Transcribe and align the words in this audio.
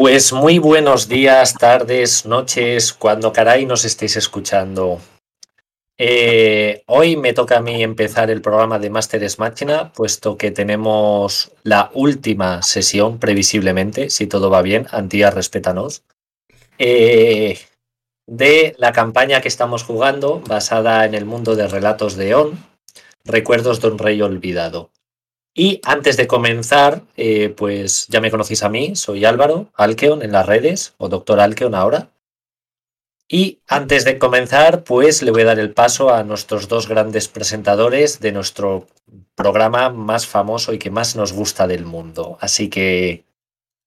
Pues 0.00 0.32
muy 0.32 0.60
buenos 0.60 1.08
días, 1.08 1.54
tardes, 1.54 2.24
noches, 2.24 2.92
cuando 2.92 3.32
caray 3.32 3.66
nos 3.66 3.84
estéis 3.84 4.16
escuchando. 4.16 5.00
Eh, 5.98 6.84
hoy 6.86 7.16
me 7.16 7.32
toca 7.32 7.56
a 7.56 7.60
mí 7.60 7.82
empezar 7.82 8.30
el 8.30 8.40
programa 8.40 8.78
de 8.78 8.90
Masteres 8.90 9.40
Máquina, 9.40 9.92
puesto 9.92 10.38
que 10.38 10.52
tenemos 10.52 11.50
la 11.64 11.90
última 11.94 12.62
sesión, 12.62 13.18
previsiblemente, 13.18 14.08
si 14.08 14.28
todo 14.28 14.50
va 14.50 14.62
bien, 14.62 14.86
Antía, 14.92 15.32
respétanos, 15.32 16.04
eh, 16.78 17.58
de 18.24 18.76
la 18.78 18.92
campaña 18.92 19.40
que 19.40 19.48
estamos 19.48 19.82
jugando, 19.82 20.38
basada 20.46 21.06
en 21.06 21.14
el 21.16 21.24
mundo 21.24 21.56
de 21.56 21.66
relatos 21.66 22.14
de 22.14 22.36
On, 22.36 22.56
Recuerdos 23.24 23.80
de 23.80 23.88
un 23.88 23.98
Rey 23.98 24.22
Olvidado. 24.22 24.90
Y 25.58 25.80
antes 25.82 26.16
de 26.16 26.28
comenzar, 26.28 27.02
eh, 27.16 27.48
pues 27.48 28.06
ya 28.06 28.20
me 28.20 28.30
conocéis 28.30 28.62
a 28.62 28.68
mí, 28.68 28.94
soy 28.94 29.24
Álvaro 29.24 29.72
Alkeon 29.74 30.22
en 30.22 30.30
las 30.30 30.46
redes, 30.46 30.94
o 30.98 31.08
Doctor 31.08 31.40
Alkeon 31.40 31.74
ahora. 31.74 32.10
Y 33.26 33.58
antes 33.66 34.04
de 34.04 34.18
comenzar, 34.18 34.84
pues 34.84 35.20
le 35.20 35.32
voy 35.32 35.42
a 35.42 35.46
dar 35.46 35.58
el 35.58 35.72
paso 35.72 36.14
a 36.14 36.22
nuestros 36.22 36.68
dos 36.68 36.86
grandes 36.86 37.26
presentadores 37.26 38.20
de 38.20 38.30
nuestro 38.30 38.86
programa 39.34 39.90
más 39.90 40.28
famoso 40.28 40.72
y 40.72 40.78
que 40.78 40.92
más 40.92 41.16
nos 41.16 41.32
gusta 41.32 41.66
del 41.66 41.84
mundo. 41.84 42.38
Así 42.40 42.70
que, 42.70 43.24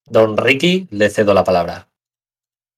don 0.04 0.36
Ricky, 0.36 0.88
le 0.90 1.08
cedo 1.08 1.32
la 1.32 1.42
palabra. 1.42 1.88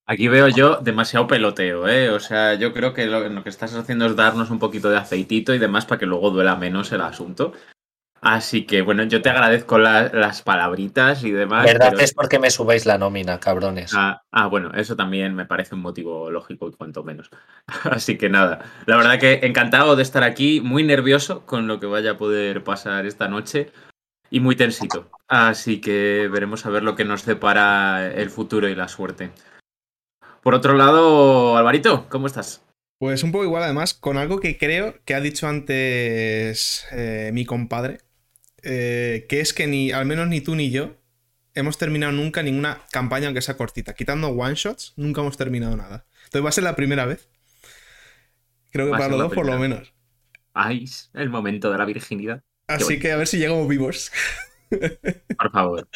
Aquí 0.05 0.29
veo 0.29 0.47
yo 0.47 0.77
demasiado 0.77 1.27
peloteo, 1.27 1.89
¿eh? 1.89 2.11
O 2.11 2.21
sea, 2.21 2.53
yo 2.53 2.71
creo 2.71 2.93
que 2.93 3.07
lo, 3.07 3.27
lo 3.27 3.43
que 3.43 3.49
estás 3.49 3.73
haciendo 3.73 4.05
es 4.05 4.15
darnos 4.15 4.51
un 4.51 4.59
poquito 4.59 4.89
de 4.89 4.97
aceitito 4.97 5.53
y 5.53 5.57
demás 5.57 5.85
para 5.85 5.99
que 5.99 6.05
luego 6.05 6.29
duela 6.29 6.55
menos 6.55 6.93
el 6.93 7.01
asunto. 7.01 7.51
Así 8.21 8.65
que 8.65 8.81
bueno, 8.81 9.03
yo 9.03 9.21
te 9.21 9.29
agradezco 9.29 9.77
la, 9.77 10.09
las 10.09 10.41
palabritas 10.41 11.23
y 11.23 11.31
demás. 11.31 11.65
Verdad 11.65 11.89
pero... 11.91 12.03
es 12.03 12.13
porque 12.13 12.39
me 12.39 12.49
subáis 12.49 12.85
la 12.85 12.97
nómina, 12.97 13.39
cabrones. 13.39 13.93
Ah, 13.95 14.23
ah, 14.31 14.47
bueno, 14.47 14.71
eso 14.73 14.95
también 14.95 15.35
me 15.35 15.45
parece 15.45 15.75
un 15.75 15.81
motivo 15.81 16.31
lógico 16.31 16.67
y 16.67 16.71
cuanto 16.73 17.03
menos. 17.03 17.29
Así 17.83 18.17
que 18.17 18.29
nada, 18.29 18.59
la 18.85 18.97
verdad 18.97 19.19
que 19.19 19.41
encantado 19.43 19.95
de 19.95 20.03
estar 20.03 20.23
aquí, 20.23 20.61
muy 20.61 20.83
nervioso 20.83 21.45
con 21.45 21.67
lo 21.67 21.79
que 21.79 21.85
vaya 21.85 22.11
a 22.11 22.17
poder 22.17 22.63
pasar 22.63 23.05
esta 23.05 23.27
noche 23.27 23.71
y 24.29 24.39
muy 24.39 24.55
tensito. 24.55 25.09
Así 25.27 25.81
que 25.81 26.29
veremos 26.31 26.65
a 26.65 26.69
ver 26.69 26.83
lo 26.83 26.95
que 26.95 27.05
nos 27.05 27.25
depara 27.25 28.11
el 28.11 28.29
futuro 28.29 28.67
y 28.67 28.75
la 28.75 28.87
suerte. 28.87 29.31
Por 30.41 30.53
otro 30.53 30.73
lado, 30.73 31.57
Alvarito, 31.57 32.07
¿cómo 32.09 32.27
estás? 32.27 32.63
Pues 32.99 33.23
un 33.23 33.31
poco 33.31 33.43
igual, 33.43 33.63
además, 33.63 33.93
con 33.93 34.17
algo 34.17 34.39
que 34.39 34.57
creo 34.57 34.95
que 35.03 35.15
ha 35.15 35.19
dicho 35.19 35.47
antes 35.47 36.85
eh, 36.91 37.31
mi 37.33 37.45
compadre, 37.45 37.99
eh, 38.65 39.25
que 39.29 39.39
es 39.39 39.53
que 39.53 39.67
ni, 39.67 39.91
al 39.91 40.05
menos 40.05 40.27
ni 40.27 40.41
tú 40.41 40.55
ni 40.55 40.71
yo, 40.71 40.97
hemos 41.53 41.77
terminado 41.77 42.11
nunca 42.11 42.43
ninguna 42.43 42.81
campaña, 42.91 43.27
aunque 43.27 43.41
sea 43.41 43.57
cortita. 43.57 43.93
Quitando 43.93 44.29
one 44.29 44.55
shots, 44.55 44.93
nunca 44.97 45.21
hemos 45.21 45.37
terminado 45.37 45.77
nada. 45.77 46.05
Entonces 46.25 46.43
va 46.43 46.49
a 46.49 46.51
ser 46.51 46.63
la 46.63 46.75
primera 46.75 47.05
vez. 47.05 47.29
Creo 48.71 48.87
que 48.87 48.91
para 48.91 49.07
los 49.07 49.19
dos, 49.19 49.33
por 49.33 49.45
lo 49.45 49.57
menos. 49.57 49.93
Ay, 50.53 50.85
el 51.13 51.29
momento 51.29 51.71
de 51.71 51.77
la 51.77 51.85
virginidad. 51.85 52.43
Así 52.67 52.99
que 52.99 53.11
a 53.11 53.17
ver 53.17 53.27
si 53.27 53.37
llegamos 53.37 53.67
vivos. 53.67 54.11
Por 55.37 55.51
favor. 55.51 55.87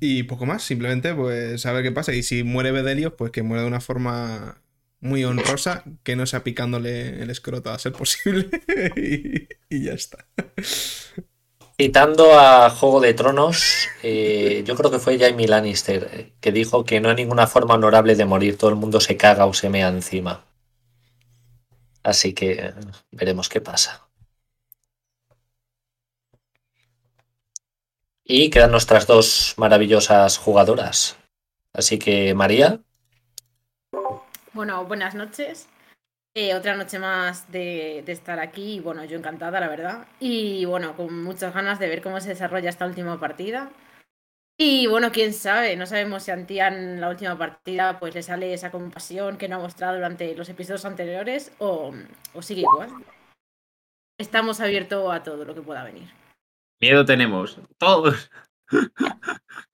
Y 0.00 0.22
poco 0.24 0.46
más, 0.46 0.62
simplemente 0.62 1.14
pues 1.14 1.64
a 1.66 1.72
ver 1.72 1.82
qué 1.82 1.92
pasa. 1.92 2.12
Y 2.14 2.22
si 2.22 2.42
muere 2.42 2.72
Bedelios, 2.72 3.12
pues 3.12 3.30
que 3.30 3.42
muere 3.42 3.62
de 3.62 3.68
una 3.68 3.80
forma 3.80 4.62
muy 5.00 5.24
honrosa, 5.24 5.84
que 6.02 6.16
no 6.16 6.26
sea 6.26 6.44
picándole 6.44 7.22
el 7.22 7.30
escroto 7.30 7.70
a 7.70 7.78
ser 7.78 7.92
posible. 7.92 8.50
y, 9.70 9.84
ya 9.84 9.92
está. 9.92 10.26
Citando 11.76 12.38
a 12.38 12.68
Juego 12.70 13.00
de 13.00 13.14
Tronos, 13.14 13.88
eh, 14.02 14.62
yo 14.66 14.76
creo 14.76 14.90
que 14.90 14.98
fue 14.98 15.18
Jaime 15.18 15.48
Lannister, 15.48 16.32
que 16.40 16.52
dijo 16.52 16.84
que 16.84 17.00
no 17.00 17.08
hay 17.08 17.16
ninguna 17.16 17.46
forma 17.46 17.74
honorable 17.74 18.14
de 18.16 18.26
morir, 18.26 18.58
todo 18.58 18.70
el 18.70 18.76
mundo 18.76 19.00
se 19.00 19.16
caga 19.16 19.46
o 19.46 19.54
se 19.54 19.70
mea 19.70 19.88
encima. 19.88 20.44
Así 22.02 22.34
que 22.34 22.72
veremos 23.10 23.48
qué 23.48 23.60
pasa. 23.60 24.08
Y 28.24 28.50
quedan 28.50 28.70
nuestras 28.70 29.06
dos 29.06 29.54
maravillosas 29.56 30.38
jugadoras. 30.38 31.16
Así 31.72 31.98
que, 31.98 32.34
María. 32.34 32.80
Bueno, 34.52 34.84
buenas 34.84 35.14
noches. 35.14 35.68
Eh, 36.34 36.54
otra 36.54 36.76
noche 36.76 36.98
más 36.98 37.50
de, 37.50 38.02
de, 38.04 38.12
estar 38.12 38.38
aquí. 38.38 38.74
Y 38.74 38.80
bueno, 38.80 39.04
yo 39.04 39.16
encantada, 39.16 39.60
la 39.60 39.68
verdad. 39.68 40.06
Y 40.18 40.64
bueno, 40.64 40.96
con 40.96 41.22
muchas 41.22 41.54
ganas 41.54 41.78
de 41.78 41.88
ver 41.88 42.02
cómo 42.02 42.20
se 42.20 42.30
desarrolla 42.30 42.70
esta 42.70 42.86
última 42.86 43.18
partida. 43.18 43.70
Y 44.62 44.86
bueno, 44.88 45.10
quién 45.10 45.32
sabe, 45.32 45.74
no 45.74 45.86
sabemos 45.86 46.24
si 46.24 46.32
Antian 46.32 47.00
la 47.00 47.08
última 47.08 47.38
partida 47.38 47.98
pues 47.98 48.14
le 48.14 48.22
sale 48.22 48.52
esa 48.52 48.70
compasión 48.70 49.38
que 49.38 49.48
no 49.48 49.56
ha 49.56 49.60
mostrado 49.60 49.94
durante 49.94 50.34
los 50.34 50.50
episodios 50.50 50.84
anteriores 50.84 51.50
o, 51.60 51.94
o 52.34 52.42
sigue 52.42 52.60
igual. 52.60 52.90
Estamos 54.18 54.60
abiertos 54.60 55.10
a 55.14 55.22
todo 55.22 55.46
lo 55.46 55.54
que 55.54 55.62
pueda 55.62 55.82
venir. 55.82 56.10
Miedo 56.78 57.06
tenemos, 57.06 57.58
todos. 57.78 58.30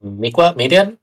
Mikua, 0.00 0.54
Miriam. 0.54 0.98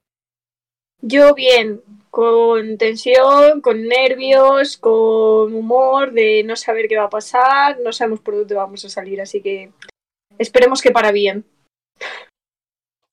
Yo 1.02 1.36
bien, 1.36 1.82
con 2.10 2.78
tensión, 2.78 3.62
con 3.62 3.88
nervios, 3.88 4.78
con 4.78 5.54
humor 5.54 6.12
de 6.12 6.44
no 6.44 6.56
saber 6.56 6.88
qué 6.88 6.98
va 6.98 7.06
a 7.06 7.10
pasar, 7.10 7.80
no 7.84 7.94
sabemos 7.94 8.22
por 8.22 8.36
dónde 8.36 8.56
vamos 8.56 8.84
a 8.86 8.90
salir, 8.90 9.22
así 9.22 9.42
que 9.42 9.72
esperemos 10.40 10.82
que 10.82 10.92
para 10.92 11.12
bien. 11.12 11.46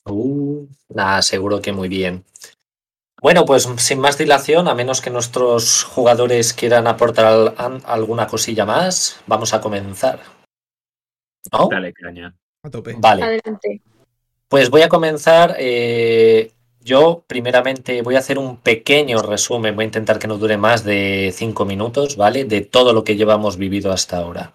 Uh, 0.06 0.66
nada, 0.88 1.20
seguro 1.22 1.60
que 1.60 1.72
muy 1.72 1.88
bien. 1.88 2.24
Bueno, 3.20 3.44
pues 3.46 3.68
sin 3.78 4.00
más 4.00 4.18
dilación, 4.18 4.68
a 4.68 4.74
menos 4.74 5.00
que 5.00 5.10
nuestros 5.10 5.84
jugadores 5.84 6.52
quieran 6.52 6.86
aportar 6.86 7.54
al, 7.56 7.82
alguna 7.86 8.26
cosilla 8.26 8.66
más, 8.66 9.22
vamos 9.26 9.54
a 9.54 9.60
comenzar. 9.60 10.20
¿No? 11.52 11.68
Dale, 11.70 11.92
caña. 11.92 12.34
A 12.62 12.70
tope. 12.70 12.94
Vale. 12.98 13.22
Adelante. 13.22 13.82
Pues 14.48 14.70
voy 14.70 14.82
a 14.82 14.88
comenzar. 14.88 15.56
Eh, 15.58 16.52
yo, 16.80 17.24
primeramente, 17.26 18.02
voy 18.02 18.16
a 18.16 18.18
hacer 18.18 18.38
un 18.38 18.58
pequeño 18.58 19.22
resumen. 19.22 19.74
Voy 19.74 19.84
a 19.84 19.86
intentar 19.86 20.18
que 20.18 20.28
no 20.28 20.38
dure 20.38 20.56
más 20.56 20.84
de 20.84 21.32
cinco 21.34 21.64
minutos, 21.64 22.16
¿vale? 22.16 22.44
De 22.44 22.60
todo 22.60 22.92
lo 22.92 23.04
que 23.04 23.16
llevamos 23.16 23.56
vivido 23.56 23.90
hasta 23.90 24.18
ahora. 24.18 24.54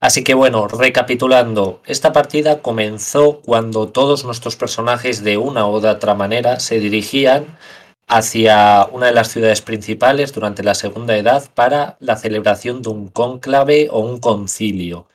Así 0.00 0.22
que 0.22 0.34
bueno, 0.34 0.68
recapitulando, 0.68 1.82
esta 1.84 2.12
partida 2.12 2.62
comenzó 2.62 3.40
cuando 3.40 3.88
todos 3.88 4.24
nuestros 4.24 4.54
personajes 4.54 5.24
de 5.24 5.36
una 5.36 5.66
u 5.66 5.70
otra 5.70 6.14
manera 6.14 6.60
se 6.60 6.78
dirigían 6.78 7.58
hacia 8.06 8.88
una 8.92 9.06
de 9.06 9.12
las 9.12 9.28
ciudades 9.28 9.60
principales 9.60 10.32
durante 10.32 10.62
la 10.62 10.74
Segunda 10.74 11.16
Edad 11.16 11.50
para 11.52 11.96
la 11.98 12.16
celebración 12.16 12.80
de 12.80 12.90
un 12.90 13.08
cónclave 13.08 13.88
o 13.90 13.98
un 13.98 14.20
concilio. 14.20 15.08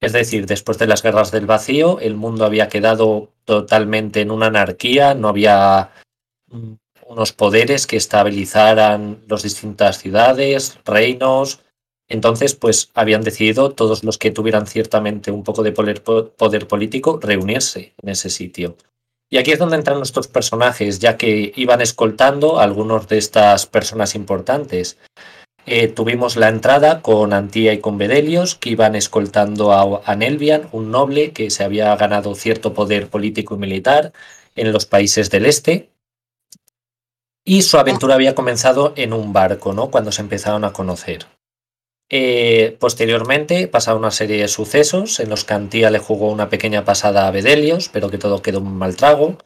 Es 0.00 0.12
decir, 0.12 0.46
después 0.46 0.78
de 0.78 0.86
las 0.86 1.02
guerras 1.02 1.30
del 1.30 1.46
vacío, 1.46 2.00
el 2.00 2.14
mundo 2.14 2.46
había 2.46 2.68
quedado 2.68 3.32
totalmente 3.44 4.22
en 4.22 4.30
una 4.30 4.46
anarquía, 4.46 5.14
no 5.14 5.28
había 5.28 5.90
unos 7.06 7.32
poderes 7.32 7.86
que 7.86 7.96
estabilizaran 7.96 9.20
las 9.28 9.42
distintas 9.42 9.98
ciudades, 9.98 10.78
reinos. 10.86 11.60
Entonces, 12.08 12.54
pues 12.54 12.90
habían 12.94 13.22
decidido 13.22 13.72
todos 13.72 14.02
los 14.02 14.16
que 14.16 14.30
tuvieran 14.30 14.66
ciertamente 14.66 15.30
un 15.30 15.44
poco 15.44 15.62
de 15.62 15.72
poder, 15.72 16.02
poder 16.02 16.66
político 16.66 17.20
reunirse 17.22 17.92
en 18.02 18.08
ese 18.08 18.30
sitio. 18.30 18.76
Y 19.28 19.38
aquí 19.38 19.52
es 19.52 19.60
donde 19.60 19.76
entran 19.76 19.98
nuestros 19.98 20.26
personajes, 20.26 20.98
ya 20.98 21.16
que 21.16 21.52
iban 21.54 21.80
escoltando 21.80 22.58
a 22.58 22.64
algunos 22.64 23.06
de 23.06 23.18
estas 23.18 23.66
personas 23.66 24.16
importantes. 24.16 24.98
Eh, 25.66 25.88
tuvimos 25.88 26.36
la 26.36 26.48
entrada 26.48 27.02
con 27.02 27.32
Antía 27.32 27.72
y 27.72 27.80
con 27.80 27.98
Bedelios, 27.98 28.54
que 28.54 28.70
iban 28.70 28.96
escoltando 28.96 29.72
a, 29.72 30.02
a 30.04 30.16
Nelvian, 30.16 30.68
un 30.72 30.90
noble 30.90 31.32
que 31.32 31.50
se 31.50 31.64
había 31.64 31.94
ganado 31.96 32.34
cierto 32.34 32.74
poder 32.74 33.08
político 33.08 33.54
y 33.54 33.58
militar 33.58 34.12
en 34.56 34.72
los 34.72 34.86
países 34.86 35.30
del 35.30 35.46
este. 35.46 35.90
Y 37.44 37.62
su 37.62 37.78
aventura 37.78 38.14
había 38.14 38.34
comenzado 38.34 38.92
en 38.96 39.12
un 39.12 39.32
barco, 39.32 39.72
¿no? 39.72 39.90
Cuando 39.90 40.12
se 40.12 40.22
empezaron 40.22 40.64
a 40.64 40.72
conocer. 40.72 41.26
Eh, 42.12 42.76
posteriormente 42.80 43.68
pasaron 43.68 44.00
una 44.00 44.10
serie 44.10 44.38
de 44.38 44.48
sucesos 44.48 45.20
en 45.20 45.30
los 45.30 45.44
que 45.44 45.54
Antía 45.54 45.90
le 45.90 46.00
jugó 46.00 46.30
una 46.30 46.50
pequeña 46.50 46.84
pasada 46.84 47.28
a 47.28 47.30
Bedelios, 47.30 47.88
pero 47.88 48.10
que 48.10 48.18
todo 48.18 48.42
quedó 48.42 48.58
un 48.58 48.76
mal 48.76 48.96
trago. 48.96 49.38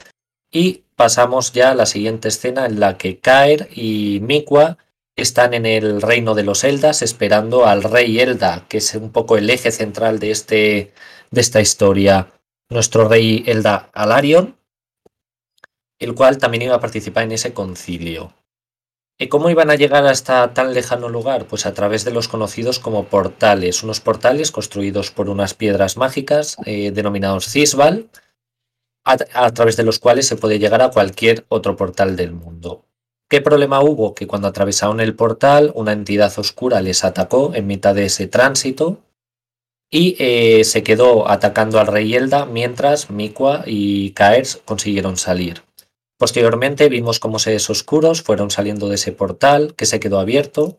Y 0.51 0.85
pasamos 0.97 1.53
ya 1.53 1.71
a 1.71 1.75
la 1.75 1.85
siguiente 1.85 2.29
escena 2.29 2.65
en 2.67 2.81
la 2.81 2.97
que 2.97 3.19
Kaer 3.19 3.69
y 3.75 4.21
Mikwa 4.23 4.79
están 5.17 5.55
en 5.55 5.67
el 5.67 6.03
reino 6.03 6.35
de 6.35 6.43
los 6.43 6.65
Eldas 6.65 7.03
esperando 7.03 7.67
al 7.67 7.83
rey 7.83 8.19
Elda, 8.21 8.67
que 8.69 8.79
es 8.79 8.95
un 8.95 9.11
poco 9.11 9.37
el 9.37 9.49
eje 9.51 9.71
central 9.71 10.19
de, 10.19 10.31
este, 10.31 10.93
de 11.31 11.41
esta 11.41 11.61
historia. 11.61 12.33
Nuestro 12.69 13.09
rey 13.09 13.45
Elda 13.47 13.91
Alarion, 13.93 14.57
el 15.99 16.15
cual 16.15 16.39
también 16.39 16.63
iba 16.63 16.75
a 16.75 16.81
participar 16.81 17.25
en 17.25 17.33
ese 17.33 17.53
concilio. 17.53 18.35
¿Y 19.17 19.29
cómo 19.29 19.49
iban 19.49 19.71
a 19.71 19.77
llegar 19.77 20.07
hasta 20.07 20.55
tan 20.55 20.75
lejano 20.75 21.09
lugar? 21.09 21.47
Pues 21.47 21.67
a 21.67 21.75
través 21.75 22.05
de 22.05 22.11
los 22.11 22.27
conocidos 22.27 22.81
como 22.81 23.05
portales, 23.05 23.85
unos 23.85 24.01
portales 24.01 24.51
construidos 24.51 25.13
por 25.13 25.31
unas 25.31 25.55
piedras 25.55 25.97
mágicas 25.97 26.57
eh, 26.67 26.91
denominados 26.91 27.49
Cisbal, 27.49 28.11
a, 29.05 29.51
través 29.51 29.77
de 29.77 29.85
los 29.85 29.99
cuales 29.99 30.27
se 30.27 30.37
puede 30.37 30.59
llegar 30.59 30.83
a 30.83 30.91
cualquier 30.91 31.45
otro 31.49 31.77
portal 31.77 32.17
del 32.17 32.33
mundo. 32.33 32.87
¿Qué 33.35 33.41
problema 33.41 33.83
hubo? 33.83 34.15
Que 34.15 34.29
cuando 34.29 34.47
atravesaron 34.47 35.01
el 35.01 35.17
portal, 35.17 35.73
una 35.75 35.91
entidad 35.91 36.33
oscura 36.39 36.81
les 36.81 37.03
atacó 37.03 37.51
en 37.53 37.67
mitad 37.67 37.93
de 37.93 38.05
ese 38.05 38.29
tránsito 38.29 38.99
y 39.91 40.15
eh, 40.21 40.63
se 40.63 40.85
quedó 40.85 41.29
atacando 41.29 41.81
al 41.81 41.89
rey 41.89 42.15
Elda 42.15 42.47
mientras 42.47 43.11
Mikwa 43.11 43.65
y 43.67 44.13
Kaers 44.13 44.63
consiguieron 44.65 45.17
salir. 45.17 45.63
Posteriormente 46.17 46.89
vimos 46.89 47.19
cómo 47.19 47.41
seres 47.41 47.69
oscuros 47.71 48.23
fueron 48.23 48.53
saliendo 48.53 48.89
de 48.89 48.95
ese 48.95 49.11
portal 49.11 49.75
que 49.75 49.87
se 49.87 49.99
quedó 49.99 50.21
abierto 50.21 50.79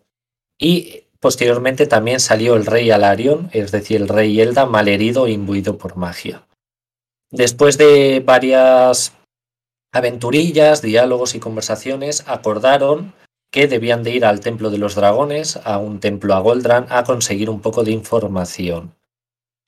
y 0.58 1.04
posteriormente 1.20 1.88
también 1.88 2.22
salió 2.22 2.56
el 2.56 2.66
rey 2.66 2.90
Alarion, 2.90 3.50
es 3.52 3.74
decir, 3.74 4.02
el 4.02 4.08
rey 4.08 4.40
Elda 4.40 4.66
malherido 4.66 5.28
e 5.28 5.32
imbuido 5.32 5.78
por 5.78 5.98
magia. 5.98 6.48
Después 7.32 7.78
de 7.78 8.24
varias 8.26 9.12
aventurillas, 9.96 10.82
diálogos 10.82 11.36
y 11.36 11.40
conversaciones, 11.40 12.24
acordaron 12.28 13.14
que 13.52 13.68
debían 13.68 14.04
de 14.04 14.12
ir 14.12 14.26
al 14.26 14.42
Templo 14.42 14.70
de 14.70 14.78
los 14.78 14.96
Dragones, 14.96 15.58
a 15.64 15.78
un 15.78 16.00
templo 16.00 16.34
a 16.36 16.40
Goldran, 16.40 16.88
a 16.90 17.04
conseguir 17.04 17.50
un 17.50 17.62
poco 17.62 17.84
de 17.84 17.92
información. 17.92 18.94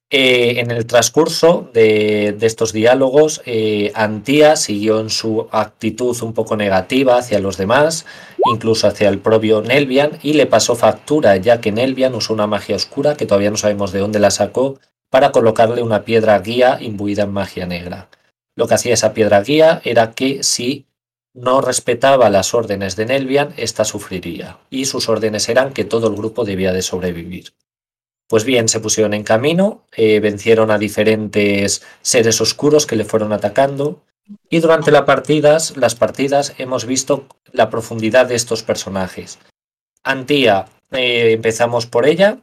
Eh, 0.09 0.61
en 0.61 0.71
el 0.71 0.85
transcurso 0.85 1.69
de, 1.73 2.37
estos 2.41 2.71
diálogos, 2.71 3.41
eh, 3.45 3.91
Antía 3.93 4.55
siguió 4.55 5.01
en 5.01 5.09
su 5.09 5.47
actitud 5.51 6.15
un 6.21 6.33
poco 6.33 6.55
negativa 6.55 7.17
hacia 7.17 7.39
los 7.39 7.57
demás, 7.57 8.05
incluso 8.51 8.87
hacia 8.87 9.09
el 9.09 9.19
propio 9.19 9.61
Nelvian, 9.61 10.19
y 10.21 10.33
le 10.33 10.45
pasó 10.45 10.75
factura, 10.75 11.35
ya 11.37 11.59
que 11.59 11.73
Nelvian 11.73 12.15
usó 12.15 12.33
una 12.33 12.47
magia 12.47 12.77
oscura, 12.77 13.15
que 13.15 13.25
todavía 13.25 13.51
no 13.51 13.57
sabemos 13.57 13.91
de 13.91 13.99
dónde 13.99 14.19
la 14.19 14.31
sacó, 14.31 14.79
para 15.09 15.31
colocarle 15.31 15.81
una 15.81 16.03
piedra 16.03 16.39
guía 16.39 16.77
imbuida 16.79 17.23
en 17.23 17.33
magia 17.33 17.65
negra. 17.65 18.09
Lo 18.57 18.67
que 18.67 18.73
hacía 18.73 18.95
esa 18.95 19.13
piedra 19.13 19.41
guía 19.41 19.81
era 19.85 20.11
que 20.11 20.43
si 20.43 20.87
no 21.33 21.61
respetaba 21.61 22.31
las 22.31 22.55
órdenes 22.55 22.95
de 22.95 23.05
Nelvian, 23.05 23.53
ésta 23.55 23.85
sufriría, 23.85 24.57
y 24.71 24.85
sus 24.85 25.07
órdenes 25.07 25.47
eran 25.47 25.71
que 25.71 25.85
todo 25.85 26.07
el 26.07 26.15
grupo 26.15 26.43
debía 26.43 26.73
de 26.73 26.81
sobrevivir. 26.81 27.53
Pues 28.27 28.43
bien, 28.43 28.67
se 28.67 28.79
pusieron 28.79 29.13
en 29.13 29.23
camino, 29.23 29.85
eh, 29.95 30.19
vencieron 30.19 30.71
a 30.71 30.79
diferentes 30.79 31.83
seres 32.01 32.41
oscuros 32.41 32.87
que 32.87 32.95
le 32.95 33.05
fueron 33.05 33.31
atacando 33.31 34.01
y 34.49 34.59
durante 34.59 34.91
las 34.91 35.03
partidas, 35.03 35.77
las 35.77 35.93
partidas 35.93 36.55
hemos 36.57 36.85
visto 36.85 37.27
la 37.51 37.69
profundidad 37.69 38.25
de 38.25 38.35
estos 38.35 38.63
personajes. 38.63 39.39
Antía, 40.03 40.65
eh, 40.91 41.31
empezamos 41.31 41.85
por 41.85 42.07
ella. 42.07 42.39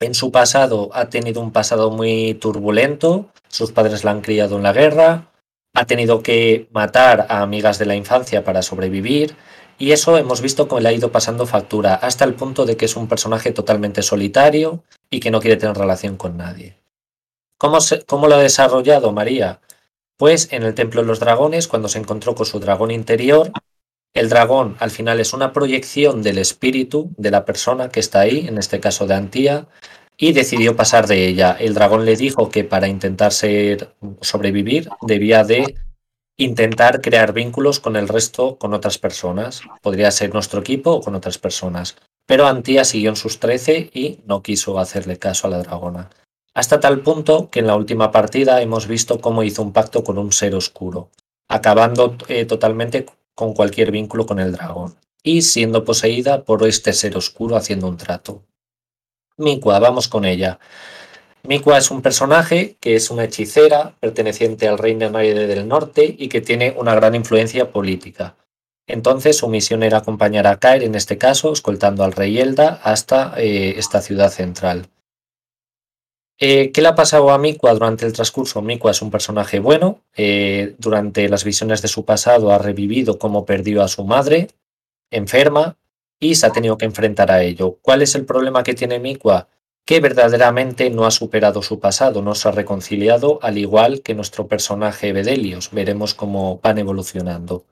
En 0.00 0.14
su 0.14 0.32
pasado 0.32 0.88
ha 0.94 1.10
tenido 1.10 1.42
un 1.42 1.52
pasado 1.52 1.90
muy 1.90 2.32
turbulento, 2.34 3.28
sus 3.48 3.70
padres 3.70 4.02
la 4.02 4.12
han 4.12 4.22
criado 4.22 4.56
en 4.56 4.62
la 4.62 4.72
guerra, 4.72 5.30
ha 5.74 5.84
tenido 5.84 6.22
que 6.22 6.68
matar 6.72 7.26
a 7.28 7.42
amigas 7.42 7.78
de 7.78 7.84
la 7.84 7.94
infancia 7.94 8.42
para 8.42 8.62
sobrevivir, 8.62 9.36
y 9.78 9.92
eso 9.92 10.16
hemos 10.16 10.40
visto 10.40 10.68
cómo 10.68 10.80
le 10.80 10.88
ha 10.88 10.92
ido 10.92 11.12
pasando 11.12 11.46
factura, 11.46 11.94
hasta 11.94 12.24
el 12.24 12.34
punto 12.34 12.64
de 12.64 12.78
que 12.78 12.86
es 12.86 12.96
un 12.96 13.08
personaje 13.08 13.52
totalmente 13.52 14.00
solitario 14.02 14.82
y 15.10 15.20
que 15.20 15.30
no 15.30 15.40
quiere 15.40 15.58
tener 15.58 15.76
relación 15.76 16.16
con 16.16 16.38
nadie. 16.38 16.76
¿Cómo, 17.58 17.78
cómo 18.06 18.26
lo 18.26 18.36
ha 18.36 18.42
desarrollado 18.42 19.12
María? 19.12 19.60
Pues 20.16 20.48
en 20.50 20.62
el 20.62 20.74
Templo 20.74 21.02
de 21.02 21.08
los 21.08 21.20
Dragones, 21.20 21.68
cuando 21.68 21.88
se 21.88 21.98
encontró 21.98 22.34
con 22.34 22.46
su 22.46 22.58
dragón 22.58 22.90
interior, 22.90 23.52
el 24.14 24.28
dragón 24.28 24.76
al 24.80 24.90
final 24.90 25.20
es 25.20 25.32
una 25.32 25.52
proyección 25.52 26.22
del 26.22 26.38
espíritu 26.38 27.10
de 27.16 27.30
la 27.30 27.44
persona 27.44 27.88
que 27.88 28.00
está 28.00 28.20
ahí, 28.20 28.46
en 28.48 28.58
este 28.58 28.80
caso 28.80 29.06
de 29.06 29.14
Antía, 29.14 29.68
y 30.16 30.32
decidió 30.32 30.76
pasar 30.76 31.06
de 31.06 31.26
ella. 31.26 31.56
El 31.58 31.74
dragón 31.74 32.04
le 32.04 32.16
dijo 32.16 32.50
que 32.50 32.64
para 32.64 32.88
intentar 32.88 33.32
ser, 33.32 33.94
sobrevivir 34.20 34.88
debía 35.02 35.44
de 35.44 35.76
intentar 36.36 37.00
crear 37.00 37.32
vínculos 37.32 37.80
con 37.80 37.96
el 37.96 38.08
resto, 38.08 38.56
con 38.56 38.74
otras 38.74 38.98
personas. 38.98 39.62
Podría 39.82 40.10
ser 40.10 40.32
nuestro 40.32 40.60
equipo 40.60 40.90
o 40.92 41.00
con 41.00 41.14
otras 41.14 41.38
personas. 41.38 41.96
Pero 42.26 42.46
Antía 42.46 42.84
siguió 42.84 43.10
en 43.10 43.16
sus 43.16 43.40
trece 43.40 43.90
y 43.92 44.20
no 44.26 44.42
quiso 44.42 44.78
hacerle 44.78 45.18
caso 45.18 45.46
a 45.46 45.50
la 45.50 45.58
dragona. 45.62 46.10
Hasta 46.52 46.80
tal 46.80 47.00
punto 47.00 47.48
que 47.50 47.60
en 47.60 47.66
la 47.66 47.76
última 47.76 48.10
partida 48.10 48.60
hemos 48.60 48.86
visto 48.86 49.20
cómo 49.20 49.42
hizo 49.42 49.62
un 49.62 49.72
pacto 49.72 50.02
con 50.02 50.18
un 50.18 50.32
ser 50.32 50.54
oscuro, 50.54 51.10
acabando 51.48 52.16
eh, 52.28 52.44
totalmente 52.44 53.06
con 53.34 53.54
cualquier 53.54 53.90
vínculo 53.90 54.26
con 54.26 54.38
el 54.38 54.52
dragón 54.52 54.96
y 55.22 55.42
siendo 55.42 55.84
poseída 55.84 56.44
por 56.44 56.66
este 56.66 56.92
ser 56.92 57.16
oscuro 57.16 57.56
haciendo 57.56 57.88
un 57.88 57.96
trato. 57.96 58.42
Mikua, 59.36 59.78
vamos 59.78 60.08
con 60.08 60.24
ella. 60.24 60.58
Mikua 61.42 61.78
es 61.78 61.90
un 61.90 62.02
personaje 62.02 62.76
que 62.80 62.94
es 62.96 63.10
una 63.10 63.24
hechicera 63.24 63.94
perteneciente 64.00 64.68
al 64.68 64.78
Reino 64.78 65.10
Naide 65.10 65.46
del 65.46 65.66
Norte 65.66 66.14
y 66.18 66.28
que 66.28 66.40
tiene 66.40 66.74
una 66.76 66.94
gran 66.94 67.14
influencia 67.14 67.72
política. 67.72 68.36
Entonces 68.86 69.38
su 69.38 69.48
misión 69.48 69.82
era 69.82 69.98
acompañar 69.98 70.46
a 70.46 70.58
Kair, 70.58 70.82
en 70.82 70.94
este 70.94 71.16
caso, 71.16 71.52
escoltando 71.52 72.04
al 72.04 72.12
rey 72.12 72.38
Elda 72.38 72.80
hasta 72.82 73.34
eh, 73.36 73.74
esta 73.78 74.02
ciudad 74.02 74.30
central. 74.30 74.88
Eh, 76.42 76.72
¿Qué 76.72 76.80
le 76.80 76.88
ha 76.88 76.94
pasado 76.94 77.30
a 77.30 77.38
Mikua 77.38 77.74
durante 77.74 78.06
el 78.06 78.14
transcurso? 78.14 78.62
Mikua 78.62 78.92
es 78.92 79.02
un 79.02 79.10
personaje 79.10 79.60
bueno. 79.60 80.00
Eh, 80.16 80.74
durante 80.78 81.28
las 81.28 81.44
visiones 81.44 81.82
de 81.82 81.88
su 81.88 82.06
pasado 82.06 82.50
ha 82.50 82.58
revivido 82.58 83.18
cómo 83.18 83.44
perdió 83.44 83.82
a 83.82 83.88
su 83.88 84.04
madre, 84.04 84.48
enferma, 85.10 85.76
y 86.18 86.34
se 86.36 86.46
ha 86.46 86.52
tenido 86.52 86.78
que 86.78 86.86
enfrentar 86.86 87.30
a 87.30 87.42
ello. 87.42 87.78
¿Cuál 87.82 88.00
es 88.00 88.14
el 88.14 88.24
problema 88.24 88.62
que 88.62 88.74
tiene 88.74 88.98
Mikua? 88.98 89.48
que 89.90 89.98
verdaderamente 89.98 90.88
no 90.88 91.04
ha 91.04 91.10
superado 91.10 91.62
su 91.62 91.80
pasado, 91.80 92.22
no 92.22 92.36
se 92.36 92.48
ha 92.48 92.52
reconciliado, 92.52 93.40
al 93.42 93.58
igual 93.58 94.02
que 94.02 94.14
nuestro 94.14 94.46
personaje 94.46 95.12
Bedelios. 95.12 95.70
Veremos 95.72 96.14
cómo 96.14 96.60
van 96.62 96.78
evolucionando. 96.78 97.64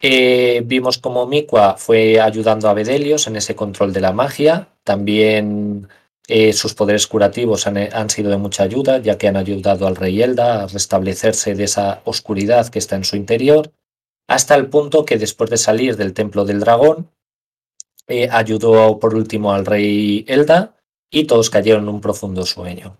Eh, 0.00 0.62
vimos 0.64 0.98
cómo 0.98 1.26
Mikua 1.26 1.76
fue 1.78 2.20
ayudando 2.20 2.68
a 2.68 2.74
Bedelios 2.74 3.26
en 3.26 3.34
ese 3.34 3.56
control 3.56 3.92
de 3.92 4.00
la 4.00 4.12
magia. 4.12 4.68
También 4.84 5.88
eh, 6.32 6.52
sus 6.52 6.74
poderes 6.74 7.08
curativos 7.08 7.66
han, 7.66 7.76
han, 7.76 8.08
sido 8.08 8.30
de 8.30 8.36
mucha 8.36 8.62
ayuda, 8.62 8.98
ya 8.98 9.18
que 9.18 9.26
han 9.26 9.36
ayudado 9.36 9.88
al 9.88 9.96
rey 9.96 10.22
Elda 10.22 10.62
a 10.62 10.66
restablecerse 10.68 11.56
de 11.56 11.64
esa 11.64 12.02
oscuridad 12.04 12.68
que 12.68 12.78
está 12.78 12.94
en 12.94 13.02
su 13.02 13.16
interior, 13.16 13.72
hasta 14.28 14.54
el 14.54 14.68
punto 14.68 15.04
que 15.04 15.18
después 15.18 15.50
de 15.50 15.56
salir 15.56 15.96
del 15.96 16.14
templo 16.14 16.44
del 16.44 16.60
dragón, 16.60 17.10
eh, 18.06 18.28
ayudó 18.30 19.00
por 19.00 19.16
último 19.16 19.52
al 19.52 19.66
rey 19.66 20.24
Elda 20.28 20.76
y 21.10 21.24
todos 21.24 21.50
cayeron 21.50 21.82
en 21.82 21.88
un 21.88 22.00
profundo 22.00 22.46
sueño. 22.46 22.96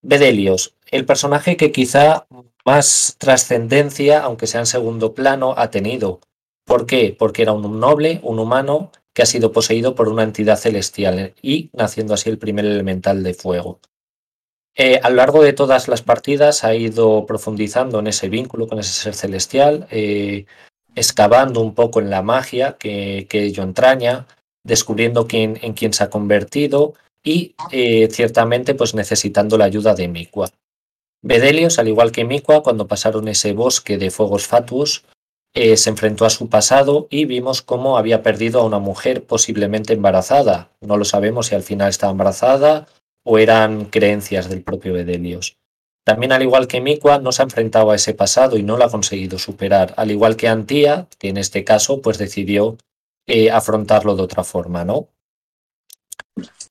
Bedelios, 0.00 0.76
el 0.92 1.04
personaje 1.06 1.56
que 1.56 1.72
quizá 1.72 2.28
más 2.64 3.16
trascendencia, 3.18 4.22
aunque 4.22 4.46
sea 4.46 4.60
en 4.60 4.66
segundo 4.66 5.12
plano, 5.12 5.54
ha 5.56 5.72
tenido. 5.72 6.20
¿Por 6.64 6.86
qué? 6.86 7.16
Porque 7.18 7.42
era 7.42 7.52
un 7.52 7.80
noble, 7.80 8.20
un 8.22 8.38
humano, 8.38 8.92
que 9.18 9.22
ha 9.22 9.26
sido 9.26 9.50
poseído 9.50 9.96
por 9.96 10.08
una 10.08 10.22
entidad 10.22 10.56
celestial 10.56 11.34
y 11.42 11.70
naciendo 11.72 12.14
así 12.14 12.30
el 12.30 12.38
primer 12.38 12.64
elemental 12.64 13.24
de 13.24 13.34
fuego. 13.34 13.80
Eh, 14.76 15.00
a 15.02 15.10
lo 15.10 15.16
largo 15.16 15.42
de 15.42 15.52
todas 15.52 15.88
las 15.88 16.02
partidas 16.02 16.62
ha 16.62 16.72
ido 16.76 17.26
profundizando 17.26 17.98
en 17.98 18.06
ese 18.06 18.28
vínculo 18.28 18.68
con 18.68 18.78
ese 18.78 18.92
ser 18.92 19.16
celestial, 19.16 19.88
eh, 19.90 20.46
excavando 20.94 21.60
un 21.60 21.74
poco 21.74 21.98
en 21.98 22.10
la 22.10 22.22
magia 22.22 22.76
que, 22.78 23.26
que 23.28 23.42
ello 23.42 23.64
entraña, 23.64 24.28
descubriendo 24.62 25.26
quién, 25.26 25.58
en 25.62 25.72
quién 25.72 25.92
se 25.92 26.04
ha 26.04 26.10
convertido 26.10 26.94
y 27.24 27.56
eh, 27.72 28.06
ciertamente 28.12 28.76
pues 28.76 28.94
necesitando 28.94 29.58
la 29.58 29.64
ayuda 29.64 29.96
de 29.96 30.06
Mikua. 30.06 30.48
Bedelios, 31.22 31.80
al 31.80 31.88
igual 31.88 32.12
que 32.12 32.24
Mikua, 32.24 32.62
cuando 32.62 32.86
pasaron 32.86 33.26
ese 33.26 33.52
bosque 33.52 33.98
de 33.98 34.12
fuegos 34.12 34.46
fatuos, 34.46 35.02
eh, 35.54 35.76
se 35.76 35.90
enfrentó 35.90 36.24
a 36.24 36.30
su 36.30 36.48
pasado 36.48 37.06
y 37.10 37.24
vimos 37.24 37.62
cómo 37.62 37.98
había 37.98 38.22
perdido 38.22 38.60
a 38.60 38.64
una 38.64 38.78
mujer 38.78 39.24
posiblemente 39.24 39.92
embarazada. 39.92 40.70
No 40.80 40.96
lo 40.96 41.04
sabemos 41.04 41.46
si 41.46 41.54
al 41.54 41.62
final 41.62 41.88
estaba 41.88 42.12
embarazada 42.12 42.86
o 43.24 43.38
eran 43.38 43.86
creencias 43.86 44.48
del 44.48 44.62
propio 44.62 44.92
Bedelios. 44.92 45.56
También, 46.04 46.32
al 46.32 46.42
igual 46.42 46.68
que 46.68 46.80
Mikua, 46.80 47.18
no 47.18 47.32
se 47.32 47.42
ha 47.42 47.44
enfrentado 47.44 47.90
a 47.90 47.94
ese 47.94 48.14
pasado 48.14 48.56
y 48.56 48.62
no 48.62 48.78
lo 48.78 48.84
ha 48.84 48.90
conseguido 48.90 49.38
superar. 49.38 49.92
Al 49.96 50.10
igual 50.10 50.36
que 50.36 50.48
Antía, 50.48 51.06
que 51.18 51.28
en 51.28 51.36
este 51.36 51.64
caso 51.64 52.00
pues 52.00 52.16
decidió 52.16 52.78
eh, 53.26 53.50
afrontarlo 53.50 54.16
de 54.16 54.22
otra 54.22 54.44
forma, 54.44 54.84
¿no? 54.84 55.08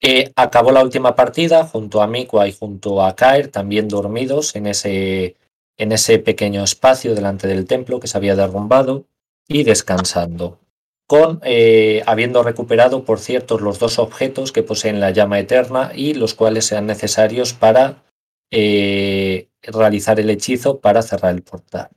Eh, 0.02 0.32
acabó 0.36 0.72
la 0.72 0.84
última 0.84 1.16
partida 1.16 1.66
junto 1.66 2.02
a 2.02 2.08
Mikua 2.08 2.48
y 2.48 2.54
junto 2.54 3.04
a 3.04 3.16
Kair, 3.16 3.52
también 3.52 3.88
dormidos 3.88 4.56
en 4.56 4.68
ese, 4.68 5.36
en 5.78 5.92
ese 5.92 6.20
pequeño 6.20 6.64
espacio 6.64 7.16
delante 7.16 7.48
del 7.48 7.66
templo 7.66 8.00
que 8.00 8.08
se 8.08 8.18
había 8.18 8.36
derrumbado 8.36 9.06
y 9.48 9.64
descansando, 9.64 10.60
con 11.08 11.40
eh, 11.44 12.04
habiendo 12.06 12.44
recuperado, 12.44 13.06
por 13.06 13.20
cierto, 13.20 13.58
los 13.60 13.80
dos 13.80 14.00
objetos 14.00 14.52
que 14.52 14.64
poseen 14.64 15.00
la 15.00 15.12
llama 15.12 15.40
eterna 15.40 15.92
y 15.96 16.14
los 16.14 16.34
cuales 16.34 16.66
sean 16.66 16.86
necesarios 16.86 17.54
para 17.54 18.04
eh, 18.52 19.50
realizar 19.62 20.20
el 20.20 20.30
hechizo 20.30 20.80
para 20.80 21.02
cerrar 21.02 21.34
el 21.34 21.44
portal. 21.44 21.90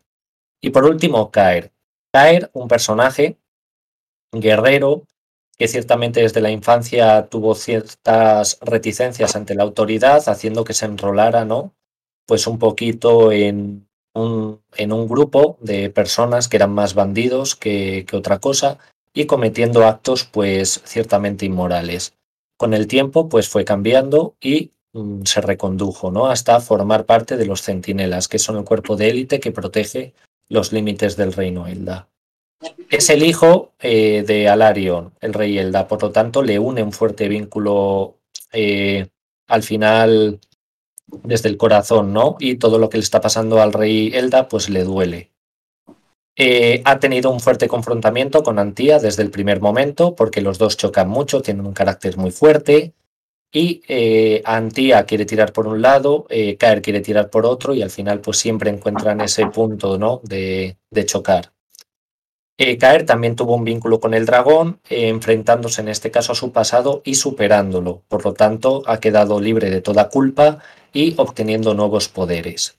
Y 0.60 0.70
por 0.70 0.84
último, 0.84 1.30
Kair. 1.30 1.72
Kair, 2.12 2.50
un 2.52 2.68
personaje 2.68 3.38
guerrero 4.32 5.06
que 5.56 5.68
ciertamente 5.68 6.22
desde 6.22 6.40
la 6.40 6.50
infancia 6.50 7.26
tuvo 7.26 7.54
ciertas 7.54 8.58
reticencias 8.62 9.36
ante 9.36 9.54
la 9.54 9.62
autoridad, 9.62 10.26
haciendo 10.28 10.64
que 10.64 10.72
se 10.72 10.86
enrolara, 10.86 11.44
¿no? 11.44 11.74
Pues 12.30 12.46
un 12.46 12.60
poquito 12.60 13.32
en 13.32 13.88
un, 14.14 14.62
en 14.76 14.92
un 14.92 15.08
grupo 15.08 15.58
de 15.60 15.90
personas 15.90 16.46
que 16.46 16.58
eran 16.58 16.70
más 16.70 16.94
bandidos 16.94 17.56
que, 17.56 18.06
otra 18.12 18.38
cosa 18.38 18.78
y 19.12 19.26
cometiendo 19.26 19.84
actos 19.84 20.26
pues 20.26 20.80
ciertamente 20.84 21.44
inmorales. 21.44 22.14
Con 22.56 22.72
el 22.72 22.86
tiempo 22.86 23.28
pues 23.28 23.48
fue 23.48 23.64
cambiando 23.64 24.36
y 24.40 24.70
mm, 24.92 25.22
se 25.24 25.40
recondujo, 25.40 26.12
¿no? 26.12 26.28
Hasta 26.28 26.60
formar 26.60 27.04
parte 27.04 27.36
de 27.36 27.46
los 27.46 27.62
centinelas, 27.62 28.28
que 28.28 28.38
son 28.38 28.58
el 28.58 28.64
cuerpo 28.64 28.94
de 28.94 29.10
élite 29.10 29.40
que 29.40 29.50
protege 29.50 30.14
los 30.48 30.72
límites 30.72 31.16
del 31.16 31.32
reino 31.32 31.66
Elda. 31.66 32.10
Es 32.88 33.10
el 33.10 33.24
hijo 33.24 33.72
eh, 33.80 34.22
de 34.24 34.48
Alarion, 34.48 35.14
el 35.20 35.34
rey 35.34 35.58
Elda, 35.58 35.88
por 35.88 36.00
lo 36.00 36.12
tanto 36.12 36.44
le 36.44 36.60
une 36.60 36.84
un 36.84 36.92
fuerte 36.92 37.26
vínculo 37.26 38.18
eh, 38.52 39.08
al 39.48 39.64
final 39.64 40.38
desde 41.22 41.48
el 41.48 41.56
corazón, 41.56 42.12
¿no? 42.12 42.36
Y 42.40 42.56
todo 42.56 42.78
lo 42.78 42.88
que 42.88 42.98
le 42.98 43.04
está 43.04 43.20
pasando 43.20 43.60
al 43.60 43.72
rey 43.72 44.10
Elda, 44.14 44.48
pues 44.48 44.68
le 44.68 44.84
duele. 44.84 45.30
Eh, 46.42 46.80
ha 46.86 46.98
tenido 46.98 47.30
un 47.30 47.38
fuerte 47.38 47.68
confrontamiento 47.68 48.42
con 48.42 48.58
Antía 48.58 48.98
desde 48.98 49.22
el 49.22 49.30
primer 49.30 49.60
momento, 49.60 50.14
porque 50.14 50.40
los 50.40 50.56
dos 50.56 50.76
chocan 50.76 51.06
mucho, 51.08 51.42
tienen 51.42 51.66
un 51.66 51.74
carácter 51.74 52.16
muy 52.16 52.30
fuerte. 52.30 52.94
Y 53.52 53.82
eh, 53.88 54.40
Antía 54.46 55.04
quiere 55.04 55.26
tirar 55.26 55.52
por 55.52 55.66
un 55.66 55.82
lado, 55.82 56.26
eh, 56.30 56.56
Caer 56.56 56.80
quiere 56.80 57.00
tirar 57.00 57.28
por 57.28 57.44
otro, 57.44 57.74
y 57.74 57.82
al 57.82 57.90
final, 57.90 58.20
pues 58.20 58.38
siempre 58.38 58.70
encuentran 58.70 59.20
ese 59.20 59.48
punto 59.48 59.98
¿no? 59.98 60.20
de, 60.24 60.78
de 60.90 61.04
chocar. 61.04 61.52
Caer 62.78 63.06
también 63.06 63.36
tuvo 63.36 63.54
un 63.54 63.64
vínculo 63.64 64.00
con 64.00 64.12
el 64.12 64.26
dragón, 64.26 64.80
enfrentándose 64.88 65.80
en 65.80 65.88
este 65.88 66.10
caso 66.10 66.32
a 66.32 66.34
su 66.34 66.52
pasado 66.52 67.00
y 67.04 67.14
superándolo. 67.14 68.02
Por 68.06 68.24
lo 68.24 68.34
tanto, 68.34 68.82
ha 68.86 69.00
quedado 69.00 69.40
libre 69.40 69.70
de 69.70 69.80
toda 69.80 70.10
culpa 70.10 70.62
y 70.92 71.14
obteniendo 71.18 71.74
nuevos 71.74 72.08
poderes. 72.08 72.78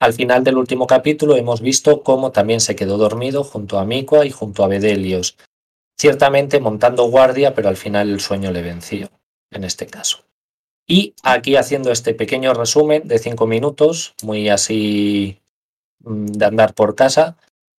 Al 0.00 0.12
final 0.12 0.44
del 0.44 0.58
último 0.58 0.86
capítulo 0.86 1.36
hemos 1.36 1.60
visto 1.60 2.02
cómo 2.02 2.30
también 2.30 2.60
se 2.60 2.76
quedó 2.76 2.98
dormido 2.98 3.42
junto 3.42 3.78
a 3.78 3.84
Miqua 3.84 4.24
y 4.24 4.30
junto 4.30 4.62
a 4.62 4.68
Bedelios, 4.68 5.36
ciertamente 5.98 6.60
montando 6.60 7.04
guardia, 7.04 7.54
pero 7.54 7.68
al 7.68 7.76
final 7.76 8.10
el 8.10 8.20
sueño 8.20 8.52
le 8.52 8.62
venció, 8.62 9.10
en 9.50 9.64
este 9.64 9.86
caso. 9.86 10.24
Y 10.86 11.14
aquí 11.22 11.56
haciendo 11.56 11.90
este 11.90 12.14
pequeño 12.14 12.54
resumen 12.54 13.08
de 13.08 13.18
cinco 13.18 13.46
minutos, 13.46 14.14
muy 14.22 14.48
así 14.48 15.40
mm, 16.00 16.26
de 16.26 16.44
andar 16.46 16.74
por 16.74 16.94
casa, 16.94 17.36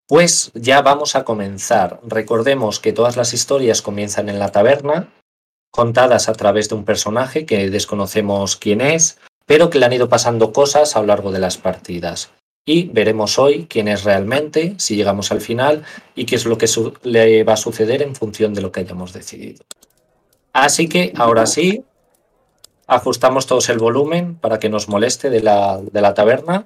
pues 0.07 0.51
ya 0.53 0.81
vamos 0.81 1.15
a 1.15 1.23
comenzar. 1.23 1.99
Recordemos 2.03 2.79
que 2.79 2.93
todas 2.93 3.15
las 3.15 3.33
historias 3.33 3.81
comienzan 3.81 4.27
en 4.27 4.39
la 4.39 4.51
taberna, 4.51 5.13
contadas 5.71 6.29
a 6.29 6.33
través 6.33 6.69
de 6.69 6.75
un 6.75 6.85
personaje 6.85 7.45
que 7.45 7.69
desconocemos 7.69 8.55
quién 8.55 8.81
es, 8.81 9.19
pero 9.45 9.69
que 9.69 9.79
le 9.79 9.85
han 9.85 9.93
ido 9.93 10.09
pasando 10.09 10.53
cosas 10.53 10.95
a 10.95 11.01
lo 11.01 11.07
largo 11.07 11.31
de 11.31 11.39
las 11.39 11.57
partidas. 11.57 12.31
Y 12.65 12.87
veremos 12.89 13.39
hoy 13.39 13.65
quién 13.67 13.87
es 13.87 14.03
realmente, 14.03 14.75
si 14.77 14.95
llegamos 14.95 15.31
al 15.31 15.41
final, 15.41 15.83
y 16.15 16.25
qué 16.25 16.35
es 16.35 16.45
lo 16.45 16.57
que 16.57 16.67
le 17.03 17.43
va 17.43 17.53
a 17.53 17.57
suceder 17.57 18.01
en 18.01 18.15
función 18.15 18.53
de 18.53 18.61
lo 18.61 18.71
que 18.71 18.81
hayamos 18.81 19.13
decidido. 19.13 19.63
Así 20.53 20.87
que 20.87 21.13
ahora 21.15 21.45
sí, 21.45 21.83
ajustamos 22.85 23.47
todos 23.47 23.69
el 23.69 23.79
volumen 23.79 24.35
para 24.35 24.59
que 24.59 24.69
nos 24.69 24.89
moleste 24.89 25.29
de 25.29 25.41
la, 25.41 25.79
de 25.79 26.01
la 26.01 26.13
taberna. 26.13 26.65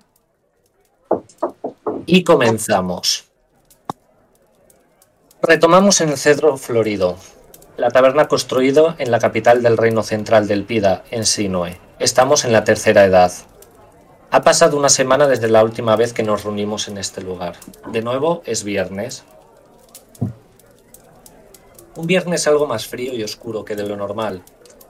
Y 2.06 2.24
comenzamos. 2.24 3.26
Retomamos 5.42 6.02
en 6.02 6.10
el 6.10 6.18
cedro 6.18 6.58
florido, 6.58 7.18
la 7.78 7.90
taberna 7.90 8.28
construida 8.28 8.96
en 9.00 9.10
la 9.10 9.20
capital 9.20 9.64
del 9.64 9.78
reino 9.78 10.04
central 10.04 10.48
del 10.48 10.64
Pida, 10.64 11.04
en 11.10 11.26
Sinoe. 11.26 11.80
Estamos 12.00 12.46
en 12.46 12.54
la 12.54 12.64
tercera 12.64 13.04
edad. 13.04 13.32
Ha 14.30 14.42
pasado 14.44 14.78
una 14.78 14.90
semana 14.90 15.28
desde 15.28 15.50
la 15.50 15.64
última 15.64 15.96
vez 15.96 16.14
que 16.14 16.24
nos 16.24 16.44
reunimos 16.44 16.88
en 16.88 16.98
este 16.98 17.22
lugar. 17.22 17.56
De 17.92 18.02
nuevo 18.02 18.44
es 18.46 18.64
viernes. 18.64 19.24
Un 21.96 22.08
viernes 22.08 22.48
algo 22.48 22.68
más 22.68 22.88
frío 22.88 23.14
y 23.14 23.24
oscuro 23.24 23.66
que 23.66 23.76
de 23.76 23.88
lo 23.88 23.98
normal. 23.98 24.44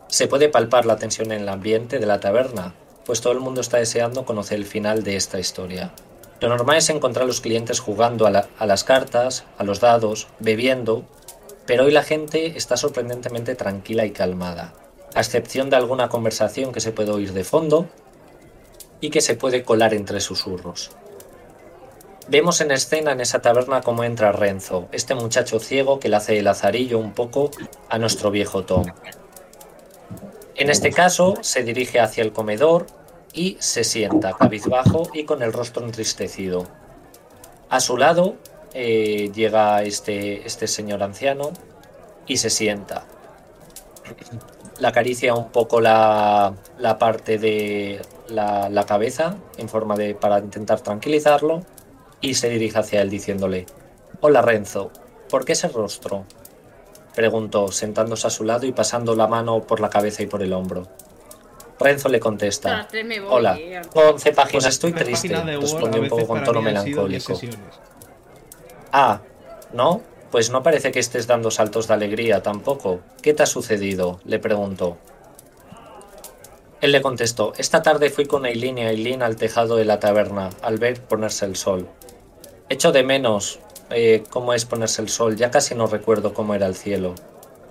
Se 0.08 0.28
puede 0.28 0.50
palpar 0.50 0.86
la 0.86 0.98
tensión 0.98 1.32
en 1.32 1.42
el 1.42 1.50
ambiente 1.50 2.00
de 2.00 2.06
la 2.06 2.20
taberna, 2.20 2.74
pues 3.06 3.22
todo 3.22 3.34
el 3.34 3.40
mundo 3.40 3.62
está 3.62 3.78
deseando 3.78 4.26
conocer 4.26 4.58
el 4.58 4.66
final 4.66 5.04
de 5.04 5.16
esta 5.16 5.40
historia. 5.40 5.94
Lo 6.40 6.50
normal 6.50 6.78
es 6.78 6.90
encontrar 6.90 7.24
a 7.24 7.28
los 7.28 7.42
clientes 7.42 7.80
jugando 7.80 8.28
a, 8.28 8.48
a 8.58 8.66
las 8.66 8.84
cartas, 8.84 9.46
a 9.58 9.64
los 9.64 9.80
dados, 9.80 10.28
bebiendo 10.40 11.06
pero 11.66 11.86
hoy 11.86 11.92
la 11.92 12.04
gente 12.04 12.58
está 12.58 12.78
sorprendentemente 12.78 13.56
tranquila 13.56 14.06
y 14.06 14.12
calmada, 14.12 14.74
a 15.14 15.20
excepción 15.20 15.70
de 15.70 15.78
alguna 15.78 16.10
conversación 16.10 16.72
que 16.72 16.82
se 16.82 16.92
puede 16.92 17.12
oír 17.12 17.34
de 17.34 17.44
fondo 17.44 17.88
y 19.00 19.10
que 19.10 19.22
se 19.22 19.36
puede 19.36 19.64
colar 19.64 19.94
entre 19.94 20.20
susurros. 20.20 20.92
Vemos 22.30 22.62
en 22.62 22.72
escena 22.72 23.12
en 23.12 23.20
esa 23.20 23.42
taberna 23.42 23.82
cómo 23.82 24.04
entra 24.06 24.32
Renzo, 24.32 24.88
este 24.94 25.14
muchacho 25.14 25.60
ciego 25.60 26.00
que 26.00 26.08
le 26.08 26.16
hace 26.16 26.40
el 26.40 26.48
azarillo 26.48 26.98
un 26.98 27.14
poco 27.14 27.52
a 27.90 27.98
nuestro 27.98 28.32
viejo 28.32 28.64
Tom. 28.64 28.86
En 30.56 30.70
este 30.70 30.92
caso, 30.92 31.36
se 31.42 31.64
dirige 31.64 32.00
hacia 32.00 32.24
el 32.24 32.32
comedor 32.32 32.86
y 33.34 33.58
se 33.60 33.84
sienta 33.84 34.34
cabizbajo 34.34 35.10
y 35.14 35.26
con 35.26 35.42
el 35.42 35.52
rostro 35.52 35.84
entristecido. 35.84 36.66
A 37.70 37.80
su 37.80 37.98
lado 37.98 38.36
eh, 38.74 39.32
llega 39.34 39.84
este, 39.84 40.46
este 40.46 40.68
señor 40.68 41.04
anciano 41.04 41.52
y 42.28 42.38
se 42.38 42.50
sienta. 42.50 43.06
Le 44.80 44.88
acaricia 44.88 45.36
un 45.36 45.50
poco 45.50 45.80
la, 45.80 46.54
la 46.80 46.98
parte 46.98 47.38
de 47.38 48.02
la, 48.28 48.70
la, 48.70 48.86
cabeza 48.86 49.38
en 49.58 49.70
forma 49.70 49.96
de 49.96 50.16
para 50.16 50.40
intentar 50.40 50.82
tranquilizarlo 50.82 51.64
y 52.22 52.34
se 52.34 52.50
dirige 52.50 52.80
hacia 52.80 53.02
él 53.02 53.10
diciéndole 53.10 53.66
Hola 54.22 54.42
Renzo, 54.42 54.92
¿por 55.30 55.46
qué 55.46 55.54
ese 55.54 55.68
rostro? 55.68 56.26
preguntó, 57.14 57.72
sentándose 57.72 58.28
a 58.28 58.30
su 58.30 58.44
lado 58.44 58.66
y 58.66 58.72
pasando 58.72 59.16
la 59.16 59.28
mano 59.28 59.62
por 59.62 59.80
la 59.80 59.90
cabeza 59.90 60.24
y 60.24 60.28
por 60.28 60.42
el 60.42 60.54
hombro. 60.54 60.88
Renzo 61.80 62.10
le 62.10 62.20
contesta. 62.20 62.88
Hola, 63.30 63.60
11 63.94 64.32
páginas, 64.32 64.66
estoy 64.66 64.94
triste, 64.94 65.36
respondió 65.60 66.02
un 66.02 66.08
poco 66.08 66.28
con 66.28 66.44
tono 66.44 66.62
melancólico. 66.62 67.40
Ah, 68.96 69.22
¿no? 69.74 70.02
Pues 70.30 70.52
no 70.52 70.62
parece 70.62 70.92
que 70.92 71.00
estés 71.00 71.26
dando 71.26 71.50
saltos 71.50 71.88
de 71.88 71.96
alegría 71.96 72.44
tampoco. 72.44 73.00
¿Qué 73.24 73.34
te 73.34 73.42
ha 73.42 73.48
sucedido? 73.48 74.20
le 74.24 74.38
preguntó. 74.38 75.00
Él 76.80 76.92
le 76.92 77.02
contestó, 77.02 77.54
esta 77.58 77.82
tarde 77.82 78.12
fui 78.12 78.28
con 78.28 78.46
Eileen 78.46 78.78
y 78.78 78.82
Eileen 78.84 79.24
al 79.24 79.36
tejado 79.36 79.78
de 79.78 79.86
la 79.86 80.00
taberna, 80.00 80.52
al 80.62 80.78
ver 80.78 81.02
ponerse 81.02 81.46
el 81.46 81.56
sol. 81.56 81.88
Echo 82.70 82.92
de 82.92 83.02
menos 83.02 83.60
eh, 83.90 84.24
cómo 84.30 84.54
es 84.54 84.66
ponerse 84.66 85.02
el 85.02 85.10
sol, 85.10 85.38
ya 85.38 85.50
casi 85.50 85.74
no 85.74 85.88
recuerdo 85.88 86.36
cómo 86.36 86.54
era 86.54 86.68
el 86.68 86.76
cielo. 86.76 87.16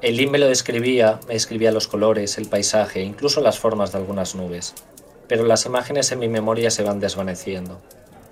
Eileen 0.01 0.33
me 0.33 0.39
lo 0.39 0.49
describía, 0.49 1.21
me 1.29 1.37
escribía 1.37 1.71
los 1.71 1.87
colores, 1.87 2.37
el 2.37 2.49
paisaje, 2.49 3.03
incluso 3.03 3.41
las 3.41 3.61
formas 3.61 3.93
de 3.93 3.99
algunas 3.99 4.35
nubes. 4.35 4.75
Pero 5.29 5.45
las 5.45 5.67
imágenes 5.67 6.11
en 6.11 6.19
mi 6.19 6.27
memoria 6.27 6.73
se 6.73 6.83
van 6.83 6.99
desvaneciendo. 6.99 7.81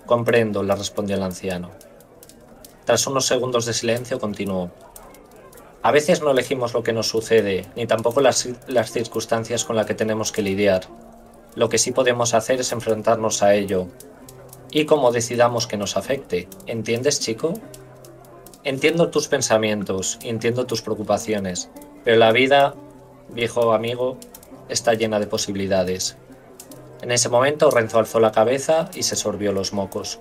Comprendo, 0.07 0.65
le 0.65 0.75
respondió 0.75 1.15
el 1.15 1.23
anciano. 1.23 1.71
Tras 2.85 3.07
unos 3.07 3.27
segundos 3.27 3.67
de 3.67 3.75
silencio 3.75 4.19
continuó. 4.19 4.71
A 5.83 5.93
veces 5.93 6.21
no 6.21 6.31
elegimos 6.31 6.75
lo 6.75 6.83
que 6.83 6.93
nos 6.93 7.09
sucede, 7.09 7.67
ni 7.75 7.87
tampoco 7.87 8.21
las, 8.21 8.49
las 8.67 8.93
circunstancias 8.93 9.65
con 9.65 9.77
las 9.77 9.87
que 9.87 9.95
tenemos 9.95 10.33
que 10.33 10.43
lidiar. 10.43 10.83
Lo 11.55 11.69
que 11.69 11.79
sí 11.79 11.93
podemos 11.93 12.35
hacer 12.35 12.61
es 12.61 12.73
enfrentarnos 12.73 13.43
a 13.43 13.55
ello. 13.55 13.87
Y 14.71 14.85
como 14.85 15.11
decidamos 15.11 15.67
que 15.67 15.77
nos 15.77 15.97
afecte. 15.97 16.49
¿Entiendes, 16.67 17.21
chico? 17.21 17.55
Entiendo 18.63 19.09
tus 19.09 19.27
pensamientos, 19.27 20.19
entiendo 20.23 20.67
tus 20.67 20.83
preocupaciones, 20.83 21.71
pero 22.05 22.19
la 22.19 22.31
vida, 22.31 22.75
viejo 23.31 23.73
amigo, 23.73 24.19
está 24.69 24.93
llena 24.93 25.19
de 25.19 25.27
posibilidades. 25.27 26.19
En 27.01 27.11
ese 27.11 27.31
momento 27.31 27.71
Renzo 27.71 27.99
alzó 27.99 28.21
la 28.21 28.33
cabeza 28.33 28.91
y 28.95 29.03
se 29.05 29.17
sorbió 29.17 29.53
los 29.53 29.73
mocos. 29.73 30.21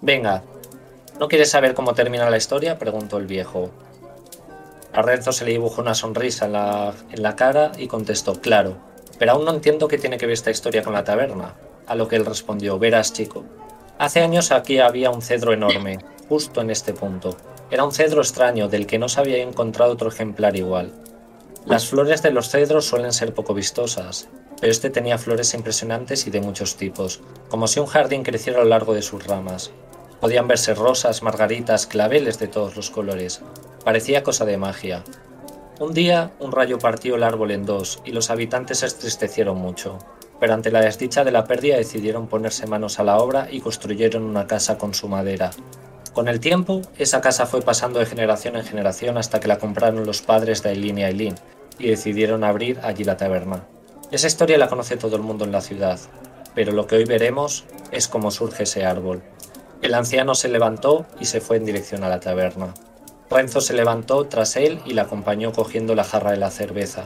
Venga, 0.00 0.42
¿No 1.18 1.26
quieres 1.26 1.50
saber 1.50 1.74
cómo 1.74 1.94
termina 1.94 2.30
la 2.30 2.36
historia? 2.36 2.78
preguntó 2.78 3.16
el 3.16 3.26
viejo. 3.26 3.70
A 4.92 5.02
Renzo 5.02 5.32
se 5.32 5.44
le 5.44 5.50
dibujó 5.50 5.82
una 5.82 5.94
sonrisa 5.94 6.46
en 6.46 6.52
la, 6.52 6.94
en 7.10 7.22
la 7.22 7.34
cara 7.34 7.72
y 7.76 7.88
contestó, 7.88 8.40
claro, 8.40 8.76
pero 9.18 9.32
aún 9.32 9.44
no 9.44 9.52
entiendo 9.52 9.88
qué 9.88 9.98
tiene 9.98 10.16
que 10.16 10.26
ver 10.26 10.34
esta 10.34 10.50
historia 10.50 10.82
con 10.82 10.92
la 10.92 11.04
taberna. 11.04 11.54
A 11.86 11.96
lo 11.96 12.06
que 12.06 12.16
él 12.16 12.24
respondió, 12.24 12.78
verás 12.78 13.12
chico, 13.12 13.44
hace 13.98 14.20
años 14.20 14.52
aquí 14.52 14.78
había 14.78 15.10
un 15.10 15.22
cedro 15.22 15.52
enorme, 15.52 15.98
justo 16.28 16.60
en 16.60 16.70
este 16.70 16.94
punto. 16.94 17.36
Era 17.70 17.84
un 17.84 17.92
cedro 17.92 18.20
extraño 18.20 18.68
del 18.68 18.86
que 18.86 18.98
no 18.98 19.08
se 19.08 19.20
había 19.20 19.38
encontrado 19.38 19.92
otro 19.92 20.08
ejemplar 20.08 20.56
igual. 20.56 20.92
Las 21.66 21.86
flores 21.86 22.22
de 22.22 22.30
los 22.30 22.48
cedros 22.48 22.86
suelen 22.86 23.12
ser 23.12 23.34
poco 23.34 23.54
vistosas, 23.54 24.28
pero 24.60 24.70
este 24.70 24.88
tenía 24.88 25.18
flores 25.18 25.52
impresionantes 25.52 26.26
y 26.26 26.30
de 26.30 26.40
muchos 26.40 26.76
tipos, 26.76 27.20
como 27.48 27.66
si 27.66 27.80
un 27.80 27.86
jardín 27.86 28.22
creciera 28.22 28.60
a 28.60 28.62
lo 28.62 28.70
largo 28.70 28.94
de 28.94 29.02
sus 29.02 29.26
ramas. 29.26 29.72
Podían 30.20 30.48
verse 30.48 30.74
rosas, 30.74 31.22
margaritas, 31.22 31.86
claveles 31.86 32.38
de 32.38 32.48
todos 32.48 32.76
los 32.76 32.90
colores. 32.90 33.40
Parecía 33.84 34.22
cosa 34.22 34.44
de 34.44 34.56
magia. 34.56 35.04
Un 35.78 35.94
día, 35.94 36.32
un 36.40 36.50
rayo 36.50 36.78
partió 36.78 37.14
el 37.14 37.22
árbol 37.22 37.52
en 37.52 37.64
dos 37.64 38.00
y 38.04 38.10
los 38.10 38.30
habitantes 38.30 38.78
se 38.78 38.86
entristecieron 38.86 39.58
mucho, 39.58 39.98
pero 40.40 40.54
ante 40.54 40.72
la 40.72 40.80
desdicha 40.80 41.22
de 41.22 41.30
la 41.30 41.44
pérdida 41.44 41.76
decidieron 41.76 42.26
ponerse 42.26 42.66
manos 42.66 42.98
a 42.98 43.04
la 43.04 43.18
obra 43.18 43.46
y 43.48 43.60
construyeron 43.60 44.24
una 44.24 44.48
casa 44.48 44.76
con 44.76 44.92
su 44.92 45.08
madera. 45.08 45.50
Con 46.12 46.26
el 46.26 46.40
tiempo, 46.40 46.82
esa 46.98 47.20
casa 47.20 47.46
fue 47.46 47.62
pasando 47.62 48.00
de 48.00 48.06
generación 48.06 48.56
en 48.56 48.64
generación 48.64 49.18
hasta 49.18 49.38
que 49.38 49.46
la 49.46 49.58
compraron 49.58 50.04
los 50.04 50.20
padres 50.20 50.64
de 50.64 50.70
Aileen 50.70 50.98
y 50.98 51.04
Aileen 51.04 51.34
y 51.78 51.90
decidieron 51.90 52.42
abrir 52.42 52.80
allí 52.82 53.04
la 53.04 53.16
taberna. 53.16 53.64
Esa 54.10 54.26
historia 54.26 54.58
la 54.58 54.68
conoce 54.68 54.96
todo 54.96 55.14
el 55.14 55.22
mundo 55.22 55.44
en 55.44 55.52
la 55.52 55.60
ciudad, 55.60 56.00
pero 56.56 56.72
lo 56.72 56.88
que 56.88 56.96
hoy 56.96 57.04
veremos 57.04 57.66
es 57.92 58.08
cómo 58.08 58.32
surge 58.32 58.64
ese 58.64 58.84
árbol. 58.84 59.22
El 59.80 59.94
anciano 59.94 60.34
se 60.34 60.48
levantó 60.48 61.06
y 61.20 61.26
se 61.26 61.40
fue 61.40 61.56
en 61.56 61.64
dirección 61.64 62.02
a 62.02 62.08
la 62.08 62.18
taberna. 62.18 62.74
Renzo 63.30 63.60
se 63.60 63.74
levantó 63.74 64.26
tras 64.26 64.56
él 64.56 64.80
y 64.84 64.94
la 64.94 65.02
acompañó 65.02 65.52
cogiendo 65.52 65.94
la 65.94 66.02
jarra 66.02 66.32
de 66.32 66.36
la 66.38 66.50
cerveza. 66.50 67.04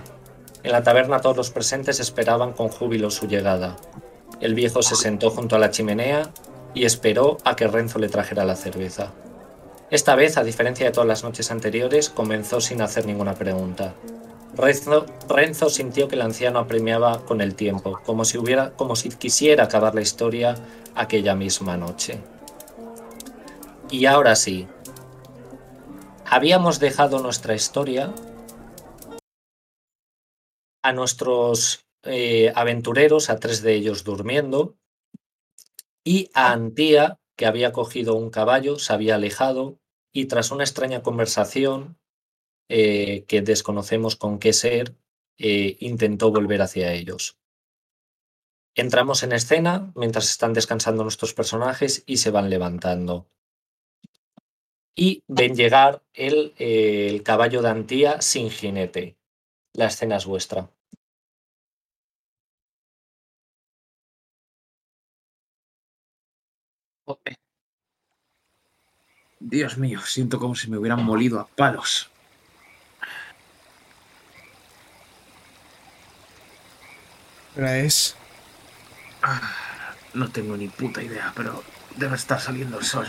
En 0.62 0.72
la 0.72 0.82
taberna 0.82 1.20
todos 1.20 1.36
los 1.36 1.50
presentes 1.50 2.00
esperaban 2.00 2.52
con 2.52 2.68
júbilo 2.68 3.10
su 3.10 3.26
llegada. 3.26 3.76
El 4.40 4.54
viejo 4.54 4.82
se 4.82 4.96
sentó 4.96 5.30
junto 5.30 5.56
a 5.56 5.58
la 5.58 5.70
chimenea 5.70 6.30
y 6.74 6.84
esperó 6.84 7.36
a 7.44 7.56
que 7.56 7.66
Renzo 7.66 7.98
le 7.98 8.08
trajera 8.08 8.44
la 8.44 8.56
cerveza. 8.56 9.12
Esta 9.90 10.14
vez, 10.14 10.38
a 10.38 10.44
diferencia 10.44 10.86
de 10.86 10.92
todas 10.92 11.08
las 11.08 11.22
noches 11.22 11.50
anteriores, 11.50 12.08
comenzó 12.08 12.62
sin 12.62 12.80
hacer 12.80 13.04
ninguna 13.04 13.34
pregunta. 13.34 13.94
Renzo, 14.56 15.68
sintió 15.68 16.08
que 16.08 16.14
el 16.14 16.22
anciano 16.22 16.58
apremiaba 16.58 17.24
con 17.26 17.42
el 17.42 17.54
tiempo, 17.54 18.00
como 18.04 18.24
si 18.24 19.08
quisiera 19.10 19.64
acabar 19.64 19.94
la 19.94 20.00
historia 20.00 20.54
aquella 20.94 21.34
misma 21.34 21.76
noche. 21.76 22.18
Y 23.92 24.06
ahora 24.06 24.36
sí, 24.36 24.66
habíamos 26.24 26.80
dejado 26.80 27.20
nuestra 27.20 27.54
historia 27.54 28.14
a 30.82 30.94
nuestros 30.94 31.84
eh, 32.02 32.50
aventureros, 32.54 33.28
a 33.28 33.38
tres 33.38 33.60
de 33.60 33.74
ellos 33.74 34.02
durmiendo, 34.02 34.78
y 36.02 36.30
a 36.32 36.52
Antía, 36.52 37.20
que 37.36 37.44
había 37.44 37.72
cogido 37.72 38.14
un 38.14 38.30
caballo, 38.30 38.78
se 38.78 38.94
había 38.94 39.16
alejado, 39.16 39.78
y 40.10 40.24
tras 40.24 40.50
una 40.52 40.64
extraña 40.64 41.02
conversación, 41.02 41.98
eh, 42.70 43.26
que 43.26 43.42
desconocemos 43.42 44.16
con 44.16 44.38
qué 44.38 44.54
ser, 44.54 44.96
eh, 45.36 45.76
intentó 45.80 46.30
volver 46.32 46.62
hacia 46.62 46.94
ellos. 46.94 47.36
Entramos 48.74 49.22
en 49.22 49.32
escena 49.32 49.92
mientras 49.94 50.30
están 50.30 50.54
descansando 50.54 51.02
nuestros 51.02 51.34
personajes 51.34 52.04
y 52.06 52.16
se 52.16 52.30
van 52.30 52.48
levantando 52.48 53.28
y 54.94 55.22
ven 55.28 55.54
llegar 55.54 56.02
el, 56.14 56.54
eh, 56.58 57.08
el 57.10 57.22
caballo 57.22 57.62
de 57.62 57.70
Antía 57.70 58.20
sin 58.20 58.50
jinete. 58.50 59.16
La 59.74 59.86
escena 59.86 60.16
es 60.16 60.26
vuestra. 60.26 60.70
Dios 69.40 69.76
mío, 69.76 70.00
siento 70.00 70.38
como 70.38 70.54
si 70.54 70.70
me 70.70 70.78
hubieran 70.78 71.04
molido 71.04 71.40
a 71.40 71.46
palos. 71.46 72.10
Ahora 77.54 77.78
es. 77.78 78.16
Ah, 79.22 79.94
no 80.14 80.30
tengo 80.30 80.56
ni 80.56 80.68
puta 80.68 81.02
idea, 81.02 81.32
pero 81.36 81.62
debe 81.96 82.16
estar 82.16 82.40
saliendo 82.40 82.78
el 82.78 82.84
sol. 82.84 83.06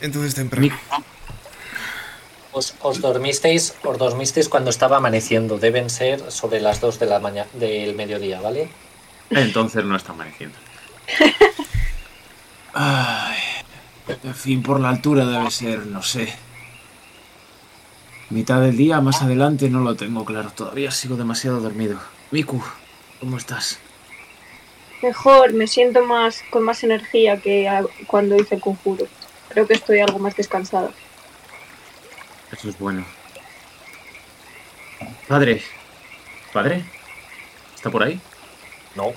Entonces 0.00 0.34
temprano. 0.34 0.76
Os, 2.52 2.74
os 2.80 3.00
dormisteis, 3.00 3.74
os 3.84 3.98
dormisteis 3.98 4.48
cuando 4.48 4.70
estaba 4.70 4.96
amaneciendo. 4.96 5.58
Deben 5.58 5.90
ser 5.90 6.32
sobre 6.32 6.60
las 6.60 6.80
2 6.80 6.98
de 6.98 7.06
la 7.06 7.20
mañana 7.20 7.48
del 7.54 7.94
mediodía, 7.94 8.40
¿vale? 8.40 8.70
Entonces 9.30 9.84
no 9.84 9.96
está 9.96 10.12
amaneciendo. 10.12 10.56
Ay, 12.74 13.38
en 14.24 14.34
fin, 14.34 14.62
por 14.62 14.80
la 14.80 14.90
altura 14.90 15.24
debe 15.26 15.50
ser, 15.50 15.86
no 15.86 16.02
sé. 16.02 16.32
Mitad 18.30 18.60
del 18.60 18.76
día, 18.76 19.00
más 19.00 19.22
adelante, 19.22 19.68
no 19.68 19.80
lo 19.80 19.96
tengo 19.96 20.24
claro. 20.24 20.50
Todavía 20.50 20.90
sigo 20.90 21.16
demasiado 21.16 21.60
dormido. 21.60 21.98
Miku, 22.30 22.62
¿cómo 23.18 23.36
estás? 23.36 23.78
Mejor, 25.02 25.52
me 25.52 25.66
siento 25.66 26.04
más 26.04 26.42
con 26.50 26.62
más 26.62 26.84
energía 26.84 27.38
que 27.38 27.68
cuando 28.06 28.36
hice 28.36 28.56
el 28.56 28.60
conjuro. 28.60 29.06
Creo 29.50 29.66
que 29.66 29.74
estoy 29.74 30.00
algo 30.00 30.18
más 30.18 30.34
descansada. 30.36 30.90
Eso 32.52 32.68
es 32.68 32.78
bueno. 32.78 33.04
Padre. 35.28 35.62
¿Padre? 36.52 36.84
¿Está 37.74 37.90
por 37.90 38.02
ahí? 38.02 38.20
No. 38.94 39.12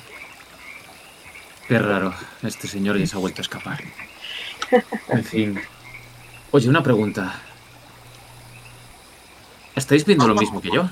Qué 1.68 1.80
raro. 1.80 2.14
Este 2.42 2.68
señor 2.68 2.98
ya 2.98 3.08
se 3.08 3.16
ha 3.16 3.20
vuelto 3.20 3.42
a 3.42 3.44
escapar. 3.44 3.84
En 5.10 5.24
fin. 5.24 5.62
Oye, 6.52 6.70
una 6.70 6.84
pregunta. 6.84 7.40
¿Estáis 9.76 10.06
viendo 10.06 10.28
lo 10.28 10.36
mismo 10.36 10.62
que 10.62 10.70
yo? 10.72 10.90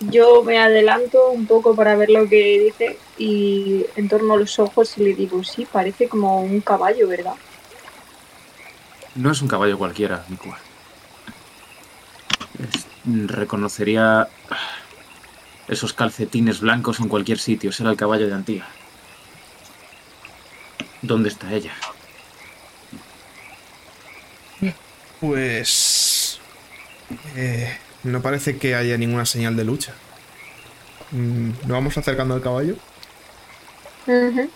Yo 0.00 0.42
me 0.42 0.58
adelanto 0.58 1.30
un 1.30 1.46
poco 1.46 1.76
para 1.76 1.94
ver 1.94 2.08
lo 2.10 2.26
que 2.28 2.58
dice 2.58 2.98
y 3.18 3.84
en 3.96 4.08
torno 4.08 4.34
a 4.34 4.36
los 4.38 4.58
ojos 4.58 4.96
y 4.96 5.04
le 5.04 5.14
digo, 5.14 5.44
sí, 5.44 5.66
parece 5.70 6.08
como 6.08 6.40
un 6.40 6.60
caballo, 6.60 7.06
¿verdad? 7.06 7.34
No 9.14 9.30
es 9.30 9.42
un 9.42 9.48
caballo 9.48 9.76
cualquiera, 9.76 10.24
Miku. 10.28 10.48
Es- 12.58 12.86
reconocería 13.04 14.28
esos 15.68 15.92
calcetines 15.92 16.60
blancos 16.60 17.00
en 17.00 17.08
cualquier 17.08 17.38
sitio. 17.38 17.70
Será 17.72 17.90
el 17.90 17.96
caballo 17.96 18.26
de 18.26 18.34
Antía. 18.34 18.66
¿Dónde 21.02 21.28
está 21.28 21.52
ella? 21.52 21.72
Pues. 25.20 26.40
eh, 27.36 27.76
no 28.02 28.22
parece 28.22 28.58
que 28.58 28.74
haya 28.74 28.96
ninguna 28.98 29.26
señal 29.26 29.56
de 29.56 29.64
lucha. 29.64 30.02
Mm, 31.10 31.50
¿Nos 31.62 31.68
vamos 31.68 31.98
acercando 31.98 32.34
al 32.34 32.42
caballo? 32.42 32.76
Eh, 34.06 34.50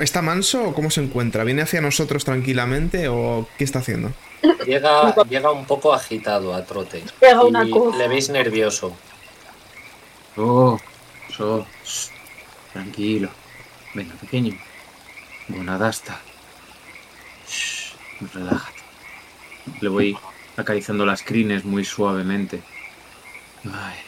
¿Está 0.00 0.22
manso 0.22 0.68
o 0.68 0.74
cómo 0.74 0.90
se 0.90 1.02
encuentra? 1.02 1.44
¿Viene 1.44 1.62
hacia 1.62 1.80
nosotros 1.80 2.24
tranquilamente 2.24 3.08
o 3.08 3.52
qué 3.56 3.64
está 3.64 3.80
haciendo? 3.80 4.16
Llega, 4.64 5.20
llega 5.28 5.50
un 5.52 5.66
poco 5.66 5.92
agitado 5.92 6.54
a 6.54 6.64
trote. 6.66 7.12
Pega 7.18 7.44
una 7.44 7.64
Y 7.64 7.68
coja. 7.68 7.96
le 7.98 8.08
veis 8.08 8.28
nervioso. 8.30 9.00
Oh, 10.36 10.78
so, 11.28 11.66
shh, 11.84 12.10
tranquilo. 12.72 13.30
Venga, 13.94 14.16
pequeño. 14.16 14.54
Bonadasta. 15.48 16.28
Shh, 17.44 17.96
relájate. 18.32 18.82
Le 19.80 19.88
voy 19.88 20.22
acariciando 20.60 21.04
las 21.04 21.22
crines 21.22 21.64
muy 21.64 21.84
suavemente. 21.84 22.62
Ay, 23.64 23.98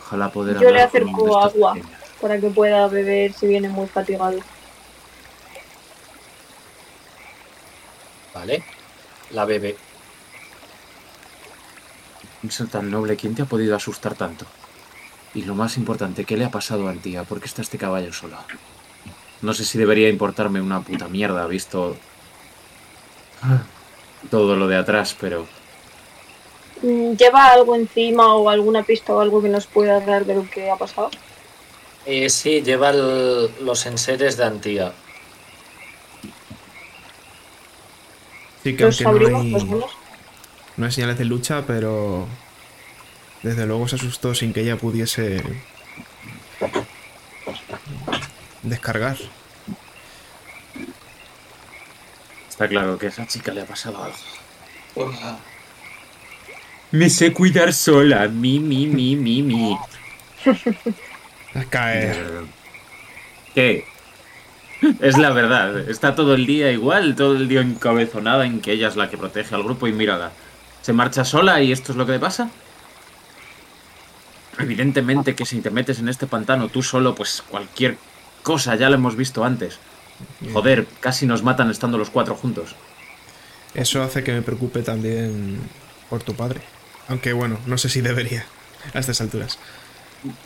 ojalá 0.00 0.30
poder 0.30 0.58
Yo 0.58 0.70
le 0.70 0.82
acerco 0.82 1.40
agua. 1.40 1.74
pequeños. 1.74 1.98
Para 2.20 2.38
que 2.38 2.50
pueda 2.50 2.86
beber 2.88 3.32
si 3.32 3.46
viene 3.46 3.68
muy 3.68 3.86
fatigado. 3.86 4.38
¿Vale? 8.34 8.62
La 9.30 9.44
bebe. 9.44 9.76
Un 12.42 12.50
ser 12.50 12.68
tan 12.68 12.90
noble, 12.90 13.16
¿quién 13.16 13.34
te 13.34 13.42
ha 13.42 13.46
podido 13.46 13.76
asustar 13.76 14.14
tanto? 14.14 14.46
Y 15.34 15.42
lo 15.42 15.54
más 15.54 15.76
importante, 15.76 16.24
¿qué 16.24 16.36
le 16.36 16.44
ha 16.44 16.50
pasado 16.50 16.88
a 16.88 16.90
Antía? 16.90 17.24
¿Por 17.24 17.40
qué 17.40 17.46
está 17.46 17.62
este 17.62 17.78
caballo 17.78 18.12
solo? 18.12 18.36
No 19.42 19.54
sé 19.54 19.64
si 19.64 19.78
debería 19.78 20.08
importarme 20.08 20.60
una 20.60 20.80
puta 20.80 21.08
mierda, 21.08 21.46
visto 21.46 21.96
todo 24.30 24.56
lo 24.56 24.68
de 24.68 24.76
atrás, 24.76 25.16
pero 25.18 25.46
¿Lleva 26.82 27.46
algo 27.52 27.76
encima 27.76 28.34
o 28.34 28.48
alguna 28.48 28.82
pista 28.82 29.12
o 29.12 29.20
algo 29.20 29.42
que 29.42 29.48
nos 29.48 29.66
pueda 29.66 30.00
dar 30.00 30.24
de 30.24 30.34
lo 30.34 30.48
que 30.50 30.70
ha 30.70 30.76
pasado? 30.76 31.10
Eh, 32.06 32.30
sí, 32.30 32.62
lleva 32.62 32.90
el- 32.90 33.50
los 33.64 33.84
enseres 33.86 34.36
de 34.36 34.44
Antía. 34.44 34.92
Sí, 38.62 38.76
que 38.76 38.84
¿Los 38.84 39.00
aunque 39.02 39.30
no 39.30 39.38
hay, 39.38 39.52
no 40.76 40.86
hay 40.86 40.92
señales 40.92 41.18
de 41.18 41.24
lucha, 41.24 41.64
pero. 41.66 42.26
Desde 43.42 43.64
luego 43.66 43.88
se 43.88 43.96
asustó 43.96 44.34
sin 44.34 44.52
que 44.52 44.60
ella 44.60 44.76
pudiese. 44.76 45.42
descargar. 48.62 49.16
está 52.50 52.68
claro 52.68 52.98
que 52.98 53.06
a 53.06 53.08
esa 53.08 53.26
chica 53.26 53.52
le 53.52 53.62
ha 53.62 53.64
pasado 53.66 54.02
algo. 54.02 54.16
Me 56.92 57.08
sé 57.08 57.32
cuidar 57.32 57.72
sola, 57.72 58.26
mi, 58.28 58.58
mi, 58.58 58.86
mi, 58.86 59.14
mi, 59.14 59.42
mi. 59.42 59.78
A 61.54 61.64
caer. 61.64 62.42
¿Qué? 63.54 63.84
Es 65.00 65.16
la 65.16 65.30
verdad. 65.30 65.88
Está 65.88 66.14
todo 66.14 66.34
el 66.34 66.46
día 66.46 66.72
igual, 66.72 67.14
todo 67.14 67.36
el 67.36 67.48
día 67.48 67.60
encabezonada 67.60 68.46
en 68.46 68.60
que 68.60 68.72
ella 68.72 68.88
es 68.88 68.96
la 68.96 69.08
que 69.08 69.18
protege 69.18 69.54
al 69.54 69.62
grupo 69.62 69.86
y 69.86 69.92
mírala. 69.92 70.32
Se 70.82 70.92
marcha 70.92 71.24
sola 71.24 71.62
y 71.62 71.70
esto 71.70 71.92
es 71.92 71.98
lo 71.98 72.06
que 72.06 72.12
le 72.12 72.18
pasa. 72.18 72.50
Evidentemente 74.58 75.34
que 75.34 75.46
si 75.46 75.60
te 75.60 75.70
metes 75.70 76.00
en 76.00 76.08
este 76.08 76.26
pantano 76.26 76.68
tú 76.68 76.82
solo, 76.82 77.14
pues 77.14 77.42
cualquier 77.48 77.98
cosa 78.42 78.74
ya 78.74 78.88
lo 78.88 78.96
hemos 78.96 79.16
visto 79.16 79.44
antes. 79.44 79.78
Joder, 80.52 80.86
casi 81.00 81.26
nos 81.26 81.42
matan 81.42 81.70
estando 81.70 81.98
los 81.98 82.10
cuatro 82.10 82.34
juntos. 82.34 82.74
Eso 83.74 84.02
hace 84.02 84.24
que 84.24 84.32
me 84.32 84.42
preocupe 84.42 84.82
también 84.82 85.60
por 86.08 86.22
tu 86.22 86.34
padre. 86.34 86.60
Aunque 87.10 87.32
bueno, 87.34 87.58
no 87.66 87.76
sé 87.76 87.88
si 87.90 88.00
debería 88.00 88.46
a 88.94 88.98
estas 89.00 89.20
alturas. 89.20 89.58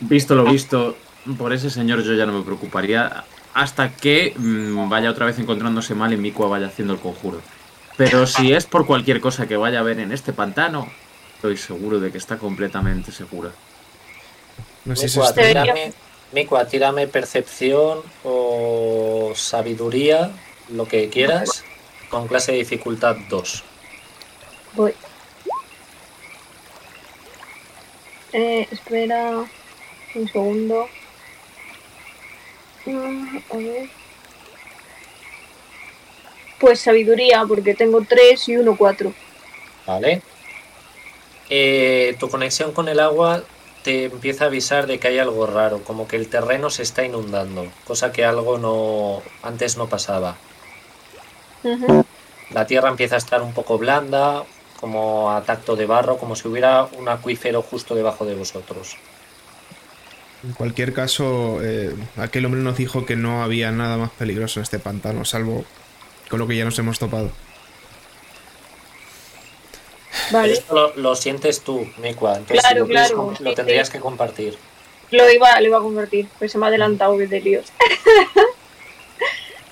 Visto 0.01 0.35
lo 0.35 0.43
visto, 0.45 0.97
por 1.37 1.53
ese 1.53 1.69
señor 1.69 2.03
yo 2.03 2.13
ya 2.15 2.25
no 2.25 2.33
me 2.33 2.43
preocuparía 2.43 3.23
hasta 3.53 3.91
que 3.95 4.33
mm, 4.35 4.89
vaya 4.89 5.09
otra 5.11 5.25
vez 5.27 5.39
encontrándose 5.39 5.95
mal 5.95 6.11
y 6.11 6.17
Mikua 6.17 6.47
vaya 6.49 6.67
haciendo 6.67 6.93
el 6.93 6.99
conjuro. 6.99 7.41
Pero 7.97 8.27
si 8.27 8.51
es 8.51 8.65
por 8.65 8.85
cualquier 8.85 9.21
cosa 9.21 9.47
que 9.47 9.55
vaya 9.55 9.79
a 9.79 9.83
ver 9.83 9.99
en 9.99 10.11
este 10.11 10.33
pantano, 10.33 10.89
estoy 11.35 11.55
seguro 11.55 11.99
de 12.01 12.11
que 12.11 12.17
está 12.17 12.37
completamente 12.37 13.11
segura. 13.13 13.51
No 14.83 14.95
sé 14.95 15.07
si 15.07 15.17
Mikua, 15.19 15.29
está- 15.29 15.47
tírame, 15.47 15.93
Mikua, 16.33 16.65
tírame 16.67 17.07
percepción 17.07 17.99
o 18.23 19.31
sabiduría, 19.35 20.31
lo 20.73 20.87
que 20.87 21.09
quieras, 21.09 21.63
con 22.09 22.27
clase 22.27 22.51
de 22.51 22.57
dificultad 22.57 23.15
2. 23.29 23.63
Voy. 24.73 24.93
Eh, 28.37 28.67
espera 28.69 29.45
un 30.13 30.27
segundo. 30.27 30.89
Mm, 32.85 33.37
a 33.49 33.55
ver. 33.55 33.89
Pues 36.59 36.81
sabiduría, 36.81 37.45
porque 37.47 37.75
tengo 37.75 38.01
3 38.01 38.49
y 38.49 38.57
1, 38.57 38.75
4. 38.75 39.13
¿Vale? 39.87 40.21
Eh, 41.49 42.17
tu 42.19 42.29
conexión 42.29 42.73
con 42.73 42.89
el 42.89 42.99
agua 42.99 43.41
te 43.83 44.05
empieza 44.05 44.43
a 44.43 44.47
avisar 44.47 44.85
de 44.85 44.99
que 44.99 45.07
hay 45.07 45.19
algo 45.19 45.47
raro, 45.47 45.81
como 45.83 46.05
que 46.05 46.17
el 46.17 46.27
terreno 46.27 46.69
se 46.69 46.83
está 46.83 47.05
inundando, 47.05 47.71
cosa 47.87 48.11
que 48.11 48.25
algo 48.25 48.57
no 48.57 49.21
antes 49.43 49.77
no 49.77 49.87
pasaba. 49.87 50.35
La 52.49 52.67
tierra 52.67 52.89
empieza 52.89 53.15
a 53.15 53.19
estar 53.19 53.41
un 53.41 53.53
poco 53.53 53.77
blanda, 53.77 54.43
como 54.79 55.31
a 55.31 55.41
tacto 55.43 55.75
de 55.75 55.85
barro, 55.85 56.17
como 56.17 56.35
si 56.35 56.47
hubiera 56.47 56.83
un 56.83 57.07
acuífero 57.09 57.61
justo 57.61 57.95
debajo 57.95 58.25
de 58.25 58.35
vosotros. 58.35 58.97
En 60.43 60.53
cualquier 60.53 60.93
caso, 60.93 61.59
eh, 61.63 61.95
aquel 62.17 62.45
hombre 62.45 62.61
nos 62.61 62.77
dijo 62.77 63.05
que 63.05 63.15
no 63.15 63.43
había 63.43 63.71
nada 63.71 63.97
más 63.97 64.11
peligroso 64.11 64.59
en 64.59 64.63
este 64.63 64.77
pantano, 64.79 65.25
salvo 65.25 65.65
con 66.29 66.39
lo 66.39 66.47
que 66.47 66.55
ya 66.55 66.65
nos 66.65 66.77
hemos 66.77 66.99
topado. 66.99 67.31
Vale, 70.31 70.53
Esto 70.53 70.73
lo, 70.73 70.95
lo 70.95 71.15
sientes 71.15 71.61
tú, 71.61 71.87
Mikua, 71.97 72.37
entonces 72.37 72.61
Claro, 72.61 72.75
si 72.75 72.79
lo, 72.79 72.85
quieres 72.87 73.07
claro, 73.11 73.33
lo 73.39 73.53
tendrías 73.53 73.89
que 73.89 73.99
compartir. 73.99 74.57
lo 75.11 75.29
iba, 75.31 75.59
lo 75.61 75.67
iba 75.67 75.77
a 75.77 75.81
convertir, 75.81 76.27
pues 76.39 76.51
se 76.51 76.57
me 76.57 76.65
ha 76.65 76.69
adelantado 76.69 77.17
de 77.17 77.41
líos. 77.41 77.65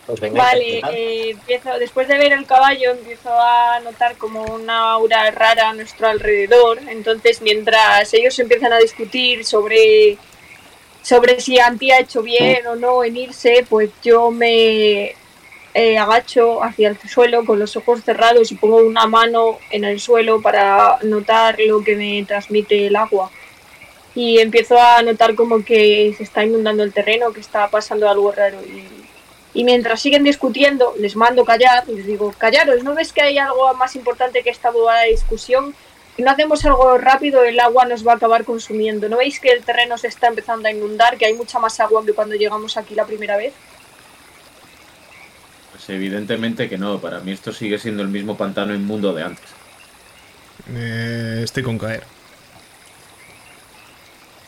Pues 0.05 0.19
venga, 0.19 0.43
Vale, 0.43 0.81
eh, 0.91 1.29
empiezo, 1.31 1.79
después 1.79 2.09
de 2.09 2.17
ver 2.17 2.33
el 2.33 2.45
caballo, 2.45 2.91
empiezo 2.91 3.29
a 3.31 3.79
notar 3.79 4.17
como 4.17 4.43
una 4.43 4.91
aura 4.91 5.31
rara 5.31 5.69
a 5.69 5.73
nuestro 5.73 6.07
alrededor. 6.07 6.79
Entonces, 6.89 7.41
mientras 7.41 8.13
ellos 8.13 8.37
empiezan 8.39 8.73
a 8.73 8.79
discutir 8.79 9.45
sobre, 9.45 10.17
sobre 11.01 11.39
si 11.39 11.57
Anti 11.57 11.91
ha 11.91 11.99
hecho 11.99 12.21
bien 12.21 12.67
o 12.67 12.75
no 12.75 13.03
en 13.05 13.15
irse, 13.15 13.65
pues 13.69 13.91
yo 14.03 14.29
me 14.29 15.15
eh, 15.73 15.97
agacho 15.97 16.61
hacia 16.61 16.89
el 16.89 16.99
suelo 17.09 17.45
con 17.45 17.57
los 17.57 17.75
ojos 17.77 18.03
cerrados 18.03 18.51
y 18.51 18.55
pongo 18.55 18.77
una 18.77 19.07
mano 19.07 19.57
en 19.71 19.85
el 19.85 19.99
suelo 20.01 20.41
para 20.41 20.99
notar 21.03 21.57
lo 21.59 21.81
que 21.81 21.95
me 21.95 22.25
transmite 22.25 22.87
el 22.87 22.95
agua. 22.97 23.31
Y 24.15 24.39
empiezo 24.39 24.77
a 24.77 25.01
notar 25.01 25.33
como 25.33 25.63
que 25.63 26.13
se 26.17 26.23
está 26.23 26.43
inundando 26.43 26.83
el 26.83 26.93
terreno, 26.93 27.31
que 27.31 27.39
está 27.39 27.69
pasando 27.69 28.09
algo 28.09 28.31
raro. 28.31 28.59
Y 28.63 29.02
y 29.53 29.63
mientras 29.63 30.01
siguen 30.01 30.23
discutiendo, 30.23 30.93
les 30.99 31.15
mando 31.15 31.45
callar, 31.45 31.87
les 31.87 32.05
digo, 32.05 32.33
callaros, 32.37 32.83
¿no 32.83 32.95
ves 32.95 33.13
que 33.13 33.21
hay 33.21 33.37
algo 33.37 33.73
más 33.75 33.95
importante 33.95 34.41
que 34.41 34.49
esta 34.49 34.71
bobada 34.71 35.01
de 35.01 35.11
discusión? 35.11 35.75
Si 36.15 36.21
no 36.21 36.31
hacemos 36.31 36.63
algo 36.65 36.97
rápido, 36.97 37.43
el 37.43 37.59
agua 37.59 37.85
nos 37.85 38.05
va 38.05 38.13
a 38.13 38.15
acabar 38.15 38.45
consumiendo. 38.45 39.09
¿No 39.09 39.17
veis 39.17 39.39
que 39.39 39.49
el 39.49 39.63
terreno 39.63 39.97
se 39.97 40.07
está 40.07 40.27
empezando 40.27 40.67
a 40.67 40.71
inundar, 40.71 41.17
que 41.17 41.25
hay 41.25 41.33
mucha 41.33 41.59
más 41.59 41.79
agua 41.79 42.05
que 42.05 42.13
cuando 42.13 42.35
llegamos 42.35 42.77
aquí 42.77 42.95
la 42.95 43.05
primera 43.05 43.37
vez? 43.37 43.53
Pues 45.71 45.89
evidentemente 45.89 46.69
que 46.69 46.77
no, 46.77 46.99
para 46.99 47.19
mí 47.19 47.31
esto 47.31 47.51
sigue 47.51 47.79
siendo 47.79 48.03
el 48.03 48.09
mismo 48.09 48.37
pantano 48.37 48.73
inmundo 48.75 49.13
de 49.13 49.23
antes. 49.23 49.49
Eh, 50.73 51.41
estoy 51.43 51.63
con 51.63 51.77
caer. 51.77 52.03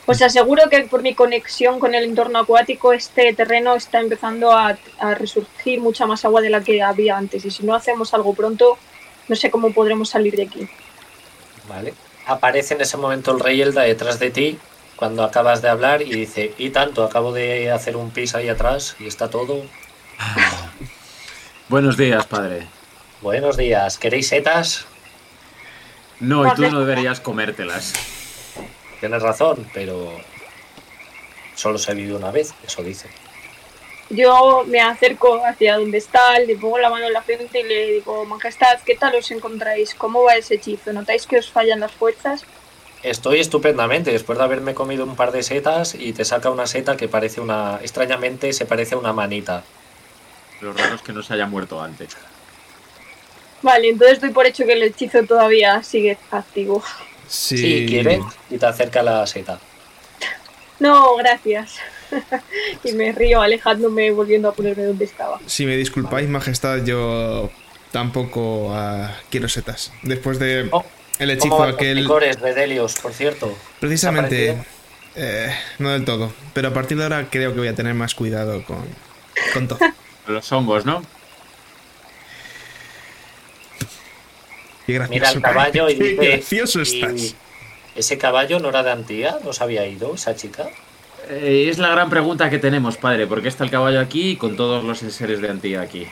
Os 0.06 0.22
aseguro 0.22 0.70
que 0.70 0.82
por 0.82 1.02
mi 1.02 1.14
conexión 1.14 1.80
con 1.80 1.94
el 1.94 2.04
entorno 2.04 2.38
acuático, 2.38 2.92
este 2.92 3.34
terreno 3.34 3.74
está 3.74 4.00
empezando 4.00 4.52
a, 4.52 4.78
a 5.00 5.14
resurgir 5.14 5.80
mucha 5.80 6.06
más 6.06 6.24
agua 6.24 6.40
de 6.40 6.50
la 6.50 6.62
que 6.62 6.80
había 6.80 7.16
antes. 7.16 7.44
Y 7.44 7.50
si 7.50 7.64
no 7.64 7.74
hacemos 7.74 8.14
algo 8.14 8.32
pronto, 8.32 8.78
no 9.26 9.34
sé 9.34 9.50
cómo 9.50 9.72
podremos 9.72 10.08
salir 10.10 10.36
de 10.36 10.44
aquí. 10.44 10.68
Vale. 11.68 11.94
Aparece 12.26 12.74
en 12.74 12.80
ese 12.80 12.96
momento 12.96 13.32
el 13.32 13.40
rey 13.40 13.60
Elda 13.60 13.82
detrás 13.82 14.18
de 14.18 14.30
ti 14.30 14.58
cuando 14.96 15.22
acabas 15.24 15.60
de 15.60 15.68
hablar 15.68 16.02
y 16.02 16.12
dice, 16.12 16.54
y 16.56 16.70
tanto, 16.70 17.04
acabo 17.04 17.32
de 17.32 17.70
hacer 17.70 17.96
un 17.96 18.10
pis 18.10 18.34
ahí 18.34 18.48
atrás 18.48 18.96
y 18.98 19.06
está 19.06 19.28
todo. 19.28 19.62
Buenos 21.68 21.96
días, 21.96 22.26
padre. 22.26 22.66
Buenos 23.20 23.56
días, 23.56 23.98
¿queréis 23.98 24.28
setas? 24.28 24.86
No, 26.20 26.46
y 26.46 26.54
tú 26.54 26.62
no 26.62 26.80
deberías 26.80 27.20
comértelas. 27.20 27.92
Tienes 29.00 29.22
razón, 29.22 29.68
pero 29.74 30.10
solo 31.54 31.78
se 31.78 31.90
ha 31.90 31.94
vivido 31.94 32.16
una 32.16 32.30
vez, 32.30 32.54
eso 32.66 32.82
dice. 32.82 33.08
Yo 34.08 34.64
me 34.66 34.80
acerco 34.80 35.44
hacia 35.44 35.78
donde 35.78 35.98
está, 35.98 36.38
le 36.38 36.56
pongo 36.56 36.78
la 36.78 36.90
mano 36.90 37.06
en 37.06 37.12
la 37.12 37.22
frente 37.22 37.60
y 37.60 37.64
le 37.64 37.92
digo, 37.94 38.24
Majestad, 38.24 38.78
¿qué 38.84 38.94
tal 38.94 39.16
os 39.16 39.30
encontráis? 39.32 39.94
¿Cómo 39.94 40.22
va 40.22 40.36
ese 40.36 40.54
hechizo? 40.54 40.92
¿Notáis 40.92 41.26
que 41.26 41.38
os 41.38 41.50
fallan 41.50 41.80
las 41.80 41.90
fuerzas? 41.90 42.44
Estoy 43.02 43.40
estupendamente 43.40 44.12
después 44.12 44.38
de 44.38 44.44
haberme 44.44 44.74
comido 44.74 45.04
un 45.04 45.16
par 45.16 45.32
de 45.32 45.42
setas 45.42 45.94
y 45.94 46.12
te 46.12 46.24
saca 46.24 46.50
una 46.50 46.66
seta 46.66 46.96
que 46.96 47.08
parece 47.08 47.40
una, 47.40 47.78
extrañamente 47.82 48.52
se 48.52 48.64
parece 48.64 48.94
a 48.94 48.98
una 48.98 49.12
manita. 49.12 49.64
Lo 50.60 50.72
raro 50.72 50.94
es 50.94 51.02
que 51.02 51.12
no 51.12 51.22
se 51.22 51.34
haya 51.34 51.46
muerto 51.46 51.82
antes. 51.82 52.16
Vale, 53.62 53.88
entonces 53.90 54.20
doy 54.20 54.30
por 54.30 54.46
hecho 54.46 54.64
que 54.64 54.74
el 54.74 54.82
hechizo 54.84 55.24
todavía 55.24 55.82
sigue 55.82 56.16
activo. 56.30 56.82
Sí, 57.28 57.56
Si 57.56 57.86
quieres, 57.86 58.20
y 58.50 58.58
te 58.58 58.66
acerca 58.66 59.02
la 59.02 59.26
seta. 59.26 59.58
No, 60.78 61.16
gracias. 61.16 61.76
y 62.84 62.92
me 62.92 63.12
río 63.12 63.40
alejándome, 63.40 64.10
volviendo 64.10 64.48
a 64.48 64.54
ponerme 64.54 64.84
donde 64.84 65.04
estaba. 65.04 65.40
Si 65.46 65.66
me 65.66 65.76
disculpáis, 65.76 66.28
majestad, 66.28 66.84
yo 66.84 67.50
tampoco 67.90 68.72
ah, 68.74 69.16
quiero 69.30 69.48
setas. 69.48 69.92
Después 70.02 70.38
de 70.38 70.68
Oh, 70.70 70.84
el 71.18 71.38
¿Cómo 71.38 71.56
hechizo 71.56 71.62
aquel... 71.62 72.02
licores 72.02 72.40
de 72.40 72.54
Delios, 72.54 72.94
por 73.00 73.12
cierto? 73.12 73.56
Precisamente, 73.80 74.36
¿Te 74.36 74.50
ha 74.50 74.76
eh, 75.16 75.50
no 75.78 75.90
del 75.90 76.04
todo. 76.04 76.32
Pero 76.52 76.68
a 76.68 76.74
partir 76.74 76.98
de 76.98 77.04
ahora 77.04 77.28
creo 77.30 77.52
que 77.52 77.58
voy 77.58 77.68
a 77.68 77.74
tener 77.74 77.94
más 77.94 78.14
cuidado 78.14 78.62
con, 78.64 78.84
con 79.52 79.66
todo. 79.66 79.78
Los 80.26 80.50
hongos, 80.52 80.84
¿no? 80.84 81.02
Qué 84.86 84.92
gracioso, 84.94 85.10
Mira 85.14 85.30
el 85.30 85.42
caballo 85.42 85.90
y 85.90 85.96
qué 85.98 86.04
dice... 86.04 86.28
gracioso 86.28 86.78
"Y 86.80 86.82
estás. 86.82 87.34
¿Ese 87.96 88.18
caballo 88.18 88.60
no 88.60 88.68
era 88.68 88.82
de 88.82 88.92
Antía? 88.92 89.38
¿No 89.44 89.52
se 89.52 89.64
había 89.64 89.86
ido 89.86 90.14
esa 90.14 90.36
chica? 90.36 90.68
Eh, 91.28 91.66
es 91.68 91.78
la 91.78 91.88
gran 91.88 92.08
pregunta 92.10 92.50
que 92.50 92.58
tenemos, 92.58 92.96
padre. 92.98 93.26
¿Por 93.26 93.42
qué 93.42 93.48
está 93.48 93.64
el 93.64 93.70
caballo 93.70 94.00
aquí 94.00 94.36
con 94.36 94.56
todos 94.56 94.84
los 94.84 95.02
enseres 95.02 95.40
de 95.40 95.48
Antía 95.48 95.80
aquí? 95.80 96.06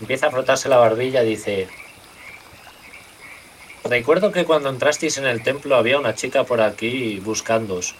Empieza 0.00 0.28
a 0.28 0.30
frotarse 0.30 0.68
la 0.68 0.76
barbilla 0.78 1.22
y 1.24 1.28
dice... 1.30 1.68
Recuerdo 3.84 4.32
que 4.32 4.44
cuando 4.44 4.68
entrasteis 4.68 5.18
en 5.18 5.26
el 5.26 5.42
templo 5.42 5.76
había 5.76 5.98
una 5.98 6.14
chica 6.14 6.44
por 6.44 6.60
aquí 6.60 7.18
buscándos. 7.20 7.94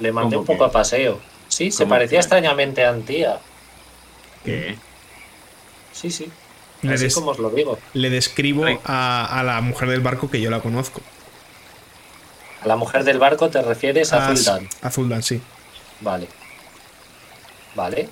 Le 0.00 0.12
mandé 0.12 0.36
¿Cómo 0.36 0.40
un 0.42 0.46
poco 0.46 0.64
a 0.64 0.72
paseo. 0.72 1.20
Sí, 1.48 1.70
se 1.70 1.84
¿Cómo 1.84 1.90
parecía 1.90 2.20
extrañamente 2.20 2.84
a 2.84 2.90
Antía. 2.90 3.38
¿Qué? 4.44 4.76
Sí, 5.92 6.10
sí. 6.10 6.30
Le 6.82 6.94
Así 6.94 7.04
des- 7.04 7.14
como 7.14 7.30
os 7.30 7.38
lo 7.38 7.50
digo. 7.50 7.78
Le 7.94 8.10
describo 8.10 8.64
a, 8.84 9.40
a 9.40 9.42
la 9.42 9.60
mujer 9.60 9.88
del 9.88 10.00
barco 10.00 10.30
que 10.30 10.40
yo 10.40 10.50
la 10.50 10.60
conozco. 10.60 11.00
A 12.62 12.68
la 12.68 12.76
mujer 12.76 13.04
del 13.04 13.18
barco 13.18 13.48
te 13.50 13.62
refieres 13.62 14.12
a 14.12 14.26
Ah, 14.28 14.36
Zuldan. 14.36 14.68
A 14.82 14.90
Zuldan, 14.90 15.22
sí. 15.22 15.40
Vale. 16.00 16.28
Vale. 17.74 18.08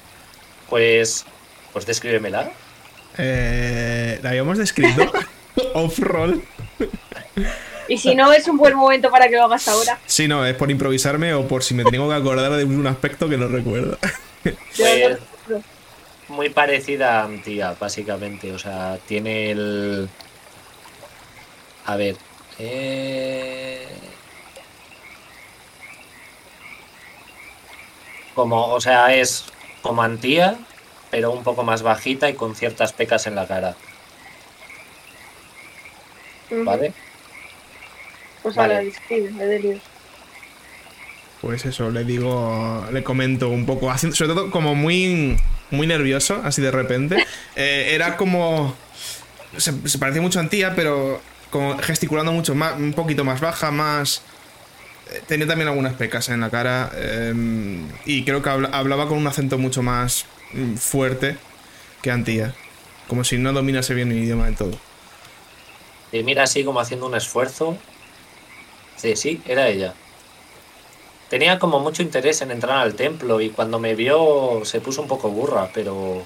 Pues... 0.69 1.25
Pues 1.73 1.87
descríbemela. 1.87 2.51
Eh, 3.19 4.19
la 4.23 4.31
habíamos 4.31 4.59
descrito 4.59 5.11
off-roll. 5.75 6.43
Y 7.89 7.99
si 7.99 8.15
no, 8.15 8.33
es 8.33 8.47
un 8.49 8.57
buen 8.57 8.75
momento 8.77 9.11
para 9.11 9.29
que 9.29 9.37
lo 9.37 9.45
hagas 9.45 9.67
ahora. 9.69 9.99
Sí, 10.07 10.27
no, 10.29 10.45
es 10.47 10.55
por 10.55 10.71
improvisarme 10.71 11.35
o 11.35 11.47
por 11.49 11.63
si 11.65 11.75
me 11.75 11.85
tengo 11.85 12.09
que 12.09 12.15
acordar 12.15 12.53
de 12.53 12.65
un 12.65 12.87
aspecto 12.87 13.29
que 13.29 13.37
no 13.37 13.49
recuerdo. 13.49 13.99
Pues, 14.43 15.19
muy 16.29 16.51
parecida 16.51 17.21
a 17.21 17.25
Antía, 17.25 17.75
básicamente. 17.79 18.53
O 18.53 18.59
sea, 18.59 18.99
tiene 19.07 19.51
el. 19.51 20.09
A 21.87 21.97
ver. 21.97 22.17
Eh... 22.59 23.87
Como, 28.35 28.67
o 28.73 28.81
sea, 28.81 29.15
es 29.15 29.45
como 29.83 30.03
Antía, 30.03 30.57
pero 31.11 31.31
un 31.31 31.45
poco 31.45 31.63
más 31.63 31.83
bajita 31.83 32.29
y 32.29 32.35
con 32.35 32.57
ciertas 32.57 32.93
pecas 32.93 33.27
en 33.27 33.37
la 33.37 33.47
cara. 33.47 33.77
¿Vale? 36.51 36.93
Pues 38.43 38.55
Vale. 38.57 38.75
ahora 38.75 38.85
describe, 38.85 39.31
Edelios. 39.43 39.94
Pues 41.45 41.67
eso, 41.67 41.91
le 41.91 42.05
digo, 42.05 42.87
le 42.91 43.03
comento 43.05 43.51
un 43.51 43.67
poco, 43.67 43.93
sobre 43.99 44.33
todo 44.33 44.51
como 44.51 44.75
muy, 44.75 45.37
muy 45.71 45.87
nervioso, 45.87 46.41
así 46.43 46.63
de 46.63 46.71
repente. 46.71 47.25
Eh, 47.57 47.91
era 47.95 48.17
como. 48.17 48.75
Se, 49.57 49.73
se 49.89 49.99
parecía 49.99 50.21
mucho 50.23 50.41
a 50.41 50.43
Antía, 50.43 50.75
pero 50.75 51.21
como 51.51 51.79
gesticulando 51.79 52.33
mucho 52.33 52.55
más, 52.57 52.77
un 52.77 52.93
poquito 52.95 53.25
más 53.25 53.41
baja, 53.41 53.71
más. 53.71 54.23
eh, 55.13 55.23
Tenía 55.29 55.47
también 55.47 55.69
algunas 55.69 55.93
pecas 55.95 56.31
en 56.31 56.41
la 56.41 56.51
cara. 56.51 56.91
eh, 56.97 57.33
y 58.07 58.25
creo 58.25 58.43
que 58.43 58.49
habla- 58.51 58.71
hablaba 58.73 59.07
con 59.07 59.19
un 59.19 59.27
acento 59.29 59.57
mucho 59.59 59.83
más 59.83 60.25
mm, 60.53 60.75
fuerte 60.77 61.37
que 62.03 62.11
Antía. 62.11 62.55
Como 63.07 63.23
si 63.23 63.39
no 63.39 63.53
dominase 63.53 63.95
bien 63.95 64.11
el 64.11 64.19
idioma 64.19 64.47
del 64.47 64.57
todo. 64.57 64.77
Y 66.11 66.23
mira 66.25 66.43
así 66.45 66.65
como 66.65 66.81
haciendo 66.81 67.07
un 67.07 67.15
esfuerzo. 67.15 67.77
Sí, 68.97 69.15
sí, 69.15 69.41
era 69.47 69.69
ella. 69.69 69.95
Tenía 71.29 71.59
como 71.59 71.81
mucho 71.81 72.03
interés 72.03 72.43
en 72.43 72.51
entrar 72.51 72.79
al 72.79 72.95
templo 72.95 73.41
y 73.41 73.51
cuando 73.51 73.79
me 73.79 73.95
vio 73.95 74.65
se 74.65 74.81
puso 74.81 75.03
un 75.03 75.09
poco 75.09 75.31
burra, 75.31 75.71
pero 75.73 76.23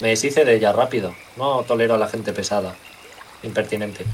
me 0.00 0.08
deshice 0.08 0.44
de 0.44 0.56
ella 0.56 0.72
rápido. 0.72 1.14
No 1.36 1.62
tolero 1.64 1.94
a 1.94 1.98
la 1.98 2.08
gente 2.08 2.32
pesada, 2.32 2.74
impertinente. 3.42 4.04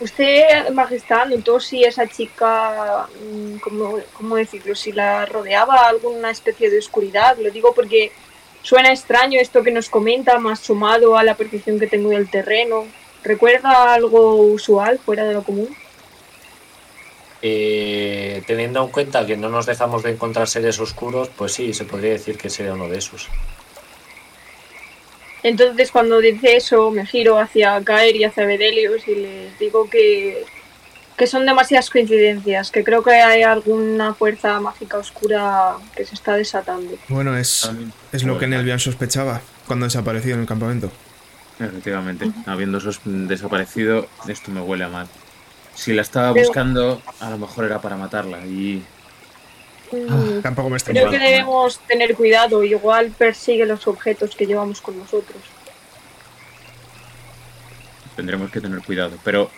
Usted, 0.00 0.70
Majestad, 0.70 1.26
notó 1.26 1.58
si 1.58 1.82
esa 1.82 2.06
chica, 2.06 3.08
mm, 3.20 3.56
¿cómo, 3.56 3.98
cómo 4.12 4.36
decirlo? 4.36 4.74
Si 4.76 4.92
la 4.92 5.26
rodeaba 5.26 5.88
alguna 5.88 6.30
especie 6.30 6.70
de 6.70 6.78
oscuridad. 6.78 7.36
Lo 7.38 7.50
digo 7.50 7.74
porque 7.74 8.12
suena 8.62 8.92
extraño 8.92 9.40
esto 9.40 9.62
que 9.64 9.72
nos 9.72 9.88
comenta, 9.88 10.38
más 10.38 10.60
sumado 10.60 11.16
a 11.18 11.24
la 11.24 11.34
percepción 11.34 11.80
que 11.80 11.88
tengo 11.88 12.10
del 12.10 12.30
terreno. 12.30 12.86
¿Recuerda 13.24 13.92
algo 13.92 14.36
usual, 14.36 15.00
fuera 15.00 15.24
de 15.24 15.34
lo 15.34 15.42
común? 15.42 15.68
Eh, 17.40 18.42
teniendo 18.46 18.82
en 18.84 18.90
cuenta 18.90 19.24
que 19.24 19.36
no 19.36 19.48
nos 19.48 19.64
dejamos 19.66 20.02
de 20.02 20.10
encontrar 20.10 20.48
seres 20.48 20.78
oscuros, 20.80 21.28
pues 21.36 21.52
sí, 21.52 21.72
se 21.72 21.84
podría 21.84 22.10
decir 22.10 22.36
que 22.36 22.50
sería 22.50 22.74
uno 22.74 22.88
de 22.88 22.98
esos. 22.98 23.28
Entonces, 25.42 25.92
cuando 25.92 26.18
dice 26.18 26.56
eso, 26.56 26.90
me 26.90 27.06
giro 27.06 27.38
hacia 27.38 27.80
Caer 27.84 28.16
y 28.16 28.24
hacia 28.24 28.44
Bedelios 28.44 29.06
y 29.06 29.14
les 29.14 29.58
digo 29.58 29.88
que, 29.88 30.44
que 31.16 31.26
son 31.28 31.46
demasiadas 31.46 31.90
coincidencias, 31.90 32.72
que 32.72 32.82
creo 32.82 33.04
que 33.04 33.12
hay 33.12 33.42
alguna 33.44 34.14
fuerza 34.14 34.58
mágica 34.58 34.98
oscura 34.98 35.76
que 35.94 36.04
se 36.04 36.14
está 36.16 36.34
desatando. 36.34 36.96
Bueno, 37.08 37.36
es, 37.36 37.70
es 38.12 38.24
lo 38.24 38.36
que 38.38 38.48
Nelvian 38.48 38.80
sospechaba 38.80 39.40
cuando 39.66 39.86
desapareció 39.86 40.34
en 40.34 40.40
el 40.40 40.46
campamento. 40.46 40.90
Efectivamente, 41.60 42.26
habiendo 42.46 42.80
sos- 42.80 43.00
desaparecido, 43.04 44.08
esto 44.26 44.50
me 44.50 44.60
huele 44.60 44.84
a 44.84 44.88
mal. 44.88 45.08
Si 45.78 45.92
la 45.94 46.02
estaba 46.02 46.32
buscando, 46.32 47.00
a 47.20 47.30
lo 47.30 47.38
mejor 47.38 47.64
era 47.66 47.80
para 47.80 47.96
matarla. 47.96 48.38
Y 48.44 48.82
Mm, 49.90 50.42
Tampoco 50.42 50.68
me 50.68 50.78
Creo 50.78 51.04
extraña. 51.06 51.10
que 51.10 51.18
debemos 51.18 51.78
tener 51.86 52.14
cuidado, 52.14 52.62
igual 52.62 53.10
persigue 53.16 53.64
los 53.64 53.86
objetos 53.86 54.36
que 54.36 54.46
llevamos 54.46 54.80
con 54.82 54.98
nosotros. 54.98 55.38
tendremos 58.16 58.50
que 58.50 58.60
tener 58.60 58.82
cuidado. 58.82 59.16
Pero 59.24 59.48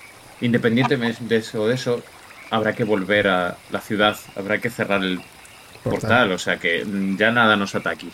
independientemente 0.43 1.25
de 1.25 1.37
eso, 1.39 1.67
de 1.67 1.75
eso, 1.75 2.03
habrá 2.51 2.75
que 2.75 2.85
volver 2.85 3.27
a 3.27 3.57
la 3.71 3.81
ciudad, 3.81 4.17
habrá 4.37 4.59
que 4.59 4.69
cerrar 4.69 5.03
el 5.03 5.21
portal, 5.83 6.31
o 6.33 6.39
sea 6.39 6.59
que 6.59 6.85
ya 7.19 7.31
nada 7.31 7.57
nos 7.57 7.75
ataque. 7.75 8.07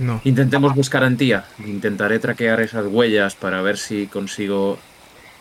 No. 0.00 0.20
Intentemos 0.24 0.74
buscar 0.74 1.04
a 1.04 1.06
Antía. 1.06 1.44
Intentaré 1.64 2.18
traquear 2.18 2.60
esas 2.60 2.86
huellas 2.88 3.36
para 3.36 3.62
ver 3.62 3.78
si 3.78 4.08
consigo 4.08 4.78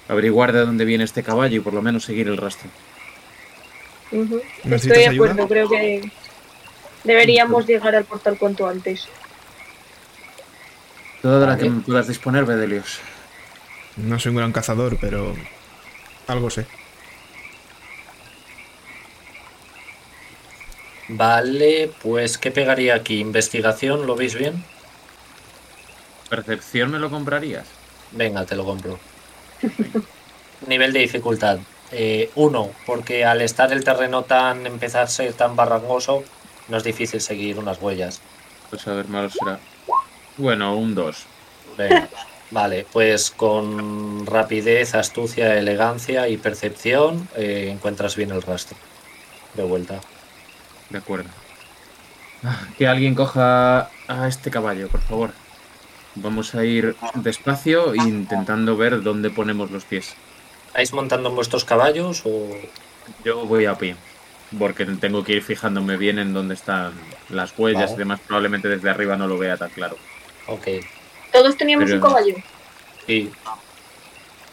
averiguar 0.08 0.52
de 0.54 0.66
dónde 0.66 0.86
viene 0.86 1.04
este 1.04 1.24
caballo 1.24 1.58
y 1.58 1.60
por 1.60 1.74
lo 1.74 1.82
menos 1.82 2.04
seguir 2.04 2.28
el 2.28 2.38
rastro. 2.38 2.70
Ujú. 4.12 4.42
¿Necesitas 4.64 4.98
Estoy 4.98 5.04
de 5.04 5.08
ayuda? 5.10 5.32
acuerdo, 5.32 5.48
creo 5.48 5.70
que 5.70 6.12
deberíamos 7.04 7.66
llegar 7.68 7.96
al 7.96 8.06
portal 8.06 8.38
cuanto 8.38 8.68
antes. 8.68 9.08
Toda 11.22 11.48
la 11.48 11.58
que 11.58 11.70
me 11.70 11.82
puedas 11.82 12.08
disponer, 12.08 12.46
Bedelios. 12.46 13.00
No 13.96 14.20
soy 14.20 14.32
un 14.32 14.38
gran 14.38 14.52
cazador, 14.52 14.98
pero 15.00 15.34
algo 16.28 16.50
sé. 16.50 16.66
Vale, 21.10 21.92
pues 22.02 22.38
¿qué 22.38 22.52
pegaría 22.52 22.96
aquí? 22.96 23.20
¿Investigación? 23.20 24.06
¿Lo 24.06 24.16
veis 24.16 24.36
bien? 24.36 24.64
¿Percepción 26.30 26.92
me 26.92 27.00
lo 27.00 27.10
comprarías? 27.10 27.68
Venga, 28.12 28.46
te 28.46 28.56
lo 28.56 28.66
compro. 28.66 29.00
Nivel 30.68 30.94
de 30.94 31.00
dificultad. 31.00 31.60
eh, 31.92 32.32
uno, 32.36 32.70
porque 32.86 33.26
al 33.26 33.42
estar 33.42 33.72
el 33.72 33.84
terreno 33.84 34.24
tan 34.24 34.66
empezar 34.66 35.04
a 35.04 35.08
ser 35.08 35.34
tan 35.34 35.56
barrangoso, 35.56 36.24
no 36.70 36.78
es 36.78 36.84
difícil 36.84 37.22
seguir 37.22 37.60
unas 37.60 37.82
huellas. 37.82 38.22
Pues 38.70 38.88
a 38.88 38.94
ver, 38.94 39.08
malo 39.08 39.30
será. 39.30 39.60
Bueno, 40.38 40.76
un 40.76 40.96
2. 40.96 41.26
Venga, 41.78 42.10
vale, 42.50 42.86
pues 42.92 43.30
con 43.30 44.26
rapidez, 44.26 44.96
astucia, 44.96 45.56
elegancia 45.58 46.28
y 46.30 46.38
percepción 46.38 47.28
eh, 47.36 47.70
encuentras 47.72 48.16
bien 48.16 48.32
el 48.32 48.42
rastro. 48.42 48.78
De 49.54 49.64
vuelta. 49.64 50.00
De 50.90 50.98
acuerdo. 50.98 51.30
Ah, 52.44 52.62
Que 52.78 52.88
alguien 52.88 53.14
coja 53.14 53.90
a 54.08 54.28
este 54.28 54.50
caballo, 54.50 54.88
por 54.88 55.02
favor. 55.02 55.32
Vamos 56.16 56.54
a 56.56 56.64
ir 56.64 56.96
despacio 57.16 57.96
intentando 57.96 58.78
ver 58.78 59.02
dónde 59.02 59.30
ponemos 59.30 59.72
los 59.72 59.84
pies. 59.86 60.14
¿Estáis 60.68 60.94
montando 60.94 61.30
en 61.30 61.36
vuestros 61.36 61.66
caballos 61.66 62.22
o...? 62.26 62.50
Yo 63.26 63.46
voy 63.46 63.66
a 63.66 63.78
pie, 63.78 63.96
porque 64.58 64.86
tengo 64.86 65.24
que 65.24 65.34
ir 65.34 65.44
fijándome 65.44 65.98
bien 65.98 66.20
en 66.20 66.34
dónde 66.34 66.54
están 66.54 66.94
las 67.30 67.58
huellas 67.58 67.82
Vale. 67.92 67.94
y 67.96 67.98
demás. 67.98 68.20
Probablemente 68.26 68.68
desde 68.70 68.90
arriba 68.90 69.18
no 69.18 69.28
lo 69.28 69.38
vea 69.38 69.58
tan 69.58 69.70
claro. 69.72 69.98
Ok, 70.48 70.68
Todos 71.32 71.58
teníamos 71.58 71.86
Pero- 71.90 71.96
un 71.98 72.02
caballo. 72.10 72.36
sí, 73.08 73.32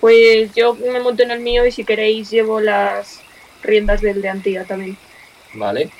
Pues 0.00 0.54
yo 0.54 0.74
me 0.74 0.98
monto 1.00 1.22
en 1.22 1.30
el 1.30 1.40
mío 1.40 1.66
y 1.66 1.72
si 1.72 1.84
queréis 1.84 2.30
llevo 2.30 2.58
las 2.60 3.20
riendas 3.62 4.00
del 4.00 4.22
de 4.22 4.30
Antía 4.30 4.64
también. 4.64 4.96
vale. 5.54 5.90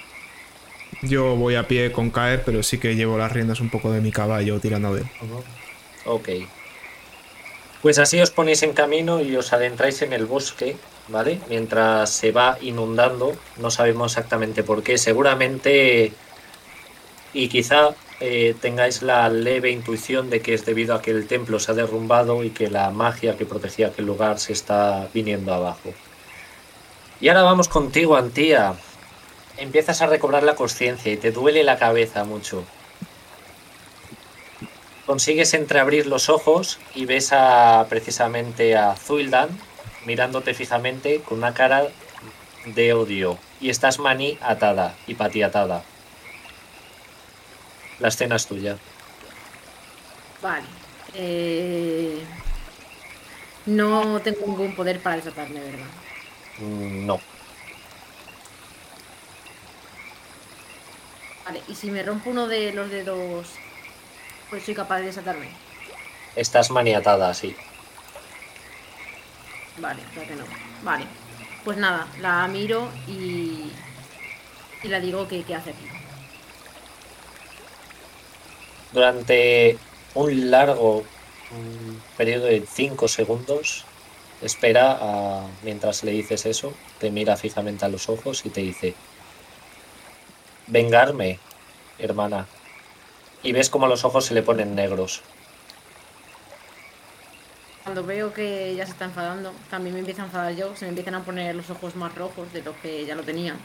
Yo 1.02 1.36
voy 1.36 1.54
a 1.54 1.66
pie 1.66 1.92
con 1.92 2.10
caer, 2.10 2.42
pero 2.44 2.62
sí 2.62 2.78
que 2.78 2.94
llevo 2.94 3.16
las 3.16 3.32
riendas 3.32 3.60
un 3.60 3.70
poco 3.70 3.90
de 3.90 4.00
mi 4.00 4.12
caballo 4.12 4.60
tirando 4.60 4.94
de 4.94 5.02
él. 5.02 5.08
Ok. 6.04 6.28
Pues 7.82 7.98
así 7.98 8.20
os 8.20 8.30
ponéis 8.30 8.62
en 8.62 8.74
camino 8.74 9.22
y 9.22 9.34
os 9.36 9.52
adentráis 9.54 10.02
en 10.02 10.12
el 10.12 10.26
bosque, 10.26 10.76
¿vale? 11.08 11.40
Mientras 11.48 12.10
se 12.10 12.30
va 12.30 12.58
inundando, 12.60 13.34
no 13.56 13.70
sabemos 13.70 14.12
exactamente 14.12 14.62
por 14.62 14.82
qué, 14.82 14.98
seguramente 14.98 16.12
y 17.32 17.48
quizá 17.48 17.90
eh, 18.18 18.54
tengáis 18.60 19.02
la 19.02 19.28
leve 19.28 19.70
intuición 19.70 20.30
de 20.30 20.42
que 20.42 20.52
es 20.52 20.66
debido 20.66 20.94
a 20.94 21.00
que 21.00 21.10
el 21.10 21.26
templo 21.26 21.58
se 21.58 21.72
ha 21.72 21.74
derrumbado 21.74 22.44
y 22.44 22.50
que 22.50 22.68
la 22.68 22.90
magia 22.90 23.36
que 23.36 23.46
protegía 23.46 23.88
aquel 23.88 24.06
lugar 24.06 24.38
se 24.38 24.52
está 24.52 25.08
viniendo 25.14 25.54
abajo. 25.54 25.94
Y 27.20 27.28
ahora 27.28 27.42
vamos 27.42 27.68
contigo, 27.68 28.16
Antía. 28.16 28.74
Empiezas 29.60 30.00
a 30.00 30.06
recobrar 30.06 30.42
la 30.42 30.54
conciencia 30.54 31.12
y 31.12 31.18
te 31.18 31.32
duele 31.32 31.62
la 31.64 31.78
cabeza 31.78 32.24
mucho. 32.24 32.64
Consigues 35.04 35.52
entreabrir 35.52 36.06
los 36.06 36.30
ojos 36.30 36.78
y 36.94 37.04
ves 37.04 37.32
a 37.32 37.84
precisamente 37.90 38.74
a 38.74 38.96
Zuildan 38.96 39.50
mirándote 40.06 40.54
fijamente 40.54 41.20
con 41.20 41.38
una 41.38 41.52
cara 41.52 41.88
de 42.64 42.94
odio. 42.94 43.36
Y 43.60 43.68
estás 43.68 43.98
maní 43.98 44.38
atada 44.40 44.96
y 45.06 45.14
patiatada. 45.14 45.84
La 47.98 48.08
escena 48.08 48.36
es 48.36 48.46
tuya. 48.46 48.78
Vale. 50.40 50.64
Eh, 51.12 52.24
No 53.66 54.20
tengo 54.22 54.46
ningún 54.46 54.74
poder 54.74 55.00
para 55.00 55.16
desatarme, 55.16 55.60
¿verdad? 55.60 55.86
No. 56.60 57.20
Vale, 61.50 61.64
y 61.66 61.74
si 61.74 61.90
me 61.90 62.04
rompo 62.04 62.30
uno 62.30 62.46
de 62.46 62.72
los 62.72 62.88
dedos, 62.90 63.48
pues 64.50 64.64
soy 64.64 64.72
capaz 64.72 65.00
de 65.00 65.06
desatarme. 65.06 65.48
Estás 66.36 66.70
maniatada, 66.70 67.34
sí. 67.34 67.56
Vale, 69.78 70.00
creo 70.14 70.28
que 70.28 70.36
no. 70.36 70.44
Vale. 70.84 71.06
Pues 71.64 71.76
nada, 71.76 72.06
la 72.20 72.46
miro 72.46 72.88
y. 73.08 73.72
Y 74.84 74.88
la 74.88 75.00
digo 75.00 75.26
que 75.26 75.40
hace 75.52 75.70
aquí. 75.70 75.88
Durante 78.92 79.76
un 80.14 80.52
largo 80.52 81.02
periodo 82.16 82.46
de 82.46 82.64
5 82.64 83.08
segundos, 83.08 83.84
espera 84.40 84.98
a, 85.00 85.48
mientras 85.64 86.04
le 86.04 86.12
dices 86.12 86.46
eso, 86.46 86.72
te 87.00 87.10
mira 87.10 87.36
fijamente 87.36 87.84
a 87.84 87.88
los 87.88 88.08
ojos 88.08 88.46
y 88.46 88.50
te 88.50 88.60
dice, 88.60 88.94
vengarme, 90.70 91.38
hermana. 91.98 92.46
Y 93.42 93.52
ves 93.52 93.70
como 93.70 93.86
los 93.86 94.04
ojos 94.04 94.24
se 94.24 94.34
le 94.34 94.42
ponen 94.42 94.74
negros. 94.74 95.22
Cuando 97.84 98.04
veo 98.04 98.32
que 98.32 98.74
ya 98.76 98.86
se 98.86 98.92
está 98.92 99.06
enfadando, 99.06 99.52
también 99.68 99.94
me 99.94 100.00
empieza 100.00 100.22
a 100.22 100.26
enfadar 100.26 100.54
yo, 100.54 100.76
se 100.76 100.84
me 100.84 100.90
empiezan 100.90 101.14
a 101.14 101.24
poner 101.24 101.54
los 101.54 101.70
ojos 101.70 101.96
más 101.96 102.14
rojos 102.14 102.52
de 102.52 102.62
lo 102.62 102.78
que 102.80 103.04
ya 103.06 103.14
lo 103.14 103.22
tenía. 103.22 103.56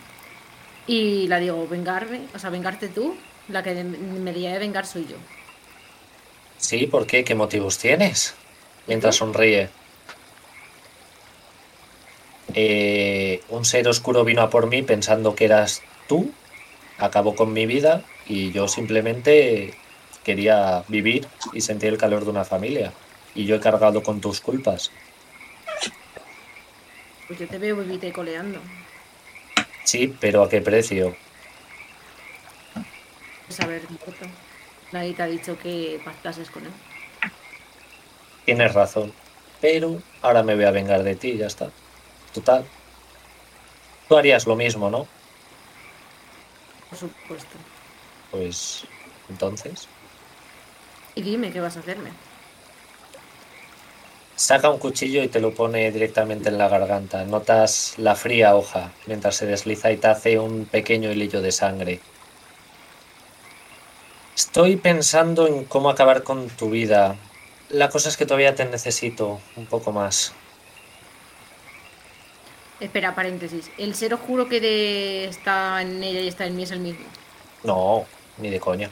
Y 0.87 1.27
la 1.27 1.39
digo, 1.39 1.67
vengarme, 1.67 2.21
o 2.33 2.39
sea, 2.39 2.49
vengarte 2.49 2.87
tú, 2.87 3.15
la 3.49 3.61
que 3.61 3.83
me 3.83 4.33
de 4.33 4.59
vengar 4.59 4.85
soy 4.85 5.05
yo. 5.07 5.17
Sí, 6.57 6.87
¿por 6.87 7.05
qué? 7.05 7.23
¿Qué 7.23 7.35
motivos 7.35 7.77
tienes? 7.77 8.35
Mientras 8.87 9.17
sonríe. 9.17 9.69
Eh, 12.53 13.43
un 13.49 13.65
ser 13.65 13.87
oscuro 13.87 14.23
vino 14.23 14.41
a 14.41 14.49
por 14.49 14.67
mí 14.67 14.81
pensando 14.81 15.35
que 15.35 15.45
eras 15.45 15.81
tú, 16.07 16.31
acabó 16.97 17.35
con 17.35 17.53
mi 17.53 17.65
vida 17.65 18.03
y 18.27 18.51
yo 18.51 18.67
simplemente 18.67 19.73
quería 20.23 20.83
vivir 20.87 21.27
y 21.53 21.61
sentir 21.61 21.89
el 21.89 21.97
calor 21.97 22.23
de 22.23 22.31
una 22.31 22.45
familia. 22.45 22.93
Y 23.33 23.45
yo 23.45 23.55
he 23.55 23.59
cargado 23.59 24.01
con 24.01 24.21
tus 24.21 24.41
culpas. 24.41 24.91
Pues 27.27 27.39
yo 27.39 27.47
te 27.47 27.57
veo 27.57 27.75
vivite 27.77 28.11
coleando. 28.11 28.59
Sí, 29.83 30.15
pero 30.19 30.43
¿a 30.43 30.49
qué 30.49 30.61
precio? 30.61 31.15
Saber 33.49 33.81
muerto. 33.89 34.25
Nadie 34.91 35.13
te 35.13 35.23
ha 35.23 35.27
dicho 35.27 35.57
que 35.57 35.99
pactases 36.03 36.49
con 36.49 36.63
él. 36.63 36.71
Tienes 38.45 38.73
razón. 38.73 39.13
Pero 39.61 40.01
ahora 40.21 40.43
me 40.43 40.55
voy 40.55 40.65
a 40.65 40.71
vengar 40.71 41.03
de 41.03 41.15
ti, 41.15 41.37
ya 41.37 41.47
está. 41.47 41.69
Total. 42.33 42.65
Tú 44.07 44.17
harías 44.17 44.45
lo 44.45 44.55
mismo, 44.55 44.89
¿no? 44.89 45.07
Por 46.95 47.09
supuesto. 47.09 47.57
Pues 48.31 48.83
entonces. 49.29 49.87
Y 51.15 51.21
dime 51.21 51.51
qué 51.51 51.59
vas 51.59 51.75
a 51.75 51.79
hacerme. 51.81 52.11
Saca 54.35 54.69
un 54.69 54.79
cuchillo 54.79 55.23
y 55.23 55.27
te 55.27 55.39
lo 55.39 55.53
pone 55.53 55.91
directamente 55.91 56.49
en 56.49 56.57
la 56.57 56.69
garganta. 56.69 57.23
Notas 57.25 57.95
la 57.97 58.15
fría 58.15 58.55
hoja 58.55 58.91
mientras 59.07 59.35
se 59.35 59.45
desliza 59.45 59.91
y 59.91 59.97
te 59.97 60.07
hace 60.07 60.39
un 60.39 60.65
pequeño 60.65 61.11
hilillo 61.11 61.41
de 61.41 61.51
sangre. 61.51 61.99
Estoy 64.35 64.75
pensando 64.75 65.47
en 65.47 65.65
cómo 65.65 65.89
acabar 65.89 66.23
con 66.23 66.49
tu 66.49 66.69
vida. 66.69 67.15
La 67.69 67.89
cosa 67.89 68.09
es 68.09 68.17
que 68.17 68.25
todavía 68.25 68.55
te 68.55 68.65
necesito 68.65 69.39
un 69.55 69.65
poco 69.65 69.91
más. 69.91 70.33
Espera, 72.79 73.15
paréntesis. 73.15 73.71
¿El 73.77 73.95
ser 73.95 74.13
oscuro 74.13 74.47
que 74.49 75.25
está 75.25 75.81
en 75.81 76.03
ella 76.03 76.19
y 76.19 76.27
está 76.27 76.45
en 76.45 76.55
mí 76.55 76.63
es 76.63 76.71
el 76.71 76.79
mismo? 76.79 77.05
No, 77.63 78.05
ni 78.37 78.49
de 78.49 78.59
coña. 78.59 78.89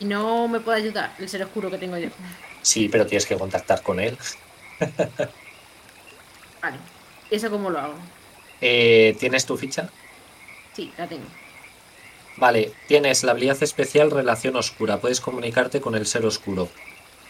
¿Y 0.00 0.04
no 0.04 0.48
me 0.48 0.60
puede 0.60 0.78
ayudar 0.82 1.14
el 1.18 1.28
ser 1.28 1.42
oscuro 1.42 1.70
que 1.70 1.78
tengo 1.78 1.96
yo? 1.96 2.08
Sí, 2.62 2.88
pero 2.88 3.06
tienes 3.06 3.26
que 3.26 3.36
contactar 3.36 3.82
con 3.82 4.00
él. 4.00 4.18
vale. 6.62 6.78
¿Eso 7.30 7.50
cómo 7.50 7.70
lo 7.70 7.78
hago? 7.78 7.94
Eh, 8.60 9.16
¿Tienes 9.18 9.46
tu 9.46 9.56
ficha? 9.56 9.88
Sí, 10.74 10.92
la 10.98 11.06
tengo. 11.06 11.26
Vale, 12.36 12.72
tienes 12.86 13.24
la 13.24 13.32
habilidad 13.32 13.62
especial 13.62 14.10
Relación 14.10 14.56
Oscura. 14.56 14.98
Puedes 14.98 15.20
comunicarte 15.20 15.80
con 15.80 15.94
el 15.94 16.06
ser 16.06 16.26
oscuro. 16.26 16.68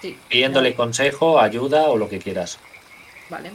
Sí. 0.03 0.19
Pidiéndole 0.29 0.75
consejo, 0.75 1.39
ayuda 1.39 1.85
o 1.85 1.97
lo 1.97 2.09
que 2.09 2.19
quieras. 2.19 2.59
Vale. 3.31 3.53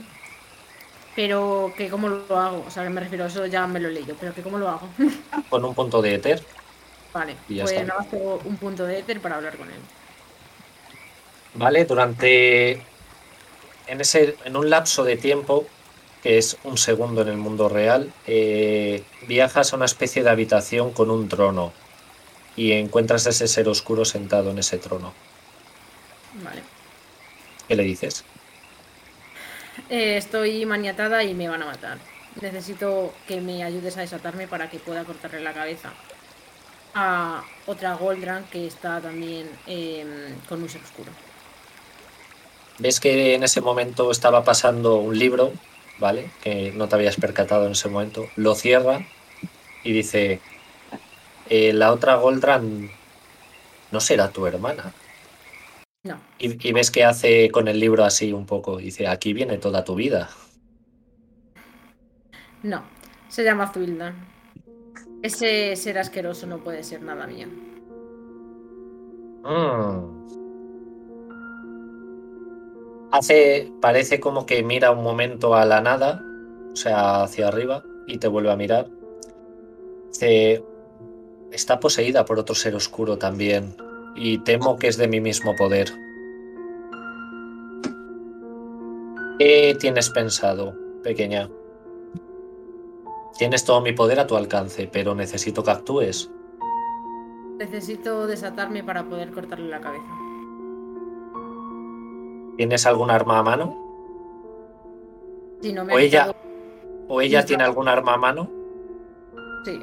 Pero 1.15 1.73
que 1.75 1.89
cómo 1.89 2.07
lo 2.07 2.39
hago, 2.39 2.63
o 2.65 2.71
sea, 2.71 2.89
me 2.89 3.01
refiero, 3.01 3.25
a 3.25 3.27
eso 3.27 3.45
ya 3.45 3.67
me 3.67 3.79
lo 3.79 3.89
he 3.89 3.91
leído, 3.91 4.15
pero 4.19 4.33
que 4.33 4.41
cómo 4.41 4.57
lo 4.57 4.69
hago. 4.69 4.87
Con 5.49 5.65
un 5.65 5.75
punto 5.75 6.01
de 6.01 6.15
éter. 6.15 6.41
Vale, 7.13 7.35
pues 7.47 7.73
nada 7.85 7.99
más 7.99 8.09
tengo 8.09 8.41
un 8.45 8.55
punto 8.55 8.85
de 8.85 8.99
éter 8.99 9.19
para 9.19 9.35
hablar 9.35 9.57
con 9.57 9.67
él. 9.67 9.79
Vale, 11.55 11.83
durante 11.83 12.81
en 13.87 13.99
ese 13.99 14.37
en 14.45 14.55
un 14.55 14.69
lapso 14.69 15.03
de 15.03 15.17
tiempo 15.17 15.67
que 16.23 16.37
es 16.37 16.57
un 16.63 16.77
segundo 16.77 17.21
en 17.23 17.27
el 17.29 17.37
mundo 17.37 17.67
real, 17.67 18.13
eh, 18.27 19.03
viajas 19.27 19.73
a 19.73 19.75
una 19.75 19.85
especie 19.85 20.23
de 20.23 20.29
habitación 20.29 20.91
con 20.91 21.09
un 21.09 21.27
trono 21.27 21.73
y 22.55 22.73
encuentras 22.73 23.25
a 23.25 23.31
ese 23.31 23.47
ser 23.47 23.67
oscuro 23.67 24.05
sentado 24.05 24.51
en 24.51 24.59
ese 24.59 24.77
trono. 24.77 25.13
Vale. 26.43 26.61
¿Qué 27.67 27.75
le 27.75 27.83
dices? 27.83 28.23
Eh, 29.89 30.17
estoy 30.17 30.65
maniatada 30.65 31.23
y 31.23 31.33
me 31.33 31.47
van 31.47 31.63
a 31.63 31.65
matar. 31.65 31.97
Necesito 32.41 33.13
que 33.27 33.41
me 33.41 33.63
ayudes 33.63 33.97
a 33.97 34.01
desatarme 34.01 34.47
para 34.47 34.69
que 34.69 34.79
pueda 34.79 35.03
cortarle 35.03 35.41
la 35.41 35.53
cabeza 35.53 35.91
a 36.93 37.43
otra 37.67 37.95
Goldran 37.95 38.45
que 38.45 38.67
está 38.67 38.99
también 38.99 39.49
em, 39.67 40.35
con 40.47 40.67
ser 40.69 40.81
oscuro. 40.81 41.11
Ves 42.79 42.99
que 42.99 43.35
en 43.35 43.43
ese 43.43 43.61
momento 43.61 44.11
estaba 44.11 44.43
pasando 44.43 44.95
un 44.95 45.17
libro, 45.17 45.53
¿vale? 45.99 46.31
Que 46.41 46.71
no 46.71 46.87
te 46.87 46.95
habías 46.95 47.15
percatado 47.15 47.65
en 47.65 47.73
ese 47.73 47.89
momento. 47.89 48.27
Lo 48.35 48.55
cierra 48.55 49.05
y 49.83 49.91
dice, 49.93 50.39
eh, 51.49 51.73
la 51.73 51.91
otra 51.91 52.15
Goldran 52.15 52.89
no 53.91 53.99
será 53.99 54.29
tu 54.29 54.47
hermana. 54.47 54.93
No. 56.03 56.19
Y, 56.39 56.71
ves 56.71 56.89
que 56.89 57.03
hace 57.03 57.51
con 57.51 57.67
el 57.67 57.79
libro 57.79 58.03
así 58.03 58.33
un 58.33 58.47
poco. 58.47 58.77
Dice, 58.77 59.07
aquí 59.07 59.33
viene 59.33 59.57
toda 59.57 59.83
tu 59.83 59.95
vida. 59.95 60.29
No, 62.63 62.83
se 63.27 63.43
llama 63.43 63.71
Zwildan. 63.71 64.15
Ese 65.21 65.75
ser 65.75 65.99
asqueroso 65.99 66.47
no 66.47 66.63
puede 66.63 66.83
ser 66.83 67.03
nada 67.03 67.27
mío. 67.27 67.47
Mm. 69.43 70.21
Hace, 73.11 73.71
parece 73.79 74.19
como 74.19 74.45
que 74.45 74.63
mira 74.63 74.89
un 74.91 75.03
momento 75.03 75.53
a 75.53 75.65
la 75.65 75.81
nada, 75.81 76.23
o 76.71 76.75
sea, 76.75 77.23
hacia 77.23 77.49
arriba, 77.49 77.83
y 78.07 78.17
te 78.17 78.27
vuelve 78.27 78.51
a 78.51 78.55
mirar. 78.55 78.87
Dice, 80.07 80.63
está 81.51 81.79
poseída 81.79 82.25
por 82.25 82.39
otro 82.39 82.55
ser 82.55 82.73
oscuro 82.73 83.17
también 83.17 83.75
y 84.15 84.37
temo 84.39 84.77
que 84.77 84.87
es 84.87 84.97
de 84.97 85.07
mi 85.07 85.21
mismo 85.21 85.55
poder. 85.55 85.91
¿Qué 89.39 89.75
tienes 89.79 90.09
pensado, 90.09 90.75
pequeña? 91.03 91.49
Tienes 93.37 93.65
todo 93.65 93.81
mi 93.81 93.91
poder 93.91 94.19
a 94.19 94.27
tu 94.27 94.35
alcance, 94.35 94.87
pero 94.91 95.15
necesito 95.15 95.63
que 95.63 95.71
actúes. 95.71 96.29
Necesito 97.57 98.27
desatarme 98.27 98.83
para 98.83 99.03
poder 99.03 99.31
cortarle 99.31 99.69
la 99.69 99.81
cabeza. 99.81 100.05
¿Tienes 102.57 102.85
algún 102.85 103.09
arma 103.09 103.39
a 103.39 103.43
mano? 103.43 103.77
Si 105.61 105.73
no 105.73 105.85
me 105.85 105.95
¿O 105.95 105.99
ella, 105.99 106.35
¿O 107.07 107.21
ella 107.21 107.45
tiene 107.45 107.63
algún 107.63 107.87
arma 107.87 108.13
a 108.13 108.17
mano? 108.17 108.49
Sí. 109.65 109.79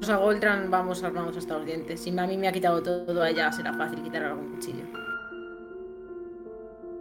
O 0.00 0.04
sea, 0.04 0.16
Goldran 0.16 0.70
vamos 0.70 1.02
armados 1.02 1.36
hasta 1.36 1.58
los 1.58 1.66
dientes. 1.66 2.00
Si 2.00 2.16
a 2.18 2.26
mí 2.26 2.36
me 2.38 2.48
ha 2.48 2.52
quitado 2.52 2.82
todo, 2.82 3.22
a 3.22 3.30
ella 3.30 3.52
será 3.52 3.72
fácil 3.74 4.02
quitar 4.02 4.24
algún 4.24 4.54
cuchillo. 4.54 4.84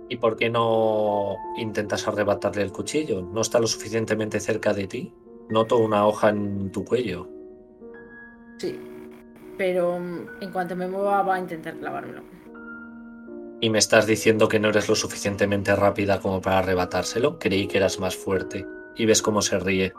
¿Y 0.09 0.17
por 0.17 0.35
qué 0.35 0.49
no 0.49 1.35
intentas 1.57 2.07
arrebatarle 2.07 2.63
el 2.63 2.71
cuchillo? 2.71 3.21
¿No 3.21 3.41
está 3.41 3.59
lo 3.59 3.67
suficientemente 3.67 4.39
cerca 4.39 4.73
de 4.73 4.87
ti? 4.87 5.13
Noto 5.49 5.77
una 5.77 6.05
hoja 6.07 6.29
en 6.29 6.71
tu 6.71 6.83
cuello. 6.83 7.29
Sí, 8.57 8.77
pero 9.57 9.99
mm, 9.99 10.41
en 10.41 10.51
cuanto 10.51 10.75
me 10.75 10.87
mueva 10.87 11.21
va 11.21 11.35
a 11.35 11.39
intentar 11.39 11.77
clavármelo. 11.77 12.23
¿Y 13.61 13.69
me 13.69 13.77
estás 13.77 14.07
diciendo 14.07 14.47
que 14.47 14.59
no 14.59 14.69
eres 14.69 14.89
lo 14.89 14.95
suficientemente 14.95 15.75
rápida 15.75 16.19
como 16.19 16.41
para 16.41 16.59
arrebatárselo? 16.59 17.39
Creí 17.39 17.67
que 17.67 17.77
eras 17.77 17.99
más 17.99 18.15
fuerte. 18.15 18.65
Y 18.95 19.05
ves 19.05 19.21
cómo 19.21 19.41
se 19.41 19.59
ríe. 19.59 19.93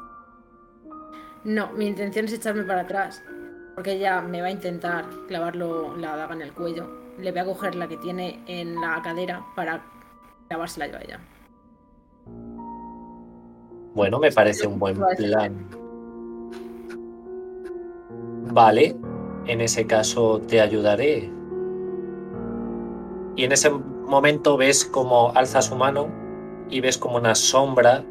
No, 1.45 1.73
mi 1.73 1.87
intención 1.87 2.27
es 2.27 2.33
echarme 2.33 2.65
para 2.65 2.83
atrás. 2.83 3.23
Porque 3.75 3.93
ella 3.93 4.21
me 4.21 4.41
va 4.41 4.49
a 4.49 4.51
intentar 4.51 5.07
clavarlo 5.27 5.97
la 5.97 6.17
daga 6.17 6.35
en 6.35 6.43
el 6.43 6.53
cuello. 6.53 6.87
Le 7.19 7.31
voy 7.31 7.41
a 7.41 7.45
coger 7.45 7.75
la 7.75 7.89
que 7.89 7.97
tiene 7.97 8.43
en 8.47 8.81
la 8.81 9.01
cadera 9.03 9.45
para 9.57 9.83
clavársela 10.49 10.87
yo 10.89 10.97
a 10.97 11.01
ella. 11.01 11.21
Bueno, 13.95 14.19
me 14.19 14.31
parece 14.31 14.67
un 14.67 14.79
buen 14.79 14.99
plan. 15.17 15.67
Vale, 18.53 18.97
en 19.47 19.61
ese 19.61 19.87
caso 19.87 20.41
te 20.41 20.61
ayudaré. 20.61 21.31
Y 23.37 23.45
en 23.45 23.53
ese 23.53 23.71
momento 23.71 24.57
ves 24.57 24.85
como 24.85 25.33
alza 25.35 25.63
su 25.63 25.77
mano 25.77 26.09
y 26.69 26.81
ves 26.81 26.99
como 26.99 27.17
una 27.17 27.35
sombra 27.35 28.05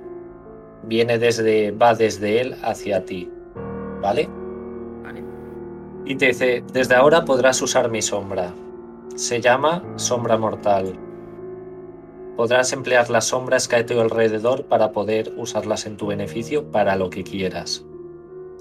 viene 0.84 1.18
desde, 1.18 1.72
va 1.72 1.94
desde 1.96 2.42
él 2.42 2.56
hacia 2.64 3.06
ti. 3.06 3.32
¿Vale? 4.02 4.30
Vale. 5.04 5.24
Y 6.06 6.16
te 6.16 6.28
dice, 6.28 6.64
desde 6.72 6.96
ahora 6.96 7.26
podrás 7.26 7.62
usar 7.62 7.90
mi 7.90 8.02
sombra. 8.02 8.54
Se 9.16 9.42
llama 9.42 9.84
sombra 9.96 10.38
mortal. 10.38 10.98
Podrás 12.38 12.72
emplear 12.72 13.10
las 13.10 13.26
sombras 13.26 13.68
que 13.68 13.76
hay 13.76 13.82
a 13.82 13.86
tu 13.86 14.00
alrededor 14.00 14.66
para 14.66 14.92
poder 14.92 15.34
usarlas 15.36 15.86
en 15.86 15.98
tu 15.98 16.08
beneficio 16.08 16.72
para 16.72 16.96
lo 16.96 17.10
que 17.10 17.24
quieras. 17.24 17.86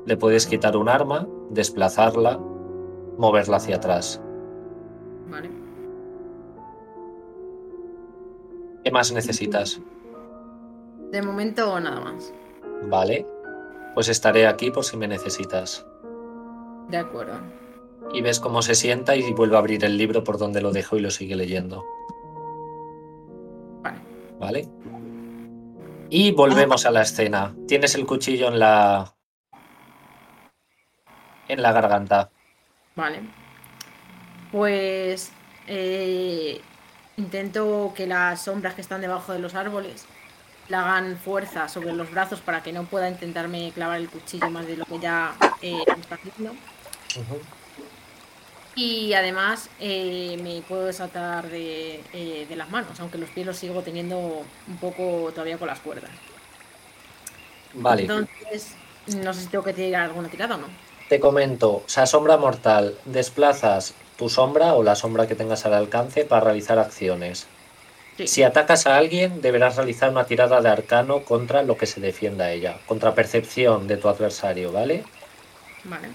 Le 0.05 0.17
puedes 0.17 0.47
quitar 0.47 0.77
un 0.77 0.89
arma, 0.89 1.29
desplazarla, 1.51 2.41
moverla 3.19 3.59
hacia 3.59 3.77
atrás. 3.77 4.21
Vale. 5.31 5.51
¿Qué 8.83 8.91
más 8.91 9.13
necesitas? 9.13 9.81
De 11.11 11.23
momento 11.23 11.81
nada 11.81 12.01
más. 12.01 12.33
Vale. 12.85 13.27
Pues 13.95 14.09
estaré 14.09 14.47
aquí 14.47 14.71
por 14.71 14.85
si 14.85 14.97
me 14.97 15.09
necesitas. 15.09 15.87
De 16.89 16.99
acuerdo. 16.99 17.41
Y 18.13 18.21
ves 18.21 18.41
cómo 18.41 18.63
se 18.63 18.75
sienta 18.75 19.17
y 19.17 19.33
vuelve 19.33 19.57
a 19.57 19.59
abrir 19.59 19.85
el 19.85 19.97
libro 19.97 20.25
por 20.25 20.39
donde 20.39 20.61
lo 20.61 20.71
dejó 20.71 20.97
y 20.97 21.01
lo 21.01 21.11
sigue 21.11 21.37
leyendo. 21.37 21.85
Vale. 23.83 23.99
¿Vale? 24.39 24.69
Y 26.11 26.33
volvemos 26.33 26.87
a 26.87 26.91
la 26.91 27.03
escena. 27.03 27.55
Tienes 27.67 27.95
el 27.95 28.07
cuchillo 28.07 28.49
en 28.49 28.59
la. 28.59 29.15
en 31.49 31.63
la 31.63 31.73
garganta. 31.73 32.31
Vale. 32.97 33.21
Pues 34.53 35.33
eh, 35.67 36.61
intento 37.17 37.93
que 37.95 38.07
las 38.07 38.43
sombras 38.43 38.75
que 38.75 38.81
están 38.81 39.01
debajo 39.01 39.33
de 39.33 39.39
los 39.39 39.55
árboles 39.55 40.07
le 40.69 40.77
hagan 40.77 41.17
fuerza 41.17 41.69
sobre 41.69 41.93
los 41.93 42.11
brazos 42.11 42.41
para 42.41 42.63
que 42.63 42.73
no 42.73 42.85
pueda 42.85 43.09
intentarme 43.09 43.73
clavar 43.73 43.99
el 43.99 44.09
cuchillo 44.09 44.51
más 44.51 44.67
de 44.67 44.77
lo 44.77 44.85
que 44.85 44.99
ya 44.99 45.35
eh, 45.63 45.83
está 46.01 46.17
haciendo. 46.17 46.55
Y 48.75 49.13
además 49.15 49.71
eh, 49.81 50.39
me 50.43 50.63
puedo 50.63 50.85
desatar 50.85 51.49
de, 51.49 52.03
eh, 52.13 52.47
de 52.49 52.57
las 52.57 52.71
manos, 52.71 53.01
aunque 53.01 53.19
los 53.19 53.31
pies 53.31 53.47
los 53.47 53.57
sigo 53.57 53.83
teniendo 53.83 54.19
un 54.19 54.77
poco 54.79 55.31
todavía 55.33 55.59
con 55.59 55.69
las 55.69 55.81
cuerdas. 55.81 56.11
Vale. 57.75 58.03
Entonces, 58.03 58.77
no 59.17 59.33
sé 59.35 59.41
si 59.43 59.47
tengo 59.49 59.65
que 59.65 59.73
tirar 59.73 60.05
alguna 60.05 60.29
tirada 60.29 60.55
o 60.55 60.59
no. 60.59 60.69
Te 61.09 61.19
comento, 61.19 61.77
o 61.77 61.85
sea, 61.87 62.07
sombra 62.07 62.37
mortal, 62.37 62.97
desplazas 63.07 63.95
tu 64.19 64.29
sombra 64.29 64.75
o 64.75 64.83
la 64.83 64.95
sombra 64.95 65.27
que 65.27 65.35
tengas 65.35 65.65
al 65.65 65.73
alcance 65.73 66.25
para 66.25 66.43
realizar 66.43 66.79
acciones. 66.79 67.47
Sí. 68.19 68.27
Si 68.27 68.43
atacas 68.43 68.87
a 68.87 68.97
alguien, 68.97 69.41
deberás 69.41 69.77
realizar 69.77 70.11
una 70.11 70.25
tirada 70.25 70.61
de 70.61 70.69
arcano 70.69 71.25
contra 71.25 71.63
lo 71.63 71.79
que 71.79 71.87
se 71.87 72.01
defienda 72.01 72.47
a 72.47 72.53
ella, 72.53 72.81
contra 72.87 73.15
percepción 73.15 73.87
de 73.87 73.97
tu 73.97 74.09
adversario, 74.09 74.73
¿vale? 74.73 75.05
Vale. 75.85 76.09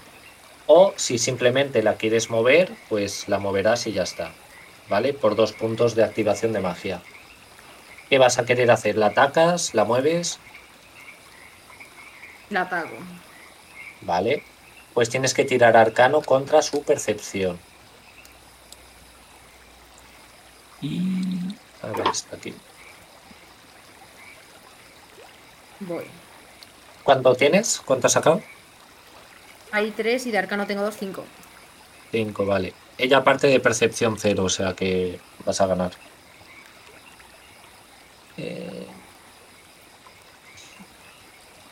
O 0.66 0.92
si 0.96 1.16
simplemente 1.18 1.82
la 1.82 1.94
quieres 1.94 2.28
mover, 2.28 2.72
pues 2.90 3.26
la 3.28 3.38
moverás 3.38 3.86
y 3.86 3.92
ya 3.92 4.02
está, 4.02 4.32
¿vale? 4.88 5.14
Por 5.14 5.34
dos 5.34 5.52
puntos 5.52 5.94
de 5.94 6.04
activación 6.04 6.52
de 6.52 6.60
magia. 6.60 7.02
¿Qué 8.10 8.18
vas 8.18 8.38
a 8.38 8.44
querer 8.44 8.70
hacer? 8.70 8.96
¿La 8.96 9.06
atacas? 9.06 9.74
¿La 9.74 9.84
mueves? 9.84 10.38
La 12.50 12.62
ataco. 12.62 12.96
¿Vale? 14.02 14.42
Pues 14.92 15.08
tienes 15.08 15.32
que 15.32 15.44
tirar 15.44 15.76
arcano 15.76 16.20
contra 16.20 16.60
su 16.60 16.82
percepción. 16.82 17.58
Y... 20.82 21.33
A 21.84 21.92
ver, 21.92 22.08
está 22.08 22.36
aquí. 22.36 22.54
Voy. 25.80 26.04
¿Cuánto 27.02 27.34
tienes? 27.34 27.80
¿Cuánto 27.84 28.06
has 28.06 28.12
sacado? 28.14 28.42
Hay 29.70 29.90
tres 29.90 30.26
y 30.26 30.30
de 30.30 30.38
arcano 30.38 30.66
tengo 30.66 30.82
dos, 30.82 30.96
cinco. 30.98 31.24
5, 32.12 32.46
vale. 32.46 32.72
Ella 32.96 33.24
parte 33.24 33.48
de 33.48 33.60
percepción 33.60 34.16
cero, 34.18 34.44
o 34.44 34.48
sea 34.48 34.74
que 34.74 35.20
vas 35.44 35.60
a 35.60 35.66
ganar. 35.66 35.92
Eh, 38.36 38.86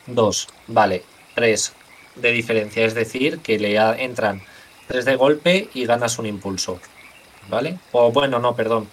Dos, 0.05 0.47
vale. 0.67 1.03
Tres 1.33 1.73
de 2.15 2.31
diferencia, 2.31 2.85
es 2.85 2.93
decir, 2.93 3.39
que 3.39 3.57
le 3.57 3.77
entran 4.03 4.43
tres 4.87 5.05
de 5.05 5.15
golpe 5.15 5.69
y 5.73 5.85
ganas 5.85 6.19
un 6.19 6.25
impulso. 6.25 6.79
¿Vale? 7.49 7.79
O 7.91 8.11
bueno, 8.11 8.39
no, 8.39 8.55
perdón. 8.55 8.89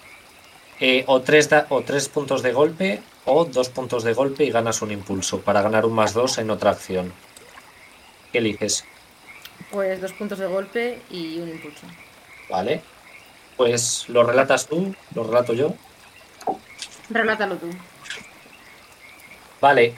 Eh, 0.81 1.03
o, 1.07 1.21
tres 1.21 1.47
da- 1.47 1.67
o 1.69 1.81
tres 1.81 2.09
puntos 2.09 2.41
de 2.41 2.51
golpe 2.53 3.01
o 3.25 3.45
dos 3.45 3.69
puntos 3.69 4.03
de 4.03 4.13
golpe 4.13 4.43
y 4.43 4.49
ganas 4.49 4.81
un 4.81 4.91
impulso 4.91 5.39
para 5.41 5.61
ganar 5.61 5.85
un 5.85 5.93
más 5.93 6.13
dos 6.13 6.39
en 6.39 6.49
otra 6.49 6.71
acción. 6.71 7.13
¿Qué 8.31 8.39
eliges? 8.39 8.83
Pues 9.69 10.01
dos 10.01 10.11
puntos 10.13 10.39
de 10.39 10.47
golpe 10.47 10.99
y 11.11 11.37
un 11.37 11.49
impulso. 11.49 11.85
Vale. 12.49 12.81
Pues 13.57 14.05
lo 14.09 14.23
relatas 14.23 14.65
tú, 14.67 14.95
lo 15.13 15.23
relato 15.23 15.53
yo. 15.53 15.75
Relátalo 17.09 17.57
tú. 17.57 17.67
Vale. 19.61 19.93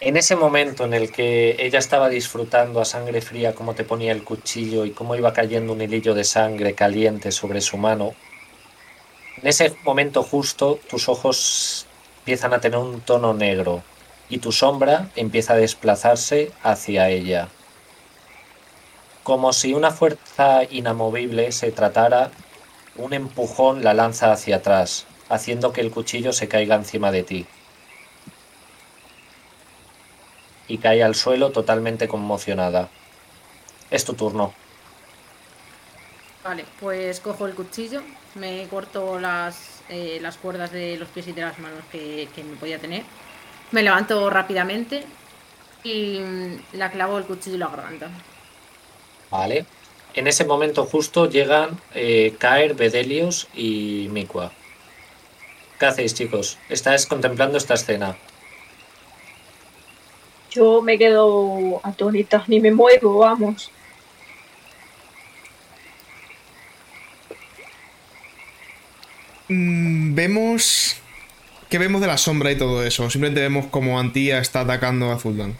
En 0.00 0.16
ese 0.16 0.36
momento 0.36 0.84
en 0.84 0.94
el 0.94 1.10
que 1.10 1.56
ella 1.58 1.80
estaba 1.80 2.08
disfrutando 2.08 2.80
a 2.80 2.84
sangre 2.84 3.20
fría 3.20 3.56
cómo 3.56 3.74
te 3.74 3.82
ponía 3.82 4.12
el 4.12 4.22
cuchillo 4.22 4.84
y 4.84 4.92
cómo 4.92 5.16
iba 5.16 5.32
cayendo 5.32 5.72
un 5.72 5.82
hilillo 5.82 6.14
de 6.14 6.22
sangre 6.22 6.74
caliente 6.74 7.32
sobre 7.32 7.60
su 7.60 7.76
mano, 7.78 8.14
en 9.40 9.46
ese 9.46 9.76
momento 9.84 10.22
justo 10.22 10.80
tus 10.90 11.08
ojos 11.08 11.86
empiezan 12.20 12.52
a 12.54 12.60
tener 12.60 12.78
un 12.78 13.00
tono 13.00 13.34
negro 13.34 13.82
y 14.28 14.38
tu 14.38 14.52
sombra 14.52 15.10
empieza 15.14 15.52
a 15.52 15.56
desplazarse 15.56 16.50
hacia 16.62 17.08
ella. 17.08 17.48
Como 19.22 19.52
si 19.52 19.74
una 19.74 19.90
fuerza 19.90 20.64
inamovible 20.64 21.52
se 21.52 21.70
tratara, 21.70 22.30
un 22.96 23.12
empujón 23.12 23.84
la 23.84 23.94
lanza 23.94 24.32
hacia 24.32 24.56
atrás, 24.56 25.06
haciendo 25.28 25.72
que 25.72 25.82
el 25.82 25.90
cuchillo 25.90 26.32
se 26.32 26.48
caiga 26.48 26.74
encima 26.74 27.12
de 27.12 27.22
ti. 27.22 27.46
Y 30.66 30.78
cae 30.78 31.02
al 31.02 31.14
suelo 31.14 31.50
totalmente 31.50 32.08
conmocionada. 32.08 32.88
Es 33.90 34.04
tu 34.04 34.14
turno. 34.14 34.52
Vale, 36.44 36.64
pues 36.80 37.20
cojo 37.20 37.46
el 37.46 37.54
cuchillo, 37.54 38.02
me 38.38 38.66
corto 38.68 39.18
las, 39.18 39.82
eh, 39.88 40.18
las 40.20 40.36
cuerdas 40.36 40.72
de 40.72 40.96
los 40.96 41.08
pies 41.08 41.28
y 41.28 41.32
de 41.32 41.42
las 41.42 41.58
manos 41.58 41.82
que, 41.90 42.28
que 42.34 42.44
me 42.44 42.56
podía 42.56 42.78
tener. 42.78 43.02
Me 43.72 43.82
levanto 43.82 44.30
rápidamente 44.30 45.04
y 45.84 46.18
mm, 46.20 46.76
la 46.78 46.90
clavo 46.90 47.18
el 47.18 47.24
cuchillo 47.24 47.54
en 47.54 47.60
la 47.60 47.68
garganta. 47.68 48.10
Vale. 49.30 49.66
En 50.14 50.26
ese 50.26 50.44
momento 50.44 50.84
justo 50.84 51.28
llegan 51.28 51.78
eh, 51.94 52.34
Caer, 52.38 52.74
Bedelios 52.74 53.48
y 53.54 54.08
Mikua. 54.10 54.52
¿Qué 55.78 55.86
hacéis, 55.86 56.14
chicos? 56.14 56.58
Estáis 56.68 57.06
contemplando 57.06 57.58
esta 57.58 57.74
escena. 57.74 58.16
Yo 60.50 60.82
me 60.82 60.98
quedo 60.98 61.80
atónita, 61.84 62.42
ni 62.48 62.58
me 62.58 62.72
muevo, 62.72 63.18
vamos. 63.18 63.70
Mm, 69.48 70.14
vemos. 70.14 70.96
¿Qué 71.68 71.78
vemos 71.78 72.00
de 72.00 72.06
la 72.06 72.16
sombra 72.16 72.50
y 72.50 72.56
todo 72.56 72.82
eso? 72.82 73.10
Simplemente 73.10 73.40
vemos 73.40 73.66
como 73.66 73.98
Antía 74.00 74.38
está 74.38 74.60
atacando 74.60 75.12
a 75.12 75.18
Zuldan. 75.18 75.56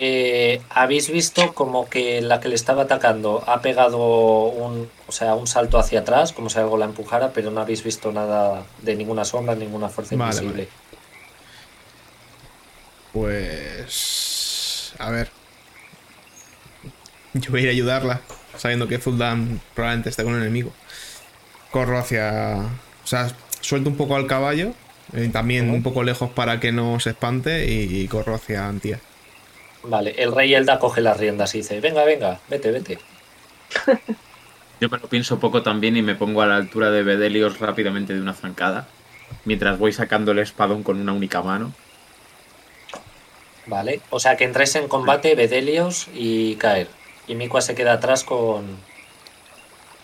Eh, 0.00 0.60
Habéis 0.70 1.10
visto 1.10 1.54
como 1.54 1.88
que 1.88 2.20
la 2.20 2.38
que 2.38 2.48
le 2.48 2.54
estaba 2.54 2.82
atacando 2.84 3.42
ha 3.48 3.60
pegado 3.62 3.98
un, 4.44 4.88
o 5.08 5.12
sea, 5.12 5.34
un 5.34 5.48
salto 5.48 5.78
hacia 5.78 6.00
atrás, 6.00 6.32
como 6.32 6.50
si 6.50 6.58
algo 6.58 6.78
la 6.78 6.84
empujara, 6.84 7.32
pero 7.32 7.50
no 7.50 7.60
habéis 7.60 7.82
visto 7.82 8.12
nada 8.12 8.64
de 8.82 8.94
ninguna 8.94 9.24
sombra, 9.24 9.56
ninguna 9.56 9.88
fuerza 9.88 10.14
Vale, 10.14 10.36
invisible. 10.36 10.68
Pues. 13.12 14.94
A 14.98 15.10
ver. 15.10 15.30
Yo 17.34 17.50
voy 17.50 17.60
a 17.60 17.62
ir 17.64 17.68
a 17.68 17.72
ayudarla, 17.72 18.20
sabiendo 18.56 18.86
que 18.86 18.98
Zuldan 18.98 19.60
probablemente 19.74 20.10
esté 20.10 20.22
con 20.22 20.34
un 20.34 20.42
enemigo. 20.42 20.72
Corro 21.72 21.98
hacia. 21.98 22.68
O 23.08 23.10
sea, 23.10 23.30
suelto 23.62 23.88
un 23.88 23.96
poco 23.96 24.16
al 24.16 24.26
caballo, 24.26 24.74
eh, 25.14 25.30
también 25.32 25.70
un 25.70 25.82
poco 25.82 26.02
lejos 26.02 26.28
para 26.28 26.60
que 26.60 26.72
no 26.72 27.00
se 27.00 27.08
espante, 27.08 27.64
y, 27.64 28.02
y 28.02 28.06
corro 28.06 28.34
hacia 28.34 28.68
Antía. 28.68 29.00
Vale, 29.82 30.14
el 30.18 30.34
rey 30.34 30.52
Elda 30.52 30.78
coge 30.78 31.00
las 31.00 31.16
riendas 31.16 31.54
y 31.54 31.58
dice, 31.58 31.80
venga, 31.80 32.04
venga, 32.04 32.38
vete, 32.50 32.70
vete. 32.70 32.98
Yo 34.80 34.90
me 34.90 34.98
lo 34.98 35.08
pienso 35.08 35.40
poco 35.40 35.62
también 35.62 35.96
y 35.96 36.02
me 36.02 36.16
pongo 36.16 36.42
a 36.42 36.46
la 36.46 36.56
altura 36.56 36.90
de 36.90 37.02
Bedelios 37.02 37.60
rápidamente 37.60 38.12
de 38.12 38.20
una 38.20 38.34
zancada. 38.34 38.88
Mientras 39.46 39.78
voy 39.78 39.94
sacando 39.94 40.32
el 40.32 40.40
espadón 40.40 40.82
con 40.82 41.00
una 41.00 41.14
única 41.14 41.40
mano. 41.40 41.72
Vale, 43.64 44.02
o 44.10 44.20
sea 44.20 44.36
que 44.36 44.44
entráis 44.44 44.74
en 44.74 44.86
combate 44.86 45.34
Bedelios 45.34 46.08
y 46.12 46.56
Caer. 46.56 46.88
Y 47.26 47.36
Mikua 47.36 47.62
se 47.62 47.74
queda 47.74 47.94
atrás 47.94 48.22
con, 48.22 48.66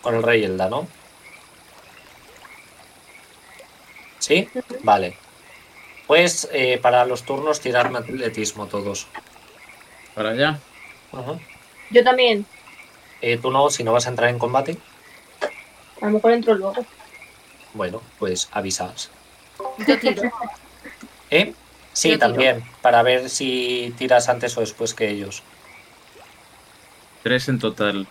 con 0.01 0.15
el 0.15 0.23
rey 0.23 0.43
Elda, 0.43 0.69
¿no? 0.69 0.87
¿Sí? 4.25 4.49
Vale. 4.81 5.15
Pues 6.07 6.49
eh, 6.51 6.79
para 6.81 7.05
los 7.05 7.23
turnos 7.25 7.61
tiradme 7.61 7.99
atletismo 7.99 8.65
todos. 8.65 9.05
Para 10.15 10.29
allá. 10.31 10.59
Yo 11.91 12.03
también. 12.03 12.43
Eh, 13.21 13.37
tú 13.37 13.51
no, 13.51 13.69
si 13.69 13.83
no 13.83 13.93
vas 13.93 14.07
a 14.07 14.09
entrar 14.09 14.31
en 14.31 14.39
combate. 14.39 14.77
A 16.01 16.05
lo 16.07 16.13
mejor 16.13 16.31
entro 16.31 16.55
luego. 16.55 16.83
Bueno, 17.75 18.01
pues 18.17 18.49
avisas. 18.51 19.11
Yo 19.87 19.99
tiro. 19.99 20.23
¿Eh? 21.29 21.53
Sí, 21.93 22.09
Yo 22.09 22.15
tiro. 22.15 22.27
también, 22.27 22.63
para 22.81 23.03
ver 23.03 23.29
si 23.29 23.93
tiras 23.95 24.27
antes 24.27 24.57
o 24.57 24.61
después 24.61 24.95
que 24.95 25.07
ellos. 25.07 25.43
Tres 27.21 27.47
en 27.47 27.59
total. 27.59 28.07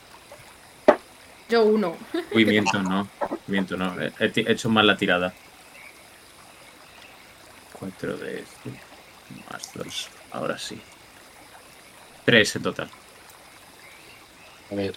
Yo 1.49 1.65
uno. 1.65 1.97
Uy, 2.33 2.45
miento, 2.47 2.81
no. 2.83 3.09
Miento, 3.49 3.77
no. 3.77 4.01
He, 4.01 4.13
he 4.21 4.53
hecho 4.53 4.69
mal 4.69 4.87
la 4.87 4.97
tirada. 4.97 5.35
Cuatro 7.85 8.17
de... 8.17 8.43
Más 9.53 9.71
dos. 9.75 10.09
Ahora 10.33 10.59
sí. 10.59 10.81
Tres 12.25 12.57
en 12.57 12.63
total. 12.63 12.89
A 14.71 14.75
ver, 14.75 14.95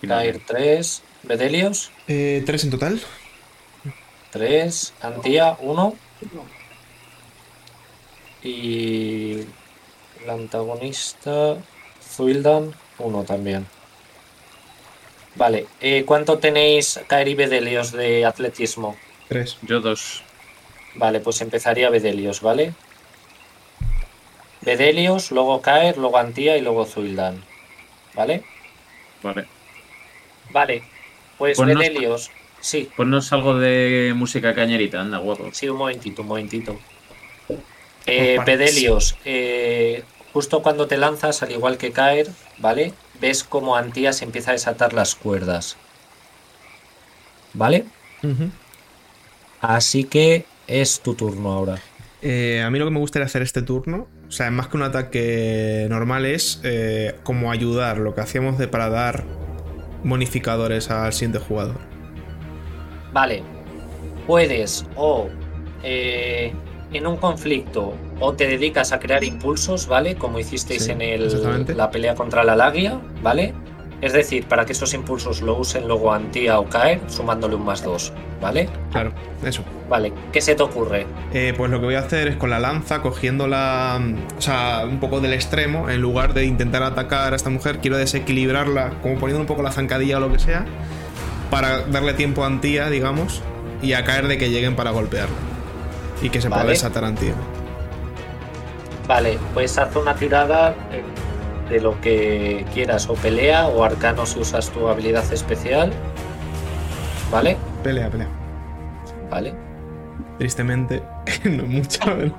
Caer 0.00 0.40
3, 0.46 1.02
Bedelios 1.24 1.92
Eh, 2.08 2.42
¿Tres 2.46 2.64
en 2.64 2.70
total? 2.70 3.00
3, 4.30 4.94
Antía 5.02 5.58
1 5.60 5.94
y 8.42 9.44
el 10.22 10.30
antagonista 10.30 11.58
Zuildan 12.02 12.72
1 12.98 13.24
también. 13.24 13.66
Vale, 15.34 15.66
eh, 15.82 16.04
¿cuánto 16.06 16.38
tenéis 16.38 16.98
Caer 17.08 17.28
y 17.28 17.34
Bedelios 17.34 17.92
de 17.92 18.24
atletismo? 18.24 18.96
Tres. 19.28 19.58
Yo 19.62 19.80
dos. 19.80 20.22
Vale, 20.94 21.20
pues 21.20 21.40
empezaría 21.40 21.90
Bedelios, 21.90 22.40
¿vale? 22.42 22.74
Bedelios, 24.60 25.30
luego 25.30 25.60
Caer, 25.60 25.96
luego 25.98 26.18
Antía 26.18 26.56
y 26.56 26.60
luego 26.60 26.84
Zuildan. 26.86 27.42
¿Vale? 28.14 28.44
Vale. 29.22 29.46
Vale, 30.50 30.82
pues 31.38 31.58
Ponnos- 31.58 31.78
Bedelios, 31.78 32.30
sí, 32.60 32.90
Ponnos 32.96 33.32
algo 33.32 33.56
de 33.58 34.12
música 34.14 34.54
cañerita, 34.54 35.00
anda, 35.00 35.18
guapo. 35.18 35.48
Sí, 35.52 35.68
un 35.68 35.78
momentito, 35.78 36.22
un 36.22 36.28
momentito. 36.28 36.78
Eh, 38.06 38.36
Compartes. 38.36 38.58
Bedelios, 38.58 39.16
eh, 39.24 40.02
justo 40.32 40.62
cuando 40.62 40.86
te 40.88 40.98
lanzas, 40.98 41.42
al 41.42 41.52
igual 41.52 41.78
que 41.78 41.92
caer, 41.92 42.28
¿vale? 42.58 42.92
Ves 43.20 43.44
como 43.44 43.76
Antía 43.76 44.12
se 44.12 44.24
empieza 44.24 44.50
a 44.50 44.54
desatar 44.54 44.92
las 44.92 45.14
cuerdas. 45.14 45.76
¿Vale? 47.54 47.84
Así 49.60 50.04
que 50.04 50.44
es 50.80 51.00
tu 51.00 51.14
turno 51.14 51.52
ahora. 51.52 51.78
Eh, 52.22 52.62
a 52.64 52.70
mí 52.70 52.78
lo 52.78 52.84
que 52.84 52.90
me 52.92 53.00
gustaría 53.00 53.26
hacer 53.26 53.42
este 53.42 53.62
turno, 53.62 54.06
o 54.28 54.30
sea, 54.30 54.50
más 54.50 54.68
que 54.68 54.76
un 54.76 54.84
ataque 54.84 55.86
normal, 55.90 56.24
es 56.24 56.60
eh, 56.62 57.16
como 57.24 57.50
ayudar, 57.50 57.98
lo 57.98 58.14
que 58.14 58.20
hacíamos 58.20 58.58
de 58.58 58.68
para 58.68 58.88
dar 58.88 59.24
bonificadores 60.04 60.90
al 60.90 61.12
siguiente 61.12 61.38
jugador. 61.38 61.76
Vale. 63.12 63.42
Puedes 64.26 64.86
o 64.96 65.28
eh, 65.82 66.52
en 66.92 67.06
un 67.06 67.16
conflicto 67.16 67.94
o 68.20 68.32
te 68.34 68.46
dedicas 68.46 68.92
a 68.92 69.00
crear 69.00 69.24
impulsos, 69.24 69.86
¿vale? 69.88 70.14
Como 70.14 70.38
hicisteis 70.38 70.84
Sí, 70.84 70.92
en 70.92 71.02
el- 71.02 71.76
la 71.76 71.90
pelea 71.90 72.14
contra 72.14 72.44
la 72.44 72.54
Lagia, 72.54 73.00
¿vale? 73.22 73.52
Es 74.02 74.12
decir, 74.12 74.46
para 74.46 74.66
que 74.66 74.72
esos 74.72 74.92
impulsos 74.94 75.42
lo 75.42 75.56
usen 75.56 75.86
luego 75.86 76.12
Antía 76.12 76.58
o 76.58 76.68
Caer, 76.68 77.00
sumándole 77.06 77.54
un 77.54 77.64
más 77.64 77.84
dos, 77.84 78.12
¿vale? 78.40 78.68
Claro, 78.90 79.12
eso. 79.44 79.62
Vale, 79.88 80.12
¿qué 80.32 80.40
se 80.40 80.56
te 80.56 80.62
ocurre? 80.64 81.06
Eh, 81.32 81.54
pues 81.56 81.70
lo 81.70 81.78
que 81.78 81.86
voy 81.86 81.94
a 81.94 82.00
hacer 82.00 82.26
es 82.26 82.36
con 82.36 82.50
la 82.50 82.58
lanza, 82.58 83.00
cogiéndola, 83.00 84.00
o 84.36 84.40
sea, 84.40 84.84
un 84.88 84.98
poco 84.98 85.20
del 85.20 85.32
extremo, 85.32 85.88
en 85.88 86.02
lugar 86.02 86.34
de 86.34 86.44
intentar 86.44 86.82
atacar 86.82 87.32
a 87.32 87.36
esta 87.36 87.48
mujer, 87.48 87.78
quiero 87.78 87.96
desequilibrarla, 87.96 88.94
como 89.02 89.20
poniendo 89.20 89.40
un 89.40 89.46
poco 89.46 89.62
la 89.62 89.70
zancadilla 89.70 90.16
o 90.16 90.20
lo 90.20 90.32
que 90.32 90.40
sea, 90.40 90.64
para 91.48 91.82
darle 91.82 92.14
tiempo 92.14 92.42
a 92.42 92.48
Antía, 92.48 92.90
digamos, 92.90 93.40
y 93.82 93.92
a 93.92 94.04
caer 94.04 94.26
de 94.26 94.36
que 94.36 94.50
lleguen 94.50 94.74
para 94.74 94.90
golpearla. 94.90 95.36
Y 96.20 96.30
que 96.30 96.40
se 96.40 96.48
pueda 96.48 96.64
desatar 96.64 97.04
Antía. 97.04 97.34
Vale, 99.06 99.38
pues 99.54 99.78
haz 99.78 99.94
una 99.94 100.14
tirada 100.14 100.74
eh, 100.90 101.02
de 101.72 101.80
lo 101.80 102.00
que 102.00 102.64
quieras, 102.74 103.08
o 103.08 103.14
pelea 103.14 103.66
o 103.68 103.82
arcano 103.82 104.26
si 104.26 104.38
usas 104.40 104.68
tu 104.70 104.88
habilidad 104.88 105.24
especial. 105.32 105.90
¿Vale? 107.30 107.56
Pelea, 107.82 108.10
pelea. 108.10 108.28
Vale. 109.30 109.54
Tristemente, 110.38 111.02
no 111.44 111.64
mucho. 111.64 112.00
¿no? 112.06 112.34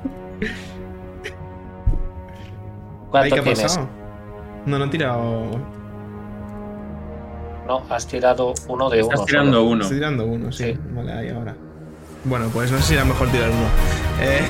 ¿Cuánto 3.09 3.35
¿Qué 3.35 3.41
ha 3.41 3.43
tienes? 3.43 3.61
pasado? 3.63 3.87
No, 4.65 4.79
no 4.79 4.85
he 4.85 4.89
tirado. 4.89 5.43
No, 7.67 7.81
has 7.89 8.07
tirado 8.07 8.53
uno 8.67 8.89
de 8.89 8.99
Estás 8.99 9.19
uno. 9.19 9.25
tirando 9.25 9.57
solo. 9.57 9.69
uno. 9.69 9.81
Estoy 9.83 9.97
tirando 9.97 10.25
uno, 10.25 10.51
sí. 10.51 10.63
Sí. 10.73 10.79
Vale, 10.91 11.13
ahí 11.13 11.29
ahora. 11.29 11.55
Bueno, 12.25 12.47
pues 12.53 12.71
no 12.71 12.77
sé 12.77 12.83
si 12.83 12.93
era 12.95 13.05
mejor 13.05 13.29
tirar 13.29 13.49
uno. 13.49 13.67
Eh, 14.21 14.41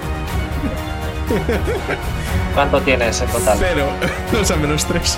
¿Cuánto 2.55 2.81
tienes 2.81 3.21
en 3.21 3.27
total? 3.29 3.57
cero. 3.59 3.87
o 4.41 4.45
sea, 4.45 4.55
menos 4.57 4.85
tres. 4.85 5.17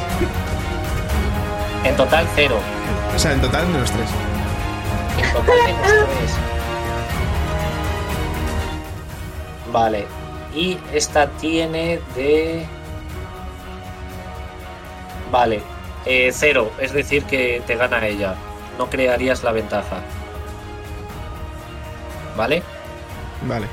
En 1.83 1.95
total 1.95 2.27
cero. 2.35 2.57
O 3.15 3.19
sea, 3.19 3.33
en 3.33 3.41
total 3.41 3.67
menos 3.67 3.91
tres. 3.91 4.09
En 5.17 5.31
total 5.33 5.55
menos 5.63 6.09
tres. 6.19 6.31
Vale. 9.71 10.07
Y 10.53 10.77
esta 10.93 11.27
tiene 11.27 11.99
de. 12.15 12.65
Vale. 15.31 15.61
eh, 16.05 16.31
cero. 16.33 16.71
Es 16.79 16.93
decir, 16.93 17.25
que 17.25 17.61
te 17.65 17.75
gana 17.75 18.05
ella. 18.07 18.35
No 18.77 18.89
crearías 18.89 19.43
la 19.43 19.51
ventaja. 19.51 19.97
¿Vale? 22.35 22.63
Vale. 23.41 23.67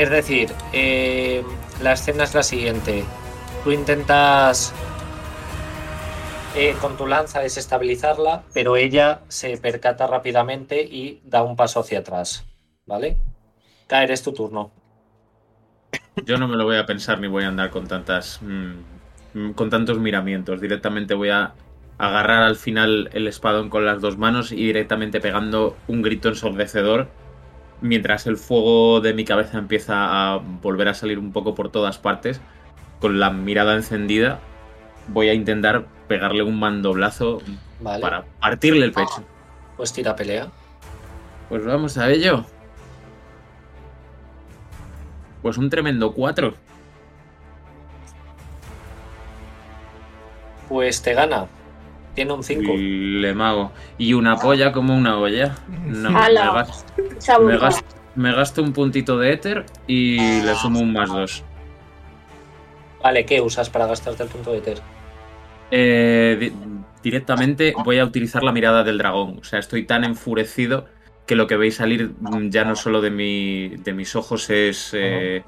Es 0.00 0.08
decir, 0.08 0.48
eh, 0.72 1.44
la 1.82 1.92
escena 1.92 2.24
es 2.24 2.34
la 2.34 2.42
siguiente. 2.42 3.04
Tú 3.62 3.70
intentas 3.70 4.72
eh, 6.56 6.74
con 6.80 6.96
tu 6.96 7.06
lanza 7.06 7.40
desestabilizarla, 7.40 8.44
pero 8.54 8.76
ella 8.76 9.20
se 9.28 9.58
percata 9.58 10.06
rápidamente 10.06 10.80
y 10.80 11.20
da 11.22 11.42
un 11.42 11.54
paso 11.54 11.80
hacia 11.80 11.98
atrás. 11.98 12.46
¿Vale? 12.86 13.18
Caer 13.88 14.10
es 14.12 14.22
tu 14.22 14.32
turno. 14.32 14.70
Yo 16.24 16.38
no 16.38 16.48
me 16.48 16.56
lo 16.56 16.64
voy 16.64 16.78
a 16.78 16.86
pensar 16.86 17.20
ni 17.20 17.28
voy 17.28 17.44
a 17.44 17.48
andar 17.48 17.68
con 17.68 17.86
tantas. 17.86 18.40
mm, 18.40 19.50
con 19.50 19.68
tantos 19.68 19.98
miramientos. 19.98 20.62
Directamente 20.62 21.12
voy 21.12 21.28
a 21.28 21.52
agarrar 21.98 22.44
al 22.44 22.56
final 22.56 23.10
el 23.12 23.26
espadón 23.26 23.68
con 23.68 23.84
las 23.84 24.00
dos 24.00 24.16
manos 24.16 24.50
y 24.50 24.64
directamente 24.64 25.20
pegando 25.20 25.76
un 25.88 26.00
grito 26.00 26.30
ensordecedor. 26.30 27.08
Mientras 27.82 28.26
el 28.26 28.36
fuego 28.36 29.00
de 29.00 29.14
mi 29.14 29.24
cabeza 29.24 29.58
empieza 29.58 30.34
a 30.34 30.36
volver 30.36 30.88
a 30.88 30.94
salir 30.94 31.18
un 31.18 31.32
poco 31.32 31.54
por 31.54 31.70
todas 31.70 31.98
partes, 31.98 32.40
con 33.00 33.18
la 33.18 33.30
mirada 33.30 33.74
encendida, 33.74 34.40
voy 35.08 35.28
a 35.28 35.34
intentar 35.34 35.86
pegarle 36.06 36.42
un 36.42 36.58
mandoblazo 36.58 37.40
¿Vale? 37.80 38.02
para 38.02 38.24
partirle 38.40 38.84
el 38.84 38.92
pecho. 38.92 39.24
Pues 39.76 39.92
tira 39.92 40.14
pelea. 40.14 40.48
Pues 41.48 41.64
vamos 41.64 41.96
a 41.96 42.10
ello. 42.10 42.44
Pues 45.42 45.56
un 45.56 45.70
tremendo 45.70 46.12
4. 46.12 46.54
Pues 50.68 51.02
te 51.02 51.14
gana. 51.14 51.46
Tiene 52.14 52.32
un 52.32 52.42
5. 52.42 52.72
Le 52.76 53.34
mago. 53.34 53.72
Y 53.98 54.12
una 54.14 54.36
polla 54.36 54.72
como 54.72 54.96
una 54.96 55.18
olla. 55.18 55.56
No, 55.86 56.10
me, 56.10 56.18
Ala. 56.18 56.52
gas- 56.52 56.84
Se 57.18 57.32
ha 57.32 57.38
me 58.16 58.32
gasto 58.34 58.62
un 58.62 58.72
puntito 58.72 59.18
de 59.18 59.32
éter 59.32 59.66
y 59.86 60.18
le 60.42 60.54
sumo 60.56 60.80
un 60.80 60.92
más 60.92 61.08
2. 61.10 61.44
Vale, 63.02 63.24
¿qué 63.24 63.40
usas 63.40 63.70
para 63.70 63.86
gastarte 63.86 64.24
el 64.24 64.28
punto 64.28 64.52
de 64.52 64.60
ter? 64.60 64.78
Eh, 65.70 66.36
di- 66.40 66.52
directamente 67.02 67.72
voy 67.84 67.98
a 67.98 68.04
utilizar 68.04 68.42
la 68.42 68.52
mirada 68.52 68.82
del 68.84 68.98
dragón. 68.98 69.38
O 69.40 69.44
sea, 69.44 69.58
estoy 69.58 69.84
tan 69.84 70.04
enfurecido 70.04 70.86
que 71.26 71.36
lo 71.36 71.46
que 71.46 71.56
veis 71.56 71.76
salir 71.76 72.12
mm, 72.20 72.48
ya 72.50 72.64
no 72.64 72.74
solo 72.76 73.00
de, 73.00 73.10
mi, 73.10 73.68
de 73.68 73.92
mis 73.92 74.16
ojos 74.16 74.50
es, 74.50 74.90
eh, 74.94 75.44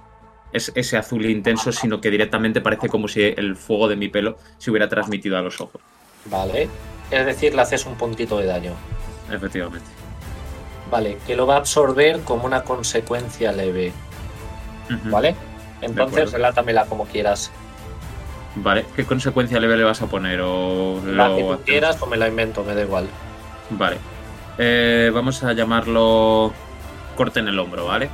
es 0.52 0.70
ese 0.76 0.96
azul 0.96 1.26
intenso, 1.26 1.72
sino 1.72 2.00
que 2.00 2.10
directamente 2.10 2.60
parece 2.60 2.88
como 2.88 3.08
si 3.08 3.22
el 3.22 3.56
fuego 3.56 3.88
de 3.88 3.96
mi 3.96 4.08
pelo 4.08 4.38
se 4.58 4.70
hubiera 4.70 4.88
transmitido 4.88 5.36
a 5.36 5.42
los 5.42 5.60
ojos. 5.60 5.82
Vale. 6.26 6.68
Es 7.10 7.26
decir, 7.26 7.54
le 7.54 7.62
haces 7.62 7.84
un 7.86 7.94
puntito 7.96 8.38
de 8.38 8.46
daño. 8.46 8.72
Efectivamente. 9.30 9.86
Vale, 10.90 11.18
que 11.26 11.36
lo 11.36 11.46
va 11.46 11.54
a 11.54 11.58
absorber 11.58 12.20
como 12.20 12.44
una 12.44 12.64
consecuencia 12.64 13.52
leve. 13.52 13.92
¿Vale? 15.04 15.34
Entonces, 15.80 16.32
relátamela 16.32 16.86
como 16.86 17.06
quieras. 17.06 17.50
Vale, 18.56 18.84
¿qué 18.94 19.04
consecuencia 19.04 19.58
leve 19.58 19.76
le 19.76 19.84
vas 19.84 20.02
a 20.02 20.06
poner? 20.06 20.40
O 20.42 21.00
La 21.06 21.28
lo 21.28 21.36
que 21.36 21.42
tú 21.42 21.58
quieras 21.64 22.00
o 22.02 22.06
me 22.06 22.16
la 22.16 22.28
invento, 22.28 22.62
me 22.62 22.74
da 22.74 22.82
igual. 22.82 23.08
Vale. 23.70 23.96
Eh, 24.58 25.10
vamos 25.14 25.42
a 25.42 25.54
llamarlo 25.54 26.52
corte 27.16 27.40
en 27.40 27.48
el 27.48 27.58
hombro, 27.58 27.86
¿vale? 27.86 28.10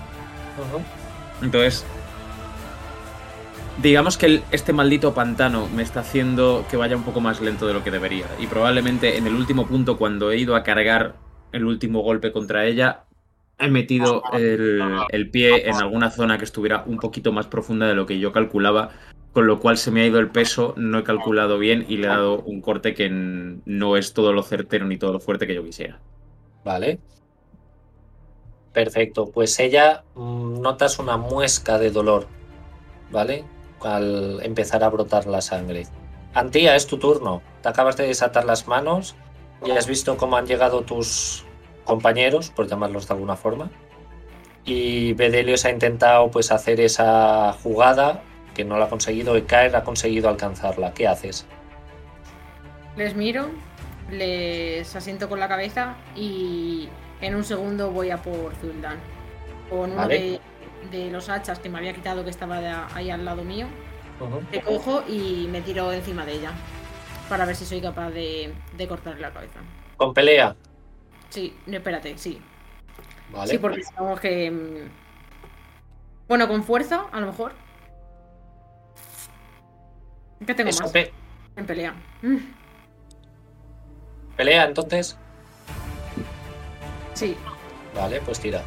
Entonces, 1.42 1.84
Digamos 3.82 4.18
que 4.18 4.42
este 4.50 4.72
maldito 4.72 5.14
pantano 5.14 5.68
me 5.68 5.84
está 5.84 6.00
haciendo 6.00 6.64
que 6.68 6.76
vaya 6.76 6.96
un 6.96 7.04
poco 7.04 7.20
más 7.20 7.40
lento 7.40 7.64
de 7.64 7.74
lo 7.74 7.84
que 7.84 7.92
debería. 7.92 8.26
Y 8.40 8.48
probablemente 8.48 9.16
en 9.18 9.28
el 9.28 9.34
último 9.34 9.68
punto, 9.68 9.96
cuando 9.96 10.32
he 10.32 10.38
ido 10.38 10.56
a 10.56 10.64
cargar 10.64 11.14
el 11.52 11.64
último 11.64 12.00
golpe 12.00 12.32
contra 12.32 12.64
ella, 12.64 13.04
he 13.56 13.70
metido 13.70 14.22
el, 14.32 15.30
pie 15.30 15.68
en 15.68 15.76
alguna 15.76 16.10
zona 16.10 16.38
que 16.38 16.44
estuviera 16.44 16.82
un 16.86 16.98
poquito 16.98 17.30
más 17.32 17.46
profunda 17.46 17.86
de 17.86 17.94
lo 17.94 18.04
que 18.04 18.18
yo 18.18 18.32
calculaba. 18.32 18.90
Con 19.32 19.46
lo 19.46 19.60
cual 19.60 19.76
se 19.78 19.92
me 19.92 20.02
ha 20.02 20.06
ido 20.06 20.18
el 20.18 20.30
peso, 20.30 20.74
no 20.76 20.98
he 20.98 21.04
calculado 21.04 21.58
bien 21.58 21.86
y 21.88 21.98
le 21.98 22.06
he 22.06 22.10
dado 22.10 22.40
un 22.40 22.60
corte 22.60 22.94
que 22.94 23.08
no 23.10 23.96
es 23.96 24.12
todo 24.12 24.32
lo 24.32 24.42
certero 24.42 24.86
ni 24.86 24.96
todo 24.96 25.12
lo 25.12 25.20
fuerte 25.20 25.46
que 25.46 25.54
yo 25.54 25.62
quisiera. 25.62 26.00
Vale. 26.64 26.98
Perfecto. 28.72 29.30
Pues 29.30 29.60
ella 29.60 30.02
mm, 30.16 30.60
notas 30.60 30.98
una 30.98 31.16
muesca 31.16 31.78
de 31.78 31.92
dolor, 31.92 32.26
¿vale? 33.12 33.44
Al 33.82 34.40
empezar 34.42 34.82
a 34.82 34.88
brotar 34.88 35.26
la 35.26 35.40
sangre. 35.40 35.86
Antía, 36.34 36.76
es 36.76 36.86
tu 36.86 36.98
turno. 36.98 37.42
Te 37.62 37.68
acabas 37.68 37.96
de 37.96 38.06
desatar 38.06 38.44
las 38.44 38.66
manos 38.68 39.14
y 39.64 39.70
has 39.70 39.86
visto 39.86 40.16
cómo 40.16 40.36
han 40.36 40.46
llegado 40.46 40.82
tus 40.82 41.44
compañeros, 41.84 42.50
por 42.50 42.66
llamarlos 42.68 43.08
de 43.08 43.14
alguna 43.14 43.36
forma. 43.36 43.70
Y 44.64 45.14
Bedelios 45.14 45.64
ha 45.64 45.70
intentado 45.70 46.30
pues 46.30 46.52
hacer 46.52 46.80
esa 46.80 47.54
jugada 47.62 48.22
que 48.54 48.64
no 48.64 48.76
la 48.78 48.86
ha 48.86 48.88
conseguido 48.88 49.36
y 49.36 49.42
Kaer 49.42 49.74
ha 49.76 49.84
conseguido 49.84 50.28
alcanzarla. 50.28 50.92
¿Qué 50.92 51.06
haces? 51.06 51.46
Les 52.96 53.14
miro, 53.14 53.48
les 54.10 54.94
asiento 54.94 55.28
con 55.28 55.40
la 55.40 55.48
cabeza 55.48 55.96
y 56.14 56.88
en 57.20 57.34
un 57.34 57.44
segundo 57.44 57.90
voy 57.90 58.10
a 58.10 58.18
por 58.18 58.54
Zuldan. 58.56 58.98
Con 59.70 59.92
uno 59.92 59.96
Vale. 59.96 60.20
de, 60.20 60.40
de 60.90 61.10
los 61.10 61.28
hachas 61.28 61.58
que 61.58 61.68
me 61.68 61.78
había 61.78 61.94
quitado 61.94 62.24
que 62.24 62.30
estaba 62.30 62.60
de- 62.60 62.68
ahí 62.94 63.10
al 63.10 63.24
lado 63.24 63.44
mío. 63.44 63.66
Te 64.50 64.60
cojo 64.62 65.04
y 65.08 65.46
me 65.50 65.60
tiro 65.60 65.92
encima 65.92 66.24
de 66.24 66.32
ella. 66.34 66.52
Para 67.28 67.44
ver 67.44 67.54
si 67.56 67.64
soy 67.66 67.80
capaz 67.80 68.10
de, 68.10 68.52
de 68.76 68.88
cortarle 68.88 69.20
la 69.20 69.30
cabeza. 69.32 69.60
Con 69.96 70.14
pelea. 70.14 70.56
Sí, 71.28 71.56
no, 71.66 71.76
espérate, 71.76 72.16
sí. 72.18 72.40
Vale. 73.30 73.50
Sí, 73.52 73.58
porque 73.58 73.82
sabemos 73.82 74.18
que. 74.20 74.50
mm, 74.50 74.88
Bueno, 76.26 76.48
con 76.48 76.64
fuerza, 76.64 77.06
a 77.12 77.20
lo 77.20 77.26
mejor. 77.26 77.52
¿Qué 80.46 80.54
tengo 80.54 80.70
Eso, 80.70 80.82
más? 80.84 80.92
pe- 80.92 81.12
En 81.56 81.66
pelea. 81.66 81.94
Mm, 82.22 82.36
pelea 84.36 84.64
entonces. 84.64 85.16
Sí, 87.14 87.36
Vale, 87.94 88.20
pues 88.20 88.38
tira. 88.38 88.62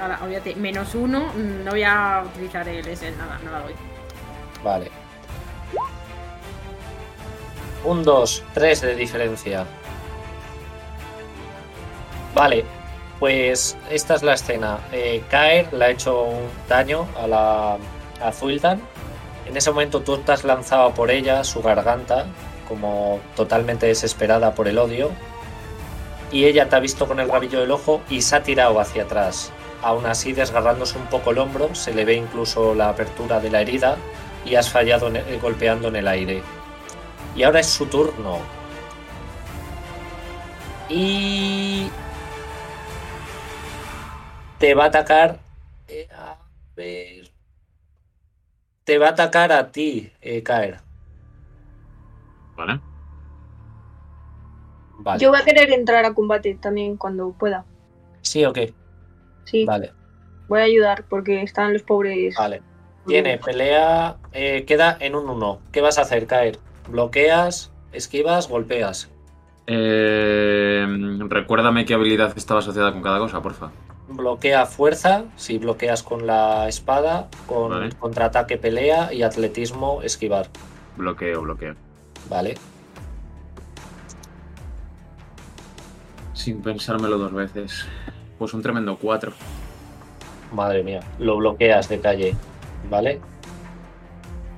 Ahora, 0.00 0.20
olvídate. 0.22 0.54
Menos 0.56 0.94
uno, 0.94 1.32
mm, 1.34 1.64
no 1.64 1.70
voy 1.70 1.82
a 1.82 2.24
utilizar 2.26 2.68
el 2.68 2.86
ese, 2.86 3.10
nada, 3.12 3.38
no 3.44 3.50
la 3.50 3.60
doy. 3.60 3.74
Vale. 4.62 4.90
Un 7.84 8.02
2, 8.02 8.44
3 8.54 8.80
de 8.80 8.94
diferencia. 8.94 9.66
Vale, 12.34 12.64
pues 13.18 13.76
esta 13.90 14.14
es 14.14 14.22
la 14.22 14.34
escena. 14.34 14.78
Eh, 14.90 15.22
Kaer 15.30 15.72
le 15.72 15.84
ha 15.84 15.90
hecho 15.90 16.22
un 16.22 16.48
daño 16.68 17.06
a 17.22 17.26
la 17.26 17.78
a 18.20 18.32
Zuldan. 18.32 18.80
En 19.46 19.56
ese 19.56 19.70
momento 19.70 20.00
tú 20.00 20.18
te 20.18 20.32
has 20.32 20.44
lanzado 20.44 20.94
por 20.94 21.10
ella, 21.10 21.44
su 21.44 21.62
garganta, 21.62 22.26
como 22.66 23.20
totalmente 23.36 23.86
desesperada 23.86 24.54
por 24.54 24.68
el 24.68 24.78
odio. 24.78 25.10
Y 26.32 26.46
ella 26.46 26.68
te 26.68 26.76
ha 26.76 26.80
visto 26.80 27.06
con 27.06 27.20
el 27.20 27.28
rabillo 27.28 27.60
del 27.60 27.70
ojo 27.70 28.00
y 28.08 28.22
se 28.22 28.36
ha 28.36 28.42
tirado 28.42 28.80
hacia 28.80 29.04
atrás. 29.04 29.52
Aún 29.84 30.06
así, 30.06 30.32
desgarrándose 30.32 30.96
un 30.96 31.04
poco 31.08 31.30
el 31.30 31.36
hombro, 31.38 31.74
se 31.74 31.92
le 31.92 32.06
ve 32.06 32.14
incluso 32.14 32.74
la 32.74 32.88
apertura 32.88 33.38
de 33.38 33.50
la 33.50 33.60
herida 33.60 33.98
y 34.46 34.54
has 34.54 34.70
fallado 34.70 35.08
en- 35.08 35.16
eh, 35.16 35.38
golpeando 35.42 35.88
en 35.88 35.96
el 35.96 36.08
aire. 36.08 36.42
Y 37.36 37.42
ahora 37.42 37.60
es 37.60 37.66
su 37.66 37.84
turno. 37.84 38.38
Y 40.88 41.90
te 44.58 44.74
va 44.74 44.84
a 44.84 44.86
atacar. 44.86 45.38
eh, 45.88 46.08
a 46.16 46.38
ver. 46.74 47.30
Te 48.84 48.96
va 48.96 49.08
a 49.08 49.10
atacar 49.10 49.52
a 49.52 49.70
ti, 49.70 50.10
eh. 50.22 50.42
¿Vale? 52.56 52.80
Vale. 54.98 55.20
Yo 55.20 55.28
voy 55.28 55.40
a 55.40 55.44
querer 55.44 55.70
entrar 55.72 56.06
a 56.06 56.14
combate 56.14 56.54
también 56.54 56.96
cuando 56.96 57.32
pueda. 57.32 57.66
¿Sí 58.22 58.46
o 58.46 58.52
qué? 58.54 58.72
Sí, 59.44 59.64
Vale, 59.64 59.92
voy 60.48 60.60
a 60.60 60.64
ayudar 60.64 61.04
porque 61.08 61.42
están 61.42 61.72
los 61.72 61.82
pobres. 61.82 62.34
vale. 62.36 62.62
Tiene 63.06 63.36
pelea. 63.38 64.16
eh, 64.32 64.64
queda 64.66 64.96
en 65.00 65.14
un 65.14 65.28
1. 65.28 65.60
¿Qué 65.72 65.80
vas 65.82 65.98
a 65.98 66.02
hacer, 66.02 66.26
Kaer? 66.26 66.58
¿Bloqueas? 66.88 67.70
¿Esquivas? 67.92 68.48
¿Golpeas? 68.48 69.10
Eh, 69.66 70.86
recuérdame 71.28 71.84
qué 71.84 71.94
habilidad 71.94 72.32
estaba 72.36 72.60
asociada 72.60 72.92
con 72.92 73.02
cada 73.02 73.18
cosa, 73.18 73.42
porfa. 73.42 73.70
Bloquea 74.08 74.66
fuerza, 74.66 75.24
si 75.36 75.58
bloqueas 75.58 76.02
con 76.02 76.26
la 76.26 76.68
espada, 76.68 77.28
con 77.46 77.70
Vale. 77.70 77.90
contraataque 77.98 78.56
pelea 78.58 79.12
y 79.12 79.22
atletismo 79.22 80.00
esquivar. 80.02 80.48
Bloqueo, 80.96 81.42
bloqueo. 81.42 81.74
Vale. 82.28 82.54
Sin 86.32 86.60
pensármelo 86.62 87.16
dos 87.18 87.32
veces. 87.32 87.86
Pues 88.44 88.52
un 88.52 88.60
tremendo 88.60 88.98
4. 89.00 89.32
Madre 90.52 90.82
mía, 90.82 91.00
lo 91.18 91.38
bloqueas 91.38 91.88
de 91.88 91.98
calle. 91.98 92.34
Vale. 92.90 93.18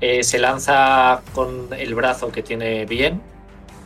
Eh, 0.01 0.24
se 0.24 0.41
lanza 0.41 1.22
con 1.32 1.68
el 1.72 1.95
brazo 1.95 2.32
que 2.32 2.43
tiene 2.43 2.84
bien, 2.84 3.22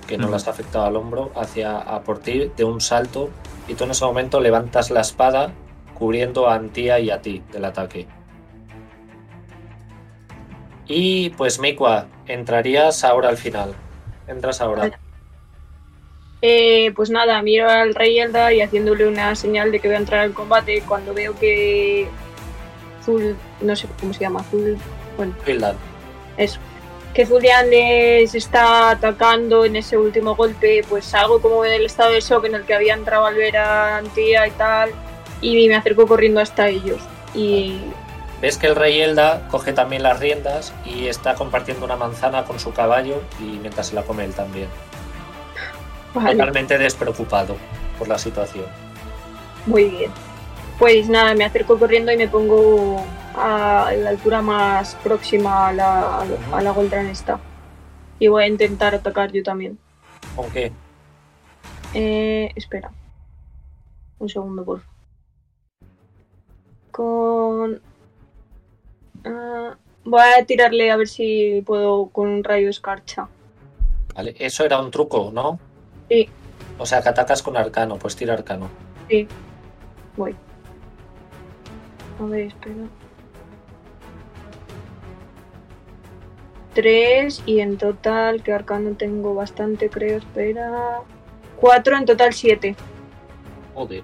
que 0.06 0.16
no 0.16 0.22
Ujú. 0.22 0.30
le 0.30 0.36
has 0.36 0.48
afectado 0.48 0.86
al 0.86 0.96
hombro, 0.96 1.32
hacia 1.36 1.76
a 1.76 2.00
por 2.00 2.20
ti 2.20 2.50
de 2.56 2.64
un 2.64 2.80
salto. 2.80 3.28
Y 3.68 3.74
tú 3.74 3.84
en 3.84 3.90
ese 3.90 4.06
momento 4.06 4.40
levantas 4.40 4.90
la 4.90 5.02
espada, 5.02 5.52
cubriendo 5.92 6.48
a 6.48 6.54
Antía 6.54 6.98
y 6.98 7.10
a 7.10 7.20
ti 7.20 7.42
del 7.52 7.66
ataque. 7.66 8.06
Y 10.86 11.28
pues 11.28 11.60
Mikua, 11.60 12.06
entrarías 12.26 13.04
ahora 13.04 13.28
al 13.28 13.36
final. 13.36 13.74
Entras 14.26 14.62
ahora. 14.62 14.80
Vale. 14.84 15.09
Eh, 16.42 16.92
pues 16.96 17.10
nada, 17.10 17.42
miro 17.42 17.68
al 17.68 17.94
rey 17.94 18.18
Elda 18.18 18.52
y 18.52 18.62
haciéndole 18.62 19.06
una 19.06 19.34
señal 19.34 19.70
de 19.70 19.80
que 19.80 19.88
voy 19.88 19.96
a 19.96 20.00
entrar 20.00 20.20
al 20.20 20.32
combate 20.32 20.82
cuando 20.86 21.12
veo 21.12 21.38
que 21.38 22.08
Zul, 23.04 23.36
no 23.60 23.76
sé 23.76 23.88
cómo 24.00 24.14
se 24.14 24.20
llama, 24.20 24.42
Zul, 24.44 24.78
bueno, 25.16 25.34
Hildan. 25.46 25.76
eso, 26.38 26.58
que 27.12 27.26
Zulian 27.26 27.68
les 27.68 28.34
está 28.34 28.90
atacando 28.90 29.66
en 29.66 29.76
ese 29.76 29.98
último 29.98 30.34
golpe, 30.34 30.82
pues 30.88 31.04
salgo 31.04 31.42
como 31.42 31.62
del 31.62 31.84
estado 31.84 32.12
de 32.12 32.20
shock 32.20 32.46
en 32.46 32.54
el 32.54 32.64
que 32.64 32.74
había 32.74 32.94
entrado 32.94 33.26
al 33.26 33.34
ver 33.34 33.58
a 33.58 33.98
Antía 33.98 34.46
y 34.46 34.50
tal, 34.52 34.90
y 35.42 35.68
me 35.68 35.74
acerco 35.74 36.06
corriendo 36.06 36.40
hasta 36.40 36.68
ellos. 36.68 37.00
Y 37.34 37.80
Ves 38.40 38.56
que 38.56 38.68
el 38.68 38.76
rey 38.76 39.02
Elda 39.02 39.46
coge 39.50 39.74
también 39.74 40.02
las 40.02 40.18
riendas 40.18 40.72
y 40.86 41.08
está 41.08 41.34
compartiendo 41.34 41.84
una 41.84 41.96
manzana 41.96 42.44
con 42.44 42.58
su 42.58 42.72
caballo 42.72 43.20
y 43.38 43.58
mientras 43.58 43.88
se 43.88 43.94
la 43.94 44.02
come 44.02 44.24
él 44.24 44.32
también. 44.32 44.68
Vale, 46.14 46.36
Totalmente 46.38 46.78
despreocupado 46.78 47.56
por 47.98 48.08
la 48.08 48.18
situación. 48.18 48.66
muy 49.66 49.84
bien. 49.86 50.10
Pues 50.78 51.08
nada, 51.08 51.34
me 51.34 51.44
acerco 51.44 51.78
corriendo 51.78 52.10
y 52.10 52.16
me 52.16 52.26
pongo 52.28 53.02
a 53.36 53.92
la 53.96 54.10
altura 54.10 54.40
más 54.40 54.94
próxima 54.96 55.68
a 55.68 55.72
la, 55.72 56.20
a 56.20 56.24
la- 56.24 56.56
a 56.56 56.62
la 56.62 56.70
Goldran 56.70 57.06
esta. 57.06 57.38
Y 58.18 58.28
voy 58.28 58.44
a 58.44 58.46
intentar 58.48 58.94
atacar 58.94 59.30
yo 59.32 59.42
también. 59.42 59.78
¿Con 60.34 60.50
qué? 60.50 60.72
Eh, 61.94 62.50
espera. 62.56 62.90
Un 64.18 64.28
segundo, 64.28 64.64
por 64.64 64.80
favor. 64.80 64.90
Con. 66.90 67.80
ah, 69.24 69.76
voy 70.04 70.20
a 70.38 70.44
tirarle 70.44 70.90
a 70.90 70.96
ver 70.96 71.08
si 71.08 71.62
puedo 71.64 72.06
con 72.08 72.28
un 72.28 72.44
rayo 72.44 72.68
escarcha. 72.68 73.28
Vale, 74.14 74.34
eso 74.38 74.64
era 74.64 74.80
un 74.80 74.90
truco, 74.90 75.30
¿no? 75.32 75.58
Sí. 76.10 76.28
O 76.78 76.84
sea, 76.84 77.00
que 77.02 77.08
atacas 77.08 77.42
con 77.42 77.56
arcano, 77.56 77.96
pues 77.98 78.16
tira 78.16 78.34
arcano. 78.34 78.68
Sí. 79.08 79.28
Voy. 80.16 80.34
A 82.18 82.24
ver, 82.24 82.48
espera. 82.48 82.74
Tres 86.74 87.42
y 87.46 87.60
en 87.60 87.78
total, 87.78 88.42
que 88.42 88.52
arcano 88.52 88.96
tengo 88.96 89.34
bastante, 89.34 89.88
creo, 89.88 90.18
espera. 90.18 91.00
Cuatro, 91.56 91.96
en 91.96 92.04
total 92.04 92.32
siete. 92.32 92.74
Joder. 93.74 94.02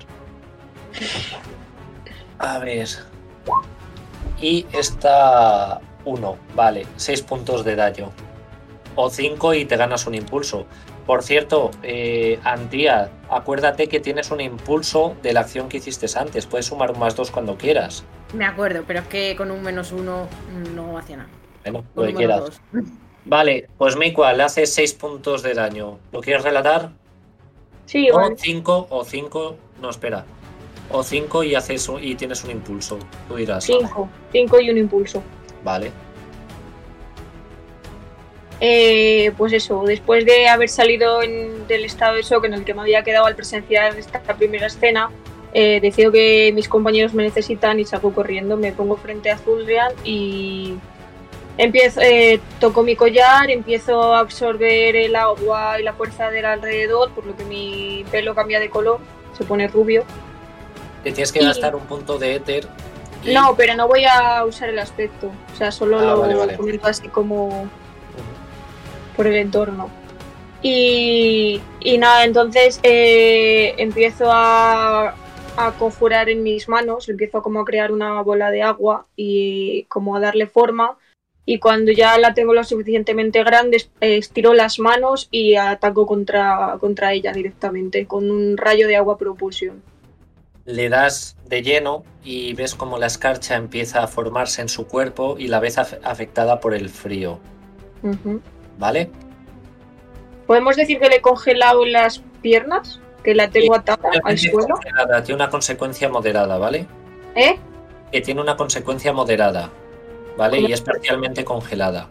A 2.38 2.58
ver. 2.58 2.88
Y 4.40 4.66
está 4.72 5.80
uno, 6.04 6.36
vale, 6.54 6.86
seis 6.96 7.22
puntos 7.22 7.64
de 7.64 7.74
daño. 7.74 8.10
O 8.94 9.10
cinco 9.10 9.54
y 9.54 9.64
te 9.64 9.76
ganas 9.76 10.06
un 10.06 10.14
impulso. 10.14 10.66
Por 11.06 11.22
cierto, 11.22 11.70
eh, 11.84 12.40
Antía, 12.42 13.10
acuérdate 13.30 13.88
que 13.88 14.00
tienes 14.00 14.30
un 14.32 14.40
impulso 14.40 15.14
de 15.22 15.32
la 15.32 15.40
acción 15.40 15.68
que 15.68 15.76
hiciste 15.76 16.06
antes. 16.18 16.46
Puedes 16.46 16.66
sumar 16.66 16.90
un 16.90 16.98
más 16.98 17.14
dos 17.14 17.30
cuando 17.30 17.56
quieras. 17.56 18.04
Me 18.34 18.44
acuerdo, 18.44 18.82
pero 18.86 19.00
es 19.00 19.06
que 19.06 19.36
con 19.36 19.50
un 19.52 19.62
menos 19.62 19.92
uno 19.92 20.26
no 20.74 20.98
hacía 20.98 21.18
nada. 21.18 21.28
Bueno, 21.62 21.84
lo 21.94 22.02
que 22.06 22.14
quieras. 22.14 22.60
Vale, 23.24 23.68
pues 23.78 23.96
Mikua 23.96 24.32
le 24.34 24.44
hace 24.44 24.66
6 24.66 24.94
puntos 24.94 25.42
de 25.42 25.54
daño. 25.54 25.98
¿Lo 26.12 26.20
quieres 26.20 26.42
relatar? 26.44 26.90
Sí, 27.84 28.08
O. 28.10 28.20
5, 28.36 28.86
o 28.90 29.04
5, 29.04 29.56
no 29.80 29.90
espera. 29.90 30.24
O 30.92 31.02
5 31.02 31.42
y 31.44 31.54
haces 31.56 31.88
un- 31.88 32.02
y 32.02 32.14
tienes 32.14 32.44
un 32.44 32.50
impulso. 32.52 32.98
Tú 33.28 33.34
dirás. 33.36 33.64
Cinco. 33.64 34.08
Cinco 34.30 34.60
y 34.60 34.70
un 34.70 34.78
impulso. 34.78 35.22
Vale. 35.64 35.90
Eh, 38.60 39.32
pues 39.36 39.52
eso, 39.52 39.82
después 39.84 40.24
de 40.24 40.48
haber 40.48 40.68
salido 40.70 41.22
en- 41.22 41.66
del 41.66 41.84
estado 41.84 42.14
de 42.14 42.22
shock 42.22 42.44
en 42.46 42.54
el 42.54 42.64
que 42.64 42.72
me 42.74 42.80
había 42.82 43.02
quedado 43.02 43.26
al 43.26 43.36
presenciar 43.36 43.96
esta 43.98 44.20
primera 44.20 44.66
escena, 44.66 45.10
eh, 45.52 45.78
decido 45.80 46.10
que 46.10 46.50
mis 46.54 46.68
compañeros 46.68 47.12
me 47.14 47.22
necesitan 47.22 47.78
y 47.80 47.84
salgo 47.84 48.12
corriendo. 48.14 48.56
Me 48.56 48.72
pongo 48.72 48.96
frente 48.96 49.30
a 49.30 49.36
Zulrian 49.38 49.92
y 50.04 50.74
empiezo, 51.58 52.00
eh, 52.00 52.40
toco 52.60 52.82
mi 52.82 52.96
collar, 52.96 53.50
empiezo 53.50 54.14
a 54.14 54.20
absorber 54.20 54.96
el 54.96 55.16
agua 55.16 55.78
y 55.80 55.82
la 55.82 55.92
fuerza 55.92 56.30
del 56.30 56.44
alrededor, 56.46 57.10
por 57.12 57.26
lo 57.26 57.36
que 57.36 57.44
mi 57.44 58.04
pelo 58.10 58.34
cambia 58.34 58.58
de 58.60 58.70
color, 58.70 59.00
se 59.36 59.44
pone 59.44 59.68
rubio. 59.68 60.04
Te 61.04 61.12
tienes 61.12 61.30
que 61.32 61.40
Y- 61.40 61.44
gastar 61.44 61.76
un 61.76 61.82
punto 61.82 62.18
de 62.18 62.34
éter. 62.36 62.66
y- 63.22 63.32
No, 63.34 63.54
pero 63.56 63.74
no 63.74 63.86
voy 63.88 64.04
a 64.04 64.44
usar 64.44 64.68
el 64.70 64.78
aspecto, 64.78 65.30
o 65.52 65.56
sea, 65.56 65.70
solo 65.72 65.98
Ah, 65.98 66.02
lo 66.02 66.20
vale, 66.20 66.34
vale. 66.34 66.56
comento 66.56 66.86
así 66.86 67.08
como 67.08 67.68
por 69.16 69.26
el 69.26 69.34
entorno. 69.36 69.90
Y, 70.62 71.60
y 71.80 71.98
nada, 71.98 72.24
entonces 72.24 72.80
eh, 72.82 73.74
empiezo 73.78 74.26
a, 74.30 75.14
a 75.56 75.72
conjurar 75.78 76.28
en 76.28 76.42
mis 76.42 76.68
manos, 76.68 77.08
empiezo 77.08 77.42
como 77.42 77.60
a 77.60 77.64
crear 77.64 77.92
una 77.92 78.20
bola 78.22 78.50
de 78.50 78.62
agua 78.62 79.06
y 79.16 79.84
como 79.84 80.16
a 80.16 80.20
darle 80.20 80.46
forma. 80.46 80.98
Y 81.48 81.60
cuando 81.60 81.92
ya 81.92 82.18
la 82.18 82.34
tengo 82.34 82.54
lo 82.54 82.64
suficientemente 82.64 83.44
grande, 83.44 83.76
es- 83.76 83.90
estiro 84.00 84.54
las 84.54 84.80
manos 84.80 85.28
y 85.30 85.54
ataco 85.54 86.04
contra, 86.06 86.76
contra 86.80 87.12
ella 87.12 87.32
directamente 87.32 88.06
con 88.06 88.30
un 88.30 88.56
rayo 88.56 88.88
de 88.88 88.96
agua 88.96 89.16
propulsión. 89.16 89.82
Le 90.64 90.88
das 90.88 91.36
de 91.46 91.62
lleno 91.62 92.02
y 92.24 92.54
ves 92.54 92.74
como 92.74 92.98
la 92.98 93.06
escarcha 93.06 93.54
empieza 93.54 94.02
a 94.02 94.08
formarse 94.08 94.62
en 94.62 94.68
su 94.68 94.88
cuerpo 94.88 95.36
y 95.38 95.46
la 95.46 95.60
ves 95.60 95.78
af- 95.78 96.00
afectada 96.02 96.58
por 96.58 96.74
el 96.74 96.88
frío. 96.88 97.38
Ujú. 98.02 98.40
¿Vale? 98.78 99.10
¿Podemos 100.46 100.76
decir 100.76 100.98
que 100.98 101.08
le 101.08 101.16
he 101.16 101.20
congelado 101.20 101.84
las 101.84 102.22
piernas? 102.42 103.00
¿Que 103.24 103.34
la 103.34 103.50
tengo 103.50 103.74
atada 103.74 104.10
al 104.22 104.38
suelo? 104.38 104.74
congelada, 104.74 105.22
Tiene 105.22 105.42
una 105.42 105.50
consecuencia 105.50 106.08
moderada, 106.08 106.58
¿vale? 106.58 106.86
¿Eh? 107.34 107.58
Que 108.12 108.20
tiene 108.20 108.40
una 108.40 108.56
consecuencia 108.56 109.12
moderada. 109.12 109.70
¿Vale? 110.36 110.60
Y 110.60 110.72
es 110.72 110.80
parcialmente 110.80 111.44
congelada. 111.44 112.08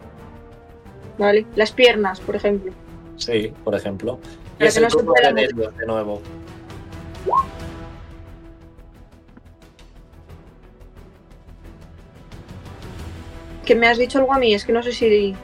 Vale. 1.16 1.46
Las 1.54 1.72
piernas, 1.72 2.20
por 2.20 2.36
ejemplo. 2.36 2.72
Sí, 3.16 3.52
por 3.64 3.74
ejemplo. 3.74 4.18
Y 4.60 4.64
es 4.64 4.74
que 4.74 4.78
el 4.78 4.84
no 4.84 4.90
se 4.90 4.96
turno 4.98 5.12
de. 5.14 5.32
Delios 5.32 5.76
de 5.76 5.86
nuevo. 5.86 6.20
Que 13.64 13.74
me 13.74 13.88
has 13.88 13.98
dicho 13.98 14.18
algo 14.18 14.32
a 14.32 14.38
mí, 14.38 14.54
es 14.54 14.64
que 14.64 14.72
no 14.72 14.82
sé 14.82 14.92
si... 14.92 15.34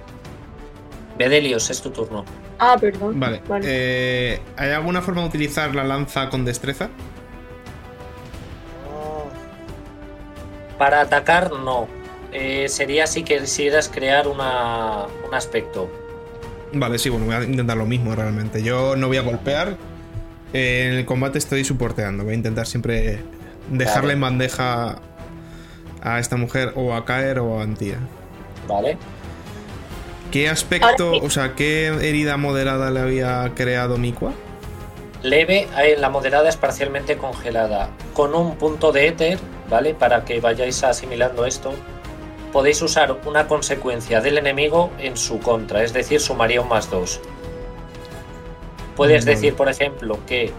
Bedelios, 1.22 1.70
es 1.70 1.80
tu 1.80 1.90
turno. 1.90 2.24
Ah, 2.58 2.76
perdón. 2.80 3.18
Vale. 3.18 3.40
Eh, 3.62 4.40
¿Hay 4.56 4.70
alguna 4.70 5.02
forma 5.02 5.22
de 5.22 5.28
utilizar 5.28 5.74
la 5.74 5.84
lanza 5.84 6.28
con 6.28 6.44
destreza? 6.44 6.88
Para 10.78 11.02
atacar, 11.02 11.52
no. 11.52 11.86
Eh, 12.32 12.68
sería 12.68 13.06
si 13.06 13.22
quisieras 13.22 13.88
crear 13.88 14.26
una, 14.26 15.06
un 15.26 15.34
aspecto. 15.34 15.88
Vale, 16.72 16.98
sí, 16.98 17.08
bueno, 17.08 17.26
voy 17.26 17.34
a 17.36 17.42
intentar 17.44 17.76
lo 17.76 17.86
mismo 17.86 18.14
realmente. 18.14 18.62
Yo 18.62 18.96
no 18.96 19.06
voy 19.06 19.18
a 19.18 19.22
golpear. 19.22 19.76
Eh, 20.52 20.88
en 20.88 20.98
el 20.98 21.04
combate 21.04 21.38
estoy 21.38 21.64
soporteando. 21.64 22.24
Voy 22.24 22.32
a 22.32 22.36
intentar 22.36 22.66
siempre 22.66 23.20
dejarle 23.70 24.00
Vale. 24.00 24.12
en 24.14 24.20
bandeja 24.20 24.96
a 26.02 26.18
esta 26.18 26.36
mujer 26.36 26.72
o 26.74 26.94
a 26.94 27.04
caer 27.04 27.38
o 27.38 27.60
a 27.60 27.62
Antía. 27.62 27.98
¿Vale? 28.66 28.98
¿Qué 30.32 30.48
aspecto, 30.48 31.12
o 31.12 31.28
sea, 31.28 31.54
qué 31.54 31.88
herida 31.88 32.38
moderada 32.38 32.90
le 32.90 33.00
había 33.00 33.52
creado 33.54 33.98
Mikua? 33.98 34.32
Leve, 35.22 35.68
eh, 35.78 35.96
la 35.98 36.08
moderada 36.08 36.48
es 36.48 36.56
parcialmente 36.56 37.18
congelada. 37.18 37.90
Con 38.14 38.34
un 38.34 38.56
punto 38.56 38.92
de 38.92 39.08
éter, 39.08 39.38
¿vale? 39.68 39.92
Para 39.92 40.24
que 40.24 40.40
vayáis 40.40 40.82
asimilando 40.84 41.44
esto. 41.44 41.74
Podéis 42.50 42.80
usar 42.80 43.18
una 43.26 43.46
consecuencia 43.46 44.22
del 44.22 44.38
enemigo 44.38 44.90
en 44.98 45.18
su 45.18 45.38
contra, 45.38 45.84
es 45.84 45.92
decir, 45.92 46.18
sumaría 46.18 46.62
un 46.62 46.68
más 46.68 46.90
2. 46.90 47.20
Puedes 48.96 49.26
Vale. 49.26 49.34
decir, 49.34 49.54
por 49.54 49.68
ejemplo, 49.68 50.18
que 50.26 50.50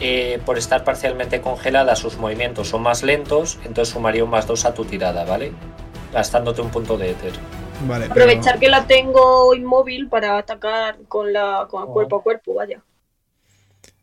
eh, 0.00 0.40
por 0.46 0.56
estar 0.56 0.82
parcialmente 0.82 1.42
congelada 1.42 1.94
sus 1.94 2.16
movimientos 2.16 2.68
son 2.68 2.82
más 2.82 3.02
lentos, 3.02 3.58
entonces 3.66 3.92
sumaría 3.92 4.24
un 4.24 4.30
más 4.30 4.46
2 4.46 4.64
a 4.64 4.72
tu 4.72 4.86
tirada, 4.86 5.24
¿vale? 5.26 5.52
Gastándote 6.12 6.62
un 6.62 6.70
punto 6.70 6.96
de 6.96 7.10
éter. 7.10 7.32
Vale, 7.86 8.06
Aprovechar 8.06 8.58
que 8.58 8.68
la 8.68 8.86
tengo 8.86 9.54
inmóvil 9.54 10.08
para 10.08 10.38
atacar 10.38 10.96
con 11.08 11.32
la 11.32 11.66
con 11.70 11.82
el 11.82 11.88
Oh. 11.88 11.92
cuerpo 11.92 12.16
a 12.16 12.22
cuerpo, 12.22 12.54
vaya. 12.54 12.80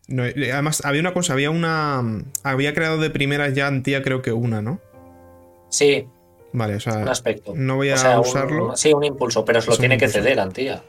No, 0.08 0.26
eh, 0.26 0.52
además, 0.52 0.84
había 0.86 1.02
una 1.02 1.14
cosa, 1.14 1.34
había 1.34 1.52
una. 1.52 2.04
Había 2.44 2.74
creado 2.74 2.98
de 2.98 3.10
primeras 3.10 3.54
ya 3.54 3.68
Antía, 3.68 4.02
creo 4.02 4.22
que 4.22 4.32
una, 4.34 4.62
¿no? 4.62 4.80
Sí, 5.70 6.08
Vale, 6.52 6.76
o 6.76 6.80
sea, 6.80 6.98
un 6.98 7.10
aspecto. 7.10 7.54
no 7.56 7.76
voy 7.76 7.92
a 7.92 7.94
O 7.94 7.98
sea, 7.98 8.20
un- 8.20 8.28
usarlo. 8.28 8.76
sí, 8.76 8.92
un 8.92 9.04
impulso, 9.04 9.46
pero 9.46 9.60
os 9.60 9.68
lo 9.68 9.78
tiene 9.78 9.98
que 10.00 10.08
ceder, 10.08 10.40
Antía. 10.40 10.82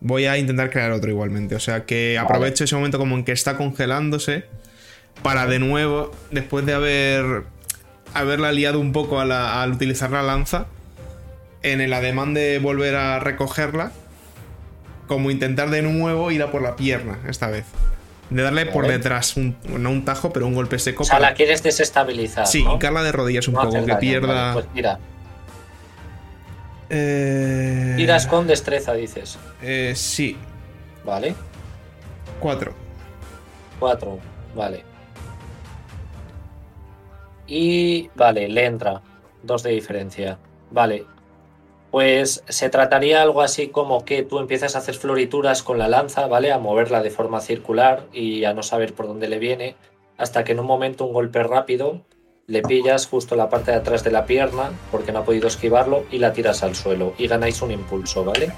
Voy 0.00 0.26
a 0.26 0.38
intentar 0.38 0.70
crear 0.70 0.92
otro 0.92 1.10
igualmente. 1.10 1.56
O 1.56 1.60
sea, 1.60 1.84
que 1.84 2.14
Vale. 2.16 2.26
aprovecho 2.26 2.64
ese 2.64 2.76
momento 2.76 2.96
como 2.98 3.16
en 3.16 3.24
que 3.24 3.32
está 3.32 3.56
congelándose 3.56 4.44
para 5.22 5.46
de 5.46 5.58
nuevo, 5.58 6.12
después 6.30 6.64
de 6.64 6.72
haber 6.74 7.42
haberla 8.14 8.50
liado 8.52 8.78
un 8.80 8.92
poco 8.92 9.20
a 9.20 9.24
la- 9.24 9.62
al 9.62 9.72
utilizar 9.72 10.10
la 10.10 10.22
lanza, 10.22 10.66
en 11.62 11.80
el 11.80 11.92
ademán 11.92 12.34
de 12.34 12.58
volver 12.58 12.94
a 12.96 13.18
recogerla, 13.20 13.92
como 15.06 15.30
intentar 15.30 15.70
de 15.70 15.82
nuevo 15.82 16.30
ir 16.30 16.42
a 16.42 16.50
por 16.50 16.62
la 16.62 16.76
pierna 16.76 17.18
esta 17.28 17.48
vez. 17.48 17.64
De 18.30 18.42
darle 18.42 18.66
por 18.66 18.86
detrás, 18.86 19.36
un, 19.36 19.56
no 19.76 19.90
un 19.90 20.04
tajo, 20.04 20.32
pero 20.32 20.46
un 20.46 20.54
golpe 20.54 20.78
seco. 20.78 21.02
O 21.02 21.06
sea, 21.06 21.18
para- 21.18 21.30
la 21.30 21.34
quieres 21.34 21.62
desestabilizar. 21.64 22.46
Sí, 22.46 22.62
¿no? 22.62 22.74
hincarla 22.74 23.02
de 23.02 23.10
rodillas 23.10 23.48
un 23.48 23.54
No 23.54 23.62
poco, 23.62 23.72
que 23.74 23.80
daño, 23.86 23.98
pierda. 23.98 24.28
vale, 24.34 24.52
pues 24.54 24.66
mira, 24.72 24.98
Eh, 26.90 27.94
tiras 27.96 28.26
con 28.26 28.46
destreza, 28.46 28.94
dices. 28.94 29.38
eh, 29.62 29.92
sí, 29.96 30.36
Vale, 31.04 31.34
cuatro. 32.40 32.74
4, 33.80 34.18
vale. 34.54 34.84
Y 37.46 38.10
vale, 38.14 38.48
le 38.48 38.66
entra. 38.66 39.00
Dos 39.42 39.62
de 39.62 39.70
diferencia. 39.70 40.38
Vale. 40.70 41.04
Pues 41.90 42.44
se 42.48 42.70
trataría 42.70 43.20
algo 43.20 43.42
así 43.42 43.68
como 43.68 44.04
que 44.04 44.22
tú 44.22 44.38
empiezas 44.38 44.76
a 44.76 44.78
hacer 44.78 44.94
florituras 44.94 45.62
con 45.62 45.78
la 45.78 45.88
lanza, 45.88 46.26
¿vale? 46.28 46.52
A 46.52 46.58
moverla 46.58 47.02
de 47.02 47.10
forma 47.10 47.40
circular 47.40 48.06
y 48.12 48.44
a 48.44 48.54
no 48.54 48.62
saber 48.62 48.94
por 48.94 49.08
dónde 49.08 49.28
le 49.28 49.38
viene. 49.38 49.74
Hasta 50.16 50.44
que 50.44 50.52
en 50.52 50.60
un 50.60 50.66
momento 50.66 51.04
un 51.04 51.12
golpe 51.12 51.42
rápido 51.42 52.02
le 52.46 52.62
pillas 52.62 53.06
justo 53.06 53.36
la 53.36 53.48
parte 53.48 53.70
de 53.70 53.78
atrás 53.78 54.04
de 54.04 54.10
la 54.10 54.26
pierna 54.26 54.72
porque 54.90 55.12
no 55.12 55.20
ha 55.20 55.24
podido 55.24 55.48
esquivarlo 55.48 56.04
y 56.10 56.18
la 56.18 56.32
tiras 56.32 56.62
al 56.62 56.74
suelo 56.74 57.14
y 57.16 57.26
ganáis 57.26 57.62
un 57.62 57.70
impulso, 57.70 58.24
¿vale? 58.24 58.52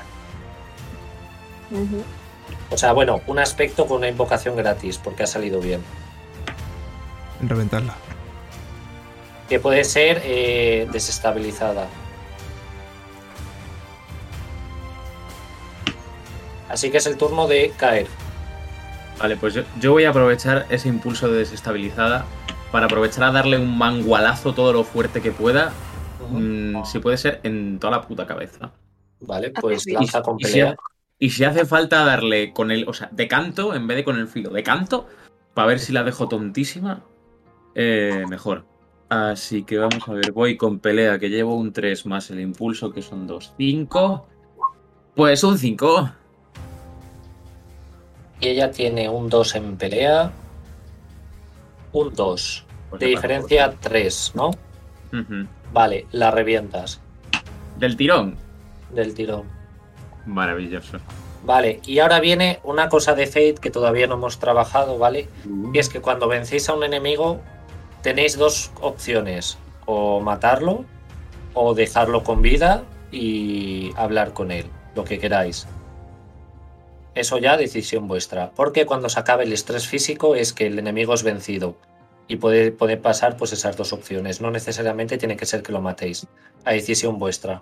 O 2.71 2.77
sea, 2.77 2.93
bueno, 2.93 3.21
un 3.27 3.39
aspecto 3.39 3.87
con 3.87 3.99
una 3.99 4.09
invocación 4.09 4.57
gratis 4.57 4.99
porque 4.99 5.23
ha 5.23 5.27
salido 5.27 5.61
bien. 5.61 5.81
Reventarla. 7.41 7.95
que 9.49 9.59
puede 9.59 9.85
ser 9.85 10.23
eh, 10.25 10.89
desestabilizada. 10.93 11.87
Así 16.73 16.91
que 16.91 16.97
es 16.97 17.07
el 17.07 17.17
turno 17.19 17.47
de 17.47 17.73
caer. 17.77 18.07
Vale, 19.19 19.37
pues 19.37 19.55
yo, 19.55 19.63
yo 19.79 19.93
voy 19.93 20.05
a 20.05 20.11
aprovechar 20.11 20.67
ese 20.71 20.89
impulso 20.89 21.29
de 21.31 21.39
desestabilizada 21.39 22.25
para 22.73 22.87
aprovechar 22.87 23.25
a 23.25 23.31
darle 23.31 23.59
un 23.59 23.77
mangualazo 23.77 24.55
todo 24.55 24.73
lo 24.73 24.83
fuerte 24.85 25.21
que 25.21 25.31
pueda. 25.33 25.73
mm, 26.31 26.85
si 26.85 26.99
puede 27.01 27.19
ser 27.19 27.41
en 27.43 27.79
toda 27.79 27.91
la 27.99 28.03
puta 28.03 28.27
cabeza. 28.27 28.73
Vale, 29.21 29.51
pues 29.51 29.85
bien. 29.85 29.99
lanza 30.01 30.23
con 30.23 30.37
Y 30.41 30.45
si- 30.45 30.53
pelea. 30.53 30.77
Y 31.19 31.31
si 31.31 31.45
hace 31.45 31.67
falta 31.67 32.05
darle 32.05 32.53
con 32.53 32.71
el, 32.71 32.89
o 32.89 32.93
sea, 32.95 33.09
de 33.13 33.29
canto 33.29 33.75
en 33.75 33.87
vez 33.87 33.99
de 33.99 34.05
con 34.05 34.19
el 34.19 34.27
filo, 34.29 34.51
de 34.51 34.63
canto, 34.63 35.07
para 35.55 35.69
ver 35.69 35.79
si 35.79 35.93
la 35.93 36.03
dejo 36.05 36.27
tontísima, 36.29 37.05
eh, 37.75 38.25
mejor. 38.29 38.65
Así 39.09 39.63
que 39.65 39.77
vamos 39.79 40.09
a 40.09 40.13
ver, 40.15 40.33
voy 40.33 40.57
con 40.57 40.79
pelea, 40.81 41.19
que 41.19 41.29
llevo 41.29 41.55
un 41.57 41.73
3 41.73 42.07
más 42.07 42.31
el 42.31 42.41
impulso, 42.41 42.93
que 42.93 43.03
son 43.03 43.27
2, 43.27 43.53
5. 43.59 44.27
Pues 45.15 45.45
un 45.45 45.59
5. 45.59 46.11
Y 48.43 48.49
ella 48.49 48.71
tiene 48.73 49.09
un 49.09 49.31
2 49.31 49.55
en 49.55 49.77
pelea. 49.77 50.33
Un 51.93 52.13
2. 52.13 52.67
Pues 52.91 53.01
De 53.01 53.07
diferencia 53.07 53.73
3, 53.81 54.33
¿no? 54.35 54.51
Vale, 55.73 56.07
la 56.11 56.31
revientas 56.31 57.01
Del 57.79 57.97
tirón. 57.97 58.37
del 58.91 59.15
tirón. 59.15 59.45
Maravilloso. 60.27 60.99
Vale, 61.45 61.81
y 61.87 61.99
ahora 61.99 62.21
viene 62.21 62.61
una 62.63 62.89
cosa 62.89 63.15
de 63.15 63.27
Fate 63.27 63.55
que 63.61 63.71
todavía 63.71 64.07
no 64.07 64.15
hemos 64.15 64.39
trabajado, 64.39 64.99
¿vale? 64.99 65.29
Uh. 65.49 65.71
Y 65.75 65.79
es 65.79 65.89
que 65.89 66.01
cuando 66.01 66.29
vencéis 66.29 66.69
a 66.69 66.75
un 66.75 66.85
enemigo 66.85 67.41
tenéis 68.03 68.37
dos 68.37 68.73
opciones, 68.81 69.59
o 69.87 70.21
matarlo 70.21 70.85
o 71.55 71.75
dejarlo 71.75 72.23
con 72.23 72.43
vida 72.43 72.85
y 73.11 73.93
hablar 73.97 74.33
con 74.33 74.51
él, 74.51 74.67
lo 74.95 75.05
que 75.05 75.19
queráis. 75.19 75.67
Eso 77.15 77.39
ya 77.39 77.57
decisión 77.57 78.09
vuestra, 78.09 78.53
porque 78.53 78.87
cuando 78.87 79.09
se 79.09 79.21
acabe 79.21 79.45
el 79.45 79.53
estrés 79.53 79.87
físico 79.87 80.35
es 80.35 80.53
que 80.53 80.67
el 80.67 80.79
enemigo 80.79 81.13
es 81.13 81.23
vencido 81.23 81.77
y 82.27 82.37
puede, 82.37 82.73
puede 82.73 82.97
pasar 82.97 83.37
pues 83.37 83.53
esas 83.53 83.77
dos 83.77 83.93
opciones, 83.93 84.41
no 84.41 84.51
necesariamente 84.51 85.19
tiene 85.19 85.37
que 85.37 85.45
ser 85.45 85.63
que 85.63 85.73
lo 85.73 85.83
matéis, 85.83 86.27
a 86.65 86.73
decisión 86.73 87.19
vuestra. 87.19 87.61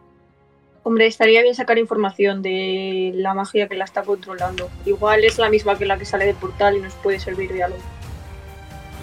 Hombre, 0.83 1.07
estaría 1.07 1.43
bien 1.43 1.55
sacar 1.55 1.79
información 1.79 2.43
de 2.43 3.13
la 3.15 3.35
magia 3.35 3.69
que 3.69 3.77
la 3.77 3.85
está 3.85 4.03
controlando. 4.03 4.71
Igual 4.87 5.25
es 5.25 5.37
la 5.39 5.51
misma 5.51 5.77
que 5.77 5.85
la 5.85 5.99
que 5.99 6.07
sale 6.07 6.25
del 6.25 6.37
portal 6.37 6.77
y 6.77 6.81
nos 6.81 6.95
puede 6.95 7.21
servir 7.21 7.53
de 7.53 7.65
algo. 7.65 7.79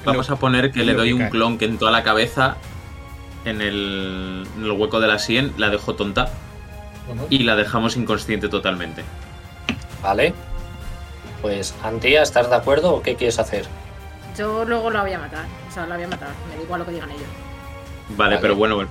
Vamos 0.04 0.30
a 0.30 0.38
poner 0.38 0.72
que 0.72 0.84
le 0.84 0.94
doy 0.94 1.14
un 1.14 1.30
clon 1.30 1.58
que 1.58 1.66
en 1.66 1.78
toda 1.78 1.92
la 1.92 2.02
cabeza, 2.02 2.58
en 3.46 3.62
el, 3.62 4.48
en 4.56 4.64
el 4.64 4.72
hueco 4.72 5.00
de 5.00 5.08
la 5.08 5.20
sien, 5.20 5.52
la 5.58 5.70
dejo 5.70 5.96
tonta 5.96 6.32
y 7.30 7.40
la 7.40 7.56
dejamos 7.56 7.96
inconsciente 7.96 8.48
totalmente. 8.48 9.04
¿Vale? 10.02 10.34
Pues, 11.42 11.74
Antía, 11.84 12.24
¿estás 12.24 12.50
de 12.50 12.56
acuerdo 12.56 12.94
o 12.96 13.02
qué 13.02 13.16
quieres 13.16 13.40
hacer? 13.40 13.66
Yo 14.38 14.66
luego 14.66 14.90
la 14.92 15.02
voy 15.02 15.14
a 15.14 15.20
matar. 15.20 15.46
O 15.70 15.72
sea, 15.74 15.86
la 15.88 15.96
voy 15.96 16.04
a 16.06 16.08
matar. 16.08 16.30
Me 16.50 16.56
da 16.58 16.62
igual 16.64 16.80
lo 16.80 16.86
que 16.86 16.92
digan 16.94 17.10
ellos. 17.12 17.28
Vale, 18.10 18.36
Vale. 18.36 18.38
pero 18.42 18.56
bueno, 18.56 18.76
bueno. 18.76 18.90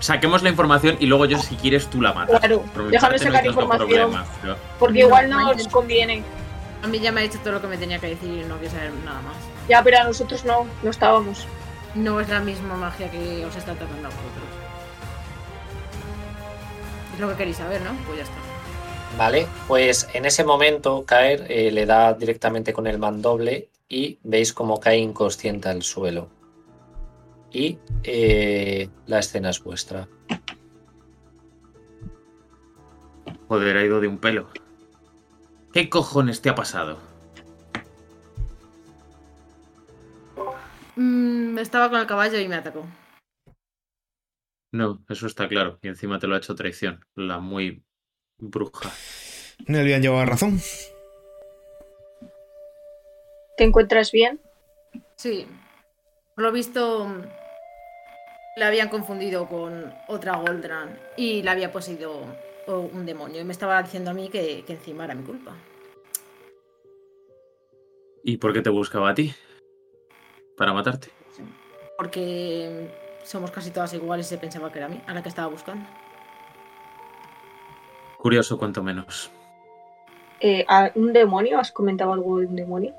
Saquemos 0.00 0.42
la 0.42 0.50
información 0.50 0.96
y 1.00 1.06
luego 1.06 1.24
yo, 1.24 1.38
si 1.38 1.56
quieres, 1.56 1.88
tú 1.88 2.02
la 2.02 2.12
matas. 2.12 2.38
Claro, 2.40 2.60
Por 2.74 2.90
déjame 2.90 3.16
no 3.16 3.22
sacar 3.22 3.46
información. 3.46 3.88
problema, 3.88 4.24
pero- 4.42 4.56
Porque 4.78 5.00
No, 5.00 5.06
igual 5.06 5.30
no 5.30 5.40
no 5.40 5.54
nos 5.54 5.68
conviene. 5.68 6.22
A 6.82 6.86
mí 6.86 6.98
ya 7.00 7.10
me 7.12 7.20
ha 7.20 7.22
dicho 7.24 7.38
todo 7.42 7.54
lo 7.54 7.60
que 7.62 7.68
me 7.68 7.78
tenía 7.78 7.98
que 7.98 8.08
decir 8.08 8.28
y 8.28 8.44
no 8.44 8.56
quiero 8.58 8.74
saber 8.74 8.92
nada 9.04 9.22
más. 9.22 9.36
Ya, 9.68 9.82
pero 9.82 9.98
a 10.00 10.04
nosotros 10.04 10.44
no, 10.44 10.66
no 10.82 10.90
estábamos. 10.90 11.46
No 11.94 12.20
es 12.20 12.28
la 12.28 12.40
misma 12.40 12.74
magia 12.76 13.10
que 13.10 13.46
os 13.46 13.56
está 13.56 13.72
tratando 13.74 14.08
a 14.08 14.10
vosotros. 14.10 14.44
Es 17.14 17.20
lo 17.20 17.28
que 17.30 17.34
queréis 17.36 17.56
saber, 17.56 17.80
¿no? 17.80 17.92
Pues 18.04 18.18
ya 18.18 18.24
está. 18.24 18.34
Vale, 19.16 19.46
pues 19.68 20.08
en 20.12 20.24
ese 20.24 20.42
momento 20.42 21.04
caer 21.06 21.46
eh, 21.48 21.70
le 21.70 21.86
da 21.86 22.14
directamente 22.14 22.72
con 22.72 22.88
el 22.88 22.98
mandoble 22.98 23.68
y 23.88 24.18
veis 24.24 24.52
cómo 24.52 24.80
cae 24.80 24.98
inconsciente 24.98 25.68
al 25.68 25.82
suelo. 25.82 26.28
Y 27.52 27.78
eh, 28.02 28.88
la 29.06 29.20
escena 29.20 29.50
es 29.50 29.62
vuestra. 29.62 30.08
Joder, 33.46 33.76
ha 33.76 33.84
ido 33.84 34.00
de 34.00 34.08
un 34.08 34.18
pelo. 34.18 34.50
¿Qué 35.72 35.88
cojones 35.88 36.42
te 36.42 36.48
ha 36.48 36.56
pasado? 36.56 36.98
Mm, 40.96 41.56
estaba 41.58 41.88
con 41.88 42.00
el 42.00 42.06
caballo 42.06 42.40
y 42.40 42.48
me 42.48 42.56
atacó. 42.56 42.84
No, 44.72 45.04
eso 45.08 45.28
está 45.28 45.46
claro. 45.46 45.78
Y 45.82 45.88
encima 45.88 46.18
te 46.18 46.26
lo 46.26 46.34
ha 46.34 46.38
hecho 46.38 46.56
traición. 46.56 47.04
La 47.14 47.38
muy 47.38 47.84
bruja. 48.38 48.92
Nelvian 49.66 50.02
llevaba 50.02 50.26
razón. 50.26 50.60
¿Te 53.56 53.64
encuentras 53.64 54.10
bien? 54.12 54.40
Sí. 55.16 55.46
Por 56.34 56.44
lo 56.44 56.52
visto, 56.52 57.06
la 58.56 58.68
habían 58.68 58.88
confundido 58.88 59.48
con 59.48 59.94
otra 60.08 60.36
Goldran 60.36 60.98
y 61.16 61.42
la 61.42 61.52
había 61.52 61.72
poseído 61.72 62.24
un 62.66 63.06
demonio. 63.06 63.40
Y 63.40 63.44
me 63.44 63.52
estaba 63.52 63.82
diciendo 63.82 64.10
a 64.10 64.14
mí 64.14 64.28
que, 64.28 64.64
que 64.66 64.72
encima 64.72 65.04
era 65.04 65.14
mi 65.14 65.22
culpa. 65.22 65.54
¿Y 68.24 68.38
por 68.38 68.52
qué 68.52 68.62
te 68.62 68.70
buscaba 68.70 69.10
a 69.10 69.14
ti? 69.14 69.34
Para 70.56 70.72
matarte. 70.72 71.08
Porque 71.96 72.90
somos 73.22 73.50
casi 73.50 73.70
todas 73.70 73.92
iguales 73.94 74.26
y 74.26 74.30
se 74.30 74.38
pensaba 74.38 74.72
que 74.72 74.78
era 74.78 74.86
a 74.86 74.88
mí, 74.88 75.00
a 75.06 75.14
la 75.14 75.22
que 75.22 75.28
estaba 75.28 75.48
buscando. 75.48 75.86
Curioso, 78.24 78.56
cuanto 78.56 78.82
menos. 78.82 79.30
Eh, 80.40 80.64
¿a 80.66 80.90
¿Un 80.94 81.12
demonio? 81.12 81.58
¿Has 81.58 81.70
comentado 81.72 82.14
algo 82.14 82.38
de 82.38 82.46
un 82.46 82.56
demonio? 82.56 82.94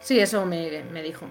Sí, 0.00 0.18
eso 0.18 0.44
me, 0.44 0.82
me 0.92 1.04
dijo. 1.04 1.26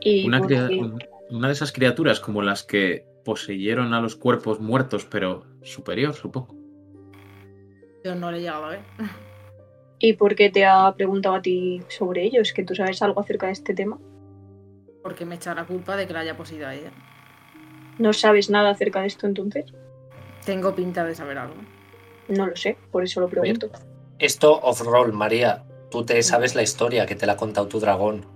Y 0.00 0.24
Una, 0.28 0.38
un- 0.40 1.02
una 1.30 1.48
de 1.48 1.52
esas 1.52 1.72
criaturas 1.72 2.20
como 2.20 2.42
las 2.42 2.62
que 2.62 3.04
poseyeron 3.24 3.92
a 3.92 4.00
los 4.00 4.14
cuerpos 4.14 4.60
muertos, 4.60 5.04
pero 5.04 5.44
superior, 5.64 6.14
supongo. 6.14 6.54
Yo 8.04 8.14
no 8.14 8.30
le 8.30 8.38
he 8.38 8.40
llegado 8.42 8.66
a 8.66 8.68
ver. 8.68 8.80
¿Y 9.98 10.12
por 10.12 10.36
qué 10.36 10.48
te 10.48 10.64
ha 10.64 10.94
preguntado 10.94 11.34
a 11.34 11.42
ti 11.42 11.82
sobre 11.88 12.22
ello? 12.22 12.40
¿Es 12.40 12.52
que 12.52 12.62
tú 12.62 12.76
sabes 12.76 13.02
algo 13.02 13.20
acerca 13.20 13.46
de 13.46 13.52
este 13.54 13.74
tema? 13.74 13.98
Porque 15.02 15.24
me 15.24 15.34
echa 15.34 15.56
la 15.56 15.64
culpa 15.64 15.96
de 15.96 16.06
que 16.06 16.12
la 16.12 16.20
haya 16.20 16.36
poseído 16.36 16.68
a 16.68 16.74
ella. 16.76 16.92
¿No 17.98 18.12
sabes 18.12 18.48
nada 18.48 18.70
acerca 18.70 19.00
de 19.00 19.08
esto 19.08 19.26
entonces? 19.26 19.74
Tengo 20.44 20.74
pinta 20.74 21.04
de 21.04 21.14
saber 21.14 21.38
algo. 21.38 21.54
No 22.28 22.46
lo 22.46 22.56
sé, 22.56 22.76
por 22.90 23.04
eso 23.04 23.20
lo 23.20 23.28
pregunto. 23.28 23.70
Esto 24.18 24.58
off-roll, 24.60 25.12
María. 25.12 25.64
Tú 25.90 26.04
te 26.04 26.22
sabes 26.22 26.54
la 26.54 26.62
historia 26.62 27.06
que 27.06 27.14
te 27.14 27.26
la 27.26 27.34
ha 27.34 27.36
contado 27.36 27.68
tu 27.68 27.78
dragón. 27.80 28.26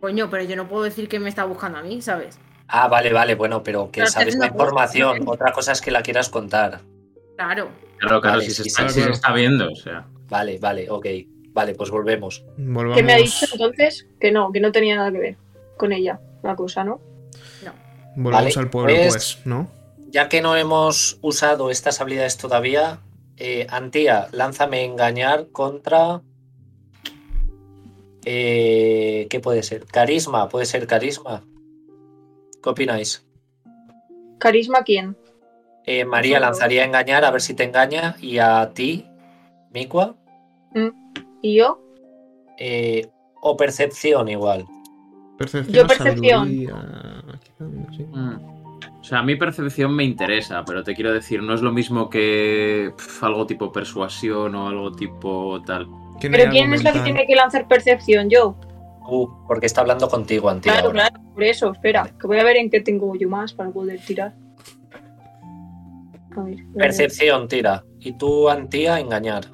Coño, 0.00 0.30
pero 0.30 0.42
yo 0.44 0.56
no 0.56 0.68
puedo 0.68 0.84
decir 0.84 1.08
que 1.08 1.18
me 1.18 1.28
está 1.28 1.44
buscando 1.44 1.78
a 1.78 1.82
mí, 1.82 2.00
¿sabes? 2.02 2.38
Ah, 2.68 2.88
vale, 2.88 3.12
vale, 3.12 3.34
bueno, 3.34 3.62
pero 3.62 3.90
que 3.90 4.00
Pero 4.00 4.06
sabes 4.10 4.28
es 4.34 4.36
la 4.36 4.46
información. 4.46 5.22
Otra 5.26 5.52
cosa 5.52 5.72
es 5.72 5.80
que 5.80 5.90
la 5.90 6.02
quieras 6.02 6.28
contar. 6.28 6.80
Claro. 7.36 7.68
Claro, 7.98 8.20
claro, 8.20 8.38
Vale, 8.38 8.44
si, 8.44 8.50
se 8.52 8.62
está, 8.68 8.82
sí, 8.82 8.88
si 8.88 8.94
se 8.94 9.00
claro. 9.00 9.14
está 9.14 9.32
viendo, 9.32 9.70
o 9.70 9.76
sea. 9.76 10.06
Vale, 10.28 10.58
vale, 10.58 10.90
ok. 10.90 11.06
Vale, 11.52 11.74
pues 11.74 11.90
volvemos. 11.90 12.44
Volvamos. 12.56 12.96
¿Qué 12.96 13.02
me 13.02 13.12
ha 13.12 13.16
dicho 13.16 13.46
entonces? 13.52 14.06
Que 14.18 14.32
no, 14.32 14.50
que 14.50 14.60
no 14.60 14.72
tenía 14.72 14.96
nada 14.96 15.12
que 15.12 15.18
ver 15.18 15.36
con 15.76 15.92
ella, 15.92 16.20
la 16.42 16.56
cosa, 16.56 16.84
¿no? 16.84 17.00
Volvamos 18.16 18.54
Vale, 18.54 18.64
al 18.64 18.70
pueblo, 18.70 18.94
pues- 18.94 19.08
pues, 19.08 19.46
¿no? 19.46 19.68
Ya 20.14 20.28
que 20.28 20.40
no 20.40 20.54
hemos 20.54 21.18
usado 21.22 21.72
estas 21.72 22.00
habilidades 22.00 22.36
todavía, 22.36 23.00
eh, 23.36 23.66
Antía, 23.68 24.28
lánzame 24.30 24.84
engañar 24.84 25.48
contra. 25.50 26.22
Eh, 28.24 29.26
¿Qué 29.28 29.40
puede 29.40 29.64
ser? 29.64 29.86
Carisma, 29.86 30.48
puede 30.48 30.66
ser 30.66 30.86
carisma. 30.86 31.42
¿Qué 32.62 32.70
opináis? 32.70 33.26
¿Carisma 34.38 34.84
quién? 34.84 35.16
Eh, 35.84 36.04
María 36.04 36.38
lanzaría 36.38 36.84
engañar 36.84 37.24
a 37.24 37.32
ver 37.32 37.40
si 37.40 37.54
te 37.54 37.64
engaña. 37.64 38.14
Y 38.20 38.38
a 38.38 38.70
ti, 38.72 39.08
Mikua, 39.72 40.14
¿Y 41.42 41.56
yo? 41.56 41.80
eh, 42.56 43.08
o 43.42 43.56
percepción 43.56 44.28
igual. 44.28 44.64
Percepción, 45.38 45.74
Yo 45.74 45.86
percepción. 45.88 46.46
sabiduría. 46.46 46.74
Mm. 47.58 48.53
O 49.04 49.06
sea, 49.06 49.18
a 49.18 49.22
mi 49.22 49.36
percepción 49.36 49.94
me 49.94 50.02
interesa, 50.02 50.64
pero 50.64 50.82
te 50.82 50.94
quiero 50.94 51.12
decir, 51.12 51.42
no 51.42 51.52
es 51.52 51.60
lo 51.60 51.70
mismo 51.70 52.08
que 52.08 52.90
algo 53.20 53.46
tipo 53.46 53.70
persuasión 53.70 54.54
o 54.54 54.68
algo 54.68 54.92
tipo 54.92 55.60
tal. 55.66 55.86
¿Pero 56.22 56.50
quién 56.50 56.72
es 56.72 56.82
la 56.82 56.94
que 56.94 57.00
tiene 57.00 57.26
que 57.26 57.34
lanzar 57.34 57.68
percepción? 57.68 58.30
¿Yo? 58.30 58.56
Uh, 59.06 59.28
porque 59.46 59.66
está 59.66 59.82
hablando 59.82 60.08
contigo, 60.08 60.48
Antía. 60.48 60.72
Claro, 60.72 60.86
ahora. 60.86 61.10
claro, 61.10 61.32
por 61.34 61.44
eso, 61.44 61.72
espera, 61.72 62.10
que 62.18 62.26
voy 62.26 62.38
a 62.38 62.44
ver 62.44 62.56
en 62.56 62.70
qué 62.70 62.80
tengo 62.80 63.14
yo 63.14 63.28
más 63.28 63.52
para 63.52 63.68
poder 63.68 64.00
tirar. 64.00 64.32
A 66.34 66.40
ver, 66.40 66.54
voy 66.54 66.54
a 66.54 66.64
ver. 66.64 66.66
Percepción, 66.74 67.46
tira. 67.46 67.84
Y 68.00 68.16
tú, 68.16 68.48
Antía, 68.48 68.98
engañar. 69.00 69.44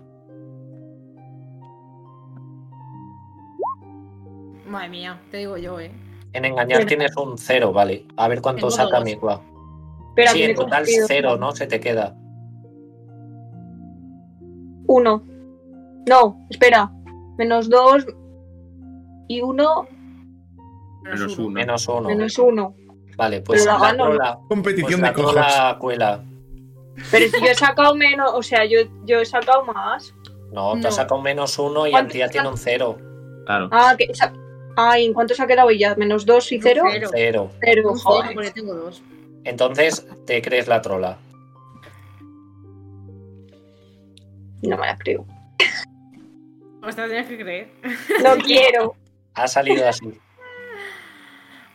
Madre 4.69 4.89
mía, 4.91 5.21
te 5.33 5.39
digo 5.39 5.57
yo, 5.57 5.81
¿eh? 5.81 5.91
En 6.33 6.45
engañar 6.45 6.79
Pero- 6.79 6.89
tienes 6.89 7.17
un 7.17 7.37
cero, 7.39 7.73
vale. 7.73 8.07
A 8.17 8.29
ver 8.29 8.41
cuánto 8.41 8.69
Tengo 8.69 8.71
saca 8.71 8.97
dos. 8.99 9.05
Mikua. 9.05 9.41
Espera, 10.11 10.31
sí, 10.33 10.39
que 10.39 10.45
en 10.51 10.55
total 10.57 10.85
cero, 11.07 11.37
¿no? 11.37 11.53
Se 11.53 11.67
te 11.67 11.81
queda. 11.81 12.15
Uno. 14.87 15.23
No, 16.09 16.47
espera. 16.51 16.91
Menos 17.39 17.69
dos 17.71 18.07
y 19.29 19.41
uno, 19.41 19.87
Menos 21.03 21.39
uno. 21.39 21.51
Menos 21.51 21.89
uno. 21.89 22.09
menos 22.09 22.39
uno. 22.39 22.75
Vale, 23.17 23.41
pues 23.43 23.63
Pero 23.65 23.73
la 23.75 23.79
la 23.79 23.87
gano. 23.93 24.05
trola, 24.05 24.35
pues 24.37 24.49
Competición 24.49 25.01
la 25.01 25.09
de 25.09 25.15
cojas. 25.15 25.33
trola 25.55 25.79
cuela. 25.79 26.25
Pero 27.11 27.27
si 27.31 27.41
yo 27.45 27.51
he 27.51 27.55
sacado 27.55 27.95
menos, 27.95 28.31
o 28.35 28.43
sea, 28.43 28.65
yo, 28.65 28.79
yo 29.05 29.21
he 29.21 29.25
sacado 29.25 29.65
más. 29.65 30.15
No, 30.53 30.73
te 30.75 30.81
No. 30.81 30.89
has 30.89 30.97
sacado 30.97 31.21
menos 31.21 31.59
uno 31.59 31.87
y 31.87 31.93
¿Cuánto 31.93 32.09
Antía 32.09 32.29
tiene 32.29 32.49
un 32.49 32.57
cero. 32.59 32.97
Claro. 33.47 33.69
Ah, 33.73 33.95
que 33.97 34.07
sa- 34.81 34.91
ah, 34.93 34.99
¿y 34.99 35.07
en 35.07 35.13
cuánto 35.15 35.35
se 35.35 35.43
ha 35.43 35.47
quedado 35.47 35.71
ella? 35.71 35.95
¿Menos 35.97 36.25
dos 36.27 36.51
y 36.53 36.61
cero? 36.61 36.85
Cero. 36.91 37.11
Cero. 37.13 37.51
Cero, 37.61 37.91
Un 37.91 37.99
cero, 37.99 38.11
joder. 38.11 38.35
porque 38.35 38.51
tengo 38.51 38.75
dos. 38.75 39.03
Entonces 39.45 40.07
te 40.27 40.41
crees 40.43 40.69
la 40.69 40.83
trola. 40.83 41.19
No 44.63 44.77
me 44.77 44.87
la 44.87 44.97
creo. 44.99 45.27
Pues 46.81 46.97
te 46.97 47.03
lo 47.03 47.09
tienes 47.09 47.27
que 47.29 47.39
creer. 47.39 47.71
No 48.23 48.37
quiero. 48.45 48.95
Ha 49.35 49.49
salido 49.49 49.89
así. 49.89 50.07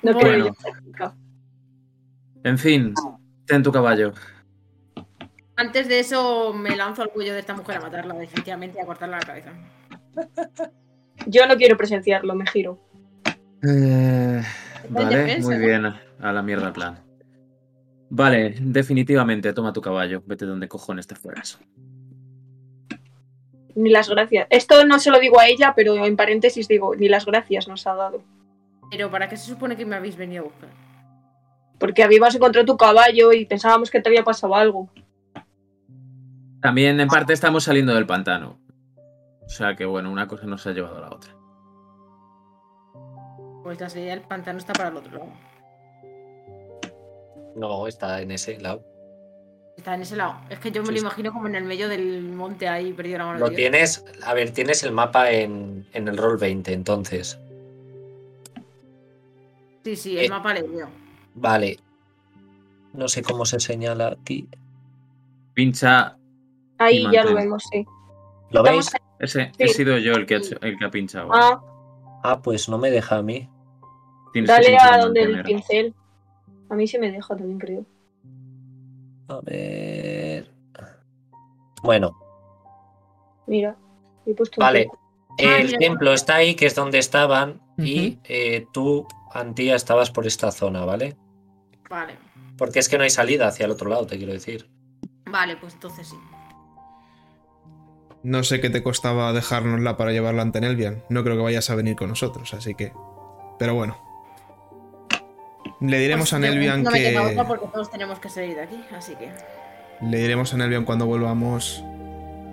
No 0.04 0.14
Bueno. 0.14 0.54
quiero. 0.56 1.14
En 2.44 2.58
fin, 2.60 2.94
ten 3.48 3.64
tu 3.64 3.72
caballo. 3.72 4.14
Antes 5.56 5.88
de 5.88 6.00
eso, 6.00 6.54
me 6.54 6.76
lanzo 6.76 7.02
al 7.02 7.10
cuello 7.10 7.34
de 7.34 7.40
esta 7.40 7.56
mujer 7.56 7.78
a 7.78 7.82
matarla, 7.82 8.14
definitivamente, 8.14 8.78
y 8.78 8.82
a 8.82 8.86
cortarle 8.86 9.16
la 9.18 9.22
cabeza. 9.26 9.54
Yo 11.26 11.48
no 11.48 11.56
quiero 11.56 11.78
presenciarlo, 11.78 12.36
me 12.36 12.46
giro. 12.46 12.80
Eh, 13.64 14.42
vale, 14.90 15.18
defensa, 15.18 15.48
muy 15.48 15.58
¿no? 15.58 15.66
bien. 15.66 15.86
A 16.20 16.32
la 16.32 16.42
mierda 16.42 16.68
el 16.68 16.74
plan. 16.74 17.00
Vale, 18.10 18.56
definitivamente, 18.60 19.52
toma 19.54 19.74
tu 19.74 19.82
caballo. 19.82 20.24
Vete 20.26 20.46
donde 20.46 20.68
cojones 20.68 21.08
te 21.08 21.16
fueras. 21.16 21.60
Ni 23.76 23.90
las 23.90 24.10
gracias. 24.10 24.48
Esto 24.50 24.86
no 24.86 25.00
se 25.00 25.12
lo 25.12 25.20
digo 25.20 25.40
a 25.40 25.48
ella, 25.48 25.74
pero 25.76 26.06
en 26.06 26.16
paréntesis 26.16 26.68
digo, 26.68 26.96
ni 26.96 27.10
las 27.10 27.26
gracias 27.26 27.68
nos 27.68 27.86
ha 27.88 27.96
dado. 27.96 28.24
Pero 28.90 29.12
¿para 29.12 29.28
qué 29.28 29.36
se 29.36 29.48
supone 29.48 29.76
que 29.76 29.86
me 29.86 29.96
habéis 29.96 30.16
venido 30.16 30.44
a 30.44 30.46
buscar? 30.46 30.70
Porque 31.78 32.04
habíamos 32.04 32.34
encontrado 32.34 32.66
tu 32.66 32.78
caballo 32.78 33.34
y 33.34 33.46
pensábamos 33.46 33.92
que 33.92 34.00
te 34.00 34.08
había 34.08 34.24
pasado 34.24 34.56
algo. 34.56 34.90
También 36.62 37.00
en 37.00 37.08
parte 37.08 37.34
estamos 37.34 37.66
saliendo 37.66 37.94
del 37.94 38.06
pantano. 38.06 38.58
O 39.46 39.50
sea 39.50 39.76
que 39.76 39.86
bueno, 39.86 40.10
una 40.10 40.28
cosa 40.28 40.46
nos 40.46 40.66
ha 40.66 40.72
llevado 40.72 40.98
a 40.98 41.02
la 41.02 41.16
otra. 41.16 41.35
Pues 43.66 43.82
la 43.82 43.90
salida 43.90 44.12
del 44.12 44.22
pantano 44.22 44.60
está 44.60 44.74
para 44.74 44.90
el 44.90 44.98
otro 44.98 45.12
lado. 45.18 45.32
No, 47.56 47.88
está 47.88 48.22
en 48.22 48.30
ese 48.30 48.60
lado. 48.60 48.84
Está 49.76 49.96
en 49.96 50.04
ese 50.04 50.16
lado. 50.16 50.36
Es 50.52 50.60
que 50.60 50.70
yo 50.72 50.84
me 50.84 50.90
Sí, 50.90 50.94
lo 50.94 51.00
imagino 51.00 51.34
como 51.34 51.48
en 51.48 51.56
el 51.56 51.64
medio 51.64 51.90
del 51.90 52.22
monte 52.32 52.68
ahí, 52.68 52.94
perdido 52.94 53.18
la 53.18 53.26
mano 53.26 53.40
Lo 53.40 53.46
de 53.50 53.56
Dios. 53.56 53.58
tienes, 53.72 54.06
a 54.24 54.36
ver, 54.36 54.52
tienes 54.52 54.84
el 54.84 54.92
mapa 54.92 55.32
en, 55.32 55.88
en 55.94 56.08
el 56.08 56.16
roll 56.16 56.38
20, 56.38 56.74
entonces. 56.74 57.40
Sí, 59.84 59.96
sí, 59.96 60.20
el 60.20 60.26
Eh. 60.26 60.30
mapa 60.30 60.54
le 60.54 60.62
dio. 60.62 60.88
Vale. 61.34 61.80
No 62.94 63.08
sé 63.08 63.24
cómo 63.24 63.46
se 63.48 63.60
señala 63.60 64.10
aquí. 64.10 64.48
Pincha. 65.56 66.18
Ahí 66.78 67.08
ya 67.12 67.24
lo 67.24 67.34
vemos, 67.34 67.64
sí. 67.72 67.84
¿Lo 68.52 68.62
veis? 68.62 68.92
Ese, 69.20 69.46
Sí. 69.58 69.64
he 69.64 69.68
sido 69.70 69.98
yo 69.98 70.14
el 70.14 70.28
que 70.28 70.36
ha, 70.36 70.38
hecho- 70.38 70.62
el 70.62 70.78
que 70.78 70.86
ha 70.86 70.92
pinchado. 70.92 71.30
Ah, 71.34 71.64
Ah, 72.28 72.42
pues 72.44 72.70
no 72.70 72.78
me 72.78 72.90
deja 72.92 73.18
a 73.18 73.22
mí. 73.22 73.50
Tienes 74.36 74.50
dale 74.50 74.78
a 74.78 74.98
donde 74.98 75.22
el 75.22 75.44
pincel. 75.44 75.94
A 76.70 76.76
mí 76.76 76.88
se 76.88 77.00
me 77.00 77.10
deja 77.10 77.38
también, 77.38 77.58
creo. 77.58 77.86
A 79.30 79.40
ver. 79.46 80.52
Bueno, 81.82 82.18
Mira, 83.48 83.78
he 84.26 84.34
puesto 84.34 84.60
un 84.60 84.66
vale. 84.66 84.90
Ah, 85.40 85.60
El 85.60 85.68
mira. 85.68 85.80
templo 85.80 86.12
está 86.12 86.36
ahí, 86.36 86.56
que 86.56 86.66
es 86.66 86.76
donde 86.76 86.98
estaban, 86.98 87.62
y 87.78 88.20
eh, 88.26 88.68
tú, 88.74 89.08
Antía, 89.34 89.78
estabas 89.78 90.12
por 90.12 90.28
esta 90.28 90.52
zona, 90.52 90.84
¿vale? 90.84 91.16
Vale. 91.90 92.18
Porque 92.58 92.80
es 92.80 92.90
que 92.90 92.98
no 92.98 93.06
hay 93.06 93.12
salida 93.12 93.48
hacia 93.48 93.68
el 93.68 93.72
otro 93.72 93.90
lado, 93.90 94.06
te 94.06 94.18
quiero 94.18 94.34
decir. 94.34 94.70
Vale, 95.32 95.56
pues 95.56 95.76
entonces 95.76 96.10
sí. 96.10 96.18
No 98.24 98.44
sé 98.44 98.60
qué 98.60 98.70
te 98.70 98.84
costaba 98.84 99.32
dejárnosla 99.32 99.96
para 99.96 100.12
llevarla 100.12 100.42
ante 100.42 100.60
Nelvian. 100.60 101.06
No 101.10 101.24
creo 101.24 101.38
que 101.38 101.44
vayas 101.44 101.70
a 101.70 101.76
venir 101.76 101.96
con 101.96 102.10
nosotros, 102.10 102.54
así 102.54 102.76
que. 102.76 102.92
Pero 103.60 103.76
bueno. 103.76 103.98
Le 105.82 106.00
diremos 106.00 106.32
a 106.34 106.38
Pues 106.38 106.50
yo 106.50 106.56
Nelvian 106.56 106.84
no 106.84 106.92
me 106.92 107.00
queda 107.00 107.22
que. 107.26 107.32
otra 107.32 107.48
porque 107.48 107.68
todos 107.74 107.92
tenemos 107.92 108.20
que 108.20 108.30
salir 108.30 108.56
de 108.56 108.62
aquí, 108.62 108.84
así 108.92 109.16
que. 109.16 109.30
Le 110.02 110.18
diremos 110.18 110.54
a 110.54 110.58
Nelvian 110.58 110.86
cuando 110.86 111.06
volvamos. 111.06 111.84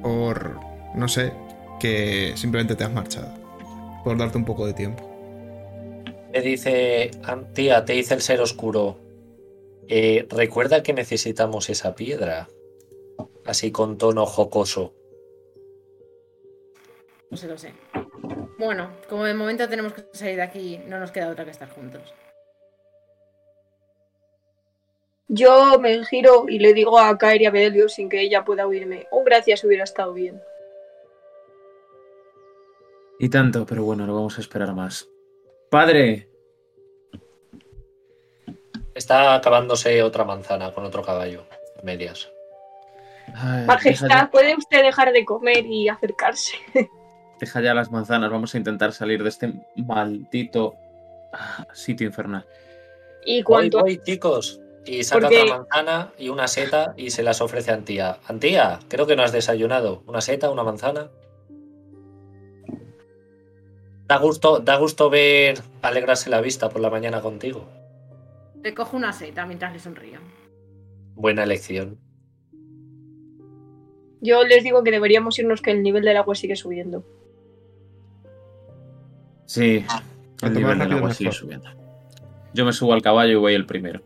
Por. 0.03 0.59
No 0.95 1.09
sé. 1.09 1.33
Que 1.81 2.33
simplemente 2.37 2.75
te 2.77 2.85
has 2.85 2.93
marchado. 2.93 3.33
Por 4.05 4.17
darte 4.19 4.39
un 4.39 4.45
poco 4.45 4.67
de 4.67 4.75
tiempo. 4.75 5.09
Me 6.33 6.41
dice, 6.41 7.11
Antía, 7.25 7.85
te 7.85 7.93
dice 7.93 8.15
el 8.15 8.23
ser 8.23 8.41
oscuro. 8.41 8.99
eh, 9.89 10.27
Recuerda 10.31 10.83
que 10.83 10.93
necesitamos 10.93 11.69
esa 11.71 11.95
piedra. 11.95 12.49
Así 13.45 13.71
con 13.73 13.99
tono 13.99 14.25
jocoso. 14.27 14.95
No 17.31 17.37
se 17.37 17.49
lo 17.49 17.59
sé. 17.59 17.73
Bueno, 18.59 18.91
como 19.09 19.25
de 19.25 19.35
momento 19.35 19.69
tenemos 19.69 19.93
que 19.95 20.05
salir 20.13 20.37
de 20.37 20.43
aquí, 20.43 20.81
no 20.87 21.01
nos 21.01 21.11
queda 21.11 21.29
otra 21.31 21.45
que 21.45 21.51
estar 21.51 21.69
juntos. 21.71 22.03
Yo 25.35 25.79
me 25.79 26.05
giro 26.05 26.47
y 26.47 26.59
le 26.59 26.75
digo 26.75 26.99
a 26.99 27.17
Kairi 27.17 27.47
a 27.47 27.51
Bedelio 27.51 27.89
sin 27.89 28.09
que 28.11 28.21
ella 28.21 28.45
pueda 28.45 28.67
oírme. 28.67 29.07
Un 29.11 29.25
gracias 29.25 29.65
hubiera 29.65 29.85
estado 29.85 30.13
bien. 30.13 30.41
Y 33.19 33.31
tanto, 33.31 33.65
pero 33.65 33.83
bueno, 33.83 34.07
no 34.07 34.15
vamos 34.15 34.37
a 34.37 34.43
esperar 34.43 34.75
más. 34.75 35.09
Padre, 35.71 36.29
Está 38.95 39.35
acabándose 39.35 40.03
otra 40.03 40.25
manzana 40.25 40.73
con 40.73 40.85
otro 40.85 41.03
caballo. 41.03 41.45
a 41.79 41.83
Medias. 41.83 42.31
ay, 43.35 43.65
Majestad, 43.67 44.09
ya, 44.09 44.31
¿puede 44.31 44.55
usted 44.55 44.83
dejar 44.83 45.13
de 45.13 45.25
comer 45.25 45.65
y 45.65 45.89
acercarse? 45.89 46.57
deja 47.41 47.61
ya 47.63 47.75
las 47.75 47.91
manzanas. 47.91 48.31
Vamos 48.31 48.55
a 48.55 48.59
intentar 48.59 48.93
salir 48.93 49.23
de 49.23 49.31
este 49.31 49.53
maldito 49.77 50.75
ah, 51.33 51.67
sitio 51.73 52.07
infernal. 52.07 52.45
Y 53.25 53.37
Voy, 53.37 53.45
cuanto 53.45 53.81
voy, 53.81 53.99
chicos. 53.99 54.61
Y 54.85 55.05
saca 55.05 55.23
Porque- 55.29 55.43
otra 55.43 55.59
manzana 55.59 56.13
y 56.19 56.29
una 56.29 56.49
seta 56.49 56.95
y 56.97 57.11
se 57.11 57.23
las 57.23 57.41
ofrece 57.41 57.71
a 57.71 57.75
Antía. 57.75 58.19
Antía, 58.27 58.81
creo 58.89 59.07
que 59.07 59.15
no 59.17 59.23
has 59.23 59.33
desayunado. 59.33 60.03
¿Una 60.07 60.21
seta, 60.21 60.51
una 60.51 60.65
manzana? 60.65 61.11
Da 64.09 64.19
gusto, 64.19 64.59
da 64.59 64.77
gusto 64.77 65.09
ver 65.09 65.61
alegrarse 65.81 66.29
la 66.31 66.41
vista 66.41 66.69
por 66.69 66.81
la 66.81 66.91
mañana 66.91 67.21
contigo. 67.23 67.65
Le 68.63 68.75
cojo 68.75 68.97
una 68.97 69.13
seta 69.13 69.47
mientras 69.47 69.73
le 69.73 69.79
sonrío. 69.79 70.19
Buena 71.15 71.45
elección. 71.45 71.99
yo 74.25 74.45
les 74.45 74.63
digo 74.63 74.85
que 74.85 74.93
deberíamos 74.93 75.37
irnos 75.41 75.63
que 75.63 75.73
el 75.73 75.83
nivel 75.83 76.05
del 76.05 76.17
agua 76.17 76.35
sigue 76.37 76.55
subiendo. 76.55 77.05
Sí, 79.47 79.85
Cuanto 80.39 80.47
el 80.47 80.55
nivel 80.65 80.79
del 80.79 80.93
agua 80.93 81.13
sigue 81.13 81.33
subiendo. 81.33 81.69
Yo 82.55 82.65
me 82.65 82.73
subo 82.73 82.93
al 82.93 83.03
caballo 83.03 83.33
y 83.33 83.37
voy 83.37 83.55
el 83.55 83.67
primero. 83.67 84.01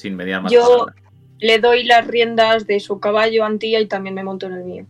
Sin 0.00 0.16
mediar 0.16 0.42
más 0.42 0.50
Yo-. 0.52 0.86
Le 1.38 1.58
doy 1.58 1.84
las 1.84 2.06
riendas 2.06 2.66
de 2.66 2.80
su 2.80 3.00
caballo 3.00 3.44
a 3.44 3.46
Antía 3.46 3.80
y 3.80 3.86
también 3.86 4.14
me 4.14 4.24
monto 4.24 4.46
en 4.46 4.52
el 4.52 4.64
mío. 4.64 4.86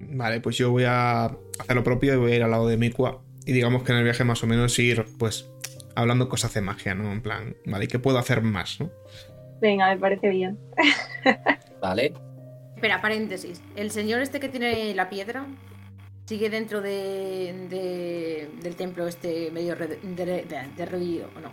Vale, 0.00 0.40
pues 0.40 0.56
yo 0.58 0.70
voy 0.70 0.84
a 0.86 1.24
hacer 1.58 1.74
lo 1.76 1.82
propio 1.84 2.14
y 2.14 2.16
voy 2.16 2.32
a 2.32 2.36
ir 2.36 2.42
al 2.42 2.50
lado 2.50 2.66
de 2.68 2.76
Mikua. 2.76 3.20
Y 3.46 3.52
digamos 3.52 3.82
que 3.82 3.92
en 3.92 3.98
el 3.98 4.04
viaje 4.04 4.24
más 4.24 4.42
o 4.42 4.46
menos 4.46 4.78
ir, 4.78 5.04
pues, 5.18 5.50
hablando 5.96 6.28
cosas 6.28 6.54
de 6.54 6.60
magia, 6.60 6.94
¿no? 6.94 7.12
En 7.12 7.20
plan, 7.22 7.56
vale, 7.66 7.88
¿qué 7.88 7.98
puedo 7.98 8.18
hacer 8.18 8.40
más, 8.42 8.80
no? 8.80 8.90
Venga, 9.60 9.88
me 9.94 9.98
parece 9.98 10.28
bien. 10.30 10.58
¿Vale? 11.80 12.12
Espera, 12.76 13.00
paréntesis. 13.00 13.60
El 13.76 13.90
señor 13.90 14.20
este 14.20 14.40
que 14.40 14.48
tiene 14.48 14.94
la 14.94 15.08
piedra 15.10 15.46
sigue 16.26 16.48
dentro 16.48 16.80
de, 16.80 17.66
de- 17.68 18.48
del 18.62 18.76
templo 18.76 19.06
este 19.06 19.50
medio 19.50 19.74
re- 19.74 19.98
de- 20.02 20.24
de- 20.24 20.68
derruido, 20.76 21.28
¿o 21.36 21.40
no? 21.40 21.50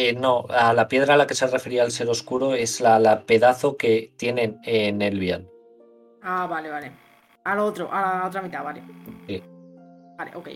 Eh, 0.00 0.12
no, 0.12 0.46
a 0.48 0.72
la 0.74 0.86
piedra 0.86 1.14
a 1.14 1.16
la 1.16 1.26
que 1.26 1.34
se 1.34 1.48
refería 1.48 1.82
el 1.82 1.90
ser 1.90 2.08
oscuro 2.08 2.54
es 2.54 2.80
la, 2.80 3.00
la 3.00 3.24
pedazo 3.24 3.76
que 3.76 4.12
tienen 4.16 4.60
en 4.62 5.02
Elvian. 5.02 5.48
Ah, 6.22 6.46
vale, 6.46 6.70
vale. 6.70 6.92
Al 7.42 7.58
otro, 7.58 7.92
a 7.92 8.20
la 8.20 8.26
otra 8.28 8.40
mitad, 8.40 8.62
vale. 8.62 8.80
Sí. 9.26 9.42
Vale, 10.16 10.30
ok. 10.36 10.48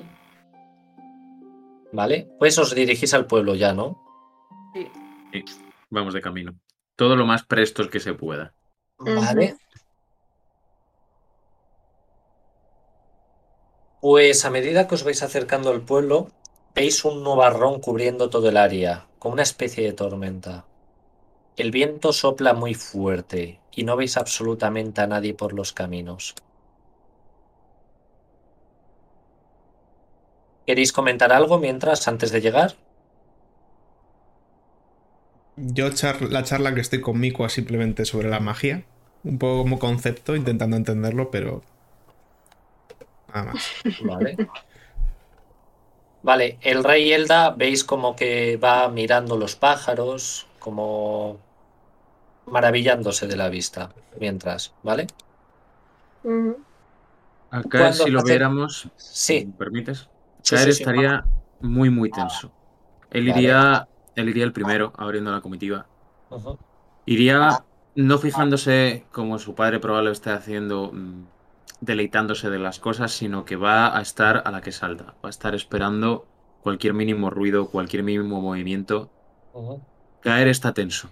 ¿Vale? 1.91 2.29
Pues 2.39 2.57
os 2.57 2.73
dirigís 2.73 3.13
al 3.15 3.27
pueblo 3.27 3.57
ya, 3.57 3.73
¿no? 3.73 4.01
Sí. 4.75 5.45
Vamos 5.91 6.15
de 6.15 6.21
camino. 6.21 6.55
Todo 6.95 7.17
lo 7.17 7.27
más 7.27 7.45
prestos 7.45 7.89
que 7.89 7.99
se 7.99 8.15
pueda. 8.15 8.55
Vale. 8.99 9.57
Pues 14.01 14.45
a 14.45 14.51
medida 14.51 14.87
que 14.87 14.95
os 14.95 15.03
vais 15.03 15.21
acercando 15.21 15.71
al 15.71 15.81
pueblo, 15.81 16.31
veis 16.75 17.05
un 17.05 17.23
nubarrón 17.23 17.81
cubriendo 17.81 18.31
todo 18.31 18.49
el 18.49 18.57
área, 18.57 19.07
como 19.19 19.35
una 19.35 19.43
especie 19.43 19.85
de 19.85 19.93
tormenta. 19.93 20.65
El 21.57 21.71
viento 21.71 22.13
sopla 22.13 22.55
muy 22.55 22.75
fuerte 22.75 23.61
y 23.71 23.85
no 23.85 23.97
veis 23.97 24.17
absolutamente 24.17 25.01
a 25.01 25.07
nadie 25.07 25.35
por 25.35 25.53
los 25.53 25.73
caminos. 25.73 26.35
¿Queréis 30.67 30.93
comentar 30.93 31.33
algo 31.33 31.59
mientras, 31.59 32.07
antes 32.09 32.31
de 32.31 32.41
llegar? 32.41 32.75
Yo 35.57 35.91
la 36.31 36.45
charla 36.45 36.75
que 36.75 36.81
estoy 36.81 37.01
con 37.01 37.21
Mikua 37.21 37.49
simplemente 37.49 38.05
sobre 38.05 38.31
la 38.31 38.41
magia. 38.41 38.85
Un 39.25 39.39
poco 39.39 39.63
como 39.63 39.79
concepto, 39.79 40.35
intentando 40.35 40.77
entenderlo, 40.77 41.31
pero. 41.31 41.63
Nada 43.29 43.53
más. 43.53 43.65
Vale. 44.03 44.37
Vale, 46.23 46.59
el 46.63 46.85
rey 46.85 47.13
Elda 47.13 47.51
veis 47.51 47.83
como 47.85 48.15
que 48.15 48.57
va 48.57 48.89
mirando 48.89 49.37
los 49.37 49.57
pájaros, 49.57 50.47
como 50.61 51.39
maravillándose 52.47 53.27
de 53.27 53.37
la 53.37 53.49
vista, 53.49 53.91
mientras, 54.19 54.73
¿vale? 54.83 55.07
Ujú. 56.25 56.57
Acá, 57.51 57.79
Cuando 57.81 58.05
si 58.05 58.11
lo 58.11 58.19
hace- 58.21 58.29
viéramos, 58.31 58.89
Sí, 58.97 59.45
¿me 59.47 59.53
permites? 59.53 60.09
Sí, 60.43 60.57
Caer 60.57 60.73
sí, 60.73 60.83
estaría 60.83 61.25
muy, 61.61 61.91
muy 61.91 62.11
tenso. 62.11 62.53
Él 63.11 63.29
Vale. 63.29 63.39
iría, 63.39 63.89
él 64.15 64.29
iría 64.29 64.45
el 64.45 64.53
primero, 64.53 64.93
abriendo 64.97 65.31
la 65.31 65.41
comitiva. 65.41 65.87
Iría 67.05 67.65
no 67.95 68.19
fijándose 68.19 69.05
como 69.13 69.39
su 69.39 69.55
padre 69.55 69.81
probablemente 69.81 70.19
esté 70.19 70.31
haciendo, 70.31 70.91
mm, 70.93 71.25
deleitándose 71.83 72.49
de 72.49 72.59
las 72.59 72.79
cosas, 72.79 73.13
sino 73.13 73.45
que 73.45 73.57
va 73.57 73.97
a 73.97 74.01
estar 74.01 74.43
a 74.47 74.51
la 74.51 74.63
que 74.63 74.73
salta. 74.73 75.15
Va 75.23 75.29
a 75.29 75.31
estar 75.31 75.55
esperando 75.55 76.25
cualquier 76.63 76.95
mínimo 76.95 77.29
ruido, 77.29 77.67
cualquier 77.69 78.05
mínimo 78.05 78.41
movimiento. 78.41 79.11
Caer 80.21 80.49
está 80.49 80.73
tenso. 80.73 81.11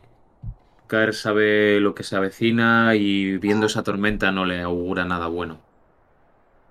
Caer 0.87 1.12
sabe 1.14 1.81
lo 1.81 1.95
que 1.95 2.05
se 2.05 2.16
avecina 2.16 2.95
y 2.95 3.37
viendo 3.37 3.66
esa 3.66 3.83
tormenta 3.83 4.31
no 4.33 4.45
le 4.45 4.62
augura 4.62 5.05
nada 5.05 5.27
bueno. 5.27 5.59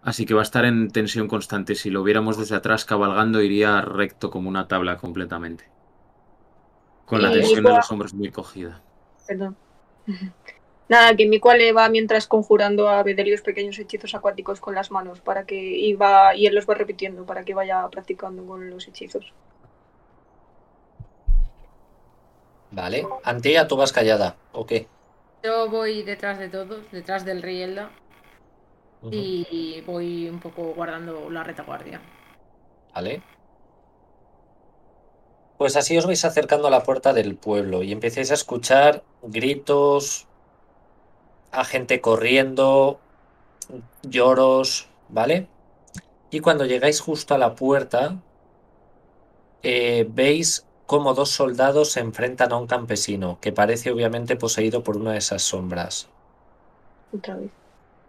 Así 0.02 0.26
que 0.26 0.34
va 0.34 0.40
a 0.42 0.44
estar 0.44 0.64
en 0.64 0.90
tensión 0.92 1.28
constante. 1.28 1.76
Si 1.76 1.90
lo 1.90 2.04
viéramos 2.04 2.38
desde 2.38 2.56
atrás 2.56 2.86
cabalgando, 2.86 3.42
iría 3.42 3.82
recto 3.82 4.30
como 4.32 4.48
una 4.48 4.68
tabla 4.70 4.96
completamente. 4.98 5.66
Con 7.06 7.22
la 7.22 7.32
tensión 7.32 7.58
en 7.60 7.64
Nicola- 7.64 7.78
los 7.78 7.92
hombros 7.92 8.14
muy 8.14 8.32
cogida. 8.32 8.82
Perdón. 9.28 9.58
Nada, 10.90 11.16
que 11.16 11.28
mi 11.28 11.40
cual 11.40 11.60
va 11.78 11.88
mientras 11.88 12.28
conjurando 12.28 12.90
a 12.90 13.04
Bedelios 13.04 13.42
pequeños 13.42 13.78
hechizos 13.78 14.16
acuáticos 14.16 14.60
con 14.60 14.74
las 14.74 14.90
manos 14.90 15.22
para 15.22 15.46
que 15.46 15.56
y 15.56 15.94
va 15.94 16.36
y 16.36 16.48
él 16.48 16.56
los 16.56 16.68
va 16.68 16.74
repitiendo 16.74 17.26
para 17.26 17.46
que 17.46 17.54
vaya 17.54 17.88
practicando 17.90 18.44
con 18.46 18.70
los 18.72 18.88
hechizos. 18.88 19.32
Vale. 22.72 23.06
Antía, 23.24 23.68
tú 23.68 23.78
vas 23.78 23.92
callada. 23.92 24.36
¿O 24.52 24.66
qué? 24.66 24.88
Yo 25.44 25.70
voy 25.70 26.04
detrás 26.04 26.40
de 26.40 26.50
todos, 26.50 26.92
detrás 26.92 27.24
del 27.24 27.42
Rielda, 27.42 27.92
Ujú. 29.02 29.12
y 29.14 29.82
voy 29.86 30.28
un 30.28 30.40
poco 30.40 30.74
guardando 30.74 31.30
la 31.30 31.44
retaguardia. 31.44 32.02
Vale. 32.94 33.22
Pues 35.58 35.76
así 35.76 35.98
os 35.98 36.06
vais 36.06 36.24
acercando 36.26 36.68
a 36.68 36.72
la 36.72 36.84
puerta 36.84 37.14
del 37.14 37.36
pueblo 37.36 37.84
y 37.84 37.92
empezáis 37.92 38.32
a 38.32 38.36
escuchar 38.36 39.04
gritos, 39.22 40.29
a 41.52 41.64
gente 41.66 42.02
corriendo, 42.02 43.00
lloros, 44.04 44.88
¿vale? 45.10 45.48
Y 46.32 46.42
cuando 46.42 46.66
llegáis 46.66 47.02
justo 47.02 47.34
a 47.34 47.38
la 47.38 47.56
puerta, 47.56 48.18
eh, 49.64 50.08
veis 50.10 50.66
cómo 50.86 51.14
dos 51.14 51.30
soldados 51.30 51.92
se 51.92 52.00
enfrentan 52.00 52.52
a 52.52 52.58
un 52.58 52.68
campesino, 52.68 53.40
que 53.42 53.52
parece 53.52 53.92
obviamente 53.92 54.36
poseído 54.36 54.84
por 54.84 54.98
una 54.98 55.14
de 55.14 55.20
esas 55.20 55.42
sombras. 55.42 56.08
Otra 57.16 57.36
vez. 57.36 57.50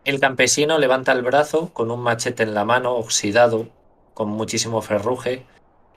El 0.05 0.19
campesino 0.19 0.79
levanta 0.79 1.13
el 1.13 1.23
brazo 1.23 1.71
con 1.75 1.91
un 1.91 2.01
machete 2.01 2.43
en 2.43 2.55
la 2.55 2.65
mano, 2.65 2.95
oxidado, 2.95 3.69
con 4.15 4.29
muchísimo 4.29 4.81
ferruje, 4.81 5.45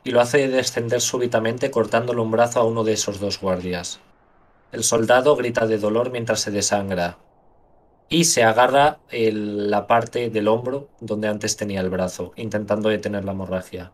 y 0.04 0.12
lo 0.12 0.20
hace 0.20 0.50
descender 0.50 1.00
súbitamente 1.00 1.72
cortándole 1.72 2.20
un 2.20 2.32
brazo 2.32 2.60
a 2.60 2.66
uno 2.66 2.84
de 2.84 2.94
esos 2.94 3.20
dos 3.20 3.40
guardias. 3.40 4.02
El 4.74 4.84
soldado 4.84 5.36
grita 5.36 5.68
de 5.68 5.78
dolor 5.78 6.12
mientras 6.12 6.42
se 6.42 6.52
desangra 6.52 7.18
y 8.10 8.26
se 8.26 8.44
agarra 8.44 9.00
la 9.12 9.88
parte 9.88 10.30
del 10.30 10.48
hombro 10.48 10.90
donde 11.00 11.28
antes 11.28 11.58
tenía 11.58 11.82
el 11.82 11.90
brazo, 11.90 12.34
intentando 12.36 12.90
detener 12.90 13.26
la 13.26 13.32
hemorragia. 13.32 13.92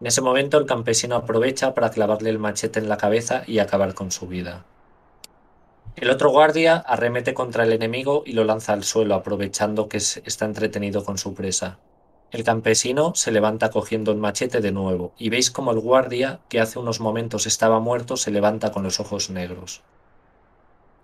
En 0.00 0.06
ese 0.06 0.20
momento 0.20 0.58
el 0.58 0.66
campesino 0.66 1.16
aprovecha 1.16 1.74
para 1.74 1.90
clavarle 1.90 2.30
el 2.30 2.38
machete 2.38 2.78
en 2.78 2.88
la 2.88 2.98
cabeza 2.98 3.42
y 3.46 3.58
acabar 3.58 3.94
con 3.94 4.12
su 4.12 4.28
vida. 4.28 4.64
El 5.96 6.10
otro 6.10 6.30
guardia 6.30 6.76
arremete 6.76 7.34
contra 7.34 7.64
el 7.64 7.72
enemigo 7.72 8.22
y 8.24 8.32
lo 8.32 8.44
lanza 8.44 8.72
al 8.72 8.84
suelo, 8.84 9.16
aprovechando 9.16 9.88
que 9.88 9.96
está 9.96 10.44
entretenido 10.44 11.04
con 11.04 11.18
su 11.18 11.34
presa. 11.34 11.80
El 12.30 12.44
campesino 12.44 13.12
se 13.16 13.32
levanta 13.32 13.70
cogiendo 13.70 14.12
el 14.12 14.18
machete 14.18 14.60
de 14.60 14.70
nuevo, 14.70 15.12
y 15.18 15.30
veis 15.30 15.50
como 15.50 15.72
el 15.72 15.80
guardia, 15.80 16.40
que 16.48 16.60
hace 16.60 16.78
unos 16.78 17.00
momentos 17.00 17.46
estaba 17.46 17.80
muerto, 17.80 18.16
se 18.16 18.30
levanta 18.30 18.70
con 18.70 18.84
los 18.84 19.00
ojos 19.00 19.30
negros. 19.30 19.82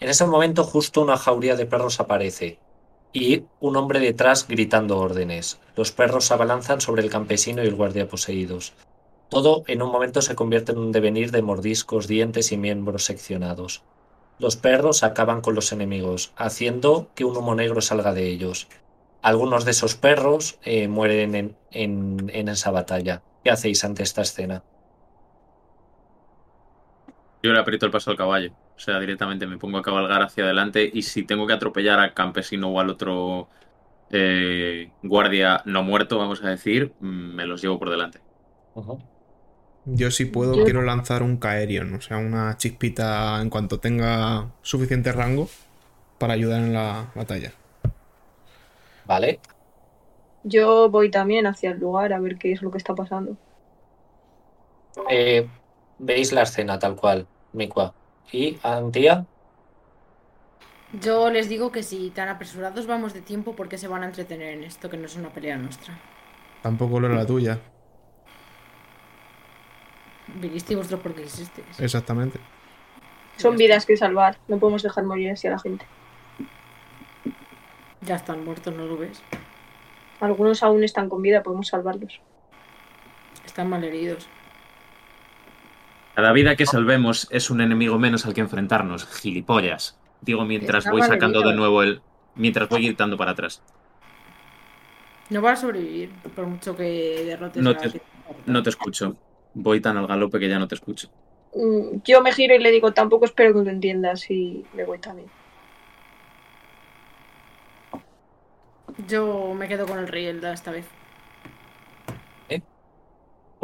En 0.05 0.11
ese 0.11 0.27
momento 0.27 0.65
justo 0.65 1.01
una 1.01 1.17
jauría 1.17 1.57
de 1.57 1.65
perros 1.65 1.99
aparece, 1.99 2.59
y 3.15 3.45
un 3.59 3.75
hombre 3.75 4.01
detrás 4.01 4.47
gritando 4.47 4.99
órdenes. 4.99 5.63
Los 5.77 5.93
perros 5.93 6.31
abalanzan 6.31 6.83
sobre 6.83 7.01
el 7.03 7.09
campesino 7.09 7.65
y 7.65 7.69
el 7.69 7.75
guardia 7.75 8.07
poseídos. 8.07 8.75
Todo 9.31 9.63
en 9.67 9.81
un 9.81 9.91
momento 9.91 10.21
se 10.21 10.35
convierte 10.35 10.73
en 10.73 10.79
un 10.79 10.93
devenir 10.93 11.31
de 11.31 11.41
mordiscos, 11.41 12.07
dientes 12.07 12.53
y 12.53 12.59
miembros 12.59 13.05
seccionados. 13.05 13.83
Los 14.39 14.57
perros 14.57 15.05
acaban 15.05 15.41
con 15.41 15.55
los 15.55 15.73
enemigos, 15.73 16.35
haciendo 16.37 17.09
que 17.15 17.25
un 17.25 17.35
humo 17.39 17.55
negro 17.55 17.81
salga 17.81 18.13
de 18.13 18.29
ellos. 18.29 18.69
Algunos 19.23 19.65
de 19.65 19.71
esos 19.71 19.95
perros 19.95 20.59
eh, 20.65 20.87
mueren 20.87 21.35
en, 21.35 21.57
en- 21.71 22.31
en 22.31 22.49
esa 22.51 22.71
batalla. 22.71 23.23
¿Qué 23.43 23.51
hacéis 23.51 23.83
ante 23.85 24.03
esta 24.03 24.21
escena? 24.21 24.67
Yo 27.43 27.53
le 27.53 27.59
aprieto 27.61 27.87
el 27.87 27.93
paso 27.93 28.11
al 28.11 28.19
caballo. 28.19 28.55
O 28.77 28.81
sea, 28.81 28.99
directamente 29.01 29.47
me 29.47 29.59
pongo 29.59 29.79
a 29.79 29.83
cabalgar 29.83 30.22
hacia 30.22 30.45
adelante 30.45 30.91
y 30.93 31.03
si 31.03 31.25
tengo 31.25 31.47
que 31.47 31.53
atropellar 31.55 32.01
al 32.01 32.14
campesino 32.14 32.68
o 32.70 32.81
al 32.81 32.91
otro 32.91 33.51
eh, 34.11 34.95
guardia 35.03 35.62
no 35.66 35.83
muerto, 35.85 36.18
vamos 36.18 36.43
a 36.45 36.51
decir, 36.51 36.97
mm, 37.01 37.35
me 37.37 37.47
los 37.47 37.62
llevo 37.62 37.79
por 37.79 37.91
delante. 37.91 38.22
Yo 39.87 40.11
si 40.11 40.25
puedo 40.27 40.59
Yo- 40.59 40.64
quiero 40.64 40.83
lanzar 40.83 41.22
un 41.22 41.37
Caerion, 41.39 41.95
o 41.95 42.01
sea, 42.01 42.18
una 42.18 42.57
chispita 42.59 43.41
en 43.41 43.51
cuanto 43.51 43.81
tenga 43.81 44.53
suficiente 44.62 45.12
rango 45.12 45.49
para 46.18 46.35
ayudar 46.35 46.62
en 46.62 46.72
la 46.75 47.12
batalla. 47.14 47.53
Vale, 49.05 49.41
Yo 50.45 50.89
voy 50.91 51.11
también 51.11 51.47
hacia 51.47 51.72
el 51.72 51.81
lugar 51.81 52.12
a 52.12 52.20
ver 52.20 52.39
qué 52.39 52.53
es 52.53 52.62
lo 52.62 52.70
que 52.70 52.79
está 52.79 52.95
pasando. 52.95 53.37
eh, 55.11 55.51
veis 55.99 56.33
la 56.33 56.43
escena 56.43 56.79
tal 56.79 56.97
cual, 56.97 57.29
Mikua. 57.53 57.97
¿Y 58.33 58.59
Antía? 58.62 59.27
Yo 61.01 61.31
les 61.31 61.49
digo 61.49 61.72
que 61.72 61.83
si 61.83 62.11
tan 62.11 62.29
apresurados 62.29 62.87
vamos 62.87 63.14
de 63.14 63.20
tiempo, 63.20 63.57
¿por 63.57 63.68
qué 63.68 63.79
se 63.79 63.89
van 63.89 64.03
a 64.03 64.07
entretener 64.07 64.55
en 64.55 64.64
esto 64.64 64.89
que 64.89 64.97
no 64.97 65.07
es 65.07 65.16
una 65.16 65.31
pelea 65.31 65.57
nuestra? 65.57 65.99
Tampoco 66.62 67.01
lo 67.01 67.09
era 67.09 67.16
la 67.16 67.27
tuya, 67.27 67.59
Vinisteis 70.37 70.77
vosotros 70.79 71.01
porque 71.01 71.22
quisisteis. 71.22 71.79
exactamente. 71.79 72.41
Son 73.37 73.57
vidas 73.57 73.85
que 73.87 73.97
salvar, 73.97 74.39
no 74.49 74.59
podemos 74.59 74.83
dejar 74.83 75.05
morir 75.05 75.31
así 75.31 75.47
a 75.49 75.53
la 75.53 75.59
gente. 75.59 75.85
Ya 78.01 78.16
están 78.16 78.45
muertos, 78.45 78.75
¿no 78.75 78.85
lo 78.85 78.97
ves? 78.97 79.22
Algunos 80.20 80.62
aún 80.62 80.85
están 80.85 81.09
con 81.09 81.22
vida, 81.22 81.43
podemos 81.43 81.68
salvarlos. 81.68 82.20
Están 83.45 83.68
malheridos. 83.68 84.29
Cada 86.14 86.32
vida 86.32 86.54
que 86.57 86.66
salvemos 86.66 87.26
es 87.30 87.50
un 87.50 87.61
enemigo 87.61 87.99
menos 87.99 88.24
al 88.26 88.34
que 88.34 88.41
enfrentarnos, 88.41 89.07
gilipollas. 89.07 89.99
Digo 90.20 90.45
mientras 90.45 90.84
Está 90.84 90.91
voy 90.92 91.03
sacando 91.03 91.41
de 91.42 91.54
nuevo 91.54 91.82
el. 91.82 92.00
Mientras 92.36 92.68
voy 92.68 92.84
gritando 92.86 93.16
para 93.16 93.32
atrás. 93.32 93.62
No 95.30 95.41
van 95.41 95.54
a 95.54 95.57
sobrevivir, 95.57 96.11
por 96.34 96.46
mucho 96.46 96.76
que 96.76 97.24
derrotes 97.24 97.62
No 97.62 97.70
a 97.70 97.76
te- 97.76 97.88
la- 97.88 97.95
No 98.46 98.62
te 98.62 98.70
escucho. 98.70 99.16
Voy 99.54 99.80
tan 99.80 99.96
al 99.96 100.07
galope 100.07 100.38
que 100.38 100.49
ya 100.49 100.58
no 100.58 100.68
te 100.68 100.74
escucho. 100.74 101.08
Mm, 101.54 101.99
Yo 102.04 102.20
me 102.22 102.32
giro 102.32 102.54
y 102.54 102.58
le 102.58 102.70
digo, 102.70 102.92
tampoco 102.92 103.24
espero 103.24 103.53
que 103.54 103.64
lo 103.64 103.70
entiendas 103.70 104.30
y 104.30 104.64
me 104.74 104.84
voy 104.84 104.99
también. 104.99 105.28
Yo 109.08 109.54
me 109.54 109.66
quedo 109.68 109.86
con 109.86 109.99
el 109.99 110.08
Rielda 110.08 110.53
esta 110.53 110.70
vez. 110.70 110.86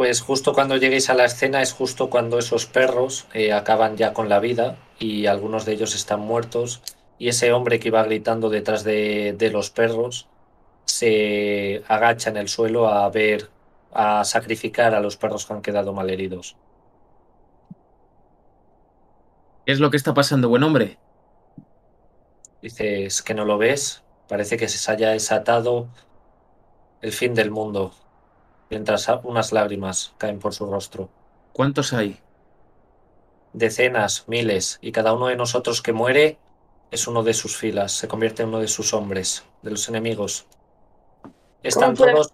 Pues 0.01 0.23
justo 0.23 0.55
cuando 0.55 0.79
lleguéis 0.79 1.11
a 1.11 1.15
la 1.15 1.27
escena 1.27 1.61
es 1.61 1.75
justo 1.75 2.09
cuando 2.09 2.39
esos 2.39 2.65
perros 2.65 3.27
eh, 3.35 3.53
acaban 3.53 3.99
ya 3.99 4.15
con 4.15 4.31
la 4.31 4.41
vida 4.41 4.79
y 4.99 5.27
algunos 5.27 5.67
de 5.67 5.75
ellos 5.75 5.95
están 5.95 6.21
muertos 6.21 6.81
y 7.19 7.29
ese 7.29 7.53
hombre 7.53 7.79
que 7.79 7.89
iba 7.89 8.03
gritando 8.05 8.49
detrás 8.49 8.83
de, 8.83 9.35
de 9.37 9.51
los 9.51 9.69
perros 9.69 10.27
se 10.87 11.83
agacha 11.87 12.31
en 12.31 12.39
el 12.39 12.49
suelo 12.49 12.89
a 12.89 13.11
ver, 13.11 13.51
a 13.93 14.25
sacrificar 14.25 14.95
a 14.95 15.01
los 15.01 15.19
perros 15.19 15.45
que 15.45 15.53
han 15.53 15.61
quedado 15.61 15.93
malheridos. 15.93 16.57
¿Qué 19.67 19.73
es 19.73 19.81
lo 19.81 19.91
que 19.91 19.99
está 19.99 20.15
pasando, 20.15 20.49
buen 20.49 20.63
hombre? 20.63 20.97
Dices 22.63 23.21
que 23.21 23.35
no 23.35 23.45
lo 23.45 23.59
ves, 23.59 24.03
parece 24.31 24.57
que 24.57 24.67
se 24.67 24.91
haya 24.91 25.11
desatado 25.11 25.89
el 27.03 27.13
fin 27.13 27.35
del 27.35 27.51
mundo, 27.51 27.93
mientras 28.71 29.09
unas 29.25 29.53
lágrimas 29.53 30.15
caen 30.17 30.39
por 30.39 30.55
su 30.55 30.67
rostro. 30.71 31.09
¿Cuántos 31.53 31.93
hay? 31.93 32.19
Decenas, 33.53 34.25
miles, 34.29 34.79
y 34.81 34.93
cada 34.93 35.13
uno 35.13 35.27
de 35.27 35.37
nosotros 35.37 35.83
que 35.83 35.93
muere 35.93 36.39
es 36.93 37.07
uno 37.09 37.23
de 37.23 37.35
sus 37.35 37.57
filas, 37.57 37.93
se 37.93 38.09
convierte 38.09 38.43
en 38.43 38.49
uno 38.49 38.61
de 38.61 38.69
sus 38.69 38.95
hombres, 38.95 39.45
de 39.63 39.73
los 39.73 39.89
enemigos. 39.89 40.47
Están 41.63 41.95
todos, 41.95 42.33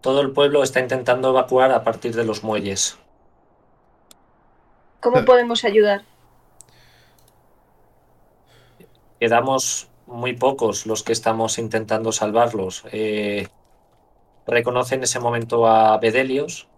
todo 0.00 0.20
el 0.20 0.32
pueblo 0.32 0.62
está 0.62 0.80
intentando 0.80 1.30
evacuar 1.30 1.72
a 1.72 1.82
partir 1.84 2.14
de 2.14 2.24
los 2.24 2.44
muelles. 2.44 2.96
¿Cómo 5.00 5.18
Eh. 5.18 5.22
podemos 5.24 5.64
ayudar? 5.64 6.02
Quedamos 9.20 9.88
muy 10.06 10.34
pocos 10.34 10.86
los 10.86 11.02
que 11.02 11.12
estamos 11.12 11.58
intentando 11.58 12.12
salvarlos. 12.12 12.84
Eh, 12.92 13.48
reconoce 14.46 14.94
en 14.94 15.02
ese 15.02 15.20
momento 15.20 15.66
a 15.66 15.98
Bedelios. 15.98 16.68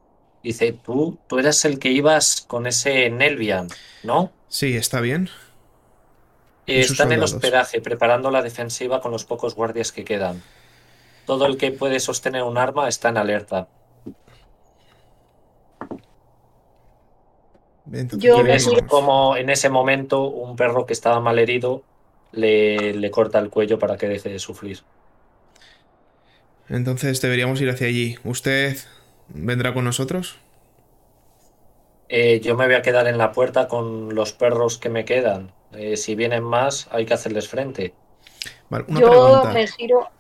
Dice, 0.43 0.73
tú, 0.73 1.19
tú 1.27 1.39
eras 1.39 1.65
el 1.65 1.79
que 1.79 1.91
ibas 1.91 2.45
con 2.47 2.67
ese 2.67 3.11
Nelvian, 3.11 3.69
¿no? 4.05 4.33
Sí, 4.49 4.77
está 4.77 5.01
bien. 5.01 5.29
Eh, 6.67 6.81
está 6.81 7.05
en 7.05 7.13
el 7.13 7.23
hospedaje, 7.23 7.81
preparando 7.81 8.31
la 8.31 8.43
defensiva 8.43 9.01
con 9.01 9.13
los 9.13 9.25
pocos 9.25 9.55
guardias 9.55 9.93
que 9.93 10.05
quedan. 10.05 10.43
Todo 11.25 11.47
el 11.47 11.57
que 11.57 11.73
puede 11.73 12.01
sostener 12.01 12.43
un 12.43 12.59
arma 12.59 12.89
está 12.89 13.09
en 13.09 13.17
alerta. 13.17 13.69
y 17.89 18.43
ves 18.43 18.69
como 18.89 19.37
en 19.37 19.49
ese 19.49 19.69
momento 19.69 20.25
un 20.25 20.57
perro 20.57 20.87
que 20.87 20.93
estaba 20.93 21.21
mal 21.21 21.39
herido 21.39 21.85
le, 22.33 22.95
le 22.95 23.11
corta 23.13 23.39
el 23.39 23.49
cuello 23.49 23.79
para 23.79 23.97
que 23.97 24.09
deje 24.09 24.29
de 24.29 24.39
sufrir. 24.41 24.81
Entonces 26.69 27.21
deberíamos 27.21 27.61
ir 27.61 27.71
hacia 27.71 27.87
allí. 27.87 28.19
¿Usted 28.25 28.77
vendrá 29.29 29.73
con 29.75 29.85
nosotros? 29.85 30.39
Eh, 32.09 32.41
yo 32.41 32.57
me 32.57 32.67
voy 32.67 32.75
a 32.75 32.83
quedar 32.83 33.07
en 33.09 33.19
la 33.19 33.33
puerta 33.33 33.69
con 33.69 34.15
los 34.15 34.33
perros 34.33 34.79
que 34.79 34.89
me 34.89 35.05
quedan. 35.05 35.53
Eh, 35.73 35.97
si 35.97 36.15
vienen 36.15 36.45
más, 36.45 36.89
hay 36.91 37.05
que 37.07 37.15
hacerles 37.15 37.49
frente. 37.49 37.95
yo 38.89 39.45
me 39.53 39.67
giro. 39.67 40.11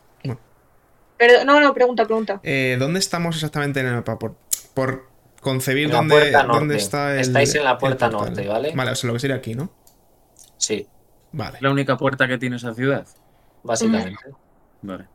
Pero, 1.18 1.44
no, 1.44 1.60
no, 1.60 1.72
pregunta, 1.72 2.04
pregunta. 2.04 2.40
Eh, 2.42 2.76
¿Dónde 2.78 2.98
estamos 2.98 3.36
exactamente 3.36 3.80
en 3.80 3.86
el 3.86 3.94
mapa? 3.94 4.18
Por, 4.18 4.36
por 4.74 5.08
concebir 5.40 5.90
dónde, 5.90 6.30
dónde, 6.30 6.76
está 6.76 7.14
el. 7.14 7.20
Estáis 7.20 7.54
en 7.54 7.64
la 7.64 7.78
puerta 7.78 8.10
norte, 8.10 8.46
¿vale? 8.46 8.72
Vale, 8.74 8.90
o 8.90 8.94
sea, 8.94 9.08
lo 9.08 9.14
que 9.14 9.20
sería 9.20 9.36
aquí, 9.36 9.54
¿no? 9.54 9.70
Sí. 10.58 10.86
Vale. 11.32 11.58
¿La 11.62 11.70
única 11.70 11.96
puerta 11.96 12.28
que 12.28 12.36
tiene 12.36 12.56
esa 12.56 12.74
ciudad? 12.74 13.06
Básicamente. 13.62 14.18
Vale. 14.82 15.06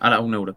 Ahora, 0.00 0.20
un 0.20 0.34
euro. 0.34 0.56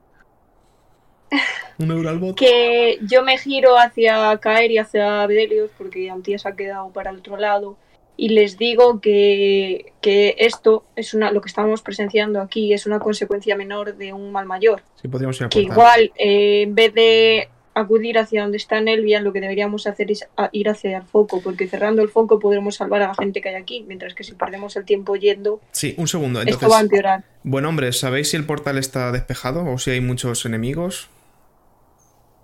Un 1.78 1.92
euro 1.92 2.10
al 2.10 2.20
bot. 2.20 2.38
Que 2.38 3.00
yo 3.02 3.24
me 3.24 3.38
giro 3.38 3.78
hacia 3.78 4.38
Caer 4.38 4.72
y 4.72 4.78
hacia 4.78 5.26
Bedelios 5.28 5.72
porque 5.78 6.10
Antía 6.10 6.40
se 6.40 6.50
ha 6.50 6.56
quedado 6.56 6.90
para 6.90 7.12
el 7.12 7.18
otro 7.18 7.38
lado 7.38 7.78
y 8.20 8.30
les 8.30 8.58
digo 8.58 9.00
que, 9.00 9.94
que, 10.02 10.36
esto 10.40 10.84
es 10.98 11.14
una 11.14 11.32
lo 11.32 11.40
que 11.40 11.48
estamos 11.48 11.82
presenciando 11.82 12.42
aquí 12.42 12.74
es 12.74 12.86
una 12.86 13.00
consecuencia 13.00 13.56
menor 13.56 13.96
de 13.96 14.12
un 14.12 14.32
mal 14.34 14.46
mayor. 14.46 14.82
Sí, 15.02 15.08
podríamos 15.08 15.40
ir 15.40 15.46
a 15.46 15.50
que 15.50 15.62
igual 15.62 16.12
eh, 16.18 16.64
en 16.64 16.76
vez 16.76 16.94
de 16.94 17.48
acudir 17.74 18.18
hacia 18.18 18.42
donde 18.42 18.58
está 18.58 18.82
Nelvia, 18.82 19.22
lo 19.22 19.32
que 19.32 19.40
deberíamos 19.40 19.88
hacer 19.88 20.12
es 20.12 20.28
ir 20.52 20.68
hacia 20.68 20.98
el 20.98 21.04
foco, 21.04 21.42
porque 21.42 21.68
cerrando 21.68 22.02
el 22.02 22.10
foco 22.10 22.40
podremos 22.40 22.76
salvar 22.76 23.02
a 23.04 23.08
la 23.08 23.16
gente 23.16 23.40
que 23.40 23.50
hay 23.50 23.56
aquí, 23.56 23.86
mientras 23.88 24.14
que 24.14 24.26
si 24.26 24.34
perdemos 24.34 24.76
el 24.76 24.84
tiempo 24.84 25.16
yendo, 25.16 25.62
sí, 25.72 25.96
un 25.98 26.08
segundo. 26.08 26.42
esto 26.42 26.68
va 26.70 26.80
a 26.80 26.82
empeorar. 26.82 27.24
Bueno, 27.44 27.70
hombre, 27.70 27.94
¿sabéis 27.94 28.32
si 28.32 28.38
el 28.38 28.46
portal 28.46 28.78
está 28.78 29.12
despejado 29.14 29.66
o 29.66 29.78
si 29.78 29.92
hay 29.92 30.02
muchos 30.02 30.46
enemigos? 30.46 31.10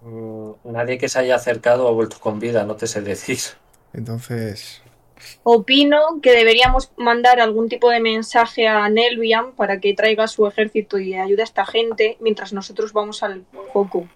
Mm, 0.06 0.52
nadie 0.66 1.00
que 1.00 1.10
se 1.10 1.18
haya 1.18 1.36
acercado 1.36 1.88
ha 1.88 1.92
vuelto 1.92 2.18
con 2.20 2.40
vida, 2.40 2.64
no 2.64 2.76
te 2.76 2.86
sé 2.86 3.02
decir. 3.02 3.40
Entonces. 3.92 4.84
Opino 5.44 6.20
que 6.22 6.34
deberíamos 6.34 6.92
mandar 6.96 7.40
algún 7.40 7.70
tipo 7.70 7.90
de 7.90 8.00
mensaje 8.00 8.68
a 8.68 8.88
Nelvian 8.88 9.54
para 9.54 9.80
que 9.80 9.96
traiga 9.96 10.28
su 10.28 10.46
ejército 10.46 11.00
y 11.00 11.16
ayude 11.16 11.42
a 11.42 11.46
esta 11.46 11.66
gente 11.66 12.18
mientras 12.20 12.54
nosotros 12.54 12.94
vamos 12.94 13.24
al 13.24 13.46
foco. 13.74 14.08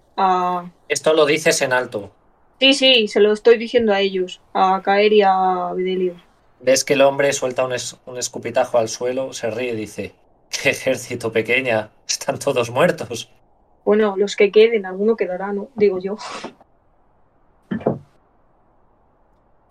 Esto 0.89 1.13
lo 1.13 1.25
dices 1.25 1.61
en 1.61 1.73
alto. 1.73 2.11
Sí, 2.59 2.73
sí, 2.73 3.07
se 3.07 3.21
lo 3.21 3.31
estoy 3.31 3.57
diciendo 3.57 3.93
a 3.93 4.01
ellos, 4.01 4.41
a 4.53 4.81
Caer 4.83 5.13
y 5.13 5.21
a 5.23 5.71
Videlio. 5.73 6.21
Ves 6.59 6.83
que 6.83 6.93
el 6.93 7.01
hombre 7.01 7.31
suelta 7.33 7.65
un, 7.65 7.73
un 8.05 8.17
escupitajo 8.17 8.77
al 8.77 8.89
suelo, 8.89 9.31
se 9.33 9.49
ríe 9.49 9.71
y 9.71 9.77
dice: 9.77 10.13
¡Qué 10.49 10.71
ejército 10.71 11.31
pequeña! 11.31 11.89
Están 12.07 12.37
todos 12.37 12.69
muertos. 12.69 13.31
Bueno, 13.89 14.13
los 14.17 14.35
que 14.35 14.51
queden, 14.51 14.85
alguno 14.85 15.15
quedará, 15.15 15.51
¿no? 15.51 15.69
Digo 15.73 15.97
yo. 15.97 16.15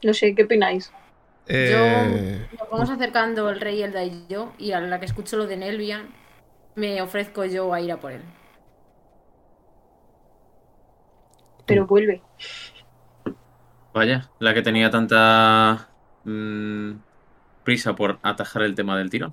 No 0.03 0.13
sé, 0.13 0.35
¿qué 0.35 0.43
opináis? 0.43 0.93
Eh... 1.47 2.49
Yo 2.51 2.59
nos 2.59 2.69
vamos 2.69 2.91
acercando 2.91 3.49
el 3.49 3.61
rey 3.61 3.85
y 3.85 4.27
yo, 4.27 4.53
y 4.59 4.73
a 4.73 4.81
la 4.81 4.99
que 4.99 5.07
escucho 5.07 5.37
lo 5.37 5.47
de 5.47 5.57
Nelvia, 5.57 6.05
me 6.75 7.01
ofrezco 7.01 7.45
yo 7.45 7.73
a 7.73 7.81
ir 7.81 7.93
a 7.93 8.01
por 8.01 8.11
él. 8.11 8.23
Pero 11.65 11.87
vuelve. 11.87 12.21
Vaya, 13.95 14.31
la 14.41 14.53
que 14.53 14.63
tenía 14.63 14.91
tanta 14.91 15.91
mm, 16.25 16.91
prisa 17.63 17.95
por 17.95 18.19
atajar 18.25 18.63
el 18.63 18.75
tema 18.75 18.99
del 18.99 19.11
tiro. 19.11 19.33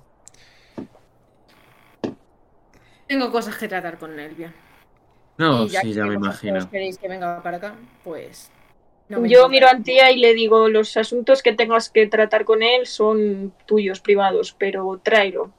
Tengo 3.08 3.32
cosas 3.32 3.56
que 3.56 3.66
tratar 3.66 3.98
con 3.98 4.14
Nelvia. 4.14 4.54
No, 5.38 5.68
sí, 5.68 5.92
ya 5.92 6.06
me 6.06 6.14
imagino. 6.14 6.60
Si 6.60 6.66
queréis 6.68 6.98
que 6.98 7.08
venga 7.08 7.42
para 7.42 7.58
acá, 7.58 7.74
pues. 8.04 8.50
Yo 9.08 9.48
miro 9.48 9.68
a 9.68 9.70
Antía 9.70 10.10
y 10.10 10.18
le 10.18 10.34
digo: 10.34 10.68
los 10.68 10.96
asuntos 10.96 11.42
que 11.42 11.52
tengas 11.52 11.90
que 11.90 12.06
tratar 12.06 12.44
con 12.44 12.62
él 12.62 12.86
son 12.86 13.52
tuyos, 13.66 14.00
privados, 14.00 14.54
pero 14.58 14.98
tráelo. 15.02 15.50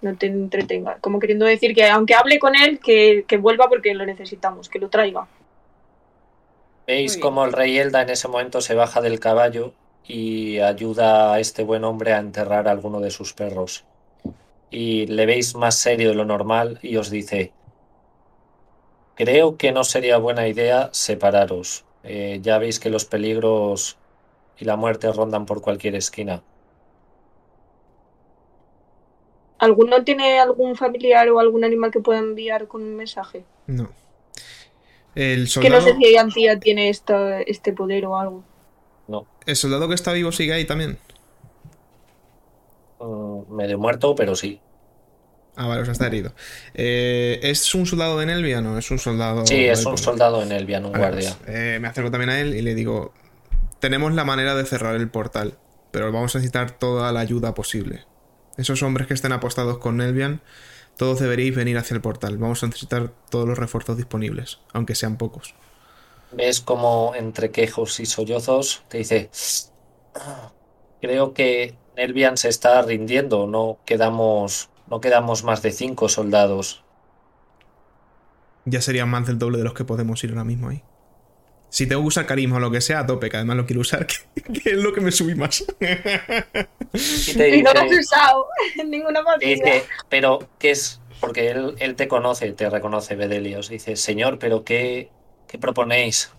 No 0.00 0.16
te 0.16 0.26
entretenga. 0.26 0.98
Como 1.00 1.18
queriendo 1.18 1.44
decir 1.44 1.74
que, 1.74 1.86
aunque 1.88 2.14
hable 2.14 2.38
con 2.38 2.54
él, 2.54 2.78
que, 2.78 3.24
que 3.26 3.36
vuelva 3.36 3.68
porque 3.68 3.94
lo 3.94 4.06
necesitamos, 4.06 4.68
que 4.68 4.78
lo 4.78 4.88
traiga. 4.88 5.26
Veis 6.86 7.18
cómo 7.18 7.44
el 7.44 7.52
rey 7.52 7.78
Elda 7.78 8.02
en 8.02 8.10
ese 8.10 8.28
momento 8.28 8.60
se 8.60 8.74
baja 8.74 9.00
del 9.00 9.20
caballo 9.20 9.74
y 10.06 10.58
ayuda 10.60 11.34
a 11.34 11.40
este 11.40 11.62
buen 11.62 11.84
hombre 11.84 12.14
a 12.14 12.18
enterrar 12.18 12.66
a 12.66 12.70
alguno 12.70 13.00
de 13.00 13.10
sus 13.10 13.34
perros. 13.34 13.84
Y 14.70 15.06
le 15.06 15.26
veis 15.26 15.54
más 15.54 15.76
serio 15.76 16.08
de 16.08 16.14
lo 16.14 16.24
normal 16.24 16.78
y 16.80 16.96
os 16.96 17.10
dice, 17.10 17.52
Creo 19.18 19.56
que 19.56 19.72
no 19.72 19.82
sería 19.82 20.16
buena 20.18 20.46
idea 20.46 20.90
separaros. 20.92 21.84
Eh, 22.04 22.38
ya 22.40 22.58
veis 22.58 22.78
que 22.78 22.88
los 22.88 23.04
peligros 23.04 23.98
y 24.56 24.64
la 24.64 24.76
muerte 24.76 25.12
rondan 25.12 25.44
por 25.44 25.60
cualquier 25.60 25.96
esquina. 25.96 26.40
¿Alguno 29.58 30.04
tiene 30.04 30.38
algún 30.38 30.76
familiar 30.76 31.28
o 31.30 31.40
algún 31.40 31.64
animal 31.64 31.90
que 31.90 31.98
pueda 31.98 32.20
enviar 32.20 32.68
con 32.68 32.80
un 32.80 32.94
mensaje? 32.94 33.44
No. 33.66 33.90
El 35.16 35.48
soldado... 35.48 35.80
Que 35.80 35.80
no 35.80 35.84
sé 35.84 35.96
si 35.98 36.16
Antía 36.16 36.60
tiene 36.60 36.88
este 36.88 37.72
poder 37.72 38.06
o 38.06 38.16
algo. 38.16 38.44
No. 39.08 39.26
¿El 39.46 39.56
soldado 39.56 39.88
que 39.88 39.96
está 39.96 40.12
vivo 40.12 40.30
sigue 40.30 40.52
ahí 40.52 40.64
también? 40.64 40.96
Mm, 43.00 43.52
medio 43.52 43.78
muerto, 43.78 44.14
pero 44.14 44.36
sí. 44.36 44.60
Ah, 45.60 45.66
vale, 45.66 45.82
o 45.82 45.84
sea, 45.84 45.90
está 45.90 46.06
herido. 46.06 46.32
Eh, 46.72 47.40
¿Es 47.42 47.74
un 47.74 47.84
soldado 47.84 48.16
de 48.20 48.26
Nelvia? 48.26 48.60
No, 48.60 48.78
es 48.78 48.92
un 48.92 49.00
soldado. 49.00 49.44
Sí, 49.44 49.64
es 49.64 49.84
un 49.84 49.98
soldado 49.98 50.38
de 50.38 50.46
Nelvia, 50.46 50.78
un 50.78 50.92
guardia. 50.92 51.34
Pues, 51.44 51.48
eh, 51.48 51.78
me 51.80 51.88
acerco 51.88 52.12
también 52.12 52.30
a 52.30 52.38
él 52.38 52.54
y 52.54 52.62
le 52.62 52.76
digo: 52.76 53.12
Tenemos 53.80 54.12
la 54.14 54.24
manera 54.24 54.54
de 54.54 54.64
cerrar 54.64 54.94
el 54.94 55.10
portal, 55.10 55.58
pero 55.90 56.12
vamos 56.12 56.32
a 56.36 56.38
necesitar 56.38 56.70
toda 56.70 57.10
la 57.10 57.18
ayuda 57.18 57.54
posible. 57.54 58.04
Esos 58.56 58.84
hombres 58.84 59.08
que 59.08 59.14
estén 59.14 59.32
apostados 59.32 59.78
con 59.78 59.96
Nelvian, 59.96 60.42
todos 60.96 61.18
deberéis 61.18 61.56
venir 61.56 61.76
hacia 61.76 61.96
el 61.96 62.02
portal. 62.02 62.38
Vamos 62.38 62.62
a 62.62 62.66
necesitar 62.66 63.10
todos 63.28 63.48
los 63.48 63.58
refuerzos 63.58 63.96
disponibles, 63.96 64.60
aunque 64.72 64.94
sean 64.94 65.16
pocos. 65.16 65.56
Ves 66.30 66.60
como 66.60 67.14
entre 67.16 67.50
quejos 67.50 67.98
y 67.98 68.06
sollozos 68.06 68.84
te 68.86 68.98
dice: 68.98 69.28
Creo 71.00 71.34
que 71.34 71.74
Nelvian 71.96 72.36
se 72.36 72.48
está 72.48 72.80
rindiendo, 72.82 73.48
no 73.48 73.80
quedamos 73.84 74.70
no 74.90 75.00
quedamos 75.00 75.44
más 75.44 75.62
de 75.62 75.72
cinco 75.72 76.08
soldados. 76.08 76.82
Ya 78.64 78.80
serían 78.82 79.08
más 79.08 79.26
del 79.26 79.38
doble 79.38 79.58
de 79.58 79.64
los 79.64 79.74
que 79.74 79.84
podemos 79.84 80.22
ir 80.24 80.30
ahora 80.30 80.44
mismo 80.44 80.68
ahí. 80.68 80.82
Si 81.70 81.86
tengo 81.86 82.00
que 82.02 82.08
usar 82.08 82.26
carisma 82.26 82.56
o 82.56 82.60
lo 82.60 82.70
que 82.70 82.80
sea, 82.80 83.00
a 83.00 83.06
tope, 83.06 83.28
que 83.28 83.36
además 83.36 83.56
lo 83.58 83.66
quiero 83.66 83.82
usar, 83.82 84.06
que, 84.06 84.70
es 84.70 84.76
lo 84.76 84.92
que 84.92 85.00
me 85.00 85.12
subí 85.12 85.34
más. 85.34 85.64
Y, 87.40 87.62
no 87.62 87.72
lo 87.74 87.80
has 87.80 87.92
usado 87.92 88.46
en 88.78 88.90
ninguna 88.90 89.22
partida. 89.22 89.70
pero, 90.08 90.48
¿qué 90.58 90.70
es? 90.70 91.00
Porque 91.20 91.50
él, 91.50 91.94
te 91.96 92.08
conoce, 92.08 92.52
te 92.52 92.70
reconoce, 92.70 93.16
Bedelios. 93.16 93.68
Dice, 93.68 93.96
señor, 93.96 94.38
pero 94.38 94.64
¿qué, 94.64 95.10
qué 95.46 95.58
proponéis? 95.58 96.32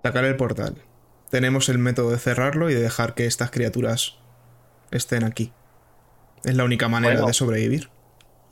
Atacar 0.00 0.24
el 0.24 0.36
portal. 0.36 0.82
Tenemos 1.30 1.68
el 1.68 1.78
método 1.78 2.10
de 2.10 2.18
cerrarlo 2.18 2.70
y 2.70 2.74
de 2.74 2.80
dejar 2.80 3.14
que 3.14 3.26
estas 3.26 3.50
criaturas 3.50 4.16
estén 4.90 5.22
aquí. 5.22 5.52
Es 6.46 6.54
la 6.54 6.64
única 6.64 6.88
manera 6.88 7.22
de 7.22 7.32
sobrevivir. 7.34 7.90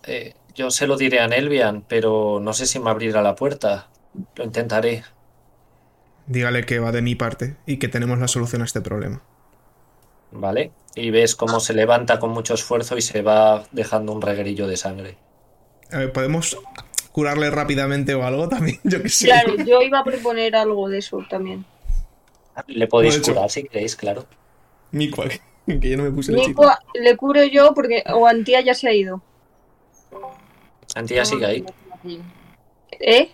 Eh, 0.03 0.35
yo 0.55 0.71
se 0.71 0.89
lo 0.89 0.97
diré 0.97 1.21
a 1.21 1.29
Nelvian, 1.29 1.85
pero 1.87 2.41
no 2.43 2.53
sé 2.53 2.67
si 2.67 2.81
me 2.81 2.91
abrirá 2.91 3.23
la 3.23 3.37
puerta. 3.37 3.89
Lo 4.35 4.45
intentaré. 4.45 5.05
Dígale 6.27 6.65
que 6.65 6.81
va 6.81 6.91
de 6.91 7.03
mi 7.03 7.15
parte 7.15 7.57
y 7.67 7.77
que 7.77 7.87
tenemos 7.87 8.19
la 8.19 8.27
solución 8.27 8.63
a 8.63 8.65
este 8.65 8.81
problema. 8.81 9.23
Vale. 10.33 10.73
Y 10.97 11.11
ves 11.11 11.37
cómo 11.37 11.61
se 11.61 11.73
levanta 11.73 12.19
con 12.19 12.31
mucho 12.31 12.55
esfuerzo 12.55 12.97
y 12.97 13.03
se 13.03 13.23
va 13.23 13.63
dejando 13.71 14.13
un 14.13 14.23
reguerillo 14.23 14.67
de 14.67 14.77
sangre. 14.77 15.17
A 15.93 15.99
ver, 15.99 16.13
¿podemos 16.13 16.59
curarle 17.13 17.49
rápidamente 17.51 18.13
o 18.17 18.25
algo 18.25 18.49
también? 18.49 18.81
Yo 18.85 19.01
que 19.01 19.09
sé. 19.09 19.27
Claro, 19.27 19.55
yo 19.65 19.83
iba 19.83 20.01
a 20.01 20.05
proponer 20.05 20.57
algo 20.57 20.89
de 20.89 20.99
eso 20.99 21.25
también. 21.31 21.65
Le 22.67 22.89
podéis 22.89 23.21
curar 23.21 23.51
si 23.51 23.63
queréis, 23.63 23.95
claro. 23.95 24.27
Mi 24.91 25.11
cual. 25.11 25.31
que 25.81 25.91
yo 25.91 25.97
no 25.97 26.03
me 26.05 26.11
puse 26.11 26.33
el 26.33 26.39
Nico 26.39 26.67
le 26.95 27.17
curo 27.17 27.43
yo 27.45 27.73
porque 27.75 28.05
o 28.13 28.27
Antía 28.27 28.61
ya 28.61 28.75
se 28.75 28.89
ha 28.89 28.93
ido. 28.93 29.23
Antía 30.95 31.25
sigue 31.25 31.47
ahí. 31.47 31.65
¿Eh? 33.01 33.31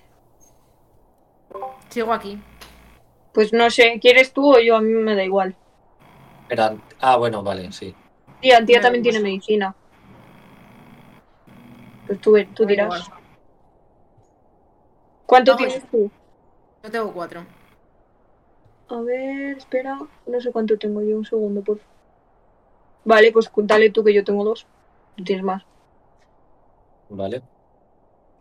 Sigo 1.89 2.12
aquí. 2.12 2.39
Pues 3.32 3.52
no 3.52 3.70
sé, 3.70 3.98
¿quieres 4.01 4.32
tú 4.32 4.55
o 4.55 4.61
yo? 4.61 4.77
A 4.77 4.81
mí 4.81 4.93
me 4.93 5.15
da 5.15 5.24
igual. 5.24 5.55
Era- 6.48 6.77
Ah, 7.01 7.16
bueno, 7.16 7.43
vale, 7.43 7.70
sí. 7.73 7.94
Y 8.40 8.51
Antía 8.52 8.81
también 8.81 9.02
tiene 9.02 9.20
medicina. 9.20 9.74
Pues 12.07 12.20
tú, 12.20 12.32
tú 12.55 12.65
Me 12.66 12.77
da 12.77 12.85
dirás. 12.85 13.07
igual. 13.07 13.20
¿Cuánto 15.27 15.52
No, 15.52 15.59
tienes 15.59 15.85
tú? 15.90 16.11
Yo 16.82 16.90
tengo 16.90 17.12
cuatro. 17.12 17.44
A 18.89 19.01
ver, 19.02 19.59
espera. 19.59 19.98
No 20.27 20.40
sé 20.40 20.51
cuánto 20.51 20.77
tengo 20.78 21.02
yo. 21.02 21.16
Un 21.19 21.24
segundo, 21.24 21.61
por 21.62 21.78
favor. 21.78 21.89
Vale, 23.05 23.32
pues 23.32 23.51
dale 23.56 23.90
tú 23.90 24.05
que 24.05 24.12
yo 24.14 24.24
tengo 24.24 24.44
dos. 24.44 24.66
Tienes 25.24 25.44
más. 25.44 25.62
Vale. 27.09 27.43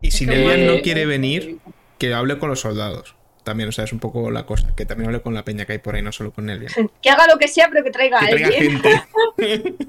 Y 0.02 0.12
si 0.12 0.26
que 0.26 0.32
Nelvian 0.32 0.60
Eh, 0.62 0.66
no 0.76 0.82
quiere 0.82 1.06
venir, 1.06 1.60
que 1.98 2.14
hable 2.14 2.38
con 2.40 2.50
los 2.50 2.62
soldados. 2.62 3.16
También, 3.44 3.70
o 3.70 3.72
sea, 3.72 3.86
es 3.86 3.94
un 3.94 4.00
poco 4.00 4.32
la 4.32 4.46
cosa. 4.46 4.74
Que 4.76 4.86
también 4.86 5.10
hable 5.10 5.22
con 5.22 5.34
la 5.34 5.44
peña 5.44 5.66
que 5.66 5.74
hay 5.74 5.78
por 5.80 5.96
ahí, 5.96 6.02
no 6.02 6.12
solo 6.12 6.32
con 6.32 6.46
Nelvian. 6.46 6.72
Que 7.02 7.10
haga 7.10 7.28
lo 7.28 7.38
que 7.38 7.48
sea, 7.48 7.68
pero 7.72 7.84
que 7.84 7.92
traiga 7.92 8.20
Que 8.20 8.26
a 8.26 8.30
alguien. 8.30 8.82
gente. 8.82 8.90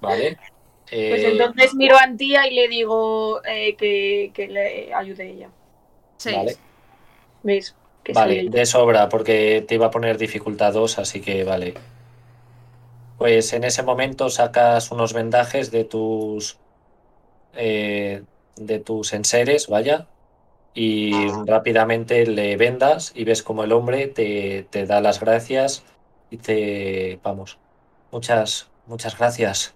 Vale. 0.00 0.36
Pues 0.36 0.92
Eh, 0.92 1.30
entonces 1.32 1.74
miro 1.74 1.96
a 1.96 2.02
Antía 2.02 2.46
y 2.48 2.54
le 2.54 2.66
digo 2.68 3.40
eh, 3.44 3.76
que, 3.76 4.32
que 4.34 4.48
le 4.48 4.92
ayude 4.94 5.30
ella. 5.30 5.50
Seis. 6.16 6.36
Vale. 6.36 6.56
¿Veis? 7.42 7.76
Que 8.02 8.12
Vale, 8.12 8.48
de 8.48 8.66
sobra, 8.66 9.08
porque 9.08 9.64
te 9.68 9.74
iba 9.76 9.86
a 9.86 9.90
poner 9.90 10.16
dificultad 10.18 10.72
2, 10.72 10.98
así 10.98 11.20
que 11.20 11.44
vale. 11.44 11.74
Pues 13.20 13.52
en 13.52 13.64
ese 13.64 13.82
momento 13.82 14.30
sacas 14.30 14.90
unos 14.90 15.12
vendajes 15.12 15.70
de 15.70 15.84
tus 15.84 16.56
eh, 17.52 18.22
de 18.56 18.78
tus 18.78 19.12
enseres, 19.12 19.68
vaya, 19.68 20.06
y 20.72 21.12
rápidamente 21.46 22.24
le 22.24 22.56
vendas 22.56 23.12
y 23.14 23.24
ves 23.24 23.42
como 23.42 23.62
el 23.62 23.72
hombre 23.72 24.06
te, 24.06 24.66
te 24.70 24.86
da 24.86 25.02
las 25.02 25.20
gracias 25.20 25.84
y 26.30 26.38
te 26.38 27.20
vamos, 27.22 27.58
muchas, 28.10 28.70
muchas 28.86 29.18
gracias. 29.18 29.74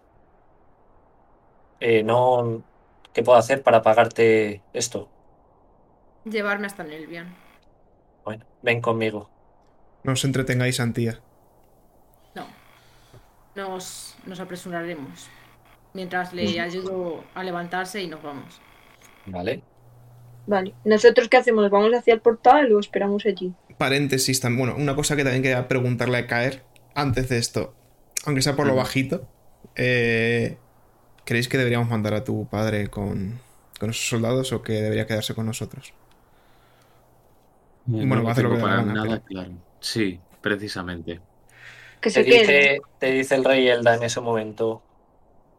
Eh, 1.81 2.03
no, 2.03 2.62
¿qué 3.12 3.23
puedo 3.23 3.37
hacer 3.37 3.62
para 3.62 3.83
pagarte 3.83 4.62
esto? 4.73 5.07
Llevarme 6.25 6.66
hasta 6.66 6.83
Nelvian. 6.83 7.37
Bueno, 8.25 8.47
ven 8.62 8.81
conmigo. 8.81 9.29
No 10.03 10.12
os 10.12 10.25
entretengáis, 10.25 10.81
Antía. 10.81 11.21
No. 13.56 13.68
Nos, 13.70 14.16
nos 14.26 14.40
apresuraremos. 14.40 15.28
Mientras 15.93 16.32
le 16.32 16.59
ayudo 16.60 17.22
a 17.35 17.44
levantarse 17.44 18.02
y 18.02 18.09
nos 18.09 18.22
vamos. 18.22 18.60
Vale. 19.26 19.62
Vale. 20.47 20.74
¿Nosotros 20.85 21.28
qué 21.28 21.36
hacemos? 21.36 21.70
¿Vamos 21.70 21.93
hacia 21.94 22.14
el 22.14 22.20
portal 22.20 22.72
o 22.72 22.81
esperamos 22.81 23.24
allí? 23.26 23.55
Paréntesis, 23.78 24.43
tam- 24.43 24.59
bueno, 24.59 24.74
una 24.76 24.94
cosa 24.97 25.16
que 25.16 25.22
también 25.22 25.43
quería 25.43 25.68
preguntarle 25.68 26.18
a 26.18 26.26
Caer 26.26 26.62
antes 26.94 27.28
de 27.28 27.39
esto, 27.39 27.74
aunque 28.26 28.43
sea 28.43 28.55
por 28.56 28.66
lo 28.66 28.74
bajito, 28.76 29.26
eh, 29.76 30.59
¿creéis 31.24 31.48
que 31.48 31.59
deberíamos 31.59 31.89
mandar 31.89 32.14
a 32.14 32.24
tu 32.24 32.47
padre 32.48 32.89
con, 32.89 33.40
con 33.81 33.90
esos 33.90 34.09
soldados 34.09 34.52
o 34.52 34.62
que 34.62 34.74
debería 34.74 35.06
quedarse 35.06 35.35
con 35.35 35.47
nosotros? 35.47 35.93
Eh, 35.93 35.93
Bueno, 37.86 38.16
no 38.16 38.22
va 38.24 38.28
a 38.31 38.32
hacer 38.32 38.44
lo 38.44 38.55
que 38.55 38.60
para 38.60 38.76
gana, 38.76 38.94
nada 38.94 39.09
pero- 39.09 39.22
claro. 39.24 39.51
Sí, 39.81 40.20
precisamente. 40.40 41.20
Que 42.05 42.10
Te 42.10 42.14
se 42.16 42.24
quede. 42.26 42.39
dice, 42.40 42.81
te 42.98 43.10
dice 43.12 43.35
el 43.35 43.44
rey 43.44 43.66
Elda 43.66 43.94
en 43.94 44.02
ese 44.02 44.20
momento. 44.20 44.82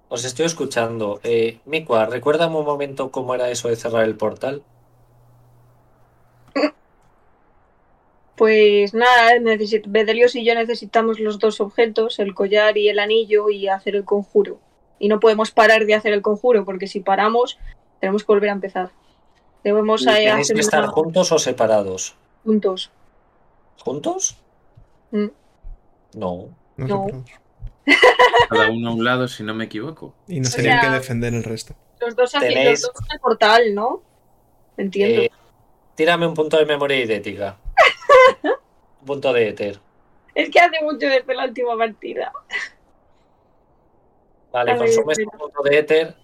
Os 0.10 0.26
estoy 0.26 0.46
escuchando. 0.46 1.20
Eh, 1.24 1.58
Mikua, 1.66 2.06
recuérdame 2.06 2.56
un 2.58 2.66
momento 2.66 3.10
cómo 3.10 3.34
era 3.34 3.50
eso 3.50 3.68
de 3.68 3.76
cerrar 3.76 4.04
el 4.04 4.16
portal. 4.16 4.62
Pues 8.36 8.94
nada, 8.94 9.36
necesit- 9.40 9.86
Bedelios 9.88 10.36
y 10.36 10.44
yo 10.44 10.54
necesitamos 10.56 11.20
los 11.22 11.40
dos 11.40 11.62
objetos, 11.62 12.20
el 12.20 12.36
collar 12.36 12.78
y 12.78 12.90
el 12.90 13.00
anillo, 13.00 13.50
y 13.50 13.70
hacer 13.70 13.96
el 13.96 14.04
conjuro. 14.04 14.60
Y 15.00 15.08
no 15.08 15.20
podemos 15.22 15.52
parar 15.52 15.86
de 15.86 15.94
hacer 15.96 16.12
el 16.14 16.22
conjuro, 16.22 16.66
porque 16.66 16.88
si 16.88 17.00
paramos, 17.00 17.58
tenemos 18.02 18.24
que 18.24 18.34
volver 18.34 18.50
a 18.50 18.54
empezar. 18.54 18.92
Debemos 19.64 20.02
¿Y 20.02 20.06
¿Tenéis 20.06 20.32
hacer 20.34 20.56
que 20.56 20.62
estar 20.62 20.84
una- 20.84 20.92
juntos 20.92 21.32
o 21.32 21.40
separados? 21.40 22.16
juntos. 22.44 22.92
¿Juntos? 23.84 24.38
Mm. 25.12 25.28
No. 26.16 26.50
Cada 28.50 28.70
uno 28.72 28.90
a 28.90 28.94
un 28.94 29.04
lado, 29.04 29.28
si 29.28 29.44
no 29.44 29.54
me 29.54 29.66
equivoco. 29.66 30.16
Y 30.28 30.40
nos 30.40 30.54
O 30.54 30.56
tenían 30.58 30.80
sea- 30.82 30.90
que 30.90 30.96
defender 30.96 31.34
el 31.34 31.44
resto. 31.44 31.76
Los 32.00 32.16
dos 32.16 32.32
Tenéis- 32.34 32.82
los 32.82 32.82
dos 32.82 32.94
en 33.08 33.14
el 33.14 33.20
portal, 33.20 33.76
¿no? 33.76 34.02
Entiendo. 34.78 35.22
Eh, 35.24 35.32
tírame 35.96 36.28
un 36.28 36.34
punto 36.34 36.58
de 36.58 36.66
memoria 36.66 37.00
idética. 37.00 37.58
un 39.02 39.06
punto 39.06 39.32
de 39.34 39.50
éter. 39.50 39.80
Es 40.34 40.50
que 40.50 40.60
hace 40.60 40.82
mucho 40.84 41.08
desde 41.08 41.34
la 41.34 41.46
última 41.46 41.78
partida. 41.78 42.34
Vale, 44.52 44.78
consumes 44.78 45.18
espera. 45.20 45.30
un 45.34 45.40
punto 45.40 45.64
de 45.64 45.78
éter 45.78 46.16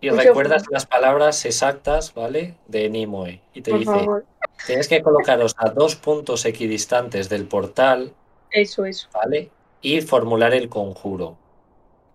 y 0.00 0.10
recuerdas 0.10 0.64
las 0.70 0.86
palabras 0.86 1.44
exactas, 1.44 2.14
¿vale? 2.14 2.56
De 2.66 2.88
Nimue. 2.88 3.40
Y 3.54 3.62
te 3.62 3.70
Por 3.70 3.80
dice, 3.80 3.92
favor. 3.92 4.24
tienes 4.66 4.88
que 4.88 5.02
colocaros 5.02 5.54
a 5.58 5.70
dos 5.70 5.96
puntos 5.96 6.44
equidistantes 6.46 7.28
del 7.28 7.46
portal 7.46 8.12
Eso, 8.52 8.84
eso. 8.84 9.08
¿vale? 9.12 9.50
Y 9.82 10.00
formular 10.00 10.52
el 10.54 10.68
conjuro. 10.68 11.36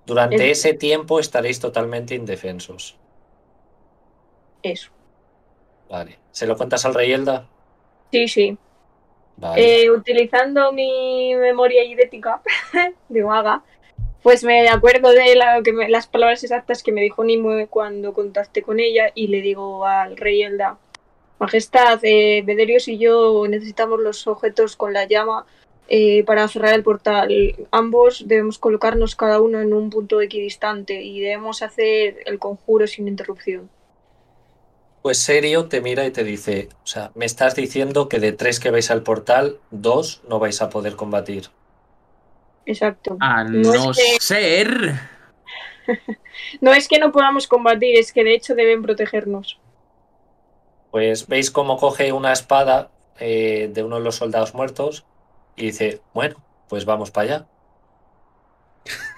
Durante 0.05 0.51
Es- 0.51 0.59
ese 0.59 0.73
tiempo 0.73 1.19
estaréis 1.19 1.59
totalmente 1.59 2.13
indefensos. 2.15 2.95
Eso. 4.63 4.89
Vale. 5.89 6.17
¿Se 6.31 6.45
lo 6.47 6.57
cuentas 6.57 6.85
al 6.85 6.93
rey 6.93 7.11
Elda? 7.11 7.47
Sí, 8.11 8.27
sí. 8.27 8.57
Vale. 9.37 9.83
Eh, 9.83 9.91
utilizando 9.91 10.71
mi 10.71 11.35
memoria 11.35 11.83
idética 11.83 12.41
de 13.09 13.23
maga, 13.23 13.63
pues 14.23 14.43
me 14.43 14.67
acuerdo 14.69 15.09
de 15.09 15.35
la- 15.35 15.61
que 15.63 15.73
me- 15.73 15.89
las 15.89 16.07
palabras 16.07 16.43
exactas 16.43 16.81
que 16.83 16.91
me 16.91 17.01
dijo 17.01 17.23
Nimue 17.23 17.67
cuando 17.67 18.13
contacté 18.13 18.61
con 18.61 18.79
ella 18.79 19.11
y 19.13 19.27
le 19.27 19.41
digo 19.41 19.85
al 19.85 20.17
rey 20.17 20.43
Elda, 20.43 20.77
Majestad, 21.37 21.99
eh, 22.03 22.41
Bederios 22.45 22.87
y 22.87 22.97
yo 22.97 23.45
necesitamos 23.49 23.99
los 23.99 24.25
objetos 24.25 24.77
con 24.77 24.93
la 24.93 25.05
llama 25.05 25.45
eh, 25.87 26.23
para 26.23 26.47
cerrar 26.47 26.73
el 26.73 26.83
portal. 26.83 27.29
Ambos 27.71 28.27
debemos 28.27 28.57
colocarnos 28.59 29.15
cada 29.15 29.39
uno 29.41 29.61
en 29.61 29.73
un 29.73 29.89
punto 29.89 30.21
equidistante 30.21 31.01
y 31.03 31.19
debemos 31.19 31.61
hacer 31.61 32.17
el 32.25 32.39
conjuro 32.39 32.87
sin 32.87 33.07
interrupción. 33.07 33.69
Pues 35.01 35.19
Serio 35.19 35.65
te 35.65 35.81
mira 35.81 36.05
y 36.05 36.11
te 36.11 36.23
dice, 36.23 36.69
o 36.83 36.87
sea, 36.87 37.11
me 37.13 37.25
estás 37.25 37.53
diciendo 37.55 38.09
que 38.09 38.19
de 38.19 38.31
tres 38.31 38.59
que 38.59 38.71
vais 38.71 38.89
al 38.89 39.03
portal, 39.03 39.59
dos 39.69 40.21
no 40.27 40.39
vais 40.39 40.61
a 40.63 40.69
poder 40.69 40.95
combatir. 40.95 41.49
Exacto. 42.65 43.15
A 43.19 43.43
No 43.43 43.71
no 43.71 43.91
es 43.91 43.97
que- 43.97 44.17
ser. 44.19 44.93
No 46.61 46.73
es 46.73 46.87
que 46.87 46.97
no 46.99 47.11
podamos 47.11 47.47
combatir, 47.47 47.97
es 47.99 48.11
que 48.11 48.23
de 48.23 48.33
hecho 48.33 48.55
deben 48.55 48.81
protegernos. 48.81 49.59
Pues 50.91 51.27
veis 51.27 51.51
cómo 51.51 51.77
coge 51.77 52.11
una 52.11 52.33
espada 52.33 52.89
eh, 53.19 53.69
de 53.71 53.83
uno 53.83 53.97
de 53.97 54.01
los 54.03 54.15
soldados 54.15 54.53
muertos 54.55 55.05
y 55.55 55.67
dice, 55.67 56.01
bueno, 56.13 56.35
pues 56.67 56.85
vamos 56.85 57.11
para 57.11 57.23
allá. 57.35 57.47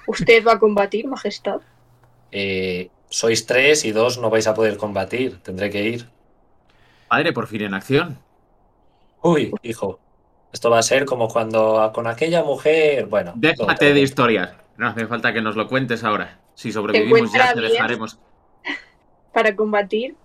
¿Usted 0.07 0.45
va 0.45 0.53
a 0.53 0.59
combatir, 0.59 1.07
Majestad? 1.07 1.61
Eh, 2.31 2.89
sois 3.09 3.45
tres 3.45 3.85
y 3.85 3.91
dos 3.91 4.17
no 4.17 4.29
vais 4.29 4.47
a 4.47 4.53
poder 4.53 4.77
combatir, 4.77 5.41
tendré 5.41 5.69
que 5.69 5.83
ir. 5.83 6.09
Padre, 7.07 7.33
por 7.33 7.47
fin 7.47 7.61
en 7.61 7.73
acción. 7.73 8.19
Uy, 9.21 9.53
hijo, 9.63 9.99
esto 10.51 10.69
va 10.69 10.79
a 10.79 10.83
ser 10.83 11.05
como 11.05 11.27
cuando 11.27 11.91
con 11.93 12.07
aquella 12.07 12.43
mujer, 12.43 13.05
bueno. 13.07 13.33
Déjate 13.35 13.93
de 13.93 14.01
historias. 14.01 14.53
No 14.77 14.87
hace 14.87 15.07
falta 15.07 15.33
que 15.33 15.41
nos 15.41 15.55
lo 15.55 15.67
cuentes 15.67 16.03
ahora. 16.03 16.39
Si 16.53 16.71
sobrevivimos 16.71 17.31
ya 17.33 17.53
te 17.53 17.61
dejaremos. 17.61 18.19
Para 19.33 19.55
combatir, 19.55 20.15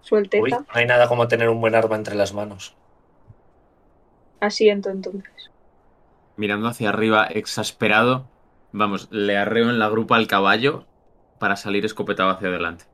su 0.00 0.14
Uy, 0.14 0.22
Alteza. 0.22 0.60
no 0.60 0.66
hay 0.70 0.86
nada 0.86 1.08
como 1.08 1.28
tener 1.28 1.48
un 1.48 1.60
buen 1.60 1.74
arma 1.74 1.96
entre 1.96 2.14
las 2.14 2.32
manos. 2.32 2.74
Asiento 4.40 4.90
entonces. 4.90 5.50
Mirando 6.36 6.68
hacia 6.68 6.90
arriba, 6.90 7.26
exasperado, 7.26 8.28
vamos, 8.72 9.08
le 9.10 9.36
arreo 9.36 9.70
en 9.70 9.78
la 9.78 9.88
grupa 9.88 10.16
al 10.16 10.26
caballo 10.26 10.84
para 11.38 11.56
salir 11.56 11.84
escopetado 11.84 12.30
hacia 12.30 12.48
adelante. 12.48 12.84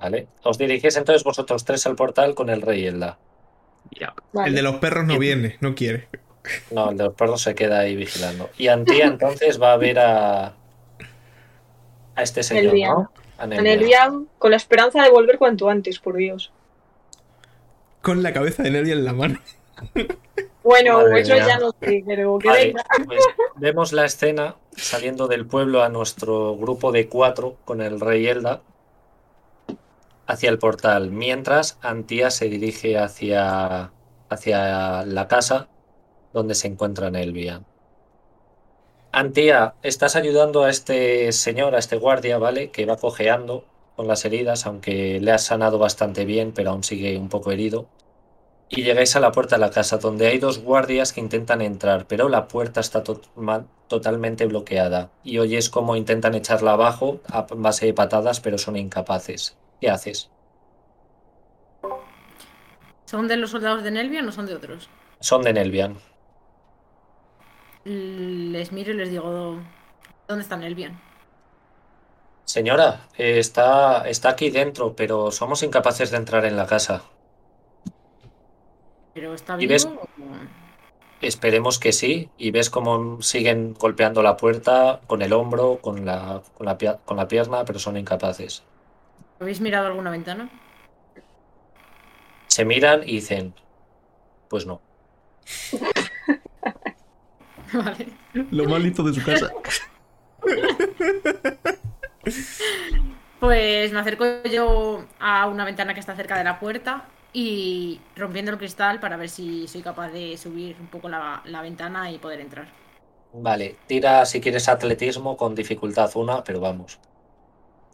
¿Vale? 0.00 0.28
Os 0.42 0.58
dirigís 0.58 0.96
entonces 0.96 1.24
vosotros 1.24 1.64
tres 1.64 1.86
al 1.86 1.94
portal 1.96 2.34
con 2.34 2.50
el 2.50 2.62
rey 2.62 2.86
Elda. 2.86 3.18
Ya. 3.98 4.14
Vale. 4.32 4.48
El 4.48 4.54
de 4.54 4.62
los 4.62 4.76
perros 4.76 5.04
no 5.06 5.18
viene, 5.18 5.56
no 5.60 5.74
quiere. 5.74 6.08
No, 6.70 6.90
el 6.90 6.96
de 6.96 7.04
los 7.04 7.14
perros 7.14 7.42
se 7.42 7.54
queda 7.54 7.80
ahí 7.80 7.94
vigilando. 7.94 8.50
Y 8.58 8.68
Antía 8.68 9.06
entonces 9.06 9.60
va 9.62 9.72
a 9.72 9.76
ver 9.76 9.98
a. 10.00 10.46
a 10.46 12.22
este 12.22 12.42
señor, 12.42 12.64
Nelvian. 12.64 12.90
¿no? 12.90 13.12
A 13.38 13.44
En 13.44 13.62
Nelvian. 13.62 14.28
con 14.38 14.50
la 14.50 14.56
esperanza 14.56 15.02
de 15.02 15.10
volver 15.10 15.38
cuanto 15.38 15.68
antes, 15.68 15.98
por 16.00 16.16
Dios. 16.16 16.52
Con 18.00 18.22
la 18.24 18.32
cabeza 18.32 18.64
de 18.64 18.70
Nelly 18.72 18.90
en 18.90 19.04
la 19.04 19.12
mano. 19.12 19.38
Bueno, 20.64 20.98
Madre 20.98 21.20
eso 21.22 21.34
mía. 21.34 21.46
ya 21.46 21.58
no 21.58 21.70
sé, 21.80 22.04
pero 22.06 22.38
que 22.42 22.48
Vale, 22.48 22.66
venga. 22.66 22.84
pues 23.06 23.24
vemos 23.56 23.92
la 23.92 24.04
escena 24.04 24.56
saliendo 24.76 25.28
del 25.28 25.46
pueblo 25.46 25.82
a 25.82 25.88
nuestro 25.88 26.56
grupo 26.56 26.92
de 26.92 27.08
cuatro 27.08 27.56
con 27.64 27.80
el 27.80 28.00
rey 28.00 28.26
Elda 28.26 28.62
hacia 30.26 30.50
el 30.50 30.58
portal, 30.58 31.10
mientras 31.10 31.78
Antía 31.82 32.30
se 32.30 32.48
dirige 32.48 32.96
hacia, 32.98 33.92
hacia 34.28 35.04
la 35.04 35.28
casa 35.28 35.68
donde 36.32 36.54
se 36.54 36.68
encuentra 36.68 37.10
Nelvia. 37.10 37.62
Antía, 39.12 39.74
estás 39.82 40.16
ayudando 40.16 40.64
a 40.64 40.70
este 40.70 41.32
señor, 41.32 41.74
a 41.74 41.78
este 41.78 41.96
guardia, 41.96 42.38
¿vale? 42.38 42.70
Que 42.70 42.86
va 42.86 42.96
cojeando 42.96 43.64
con 43.96 44.08
las 44.08 44.24
heridas, 44.24 44.64
aunque 44.66 45.20
le 45.20 45.32
has 45.32 45.44
sanado 45.44 45.78
bastante 45.78 46.24
bien, 46.24 46.52
pero 46.52 46.70
aún 46.70 46.82
sigue 46.82 47.18
un 47.18 47.28
poco 47.28 47.52
herido. 47.52 47.86
Y 48.74 48.84
llegáis 48.84 49.14
a 49.16 49.20
la 49.20 49.32
puerta 49.32 49.56
de 49.56 49.60
la 49.60 49.70
casa, 49.70 49.98
donde 49.98 50.28
hay 50.28 50.38
dos 50.38 50.60
guardias 50.60 51.12
que 51.12 51.20
intentan 51.20 51.60
entrar, 51.60 52.06
pero 52.06 52.30
la 52.30 52.48
puerta 52.48 52.80
está 52.80 53.04
totalmente 53.04 54.46
bloqueada. 54.46 55.10
Y 55.22 55.38
oyes 55.40 55.68
cómo 55.68 55.94
intentan 55.94 56.34
echarla 56.34 56.72
abajo 56.72 57.20
a 57.28 57.46
base 57.54 57.84
de 57.84 57.92
patadas, 57.92 58.40
pero 58.40 58.56
son 58.56 58.76
incapaces. 58.76 59.58
¿Qué 59.78 59.90
haces? 59.90 60.30
¿Son 63.04 63.28
de 63.28 63.36
los 63.36 63.50
soldados 63.50 63.82
de 63.82 63.90
Nelvian 63.90 64.26
o 64.26 64.32
son 64.32 64.46
de 64.46 64.54
otros? 64.54 64.88
Son 65.20 65.42
de 65.42 65.52
Nelvian. 65.52 65.98
Les 67.84 68.72
miro 68.72 68.92
y 68.92 68.96
les 68.96 69.10
digo, 69.10 69.60
¿dónde 70.26 70.42
está 70.42 70.56
Nelvian? 70.56 70.98
Señora, 72.46 73.06
está, 73.18 74.08
está 74.08 74.30
aquí 74.30 74.48
dentro, 74.48 74.96
pero 74.96 75.30
somos 75.30 75.62
incapaces 75.62 76.10
de 76.10 76.16
entrar 76.16 76.46
en 76.46 76.56
la 76.56 76.66
casa. 76.66 77.02
¿Pero 79.14 79.34
está 79.34 79.56
vivo? 79.56 80.08
Esperemos 81.20 81.78
que 81.78 81.92
sí. 81.92 82.30
Y 82.36 82.50
ves 82.50 82.70
cómo 82.70 83.22
siguen 83.22 83.74
golpeando 83.74 84.22
la 84.22 84.36
puerta 84.36 85.00
con 85.06 85.22
el 85.22 85.32
hombro, 85.32 85.78
con 85.80 86.04
la, 86.04 86.42
con 86.54 86.66
la, 86.66 86.76
con 87.04 87.16
la 87.16 87.28
pierna, 87.28 87.64
pero 87.64 87.78
son 87.78 87.96
incapaces. 87.96 88.62
¿Habéis 89.40 89.60
mirado 89.60 89.86
alguna 89.86 90.10
ventana? 90.10 90.50
Se 92.48 92.64
miran 92.64 93.02
y 93.02 93.12
dicen, 93.12 93.54
pues 94.48 94.66
no. 94.66 94.80
vale. 97.72 98.08
Lo 98.50 98.68
malito 98.68 99.02
de 99.02 99.14
su 99.14 99.24
casa. 99.24 99.50
Pues 103.40 103.92
me 103.92 103.98
acerco 103.98 104.24
yo 104.44 105.04
a 105.18 105.46
una 105.46 105.64
ventana 105.64 105.94
que 105.94 106.00
está 106.00 106.14
cerca 106.14 106.36
de 106.36 106.44
la 106.44 106.60
puerta 106.60 107.08
y 107.32 108.00
rompiendo 108.14 108.50
el 108.50 108.58
cristal 108.58 109.00
para 109.00 109.16
ver 109.16 109.28
si 109.28 109.66
soy 109.66 109.82
capaz 109.82 110.10
de 110.10 110.36
subir 110.36 110.76
un 110.78 110.88
poco 110.88 111.08
la, 111.08 111.42
ventana 111.62 112.10
y 112.10 112.18
poder 112.18 112.40
entrar. 112.40 112.68
Vale, 113.32 113.76
tira 113.86 114.26
si 114.26 114.40
quieres 114.40 114.68
atletismo 114.68 115.36
con 115.36 115.54
dificultad 115.54 116.10
una, 116.14 116.44
pero 116.44 116.60
vamos. 116.60 116.98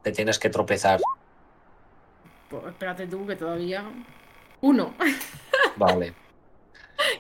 Te 0.03 0.11
tienes 0.11 0.39
que 0.39 0.51
tropezar. 0.51 1.01
Pues 2.49 2.65
espérate 2.67 3.07
tú 3.07 3.27
que 3.27 3.37
todavía. 3.37 3.85
Uno. 4.61 4.95
Vale. 5.77 6.15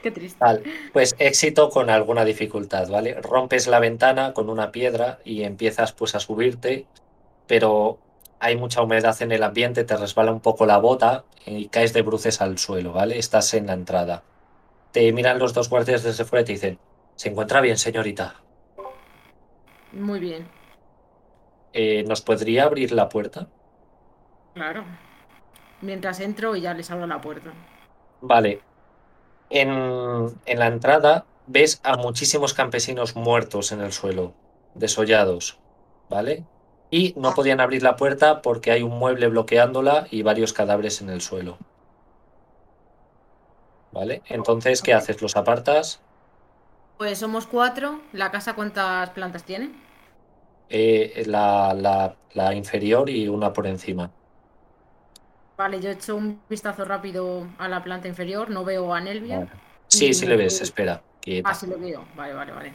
Qué 0.02 0.10
triste. 0.10 0.38
Vale. 0.40 0.62
Pues 0.92 1.14
éxito 1.20 1.70
con 1.70 1.88
alguna 1.90 2.24
dificultad, 2.24 2.88
¿vale? 2.88 3.14
Rompes 3.20 3.68
la 3.68 3.78
ventana 3.78 4.32
con 4.32 4.50
una 4.50 4.72
piedra 4.72 5.20
y 5.24 5.44
empiezas 5.44 5.92
pues 5.92 6.16
a 6.16 6.20
subirte, 6.20 6.86
pero 7.46 7.98
hay 8.40 8.56
mucha 8.56 8.82
humedad 8.82 9.20
en 9.20 9.32
el 9.32 9.42
ambiente, 9.42 9.84
te 9.84 9.96
resbala 9.96 10.32
un 10.32 10.40
poco 10.40 10.66
la 10.66 10.78
bota 10.78 11.24
y 11.44 11.68
caes 11.68 11.92
de 11.92 12.02
bruces 12.02 12.40
al 12.40 12.58
suelo, 12.58 12.92
¿vale? 12.92 13.18
Estás 13.18 13.54
en 13.54 13.66
la 13.66 13.72
entrada. 13.72 14.22
Te 14.92 15.12
miran 15.12 15.38
los 15.38 15.54
dos 15.54 15.68
guardias 15.68 16.02
desde 16.02 16.24
fuera 16.24 16.42
y 16.42 16.44
te 16.44 16.52
dicen, 16.52 16.78
¿se 17.16 17.28
encuentra 17.28 17.60
bien, 17.60 17.76
señorita? 17.78 18.36
Muy 19.92 20.20
bien. 20.20 20.48
Eh, 21.72 22.04
¿Nos 22.06 22.22
podría 22.22 22.64
abrir 22.64 22.92
la 22.92 23.08
puerta? 23.08 23.48
Claro. 24.54 24.84
Mientras 25.80 26.20
entro 26.20 26.56
y 26.56 26.62
ya 26.62 26.74
les 26.74 26.90
abro 26.90 27.06
la 27.06 27.20
puerta. 27.20 27.52
Vale. 28.20 28.60
En, 29.50 29.70
en 30.46 30.58
la 30.58 30.66
entrada 30.66 31.24
ves 31.46 31.80
a 31.82 31.96
muchísimos 31.96 32.54
campesinos 32.54 33.16
muertos 33.16 33.72
en 33.72 33.80
el 33.80 33.92
suelo, 33.92 34.34
desollados, 34.74 35.58
¿vale? 36.10 36.44
Y 36.90 37.14
no 37.16 37.34
podían 37.34 37.60
abrir 37.60 37.82
la 37.82 37.96
puerta 37.96 38.42
porque 38.42 38.70
hay 38.70 38.82
un 38.82 38.98
mueble 38.98 39.28
bloqueándola 39.28 40.06
y 40.10 40.22
varios 40.22 40.52
cadáveres 40.52 41.00
en 41.00 41.10
el 41.10 41.20
suelo. 41.20 41.58
¿Vale? 43.92 44.22
Entonces, 44.28 44.82
¿qué 44.82 44.94
haces? 44.94 45.20
¿Los 45.20 45.36
apartas? 45.36 46.00
Pues 46.98 47.18
somos 47.18 47.46
cuatro. 47.46 48.00
¿La 48.12 48.30
casa 48.30 48.54
cuántas 48.54 49.10
plantas 49.10 49.44
tiene? 49.44 49.70
Eh, 50.68 51.24
la, 51.26 52.14
la, 52.34 52.54
inferior 52.54 53.08
y 53.08 53.28
una 53.28 53.52
por 53.52 53.66
encima. 53.66 54.10
Vale, 55.56 55.80
yo 55.80 55.88
he 55.88 55.92
hecho 55.92 56.14
un 56.14 56.40
vistazo 56.48 56.84
rápido 56.84 57.46
a 57.58 57.68
la 57.68 57.82
planta 57.82 58.06
inferior, 58.06 58.50
no 58.50 58.64
veo 58.64 58.94
a 58.94 59.00
Nelvia. 59.00 59.48
Sí, 59.88 60.12
sí 60.12 60.26
le 60.26 60.36
ves, 60.36 60.60
espera. 60.60 61.02
Ah, 61.44 61.54
sí 61.54 61.66
lo 61.66 61.78
veo. 61.78 62.04
Vale, 62.16 62.34
vale, 62.34 62.52
vale. 62.52 62.72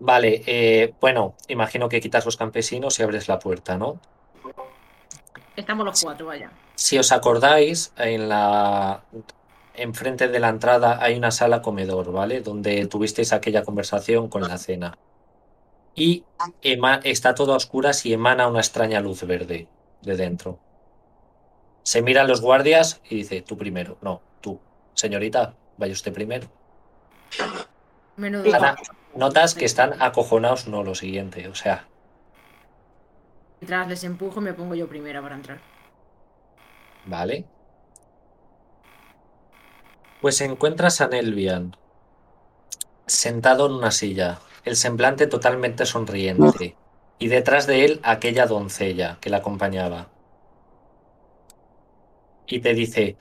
Vale, 0.00 0.42
eh, 0.46 0.94
bueno, 1.00 1.34
imagino 1.48 1.88
que 1.88 2.00
quitas 2.00 2.24
los 2.24 2.36
campesinos 2.36 2.98
y 2.98 3.02
abres 3.02 3.28
la 3.28 3.38
puerta, 3.38 3.76
¿no? 3.76 4.00
Estamos 5.56 5.84
los 5.84 6.00
cuatro, 6.00 6.26
vaya. 6.26 6.52
Si 6.76 6.98
os 6.98 7.10
acordáis, 7.10 7.92
en 7.96 8.28
la 8.28 9.02
enfrente 9.74 10.28
de 10.28 10.38
la 10.38 10.48
entrada 10.48 11.02
hay 11.02 11.16
una 11.16 11.32
sala 11.32 11.62
comedor, 11.62 12.12
¿vale? 12.12 12.40
Donde 12.40 12.86
tuvisteis 12.86 13.32
aquella 13.32 13.64
conversación 13.64 14.28
con 14.28 14.42
la 14.42 14.56
cena. 14.58 14.96
Y 15.96 16.24
está 17.02 17.34
todo 17.34 17.54
a 17.54 17.56
oscuras 17.56 18.06
y 18.06 18.12
emana 18.12 18.46
una 18.46 18.60
extraña 18.60 19.00
luz 19.00 19.24
verde 19.24 19.66
de 20.02 20.16
dentro. 20.16 20.60
Se 21.82 22.02
miran 22.02 22.28
los 22.28 22.40
guardias 22.40 23.00
y 23.08 23.16
dice, 23.16 23.42
tú 23.42 23.56
primero. 23.56 23.98
No, 24.00 24.20
tú. 24.40 24.60
Señorita, 24.94 25.54
vaya 25.76 25.92
usted 25.92 26.12
primero. 26.12 26.46
Menudo. 28.16 28.44
Notas 29.18 29.56
que 29.56 29.64
están 29.64 30.00
acojonados, 30.00 30.68
no 30.68 30.84
lo 30.84 30.94
siguiente, 30.94 31.48
o 31.48 31.54
sea. 31.56 31.88
Mientras 33.60 33.88
les 33.88 34.04
empujo, 34.04 34.40
me 34.40 34.52
pongo 34.52 34.76
yo 34.76 34.88
primera 34.88 35.20
para 35.20 35.34
entrar. 35.34 35.58
Vale. 37.04 37.44
Pues 40.20 40.40
encuentras 40.40 41.00
a 41.00 41.08
Nelvian 41.08 41.76
sentado 43.06 43.66
en 43.66 43.72
una 43.72 43.90
silla, 43.90 44.38
el 44.64 44.76
semblante 44.76 45.26
totalmente 45.26 45.84
sonriente, 45.84 46.76
y 47.18 47.26
detrás 47.26 47.66
de 47.66 47.86
él 47.86 48.00
aquella 48.04 48.46
doncella 48.46 49.18
que 49.20 49.30
la 49.30 49.38
acompañaba. 49.38 50.10
Y 52.46 52.60
te 52.60 52.72
dice, 52.72 53.16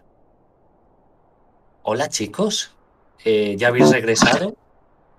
Hola 1.82 2.08
chicos, 2.08 2.76
eh, 3.26 3.56
¿ya 3.58 3.70
habéis 3.70 3.90
regresado? 3.90 4.56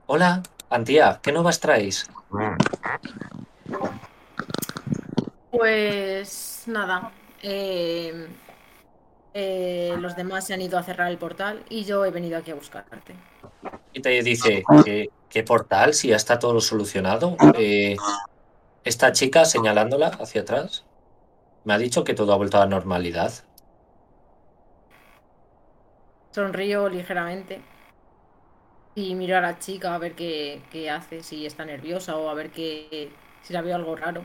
Hola, 0.07 0.45
Antía, 0.71 1.19
¿qué 1.23 1.33
nuevas 1.33 1.61
traéis? 1.61 2.07
Pues 5.51 6.65
nada. 6.67 7.13
Eh, 7.43 8.29
eh, 9.33 9.95
los 9.99 10.15
demás 10.15 10.47
se 10.47 10.55
han 10.55 10.61
ido 10.61 10.79
a 10.79 10.83
cerrar 10.83 11.11
el 11.11 11.17
portal 11.17 11.65
y 11.71 11.85
yo 11.85 12.05
he 12.05 12.11
venido 12.11 12.37
aquí 12.37 12.51
a 12.51 12.55
buscarte. 12.55 13.15
Y 13.93 14.01
te 14.01 14.23
dice, 14.23 14.63
¿qué, 15.31 15.43
portal? 15.43 15.95
Si 15.95 16.09
ya 16.09 16.17
está 16.17 16.39
todo 16.39 16.61
solucionado. 16.61 17.37
Eh, 17.57 17.97
esta 18.85 19.13
chica, 19.13 19.47
señalándola 19.47 20.09
hacia 20.09 20.43
atrás, 20.43 20.85
me 21.65 21.73
ha 21.73 21.79
dicho 21.79 22.05
que 22.05 22.15
todo 22.15 22.33
ha 22.35 22.37
vuelto 22.37 22.59
a 22.59 22.61
la 22.61 22.67
normalidad. 22.67 23.33
Sonrío 26.31 26.89
ligeramente 26.89 27.63
y 28.99 29.15
miro 29.15 29.37
a 29.37 29.41
la 29.41 29.59
chica 29.61 29.95
a 29.95 29.99
ver 29.99 30.15
qué, 30.15 30.91
hace, 30.91 31.23
si 31.23 31.47
está 31.47 31.65
nerviosa 31.65 32.17
o 32.17 32.29
a 32.29 32.35
ver 32.35 32.51
qué, 32.51 33.11
si 33.43 33.53
la 33.53 33.63
veo 33.63 33.77
algo 33.77 33.95
raro. 33.95 34.25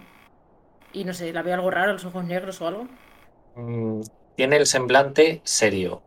Y 0.93 1.03
no 1.05 1.13
sé, 1.13 1.31
¿la 1.31 1.43
veo 1.43 1.53
algo 1.53 1.69
raro, 1.69 1.93
los 1.93 2.05
ojos 2.05 2.25
negros 2.25 2.59
o 2.61 2.67
algo? 2.67 2.87
Mm, 3.55 4.01
tiene 4.35 4.57
el 4.57 4.65
semblante 4.65 5.41
serio, 5.43 6.01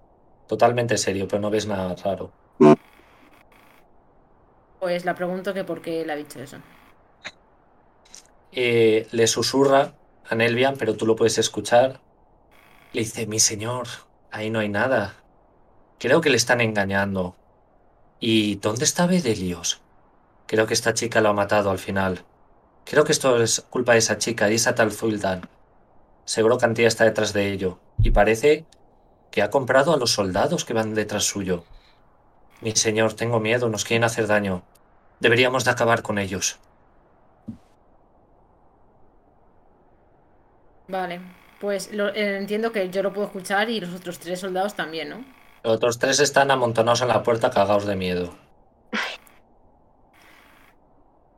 totalmente 0.48 0.98
serio, 0.98 1.28
pero 1.28 1.40
no 1.40 1.50
ves 1.50 1.66
nada 1.66 1.94
raro. 1.94 2.32
Pues 4.80 5.04
la 5.04 5.14
pregunto 5.14 5.54
que 5.54 5.64
por 5.64 5.80
qué 5.80 6.04
le 6.04 6.12
ha 6.12 6.16
dicho 6.16 6.40
eso. 6.40 6.58
Eh, 8.50 9.06
le 9.12 9.26
susurra 9.28 9.92
a 10.28 10.34
Nelvian, 10.34 10.76
pero 10.76 10.96
tú 10.96 11.06
lo 11.06 11.14
puedes 11.14 11.38
escuchar. 11.38 12.00
Le 12.92 13.02
dice, 13.02 13.26
mi 13.26 13.38
señor, 13.38 13.86
ahí 14.32 14.50
no 14.50 14.58
hay 14.58 14.68
nada. 14.68 15.14
Creo 15.98 16.20
que 16.20 16.30
le 16.30 16.36
están 16.36 16.60
engañando. 16.60 17.36
¿Y 18.20 18.56
dónde 18.56 18.84
está 18.84 19.06
Bedelios? 19.06 19.80
Creo 20.46 20.66
que 20.66 20.74
esta 20.74 20.94
chica 20.94 21.20
lo 21.20 21.28
ha 21.28 21.34
matado 21.34 21.70
al 21.70 21.78
final. 21.78 22.24
Creo 22.84 23.04
que 23.04 23.12
esto 23.12 23.42
es 23.42 23.60
culpa 23.68 23.92
de 23.92 23.98
esa 23.98 24.16
chica, 24.18 24.46
de 24.46 24.54
esa 24.54 24.74
tal 24.74 24.90
Fuldan. 24.90 25.48
Seguro 26.24 26.56
que 26.56 26.64
Antía 26.64 26.88
está 26.88 27.04
detrás 27.04 27.32
de 27.32 27.52
ello. 27.52 27.78
Y 27.98 28.12
parece 28.12 28.64
que 29.30 29.42
ha 29.42 29.50
comprado 29.50 29.92
a 29.92 29.96
los 29.98 30.12
soldados 30.12 30.64
que 30.64 30.72
van 30.72 30.94
detrás 30.94 31.24
suyo. 31.24 31.64
Mi 32.62 32.74
señor, 32.74 33.14
tengo 33.14 33.38
miedo, 33.40 33.68
nos 33.68 33.84
quieren 33.84 34.04
hacer 34.04 34.26
daño. 34.26 34.62
Deberíamos 35.20 35.64
de 35.64 35.72
acabar 35.72 36.02
con 36.02 36.18
ellos. 36.18 36.58
Vale, 40.88 41.20
pues 41.60 41.90
eh, 41.92 42.36
entiendo 42.38 42.72
que 42.72 42.88
yo 42.90 43.02
lo 43.02 43.12
puedo 43.12 43.26
escuchar 43.26 43.68
y 43.68 43.80
los 43.80 43.94
otros 43.94 44.18
tres 44.18 44.40
soldados 44.40 44.74
también, 44.74 45.08
¿no? 45.08 45.24
Los 45.66 45.74
otros 45.74 45.98
tres 45.98 46.20
están 46.20 46.52
amontonados 46.52 47.02
en 47.02 47.08
la 47.08 47.24
puerta 47.24 47.50
cagados 47.50 47.86
de 47.86 47.96
miedo. 47.96 48.32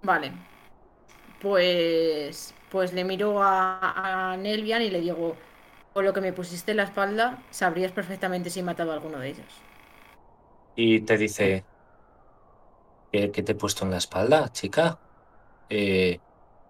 Vale. 0.02 0.32
Pues. 1.40 2.54
Pues 2.70 2.92
le 2.92 3.04
miro 3.04 3.42
a, 3.42 4.32
a 4.32 4.36
Nelvian 4.36 4.82
y 4.82 4.90
le 4.90 5.00
digo: 5.00 5.34
Con 5.94 6.04
lo 6.04 6.12
que 6.12 6.20
me 6.20 6.34
pusiste 6.34 6.72
en 6.72 6.76
la 6.76 6.82
espalda, 6.82 7.42
sabrías 7.48 7.90
perfectamente 7.92 8.50
si 8.50 8.60
he 8.60 8.62
matado 8.62 8.90
a 8.90 8.96
alguno 8.96 9.18
de 9.18 9.28
ellos. 9.28 9.62
Y 10.76 11.00
te 11.00 11.16
dice, 11.16 11.64
¿qué, 13.10 13.30
qué 13.30 13.42
te 13.42 13.52
he 13.52 13.54
puesto 13.54 13.86
en 13.86 13.92
la 13.92 13.96
espalda, 13.96 14.52
chica? 14.52 14.98
Eh, 15.70 16.20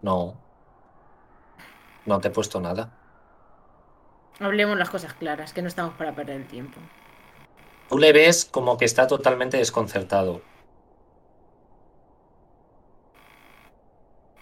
no. 0.03 0.37
No 2.07 2.21
te 2.21 2.29
he 2.29 2.31
puesto 2.31 2.61
nada. 2.61 2.93
Hablemos 4.39 4.79
las 4.79 4.91
cosas 4.91 5.13
claras, 5.15 5.53
que 5.53 5.61
no 5.61 5.67
estamos 5.67 5.95
para 5.95 6.15
perder 6.15 6.37
el 6.37 6.47
tiempo. 6.47 6.79
Tú 7.89 7.99
le 7.99 8.13
ves 8.13 8.45
como 8.45 8.77
que 8.77 8.85
está 8.85 9.07
totalmente 9.07 9.57
desconcertado. 9.57 10.43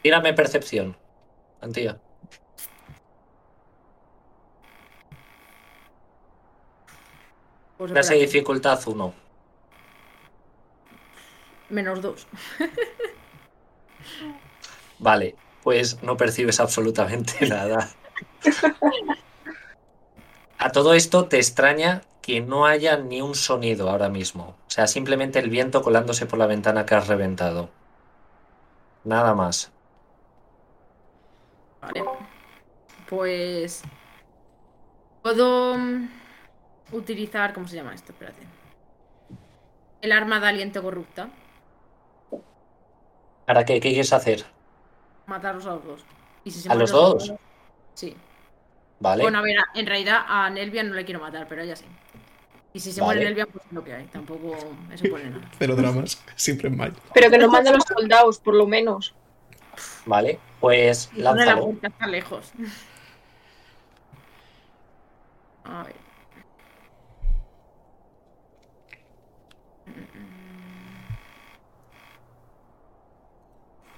Tírame 0.02 0.32
percepción, 0.34 0.96
Antía. 1.60 1.98
Pues 7.78 7.92
Clase 7.92 8.14
dificultad 8.14 8.80
1. 8.86 9.14
menos 11.68 12.00
dos. 12.00 12.26
Vale, 14.98 15.36
pues 15.62 16.02
no 16.02 16.16
percibes 16.16 16.58
absolutamente 16.60 17.46
nada. 17.48 17.90
A 20.58 20.70
todo 20.70 20.94
esto 20.94 21.26
te 21.26 21.36
extraña 21.36 22.02
que 22.26 22.40
no 22.40 22.66
haya 22.66 22.96
ni 22.96 23.22
un 23.22 23.36
sonido 23.36 23.88
ahora 23.88 24.08
mismo. 24.08 24.56
O 24.66 24.70
sea, 24.70 24.88
simplemente 24.88 25.38
el 25.38 25.48
viento 25.48 25.80
colándose 25.80 26.26
por 26.26 26.40
la 26.40 26.48
ventana 26.48 26.84
que 26.84 26.96
has 26.96 27.06
reventado. 27.06 27.70
Nada 29.04 29.32
más. 29.32 29.70
Vale. 31.80 32.02
Pues. 33.08 33.82
Puedo 35.22 35.78
mm, 35.78 36.08
utilizar. 36.90 37.54
¿Cómo 37.54 37.68
se 37.68 37.76
llama 37.76 37.94
esto? 37.94 38.10
Espérate. 38.10 38.42
El 40.00 40.10
arma 40.10 40.40
de 40.40 40.48
aliento 40.48 40.82
corrupta. 40.82 41.30
¿Para 43.46 43.64
qué? 43.64 43.74
¿Qué 43.74 43.90
quieres 43.90 44.12
hacer? 44.12 44.44
Matarlos 45.26 45.64
a 45.66 45.74
los 45.74 45.84
dos. 45.84 46.04
Y 46.42 46.50
si 46.50 46.60
se 46.60 46.68
¿A 46.68 46.74
los 46.74 46.90
dos? 46.90 47.22
soldados- 47.26 47.40
Sí. 47.94 48.16
Vale. 48.98 49.22
Bueno, 49.22 49.38
a 49.38 49.42
ver, 49.42 49.56
en 49.74 49.86
realidad 49.86 50.24
a 50.26 50.50
Nelvian 50.50 50.88
no 50.88 50.96
le 50.96 51.04
quiero 51.04 51.20
matar, 51.20 51.46
pero 51.48 51.62
ella 51.62 51.76
sí. 51.76 51.86
Y 52.76 52.80
si 52.80 52.92
se 52.92 53.00
Vale. 53.00 53.14
muere 53.14 53.24
Nelvian, 53.24 53.48
pues 53.50 53.64
es 53.64 53.72
lo 53.72 53.82
que 53.82 53.94
hay. 53.94 54.04
Tampoco 54.04 54.54
eso 54.92 55.04
pone 55.08 55.30
nada. 55.30 55.50
Cero 55.58 55.76
dramas, 55.76 56.22
siempre 56.36 56.68
en 56.68 56.76
mayo. 56.76 56.92
Pero 57.14 57.30
que 57.30 57.38
nos 57.38 57.50
manden 57.50 57.72
los 57.72 57.84
soldados, 57.84 58.38
por 58.38 58.54
lo 58.54 58.66
menos. 58.66 59.14
Vale, 60.04 60.38
pues 60.60 61.06
pone 61.06 61.22
la 61.22 61.34
lánzalo. 61.34 61.64
puerta 61.64 61.86
está 61.86 62.06
lejos. 62.06 62.52
A 65.64 65.84
ver. 65.84 65.94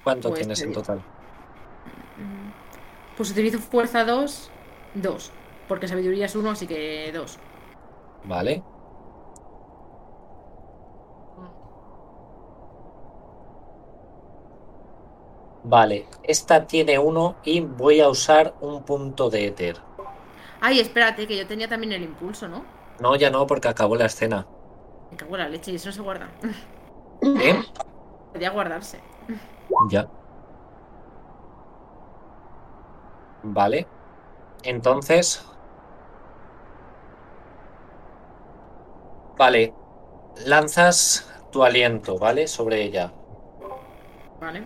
¿Cuánto 0.05 0.28
Pues 0.28 0.38
tienes 0.38 0.62
en 0.62 0.72
total? 0.72 1.02
Pues 3.16 3.32
utilizo 3.32 3.59
fuerza 3.59 4.05
2, 4.05 4.50
2. 4.94 5.32
Porque 5.66 5.88
sabiduría 5.88 6.26
es 6.26 6.36
1, 6.36 6.48
así 6.48 6.68
que 6.68 7.10
2. 7.12 7.38
Vale. 8.24 8.62
Vale, 15.65 16.07
esta 16.23 16.66
tiene 16.66 16.99
uno 16.99 17.36
y 17.45 17.61
voy 17.61 18.01
a 18.01 18.09
usar 18.09 18.55
un 18.61 18.85
punto 18.85 19.28
de 19.28 19.49
éter. 19.49 19.77
Ay, 20.61 20.81
espérate, 20.81 21.27
que 21.27 21.36
yo 21.36 21.47
tenía 21.47 21.69
también 21.69 21.93
el 21.93 22.03
impulso, 22.03 22.49
¿no? 22.49 22.65
No, 23.01 23.16
ya 23.16 23.31
no, 23.31 23.47
porque 23.47 23.69
acabó 23.69 23.95
la 23.97 24.07
escena. 24.07 24.47
Me 25.11 25.16
cago 25.16 25.36
en 25.36 25.43
la 25.43 25.49
leche 25.49 25.73
y 25.73 25.74
eso 25.77 25.89
no 25.89 25.93
se 25.93 26.03
guarda. 26.03 26.28
¿Eh? 27.23 27.62
Podría 28.32 28.51
guardarse. 28.51 29.01
Ya. 29.90 30.09
Vale. 33.43 33.86
Entonces. 34.62 35.45
Vale. 39.39 39.73
Lanzas 40.44 41.31
tu 41.52 41.62
aliento, 41.62 42.19
¿vale? 42.19 42.48
Sobre 42.48 42.82
ella. 42.82 43.12
Vale. 44.40 44.65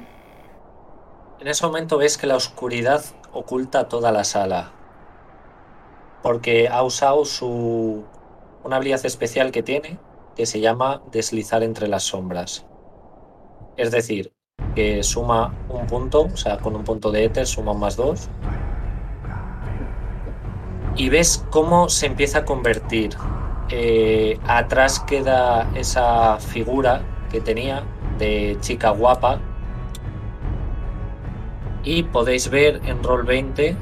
En 1.41 1.49
ese 1.49 1.67
momento 1.67 1.99
ves 1.99 2.17
que 2.17 2.27
la 2.27 2.37
oscuridad 2.37 3.05
oculta 3.33 3.89
toda 3.89 4.13
la 4.13 4.25
sala. 4.25 4.73
Porque 6.23 6.69
ha 6.69 6.83
usado 6.83 7.25
su. 7.25 8.05
una 8.65 8.77
habilidad 8.77 9.05
especial 9.05 9.51
que 9.51 9.63
tiene, 9.63 9.99
que 10.37 10.47
se 10.47 10.61
llama 10.61 11.03
deslizar 11.11 11.63
entre 11.63 11.89
las 11.89 12.05
sombras. 12.05 12.65
Es 13.77 13.91
decir, 13.91 14.33
que 14.75 15.03
suma 15.03 15.55
un 15.69 15.87
punto, 15.87 16.23
o 16.33 16.37
sea, 16.37 16.59
con 16.59 16.77
un 16.77 16.85
punto 16.85 17.11
de 17.11 17.25
éter 17.25 17.47
suma 17.47 17.73
un 17.73 17.81
más 17.81 17.97
dos. 17.97 18.29
Y 20.97 21.09
ves 21.09 21.45
cómo 21.51 21.89
se 21.89 22.07
empieza 22.07 22.41
a 22.41 22.45
convertir. 22.45 23.17
Eh, 23.75 24.39
atrás 24.47 25.01
queda 25.01 25.67
esa 25.75 26.37
figura 26.37 27.01
que 27.31 27.41
tenía 27.41 27.83
de 28.19 28.59
chica 28.61 28.91
guapa. 28.91 29.39
Y 31.83 32.03
podéis 32.03 32.51
ver 32.51 32.83
en 32.85 33.03
Roll 33.03 33.25
20 33.25 33.75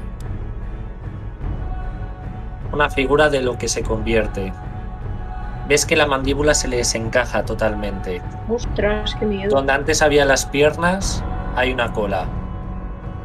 una 2.71 2.89
figura 2.89 3.29
de 3.29 3.41
lo 3.41 3.57
que 3.57 3.67
se 3.67 3.83
convierte. 3.83 4.53
Ves 5.67 5.85
que 5.85 5.97
la 5.97 6.05
mandíbula 6.05 6.53
se 6.53 6.69
le 6.69 6.77
desencaja 6.77 7.43
totalmente. 7.43 8.21
Ostras, 8.47 9.13
qué 9.19 9.25
miedo. 9.25 9.53
Donde 9.53 9.73
antes 9.73 10.01
había 10.01 10.23
las 10.23 10.45
piernas, 10.45 11.21
hay 11.57 11.73
una 11.73 11.91
cola 11.91 12.27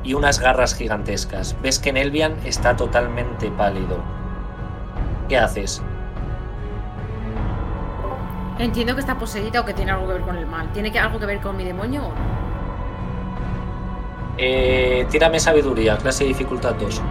y 0.02 0.14
unas 0.14 0.40
garras 0.40 0.74
gigantescas. 0.74 1.55
Ves 1.62 1.78
que 1.78 1.93
Nelvian 1.93 2.34
está 2.44 2.74
totalmente 2.74 3.52
pálido. 3.52 3.98
¿Qué 5.28 5.38
haces? 5.38 5.80
Entiendo 8.58 8.94
que 8.94 9.00
está 9.00 9.18
poseída 9.18 9.60
o 9.60 9.64
que 9.64 9.74
tiene 9.74 9.92
algo 9.92 10.06
que 10.06 10.14
ver 10.14 10.22
con 10.24 10.36
el 10.36 10.46
mal. 10.46 10.72
¿Tiene 10.72 10.90
que 10.92 10.98
algo 10.98 11.18
que 11.18 11.26
ver 11.26 11.40
con 11.40 11.56
mi 11.56 11.64
demonio 11.64 12.06
o 12.06 12.14
no? 12.14 12.46
Eh, 14.36 15.06
tírame 15.10 15.40
sabiduría, 15.40 15.98
clase 15.98 16.24
de 16.24 16.28
dificultad 16.28 16.76
2. 16.76 17.06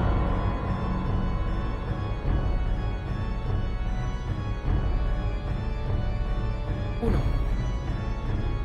Uno. 6.99 7.27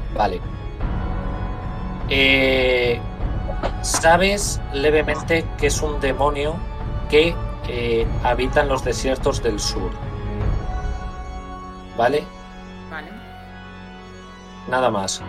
Vale. 0.08 0.42
Eh, 2.08 3.06
Sabes 3.82 4.64
levemente 4.72 5.54
que 5.58 5.68
es 5.68 5.82
un 5.82 6.00
demonio 6.00 6.66
que 7.08 7.40
eh, 7.66 8.18
habita 8.22 8.62
en 8.62 8.68
los 8.68 8.84
desiertos 8.84 9.42
del 9.42 9.60
sur. 9.60 10.00
¿Vale? 10.18 10.50
Vale. 11.94 12.39
Nada 14.70 14.90
más. 14.90 15.20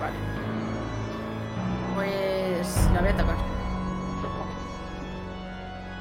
Vale. 0.00 0.14
Pues 1.94 2.90
la 2.92 3.00
voy 3.00 3.08
a 3.08 3.12
atacar. 3.12 3.36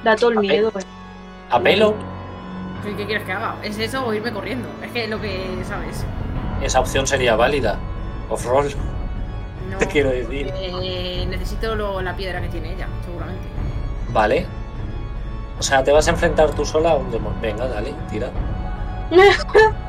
Da 0.04 0.16
todo 0.16 0.32
el 0.32 0.40
miedo. 0.40 0.70
eh. 0.70 0.84
A 1.50 1.60
pelo, 1.60 1.94
¿Qué, 2.84 2.96
qué 2.96 3.06
quieres 3.06 3.26
que 3.26 3.32
haga? 3.32 3.56
¿Es 3.64 3.78
eso 3.80 4.06
o 4.06 4.14
irme 4.14 4.32
corriendo? 4.32 4.68
Es 4.84 4.92
que 4.92 5.08
lo 5.08 5.20
que 5.22 5.64
sabes. 5.68 6.04
esa 6.62 6.80
opción 6.80 7.08
sería 7.08 7.36
válida. 7.36 7.78
Off-roll, 8.30 8.70
No, 9.72 9.78
te 9.78 9.88
quiero 9.88 10.10
decir. 10.10 10.52
eh, 10.56 11.26
necesito 11.30 11.76
lo- 11.76 12.02
la 12.02 12.16
piedra 12.16 12.42
que 12.42 12.50
tiene 12.50 12.74
ella, 12.74 12.88
seguramente. 13.04 13.48
Vale. 14.10 14.46
O 15.60 15.64
sea, 15.64 15.84
te 15.84 15.92
vas 15.92 16.08
a 16.08 16.12
enfrentar 16.12 16.52
tú 16.52 16.66
sola 16.66 16.92
a 16.92 16.96
un 16.96 17.10
demonio. 17.12 17.40
Venga, 17.42 17.68
dale, 17.68 17.94
tira. 18.10 18.30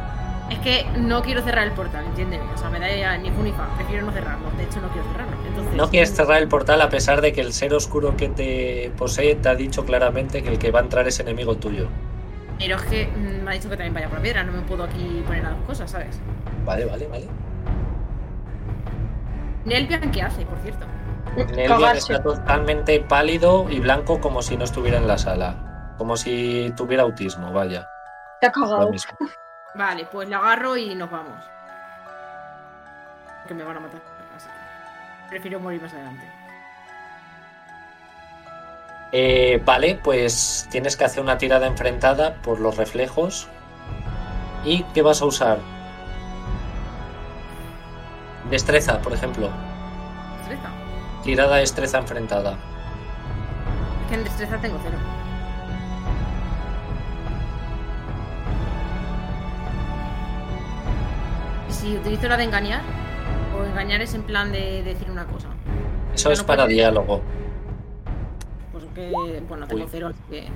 Es 0.50 0.58
que 0.60 0.86
no 0.96 1.22
quiero 1.22 1.42
cerrar 1.42 1.66
el 1.66 1.72
portal, 1.72 2.04
entiéndeme. 2.06 2.44
O 2.54 2.56
sea, 2.56 2.70
me 2.70 2.78
da 2.78 2.88
ya 2.94 3.16
ni 3.18 3.30
fu 3.30 3.42
ni 3.42 3.52
fa. 3.52 3.66
Prefiero 3.76 4.06
no 4.06 4.12
cerrarlo. 4.12 4.48
De 4.56 4.62
hecho, 4.64 4.80
no 4.80 4.88
quiero 4.88 5.06
cerrarlo. 5.08 5.36
Entonces, 5.46 5.74
No 5.74 5.90
quieres 5.90 6.14
cerrar 6.14 6.40
el 6.40 6.48
portal 6.48 6.80
a 6.82 6.88
pesar 6.88 7.20
de 7.20 7.32
que 7.32 7.40
el 7.40 7.52
ser 7.52 7.74
oscuro 7.74 8.16
que 8.16 8.28
te 8.28 8.92
posee 8.96 9.34
te 9.34 9.48
ha 9.48 9.54
dicho 9.56 9.84
claramente 9.84 10.42
que 10.42 10.48
el 10.50 10.58
que 10.58 10.70
va 10.70 10.80
a 10.80 10.82
entrar 10.82 11.08
es 11.08 11.18
enemigo 11.18 11.56
tuyo. 11.56 11.88
Pero 12.58 12.76
es 12.76 12.82
que 12.82 13.06
mm, 13.08 13.44
me 13.44 13.50
ha 13.50 13.54
dicho 13.54 13.68
que 13.68 13.76
también 13.76 13.94
vaya 13.94 14.08
por 14.08 14.18
la 14.18 14.22
piedra. 14.22 14.44
No 14.44 14.52
me 14.52 14.62
puedo 14.62 14.84
aquí 14.84 15.22
poner 15.26 15.46
a 15.46 15.50
dos 15.50 15.64
cosas, 15.66 15.90
¿sabes? 15.90 16.20
Vale, 16.64 16.84
vale, 16.84 17.06
vale. 17.08 17.28
Nelvian, 19.64 20.10
¿qué 20.12 20.22
hace, 20.22 20.46
por 20.46 20.58
cierto? 20.60 20.86
Nelvian 21.54 21.96
está 21.96 22.22
totalmente 22.22 23.00
pálido 23.00 23.66
y 23.68 23.80
blanco 23.80 24.20
como 24.20 24.42
si 24.42 24.56
no 24.56 24.64
estuviera 24.64 24.96
en 24.98 25.08
la 25.08 25.18
sala. 25.18 25.94
Como 25.98 26.16
si 26.16 26.72
tuviera 26.76 27.02
autismo, 27.02 27.52
vaya. 27.52 27.88
Te 28.40 28.46
ha 28.46 28.52
cagado. 28.52 28.92
Vale, 29.76 30.06
pues 30.10 30.28
la 30.28 30.38
agarro 30.38 30.76
y 30.76 30.94
nos 30.94 31.10
vamos. 31.10 31.42
Que 33.46 33.54
me 33.54 33.62
van 33.62 33.76
a 33.76 33.80
matar. 33.80 34.00
Así 34.34 34.48
que 34.48 35.28
prefiero 35.28 35.60
morir 35.60 35.82
más 35.82 35.92
adelante. 35.92 36.24
Eh, 39.12 39.62
vale, 39.64 39.98
pues 40.02 40.66
tienes 40.70 40.96
que 40.96 41.04
hacer 41.04 41.22
una 41.22 41.38
tirada 41.38 41.66
enfrentada 41.66 42.34
por 42.42 42.58
los 42.58 42.76
reflejos. 42.76 43.48
¿Y 44.64 44.82
qué 44.94 45.02
vas 45.02 45.22
a 45.22 45.26
usar? 45.26 45.58
Destreza, 48.50 49.00
por 49.00 49.12
ejemplo. 49.12 49.50
Destreza. 50.38 50.70
Tirada 51.22 51.56
destreza 51.56 51.98
enfrentada. 51.98 52.52
Es 52.52 54.08
que 54.08 54.14
en 54.14 54.24
destreza 54.24 54.58
tengo 54.58 54.78
cero. 54.82 55.15
Si 61.68 61.96
utilizo 61.96 62.28
la 62.28 62.36
de 62.36 62.44
engañar? 62.44 62.82
O 63.58 63.64
engañar 63.64 64.00
es 64.02 64.14
en 64.14 64.22
plan 64.22 64.52
de 64.52 64.82
decir 64.82 65.10
una 65.10 65.26
cosa. 65.26 65.48
Eso 66.14 66.30
es 66.30 66.40
no 66.40 66.46
para 66.46 66.66
diálogo. 66.66 67.22
Pues 68.72 68.84
que, 68.94 69.42
bueno, 69.48 69.66
tengo 69.66 69.84
Uy. 69.84 69.88
cero, 69.90 70.08
así 70.08 70.20
que. 70.30 70.48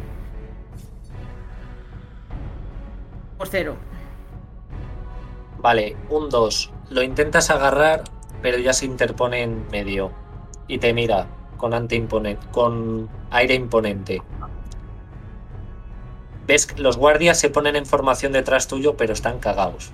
Pues 3.38 3.50
cero. 3.50 3.76
Vale, 5.58 5.96
un 6.08 6.30
2. 6.30 6.72
Lo 6.90 7.02
intentas 7.02 7.50
agarrar, 7.50 8.04
pero 8.42 8.58
ya 8.58 8.72
se 8.72 8.86
interpone 8.86 9.42
en 9.42 9.66
medio. 9.70 10.10
Y 10.68 10.78
te 10.78 10.94
mira 10.94 11.26
con, 11.58 11.74
ante 11.74 12.06
con 12.52 13.08
aire 13.30 13.54
imponente. 13.54 14.22
Ves 16.46 16.66
que 16.66 16.80
los 16.80 16.96
guardias 16.96 17.38
se 17.38 17.50
ponen 17.50 17.76
en 17.76 17.86
formación 17.86 18.32
detrás 18.32 18.66
tuyo, 18.66 18.96
pero 18.96 19.12
están 19.12 19.38
cagados. 19.38 19.92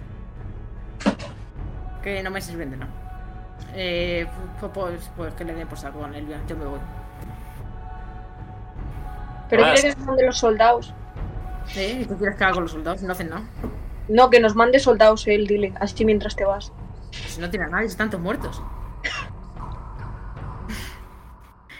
Que 2.06 2.22
no 2.22 2.30
me 2.30 2.40
sirven 2.40 2.70
de 2.70 2.76
nada. 2.76 2.92
Eh, 3.74 4.28
pues, 4.60 4.70
pues, 4.72 5.10
pues 5.16 5.34
que 5.34 5.44
le 5.44 5.54
den 5.54 5.66
por 5.66 5.76
saco 5.76 6.04
a 6.04 6.06
Nelvia. 6.06 6.40
Yo 6.46 6.56
me 6.56 6.64
voy. 6.64 6.78
Pero 9.50 9.64
dile 9.64 9.82
que 9.82 9.88
nos 9.88 10.06
mande 10.06 10.26
los 10.26 10.38
soldados. 10.38 10.94
¿Eh? 11.74 11.98
¿Y 12.02 12.04
tú 12.04 12.16
quieres 12.16 12.36
que 12.36 12.44
haga 12.44 12.54
con 12.54 12.62
los 12.62 12.70
soldados? 12.70 13.02
No 13.02 13.10
hacen 13.10 13.30
nada. 13.30 13.42
No, 14.06 14.30
que 14.30 14.38
nos 14.38 14.54
mande 14.54 14.78
soldados 14.78 15.26
él, 15.26 15.48
dile. 15.48 15.74
Así 15.80 16.04
mientras 16.04 16.36
te 16.36 16.44
vas. 16.44 16.72
Si 17.10 17.40
no 17.40 17.50
tiene 17.50 17.64
a 17.64 17.68
nadie, 17.70 17.88
están 17.88 18.08
todos 18.08 18.22
muertos. 18.22 18.62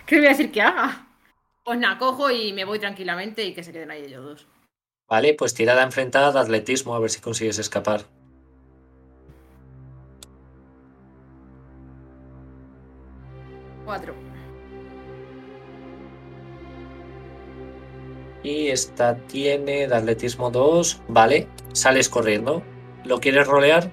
¿Qué 0.06 0.16
le 0.16 0.22
voy 0.22 0.26
a 0.26 0.30
decir 0.30 0.50
que 0.50 0.60
haga? 0.60 1.06
Pues 1.62 1.78
nada, 1.78 1.98
cojo 1.98 2.32
y 2.32 2.52
me 2.52 2.64
voy 2.64 2.80
tranquilamente 2.80 3.44
y 3.44 3.54
que 3.54 3.62
se 3.62 3.70
queden 3.70 3.92
ahí 3.92 4.02
ellos 4.02 4.24
dos. 4.24 4.48
Vale, 5.08 5.34
pues 5.34 5.54
tirada 5.54 5.84
enfrentada 5.84 6.32
de 6.32 6.40
atletismo 6.40 6.96
a 6.96 6.98
ver 6.98 7.10
si 7.10 7.20
consigues 7.20 7.60
escapar. 7.60 8.06
Cuatro. 13.86 14.14
Y 18.42 18.68
esta 18.68 19.16
tiene 19.16 19.88
de 19.88 19.94
atletismo 19.94 20.50
2. 20.50 21.02
Vale, 21.08 21.48
sales 21.72 22.08
corriendo. 22.08 22.62
¿Lo 23.04 23.20
quieres 23.20 23.46
rolear? 23.46 23.90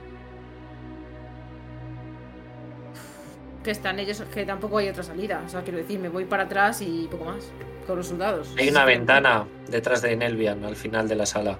Que 3.64 3.72
están 3.72 4.00
ellos, 4.00 4.22
que 4.34 4.46
tampoco 4.46 4.80
hay 4.80 4.90
otra 4.90 5.04
salida. 5.04 5.42
O 5.46 5.50
sea, 5.50 5.62
quiero 5.62 5.78
decir, 5.78 6.00
me 6.00 6.10
voy 6.10 6.26
para 6.26 6.44
atrás 6.44 6.82
y 6.82 7.08
poco 7.10 7.26
más. 7.26 7.52
Con 7.88 7.98
los 7.98 8.08
soldados. 8.08 8.54
Hay 8.58 8.70
una 8.70 8.86
ventana 8.86 9.46
detrás 9.70 10.02
de 10.02 10.16
Nelvian 10.16 10.64
al 10.66 10.76
final 10.76 11.08
de 11.08 11.16
la 11.16 11.26
sala. 11.26 11.60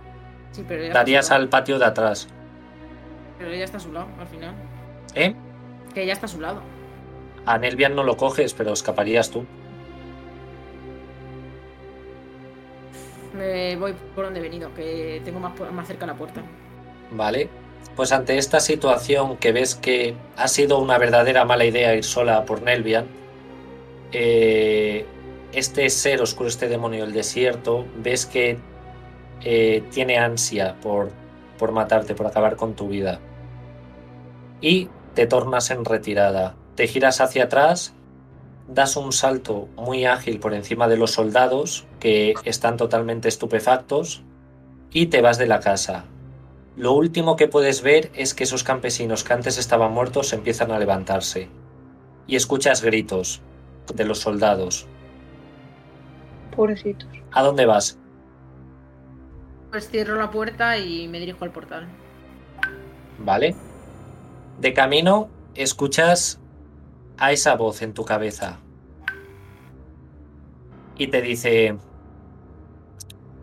Sí, 0.52 0.64
pero 0.68 0.84
ella 0.84 0.94
Darías 0.94 1.32
al 1.32 1.50
patio 1.50 1.78
de 1.80 1.86
atrás. 1.86 2.28
Pero 3.38 3.52
ella 3.52 3.66
está 3.66 3.78
a 3.78 3.80
su 3.80 3.92
lado, 3.92 4.08
al 4.20 4.28
final. 4.28 4.56
¿Eh? 5.16 5.36
Que 5.94 6.04
ella 6.04 6.14
está 6.14 6.26
a 6.26 6.30
su 6.30 6.40
lado. 6.40 6.62
A 7.46 7.58
Nelvian 7.58 7.96
no 7.96 8.04
lo 8.04 8.18
coges, 8.18 8.54
pero 8.54 8.74
escaparías 8.74 9.30
tú. 9.30 9.46
Me 13.34 13.76
voy 13.76 13.94
por 14.16 14.26
donde 14.26 14.40
he 14.40 14.44
venido, 14.44 14.74
que 14.76 15.22
tengo 15.26 15.40
más, 15.40 15.54
más 15.72 15.88
cerca 15.88 16.06
la 16.06 16.16
puerta. 16.16 16.42
Vale. 17.12 17.50
Pues 17.96 18.12
ante 18.12 18.38
esta 18.38 18.60
situación 18.60 19.38
que 19.38 19.52
ves 19.52 19.76
que 19.76 20.16
ha 20.36 20.48
sido 20.48 20.80
una 20.80 20.98
verdadera 20.98 21.46
mala 21.46 21.66
idea 21.66 21.96
ir 21.96 22.04
sola 22.04 22.46
por 22.46 22.62
Nelvian, 22.62 23.06
eh, 24.12 25.06
este 25.52 25.90
ser 25.90 26.22
oscuro, 26.22 26.50
este 26.50 26.68
demonio 26.68 27.04
del 27.06 27.14
desierto, 27.14 27.86
ves 27.98 28.26
que 28.26 28.58
eh, 29.42 29.84
tiene 29.92 30.18
ansia 30.18 30.76
por, 30.82 31.12
por 31.60 31.72
matarte, 31.72 32.16
por 32.16 32.26
acabar 32.26 32.56
con 32.56 32.74
tu 32.74 32.88
vida. 32.88 33.20
Y 34.62 34.90
te 35.14 35.28
tornas 35.28 35.70
en 35.70 35.86
retirada. 35.86 36.56
Te 36.76 36.88
giras 36.88 37.22
hacia 37.22 37.46
atrás, 37.46 37.94
das 38.68 38.96
un 38.96 39.12
salto 39.12 39.68
muy 39.76 40.06
ágil 40.06 40.40
por 40.40 40.54
encima 40.54 40.88
de 40.88 40.98
los 40.98 41.12
soldados 41.12 41.86
que 42.00 42.34
están 42.46 42.78
totalmente 42.78 43.28
estupefactos 43.28 44.24
y 44.92 45.08
te 45.08 45.22
vas 45.22 45.38
de 45.38 45.48
la 45.48 45.60
casa. 45.60 46.06
Lo 46.76 46.94
último 46.94 47.36
que 47.36 47.48
puedes 47.48 47.84
ver 47.84 48.12
es 48.16 48.34
que 48.34 48.46
esos 48.46 48.64
campesinos 48.64 49.24
que 49.24 49.34
antes 49.34 49.60
estaban 49.60 49.92
muertos 49.92 50.34
empiezan 50.34 50.72
a 50.72 50.80
levantarse. 50.80 51.50
Y 52.26 52.36
escuchas 52.36 52.82
gritos 52.82 53.42
de 53.94 54.06
los 54.06 54.20
soldados. 54.20 54.88
Pobrecitos. 56.56 57.10
¿A 57.32 57.44
dónde 57.44 57.66
vas? 57.66 58.00
Pues 59.70 59.90
cierro 59.90 60.16
la 60.16 60.32
puerta 60.32 60.78
y 60.78 61.08
me 61.08 61.20
dirijo 61.20 61.44
al 61.46 61.52
portal. 61.52 61.88
¿Vale? 63.20 63.56
De 64.60 64.74
camino, 64.74 65.30
escuchas 65.56 66.40
a 67.24 67.32
esa 67.32 67.56
voz 67.56 67.82
en 67.82 67.94
tu 67.94 68.04
cabeza. 68.04 68.60
Y 70.98 71.08
te 71.08 71.22
dice, 71.22 71.78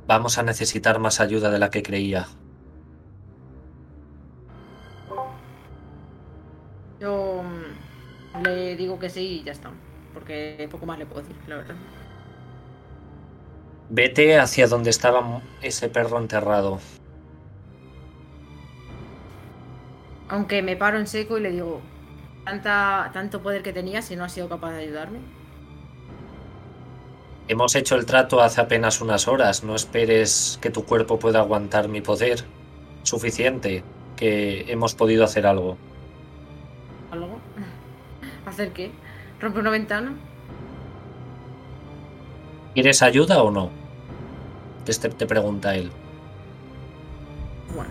vamos 0.06 0.36
a 0.36 0.42
necesitar 0.42 0.98
más 0.98 1.18
ayuda 1.18 1.50
de 1.50 1.58
la 1.58 1.70
que 1.70 1.82
creía. 1.82 2.28
Yo 7.00 7.42
mm, 7.42 8.42
le 8.42 8.76
digo 8.76 8.98
que 8.98 9.08
sí 9.08 9.40
y 9.40 9.44
ya 9.44 9.52
está. 9.52 9.70
Porque 10.12 10.68
poco 10.70 10.84
más 10.84 10.98
le 10.98 11.06
puedo 11.06 11.22
decir, 11.22 11.36
la 11.46 11.56
verdad. 11.56 11.76
Vete 13.88 14.38
hacia 14.38 14.66
donde 14.66 14.90
estaba 14.90 15.40
ese 15.62 15.88
perro 15.88 16.18
enterrado. 16.18 16.80
Aunque 20.28 20.60
me 20.60 20.76
paro 20.76 20.98
en 20.98 21.06
seco 21.06 21.38
y 21.38 21.40
le 21.40 21.50
digo, 21.50 21.80
tanta, 22.50 23.10
tanto 23.12 23.40
poder 23.42 23.62
que 23.62 23.72
tenía 23.72 24.02
si 24.02 24.16
no 24.16 24.24
has 24.24 24.32
sido 24.32 24.48
capaz 24.48 24.72
de 24.72 24.82
ayudarme. 24.82 25.20
Hemos 27.46 27.74
hecho 27.74 27.96
el 27.96 28.06
trato 28.06 28.40
hace 28.40 28.60
apenas 28.60 29.00
unas 29.00 29.28
horas. 29.28 29.62
No 29.64 29.74
esperes 29.74 30.58
que 30.60 30.70
tu 30.70 30.84
cuerpo 30.84 31.18
pueda 31.18 31.40
aguantar 31.40 31.88
mi 31.88 32.00
poder. 32.00 32.44
Suficiente 33.02 33.82
que 34.16 34.70
hemos 34.70 34.94
podido 34.94 35.24
hacer 35.24 35.46
algo. 35.46 35.76
¿Algo? 37.10 37.38
¿Hacer 38.46 38.72
qué? 38.72 38.90
¿Romper 39.40 39.60
una 39.60 39.70
ventana? 39.70 40.14
¿Quieres 42.74 43.02
ayuda 43.02 43.42
o 43.42 43.50
no? 43.50 43.70
Te, 44.84 44.92
te 44.94 45.26
pregunta 45.26 45.74
él. 45.74 45.90
Bueno, 47.74 47.90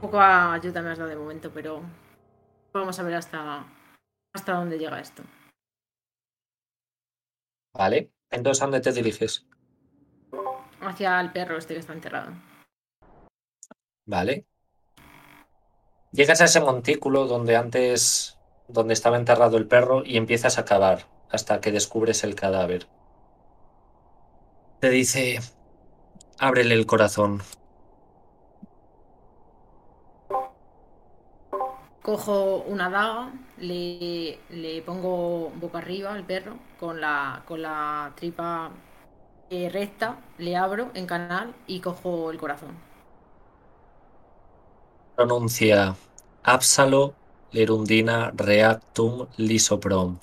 poco 0.00 0.20
ayuda 0.20 0.82
me 0.82 0.90
has 0.90 0.98
dado 0.98 1.10
de 1.10 1.16
momento, 1.16 1.50
pero 1.52 1.82
vamos 2.78 2.98
a 2.98 3.02
ver 3.02 3.14
hasta, 3.14 3.66
hasta 4.34 4.52
dónde 4.52 4.78
llega 4.78 5.00
esto. 5.00 5.22
Vale. 7.74 8.10
Entonces, 8.30 8.62
¿a 8.62 8.66
dónde 8.66 8.80
te 8.80 8.92
diriges? 8.92 9.46
Hacia 10.80 11.20
el 11.20 11.32
perro 11.32 11.58
este 11.58 11.74
que 11.74 11.80
está 11.80 11.92
enterrado. 11.92 12.32
Vale. 14.06 14.46
Llegas 16.12 16.40
a 16.40 16.44
ese 16.44 16.60
montículo 16.60 17.26
donde 17.26 17.56
antes, 17.56 18.38
donde 18.68 18.94
estaba 18.94 19.16
enterrado 19.16 19.56
el 19.56 19.66
perro 19.66 20.02
y 20.04 20.16
empiezas 20.16 20.58
a 20.58 20.64
cavar 20.64 21.06
hasta 21.30 21.60
que 21.60 21.72
descubres 21.72 22.24
el 22.24 22.34
cadáver. 22.34 22.86
Te 24.80 24.90
dice, 24.90 25.40
ábrele 26.38 26.74
el 26.74 26.86
corazón. 26.86 27.42
Cojo 32.06 32.34
una 32.74 32.88
daga, 32.88 33.32
le, 33.58 34.38
le 34.50 34.82
pongo 34.82 35.50
boca 35.62 35.78
arriba 35.78 36.12
al 36.14 36.24
perro 36.24 36.56
con 36.78 37.00
la, 37.00 37.42
con 37.46 37.60
la 37.62 38.12
tripa 38.16 38.70
eh, 39.50 39.68
recta, 39.70 40.18
le 40.38 40.56
abro 40.56 40.90
en 40.94 41.06
canal 41.06 41.54
y 41.66 41.80
cojo 41.80 42.30
el 42.30 42.38
corazón. 42.38 42.76
Pronuncia 45.14 45.94
Absalo 46.44 47.18
Lerundina 47.50 48.30
Reactum 48.34 49.26
Lisoprom. 49.36 50.18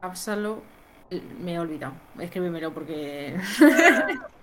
Absalo. 0.00 0.62
Me 1.10 1.54
he 1.54 1.58
olvidado. 1.58 1.94
Escríbemelo 2.18 2.72
porque. 2.74 3.36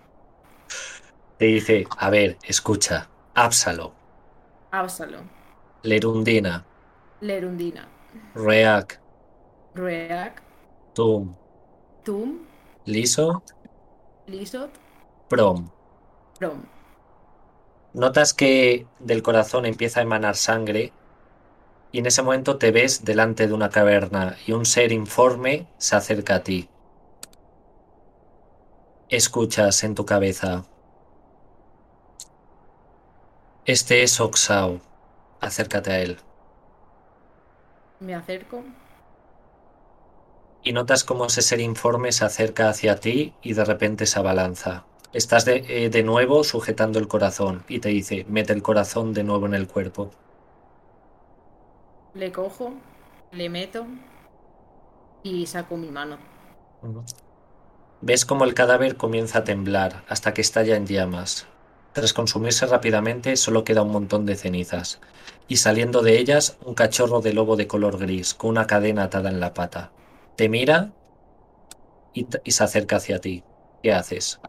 Te 1.38 1.46
dice, 1.46 1.88
a 1.98 2.10
ver, 2.10 2.38
escucha. 2.44 3.10
Absalo. 3.34 3.94
Absalo. 4.72 5.32
Lerundina. 5.86 6.66
Lerundina. 7.22 7.88
Reac. 8.34 9.00
Reac. 9.76 10.42
Tum. 10.94 11.36
Tum. 12.04 12.40
Liso. 12.86 13.44
Lisot. 14.28 14.72
Prom. 15.30 15.70
Prom. 16.40 16.64
Notas 17.94 18.34
que 18.34 18.88
del 19.00 19.22
corazón 19.22 19.66
empieza 19.66 20.00
a 20.00 20.04
emanar 20.04 20.36
sangre 20.36 20.92
y 21.92 22.00
en 22.00 22.08
ese 22.08 22.24
momento 22.24 22.58
te 22.58 22.72
ves 22.72 23.06
delante 23.06 23.48
de 23.48 23.54
una 23.54 23.70
caverna 23.70 24.38
y 24.46 24.54
un 24.54 24.66
ser 24.66 24.92
informe 24.92 25.68
se 25.78 25.96
acerca 25.96 26.36
a 26.36 26.44
ti. 26.44 26.68
Escuchas 29.08 29.84
en 29.84 29.94
tu 29.94 30.06
cabeza. 30.06 30.66
Este 33.66 34.04
es 34.04 34.20
Oxao. 34.20 34.82
Acércate 35.40 35.92
a 35.92 36.00
él. 36.00 36.18
Me 38.00 38.16
acerco. 38.16 38.64
Y 40.64 40.74
notas 40.74 41.04
cómo 41.04 41.26
ese 41.26 41.42
ser 41.42 41.60
informe 41.60 42.12
se 42.12 42.26
acerca 42.26 42.70
hacia 42.70 43.00
ti 43.00 43.34
y 43.42 43.54
de 43.54 43.66
repente 43.66 44.06
se 44.06 44.20
abalanza. 44.20 44.86
Estás 45.14 45.46
de, 45.46 45.64
eh, 45.68 45.90
de 45.90 46.04
nuevo 46.04 46.44
sujetando 46.44 47.00
el 47.00 47.08
corazón 47.08 47.64
y 47.68 47.80
te 47.80 47.90
dice, 47.90 48.26
mete 48.28 48.52
el 48.52 48.64
corazón 48.64 49.14
de 49.14 49.24
nuevo 49.24 49.46
en 49.46 49.54
el 49.54 49.68
cuerpo. 49.68 50.12
Le 52.14 52.32
cojo, 52.32 52.74
le 53.32 53.50
meto 53.50 53.86
y 55.24 55.46
saco 55.48 55.76
mi 55.76 55.90
mano. 55.90 56.18
Ves 58.02 58.26
cómo 58.26 58.46
el 58.46 58.54
cadáver 58.54 58.96
comienza 58.96 59.40
a 59.40 59.44
temblar 59.44 60.04
hasta 60.08 60.34
que 60.34 60.42
estalla 60.42 60.76
en 60.76 60.86
llamas. 60.86 61.48
Tras 61.94 62.14
consumirse 62.14 62.66
rápidamente 62.66 63.36
solo 63.36 63.64
queda 63.64 63.82
un 63.82 63.92
montón 63.92 64.26
de 64.26 64.36
cenizas, 64.36 65.00
y 65.48 65.58
saliendo 65.58 66.02
de 66.02 66.18
ellas 66.20 66.58
un 66.66 66.74
cachorro 66.74 67.22
de 67.22 67.34
lobo 67.34 67.56
de 67.56 67.68
color 67.68 67.98
gris 67.98 68.34
con 68.34 68.52
una 68.52 68.68
cadena 68.68 69.04
atada 69.04 69.30
en 69.30 69.40
la 69.40 69.54
pata. 69.54 69.92
Te 70.36 70.50
mira 70.50 70.92
y, 72.14 72.28
y 72.44 72.52
se 72.52 72.64
acerca 72.64 72.98
hacia 72.98 73.20
ti. 73.20 73.44
¿Qué 73.84 73.94
haces? 73.94 74.40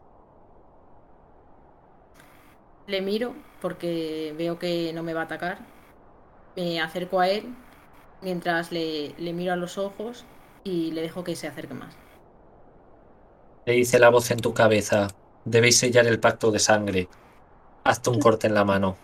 Le 2.87 3.01
miro 3.01 3.33
porque 3.61 4.33
veo 4.37 4.57
que 4.59 4.91
no 4.93 5.03
me 5.03 5.13
va 5.13 5.21
a 5.21 5.25
atacar 5.25 5.77
me 6.57 6.81
acerco 6.81 7.19
a 7.19 7.29
él 7.29 7.55
mientras 8.21 8.71
le, 8.71 9.13
le, 9.19 9.31
miro 9.31 9.53
a 9.53 9.55
los 9.55 9.77
ojos 9.77 10.25
y 10.63 10.91
le 10.91 11.01
dejo 11.01 11.23
que 11.23 11.35
se 11.35 11.47
acerque 11.47 11.75
más. 11.75 11.95
Le 13.65 13.73
dice 13.73 13.99
la 13.99 14.09
voz 14.09 14.31
en 14.31 14.39
tu 14.39 14.53
cabeza, 14.53 15.07
debéis 15.45 15.77
sellar 15.77 16.07
el 16.07 16.19
pacto 16.19 16.51
de 16.51 16.59
sangre. 16.59 17.09
Hazte 17.83 18.09
un 18.09 18.19
corte 18.19 18.47
en 18.47 18.55
la 18.55 18.65
mano. 18.65 18.97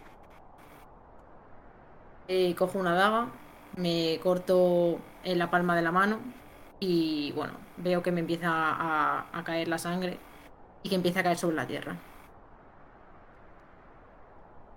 Eh, 2.27 2.55
cojo 2.55 2.79
una 2.79 2.95
daga, 2.95 3.33
me 3.73 4.19
corto 4.21 4.99
en 5.23 5.37
la 5.39 5.49
palma 5.51 5.75
de 5.75 5.81
la 5.81 5.91
mano 5.91 6.19
y 6.79 7.31
bueno, 7.33 7.53
veo 7.77 8.01
que 8.03 8.11
me 8.11 8.21
empieza 8.21 8.49
a, 8.51 9.37
a 9.37 9.43
caer 9.43 9.67
la 9.67 9.77
sangre 9.77 10.19
y 10.83 10.89
que 10.89 10.95
empieza 10.95 11.19
a 11.21 11.23
caer 11.23 11.37
sobre 11.37 11.55
la 11.57 11.67
tierra. 11.67 11.97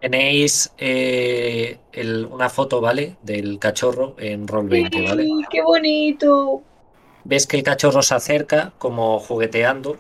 Tenéis 0.01 0.73
eh, 0.79 1.83
el, 1.93 2.25
una 2.27 2.49
foto, 2.49 2.81
¿vale? 2.81 3.19
Del 3.23 3.59
cachorro 3.59 4.15
en 4.19 4.47
Roll 4.49 4.69
20, 4.69 5.03
¿vale? 5.03 5.31
¡Ay, 5.31 5.47
¡Qué 5.51 5.63
bonito! 5.63 6.63
Ves 7.25 7.47
que 7.47 7.57
el 7.59 7.63
cachorro 7.63 8.03
se 8.03 8.15
acerca 8.15 8.75
como 8.79 9.19
jugueteando, 9.19 9.93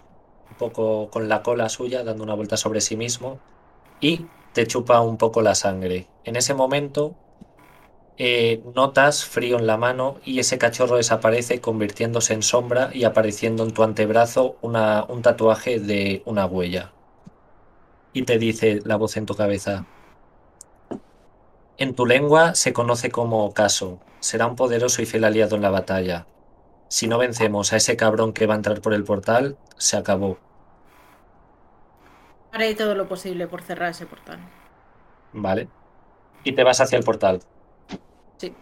un 0.51 0.56
poco 0.56 1.10
con 1.10 1.28
la 1.28 1.43
cola 1.43 1.68
suya, 1.68 2.05
dando 2.05 2.24
una 2.24 2.35
vuelta 2.35 2.56
sobre 2.56 2.81
sí 2.81 2.97
mismo, 2.97 3.43
y 4.01 4.31
te 4.52 4.66
chupa 4.66 5.01
un 5.01 5.18
poco 5.18 5.43
la 5.43 5.55
sangre. 5.55 6.10
En 6.24 6.36
ese 6.36 6.55
momento 6.55 7.16
eh, 8.18 8.62
notas 8.74 9.24
frío 9.24 9.59
en 9.59 9.66
la 9.66 9.76
mano 9.76 10.20
y 10.24 10.38
ese 10.38 10.59
cachorro 10.59 10.97
desaparece 10.97 11.60
convirtiéndose 11.60 12.34
en 12.34 12.43
sombra 12.43 12.90
y 12.93 13.05
apareciendo 13.05 13.64
en 13.64 13.72
tu 13.72 13.82
antebrazo 13.82 14.56
una, 14.62 15.05
un 15.09 15.22
tatuaje 15.22 15.80
de 15.80 16.22
una 16.26 16.47
huella. 16.47 16.93
Y 18.12 18.24
te 18.24 18.38
dice 18.38 18.80
la 18.84 18.97
voz 18.97 19.16
en 19.16 19.26
tu 19.26 19.34
cabeza, 19.36 19.86
en 21.78 21.94
tu 21.94 22.06
lengua 22.06 22.55
se 22.55 22.72
conoce 22.72 23.10
como 23.10 23.44
ocaso. 23.44 24.01
Será 24.18 24.47
un 24.47 24.56
poderoso 24.56 25.02
y 25.02 25.06
fiel 25.06 25.24
aliado 25.24 25.56
en 25.56 25.62
la 25.62 25.70
batalla. 25.70 26.26
Si 26.88 27.06
no 27.09 27.18
vencemos 27.18 27.72
a 27.72 27.76
ese 27.76 27.97
cabrón 27.97 28.32
que 28.32 28.47
va 28.47 28.55
a 28.55 28.56
entrar 28.56 28.80
por 28.80 28.94
el 28.94 29.05
portal, 29.05 29.59
se 29.76 29.97
acabó. 29.98 30.38
Haré 32.51 32.74
todo 32.74 32.94
lo 32.97 33.06
posible 33.06 33.47
por 33.47 33.62
cerrar 33.62 33.90
ese 33.90 34.06
portal. 34.06 34.51
Vale. 35.32 35.70
Y 36.44 36.55
te 36.55 36.64
vas 36.64 36.80
hacia 36.80 36.98
el 36.98 37.05
portal. 37.05 37.44
Sí. 38.38 38.52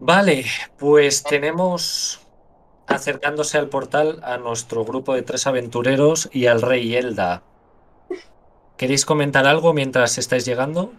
Vale, 0.00 0.44
pues 0.78 1.22
tenemos 1.22 2.20
acercándose 2.86 3.58
al 3.58 3.68
portal 3.68 4.20
a 4.22 4.38
nuestro 4.38 4.84
grupo 4.84 5.14
de 5.14 5.22
tres 5.22 5.46
aventureros 5.46 6.28
y 6.32 6.46
al 6.46 6.62
rey 6.62 6.94
Elda. 6.94 7.42
¿Queréis 8.76 9.04
comentar 9.04 9.46
algo 9.46 9.72
mientras 9.74 10.18
estáis 10.18 10.44
llegando? 10.44 10.92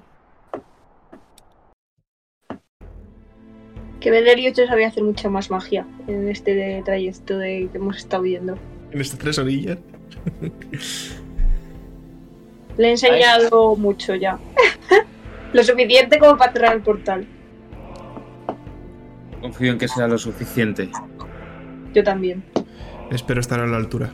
Que 3.99 4.11
Velerio 4.11 4.53
sabía 4.53 4.87
hacer 4.87 5.03
mucha 5.03 5.29
más 5.29 5.49
magia 5.49 5.85
en 6.07 6.29
este 6.29 6.81
trayecto 6.83 7.37
de, 7.37 7.69
que 7.71 7.77
hemos 7.77 7.97
estado 7.97 8.23
viendo. 8.23 8.57
En 8.91 9.01
estas 9.01 9.19
tres 9.19 9.37
orillas. 9.39 9.77
Le 12.77 12.87
he 12.87 12.91
enseñado 12.91 13.75
mucho 13.75 14.15
ya. 14.15 14.39
Lo 15.53 15.63
suficiente 15.63 16.19
como 16.19 16.37
para 16.37 16.51
cerrar 16.51 16.75
el 16.75 16.81
portal. 16.81 17.27
Confío 19.41 19.71
en 19.71 19.77
que 19.77 19.87
sea 19.87 20.07
lo 20.07 20.17
suficiente. 20.17 20.89
Yo 21.93 22.03
también. 22.03 22.43
Espero 23.09 23.39
estar 23.39 23.59
a 23.59 23.65
la 23.65 23.77
altura. 23.77 24.11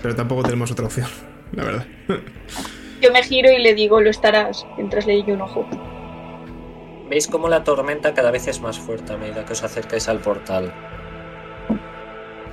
Pero 0.00 0.14
tampoco 0.14 0.42
tenemos 0.42 0.70
otra 0.70 0.86
opción, 0.86 1.08
la 1.52 1.64
verdad. 1.64 1.86
Yo 3.00 3.12
me 3.12 3.22
giro 3.22 3.50
y 3.52 3.58
le 3.58 3.74
digo, 3.74 4.00
lo 4.00 4.10
estarás, 4.10 4.66
mientras 4.76 5.06
le 5.06 5.22
doy 5.22 5.32
un 5.32 5.42
ojo. 5.42 5.66
Veis 7.08 7.28
cómo 7.28 7.48
la 7.48 7.62
tormenta 7.62 8.14
cada 8.14 8.30
vez 8.30 8.48
es 8.48 8.60
más 8.60 8.78
fuerte 8.78 9.12
a 9.12 9.16
medida 9.16 9.44
que 9.44 9.52
os 9.52 9.62
acercáis 9.62 10.08
al 10.08 10.18
portal. 10.18 10.72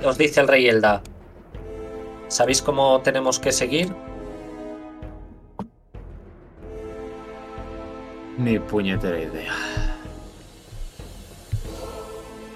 Os 0.04 0.18
dice 0.18 0.40
el 0.40 0.48
rey 0.48 0.68
Elda. 0.68 1.02
¿Sabéis 2.28 2.62
cómo 2.62 3.00
tenemos 3.00 3.38
que 3.38 3.52
seguir? 3.52 3.92
Ni 8.40 8.58
puñetera 8.58 9.18
idea. 9.20 9.52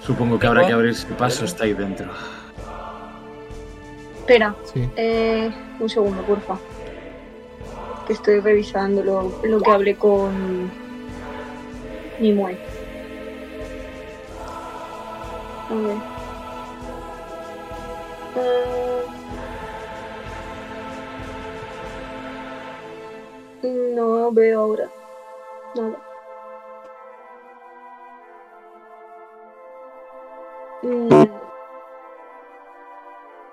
Supongo 0.01 0.39
que 0.39 0.47
habrá 0.47 0.65
que 0.65 0.73
abrir 0.73 0.91
ese 0.91 1.07
paso, 1.13 1.45
está 1.45 1.63
ahí 1.65 1.73
dentro. 1.73 2.07
Espera, 4.19 4.55
Sí. 4.73 4.89
eh, 4.95 5.51
un 5.79 5.89
segundo, 5.89 6.21
porfa. 6.23 6.57
Que 8.07 8.13
estoy 8.13 8.39
revisando 8.39 9.03
lo, 9.03 9.31
lo 9.43 9.61
que 9.61 9.71
hablé 9.71 9.95
con 9.95 10.71
Nimue. 12.19 12.57
A 15.69 15.73
ver. 15.73 15.97
Eh, 18.37 19.05
No 23.95 24.31
veo 24.31 24.59
ahora 24.61 24.89
nada. 25.75 25.97
Mm, 30.81 31.25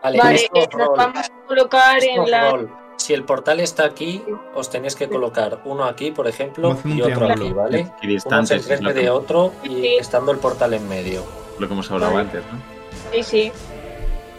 Vale, 0.03 0.51
nos 0.53 0.97
vamos 0.97 1.19
a 1.31 1.47
colocar 1.47 2.03
en 2.03 2.31
la. 2.31 2.59
Si 2.97 3.15
el 3.15 3.25
portal 3.25 3.61
está 3.61 3.85
aquí, 3.85 4.23
os 4.55 4.69
tenéis 4.71 4.95
que 4.97 5.09
colocar 5.09 5.61
uno 5.65 5.85
aquí, 5.85 6.11
por 6.11 6.27
ejemplo, 6.29 6.77
y 6.85 7.01
otro 7.03 7.27
aquí, 7.31 7.53
¿vale? 7.53 7.79
Y 8.03 8.07
Uno 8.07 8.13
distantes, 8.15 8.51
es 8.65 8.71
enfrente 8.71 9.01
de 9.01 9.11
otro 9.11 9.53
y 9.65 9.69
Sí. 9.69 9.97
estando 9.99 10.31
el 10.33 10.39
portal 10.39 10.75
en 10.75 10.89
medio. 10.89 11.23
lo 11.59 11.69
que 11.69 11.75
hemos 11.75 11.91
hablado 11.91 12.15
Vale. 12.15 12.25
antes, 12.29 12.43
¿no? 12.53 12.59
Sí, 13.13 13.23
sí. 13.23 13.53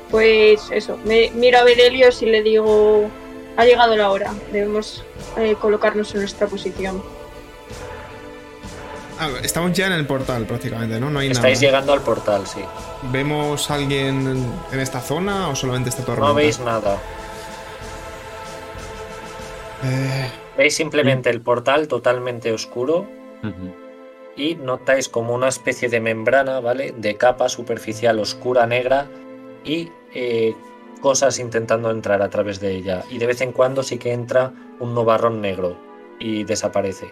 Pues 0.10 0.70
eso, 0.72 0.98
me 1.06 1.30
miro 1.32 1.60
a 1.60 1.64
Bedelios 1.64 2.22
y 2.22 2.26
le 2.26 2.42
digo, 2.42 3.06
ha 3.56 3.64
llegado 3.66 3.96
la 3.96 4.10
hora, 4.12 4.34
debemos 4.52 5.06
eh, 5.38 5.56
colocarnos 5.62 6.14
en 6.16 6.22
nuestra 6.22 6.48
posición. 6.48 7.02
Ah, 9.20 9.30
estamos 9.44 9.74
ya 9.74 9.88
en 9.88 9.94
el 9.94 10.06
portal 10.08 10.46
prácticamente, 10.46 11.00
¿no? 11.00 11.10
No 11.10 11.20
hay 11.20 11.30
Estáis 11.32 11.60
nada. 11.60 11.68
llegando 11.72 11.94
al 11.94 12.02
portal, 12.02 12.48
sí. 12.48 12.62
¿Vemos 13.12 13.70
a 13.70 13.76
alguien 13.76 14.28
en- 14.72 14.80
esta 14.80 15.00
zona 15.00 15.50
o 15.50 15.56
solamente 15.56 15.90
esta 15.90 16.04
tormenta? 16.04 16.28
No 16.30 16.34
veis 16.34 16.60
nada. 16.60 16.98
Eh, 19.84 20.30
Veis 20.58 20.76
simplemente 20.76 21.30
el 21.30 21.42
portal 21.42 21.88
totalmente 21.88 22.52
oscuro 22.52 23.08
y 24.38 24.56
notáis 24.56 25.10
como 25.10 25.34
una 25.34 25.48
especie 25.50 25.90
de 25.90 26.00
membrana, 26.00 26.60
¿vale? 26.60 26.94
De 26.98 27.18
capa 27.18 27.50
superficial 27.50 28.20
oscura 28.20 28.66
negra 28.66 29.08
y 29.66 29.92
eh, 30.14 30.56
cosas 31.02 31.40
intentando 31.40 31.92
entrar 31.92 32.22
a 32.22 32.30
través 32.30 32.60
de 32.60 32.72
ella. 32.76 33.04
Y 33.10 33.18
de 33.18 33.26
vez 33.28 33.42
en 33.42 33.52
cuando 33.52 33.84
sí 33.84 33.98
que 33.98 34.14
entra 34.14 34.54
un 34.80 34.94
nubarrón 34.96 35.42
negro 35.42 35.76
y 36.20 36.44
desaparece. 36.46 37.12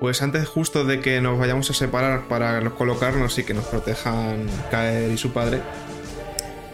Pues 0.00 0.20
antes 0.22 0.46
justo 0.48 0.84
de 0.84 1.00
que 1.00 1.20
nos 1.20 1.38
vayamos 1.38 1.70
a 1.70 1.74
separar 1.74 2.22
para 2.28 2.68
colocarnos 2.70 3.38
y 3.38 3.44
que 3.44 3.54
nos 3.54 3.64
protejan 3.64 4.46
Caer 4.70 5.10
y 5.10 5.16
su 5.16 5.32
padre, 5.32 5.60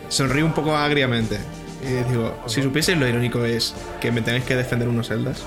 sonrío 0.08 0.44
un 0.46 0.52
poco 0.52 0.76
agriamente. 0.76 1.38
Y 1.82 2.10
digo, 2.10 2.34
si 2.46 2.62
supieseis 2.62 2.98
lo 2.98 3.06
irónico 3.06 3.44
es 3.44 3.74
que 4.00 4.10
me 4.10 4.20
tenéis 4.22 4.44
que 4.44 4.56
defender 4.56 4.88
unos 4.88 5.08
celdas. 5.08 5.44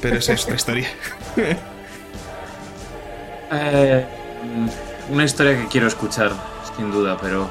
Pero 0.00 0.16
esa 0.16 0.32
es 0.32 0.42
otra 0.44 0.56
historia. 0.56 0.88
Eh, 3.52 4.04
una 5.10 5.24
historia 5.24 5.56
que 5.56 5.68
quiero 5.68 5.86
escuchar, 5.86 6.32
sin 6.76 6.90
duda, 6.90 7.16
pero. 7.20 7.48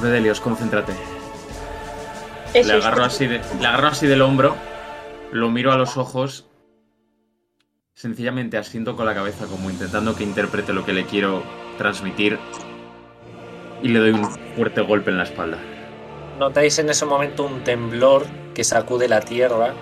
Bedelios, 0.00 0.40
concéntrate. 0.40 0.92
Le 2.54 2.72
agarro, 2.72 3.04
así 3.04 3.26
de- 3.26 3.40
le 3.60 3.66
agarro 3.66 3.88
así 3.88 4.06
del 4.06 4.22
hombro, 4.22 4.56
lo 5.32 5.50
miro 5.50 5.72
a 5.72 5.76
los 5.76 5.96
ojos, 5.96 6.46
sencillamente 8.00 8.56
asiento 8.56 8.96
con 8.96 9.04
la 9.04 9.14
cabeza 9.14 9.44
como 9.44 9.68
intentando 9.68 10.16
que 10.16 10.24
interprete 10.24 10.72
lo 10.72 10.86
que 10.86 10.94
le 10.94 11.04
quiero 11.04 11.42
transmitir 11.76 12.38
y 13.82 13.88
le 13.88 13.98
doy 13.98 14.12
un 14.12 14.24
fuerte 14.56 14.80
golpe 14.80 15.10
en 15.10 15.18
la 15.18 15.24
espalda. 15.24 15.58
Notáis 16.38 16.78
en 16.78 16.88
ese 16.88 17.04
momento 17.04 17.44
un 17.44 17.62
temblor 17.62 18.24
que 18.54 18.64
sacude 18.64 19.06
la 19.06 19.20
tierra 19.20 19.74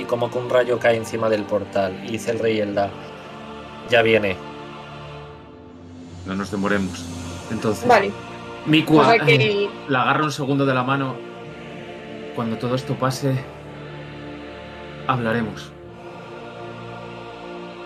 y 0.00 0.04
como 0.04 0.32
que 0.32 0.38
un 0.38 0.50
rayo 0.50 0.80
cae 0.80 0.96
encima 0.96 1.28
del 1.28 1.44
portal. 1.44 1.96
Y 2.04 2.12
dice 2.12 2.32
el 2.32 2.40
rey 2.40 2.58
Elda, 2.58 2.90
ya 3.88 4.02
viene. 4.02 4.36
No 6.26 6.34
nos 6.34 6.50
demoremos. 6.50 7.04
Entonces, 7.52 7.86
Vale, 7.86 8.10
Mikua, 8.66 9.16
que 9.18 9.70
la 9.88 10.02
agarro 10.02 10.24
un 10.24 10.32
segundo 10.32 10.66
de 10.66 10.74
la 10.74 10.82
mano. 10.82 11.14
Cuando 12.34 12.58
todo 12.58 12.74
esto 12.74 12.96
pase, 12.96 13.32
hablaremos. 15.06 15.70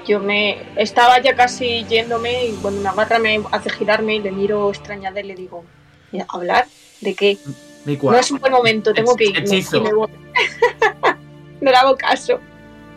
Yo 0.06 0.20
me 0.20 0.58
estaba 0.76 1.20
ya 1.20 1.34
casi 1.34 1.84
yéndome 1.84 2.46
y 2.46 2.52
cuando 2.54 2.82
me 2.82 2.88
agarra 2.88 3.18
me 3.18 3.42
hace 3.50 3.70
girarme 3.70 4.16
y 4.16 4.20
le 4.20 4.32
miro 4.32 4.68
extrañada 4.68 5.20
y 5.20 5.24
le 5.24 5.34
digo, 5.34 5.64
"Mira, 6.12 6.26
¿hablar? 6.28 6.66
¿De 7.00 7.14
qué? 7.14 7.38
No 7.86 8.14
es 8.14 8.30
un 8.30 8.38
buen 8.38 8.52
momento, 8.52 8.92
tengo 8.94 9.14
que 9.14 9.26
irme. 9.26 9.58
Y 9.58 9.80
me 9.80 9.92
voy. 9.92 10.08
no 11.60 11.70
le 11.70 11.76
hago 11.76 11.96
caso. 11.96 12.40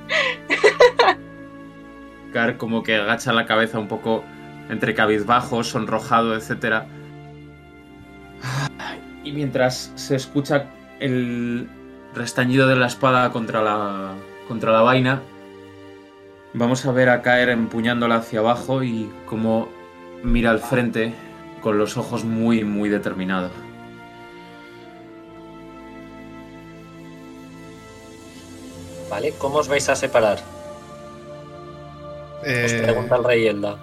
Car 2.34 2.58
como 2.58 2.84
que 2.84 2.96
agacha 2.96 3.34
la 3.34 3.46
cabeza 3.46 3.80
un 3.80 3.88
poco 3.88 4.24
entre 4.70 4.94
cabizbajo, 4.96 5.64
sonrojado, 5.64 6.36
etc. 6.36 6.84
Y 9.24 9.32
mientras 9.32 9.92
se 9.96 10.16
escucha 10.16 10.68
el 11.00 11.68
restañido 12.14 12.68
de 12.68 12.76
la 12.76 12.88
espada 12.88 13.32
contra 13.32 13.62
la, 13.62 14.14
contra 14.48 14.72
la 14.72 14.82
vaina, 14.82 15.22
vamos 16.58 16.86
a 16.86 16.92
ver 16.92 17.10
a 17.10 17.22
caer 17.22 17.50
empuñándola 17.50 18.16
hacia 18.16 18.40
abajo 18.40 18.84
y 18.84 19.10
como 19.28 19.70
mira 20.24 20.50
al 20.52 20.60
frente 20.60 21.14
con 21.62 21.78
los 21.78 21.98
ojos 21.98 22.24
muy, 22.26 22.64
muy 22.64 22.90
determinados. 22.90 23.52
¿Vale? 29.10 29.34
¿Cómo 29.38 29.60
os 29.60 29.68
vais 29.68 29.88
a 29.90 29.96
separar? 29.96 30.40
Os 32.42 32.44
Eh, 32.48 32.82
pregunta 32.84 33.16
el 33.16 33.24
rey 33.24 33.48
Elda. 33.48 33.78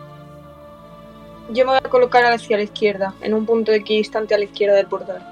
Yo 1.51 1.65
me 1.65 1.73
voy 1.73 1.81
a 1.83 1.89
colocar 1.89 2.25
hacia 2.25 2.57
la 2.57 2.63
izquierda, 2.63 3.15
en 3.21 3.35
un 3.35 3.45
punto 3.45 3.73
equidistante 3.73 4.35
a 4.35 4.39
la 4.39 4.45
izquierda 4.45 4.77
del 4.77 4.87
portal. 4.87 5.23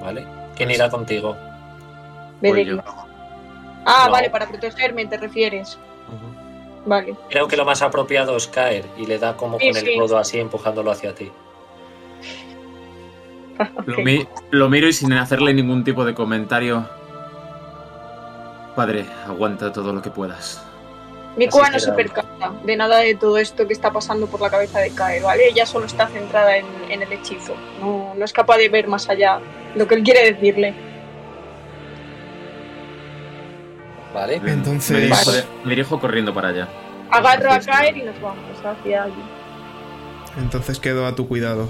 ¿Vale? 0.00 0.26
¿Quién 0.56 0.70
irá 0.70 0.88
contigo? 0.88 1.36
Voy 2.40 2.52
Bedelio. 2.52 2.76
yo. 2.76 2.82
Ah, 3.84 4.04
No. 4.06 4.12
vale, 4.12 4.30
para 4.30 4.46
protegerme 4.46 5.06
te 5.06 5.16
refieres. 5.16 5.78
Vale. 6.88 7.14
Creo 7.28 7.46
que 7.48 7.56
lo 7.56 7.64
más 7.66 7.82
apropiado 7.82 8.34
es 8.36 8.48
caer 8.48 8.86
y 8.96 9.04
le 9.06 9.18
da 9.18 9.36
como 9.36 9.58
Sí, 9.58 9.68
con 9.70 9.76
el 9.76 9.98
codo 9.98 10.16
así 10.16 10.40
empujándolo 10.40 10.90
hacia 10.90 11.14
ti. 11.14 11.30
Lo, 13.86 13.94
Ok. 13.98 14.04
mi- 14.04 14.26
lo 14.50 14.68
miro 14.68 14.86
y 14.86 14.92
sin 14.92 15.12
hacerle 15.12 15.52
ningún 15.52 15.82
tipo 15.84 16.04
de 16.04 16.14
comentario. 16.14 16.88
Padre, 18.76 19.04
aguanta 19.26 19.72
todo 19.72 19.92
lo 19.92 20.00
que 20.00 20.10
puedas. 20.10 20.64
Mi 21.36 21.48
Kua 21.48 21.64
Así 21.64 21.72
no 21.72 21.78
se 21.80 21.92
percata 21.92 22.52
de 22.64 22.76
nada 22.76 22.98
de 23.00 23.14
todo 23.14 23.36
esto 23.38 23.66
que 23.66 23.72
está 23.72 23.92
pasando 23.92 24.26
por 24.26 24.40
la 24.40 24.50
cabeza 24.50 24.78
de 24.80 24.90
Kae, 24.92 25.20
¿vale? 25.20 25.48
Ella 25.48 25.66
solo 25.66 25.86
está 25.86 26.06
centrada 26.08 26.56
en, 26.56 26.66
en 26.88 27.02
el 27.02 27.12
hechizo. 27.12 27.54
No, 27.80 28.12
no 28.16 28.24
es 28.24 28.32
capaz 28.32 28.56
de 28.58 28.68
ver 28.68 28.86
más 28.88 29.08
allá 29.08 29.40
lo 29.74 29.86
que 29.86 29.94
él 29.96 30.02
quiere 30.02 30.32
decirle. 30.32 30.74
¿Vale? 34.14 34.40
Entonces- 34.46 34.90
Me 34.90 35.00
dirijo, 35.00 35.30
me 35.64 35.70
dirijo 35.70 36.00
corriendo 36.00 36.32
para 36.34 36.48
allá. 36.48 36.68
Agarro 37.10 37.52
a 37.52 37.60
Kaer 37.60 37.96
y 37.96 38.02
nos 38.02 38.20
vamos 38.20 38.44
hacia 38.64 39.04
allí. 39.04 39.22
entonces 40.38 40.78
quedo 40.78 41.06
a 41.06 41.14
tu 41.14 41.26
cuidado. 41.28 41.68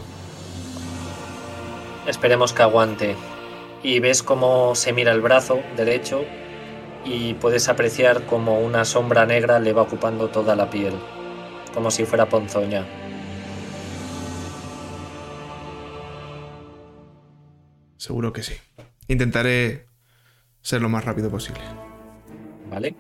Esperemos 2.06 2.52
que 2.52 2.62
aguante. 2.62 3.16
Y 3.82 4.00
ves 4.00 4.22
cómo 4.22 4.74
se 4.74 4.92
mira 4.92 5.12
el 5.12 5.20
brazo 5.20 5.60
derecho 5.76 6.24
y 7.04 7.34
puedes 7.34 7.68
apreciar 7.68 8.24
como 8.26 8.60
una 8.60 8.84
sombra 8.84 9.24
negra 9.26 9.60
le 9.60 9.72
va 9.72 9.82
ocupando 9.82 10.28
toda 10.28 10.56
la 10.56 10.68
piel, 10.70 10.94
como 11.74 11.90
si 11.92 12.04
fuera 12.04 12.28
ponzoña. 12.28 12.84
Seguro 17.96 18.32
que 18.32 18.42
sí. 18.42 18.54
Intentaré 19.08 19.86
ser 20.60 20.80
lo 20.82 20.88
más 20.88 21.04
rápido 21.04 21.30
posible. 21.30 21.60
¿Vale? 22.70 22.94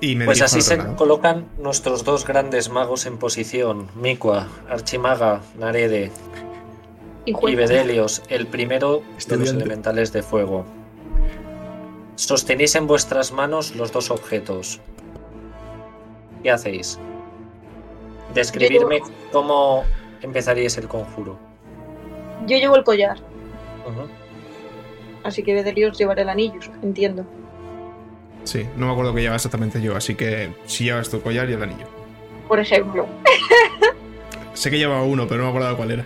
Y 0.00 0.16
me 0.16 0.26
Pues 0.26 0.42
así 0.42 0.60
se 0.60 0.76
lado. 0.76 0.96
colocan 0.96 1.46
nuestros 1.58 2.04
dos 2.04 2.26
grandes 2.26 2.68
magos 2.68 3.06
en 3.06 3.16
posición, 3.18 3.88
Mikua, 3.94 4.48
Archimaga, 4.68 5.40
Narede 5.58 6.10
Y. 7.24 7.54
Bedelios, 7.54 8.22
el 8.28 8.46
primero 8.46 9.02
de 9.28 9.36
los 9.38 9.52
elementales 9.52 10.12
de 10.12 10.22
fuego. 10.22 10.66
Sostenéis 12.16 12.74
en 12.74 12.86
vuestras 12.86 13.32
manos 13.32 13.74
los 13.76 13.92
dos 13.92 14.10
objetos. 14.10 14.80
¿Qué 16.42 16.50
hacéis? 16.50 16.98
Describirme 18.34 19.00
cómo 19.32 19.84
empezaríais 20.20 20.76
el 20.76 20.86
conjuro. 20.86 21.38
Yo 22.46 22.58
llevo 22.58 22.76
el 22.76 22.84
collar, 22.84 23.16
así 25.22 25.42
que 25.42 25.54
Bedelios 25.54 25.96
llevará 25.96 26.20
el 26.22 26.28
anillo, 26.28 26.60
entiendo. 26.82 27.24
Sí, 28.44 28.66
no 28.76 28.86
me 28.86 28.92
acuerdo 28.92 29.14
que 29.14 29.22
lleva 29.22 29.34
exactamente 29.36 29.80
yo, 29.80 29.96
así 29.96 30.14
que 30.14 30.50
si 30.66 30.84
llevas 30.84 31.08
tu 31.10 31.20
collar 31.20 31.48
y 31.48 31.54
el 31.54 31.62
anillo. 31.62 31.86
Por 32.48 32.60
ejemplo. 32.60 33.06
Sé 34.54 34.70
que 34.70 34.78
llevaba 34.78 35.02
uno, 35.02 35.26
pero 35.26 35.38
no 35.42 35.44
me 35.52 35.56
acuerdo 35.56 35.76
cuál 35.76 35.90
era. 35.92 36.04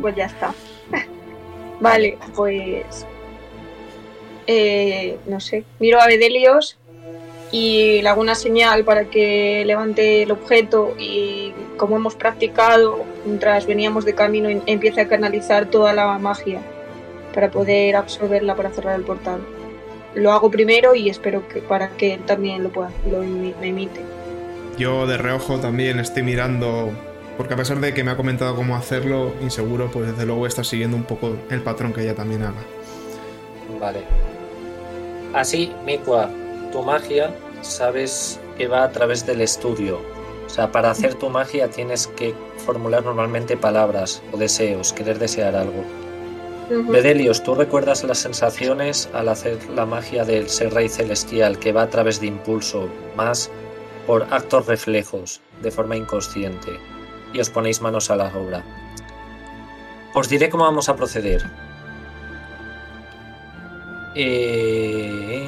Pues 0.00 0.14
ya 0.16 0.26
está. 0.26 0.54
Vale, 1.80 2.16
pues. 2.34 3.04
eh, 4.46 5.18
no 5.26 5.40
sé. 5.40 5.64
Miro 5.80 6.00
a 6.00 6.06
Bedelios 6.06 6.78
y 7.52 8.00
le 8.02 8.08
hago 8.08 8.20
una 8.20 8.34
señal 8.34 8.84
para 8.84 9.04
que 9.06 9.64
levante 9.66 10.22
el 10.22 10.30
objeto 10.32 10.94
y, 10.98 11.52
como 11.76 11.96
hemos 11.96 12.14
practicado 12.14 13.04
mientras 13.24 13.66
veníamos 13.66 14.04
de 14.04 14.14
camino, 14.14 14.48
em- 14.48 14.62
empiece 14.66 15.00
a 15.00 15.08
canalizar 15.08 15.66
toda 15.66 15.92
la 15.92 16.16
magia 16.18 16.60
para 17.34 17.50
poder 17.50 17.96
absorberla 17.96 18.54
para 18.56 18.70
cerrar 18.70 18.96
el 18.96 19.04
portal. 19.04 19.40
Lo 20.16 20.32
hago 20.32 20.50
primero 20.50 20.94
y 20.94 21.10
espero 21.10 21.46
que 21.46 21.60
para 21.60 21.90
que 21.90 22.14
él 22.14 22.20
también 22.24 22.62
lo 22.62 22.70
pueda, 22.70 22.90
lo 23.08 23.22
imite. 23.22 24.00
Yo 24.78 25.06
de 25.06 25.18
reojo 25.18 25.58
también 25.60 25.98
estoy 26.00 26.22
mirando, 26.22 26.90
porque 27.36 27.52
a 27.52 27.56
pesar 27.58 27.80
de 27.80 27.92
que 27.92 28.02
me 28.02 28.10
ha 28.10 28.16
comentado 28.16 28.56
cómo 28.56 28.76
hacerlo, 28.76 29.34
inseguro, 29.42 29.90
pues 29.90 30.08
desde 30.08 30.24
luego 30.24 30.46
está 30.46 30.64
siguiendo 30.64 30.96
un 30.96 31.04
poco 31.04 31.36
el 31.50 31.60
patrón 31.60 31.92
que 31.92 32.00
ella 32.00 32.14
también 32.14 32.42
haga. 32.42 32.62
Vale. 33.78 34.00
Así, 35.34 35.70
Mikua, 35.84 36.30
tu 36.72 36.82
magia 36.82 37.30
sabes 37.60 38.40
que 38.56 38.68
va 38.68 38.84
a 38.84 38.92
través 38.92 39.26
del 39.26 39.42
estudio. 39.42 40.00
O 40.46 40.48
sea, 40.48 40.72
para 40.72 40.90
hacer 40.90 41.14
tu 41.14 41.28
magia 41.28 41.68
tienes 41.68 42.06
que 42.06 42.34
formular 42.64 43.04
normalmente 43.04 43.56
palabras 43.58 44.22
o 44.32 44.38
deseos, 44.38 44.94
querer 44.94 45.18
desear 45.18 45.56
algo. 45.56 45.84
Bedelios, 46.68 47.44
¿tú 47.44 47.54
recuerdas 47.54 48.02
las 48.02 48.18
sensaciones 48.18 49.08
al 49.12 49.28
hacer 49.28 49.58
la 49.70 49.86
magia 49.86 50.24
del 50.24 50.48
ser 50.48 50.74
rey 50.74 50.88
celestial 50.88 51.60
que 51.60 51.72
va 51.72 51.82
a 51.82 51.90
través 51.90 52.20
de 52.20 52.26
impulso, 52.26 52.88
más 53.14 53.50
por 54.04 54.26
actos 54.32 54.66
reflejos, 54.66 55.40
de 55.62 55.70
forma 55.70 55.96
inconsciente? 55.96 56.80
Y 57.32 57.38
os 57.38 57.50
ponéis 57.50 57.80
manos 57.80 58.10
a 58.10 58.16
la 58.16 58.36
obra. 58.36 58.64
Os 60.12 60.28
diré 60.28 60.48
cómo 60.48 60.64
vamos 60.64 60.88
a 60.88 60.96
proceder. 60.96 61.44
Eh, 64.16 65.46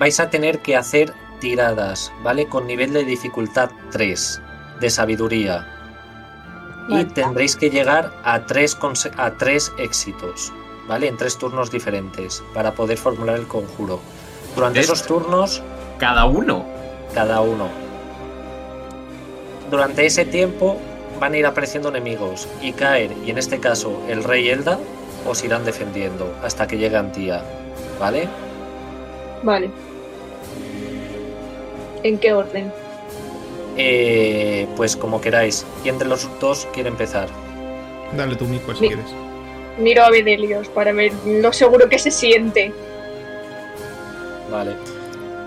vais 0.00 0.18
a 0.18 0.30
tener 0.30 0.58
que 0.58 0.74
hacer 0.76 1.12
tiradas, 1.38 2.12
¿vale? 2.24 2.46
Con 2.46 2.66
nivel 2.66 2.92
de 2.92 3.04
dificultad 3.04 3.70
3 3.92 4.42
de 4.80 4.90
sabiduría. 4.90 5.79
Y 6.90 7.04
tendréis 7.04 7.56
que 7.56 7.70
llegar 7.70 8.12
a 8.24 8.46
tres, 8.46 8.78
conse- 8.78 9.12
a 9.16 9.32
tres 9.32 9.72
éxitos, 9.78 10.52
¿vale? 10.88 11.06
En 11.08 11.16
tres 11.16 11.38
turnos 11.38 11.70
diferentes 11.70 12.42
para 12.52 12.72
poder 12.72 12.98
formular 12.98 13.36
el 13.36 13.46
conjuro. 13.46 14.00
Durante 14.56 14.80
esos 14.80 15.04
turnos, 15.06 15.62
Cada 15.98 16.24
uno. 16.24 16.64
cada 17.14 17.40
uno. 17.40 17.68
Durante 19.70 20.06
ese 20.06 20.24
tiempo 20.24 20.78
van 21.20 21.34
a 21.34 21.38
ir 21.38 21.46
apareciendo 21.46 21.90
enemigos 21.90 22.48
y 22.62 22.72
caer, 22.72 23.12
y 23.24 23.30
en 23.30 23.38
este 23.38 23.60
caso 23.60 24.00
el 24.08 24.24
rey 24.24 24.48
Elda, 24.48 24.78
os 25.28 25.44
irán 25.44 25.64
defendiendo 25.64 26.32
hasta 26.42 26.66
que 26.66 26.78
llegue 26.78 26.96
Antía, 26.96 27.42
¿vale? 28.00 28.26
Vale. 29.42 29.70
¿En 32.02 32.18
qué 32.18 32.32
orden? 32.32 32.72
Eh, 33.76 34.66
pues 34.76 34.96
como 34.96 35.20
queráis. 35.20 35.64
Y 35.84 35.88
entre 35.88 36.08
los 36.08 36.28
dos 36.40 36.66
quiere 36.72 36.88
empezar. 36.88 37.28
Dale 38.16 38.36
tu 38.36 38.44
mico 38.46 38.74
si 38.74 38.82
Mi- 38.82 38.88
quieres. 38.88 39.06
Miro 39.78 40.02
a 40.04 40.10
Bedelios 40.10 40.68
para 40.68 40.92
ver 40.92 41.12
lo 41.24 41.52
seguro 41.52 41.88
que 41.88 41.98
se 41.98 42.10
siente. 42.10 42.72
Vale. 44.50 44.72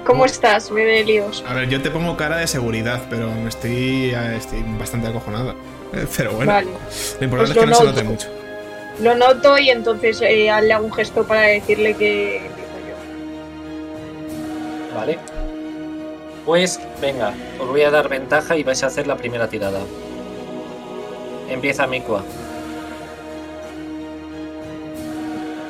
¿Cómo 0.06 0.26
estás, 0.26 0.70
Bedelios? 0.72 1.44
A 1.48 1.54
ver, 1.54 1.70
yo 1.70 1.82
te 1.82 1.90
pongo 1.91 2.18
cara 2.18 2.38
de 2.38 2.48
seguridad, 2.48 3.02
pero 3.10 3.30
me 3.32 3.50
estoy, 3.50 4.12
estoy 4.36 4.64
bastante 4.80 5.08
acojonada. 5.08 5.56
Eh, 5.94 6.06
Pero 6.18 6.32
bueno, 6.34 6.52
Vale. 6.52 6.68
lo 7.20 7.24
importante 7.26 7.30
Pues 7.38 7.50
es 7.52 7.58
que 7.58 7.66
no 7.66 7.76
se 7.76 7.84
noto. 7.84 7.91
note 7.95 8.04
mucho. 8.04 8.28
Lo 9.02 9.16
noto 9.16 9.58
y 9.58 9.70
entonces 9.70 10.22
eh, 10.22 10.50
le 10.62 10.74
hago 10.74 10.86
un 10.86 10.94
gesto 10.94 11.24
para 11.26 11.41
decirle 11.41 11.94
que 11.95 12.38
empiezo 12.38 12.74
yo. 12.88 12.95
Vale. 14.95 15.18
Pues 16.45 16.80
venga, 17.02 17.34
os 17.60 17.68
voy 17.70 17.82
a 17.84 17.91
dar 17.91 18.10
ventaja 18.10 18.57
y 18.57 18.64
vais 18.64 18.84
a 18.84 18.88
hacer 18.88 19.07
la 19.07 19.15
primera 19.15 19.48
tirada. 19.48 19.80
Empieza 21.49 21.88
Mikua. 21.88 22.24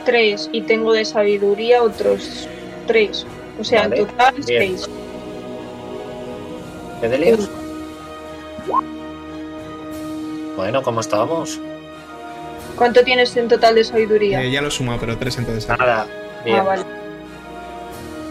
Tres 0.06 0.50
y 0.52 0.62
tengo 0.64 0.94
de 0.94 1.06
sabiduría 1.06 1.84
otros 1.84 2.48
tres. 2.88 3.26
O 3.60 3.64
sea, 3.64 3.84
Vale, 3.84 4.02
en 4.02 4.08
total 4.08 4.34
bien. 4.36 4.46
seis. 4.78 4.90
¿Bedelios? 7.02 7.50
Bueno, 10.56 10.82
¿cómo 10.82 11.02
estamos? 11.02 11.60
¿Cuánto 12.76 13.04
tienes 13.04 13.36
en 13.38 13.48
total 13.48 13.76
de 13.76 13.84
sabiduría? 13.84 14.42
Eh, 14.42 14.52
ya 14.52 14.62
lo 14.62 14.70
he 14.70 14.72
sumado, 14.72 15.00
pero 15.00 15.18
tres 15.18 15.38
entonces. 15.38 15.68
Nada. 15.68 16.08
Bien. 16.44 16.58
ah, 16.58 16.64
vale. 16.64 16.84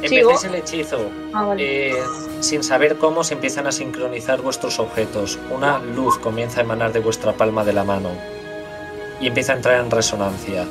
Empecéis 0.03 0.45
el 0.45 0.55
hechizo. 0.57 0.99
Ah, 1.33 1.45
vale. 1.45 1.91
Eh, 1.91 2.03
sin 2.41 2.63
saber 2.63 2.97
cómo 2.99 3.25
se 3.25 3.35
empiezan 3.35 3.67
a 3.67 3.73
sincronizar 3.73 4.43
vuestros 4.43 4.79
objetos. 4.79 5.39
Una 5.51 5.79
luz 5.79 6.19
comienza 6.19 6.61
a 6.61 6.65
emanar 6.65 6.93
de 6.93 7.01
vuestra 7.01 7.33
palma 7.33 7.65
de 7.65 7.73
la 7.73 7.85
mano 7.85 8.11
y 9.21 9.29
empieza 9.29 9.53
a 9.53 9.57
entrar 9.57 9.81
en 9.81 9.91
resonancia. 9.91 10.67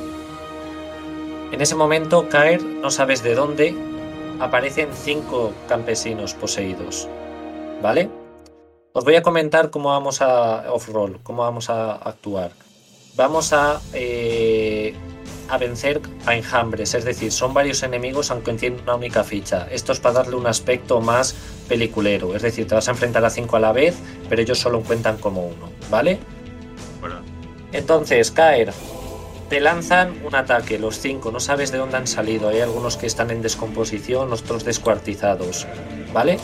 En 1.50 1.60
ese 1.60 1.74
momento, 1.74 2.28
caer, 2.28 2.62
no 2.62 2.90
sabes 2.90 3.22
de 3.22 3.34
dónde, 3.34 3.74
aparecen 4.40 4.90
cinco 4.92 5.52
campesinos 5.68 6.34
poseídos. 6.34 7.08
¿Vale? 7.82 8.10
Os 8.92 9.04
voy 9.04 9.16
a 9.16 9.22
comentar 9.22 9.70
cómo 9.70 9.88
vamos 9.88 10.20
a 10.20 10.70
off-roll, 10.72 11.18
cómo 11.22 11.42
vamos 11.42 11.70
a 11.70 11.92
actuar. 11.94 12.52
Vamos 13.16 13.52
a, 13.52 13.80
eh, 13.94 14.94
a 15.52 15.58
vencer 15.58 16.00
a 16.24 16.34
enjambres, 16.34 16.94
es 16.94 17.04
decir, 17.04 17.30
son 17.30 17.52
varios 17.52 17.82
enemigos 17.82 18.30
aunque 18.30 18.54
tienen 18.54 18.80
una 18.80 18.94
única 18.94 19.22
ficha. 19.22 19.68
Esto 19.70 19.92
es 19.92 20.00
para 20.00 20.14
darle 20.14 20.36
un 20.36 20.46
aspecto 20.46 21.00
más 21.02 21.34
peliculero, 21.68 22.34
es 22.34 22.40
decir, 22.40 22.66
te 22.66 22.74
vas 22.74 22.88
a 22.88 22.92
enfrentar 22.92 23.22
a 23.24 23.30
cinco 23.30 23.56
a 23.56 23.60
la 23.60 23.72
vez, 23.72 23.94
pero 24.30 24.40
ellos 24.40 24.58
solo 24.58 24.80
cuentan 24.80 25.18
como 25.18 25.46
uno, 25.46 25.70
¿vale? 25.90 26.18
Bueno, 27.00 27.16
Entonces, 27.72 28.30
caer. 28.30 28.72
Te 29.50 29.60
lanzan 29.60 30.14
un 30.24 30.34
ataque, 30.34 30.78
los 30.78 30.98
cinco, 30.98 31.30
no 31.30 31.38
sabes 31.38 31.70
de 31.70 31.76
dónde 31.76 31.98
han 31.98 32.06
salido. 32.06 32.48
Hay 32.48 32.60
algunos 32.60 32.96
que 32.96 33.06
están 33.06 33.30
en 33.30 33.42
descomposición, 33.42 34.32
otros 34.32 34.64
descuartizados, 34.64 35.66
¿vale? 36.14 36.38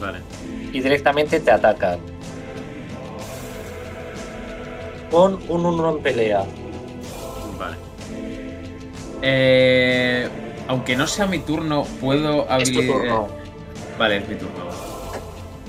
vale. 0.00 0.18
Y 0.72 0.80
directamente 0.80 1.38
te 1.38 1.52
atacan. 1.52 2.00
Con 5.12 5.38
un 5.48 5.66
1 5.66 5.90
en 5.90 6.02
pelea. 6.02 6.44
Eh, 9.22 10.28
aunque 10.68 10.96
no 10.96 11.06
sea 11.06 11.26
mi 11.26 11.38
turno, 11.40 11.84
puedo 12.00 12.46
Es 12.58 12.70
tu 12.72 12.80
habili- 12.80 12.86
turno. 12.86 13.26
eh, 13.26 13.40
Vale, 13.98 14.16
es 14.18 14.28
mi 14.28 14.34
turno. 14.36 14.64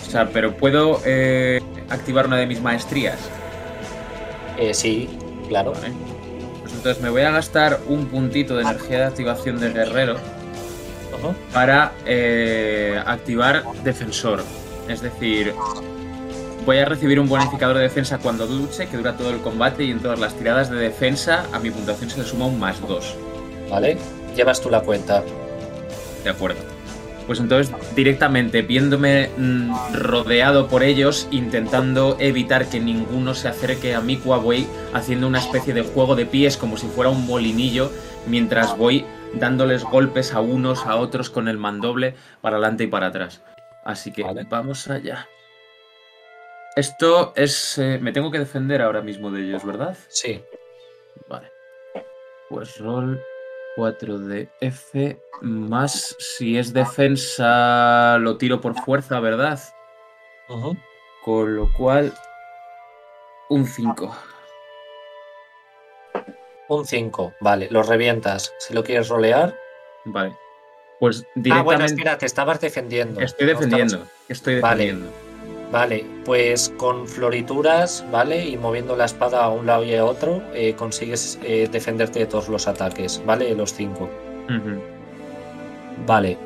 O 0.07 0.09
sea, 0.11 0.29
pero 0.29 0.55
puedo 0.55 1.01
eh, 1.05 1.61
activar 1.89 2.27
una 2.27 2.37
de 2.37 2.45
mis 2.47 2.61
maestrías. 2.61 3.17
Eh, 4.57 4.73
sí, 4.73 5.09
claro. 5.47 5.73
Vale. 5.73 5.93
Pues 6.61 6.73
entonces 6.73 7.01
me 7.03 7.09
voy 7.09 7.21
a 7.23 7.31
gastar 7.31 7.79
un 7.87 8.05
puntito 8.07 8.55
de 8.55 8.63
energía 8.63 8.99
de 8.99 9.03
activación 9.05 9.59
de 9.59 9.71
guerrero 9.71 10.15
para 11.53 11.91
eh, 12.05 12.99
activar 13.05 13.63
defensor. 13.83 14.43
Es 14.87 15.01
decir, 15.01 15.53
voy 16.65 16.77
a 16.79 16.85
recibir 16.85 17.19
un 17.19 17.27
bonificador 17.29 17.77
de 17.77 17.83
defensa 17.83 18.17
cuando 18.17 18.45
luche, 18.45 18.87
que 18.87 18.97
dura 18.97 19.15
todo 19.15 19.29
el 19.29 19.37
combate, 19.41 19.83
y 19.83 19.91
en 19.91 19.99
todas 19.99 20.19
las 20.19 20.33
tiradas 20.35 20.69
de 20.69 20.77
defensa 20.77 21.45
a 21.53 21.59
mi 21.59 21.69
puntuación 21.69 22.09
se 22.09 22.19
le 22.21 22.25
suma 22.25 22.45
un 22.47 22.59
más 22.59 22.79
2. 22.87 23.15
¿Vale? 23.71 23.97
Llevas 24.35 24.61
tú 24.61 24.69
la 24.69 24.81
cuenta. 24.81 25.23
De 26.23 26.29
acuerdo. 26.29 26.59
Pues 27.25 27.39
entonces, 27.39 27.73
directamente, 27.95 28.61
viéndome 28.61 29.29
mm, 29.37 29.93
rodeado 29.93 30.67
por 30.67 30.83
ellos, 30.83 31.27
intentando 31.31 32.17
evitar 32.19 32.67
que 32.67 32.79
ninguno 32.79 33.33
se 33.33 33.47
acerque 33.47 33.95
a 33.95 34.01
Mikua, 34.01 34.37
voy 34.37 34.67
haciendo 34.93 35.27
una 35.27 35.39
especie 35.39 35.73
de 35.73 35.83
juego 35.83 36.15
de 36.15 36.25
pies 36.25 36.57
como 36.57 36.75
si 36.75 36.87
fuera 36.87 37.09
un 37.09 37.25
molinillo, 37.25 37.89
mientras 38.27 38.77
voy 38.77 39.05
dándoles 39.33 39.83
golpes 39.83 40.33
a 40.33 40.41
unos, 40.41 40.85
a 40.85 40.97
otros 40.97 41.29
con 41.29 41.47
el 41.47 41.57
mandoble 41.57 42.15
para 42.41 42.57
adelante 42.57 42.83
y 42.83 42.87
para 42.87 43.07
atrás. 43.07 43.41
Así 43.85 44.11
que 44.11 44.23
Vale. 44.23 44.45
vamos 44.49 44.89
allá. 44.89 45.29
Esto 46.75 47.33
es... 47.35 47.77
eh, 47.77 47.99
me 48.01 48.11
tengo 48.11 48.31
que 48.31 48.39
defender 48.39 48.81
ahora 48.81 49.01
mismo 49.01 49.31
de 49.31 49.43
ellos, 49.43 49.65
¿verdad? 49.65 49.97
Sí. 50.09 50.43
Vale. 51.29 51.49
Pues 52.49 52.77
roll 52.79 53.21
4 53.75 54.19
de 54.19 54.49
F 54.59 55.19
más 55.41 56.15
si 56.19 56.57
es 56.57 56.73
defensa 56.73 58.17
lo 58.19 58.37
tiro 58.37 58.61
por 58.61 58.75
fuerza, 58.75 59.19
¿verdad? 59.19 59.59
Con 61.23 61.55
lo 61.55 61.71
cual 61.73 62.13
un 63.49 63.65
5. 63.65 64.15
Un 66.69 66.85
5. 66.85 67.33
Vale, 67.41 67.67
lo 67.71 67.83
revientas. 67.83 68.53
Si 68.59 68.73
lo 68.73 68.83
quieres 68.83 69.09
rolear. 69.09 69.55
Vale. 70.05 70.35
Pues 70.99 71.23
Ah, 71.23 71.29
bueno, 71.35 71.41
directamente 71.43 71.85
espera, 71.85 72.17
te 72.17 72.25
estabas 72.25 72.61
defendiendo. 72.61 73.19
estoy 73.21 73.47
No 73.47 73.53
estabas- 73.53 73.69
defendiendo. 73.71 74.07
Estoy 74.29 74.55
defendiendo. 74.55 75.05
Vale, 75.07 75.30
pues 76.25 76.73
con 76.77 77.07
florituras, 77.07 78.05
¿vale? 78.11 78.45
Y 78.45 78.57
moviendo 78.57 78.95
la 78.95 79.05
espada 79.05 79.43
a 79.43 79.49
un 79.49 79.65
lado 79.65 79.83
y 79.83 79.95
a 79.95 80.03
otro, 80.03 80.41
eh, 80.53 80.75
consigues 80.75 81.39
eh, 81.43 81.69
defenderte 81.71 82.19
de 82.19 82.25
todos 82.25 82.49
los 82.49 82.67
ataques, 82.67 83.21
¿vale? 83.25 83.53
Los 83.55 83.73
cinco. 83.73 84.09
Vale. 86.05 86.37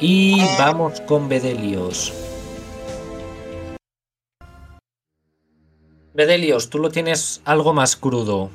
Y 0.00 0.40
vamos 0.58 1.00
con 1.02 1.28
Bedelios. 1.28 2.12
Bedelios, 6.12 6.68
tú 6.68 6.78
lo 6.78 6.90
tienes 6.90 7.40
algo 7.44 7.72
más 7.72 7.96
crudo. 7.96 8.50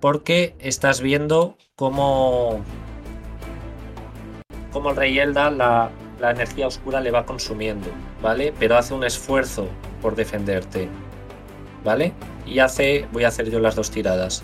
Porque 0.00 0.54
estás 0.58 1.00
viendo 1.00 1.56
cómo. 1.76 2.60
cómo 4.72 4.90
el 4.90 4.96
rey 4.96 5.18
Elda 5.18 5.50
la, 5.50 5.90
la 6.20 6.30
energía 6.30 6.66
oscura 6.66 7.00
le 7.00 7.10
va 7.10 7.26
consumiendo, 7.26 7.86
¿vale? 8.24 8.54
Pero 8.58 8.78
hace 8.78 8.94
un 8.94 9.04
esfuerzo 9.04 9.68
por 10.00 10.16
defenderte. 10.16 10.88
¿Vale? 11.84 12.14
Y 12.46 12.58
hace. 12.58 13.06
Voy 13.12 13.24
a 13.24 13.28
hacer 13.28 13.50
yo 13.50 13.60
las 13.60 13.76
dos 13.76 13.90
tiradas. 13.90 14.42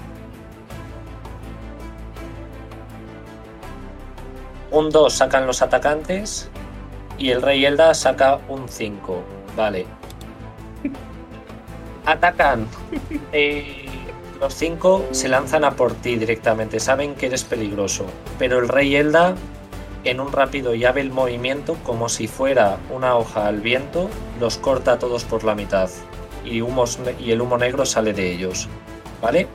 Un 4.71 4.91
2 4.91 5.13
sacan 5.13 5.47
los 5.47 5.63
atacantes 5.63 6.49
y 7.19 7.31
el 7.31 7.43
rey 7.43 7.65
Elda 7.65 7.93
saca 7.95 8.39
un 8.49 8.69
5. 8.69 9.23
Vale. 9.57 9.87
Atacan. 12.05 12.69
Eh, 13.33 13.87
los 14.41 14.55
5 14.55 15.09
se 15.13 15.29
lanzan 15.29 15.65
a 15.65 15.73
por 15.73 15.95
ti 15.95 16.17
directamente. 16.17 16.81
Saben 16.81 17.15
que 17.15 17.27
eres 17.27 17.45
peligroso. 17.45 18.07
Pero 18.39 18.59
el 18.59 18.69
rey 18.69 18.97
Elda, 18.97 19.35
en 20.05 20.21
un 20.21 20.33
rápido 20.33 20.75
y 20.75 20.85
hábil 20.85 21.11
movimiento, 21.11 21.77
como 21.85 22.09
si 22.09 22.27
fuera 22.27 22.79
una 22.91 23.17
hoja 23.17 23.47
al 23.47 23.61
viento, 23.61 24.09
los 24.39 24.57
corta 24.57 24.93
a 24.93 24.99
todos 24.99 25.25
por 25.25 25.45
la 25.45 25.55
mitad. 25.55 25.91
Y, 26.45 26.63
humos 26.63 26.99
y 27.19 27.33
el 27.33 27.41
humo 27.41 27.59
negro 27.59 27.85
sale 27.85 28.13
de 28.13 28.33
ellos. 28.33 28.69
¿Vale? 29.21 29.47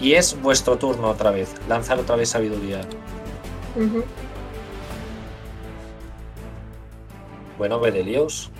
Y 0.00 0.12
es 0.12 0.40
vuestro 0.40 0.76
turno 0.76 1.08
otra 1.08 1.30
vez. 1.30 1.54
Lanzar 1.68 1.98
otra 1.98 2.16
vez 2.16 2.28
sabiduría. 2.28 2.82
Bueno, 7.56 7.80
Bedelios. 7.80 8.50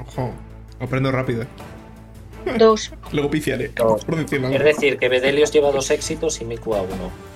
Ojo, 0.00 0.32
aprendo 0.80 1.12
rápido. 1.12 1.42
¿eh? 1.42 1.46
Dos. 2.58 2.92
Luego 3.12 3.30
piciaré. 3.30 3.68
Dos. 3.68 4.04
Es 4.08 4.64
decir, 4.64 4.98
que 4.98 5.08
Bedelios 5.08 5.52
lleva 5.52 5.70
dos 5.70 5.90
éxitos 5.90 6.40
y 6.40 6.44
Miku 6.44 6.74
a 6.74 6.82
uno. 6.82 7.31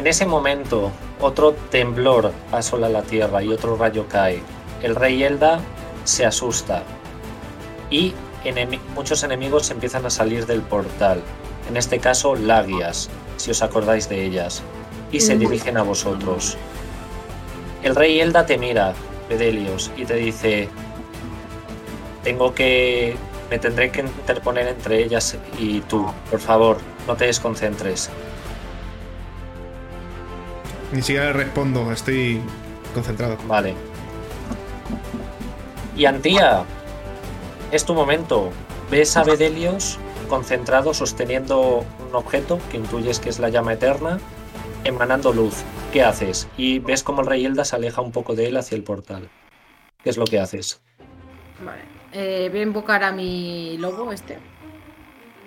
En 0.00 0.06
ese 0.06 0.24
momento, 0.24 0.90
otro 1.20 1.52
temblor 1.52 2.32
asola 2.52 2.88
la 2.88 3.02
tierra 3.02 3.42
y 3.42 3.48
otro 3.48 3.76
rayo 3.76 4.06
cae. 4.08 4.40
El 4.82 4.96
rey 4.96 5.22
Elda 5.22 5.60
se 6.04 6.24
asusta 6.24 6.84
y 7.90 8.14
muchos 8.94 9.22
enemigos 9.24 9.70
empiezan 9.70 10.06
a 10.06 10.10
salir 10.10 10.46
del 10.46 10.62
portal. 10.62 11.20
En 11.68 11.76
este 11.76 11.98
caso, 11.98 12.34
Lagias, 12.34 13.10
si 13.36 13.50
os 13.50 13.60
acordáis 13.60 14.08
de 14.08 14.24
ellas, 14.24 14.62
y 15.12 15.20
se 15.20 15.36
dirigen 15.36 15.76
a 15.76 15.82
vosotros. 15.82 16.56
El 17.82 17.94
rey 17.94 18.20
Elda 18.20 18.46
te 18.46 18.56
mira, 18.56 18.94
Bedelios, 19.28 19.90
y 19.98 20.06
te 20.06 20.14
dice: 20.14 20.70
Tengo 22.24 22.54
que. 22.54 23.16
Me 23.50 23.58
tendré 23.58 23.90
que 23.90 24.00
interponer 24.00 24.66
entre 24.66 25.04
ellas 25.04 25.36
y 25.58 25.80
tú. 25.80 26.10
Por 26.30 26.40
favor, 26.40 26.78
no 27.06 27.16
te 27.16 27.26
desconcentres. 27.26 28.08
Ni 30.92 31.02
siquiera 31.02 31.26
le 31.26 31.32
respondo, 31.32 31.92
estoy 31.92 32.40
concentrado. 32.94 33.36
Vale. 33.46 33.74
Y 35.96 36.04
Antía, 36.04 36.64
es 37.70 37.84
tu 37.84 37.94
momento. 37.94 38.50
Ves 38.90 39.16
a 39.16 39.22
Bedelios 39.22 39.98
concentrado 40.28 40.94
sosteniendo 40.94 41.84
un 42.08 42.14
objeto 42.14 42.60
que 42.70 42.76
intuyes 42.76 43.18
que 43.18 43.28
es 43.28 43.38
la 43.40 43.48
llama 43.48 43.72
eterna, 43.74 44.18
emanando 44.84 45.32
luz. 45.32 45.62
¿Qué 45.92 46.02
haces? 46.04 46.48
Y 46.56 46.78
ves 46.78 47.02
como 47.02 47.20
el 47.22 47.26
rey 47.26 47.44
Elda 47.44 47.64
se 47.64 47.76
aleja 47.76 48.00
un 48.00 48.12
poco 48.12 48.34
de 48.36 48.46
él 48.46 48.56
hacia 48.56 48.76
el 48.76 48.84
portal. 48.84 49.28
¿Qué 50.02 50.10
es 50.10 50.16
lo 50.16 50.24
que 50.24 50.38
haces? 50.38 50.80
Vale. 51.64 51.82
Eh, 52.12 52.48
voy 52.50 52.60
a 52.60 52.62
invocar 52.62 53.02
a 53.04 53.12
mi 53.12 53.76
lobo 53.78 54.12
este. 54.12 54.38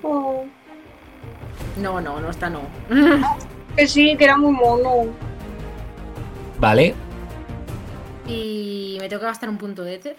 Oh, 0.03 0.45
No, 1.81 1.99
no, 2.01 2.19
no 2.19 2.29
está 2.29 2.49
no. 2.49 2.61
que 3.77 3.87
sí, 3.87 4.15
que 4.17 4.25
era 4.25 4.37
muy 4.37 4.51
mono. 4.51 5.05
Vale. 6.59 6.95
y 8.25 8.97
me 8.99 9.09
tengo 9.09 9.19
que 9.21 9.25
gastar 9.27 9.49
un 9.49 9.57
punto 9.57 9.83
de 9.83 9.95
éter. 9.95 10.17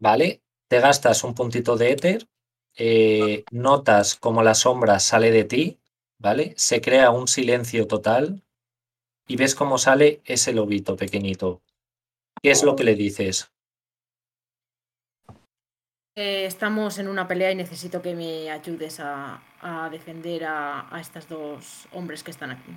Vale. 0.00 0.42
Te 0.68 0.80
gastas 0.80 1.24
un 1.24 1.34
puntito 1.34 1.76
de 1.76 1.92
éter. 1.92 2.28
eh, 2.76 3.44
notas 3.52 4.16
como 4.16 4.42
la 4.42 4.54
sombra 4.54 4.98
sale 4.98 5.30
de 5.30 5.44
ti. 5.44 5.78
¿Vale? 6.18 6.54
Se 6.56 6.80
crea 6.80 7.10
un 7.10 7.28
silencio 7.28 7.86
total. 7.86 8.42
Y 9.28 9.36
ves 9.36 9.54
cómo 9.54 9.78
sale 9.78 10.20
ese 10.24 10.52
lobito 10.52 10.96
pequeñito. 10.96 11.62
¿Qué 12.42 12.50
es 12.50 12.62
lo 12.62 12.76
que 12.76 12.84
le 12.84 12.94
dices? 12.94 13.50
Eh, 16.16 16.46
estamos 16.46 16.98
en 16.98 17.08
una 17.08 17.26
pelea 17.26 17.50
y 17.50 17.56
necesito 17.56 18.00
que 18.02 18.14
me 18.14 18.50
ayudes 18.50 19.00
a, 19.00 19.42
a 19.60 19.90
defender 19.90 20.44
a, 20.44 20.94
a 20.94 21.00
estos 21.00 21.28
dos 21.28 21.88
hombres 21.92 22.22
que 22.22 22.30
están 22.30 22.50
aquí. 22.52 22.72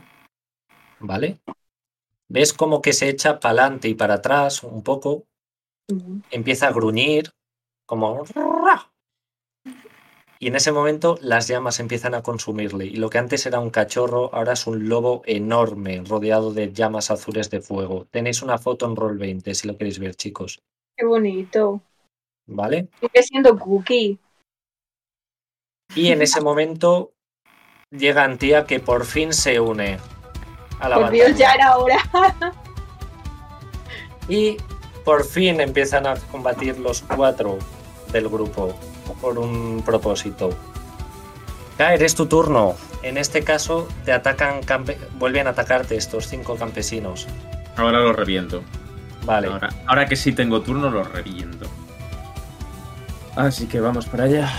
¿Vale? 0.99 1.39
Ves 2.29 2.53
como 2.53 2.81
que 2.81 2.93
se 2.93 3.09
echa 3.09 3.39
para 3.39 3.63
adelante 3.63 3.87
y 3.87 3.93
para 3.95 4.15
atrás 4.15 4.63
un 4.63 4.83
poco. 4.83 5.25
Empieza 6.31 6.67
a 6.67 6.73
gruñir. 6.73 7.31
Como... 7.85 8.25
Y 10.39 10.47
en 10.47 10.55
ese 10.55 10.71
momento 10.71 11.17
las 11.21 11.47
llamas 11.47 11.79
empiezan 11.79 12.13
a 12.13 12.21
consumirle. 12.21 12.85
Y 12.85 12.97
lo 12.97 13.09
que 13.09 13.17
antes 13.17 13.45
era 13.45 13.59
un 13.59 13.71
cachorro, 13.71 14.33
ahora 14.33 14.53
es 14.53 14.67
un 14.67 14.87
lobo 14.87 15.23
enorme, 15.25 16.03
rodeado 16.05 16.53
de 16.53 16.71
llamas 16.73 17.09
azules 17.09 17.49
de 17.49 17.61
fuego. 17.61 18.05
Tenéis 18.11 18.41
una 18.41 18.57
foto 18.57 18.85
en 18.85 18.95
Roll 18.95 19.17
20 19.17 19.55
si 19.55 19.67
lo 19.67 19.77
queréis 19.77 19.99
ver, 19.99 20.15
chicos. 20.15 20.61
Qué 20.95 21.05
bonito. 21.05 21.81
¿Vale? 22.45 22.87
Sigue 22.99 23.23
siendo 23.23 23.57
cookie. 23.57 24.19
Y 25.95 26.11
en 26.11 26.21
ese 26.21 26.41
momento 26.41 27.13
llega 27.89 28.23
Antía 28.23 28.65
que 28.65 28.79
por 28.79 29.05
fin 29.05 29.33
se 29.33 29.59
une 29.59 29.97
a 30.79 30.89
la 30.89 30.95
Por 30.97 31.09
Dios, 31.11 31.35
ya 31.37 31.53
era 31.53 31.77
hora. 31.77 31.97
Y 34.29 34.57
por 35.05 35.23
fin 35.23 35.61
empiezan 35.61 36.05
a 36.05 36.15
combatir 36.15 36.77
los 36.79 37.01
cuatro 37.01 37.57
del 38.11 38.27
grupo 38.27 38.77
por 39.21 39.39
un 39.39 39.81
propósito. 39.85 40.49
Caer, 41.77 42.03
es 42.03 42.13
tu 42.15 42.25
turno. 42.25 42.75
En 43.03 43.17
este 43.17 43.43
caso, 43.43 43.87
te 44.03 44.11
atacan 44.11 44.61
campe- 44.63 44.97
vuelven 45.17 45.47
a 45.47 45.51
atacarte 45.51 45.95
estos 45.95 46.27
cinco 46.27 46.55
campesinos. 46.57 47.25
Ahora 47.77 47.99
lo 47.99 48.11
reviento. 48.11 48.63
Vale, 49.23 49.47
Ahora, 49.47 49.69
ahora 49.85 50.05
que 50.07 50.15
sí 50.17 50.33
tengo 50.33 50.61
turno, 50.61 50.89
lo 50.89 51.03
reviento. 51.05 51.67
Así 53.35 53.67
que 53.67 53.79
vamos 53.79 54.07
para 54.07 54.25
allá. 54.25 54.51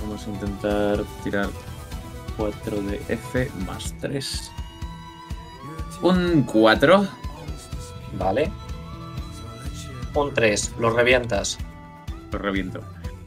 Vamos 0.00 0.26
a 0.26 0.30
intentar 0.30 1.04
tirar 1.22 1.48
4 2.36 2.82
de 2.82 3.00
F 3.08 3.50
más 3.66 3.94
3. 4.00 4.50
Un 6.04 6.42
4. 6.42 7.08
vale. 8.18 8.52
Un 10.14 10.34
3, 10.34 10.74
los 10.78 10.92
revientas. 10.92 11.56
Lo 12.30 12.38
reviento. 12.38 12.82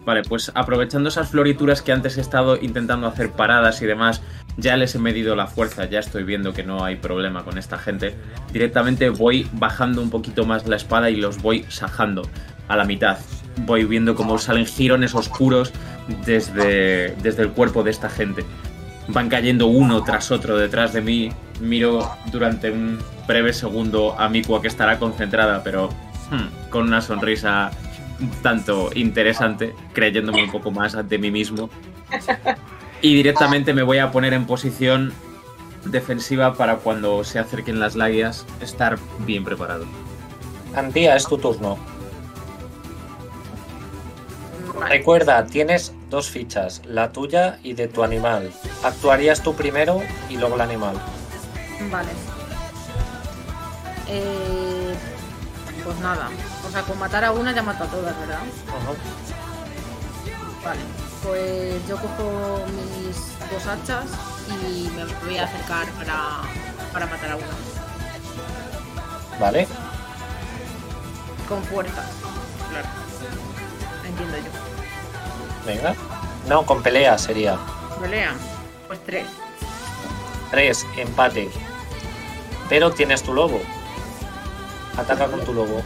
Vale, 0.06 0.22
pues 0.22 0.52
aprovechando 0.54 1.10
esas 1.10 1.30
florituras 1.30 1.82
que 1.82 1.92
antes 1.92 2.20
he 2.20 2.22
estado 2.22 2.56
intentando 2.56 3.08
hacer 3.08 3.32
paradas 3.32 3.82
y 3.82 3.88
demás, 3.88 4.22
ya 4.58 4.78
les 4.78 4.94
he 4.94 5.00
medido 5.00 5.36
la 5.36 5.48
fuerza, 5.48 5.86
ya 5.86 5.98
estoy 5.98 6.24
viendo 6.24 6.54
que 6.54 6.62
no 6.62 6.86
hay 6.86 6.98
problema 6.98 7.44
con 7.44 7.58
esta 7.58 7.80
gente. 7.80 8.14
Directamente 8.54 9.10
voy 9.10 9.50
bajando 9.54 10.00
un 10.04 10.12
poquito 10.12 10.46
más 10.46 10.68
la 10.68 10.76
espada 10.76 11.10
y 11.10 11.16
los 11.16 11.42
voy 11.42 11.66
sajando 11.70 12.30
a 12.68 12.76
la 12.76 12.86
mitad. 12.86 13.18
Voy 13.66 13.86
viendo 13.86 14.14
cómo 14.14 14.38
salen 14.38 14.68
jirones 14.68 15.16
oscuros 15.16 15.74
desde, 16.28 17.16
desde 17.24 17.42
el 17.42 17.50
cuerpo 17.50 17.82
de 17.82 17.90
esta 17.90 18.08
gente. 18.08 18.46
Van 19.10 19.30
cayendo 19.30 19.68
uno 19.68 20.04
tras 20.04 20.32
otro 20.32 20.58
detrás 20.58 20.94
de 20.94 21.02
mí. 21.02 21.30
Miro 21.60 22.12
durante 22.32 22.72
un 22.72 23.00
breve 23.28 23.54
segundo 23.54 24.16
a 24.18 24.30
Mikua 24.30 24.62
que 24.62 24.68
estará 24.68 25.00
concentrada, 25.00 25.64
pero 25.64 25.90
hmm, 26.32 26.70
con 26.70 26.84
una 26.84 27.02
sonrisa 27.02 27.72
tanto 28.42 28.90
interesante, 28.96 29.76
creyéndome 29.94 30.44
un 30.44 30.52
poco 30.52 30.72
más 30.72 30.96
ante 30.96 31.18
mí 31.18 31.32
mismo. 31.32 31.70
Y 33.02 33.14
directamente 33.14 33.74
me 33.74 33.84
voy 33.84 34.00
a 34.00 34.12
poner 34.12 34.34
en 34.34 34.46
posición 34.46 35.14
defensiva 35.86 36.56
para 36.56 36.78
cuando 36.78 37.24
se 37.24 37.40
acerquen 37.40 37.80
las 37.80 37.96
laguias 37.96 38.46
estar 38.62 38.98
bien 39.20 39.44
preparado. 39.44 39.86
Antía, 40.76 41.16
es 41.16 41.28
tu 41.28 41.38
turno. 41.38 41.78
Recuerda, 44.90 45.46
tienes 45.46 45.94
dos 46.10 46.30
fichas, 46.30 46.82
la 46.86 47.12
tuya 47.12 47.60
y 47.64 47.74
de 47.74 47.88
tu 47.88 48.04
animal. 48.04 48.52
Actuarías 48.84 49.42
tú 49.42 49.56
primero 49.56 50.02
y 50.30 50.38
luego 50.38 50.56
el 50.56 50.62
animal. 50.62 50.96
Vale. 51.92 52.10
Eh, 54.08 54.96
pues 55.84 55.98
nada. 56.00 56.30
O 56.68 56.72
sea, 56.72 56.82
con 56.84 56.98
matar 57.00 57.26
a 57.26 57.32
una 57.32 57.54
ya 57.54 57.62
mato 57.62 57.84
a 57.84 57.88
todas, 57.88 58.18
¿verdad? 58.20 58.40
Ujú. 58.68 58.96
Vale. 60.64 60.80
Pues 61.24 61.88
yo 61.88 61.98
cojo 61.98 62.66
mis 62.68 63.18
dos 63.52 63.66
hachas 63.68 64.06
y 64.50 64.90
me 64.96 65.06
voy 65.26 65.38
a 65.38 65.44
acercar 65.46 65.88
para, 65.92 66.42
para 66.94 67.06
matar 67.06 67.32
a 67.32 67.36
una. 67.36 67.46
Vale, 69.40 69.68
Con 71.48 71.64
fuerza. 71.64 72.04
Claro. 72.70 72.88
Entiendo 74.06 74.38
yo. 74.38 74.67
Venga. 75.68 75.94
No, 76.48 76.66
con 76.66 76.82
pelea 76.82 77.18
sería. 77.18 77.58
Pelea. 78.02 78.34
Pues 78.88 79.00
tres. 79.06 79.28
Tres, 80.50 80.86
empate. 80.98 81.50
Pero 82.70 82.92
tienes 82.92 83.22
tu 83.22 83.34
lobo. 83.34 83.62
Ataca 84.98 85.28
con 85.28 85.42
tu 85.42 85.54
lobo. 85.54 85.84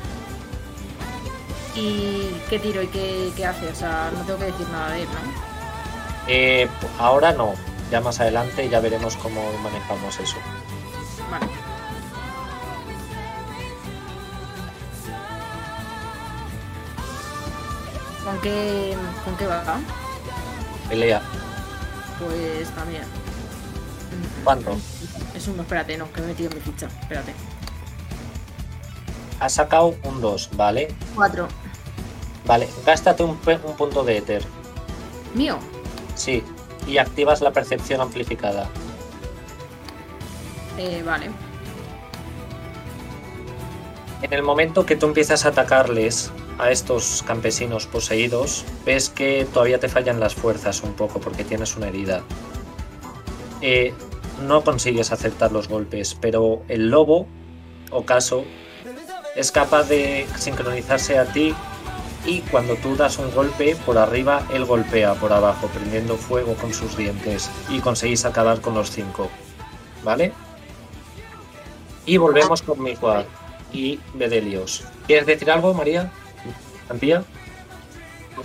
¿Y 1.76 2.30
qué 2.50 2.60
tiro 2.60 2.82
y 2.82 2.88
qué, 2.88 3.32
qué 3.36 3.46
hace? 3.46 3.68
O 3.68 3.76
sea, 3.76 4.12
no 4.14 4.24
tengo 4.24 4.40
que 4.40 4.46
decir 4.46 4.68
nada 4.70 4.92
de 4.92 5.02
él, 5.02 5.08
¿no? 5.08 5.34
Eh, 6.28 6.68
ahora 7.00 7.32
no. 7.34 7.54
Ya 7.90 8.00
más 8.00 8.20
adelante 8.22 8.70
ya 8.70 8.80
veremos 8.80 9.18
cómo 9.18 9.42
manejamos 9.64 10.20
eso. 10.20 10.38
Vale. 11.30 11.48
¿Con 18.24 18.40
qué, 18.42 18.96
¿Con 19.26 19.36
qué 19.36 19.48
va? 19.48 19.64
Pelea. 20.90 21.22
Pues 22.20 22.70
también. 22.70 23.04
¿Cuánto? 24.44 24.78
Es 25.36 25.48
uno, 25.48 25.64
espérate, 25.64 25.98
no, 25.98 26.12
que 26.12 26.22
me 26.22 26.28
he 26.28 26.30
metido 26.30 26.50
en 26.52 26.58
mi 26.58 26.62
ficha. 26.62 26.88
Espérate. 27.02 27.34
Has 29.40 29.54
sacado 29.54 29.96
un 30.04 30.22
2, 30.22 30.50
¿vale? 30.54 30.94
Cuatro. 31.16 31.48
Vale, 32.46 32.70
gástate 32.86 33.24
un, 33.24 33.40
un 33.64 33.76
punto 33.76 34.04
de 34.04 34.18
éter. 34.18 34.44
¿Mío? 35.34 35.58
Sí. 36.16 36.44
Y 36.88 36.98
activas 36.98 37.42
la 37.42 37.52
percepción 37.52 38.02
amplificada. 38.02 38.68
Eh, 40.78 41.02
vale. 41.06 41.32
En 44.22 44.34
el 44.34 44.44
momento 44.44 44.86
que 44.86 44.96
tú 44.96 45.08
empiezas 45.08 45.46
a 45.46 45.50
atacarles 45.50 46.32
a 46.62 46.70
estos 46.70 47.24
campesinos 47.26 47.88
poseídos, 47.88 48.66
ves 48.86 49.10
que 49.10 49.48
todavía 49.52 49.80
te 49.80 49.90
fallan 49.90 50.20
las 50.20 50.36
fuerzas 50.36 50.84
un 50.84 50.94
poco 50.94 51.20
porque 51.20 51.44
tienes 51.44 51.76
una 51.76 51.88
herida. 51.88 52.22
Eh, 53.62 53.94
no 54.46 54.64
consigues 54.64 55.12
aceptar 55.12 55.52
los 55.52 55.68
golpes, 55.68 56.16
pero 56.22 56.62
el 56.68 56.92
lobo, 56.92 57.26
ocaso, 57.90 58.46
es 59.36 59.52
capaz 59.52 59.90
de 59.90 60.28
sincronizarse 60.38 61.18
a 61.18 61.26
ti 61.26 61.56
y 62.28 62.42
cuando 62.42 62.76
tú 62.76 62.96
das 62.96 63.18
un 63.18 63.34
golpe 63.34 63.76
por 63.84 63.98
arriba, 63.98 64.46
él 64.54 64.66
golpea 64.66 65.16
por 65.16 65.34
abajo, 65.34 65.68
prendiendo 65.68 66.16
fuego 66.16 66.54
con 66.54 66.76
sus 66.76 66.96
dientes 66.96 67.50
y 67.70 67.80
conseguís 67.80 68.24
acabar 68.24 68.62
con 68.62 68.76
los 68.76 68.92
cinco. 68.92 69.32
¿Vale? 70.04 70.32
Y 72.06 72.18
volvemos 72.18 72.62
con 72.62 72.84
Mikua 72.84 73.26
y 73.74 74.00
Bedelios. 74.14 74.84
¿Quieres 75.08 75.26
decir 75.26 75.50
algo, 75.50 75.74
María? 75.74 76.12
¿Antía? 76.92 77.24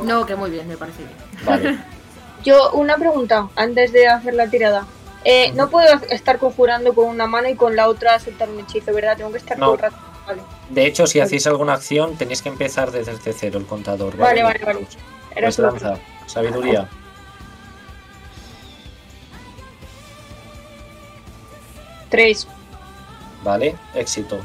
No, 0.03 0.25
que 0.27 0.37
muy 0.37 0.51
bien, 0.51 0.67
me 0.69 0.77
parece 0.77 0.99
bien. 1.05 1.45
Vale. 1.45 1.79
Yo, 2.45 2.71
una 2.73 2.97
pregunta 2.97 3.49
antes 3.57 3.93
de 3.93 4.07
hacer 4.09 4.35
la 4.35 4.49
tirada. 4.49 4.87
Eh, 5.25 5.51
no 5.55 5.69
puedo 5.69 5.89
estar 6.11 6.39
conjurando 6.39 6.95
con 6.95 7.09
una 7.09 7.27
mano 7.27 7.49
y 7.49 7.57
con 7.57 7.75
la 7.75 7.89
otra 7.89 8.15
aceptar 8.15 8.49
un 8.49 8.61
hechizo, 8.61 8.93
¿verdad? 8.93 9.17
Tengo 9.17 9.33
que 9.33 9.39
estar 9.39 9.59
No. 9.59 9.67
todo 9.67 9.75
el 9.75 9.81
rato. 9.81 9.97
Vale, 10.27 10.43
De 10.71 10.87
hecho, 10.87 11.07
si 11.07 11.19
hacéis 11.21 11.47
alguna 11.49 11.75
acción, 11.75 12.17
tenéis 12.17 12.43
que 12.43 12.49
empezar 12.49 12.91
desde 12.93 13.33
cero 13.33 13.59
el 13.59 13.67
contador. 13.67 14.17
vale, 14.17 14.43
vale. 14.43 14.65
vale. 14.65 14.87
Era 15.35 15.47
Pues 15.47 15.55
solo- 15.57 15.71
lanza. 15.71 15.99
Sabiduría. 16.27 16.89
Tres. 22.11 22.47
Vale. 23.43 23.77
Éxito. 23.95 24.41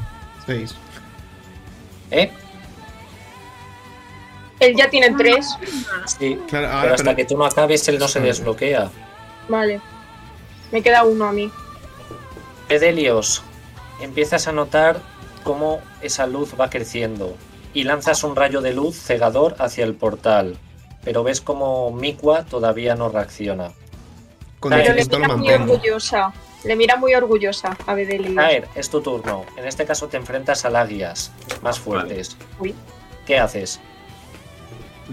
Seis. 0.46 0.74
¿Eh? 2.10 2.30
Él 4.62 4.76
ya 4.76 4.88
tiene 4.90 5.14
tres. 5.16 5.46
Sí. 6.18 6.38
Claro, 6.48 6.66
Pero 6.66 6.68
ahora 6.68 6.90
hasta 6.94 7.04
pero- 7.04 7.16
que 7.16 7.24
tú 7.24 7.36
no 7.36 7.44
acabes, 7.44 7.86
él 7.88 7.98
no 7.98 8.08
se 8.08 8.20
desbloquea. 8.20 8.90
Vale. 9.48 9.80
Me 10.70 10.82
queda 10.82 11.04
uno 11.04 11.26
a 11.26 11.32
mí. 11.32 11.50
Bedelios, 12.68 13.42
empiezas 14.00 14.48
a 14.48 14.52
notar 14.52 15.00
cómo 15.44 15.80
esa 16.00 16.26
luz 16.26 16.54
va 16.58 16.70
creciendo 16.70 17.36
y 17.74 17.84
lanzas 17.84 18.24
un 18.24 18.36
rayo 18.36 18.60
de 18.60 18.72
luz 18.72 18.96
cegador 18.96 19.56
hacia 19.58 19.84
el 19.84 19.94
portal, 19.94 20.56
pero 21.04 21.22
ves 21.24 21.40
como 21.40 21.90
Mikua 21.90 22.44
todavía 22.44 22.94
no 22.94 23.08
reacciona. 23.08 23.72
con 24.60 24.70
le 24.70 24.76
mira 24.78 24.94
muy 24.94 25.18
mantengo. 25.28 25.72
orgullosa. 25.74 26.32
Le 26.64 26.76
mira 26.76 26.94
muy 26.96 27.12
orgullosa 27.14 27.76
a 27.88 27.94
Bedeli. 27.94 28.36
Caer, 28.36 28.68
es 28.76 28.88
tu 28.88 29.00
turno. 29.00 29.44
En 29.56 29.66
este 29.66 29.84
caso 29.84 30.06
te 30.06 30.16
enfrentas 30.16 30.64
a 30.64 30.70
lagias 30.70 31.32
más 31.62 31.80
fuertes. 31.80 32.36
Uy. 32.60 32.72
¿Qué 33.26 33.38
haces? 33.40 33.80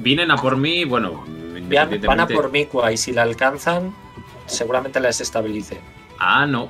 Vienen 0.02 0.32
a 0.32 0.38
por 0.38 0.58
mí, 0.58 0.86
bueno, 0.86 1.22
Van, 1.22 1.28
independientemente. 1.28 2.08
van 2.08 2.20
a 2.22 2.28
por 2.28 2.52
Mikua 2.52 2.92
y 2.92 2.98
si 2.98 3.12
la 3.12 3.24
alcanzan, 3.24 3.94
seguramente 4.46 5.00
la 5.00 5.08
desestabilice. 5.08 5.80
Ah, 6.20 6.46
no. 6.46 6.70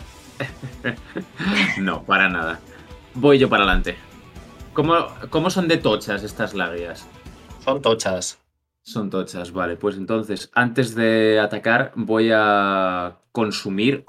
no, 1.77 2.03
para 2.03 2.29
nada. 2.29 2.59
Voy 3.13 3.37
yo 3.37 3.49
para 3.49 3.63
adelante. 3.63 3.97
¿Cómo, 4.73 5.07
¿Cómo 5.29 5.49
son 5.49 5.67
de 5.67 5.77
tochas 5.77 6.23
estas 6.23 6.53
lagias? 6.53 7.07
Son 7.63 7.81
tochas. 7.81 8.39
Son 8.81 9.09
tochas, 9.09 9.51
vale. 9.51 9.75
Pues 9.75 9.97
entonces, 9.97 10.49
antes 10.53 10.95
de 10.95 11.39
atacar, 11.39 11.91
voy 11.95 12.31
a 12.33 13.17
consumir 13.31 14.05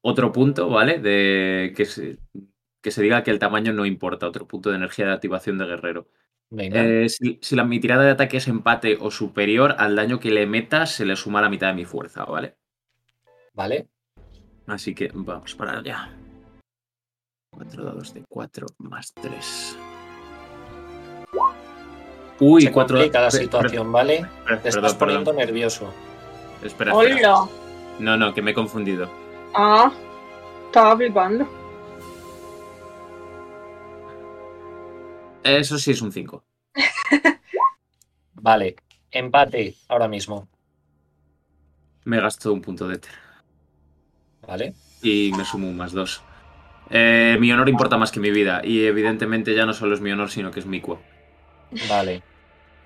otro 0.00 0.32
punto, 0.32 0.68
¿vale? 0.68 0.98
De 0.98 1.72
que 1.76 1.84
se, 1.84 2.18
que 2.82 2.90
se 2.90 3.02
diga 3.02 3.22
que 3.22 3.30
el 3.30 3.38
tamaño 3.38 3.72
no 3.72 3.86
importa, 3.86 4.26
otro 4.26 4.46
punto 4.48 4.70
de 4.70 4.76
energía 4.76 5.06
de 5.06 5.12
activación 5.12 5.58
de 5.58 5.66
guerrero. 5.66 6.08
Venga. 6.50 6.82
Eh, 6.82 7.08
si, 7.08 7.38
si 7.42 7.56
la, 7.56 7.64
mi 7.64 7.80
tirada 7.80 8.04
de 8.04 8.10
ataque 8.10 8.36
es 8.36 8.48
empate 8.48 8.96
o 9.00 9.10
superior, 9.10 9.74
al 9.78 9.96
daño 9.96 10.20
que 10.20 10.30
le 10.30 10.46
meta 10.46 10.86
se 10.86 11.04
le 11.04 11.16
suma 11.16 11.40
la 11.40 11.48
mitad 11.48 11.68
de 11.68 11.74
mi 11.74 11.84
fuerza, 11.84 12.24
¿vale? 12.24 12.56
¿Vale? 13.52 13.88
Así 14.66 14.94
que 14.94 15.10
vamos 15.12 15.54
para 15.54 15.78
allá. 15.78 16.10
4 17.50 17.84
dados 17.84 18.12
de 18.14 18.22
4 18.28 18.66
más 18.78 19.12
3. 19.14 19.78
Uy, 22.38 22.62
Se 22.62 22.72
4 22.72 22.96
complica 22.96 23.20
la 23.20 23.30
situación, 23.30 23.90
¿vale? 23.90 24.26
Te 24.62 24.68
estás 24.68 24.94
poniendo 24.94 25.30
perdón. 25.32 25.46
nervioso. 25.46 25.92
Espera, 26.62 26.92
espera. 26.92 27.34
¡Hola! 27.38 27.48
No, 27.98 28.16
no, 28.16 28.34
que 28.34 28.42
me 28.42 28.50
he 28.50 28.54
confundido. 28.54 29.08
Ah, 29.54 29.90
estaba 30.66 30.96
flipando. 30.96 31.48
Eso 35.46 35.78
sí 35.78 35.92
es 35.92 36.02
un 36.02 36.12
5. 36.12 36.44
Vale. 38.34 38.76
Empate 39.10 39.76
ahora 39.88 40.08
mismo. 40.08 40.48
Me 42.04 42.20
gasto 42.20 42.52
un 42.52 42.60
punto 42.60 42.86
de 42.88 42.96
éter. 42.96 43.12
¿Vale? 44.46 44.74
Y 45.02 45.32
me 45.36 45.44
sumo 45.44 45.68
un 45.68 45.76
más 45.76 45.92
2. 45.92 46.22
mi 46.90 47.52
honor 47.52 47.68
importa 47.68 47.96
más 47.96 48.12
que 48.12 48.20
mi 48.20 48.30
vida. 48.30 48.60
Y 48.64 48.84
evidentemente 48.86 49.54
ya 49.54 49.66
no 49.66 49.72
solo 49.72 49.94
es 49.94 50.00
mi 50.00 50.10
honor, 50.10 50.30
sino 50.30 50.50
que 50.50 50.60
es 50.60 50.66
mi 50.66 50.80
cuo. 50.80 51.00
Vale. 51.88 52.22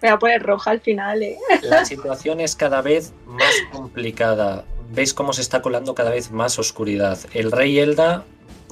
Me 0.03 0.09
voy 0.09 0.15
a 0.15 0.19
poner 0.19 0.43
roja 0.43 0.71
al 0.71 0.81
final, 0.81 1.23
eh. 1.23 1.37
La 1.63 1.85
situación 1.85 2.41
es 2.41 2.57
cada 2.57 2.81
vez 2.81 3.13
más 3.27 3.53
complicada. 3.73 4.65
Veis 4.93 5.13
cómo 5.13 5.33
se 5.33 5.43
está 5.43 5.61
colando 5.61 5.95
cada 5.95 6.11
vez 6.11 6.31
más 6.31 6.59
oscuridad. 6.59 7.19
El 7.35 7.53
rey 7.53 7.79
Elda 7.79 8.25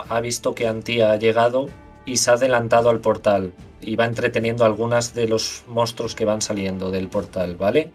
ha 0.08 0.20
visto 0.20 0.54
que 0.54 0.66
Antía 0.66 1.12
ha 1.12 1.16
llegado 1.16 1.68
y 2.08 2.16
se 2.16 2.30
ha 2.30 2.34
adelantado 2.34 2.90
al 2.90 3.00
portal. 3.00 3.52
Y 3.80 3.96
va 3.96 4.06
entreteniendo 4.06 4.64
a 4.64 4.66
algunas 4.66 5.14
de 5.14 5.28
los 5.28 5.64
monstruos 5.68 6.14
que 6.14 6.24
van 6.24 6.42
saliendo 6.42 6.90
del 6.90 7.08
portal, 7.08 7.56
¿vale? 7.56 7.92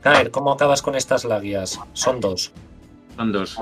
Caer, 0.00 0.30
¿cómo 0.30 0.52
acabas 0.52 0.82
con 0.82 0.96
estas 0.96 1.24
lagias? 1.24 1.78
Son 1.92 2.20
dos. 2.20 2.52
Son 3.16 3.30
dos. 3.30 3.58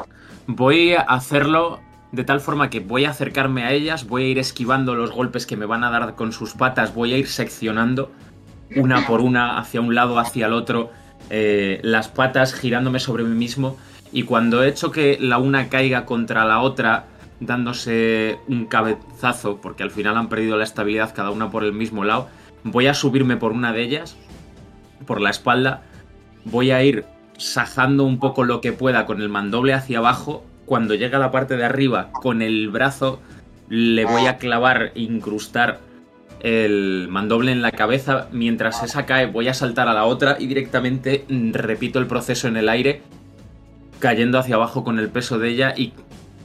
Voy 0.46 0.94
a 0.94 1.02
hacerlo 1.02 1.80
de 2.12 2.24
tal 2.24 2.40
forma 2.40 2.70
que 2.70 2.80
voy 2.80 3.04
a 3.04 3.10
acercarme 3.10 3.64
a 3.64 3.72
ellas, 3.72 4.06
voy 4.06 4.24
a 4.24 4.28
ir 4.28 4.38
esquivando 4.38 4.94
los 4.94 5.12
golpes 5.12 5.46
que 5.46 5.56
me 5.56 5.66
van 5.66 5.84
a 5.84 5.90
dar 5.90 6.14
con 6.16 6.32
sus 6.32 6.54
patas, 6.54 6.94
voy 6.94 7.12
a 7.12 7.18
ir 7.18 7.28
seccionando 7.28 8.10
una 8.74 9.06
por 9.06 9.20
una 9.20 9.58
hacia 9.58 9.80
un 9.80 9.94
lado, 9.94 10.18
hacia 10.18 10.46
el 10.46 10.52
otro, 10.52 10.90
eh, 11.28 11.78
las 11.82 12.08
patas 12.08 12.54
girándome 12.54 12.98
sobre 12.98 13.22
mí 13.22 13.36
mismo 13.36 13.76
y 14.12 14.24
cuando 14.24 14.64
he 14.64 14.68
hecho 14.68 14.90
que 14.90 15.18
la 15.20 15.38
una 15.38 15.68
caiga 15.68 16.04
contra 16.04 16.44
la 16.44 16.60
otra 16.60 17.04
dándose 17.40 18.38
un 18.46 18.66
cabezazo, 18.66 19.60
porque 19.60 19.82
al 19.82 19.90
final 19.90 20.16
han 20.16 20.28
perdido 20.28 20.56
la 20.56 20.64
estabilidad 20.64 21.14
cada 21.14 21.30
una 21.30 21.50
por 21.50 21.64
el 21.64 21.72
mismo 21.72 22.04
lado, 22.04 22.28
voy 22.62 22.86
a 22.86 22.94
subirme 22.94 23.36
por 23.36 23.52
una 23.52 23.72
de 23.72 23.82
ellas, 23.82 24.16
por 25.06 25.20
la 25.20 25.30
espalda, 25.30 25.82
voy 26.44 26.70
a 26.70 26.82
ir 26.84 27.04
sajando 27.36 28.04
un 28.04 28.18
poco 28.18 28.44
lo 28.44 28.60
que 28.60 28.72
pueda 28.72 29.06
con 29.06 29.22
el 29.22 29.28
mandoble 29.28 29.72
hacia 29.72 29.98
abajo. 29.98 30.44
Cuando 30.66 30.94
llega 30.94 31.16
a 31.16 31.20
la 31.20 31.30
parte 31.30 31.56
de 31.56 31.64
arriba, 31.64 32.10
con 32.12 32.42
el 32.42 32.68
brazo 32.68 33.20
le 33.68 34.04
voy 34.04 34.26
a 34.26 34.36
clavar, 34.36 34.92
incrustar 34.94 35.80
el 36.40 37.08
mandoble 37.08 37.52
en 37.52 37.62
la 37.62 37.72
cabeza. 37.72 38.28
Mientras 38.32 38.82
esa 38.82 39.06
cae, 39.06 39.26
voy 39.26 39.48
a 39.48 39.54
saltar 39.54 39.88
a 39.88 39.94
la 39.94 40.04
otra 40.04 40.36
y 40.38 40.46
directamente 40.46 41.24
mm, 41.28 41.52
repito 41.52 41.98
el 41.98 42.06
proceso 42.06 42.48
en 42.48 42.56
el 42.56 42.68
aire, 42.68 43.02
cayendo 43.98 44.38
hacia 44.38 44.56
abajo 44.56 44.84
con 44.84 44.98
el 44.98 45.08
peso 45.08 45.38
de 45.38 45.48
ella 45.50 45.74
y 45.76 45.92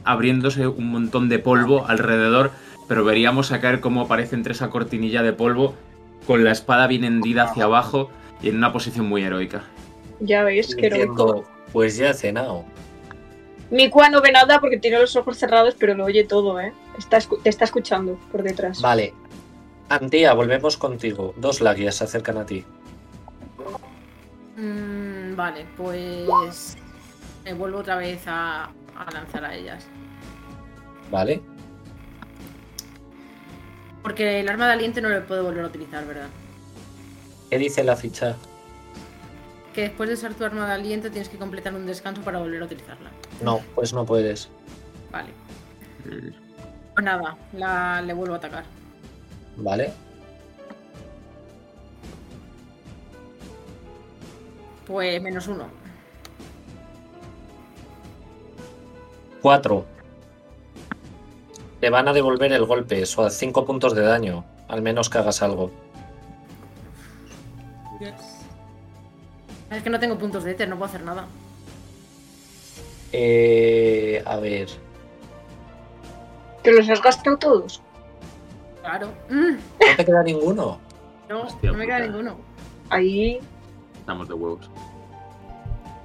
abriéndose 0.06 0.66
un 0.66 0.90
montón 0.90 1.28
de 1.28 1.38
polvo 1.38 1.86
alrededor. 1.86 2.50
Pero 2.88 3.04
veríamos 3.04 3.52
a 3.52 3.60
caer 3.60 3.80
cómo 3.80 4.02
aparece 4.02 4.36
entre 4.36 4.52
esa 4.52 4.70
cortinilla 4.70 5.22
de 5.22 5.32
polvo, 5.32 5.74
con 6.26 6.44
la 6.44 6.52
espada 6.52 6.86
bien 6.86 7.04
hendida 7.04 7.44
hacia 7.44 7.64
abajo 7.64 8.10
y 8.40 8.48
en 8.48 8.56
una 8.56 8.72
posición 8.72 9.06
muy 9.06 9.22
heroica. 9.22 9.64
Ya 10.20 10.44
ves, 10.44 10.74
qué 10.74 10.86
heroico. 10.86 11.44
Pues 11.72 11.96
ya 11.96 12.10
he 12.10 12.14
cenado. 12.14 12.64
Mi 13.70 13.90
cua 13.90 14.08
no 14.08 14.22
ve 14.22 14.30
nada 14.30 14.60
porque 14.60 14.78
tiene 14.78 15.00
los 15.00 15.16
ojos 15.16 15.36
cerrados, 15.36 15.74
pero 15.78 15.94
lo 15.94 16.04
oye 16.04 16.24
todo, 16.24 16.60
¿eh? 16.60 16.72
Está 16.96 17.18
te 17.18 17.48
está 17.48 17.64
escuchando 17.64 18.18
por 18.30 18.42
detrás. 18.42 18.80
Vale. 18.80 19.12
Antía, 19.88 20.32
volvemos 20.32 20.76
contigo. 20.76 21.34
Dos 21.36 21.60
lagias 21.60 21.96
se 21.96 22.04
acercan 22.04 22.38
a 22.38 22.46
ti. 22.46 22.64
Mm, 24.56 25.36
vale, 25.36 25.66
pues 25.76 26.76
me 27.44 27.52
vuelvo 27.54 27.78
otra 27.78 27.96
vez 27.96 28.22
a, 28.26 28.64
a 28.64 29.10
lanzar 29.12 29.44
a 29.44 29.54
ellas. 29.54 29.86
¿Vale? 31.10 31.40
Porque 34.02 34.40
el 34.40 34.48
arma 34.48 34.66
de 34.66 34.72
aliento 34.74 35.00
no 35.00 35.08
lo 35.08 35.26
puedo 35.26 35.44
volver 35.44 35.64
a 35.64 35.68
utilizar, 35.68 36.06
¿verdad? 36.06 36.28
¿Qué 37.50 37.58
dice 37.58 37.82
la 37.84 37.96
ficha? 37.96 38.36
Que 39.74 39.82
después 39.82 40.08
de 40.08 40.14
usar 40.14 40.34
tu 40.34 40.44
arma 40.44 40.66
de 40.66 40.72
aliento 40.72 41.10
tienes 41.10 41.28
que 41.28 41.38
completar 41.38 41.74
un 41.74 41.86
descanso 41.86 42.22
para 42.22 42.38
volver 42.38 42.62
a 42.62 42.64
utilizarla. 42.66 43.10
No, 43.42 43.60
pues 43.74 43.92
no 43.92 44.04
puedes. 44.04 44.48
Vale. 45.10 45.30
Pues 46.04 47.04
nada, 47.04 47.36
la, 47.52 48.00
le 48.02 48.12
vuelvo 48.12 48.34
a 48.34 48.38
atacar. 48.38 48.64
¿Vale? 49.56 49.92
Pues 54.86 55.20
menos 55.20 55.48
uno. 55.48 55.66
4. 59.42 59.95
Te 61.80 61.90
van 61.90 62.08
a 62.08 62.12
devolver 62.12 62.52
el 62.52 62.64
golpe, 62.64 63.02
eso 63.02 63.24
a 63.24 63.30
5 63.30 63.64
puntos 63.66 63.94
de 63.94 64.02
daño, 64.02 64.44
al 64.68 64.82
menos 64.82 65.10
que 65.10 65.18
hagas 65.18 65.42
algo. 65.42 65.70
Es 69.70 69.82
que 69.82 69.90
no 69.90 69.98
tengo 69.98 70.16
puntos 70.16 70.44
de 70.44 70.52
éter, 70.52 70.68
no 70.68 70.76
puedo 70.76 70.88
hacer 70.88 71.02
nada. 71.02 71.26
Eh, 73.12 74.22
a 74.24 74.36
ver. 74.36 74.68
¿Te 76.62 76.72
los 76.72 76.88
has 76.88 77.02
gastado 77.02 77.36
todos? 77.36 77.82
Claro. 78.80 79.08
Mm, 79.28 79.52
¿No 79.54 79.96
te 79.96 80.04
queda 80.04 80.22
ninguno? 80.22 80.78
no, 81.28 81.42
Hostia 81.42 81.72
no 81.72 81.78
me 81.78 81.86
queda 81.86 82.00
ninguno. 82.00 82.36
Ahí. 82.90 83.40
Estamos 83.98 84.28
de 84.28 84.34
huevos. 84.34 84.70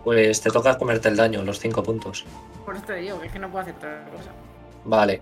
Pues 0.03 0.41
te 0.41 0.49
toca 0.49 0.77
comerte 0.77 1.09
el 1.09 1.15
daño, 1.15 1.43
los 1.43 1.59
5 1.59 1.83
puntos. 1.83 2.25
Por 2.65 2.75
esto 2.75 2.87
te 2.87 2.95
digo, 2.95 3.19
que 3.19 3.27
es 3.27 3.33
que 3.33 3.39
no 3.39 3.49
puedo 3.49 3.61
hacer 3.63 3.75
otra 3.75 4.03
cosa. 4.05 4.31
Vale. 4.85 5.21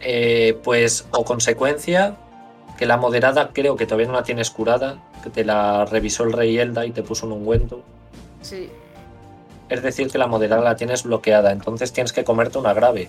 Eh, 0.00 0.58
pues, 0.62 1.06
o 1.12 1.24
consecuencia, 1.24 2.16
que 2.78 2.86
la 2.86 2.96
moderada 2.96 3.50
creo 3.52 3.76
que 3.76 3.86
todavía 3.86 4.06
no 4.08 4.12
la 4.14 4.22
tienes 4.22 4.50
curada, 4.50 4.98
que 5.22 5.30
te 5.30 5.44
la 5.44 5.84
revisó 5.86 6.24
el 6.24 6.32
rey 6.32 6.58
Elda 6.58 6.84
y 6.86 6.90
te 6.92 7.02
puso 7.02 7.26
un 7.26 7.32
ungüento. 7.32 7.82
Sí. 8.42 8.70
Es 9.68 9.82
decir, 9.82 10.10
que 10.10 10.18
la 10.18 10.26
moderada 10.26 10.62
la 10.62 10.76
tienes 10.76 11.02
bloqueada, 11.02 11.50
entonces 11.50 11.92
tienes 11.92 12.12
que 12.12 12.22
comerte 12.24 12.58
una 12.58 12.72
grave. 12.74 13.08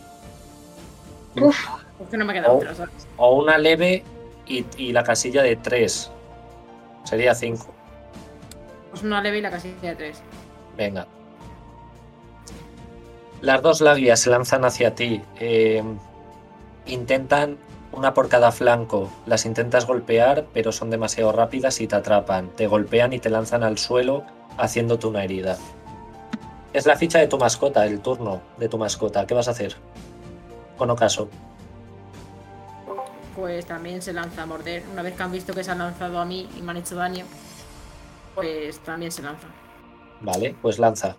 Uf, 1.39 1.55
Es 2.01 2.07
que 2.09 2.17
no 2.17 2.25
me 2.25 2.33
queda 2.33 2.51
otra, 2.51 2.73
¿sabes? 2.73 3.07
O 3.17 3.35
una 3.35 3.57
leve 3.59 4.03
y, 4.47 4.65
y 4.77 4.91
la 4.91 5.03
casilla 5.03 5.43
de 5.43 5.55
3. 5.55 6.11
Sería 7.03 7.35
5. 7.35 7.67
Pues 8.89 9.03
una 9.03 9.21
leve 9.21 9.37
y 9.37 9.41
la 9.41 9.51
casilla 9.51 9.75
de 9.81 9.95
tres. 9.95 10.21
Venga. 10.75 11.05
Las 13.41 13.61
dos 13.61 13.81
laguias 13.81 14.19
se 14.19 14.29
lanzan 14.31 14.65
hacia 14.65 14.95
ti. 14.95 15.21
eh, 15.39 15.83
intentan 16.87 17.57
una 17.91 18.13
por 18.13 18.29
cada 18.29 18.51
flanco. 18.51 19.09
Las 19.25 19.45
intentas 19.45 19.85
golpear, 19.85 20.45
pero 20.53 20.71
son 20.71 20.89
demasiado 20.89 21.31
rápidas 21.31 21.81
y 21.81 21.87
te 21.87 21.95
atrapan. 21.95 22.49
Te 22.55 22.67
golpean 22.67 23.13
y 23.13 23.19
te 23.19 23.29
lanzan 23.29 23.63
al 23.63 23.77
suelo, 23.77 24.23
haciéndote 24.57 25.07
una 25.07 25.23
herida. 25.23 25.57
Es 26.73 26.85
la 26.85 26.95
ficha 26.95 27.19
de 27.19 27.27
tu 27.27 27.37
mascota, 27.37 27.85
el 27.85 28.01
turno 28.01 28.41
de 28.57 28.69
tu 28.69 28.77
mascota. 28.77 29.25
¿Qué 29.25 29.33
vas 29.33 29.47
a 29.47 29.51
hacer? 29.51 29.75
Con 30.77 30.89
ocaso. 30.91 31.29
Pues 33.35 33.65
también 33.65 34.01
se 34.01 34.13
lanza 34.13 34.43
a 34.43 34.45
morder. 34.45 34.83
Una 34.91 35.01
vez 35.01 35.15
que 35.15 35.23
han 35.23 35.31
visto 35.31 35.53
que 35.53 35.63
se 35.63 35.71
han 35.71 35.79
lanzado 35.79 36.19
a 36.19 36.25
mí 36.25 36.49
y 36.57 36.61
me 36.61 36.71
han 36.71 36.77
hecho 36.77 36.95
daño, 36.95 37.25
pues 38.35 38.79
también 38.79 39.11
se 39.11 39.21
lanza. 39.21 39.47
Vale, 40.21 40.55
pues 40.61 40.79
lanza. 40.79 41.15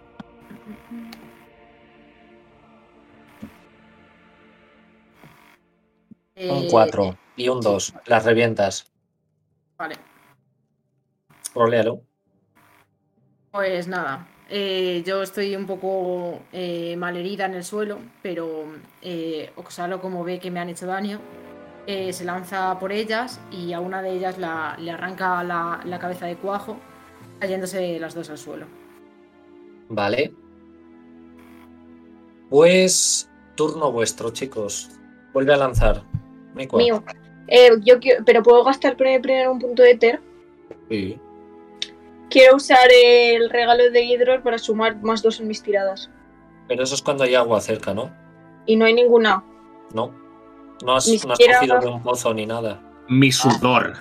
Un 6.40 6.65
Eh, 6.65 6.69
4 6.70 7.16
y 7.36 7.48
un 7.48 7.60
2. 7.60 7.94
Las 8.06 8.24
revientas. 8.24 8.90
Vale. 9.78 9.97
Rolealo. 11.55 12.02
Pues 13.51 13.89
nada, 13.89 14.28
eh, 14.48 15.02
yo 15.06 15.23
estoy 15.23 15.56
un 15.56 15.66
poco 15.66 16.40
eh, 16.52 16.97
malherida 16.97 17.47
en 17.47 17.55
el 17.55 17.65
suelo, 17.65 17.98
pero 18.23 18.66
eh, 19.02 19.51
Oxalo, 19.56 20.01
como 20.01 20.23
ve 20.23 20.39
que 20.39 20.51
me 20.51 20.60
han 20.60 20.69
hecho 20.69 20.86
daño, 20.86 21.20
eh, 21.86 22.12
se 22.12 22.24
lanza 22.24 22.78
por 22.78 22.93
ellas 22.93 23.40
y 23.51 23.73
a 23.73 23.81
una 23.81 24.02
de 24.02 24.10
ellas 24.12 24.39
la- 24.39 24.77
le 24.78 24.90
arranca 24.90 25.43
la, 25.43 25.81
la 25.85 25.98
cabeza 25.98 26.27
de 26.27 26.36
cuajo, 26.36 26.77
cayéndose 27.40 27.98
las 27.98 28.15
dos 28.15 28.28
al 28.31 28.39
suelo. 28.39 28.66
Vale. 29.89 30.32
Pues 32.51 33.28
turno 33.56 33.90
vuestro, 33.93 34.31
chicos. 34.31 34.90
Vuelve 35.32 35.55
a 35.55 35.56
lanzar. 35.56 36.02
Mío. 36.72 37.02
Eh, 37.47 37.70
yo 37.82 37.98
quiero, 38.01 38.24
pero 38.24 38.43
puedo 38.43 38.62
gastar 38.64 38.97
primero 38.97 39.52
un 39.52 39.59
punto 39.59 39.82
de 39.82 39.93
Ether. 39.93 40.20
Sí. 40.90 41.18
Quiero 42.30 42.56
usar 42.56 42.89
el 42.93 43.48
regalo 43.48 43.90
de 43.90 44.02
Hidrol 44.05 44.43
para 44.43 44.59
sumar 44.59 44.97
más 45.02 45.22
dos 45.22 45.40
en 45.40 45.48
mis 45.48 45.62
tiradas. 45.62 46.10
Pero 46.68 46.82
eso 46.82 46.94
es 46.94 47.01
cuando 47.02 47.24
hay 47.24 47.35
agua 47.35 47.60
cerca, 47.60 47.94
¿no? 47.94 48.10
Y 48.66 48.76
no 48.76 48.85
hay 48.85 48.93
ninguna. 48.93 49.43
No. 49.94 50.12
No 50.85 50.94
has, 50.97 51.09
no 51.26 51.35
cogido 51.35 51.80
de 51.80 51.86
un 51.89 52.02
pozo 52.02 52.35
ni 52.35 52.44
nada. 52.44 52.80
Mi 53.09 53.32
sudor. 53.32 53.94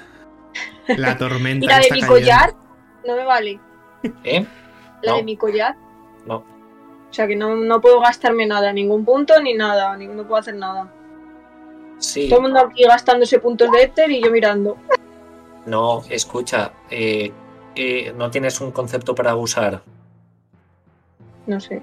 La 0.87 1.17
tormenta. 1.17 1.65
¿Y 1.65 1.67
la 1.69 1.75
de 1.75 1.81
está 1.83 1.95
mi 1.95 2.01
cayendo. 2.01 2.13
collar? 2.21 2.53
No 3.05 3.15
me 3.15 3.23
vale. 3.23 3.59
¿Eh? 4.25 4.45
¿La 5.01 5.11
No. 5.11 5.17
de 5.17 5.23
mi 5.23 5.37
collar? 5.37 5.75
No. 6.25 6.37
O 7.09 7.13
sea 7.13 7.25
que 7.25 7.37
no, 7.37 7.55
no 7.55 7.79
puedo 7.79 8.01
gastarme 8.01 8.45
nada, 8.45 8.73
ningún 8.73 9.05
punto 9.05 9.39
ni 9.41 9.53
nada, 9.53 9.95
ni, 9.95 10.07
no 10.07 10.23
puedo 10.27 10.35
hacer 10.35 10.55
nada. 10.55 10.91
Sí. 11.99 12.29
Todo 12.29 12.39
el 12.39 12.43
mundo 12.43 12.59
aquí 12.59 12.83
gastándose 12.83 13.39
puntos 13.39 13.71
de 13.71 13.83
Ether 13.83 14.11
y 14.11 14.21
yo 14.21 14.31
mirando. 14.31 14.77
No, 15.65 16.01
escucha. 16.09 16.71
eh, 16.89 17.31
eh, 17.75 18.13
no 18.15 18.31
tienes 18.31 18.59
un 18.61 18.71
concepto 18.71 19.13
para 19.13 19.35
usar. 19.35 19.81
No 21.45 21.59
sé. 21.59 21.81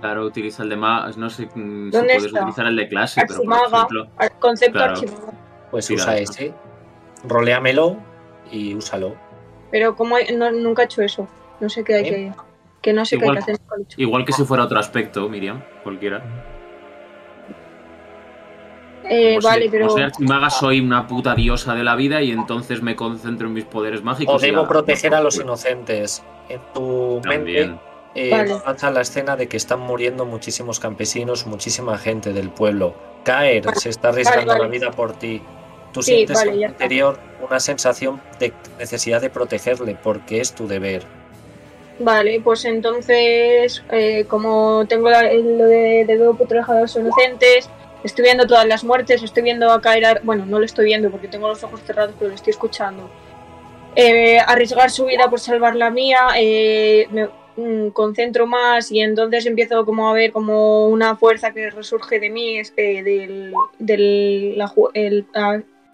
Claro, 0.00 0.24
utiliza 0.26 0.62
el 0.64 0.68
de 0.68 0.76
más. 0.76 1.16
No 1.16 1.30
sé 1.30 1.46
mm, 1.46 1.50
si 1.86 1.90
¿Dónde 1.90 2.14
puedes 2.14 2.24
está? 2.24 2.40
utilizar 2.40 2.66
el 2.66 2.76
de 2.76 2.88
clase, 2.88 3.22
pero 3.26 3.42
por 3.42 3.54
Archimaga. 3.54 3.76
ejemplo. 3.76 4.06
Ar- 4.18 4.38
Concepto 4.38 4.72
Claro. 4.78 4.92
archivado. 4.92 5.32
Pues 5.70 5.84
Sí, 5.86 5.94
usa 5.94 6.16
ese. 6.18 6.52
Roléamelo 7.24 7.96
y 8.50 8.74
úsalo. 8.74 9.14
Pero 9.70 9.94
como 9.94 10.16
no- 10.36 10.50
nunca 10.50 10.82
he 10.82 10.84
hecho 10.86 11.02
eso. 11.02 11.28
No 11.60 11.68
sé 11.68 11.84
qué 11.84 11.94
hay 11.94 12.04
¿Eh? 12.06 12.10
que. 12.10 12.32
Que 12.82 12.92
no 12.92 13.04
sé 13.04 13.14
Igual- 13.16 13.36
qué 13.44 13.52
hay 13.52 13.56
que 13.58 13.62
hacer. 13.84 13.86
Igual 14.00 14.24
que 14.24 14.32
si 14.32 14.44
fuera 14.44 14.64
otro 14.64 14.78
aspecto, 14.80 15.28
Miriam, 15.28 15.62
cualquiera. 15.84 16.51
Eh, 19.08 19.34
Como 19.36 19.48
vale, 19.48 19.62
soy- 19.62 19.70
pero. 19.70 19.84
como 19.86 19.96
soy 19.96 20.02
archimaga, 20.04 20.50
soy 20.50 20.80
una 20.80 21.06
puta 21.06 21.34
diosa 21.34 21.74
de 21.74 21.82
la 21.84 21.96
vida 21.96 22.22
y 22.22 22.30
entonces 22.30 22.82
me 22.82 22.94
concentro 22.96 23.48
en 23.48 23.54
mis 23.54 23.64
poderes 23.64 24.02
mágicos. 24.02 24.42
O 24.42 24.46
y 24.46 24.50
debo 24.50 24.66
proteger 24.68 25.14
a 25.14 25.20
los 25.20 25.36
inocentes. 25.38 26.22
En 26.48 26.60
tu 26.74 27.20
También. 27.22 27.70
mente 27.70 27.82
eh, 28.14 28.30
Vale. 28.30 28.54
pasa 28.64 28.90
la 28.90 29.00
escena 29.00 29.36
de 29.36 29.48
que 29.48 29.56
están 29.56 29.80
muriendo 29.80 30.26
muchísimos 30.26 30.78
campesinos, 30.78 31.46
muchísima 31.46 31.96
gente 31.98 32.32
del 32.34 32.50
pueblo. 32.50 32.94
Caer 33.24 33.64
Vale, 33.64 33.80
se 33.80 33.88
está 33.88 34.08
arriesgando 34.10 34.48
vale, 34.52 34.64
la 34.64 34.68
vida 34.68 34.90
por 34.90 35.12
ti. 35.14 35.40
Tú 35.92 36.02
Sí, 36.02 36.12
sientes 36.14 36.36
vale, 36.36 36.50
en 36.52 36.58
tu 36.60 36.66
interior 36.72 37.18
una 37.48 37.58
sensación 37.60 38.20
de 38.38 38.52
necesidad 38.78 39.20
de 39.20 39.30
protegerle 39.30 39.96
porque 40.02 40.40
es 40.40 40.52
tu 40.54 40.66
deber. 40.68 41.02
Vale, 41.98 42.40
pues 42.42 42.64
entonces, 42.64 43.82
eh, 43.90 44.24
como 44.28 44.84
tengo 44.88 45.08
la- 45.10 45.32
lo 45.32 45.64
de, 45.66 46.04
de 46.06 46.16
debo 46.18 46.34
proteger 46.34 46.74
a 46.76 46.80
los 46.80 46.96
inocentes, 46.96 47.70
estoy 48.04 48.24
viendo 48.24 48.46
todas 48.46 48.66
las 48.66 48.84
muertes, 48.84 49.22
estoy 49.22 49.42
viendo 49.42 49.70
a 49.72 49.80
caer. 49.80 50.04
a- 50.06 50.20
bueno, 50.22 50.44
no 50.46 50.58
lo 50.58 50.64
estoy 50.64 50.84
viendo 50.86 51.10
porque 51.10 51.28
tengo 51.28 51.48
los 51.48 51.62
ojos 51.64 51.80
cerrados, 51.82 52.14
pero 52.18 52.28
lo 52.30 52.34
estoy 52.34 52.50
escuchando. 52.52 53.10
Eh, 53.94 54.38
arriesgar 54.40 54.90
su 54.90 55.04
vida 55.06 55.28
por 55.28 55.38
salvar 55.40 55.76
la 55.76 55.90
mía, 55.90 56.28
eh, 56.38 57.06
me 57.10 57.28
mm, 57.56 57.90
concentro 57.90 58.46
más 58.46 58.90
y 58.90 59.00
entonces 59.00 59.44
empiezo 59.44 59.84
como 59.84 60.08
a 60.08 60.14
ver 60.14 60.32
como 60.32 60.88
una 60.88 61.16
fuerza 61.16 61.52
que 61.52 61.68
resurge 61.70 62.18
de 62.18 62.30
mí, 62.30 62.56
eh, 62.76 63.02
del, 63.02 63.52
del 63.78 64.56
la 64.56 64.66
ju- 64.68 64.90
el, 64.94 65.26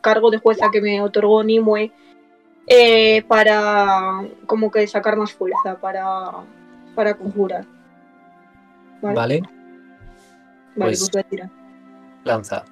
cargo 0.01 0.31
de 0.31 0.39
jueza 0.39 0.71
que 0.73 0.81
me 0.81 1.01
otorgó 1.03 1.43
Nimue 1.43 1.91
para 3.27 4.23
como 4.47 4.71
que 4.71 4.87
sacar 4.87 5.17
más 5.17 5.33
fuerza 5.33 5.77
para, 5.81 6.31
para 6.95 7.15
conjurar. 7.15 7.65
Vale, 9.03 9.15
¿Vale? 9.17 9.41
vale, 9.41 9.51
pues- 10.77 10.99
pues 11.01 11.11
voy 11.11 11.21
a 11.21 11.25
tirar. 11.25 11.51
Lanza. 12.25 12.65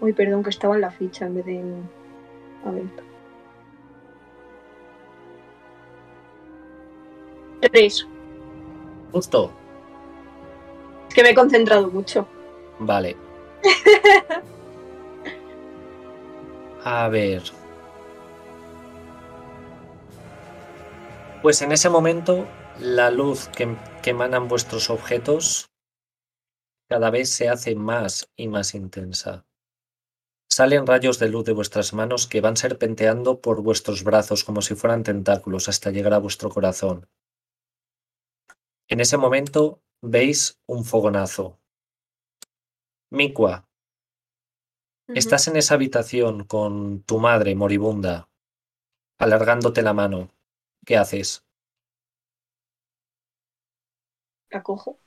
Uy, 0.00 0.12
perdón, 0.12 0.42
que 0.42 0.50
estaba 0.50 0.74
en 0.74 0.82
la 0.82 0.90
ficha 0.90 1.26
en 1.26 1.34
vez 1.36 1.46
de. 1.46 1.62
A 2.64 2.70
ver. 2.70 2.84
Tres. 7.60 8.06
Justo. 9.12 9.50
Es 11.08 11.14
que 11.14 11.22
me 11.22 11.30
he 11.30 11.34
concentrado 11.34 11.88
mucho. 11.90 12.26
Vale. 12.78 13.16
A 16.84 17.08
ver. 17.08 17.42
Pues 21.40 21.62
en 21.62 21.72
ese 21.72 21.88
momento, 21.88 22.46
la 22.78 23.10
luz 23.10 23.48
que, 23.48 23.74
que 24.02 24.10
emanan 24.10 24.48
vuestros 24.48 24.90
objetos 24.90 25.70
cada 26.88 27.10
vez 27.10 27.30
se 27.30 27.48
hace 27.48 27.74
más 27.74 28.30
y 28.36 28.48
más 28.48 28.74
intensa. 28.74 29.46
Salen 30.48 30.86
rayos 30.86 31.18
de 31.18 31.28
luz 31.28 31.44
de 31.44 31.52
vuestras 31.52 31.94
manos 31.94 32.26
que 32.26 32.40
van 32.40 32.56
serpenteando 32.56 33.40
por 33.40 33.62
vuestros 33.62 34.04
brazos 34.04 34.44
como 34.44 34.62
si 34.62 34.74
fueran 34.74 35.02
tentáculos 35.02 35.68
hasta 35.68 35.90
llegar 35.90 36.14
a 36.14 36.18
vuestro 36.18 36.50
corazón. 36.50 37.08
En 38.88 39.00
ese 39.00 39.16
momento 39.16 39.82
veis 40.02 40.60
un 40.66 40.84
fogonazo. 40.84 41.58
Mikua, 43.10 43.66
Estás 45.08 45.48
en 45.48 45.56
esa 45.56 45.74
habitación 45.74 46.44
con 46.44 47.02
tu 47.02 47.18
madre 47.18 47.54
moribunda, 47.54 48.30
alargándote 49.18 49.82
la 49.82 49.92
mano. 49.92 50.30
¿Qué 50.86 50.96
haces? 50.96 51.44
La 54.50 54.62
cojo. 54.62 55.03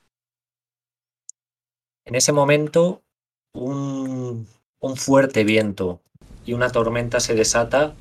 En 2.08 2.14
ese 2.14 2.32
momento, 2.32 3.02
un, 3.52 4.48
un 4.80 4.96
fuerte 4.96 5.44
viento 5.44 6.00
y 6.46 6.54
una 6.54 6.70
tormenta 6.70 7.20
se 7.20 7.34
desata 7.34 7.92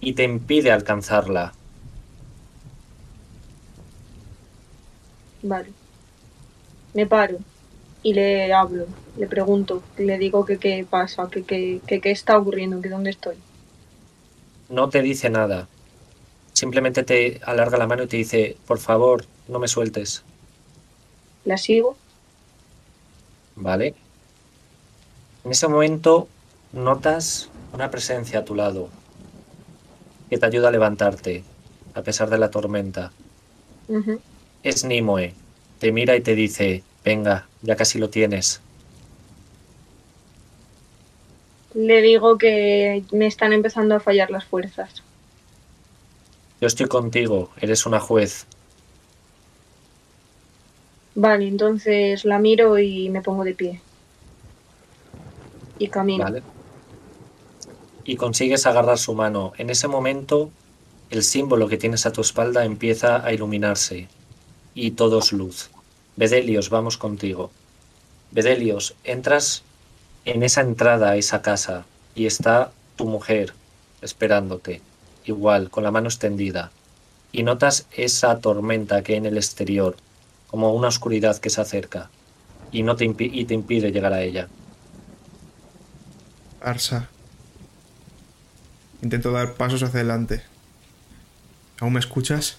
y 0.00 0.12
te 0.12 0.22
impide 0.22 0.70
alcanzarla. 0.70 1.54
Vale. 5.42 5.70
Me 6.94 7.04
paro 7.04 7.38
y 8.04 8.14
le 8.14 8.52
hablo, 8.52 8.86
le 9.16 9.26
pregunto, 9.26 9.82
le 9.98 10.16
digo 10.18 10.44
que 10.44 10.58
qué 10.58 10.86
pasa, 10.88 11.28
que 11.28 11.42
qué 11.42 11.80
que, 11.84 12.00
qué 12.00 12.12
está 12.12 12.38
ocurriendo, 12.38 12.80
que 12.80 12.90
dónde 12.90 13.10
estoy. 13.10 13.38
No 14.68 14.88
te 14.88 15.02
dice 15.02 15.30
nada. 15.30 15.66
Simplemente 16.52 17.02
te 17.02 17.40
alarga 17.42 17.76
la 17.76 17.88
mano 17.88 18.04
y 18.04 18.06
te 18.06 18.18
dice, 18.18 18.56
por 18.68 18.78
favor, 18.78 19.24
no 19.48 19.58
me 19.58 19.66
sueltes. 19.66 20.22
La 21.44 21.56
sigo. 21.56 21.96
¿Vale? 23.62 23.94
En 25.44 25.52
ese 25.52 25.68
momento 25.68 26.26
notas 26.72 27.48
una 27.72 27.92
presencia 27.92 28.40
a 28.40 28.44
tu 28.44 28.56
lado 28.56 28.88
que 30.28 30.36
te 30.36 30.46
ayuda 30.46 30.68
a 30.68 30.72
levantarte, 30.72 31.44
a 31.94 32.02
pesar 32.02 32.28
de 32.28 32.38
la 32.38 32.50
tormenta. 32.50 33.12
Es 34.64 34.84
Nimue. 34.84 35.34
Te 35.78 35.92
mira 35.92 36.16
y 36.16 36.22
te 36.22 36.34
dice, 36.34 36.82
venga, 37.04 37.46
ya 37.62 37.76
casi 37.76 38.00
lo 38.00 38.10
tienes. 38.10 38.60
Le 41.74 42.02
digo 42.02 42.38
que 42.38 43.04
me 43.12 43.26
están 43.26 43.52
empezando 43.52 43.94
a 43.94 44.00
fallar 44.00 44.30
las 44.30 44.44
fuerzas. 44.44 45.04
Yo 46.60 46.66
estoy 46.66 46.86
contigo, 46.86 47.50
eres 47.60 47.86
una 47.86 48.00
juez. 48.00 48.46
Vale, 51.14 51.46
entonces 51.46 52.24
la 52.24 52.38
miro 52.38 52.78
y 52.78 53.10
me 53.10 53.22
pongo 53.22 53.44
de 53.44 53.54
pie. 53.54 53.80
Y 55.78 55.88
camino. 55.88 56.26
Y 58.04 58.16
consigues 58.16 58.66
agarrar 58.66 58.98
su 58.98 59.14
mano. 59.14 59.52
En 59.58 59.70
ese 59.70 59.88
momento, 59.88 60.50
el 61.10 61.22
símbolo 61.22 61.68
que 61.68 61.76
tienes 61.76 62.06
a 62.06 62.12
tu 62.12 62.20
espalda 62.20 62.64
empieza 62.64 63.24
a 63.24 63.32
iluminarse. 63.32 64.08
Y 64.74 64.92
todo 64.92 65.18
es 65.18 65.32
luz. 65.32 65.70
Bedelios, 66.16 66.70
vamos 66.70 66.96
contigo. 66.96 67.50
Bedelios, 68.30 68.94
entras 69.04 69.62
en 70.24 70.42
esa 70.42 70.62
entrada 70.62 71.10
a 71.10 71.16
esa 71.16 71.42
casa 71.42 71.84
y 72.14 72.26
está 72.26 72.72
tu 72.96 73.06
mujer 73.06 73.54
esperándote, 74.00 74.80
igual, 75.24 75.70
con 75.70 75.84
la 75.84 75.90
mano 75.90 76.08
extendida. 76.08 76.70
Y 77.30 77.42
notas 77.42 77.86
esa 77.92 78.38
tormenta 78.40 79.02
que 79.02 79.12
hay 79.12 79.18
en 79.18 79.26
el 79.26 79.36
exterior, 79.36 79.96
como 80.52 80.74
una 80.74 80.88
oscuridad 80.88 81.38
que 81.38 81.48
se 81.48 81.62
acerca 81.62 82.10
y, 82.70 82.82
no 82.82 82.94
te, 82.94 83.06
impi- 83.06 83.30
y 83.32 83.46
te 83.46 83.54
impide 83.54 83.90
llegar 83.90 84.12
a 84.12 84.22
ella. 84.22 84.48
Arsa. 86.60 87.08
Intento 89.00 89.32
dar 89.32 89.54
pasos 89.54 89.82
hacia 89.82 90.00
adelante. 90.00 90.42
¿Aún 91.80 91.94
me 91.94 92.00
escuchas? 92.00 92.58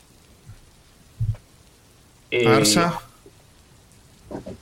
Eh, 2.32 2.48
Arsa. 2.48 3.00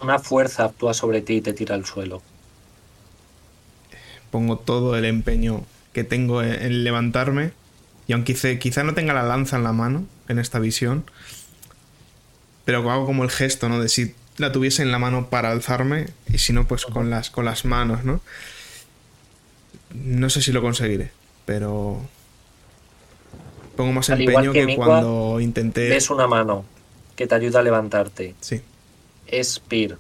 Una 0.02 0.20
fuerza 0.20 0.66
actúa 0.66 0.94
sobre 0.94 1.22
ti 1.22 1.36
y 1.36 1.42
te 1.42 1.54
tira 1.54 1.76
al 1.76 1.86
suelo. 1.86 2.22
Pongo 4.30 4.58
todo 4.58 4.98
el 4.98 5.06
empeño 5.06 5.64
que 5.94 6.04
tengo 6.04 6.44
en, 6.44 6.84
levantarme. 6.84 7.54
Y 8.08 8.14
aunque 8.14 8.34
quizá, 8.34 8.60
quizá 8.60 8.84
no 8.84 8.94
tenga 8.94 9.14
la 9.14 9.24
lanza 9.24 9.56
en 9.56 9.64
la 9.64 9.72
mano 9.72 10.06
en 10.28 10.38
esta 10.38 10.60
visión. 10.60 11.06
Pero 12.66 12.90
hago 12.92 13.06
como 13.06 13.24
el 13.24 13.32
gesto, 13.32 13.70
¿no? 13.70 13.80
De 13.80 13.90
si 13.90 14.16
la 14.38 14.52
tuviese 14.52 14.82
en 14.82 14.92
la 14.92 15.00
mano 15.00 15.30
para 15.30 15.52
alzarme. 15.52 16.08
Y 16.32 16.38
si 16.38 16.54
no, 16.54 16.68
pues 16.68 16.86
con 16.86 17.10
las, 17.10 17.30
con 17.30 17.46
las 17.46 17.66
manos, 17.66 18.04
¿no? 18.04 18.22
No 19.94 20.30
sé 20.30 20.42
si 20.42 20.52
lo 20.52 20.62
conseguiré. 20.62 21.12
Pero. 21.46 22.02
Pongo 23.76 23.94
más 23.94 24.10
Al 24.10 24.22
empeño 24.22 24.52
que 24.52 24.68
que, 24.68 24.76
cuando 24.76 25.40
intenté. 25.40 25.90
Ves 25.90 26.10
una 26.10 26.28
mano 26.28 26.66
que 27.16 27.28
te 27.28 27.36
ayuda 27.36 27.60
a 27.60 27.64
levantarte. 27.64 28.36
Sí. 28.42 28.62
Es 29.28 29.60
Pir, 29.60 29.98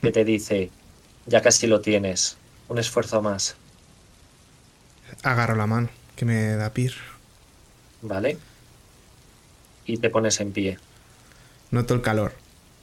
que 0.00 0.10
te 0.10 0.24
dice, 0.24 0.70
ya 1.26 1.40
casi 1.40 1.66
lo 1.66 1.80
tienes. 1.80 2.36
Un 2.68 2.78
esfuerzo 2.78 3.20
más, 3.22 3.56
Agarro 5.22 5.54
la 5.54 5.66
mano 5.66 5.88
que 6.16 6.24
me 6.24 6.56
da 6.56 6.72
Pir. 6.72 6.94
¿vale? 8.02 8.36
Y 9.86 9.96
te 9.96 10.10
pones 10.10 10.40
en 10.40 10.52
pie. 10.52 10.78
Noto 11.72 11.94
el 11.94 12.02
calor. 12.02 12.32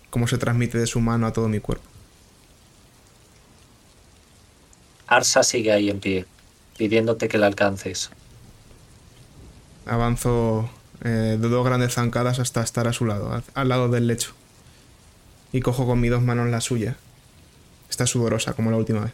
Cómo 0.10 0.28
se 0.28 0.38
transmite 0.38 0.78
de 0.78 0.88
su 0.88 1.00
mano 1.00 1.28
a 1.28 1.32
todo 1.32 1.48
mi 1.48 1.60
cuerpo. 1.60 1.86
Arsa 5.08 5.44
sigue 5.44 5.72
ahí 5.72 5.90
en 5.90 6.00
pie, 6.00 6.26
pidiéndote 6.78 7.28
que 7.28 7.38
la 7.38 7.48
alcances. 7.48 8.10
Avanzo 9.86 10.70
eh, 11.04 11.38
de 11.40 11.50
dos 11.50 11.66
grandes 11.66 11.94
zancadas 11.94 12.40
hasta 12.40 12.62
estar 12.62 12.88
a 12.88 12.94
su 12.94 13.06
lado, 13.06 13.42
al, 13.54 13.70
lado 13.70 13.90
del 13.90 14.08
lecho. 14.08 14.34
Y 15.52 15.62
cojo 15.62 15.86
con 15.86 16.00
mis 16.00 16.12
dos 16.12 16.24
manos 16.24 16.50
la 16.50 16.60
suya. 16.60 16.98
Está 17.90 18.08
sudorosa 18.08 18.54
como 18.54 18.72
la 18.72 18.78
última 18.78 19.02
vez. 19.02 19.14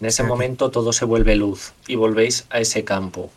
En 0.00 0.06
ese 0.06 0.24
momento 0.24 0.70
todo 0.70 0.92
se 0.92 1.04
vuelve 1.04 1.36
luz 1.36 1.72
y 1.86 1.96
volvéis 1.96 2.46
a 2.50 2.58
ese 2.58 2.84
campo. 2.84 3.30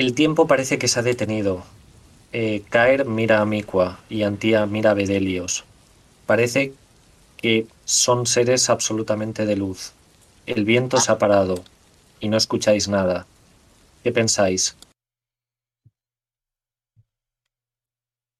El 0.00 0.14
tiempo 0.14 0.46
parece 0.46 0.78
que 0.78 0.88
se 0.88 0.98
ha 0.98 1.02
detenido. 1.02 1.62
Eh, 2.32 2.62
Caer 2.70 3.04
mira 3.04 3.42
a 3.42 3.44
Mikua 3.44 4.00
y 4.08 4.22
Antía 4.22 4.64
mira 4.64 4.92
a 4.92 4.94
Bedelios. 4.94 5.66
Parece 6.24 6.72
que 7.36 7.66
son 7.84 8.24
seres 8.24 8.70
absolutamente 8.70 9.44
de 9.44 9.56
luz. 9.56 9.92
El 10.46 10.64
viento 10.64 10.96
se 10.96 11.12
ha 11.12 11.18
parado 11.18 11.62
y 12.18 12.30
no 12.30 12.38
escucháis 12.38 12.88
nada. 12.88 13.26
¿Qué 14.02 14.10
pensáis? 14.10 14.74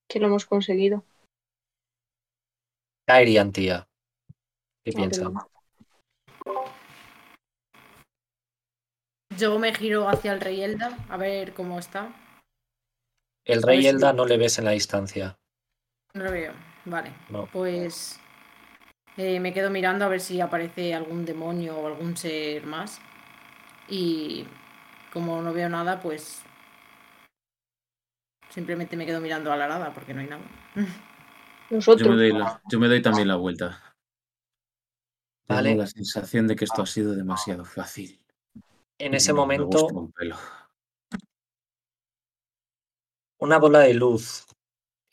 Que 0.09 0.19
lo 0.19 0.29
hemos 0.29 0.47
conseguido. 0.47 1.05
Caer 3.07 3.29
y 3.29 3.37
Antía. 3.37 3.87
¿Qué 4.83 4.93
Ah, 4.95 4.97
piensan? 4.97 5.35
Yo 9.41 9.59
me 9.59 9.75
giro 9.75 10.07
hacia 10.07 10.33
el 10.35 10.41
rey 10.41 10.63
Elda 10.63 10.99
a 11.09 11.17
ver 11.17 11.55
cómo 11.55 11.79
está. 11.79 12.13
El 13.47 13.63
rey 13.63 13.87
Elda 13.87 14.13
no 14.13 14.27
le 14.27 14.37
ves 14.37 14.59
en 14.59 14.67
la 14.67 14.73
distancia. 14.73 15.39
No 16.13 16.25
lo 16.25 16.31
veo. 16.31 16.53
Vale. 16.85 17.15
No. 17.31 17.47
Pues 17.47 18.21
eh, 19.17 19.41
me 19.41 19.55
quedo 19.55 19.71
mirando 19.71 20.05
a 20.05 20.09
ver 20.09 20.21
si 20.21 20.43
aparece 20.43 20.95
algún 20.95 21.25
demonio 21.25 21.79
o 21.79 21.87
algún 21.87 22.19
ser 22.19 22.67
más. 22.67 23.01
Y 23.89 24.45
como 25.11 25.41
no 25.41 25.55
veo 25.55 25.71
nada, 25.71 26.01
pues 26.01 26.43
simplemente 28.51 28.95
me 28.97 29.07
quedo 29.07 29.23
mirando 29.23 29.51
a 29.51 29.57
la 29.57 29.69
nada 29.69 29.95
porque 29.95 30.13
no 30.13 30.21
hay 30.21 30.27
nada. 30.27 30.43
Nosotros. 31.71 32.07
Yo 32.07 32.11
me, 32.15 32.17
doy 32.17 32.33
la- 32.33 32.61
yo 32.71 32.79
me 32.79 32.89
doy 32.89 33.01
también 33.01 33.29
la 33.29 33.37
vuelta. 33.37 33.95
Tengo 35.47 35.63
Vale. 35.63 35.77
la 35.77 35.87
sensación 35.87 36.47
de 36.47 36.57
que 36.57 36.67
esto 36.67 36.83
ha 36.83 36.87
sido 36.87 37.15
demasiado 37.15 37.65
fácil. 37.65 38.21
En 39.01 39.15
ese 39.15 39.33
No 39.33 39.47
me 39.47 39.59
momento 39.59 39.79
gusta 39.79 39.99
un 39.99 40.13
pelo. 40.13 40.37
Una 43.39 43.59
bola 43.59 43.81
de 43.81 43.95
luz. 43.95 44.47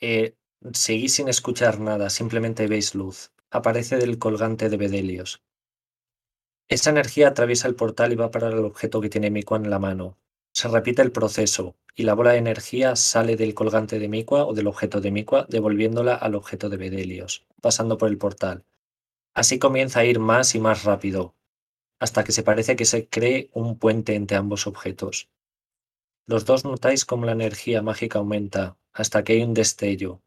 Eh, 0.02 0.36
seguís 0.74 1.16
sin 1.16 1.30
escuchar 1.30 1.80
nada, 1.80 2.10
simplemente 2.10 2.68
veis 2.68 2.96
luz. 2.96 3.32
Aparece 3.50 3.96
del 3.96 4.20
colgante 4.20 4.68
de 4.68 4.76
Bedelios. 4.76 5.42
Esa 6.68 6.90
energía 6.90 7.30
atraviesa 7.30 7.70
el 7.70 7.76
portal 7.76 8.12
y 8.12 8.18
va 8.18 8.30
para 8.30 8.50
el 8.50 8.58
objeto 8.58 9.00
que 9.00 9.10
tiene 9.10 9.32
Mikua 9.32 9.58
en 9.58 9.70
la 9.70 9.80
mano. 9.80 10.18
Se 10.54 10.68
repite 10.68 11.02
el 11.02 11.14
proceso 11.14 11.78
y 11.96 12.04
la 12.04 12.14
bola 12.14 12.34
de 12.34 12.40
energía 12.40 12.98
sale 12.98 13.38
del 13.38 13.54
colgante 13.54 14.00
de 14.00 14.10
Mikua 14.10 14.46
o 14.46 14.54
del 14.54 14.68
objeto 14.68 15.00
de 15.00 15.12
Mikua, 15.12 15.46
devolviéndola 15.48 16.16
al 16.16 16.36
objeto 16.36 16.68
de 16.68 16.76
Bedelios, 16.76 17.48
pasando 17.62 17.98
por 17.98 18.10
el 18.10 18.18
portal. 18.18 18.66
Así 19.34 19.60
comienza 19.60 20.02
a 20.02 20.06
ir 20.06 20.20
más 20.20 20.56
y 20.56 20.60
más 20.60 20.84
rápido, 20.84 21.37
hasta 22.00 22.24
que 22.24 22.32
se 22.32 22.44
parece 22.44 22.76
que 22.76 22.86
se 22.86 23.08
cree 23.08 23.50
un 23.54 23.78
puente 23.78 24.16
entre 24.16 24.38
ambos 24.38 24.68
objetos. 24.68 25.30
Los 26.28 26.46
dos 26.46 26.66
notáis 26.66 27.06
cómo 27.06 27.26
la 27.26 27.32
energía 27.32 27.82
mágica 27.82 28.20
aumenta 28.20 28.78
hasta 28.94 29.24
que 29.24 29.34
hay 29.34 29.44
un 29.44 29.54
destello. 29.54 30.22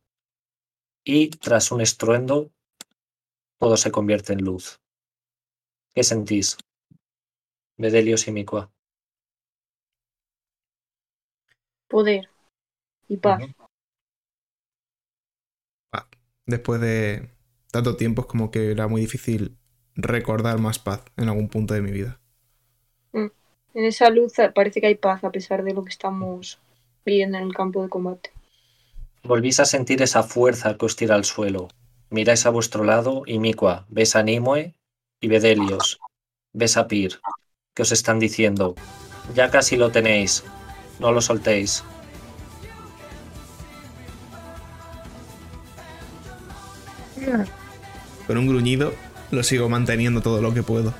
Y 1.04 1.30
tras 1.30 1.70
un 1.72 1.80
estruendo, 1.80 2.50
todo 3.58 3.76
se 3.76 3.90
convierte 3.90 4.32
en 4.32 4.44
luz. 4.44 4.80
¿Qué 5.94 6.02
sentís? 6.02 6.56
Bedelios 7.76 8.26
y 8.28 8.32
Mikua. 8.32 8.72
Poder. 11.88 12.30
Y 13.08 13.16
paz. 13.16 13.42
Después 16.46 16.80
de 16.80 17.30
tanto 17.70 17.96
tiempo 17.96 18.22
es 18.22 18.26
como 18.26 18.50
que 18.50 18.72
era 18.72 18.88
muy 18.88 19.00
difícil 19.00 19.59
recordar 19.96 20.58
más 20.58 20.78
paz 20.78 21.02
en 21.16 21.28
algún 21.28 21.48
punto 21.48 21.74
de 21.74 21.82
mi 21.82 21.90
vida. 21.90 22.18
En 23.12 23.84
esa 23.84 24.10
luz 24.10 24.34
parece 24.54 24.80
que 24.80 24.88
hay 24.88 24.96
paz 24.96 25.22
a 25.22 25.30
pesar 25.30 25.62
de 25.62 25.72
lo 25.72 25.84
que 25.84 25.90
estamos 25.90 26.58
viviendo 27.04 27.38
en 27.38 27.44
el 27.44 27.54
campo 27.54 27.82
de 27.82 27.88
combate. 27.88 28.30
Volvís 29.22 29.60
a 29.60 29.64
sentir 29.64 30.02
esa 30.02 30.22
fuerza 30.22 30.76
que 30.76 30.86
os 30.86 30.96
tira 30.96 31.14
al 31.14 31.24
suelo. 31.24 31.68
Miráis 32.10 32.46
a 32.46 32.50
vuestro 32.50 32.82
lado 32.82 33.22
y 33.26 33.38
Mikua, 33.38 33.86
ves 33.88 34.16
a 34.16 34.22
Nimue 34.22 34.74
y 35.20 35.28
Bedelios, 35.28 36.00
ves 36.52 36.76
a 36.76 36.88
Pir, 36.88 37.20
que 37.74 37.82
os 37.82 37.92
están 37.92 38.18
diciendo, 38.18 38.74
ya 39.34 39.50
casi 39.50 39.76
lo 39.76 39.92
tenéis, 39.92 40.42
no 40.98 41.12
lo 41.12 41.20
soltéis. 41.20 41.84
Con 48.26 48.38
un 48.38 48.48
gruñido 48.48 48.92
lo 49.30 49.42
sigo 49.42 49.68
manteniendo 49.68 50.20
todo 50.20 50.40
lo 50.42 50.52
que 50.54 50.62
puedo. 50.62 50.92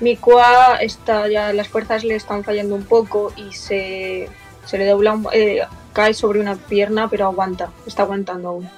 Mikua 0.00 0.76
está 0.80 1.28
ya, 1.28 1.52
las 1.52 1.68
fuerzas 1.68 2.02
le 2.02 2.16
están 2.16 2.42
fallando 2.42 2.74
un 2.74 2.84
poco 2.84 3.32
y 3.36 3.52
se, 3.52 4.28
se 4.66 4.78
le 4.78 4.86
dobla, 4.86 5.12
un- 5.12 5.28
eh, 5.32 5.62
cae 5.92 6.12
sobre 6.14 6.40
una 6.40 6.56
pierna, 6.56 7.08
pero 7.08 7.26
aguanta, 7.26 7.70
está 7.86 8.02
aguantando 8.02 8.48
aún. 8.48 8.70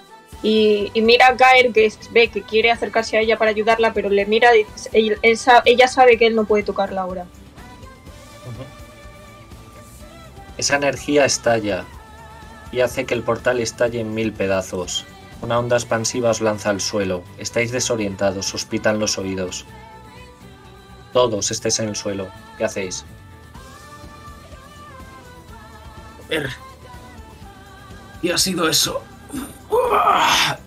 Y, 0.43 0.91
y 0.93 1.01
mira 1.01 1.29
a 1.29 1.37
caer 1.37 1.73
que 1.73 1.87
es- 1.87 1.99
ve 2.13 2.29
que 2.29 2.43
quiere 2.43 2.71
acercarse 2.71 3.17
a 3.17 3.21
ella 3.21 3.39
para 3.39 3.51
ayudarla, 3.53 3.95
pero 3.95 4.11
le 4.11 4.27
mira 4.27 4.55
y 4.55 4.67
él- 4.93 5.19
él 5.23 5.39
sa- 5.39 5.63
ella 5.65 5.89
sabe 5.89 6.19
que 6.19 6.27
él 6.27 6.35
no 6.35 6.45
puede 6.45 6.63
tocarla 6.65 7.01
ahora. 7.01 7.25
Esa 10.59 10.77
energía 10.77 11.25
estalla 11.25 11.85
y 12.71 12.81
hace 12.81 13.07
que 13.07 13.15
el 13.15 13.23
portal 13.23 13.61
estalle 13.61 14.01
en 14.01 14.15
mil 14.15 14.33
pedazos. 14.33 15.07
Una 15.45 15.59
onda 15.59 15.77
expansiva 15.77 16.31
os 16.31 16.41
lanza 16.41 16.71
al 16.71 16.81
suelo. 16.81 17.23
Estáis 17.37 17.71
desorientados, 17.71 18.55
os 18.55 18.65
pitan 18.65 18.99
los 18.99 19.19
oídos. 19.19 19.67
Todos 21.13 21.51
estáis 21.51 21.79
en 21.81 21.91
el 21.91 21.97
suelo. 21.97 22.29
¿Qué 22.57 22.65
hacéis? 22.65 23.05
¿Y 28.23 28.31
ha 28.31 28.39
sido 28.39 28.71
eso? 28.71 29.03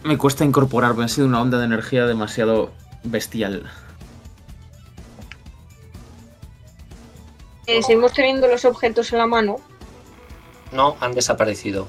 Me 0.04 0.16
cuesta 0.16 0.46
incorporarme, 0.46 1.06
ha 1.06 1.08
sido 1.08 1.26
una 1.26 1.42
onda 1.42 1.58
de 1.58 1.66
energía 1.66 2.06
demasiado 2.06 2.72
bestial. 3.04 3.68
Eh, 7.66 7.82
seguimos 7.82 8.14
teniendo 8.14 8.48
los 8.48 8.64
objetos 8.64 9.12
en 9.12 9.18
la 9.18 9.26
mano. 9.26 9.56
No, 10.72 10.98
han 11.00 11.14
desaparecido. 11.14 11.88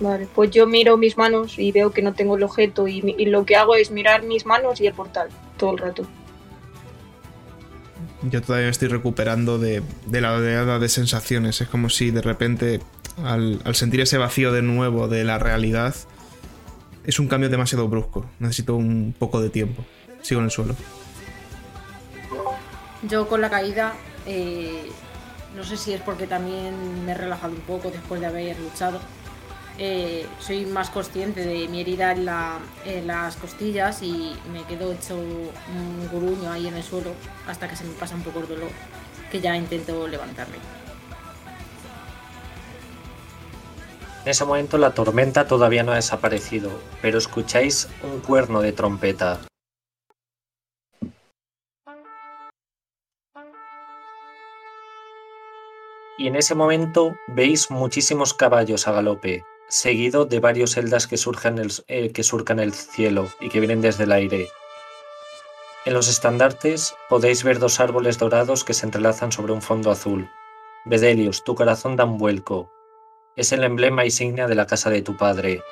Vale, 0.00 0.26
pues 0.34 0.50
yo 0.50 0.66
miro 0.66 0.96
mis 0.96 1.18
manos 1.18 1.58
y 1.58 1.72
veo 1.72 1.92
que 1.92 2.00
no 2.00 2.14
tengo 2.14 2.36
el 2.36 2.42
objeto 2.42 2.88
y, 2.88 3.02
lo 3.26 3.44
que 3.44 3.56
hago 3.56 3.76
es 3.76 3.90
mirar 3.90 4.22
mis 4.22 4.46
manos 4.46 4.80
y 4.80 4.86
el 4.86 4.94
portal 4.94 5.28
todo 5.58 5.72
el 5.72 5.78
rato. 5.78 6.06
Yo 8.22 8.42
todavía 8.42 8.66
me 8.66 8.70
estoy 8.70 8.88
recuperando 8.88 9.58
de, 9.58 9.82
de 10.06 10.20
la 10.20 10.34
oleada 10.34 10.78
de 10.78 10.88
sensaciones. 10.88 11.60
Es 11.60 11.68
como 11.68 11.90
si 11.90 12.10
de 12.10 12.22
repente, 12.22 12.80
al, 13.22 13.60
al 13.64 13.74
sentir 13.74 14.00
ese 14.00 14.18
vacío 14.18 14.52
de 14.52 14.62
nuevo 14.62 15.08
de 15.08 15.24
la 15.24 15.38
realidad, 15.38 15.94
es 17.04 17.18
un 17.18 17.28
cambio 17.28 17.48
demasiado 17.48 17.88
brusco. 17.88 18.26
Necesito 18.38 18.74
un 18.76 19.14
poco 19.18 19.40
de 19.40 19.50
tiempo. 19.50 19.84
Sigo 20.22 20.40
en 20.40 20.46
el 20.46 20.50
suelo. 20.50 20.76
Yo 23.02 23.28
con 23.28 23.40
la 23.40 23.48
caída, 23.48 23.94
eh, 24.26 24.90
no 25.56 25.64
sé 25.64 25.76
si 25.76 25.92
es 25.92 26.00
porque 26.02 26.26
también 26.26 27.04
me 27.04 27.12
he 27.12 27.14
relajado 27.14 27.54
un 27.54 27.60
poco 27.62 27.90
después 27.90 28.20
de 28.20 28.26
haber 28.26 28.58
luchado. 28.60 29.00
Eh, 29.78 30.26
soy 30.38 30.66
más 30.66 30.90
consciente 30.90 31.44
de 31.44 31.68
mi 31.68 31.80
herida 31.80 32.12
en, 32.12 32.28
en 32.84 33.06
las 33.06 33.36
costillas 33.36 34.02
y 34.02 34.36
me 34.52 34.64
quedo 34.64 34.92
hecho 34.92 35.16
un 35.16 36.08
gruño 36.12 36.50
ahí 36.50 36.66
en 36.66 36.74
el 36.74 36.82
suelo 36.82 37.12
hasta 37.46 37.68
que 37.68 37.76
se 37.76 37.84
me 37.84 37.92
pasa 37.94 38.14
un 38.14 38.22
poco 38.22 38.40
el 38.40 38.48
dolor, 38.48 38.70
que 39.30 39.40
ya 39.40 39.56
intento 39.56 40.06
levantarme. 40.06 40.56
En 44.22 44.28
ese 44.28 44.44
momento 44.44 44.76
la 44.76 44.92
tormenta 44.92 45.46
todavía 45.46 45.82
no 45.82 45.92
ha 45.92 45.96
desaparecido, 45.96 46.70
pero 47.00 47.16
escucháis 47.16 47.88
un 48.02 48.20
cuerno 48.20 48.60
de 48.60 48.72
trompeta. 48.72 49.40
Y 56.18 56.26
en 56.26 56.36
ese 56.36 56.54
momento 56.54 57.16
veis 57.28 57.70
muchísimos 57.70 58.34
caballos 58.34 58.86
a 58.86 58.92
galope, 58.92 59.42
seguido 59.70 60.26
de 60.26 60.40
varios 60.40 60.72
celdas 60.72 61.06
que, 61.06 61.16
el- 61.58 61.72
eh, 61.88 62.12
que 62.12 62.22
surcan 62.22 62.58
el 62.58 62.74
cielo 62.74 63.30
y 63.40 63.48
que 63.48 63.60
vienen 63.60 63.80
desde 63.80 64.04
el 64.04 64.12
aire. 64.12 64.48
En 65.86 65.94
los 65.94 66.08
estandartes 66.08 66.94
podéis 67.08 67.42
ver 67.42 67.58
dos 67.58 67.80
árboles 67.80 68.18
dorados 68.18 68.64
que 68.64 68.74
se 68.74 68.84
entrelazan 68.84 69.32
sobre 69.32 69.52
un 69.54 69.62
fondo 69.62 69.90
azul. 69.90 70.28
Bedelius, 70.84 71.42
tu 71.44 71.54
corazón 71.54 71.96
da 71.96 72.04
un 72.04 72.18
vuelco. 72.18 72.70
Es 73.36 73.52
el 73.52 73.64
emblema 73.64 74.04
insignia 74.04 74.46
de 74.46 74.56
la 74.56 74.66
casa 74.66 74.90
de 74.90 75.00
tu 75.00 75.16
padre. 75.16 75.62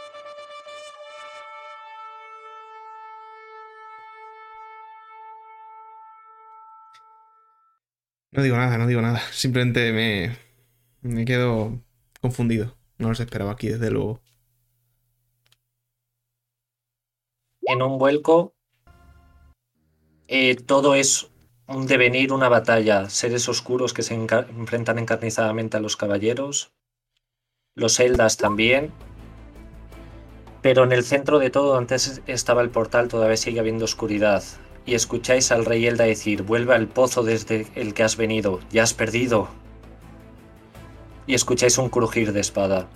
No 8.30 8.42
digo 8.42 8.56
nada, 8.56 8.78
no 8.78 8.86
digo 8.86 9.02
nada. 9.02 9.20
Simplemente 9.32 9.92
me, 9.92 10.36
me 11.02 11.24
quedo 11.24 11.82
confundido. 12.20 12.77
No 12.98 13.08
los 13.08 13.20
esperaba 13.20 13.52
aquí, 13.52 13.68
desde 13.68 13.90
luego. 13.90 14.20
En 17.62 17.82
un 17.82 17.98
vuelco, 17.98 18.54
eh, 20.26 20.56
todo 20.56 20.94
es 20.94 21.30
un 21.68 21.86
devenir, 21.86 22.32
una 22.32 22.48
batalla. 22.48 23.08
Seres 23.08 23.48
oscuros 23.48 23.92
que 23.92 24.02
se 24.02 24.14
enfrentan 24.14 24.98
encarnizadamente 24.98 25.76
a 25.76 25.80
los 25.80 25.96
caballeros. 25.96 26.72
Los 27.74 28.00
Eldas 28.00 28.36
también. 28.36 28.92
Pero 30.60 30.82
en 30.84 30.92
el 30.92 31.04
centro 31.04 31.38
de 31.38 31.50
todo, 31.50 31.76
antes 31.78 32.20
estaba 32.26 32.62
el 32.62 32.70
portal, 32.70 33.08
todavía 33.08 33.36
sigue 33.36 33.60
habiendo 33.60 33.84
oscuridad. 33.84 34.42
Y 34.84 34.94
escucháis 34.94 35.52
al 35.52 35.64
rey 35.64 35.86
Elda 35.86 36.04
decir, 36.04 36.42
vuelve 36.42 36.74
al 36.74 36.88
pozo 36.88 37.22
desde 37.22 37.68
el 37.74 37.94
que 37.94 38.02
has 38.02 38.16
venido, 38.16 38.60
ya 38.70 38.82
has 38.82 38.94
perdido. 38.94 39.48
Y 41.28 41.34
escucháis 41.34 41.78
un 41.78 41.88
crujir 41.90 42.32
de 42.32 42.40
espada. 42.40 42.88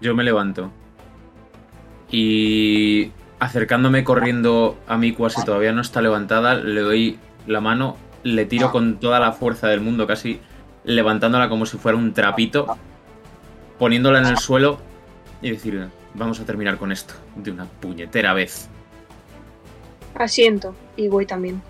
Yo 0.00 0.14
me 0.14 0.24
levanto. 0.24 0.72
Y 2.10 3.12
acercándome 3.38 4.04
corriendo 4.04 4.78
a 4.88 4.96
Mikua 4.96 5.30
si 5.30 5.44
todavía 5.44 5.72
no 5.72 5.82
está 5.82 6.00
levantada, 6.00 6.54
le 6.54 6.80
doy 6.80 7.18
la 7.46 7.60
mano, 7.60 7.96
le 8.22 8.46
tiro 8.46 8.72
con 8.72 8.98
toda 8.98 9.20
la 9.20 9.32
fuerza 9.32 9.68
del 9.68 9.80
mundo, 9.80 10.06
casi 10.06 10.40
levantándola 10.84 11.48
como 11.48 11.66
si 11.66 11.76
fuera 11.76 11.98
un 11.98 12.14
trapito, 12.14 12.78
poniéndola 13.78 14.20
en 14.20 14.26
el 14.26 14.38
suelo 14.38 14.80
y 15.42 15.50
decir, 15.50 15.88
vamos 16.14 16.40
a 16.40 16.44
terminar 16.44 16.78
con 16.78 16.90
esto 16.90 17.14
de 17.36 17.50
una 17.50 17.66
puñetera 17.66 18.32
vez. 18.32 18.70
Asiento 20.14 20.74
y 20.96 21.08
voy 21.08 21.26
también. 21.26 21.62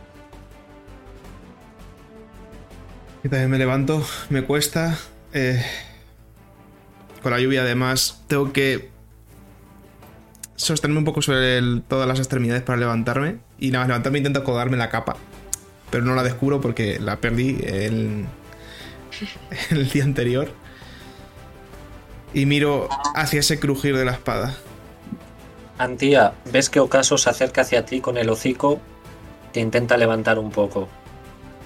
Yo 3.22 3.30
también 3.30 3.50
me 3.50 3.58
levanto, 3.58 4.04
me 4.30 4.42
cuesta. 4.42 4.98
eh, 5.32 5.62
con 7.22 7.32
la 7.32 7.40
lluvia 7.40 7.62
además 7.62 8.22
tengo 8.28 8.52
que 8.52 8.90
sostenerme 10.56 10.98
un 10.98 11.04
poco 11.04 11.22
sobre 11.22 11.60
todas 11.88 12.06
las 12.06 12.18
extremidades 12.18 12.62
para 12.62 12.78
levantarme. 12.78 13.38
Y 13.58 13.70
nada 13.70 13.86
levantarme 13.86 14.18
intento 14.18 14.40
acodarme 14.40 14.76
la 14.76 14.90
capa. 14.90 15.16
Pero 15.90 16.04
no 16.04 16.14
la 16.14 16.22
descubro 16.22 16.60
porque 16.60 16.98
la 17.00 17.16
perdí 17.16 17.58
el, 17.64 18.26
el 19.70 19.88
día 19.90 20.04
anterior. 20.04 20.50
Y 22.34 22.46
miro 22.46 22.88
hacia 23.14 23.40
ese 23.40 23.58
crujir 23.58 23.96
de 23.96 24.04
la 24.04 24.12
espada. 24.12 24.56
Antía, 25.78 26.32
ves 26.52 26.70
que 26.70 26.80
Ocaso 26.80 27.16
se 27.18 27.30
acerca 27.30 27.60
hacia 27.60 27.84
ti 27.84 28.00
con 28.00 28.16
el 28.18 28.28
hocico, 28.30 28.80
te 29.52 29.60
intenta 29.60 29.96
levantar 29.96 30.38
un 30.38 30.50
poco, 30.50 30.88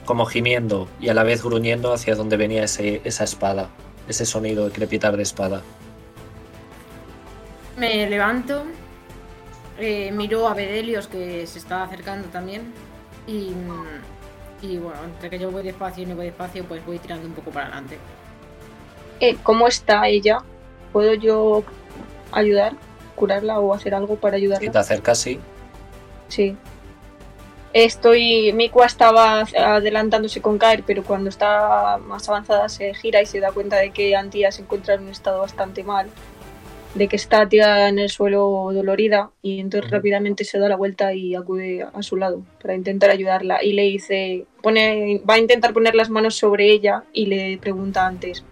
como 0.05 0.27
gimiendo 0.27 0.89
y 1.01 1.09
a 1.09 1.15
la 1.15 1.23
vez 1.23 1.43
gruñendo 1.43 1.93
hacia 1.93 2.15
donde 2.15 2.37
venía 2.37 2.65
ese- 2.65 3.01
esa 3.05 3.25
espada, 3.25 3.71
ese 4.09 4.27
sonido 4.27 4.67
de 4.67 4.73
crepitar 4.73 5.17
de 5.17 5.23
espada. 5.23 5.63
Me 7.79 8.09
levanto, 8.09 8.65
eh, 9.79 10.13
miro 10.13 10.47
a 10.47 10.53
Bedelios 10.55 11.09
que 11.09 11.47
se 11.47 11.59
está 11.59 11.85
acercando 11.85 12.29
también 12.29 12.71
y, 13.27 13.53
y 14.61 14.77
bueno, 14.77 15.01
entre 15.05 15.31
que 15.31 15.39
yo 15.39 15.51
voy 15.51 15.63
despacio 15.63 16.03
y 16.03 16.07
no 16.07 16.17
voy 16.17 16.27
despacio, 16.27 16.65
pues 16.65 16.85
voy 16.85 16.99
tirando 16.99 17.27
un 17.27 17.33
poco 17.33 17.51
para 17.51 17.67
adelante. 17.67 17.97
Eh, 19.21 19.37
¿Cómo 19.43 19.67
está 19.69 20.07
ella? 20.07 20.41
¿Puedo 20.93 21.15
yo 21.15 21.65
ayudar? 22.33 22.75
¿Curarla 23.23 23.61
o 23.61 23.73
hacer 23.73 23.95
algo 23.95 24.17
para 24.17 24.37
Si 24.37 24.49
te 24.49 24.55
ayudarla? 24.57 24.81
acercas, 24.81 25.19
sí. 25.19 25.39
Sí. 26.27 26.57
Estoy. 27.73 28.53
Mikua 28.53 28.87
estaba 28.87 29.43
adelantándose 29.57 30.43
con 30.43 30.59
Kair, 30.59 30.83
pero 30.85 31.05
cuando 31.05 31.29
está 31.31 31.99
más 31.99 32.29
avanzada 32.29 32.69
se 32.69 32.93
gira 32.95 33.23
y 33.23 33.27
se 33.27 33.39
da 33.39 33.53
cuenta 33.53 33.77
de 33.77 33.93
que 33.93 34.17
Antía 34.17 34.51
se 34.51 34.63
encuentra 34.63 34.95
en 34.95 35.03
un 35.05 35.11
estado 35.11 35.39
bastante 35.39 35.85
mal. 35.85 36.09
de 36.97 37.07
que 37.09 37.15
está 37.17 37.49
tirada 37.49 37.89
en 37.89 37.99
el 38.01 38.11
suelo 38.11 38.71
dolorida 38.75 39.31
y 39.41 39.61
entonces 39.61 39.89
rápidamente 39.91 40.43
se 40.45 40.59
da 40.59 40.69
la 40.69 40.77
vuelta 40.77 41.15
y 41.15 41.35
acude 41.37 41.87
a 41.95 42.03
su 42.03 42.17
lado 42.17 42.43
para 42.61 42.75
intentar 42.75 43.09
ayudarla 43.09 43.63
y 43.63 43.73
le 43.73 43.83
dice, 43.85 44.45
pone, 44.63 45.23
va 45.27 45.35
a 45.35 45.39
intentar 45.39 45.73
poner 45.73 45.95
las 45.95 46.11
manos 46.11 46.35
sobre 46.35 46.71
ella 46.71 47.05
y 47.15 47.27
le 47.27 47.57
pregunta 47.59 48.05
antes, 48.05 48.45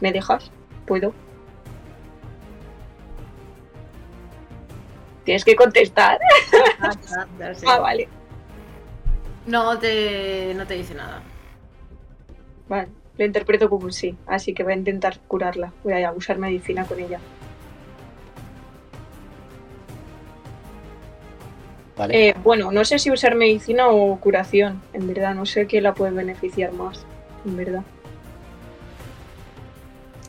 ¿me 0.00 0.12
dejas? 0.12 0.52
¿Puedo? 0.86 1.12
Tienes 5.28 5.44
que 5.44 5.56
contestar. 5.56 6.18
Ah, 6.80 6.90
ya, 7.10 7.28
ya 7.38 7.54
sé. 7.54 7.66
Ah, 7.68 7.80
vale. 7.80 8.08
No 9.46 9.78
te, 9.78 10.54
no 10.54 10.66
te 10.66 10.72
dice 10.74 10.94
nada. 10.94 11.22
Vale, 12.66 12.88
lo 13.18 13.26
interpreto 13.26 13.68
como 13.68 13.84
un 13.84 13.92
sí, 13.92 14.16
así 14.26 14.54
que 14.54 14.62
voy 14.62 14.72
a 14.72 14.76
intentar 14.76 15.18
curarla. 15.28 15.72
Voy 15.84 16.02
a 16.02 16.12
usar 16.12 16.38
medicina 16.38 16.86
con 16.86 17.00
ella. 17.00 17.20
¿Vale? 21.98 22.28
Eh, 22.28 22.34
bueno, 22.42 22.72
no 22.72 22.84
sé 22.86 22.98
si 22.98 23.10
usar 23.10 23.34
medicina 23.34 23.88
o 23.88 24.18
curación, 24.20 24.80
en 24.94 25.08
verdad. 25.08 25.34
No 25.34 25.44
sé 25.44 25.66
qué 25.66 25.82
la 25.82 25.92
puede 25.92 26.12
beneficiar 26.12 26.72
más, 26.72 27.04
en 27.44 27.56
verdad. 27.56 27.82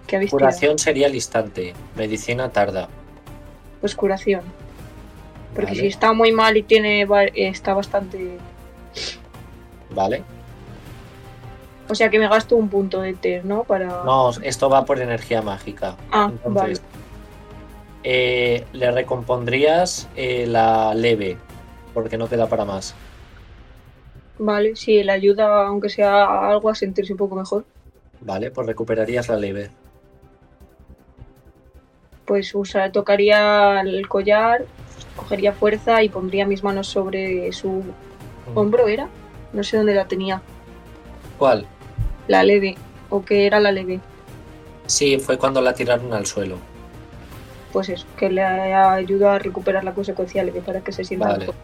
¿Qué 0.07 0.17
habéis 0.17 0.31
tirado? 0.31 0.49
Curación 0.49 0.77
sería 0.77 1.07
al 1.07 1.15
instante. 1.15 1.73
Medicina 1.95 2.49
tarda. 2.49 2.89
Pues 3.79 3.95
curación. 3.95 4.58
Porque 5.53 5.71
Vale. 5.71 5.81
si 5.81 5.87
está 5.87 6.13
muy 6.13 6.31
mal 6.31 6.57
y 6.57 6.63
tiene 6.63 7.07
está 7.35 7.73
bastante... 7.73 8.37
¿Vale? 9.91 10.23
O 11.89 11.95
sea 11.95 12.09
que 12.09 12.19
me 12.19 12.27
gasto 12.27 12.55
un 12.55 12.69
punto 12.69 13.01
de 13.01 13.13
test, 13.13 13.45
¿no? 13.45 13.63
Para... 13.63 14.03
No, 14.03 14.29
esto 14.43 14.69
va 14.69 14.85
por 14.85 14.99
energía 14.99 15.41
mágica. 15.41 15.95
Ah, 16.11 16.31
Entonces, 16.45 16.83
eh, 18.03 18.65
le 18.73 18.91
recompondrías 18.91 20.07
eh, 20.15 20.45
la 20.47 20.93
leve, 20.93 21.37
porque 21.93 22.17
no 22.17 22.27
te 22.27 22.37
da 22.37 22.47
para 22.47 22.63
más. 22.63 22.95
Vale, 24.37 24.75
sí, 24.75 25.03
le 25.03 25.11
ayuda, 25.11 25.65
aunque 25.67 25.89
sea 25.89 26.49
algo, 26.49 26.69
a 26.69 26.75
sentirse 26.75 27.11
un 27.13 27.17
poco 27.17 27.35
mejor. 27.35 27.65
Vale, 28.21 28.51
pues 28.51 28.67
recuperarías 28.67 29.27
la 29.27 29.35
leve. 29.35 29.69
Pues 32.25 32.53
usa, 32.55 32.91
tocaría 32.91 33.81
el 33.81 34.07
collar, 34.07 34.63
cogería 35.19 35.53
fuerza 35.53 36.01
y 36.03 36.09
pondría 36.09 36.45
mis 36.45 36.63
manos 36.63 36.87
sobre 36.87 37.51
su 37.51 37.83
hombro, 38.55 38.87
¿era? 38.87 39.07
No 39.53 39.63
sé 39.63 39.77
dónde 39.77 39.93
la 39.93 40.05
tenía. 40.05 40.41
¿Cuál? 41.37 41.65
La 42.27 42.43
leve. 42.43 42.75
¿O 43.09 43.23
qué 43.23 43.45
era 43.45 43.59
la 43.59 43.71
leve? 43.71 43.99
Sí, 44.85 45.19
fue 45.19 45.37
cuando 45.37 45.61
la 45.61 45.73
tiraron 45.73 46.13
al 46.13 46.25
suelo. 46.25 46.57
Pues 47.71 47.89
eso, 47.89 48.05
que 48.17 48.29
le 48.29 48.43
ayuda 48.43 49.35
a 49.35 49.39
recuperar 49.39 49.83
la 49.83 49.93
consecuencia 49.93 50.43
leve 50.43 50.61
para 50.61 50.81
que 50.81 50.91
se 50.91 51.03
sienta 51.03 51.27
Vale. 51.27 51.39
mejor. 51.39 51.55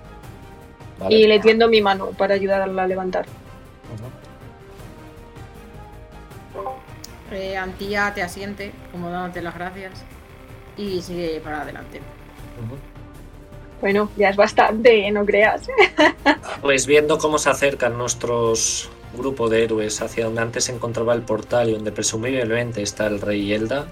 ¿vale? 1.00 1.16
Y 1.16 1.28
le 1.28 1.40
tiendo 1.40 1.68
mi 1.68 1.82
mano 1.82 2.10
para 2.18 2.36
ayudarla 2.36 2.84
a 2.84 2.88
levantar. 2.88 3.26
Eh, 7.32 7.58
Antía 7.58 8.14
te 8.14 8.22
asiente, 8.22 8.72
como 8.92 9.10
dándote 9.10 9.42
las 9.42 9.56
gracias. 9.56 10.04
Y 10.78 11.02
sigue 11.02 11.42
para 11.44 11.62
adelante. 11.62 12.02
Bueno, 13.82 14.10
ya 14.18 14.30
es 14.30 14.36
bastante, 14.36 15.08
¿eh? 15.08 15.12
no 15.12 15.26
creas. 15.26 15.68
Pues 16.62 16.88
viendo 16.88 17.18
cómo 17.18 17.38
se 17.38 17.50
acercan 17.50 17.98
nuestros 17.98 18.90
grupo 19.16 19.50
de 19.50 19.64
héroes 19.64 20.02
hacia 20.02 20.26
donde 20.26 20.42
antes 20.42 20.66
se 20.66 20.74
encontraba 20.74 21.14
el 21.14 21.22
portal 21.22 21.70
y 21.70 21.74
donde 21.74 21.92
presumiblemente 21.92 22.82
está 22.82 23.08
el 23.08 23.22
rey 23.22 23.54
Elda, 23.54 23.88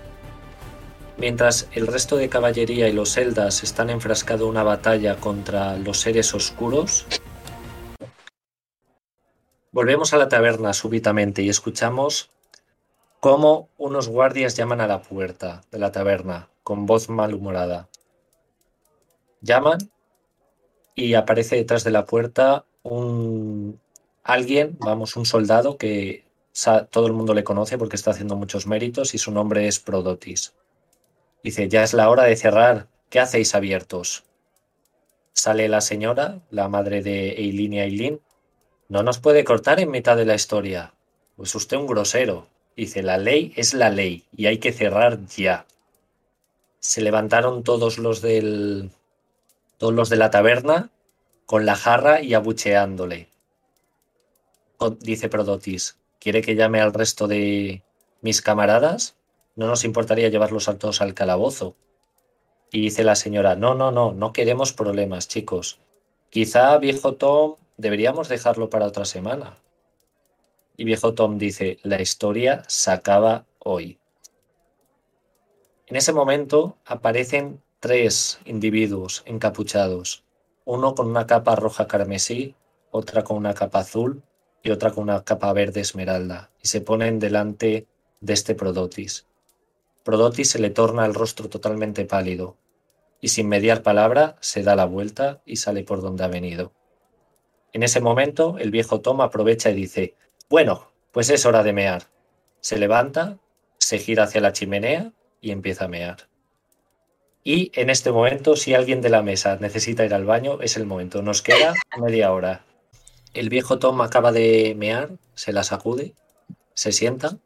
mientras 1.17 1.67
el 1.73 1.87
resto 1.87 2.17
de 2.17 2.29
caballería 2.29 2.87
y 2.87 2.93
los 2.93 3.17
Eldas 3.17 3.63
están 3.63 3.89
enfrascados 3.89 4.43
en 4.43 4.49
una 4.49 4.63
batalla 4.63 5.15
contra 5.15 5.77
los 5.77 5.99
seres 5.99 6.33
oscuros, 6.33 7.05
volvemos 9.71 10.13
a 10.13 10.17
la 10.17 10.29
taberna 10.29 10.73
súbitamente 10.73 11.41
y 11.41 11.49
escuchamos 11.49 12.29
cómo 13.19 13.69
unos 13.77 14.09
guardias 14.09 14.55
llaman 14.55 14.81
a 14.81 14.87
la 14.87 15.01
puerta 15.01 15.61
de 15.71 15.79
la 15.79 15.91
taberna 15.91 16.49
con 16.63 16.85
voz 16.85 17.09
malhumorada. 17.09 17.87
Llaman 19.43 19.91
y 20.95 21.13
aparece 21.13 21.57
detrás 21.57 21.83
de 21.83 21.91
la 21.91 22.05
puerta 22.05 22.65
un 22.81 23.79
alguien, 24.23 24.77
vamos, 24.79 25.15
un 25.17 25.25
soldado 25.25 25.77
que 25.77 26.25
todo 26.89 27.07
el 27.07 27.13
mundo 27.13 27.33
le 27.33 27.43
conoce 27.43 27.77
porque 27.77 27.97
está 27.97 28.11
haciendo 28.11 28.35
muchos 28.35 28.67
méritos 28.67 29.13
y 29.13 29.17
su 29.17 29.31
nombre 29.31 29.67
es 29.67 29.79
Prodotis. 29.79 30.53
Dice, 31.43 31.67
ya 31.67 31.83
es 31.83 31.93
la 31.93 32.09
hora 32.09 32.23
de 32.23 32.37
cerrar, 32.37 32.87
¿qué 33.09 33.19
hacéis 33.19 33.53
abiertos? 33.53 34.23
Sale 35.33 35.67
la 35.67 35.81
señora, 35.81 36.39
la 36.51 36.69
madre 36.69 37.01
de 37.01 37.31
Eileen 37.31 37.73
y 37.73 37.79
Aileen. 37.81 38.21
No 38.87 39.03
nos 39.03 39.19
puede 39.19 39.43
cortar 39.43 39.79
en 39.79 39.91
mitad 39.91 40.15
de 40.15 40.25
la 40.25 40.35
historia. 40.35 40.93
Pues 41.35 41.53
usted 41.55 41.77
un 41.77 41.87
grosero. 41.87 42.47
Dice, 42.77 43.03
la 43.03 43.17
ley 43.17 43.51
es 43.55 43.73
la 43.73 43.89
ley 43.89 44.23
y 44.35 44.45
hay 44.45 44.59
que 44.59 44.71
cerrar 44.71 45.25
ya. 45.25 45.65
Se 46.79 47.01
levantaron 47.01 47.63
todos 47.63 47.97
los 47.97 48.21
del 48.21 48.91
todos 49.77 49.93
los 49.93 50.09
de 50.09 50.17
la 50.17 50.29
taberna 50.29 50.91
con 51.45 51.65
la 51.65 51.75
jarra 51.75 52.21
y 52.21 52.33
abucheándole. 52.33 53.29
Dice 54.99 55.29
Prodotis, 55.29 55.97
¿quiere 56.19 56.41
que 56.41 56.55
llame 56.55 56.81
al 56.81 56.93
resto 56.93 57.27
de 57.27 57.83
mis 58.21 58.41
camaradas? 58.41 59.15
No 59.55 59.67
nos 59.67 59.83
importaría 59.83 60.29
llevarlos 60.29 60.67
a 60.67 60.77
todos 60.77 61.01
al 61.01 61.13
calabozo. 61.13 61.75
Y 62.71 62.81
dice 62.81 63.03
la 63.03 63.15
señora, 63.15 63.55
no, 63.55 63.75
no, 63.75 63.91
no, 63.91 64.13
no 64.13 64.33
queremos 64.33 64.73
problemas, 64.73 65.27
chicos. 65.27 65.79
Quizá, 66.29 66.77
viejo 66.79 67.15
Tom, 67.15 67.55
deberíamos 67.77 68.29
dejarlo 68.29 68.69
para 68.69 68.87
otra 68.87 69.05
semana. 69.05 69.59
Y 70.75 70.85
viejo 70.85 71.13
Tom 71.13 71.37
dice, 71.37 71.77
la 71.83 72.01
historia 72.01 72.63
se 72.67 72.91
acaba 72.91 73.45
hoy. 73.59 73.99
En 75.85 75.95
ese 75.95 76.13
momento 76.13 76.77
aparecen 76.85 77.61
tres 77.83 78.39
individuos 78.45 79.23
encapuchados, 79.25 80.23
uno 80.63 80.95
con 80.95 81.09
una 81.09 81.27
capa 81.27 81.57
roja 81.57 81.85
carmesí, 81.85 82.55
otra 82.91 83.25
con 83.25 83.35
una 83.35 83.53
capa 83.53 83.79
azul 83.79 84.23
y 84.63 84.71
otra 84.71 84.91
con 84.91 85.03
una 85.03 85.25
capa 85.25 85.51
verde 85.51 85.81
esmeralda, 85.81 86.49
y 86.61 86.69
se 86.69 86.79
ponen 86.79 87.19
delante 87.19 87.85
de 88.21 88.33
este 88.33 88.55
Prodotis. 88.55 89.27
Prodotis 90.05 90.51
se 90.51 90.59
le 90.59 90.69
torna 90.69 91.05
el 91.05 91.13
rostro 91.13 91.49
totalmente 91.49 92.05
pálido, 92.05 92.55
y 93.19 93.27
sin 93.27 93.49
mediar 93.49 93.83
palabra 93.83 94.37
se 94.39 94.63
da 94.63 94.77
la 94.77 94.85
vuelta 94.85 95.41
y 95.45 95.57
sale 95.57 95.83
por 95.83 96.01
donde 96.01 96.23
ha 96.23 96.29
venido. 96.29 96.71
En 97.73 97.83
ese 97.83 97.99
momento 97.99 98.57
el 98.59 98.71
viejo 98.71 99.01
Tom 99.01 99.19
aprovecha 99.19 99.71
y 99.71 99.75
dice, 99.75 100.15
bueno, 100.49 100.93
pues 101.11 101.29
es 101.29 101.45
hora 101.45 101.63
de 101.63 101.73
mear. 101.73 102.03
Se 102.61 102.77
levanta, 102.77 103.39
se 103.77 103.99
gira 103.99 104.23
hacia 104.23 104.39
la 104.39 104.53
chimenea 104.53 105.11
y 105.41 105.51
empieza 105.51 105.83
a 105.83 105.89
mear. 105.89 106.29
Y 107.43 107.71
en 107.75 107.89
este 107.89 108.11
momento, 108.11 108.55
si 108.55 108.73
alguien 108.73 109.01
de 109.01 109.09
la 109.09 109.21
mesa 109.21 109.57
necesita 109.59 110.05
ir 110.05 110.13
al 110.13 110.25
baño, 110.25 110.61
es 110.61 110.77
el 110.77 110.85
momento. 110.85 111.21
Nos 111.21 111.41
queda 111.41 111.73
media 111.99 112.31
hora. 112.31 112.65
El 113.33 113.49
viejo 113.49 113.79
Tom 113.79 114.01
acaba 114.01 114.31
de 114.31 114.75
mear, 114.77 115.11
se 115.35 115.53
la 115.53 115.63
sacude, 115.63 116.15
se 116.75 116.91
sienta, 116.93 117.37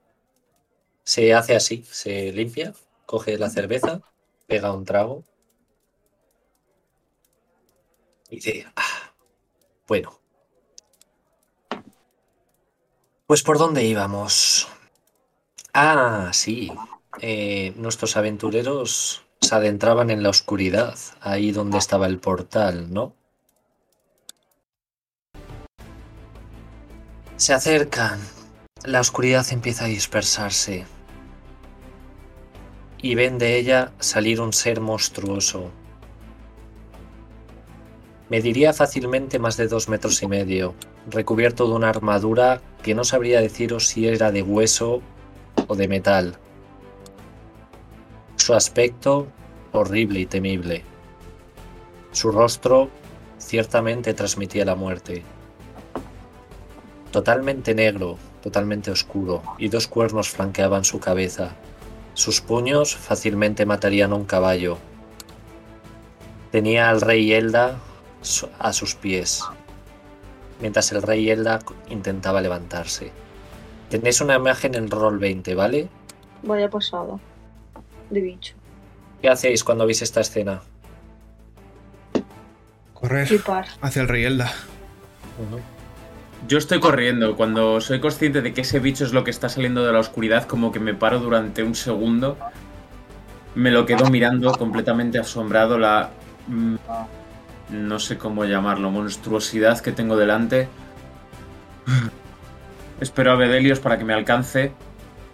se 1.03 1.33
hace 1.33 1.55
así, 1.55 1.83
se 1.89 2.31
limpia, 2.31 2.73
coge 3.07 3.37
la 3.39 3.49
cerveza, 3.49 4.01
pega 4.45 4.71
un 4.73 4.85
trago 4.85 5.23
y 8.29 8.35
dice, 8.37 8.65
"Ah, 8.75 9.13
bueno. 9.87 10.19
Pues 13.27 13.43
por 13.43 13.57
dónde 13.57 13.83
íbamos. 13.83 14.67
Ah, 15.73 16.31
sí. 16.33 16.71
Eh, 17.21 17.73
nuestros 17.77 18.17
aventureros 18.17 19.26
se 19.41 19.55
adentraban 19.55 20.09
en 20.09 20.23
la 20.23 20.29
oscuridad, 20.29 20.97
ahí 21.21 21.51
donde 21.51 21.77
estaba 21.77 22.07
el 22.07 22.19
portal, 22.19 22.93
¿no? 22.93 23.13
Se 27.37 27.53
acercan. 27.53 28.19
La 28.83 28.99
oscuridad 28.99 29.45
empieza 29.51 29.85
a 29.85 29.87
dispersarse. 29.87 30.85
Y 32.99 33.15
ven 33.15 33.37
de 33.37 33.57
ella 33.57 33.91
salir 33.99 34.41
un 34.41 34.53
ser 34.53 34.81
monstruoso. 34.81 35.71
Mediría 38.29 38.73
fácilmente 38.73 39.39
más 39.39 39.55
de 39.55 39.67
dos 39.67 39.87
metros 39.87 40.21
y 40.23 40.27
medio, 40.27 40.73
recubierto 41.09 41.67
de 41.67 41.73
una 41.75 41.89
armadura 41.89 42.61
que 42.81 42.95
no 42.95 43.03
sabría 43.03 43.39
deciros 43.39 43.87
si 43.87 44.07
era 44.07 44.31
de 44.31 44.41
hueso 44.41 45.01
o 45.67 45.75
de 45.75 45.87
metal. 45.87 46.37
Su 48.47 48.53
aspecto 48.53 49.27
horrible 49.73 50.21
y 50.21 50.25
temible. 50.25 50.81
Su 52.13 52.31
rostro 52.31 52.89
ciertamente 53.37 54.13
transmitía 54.13 54.63
la 54.63 54.73
muerte. 54.73 55.21
Totalmente 57.11 57.75
negro, 57.75 58.17
totalmente 58.41 58.89
oscuro, 58.89 59.43
y 59.57 59.67
dos 59.67 59.89
cuernos 59.89 60.29
flanqueaban 60.29 60.85
su 60.85 61.01
cabeza. 61.01 61.57
Sus 62.13 62.39
puños 62.39 62.95
fácilmente 62.95 63.65
matarían 63.65 64.13
a 64.13 64.15
un 64.15 64.23
caballo. 64.23 64.77
Tenía 66.49 66.89
al 66.89 67.01
rey 67.01 67.33
Elda 67.33 67.77
a 68.59 68.71
sus 68.71 68.95
pies, 68.95 69.43
mientras 70.61 70.93
el 70.93 71.01
rey 71.01 71.29
Elda 71.29 71.59
intentaba 71.89 72.39
levantarse. 72.39 73.11
Tenéis 73.89 74.21
una 74.21 74.35
imagen 74.35 74.73
en 74.75 74.89
roll 74.89 75.19
20, 75.19 75.53
¿vale? 75.53 75.89
Vaya 76.43 76.69
pasada. 76.69 77.19
De 78.09 78.21
bicho. 78.21 78.53
¿Qué 79.21 79.29
hacéis 79.29 79.63
cuando 79.63 79.85
veis 79.85 80.01
esta 80.01 80.21
escena? 80.21 80.61
Correr 82.93 83.27
Flipar. 83.27 83.67
hacia 83.81 84.01
el 84.01 84.07
rey 84.07 84.23
Elda. 84.25 84.51
Yo 86.47 86.57
estoy 86.57 86.79
corriendo. 86.79 87.35
Cuando 87.35 87.81
soy 87.81 87.99
consciente 87.99 88.41
de 88.41 88.53
que 88.53 88.61
ese 88.61 88.79
bicho 88.79 89.03
es 89.03 89.13
lo 89.13 89.23
que 89.23 89.31
está 89.31 89.49
saliendo 89.49 89.85
de 89.85 89.93
la 89.93 89.99
oscuridad, 89.99 90.45
como 90.45 90.71
que 90.71 90.79
me 90.79 90.93
paro 90.93 91.19
durante 91.19 91.63
un 91.63 91.75
segundo. 91.75 92.37
Me 93.55 93.71
lo 93.71 93.85
quedo 93.85 94.09
mirando 94.09 94.51
completamente 94.53 95.19
asombrado. 95.19 95.77
La. 95.77 96.11
mm, 96.47 96.75
No 97.69 97.99
sé 97.99 98.17
cómo 98.17 98.45
llamarlo. 98.45 98.89
Monstruosidad 98.91 99.79
que 99.81 99.91
tengo 99.91 100.15
delante. 100.15 100.67
Espero 103.01 103.31
a 103.31 103.35
Bedelios 103.35 103.79
para 103.79 103.97
que 103.97 104.05
me 104.05 104.13
alcance. 104.13 104.71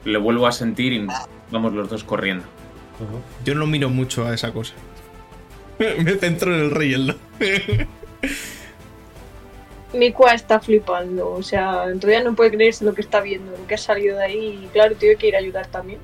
Le 0.04 0.18
vuelvo 0.18 0.48
a 0.48 0.52
sentir 0.52 0.92
y 0.94 1.08
vamos 1.52 1.74
los 1.74 1.90
dos 1.90 2.04
corriendo. 2.04 2.44
Yo 3.44 3.56
no 3.56 3.66
miro 3.68 3.90
mucho 3.90 4.26
a 4.26 4.34
esa 4.34 4.52
cosa. 4.52 4.74
Me 5.80 6.16
centro 6.16 6.54
en 6.54 6.62
el 6.62 6.72
rey 6.72 6.94
Elda. 6.94 7.16
Mikua 9.94 10.34
está 10.34 10.60
flipando. 10.60 11.32
O 11.32 11.44
sea, 11.44 11.86
todavía 12.00 12.24
no 12.24 12.36
puede 12.36 12.52
creerse 12.52 12.84
lo 12.86 12.94
que 12.94 13.02
está 13.02 13.22
viendo, 13.22 13.52
lo 13.52 13.68
que 13.68 13.76
ha 13.76 13.78
salido 13.78 14.18
de 14.18 14.24
ahí. 14.24 14.64
Y 14.64 14.68
claro, 14.68 14.96
tiene 14.96 15.16
que 15.16 15.28
ir 15.28 15.36
a 15.36 15.40
ayudar 15.40 15.68
también. 15.68 16.00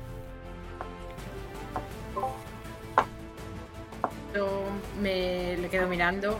Yo 4.34 4.62
me 5.00 5.56
le 5.56 5.68
quedo 5.68 5.88
mirando 5.88 6.38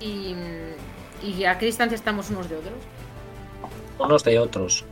y, 0.00 0.34
y 1.22 1.44
a 1.44 1.56
qué 1.56 1.66
distancia 1.66 1.94
estamos 1.96 2.28
unos 2.30 2.48
de 2.50 2.56
otros. 2.56 2.74
Unos 3.98 4.24
de 4.24 4.38
otros. 4.38 4.84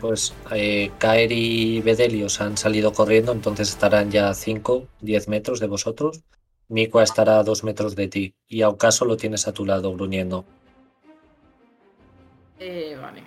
Pues 0.00 0.34
eh, 0.50 0.90
Kaer 0.98 1.32
y 1.32 1.80
Bedelios 1.80 2.40
han 2.40 2.56
salido 2.56 2.92
corriendo, 2.92 3.32
entonces 3.32 3.70
estarán 3.70 4.10
ya 4.10 4.30
a 4.30 4.34
5, 4.34 4.86
10 5.00 5.28
metros 5.28 5.60
de 5.60 5.66
vosotros. 5.66 6.22
Mikua 6.68 7.02
estará 7.02 7.38
a 7.38 7.44
2 7.44 7.64
metros 7.64 7.96
de 7.96 8.08
ti. 8.08 8.34
Y 8.48 8.62
a 8.62 8.68
Ocaso 8.68 9.04
lo 9.04 9.16
tienes 9.16 9.46
a 9.46 9.52
tu 9.52 9.64
lado, 9.64 9.92
gruñendo. 9.92 10.44
Eh, 12.58 12.96
vale. 13.00 13.22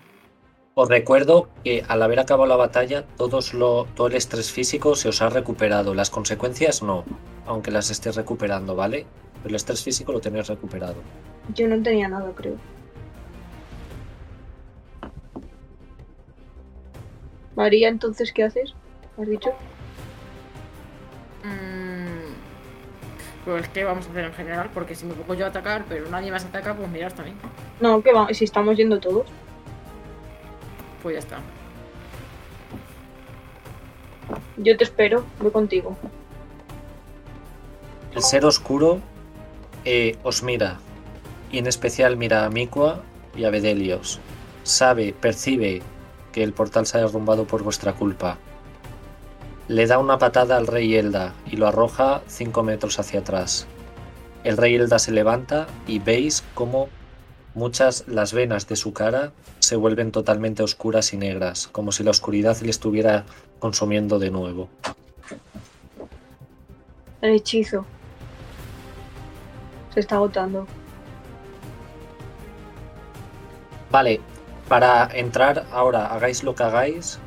Os 0.78 0.90
recuerdo 0.90 1.48
que 1.64 1.84
al 1.88 2.02
haber 2.02 2.20
acabado 2.20 2.48
la 2.48 2.58
batalla, 2.58 3.06
todos 3.16 3.54
lo, 3.54 3.86
todo 3.96 4.08
el 4.08 4.16
estrés 4.16 4.52
físico 4.52 4.96
se 4.96 5.08
os 5.08 5.22
ha 5.22 5.30
recuperado. 5.30 5.94
Las 5.94 6.10
consecuencias 6.10 6.84
no, 6.84 7.06
aunque 7.46 7.72
las 7.72 7.92
estés 7.92 8.16
recuperando, 8.16 8.76
¿vale? 8.76 9.06
Pero 9.36 9.50
el 9.50 9.56
estrés 9.56 9.84
físico 9.84 10.12
lo 10.12 10.20
tenéis 10.20 10.48
recuperado. 10.48 10.96
Yo 11.54 11.68
no 11.68 11.82
tenía 11.82 12.10
nada, 12.10 12.30
creo. 12.36 12.58
María, 17.56 17.90
entonces, 17.90 18.32
¿qué 18.34 18.44
haces? 18.44 18.74
¿Has 19.18 19.28
dicho? 19.28 19.50
Mm, 21.44 22.34
pues 23.46 23.68
qué 23.70 23.84
vamos 23.84 24.08
a 24.08 24.10
hacer 24.10 24.26
en 24.26 24.34
general, 24.34 24.70
porque 24.74 24.96
si 24.96 25.06
me 25.06 25.14
pongo 25.14 25.36
yo 25.36 25.46
a 25.46 25.50
atacar, 25.50 25.86
pero 25.88 26.10
nadie 26.10 26.32
más 26.32 26.44
ataca, 26.46 26.76
pues 26.76 26.90
mirar 26.90 27.14
también. 27.14 27.38
No, 27.80 28.02
que 28.02 28.12
va, 28.12 28.28
si 28.34 28.44
estamos 28.44 28.76
yendo 28.76 29.00
todos. 29.00 29.28
Pues 31.02 31.14
ya 31.14 31.20
está. 31.20 31.38
Yo 34.58 34.76
te 34.76 34.84
espero, 34.84 35.26
voy 35.40 35.52
contigo. 35.52 35.98
El 38.14 38.22
ser 38.22 38.46
oscuro 38.46 39.02
eh, 39.84 40.18
os 40.24 40.42
mira, 40.42 40.80
y 41.52 41.60
en 41.60 41.68
especial 41.68 42.18
mira 42.18 42.46
a 42.46 42.50
Mikua 42.50 43.04
y 43.36 43.44
a 43.44 43.50
Bedelios. 43.50 44.20
Sabe, 44.64 45.14
percibe 45.14 45.82
que 46.36 46.44
el 46.44 46.52
portal 46.52 46.86
se 46.86 46.98
ha 46.98 47.02
derrumbado 47.02 47.48
por 47.48 47.64
vuestra 47.64 47.94
culpa. 47.94 48.38
Le 49.70 49.88
da 49.88 50.00
una 50.00 50.18
patada 50.18 50.58
al 50.58 50.68
rey 50.68 50.94
Elda 50.96 51.34
y 51.50 51.56
lo 51.56 51.66
arroja 51.66 52.24
5 52.28 52.62
metros 52.62 53.00
hacia 53.00 53.22
atrás. 53.22 53.68
El 54.44 54.58
rey 54.58 54.76
Elda 54.76 55.00
se 55.00 55.14
levanta 55.14 55.66
y 55.88 56.00
veis 56.00 56.44
cómo 56.54 56.90
muchas 57.54 58.06
las 58.10 58.34
venas 58.34 58.68
de 58.68 58.76
su 58.76 58.92
cara 58.92 59.32
se 59.60 59.78
vuelven 59.78 60.12
totalmente 60.12 60.62
oscuras 60.62 61.14
y 61.14 61.18
negras, 61.18 61.70
como 61.72 61.94
si 61.94 62.04
la 62.04 62.12
oscuridad 62.12 62.60
le 62.60 62.70
estuviera 62.70 63.24
consumiendo 63.60 64.20
de 64.20 64.30
nuevo. 64.30 64.68
El 67.22 67.36
hechizo. 67.36 67.86
Se 69.94 70.02
está 70.02 70.16
agotando. 70.16 70.68
Vale, 73.90 74.20
para 74.68 75.10
entrar 75.14 75.66
ahora, 75.72 76.08
hagáis 76.08 76.44
lo 76.44 76.56
que 76.56 76.64
hagáis, 76.64 77.20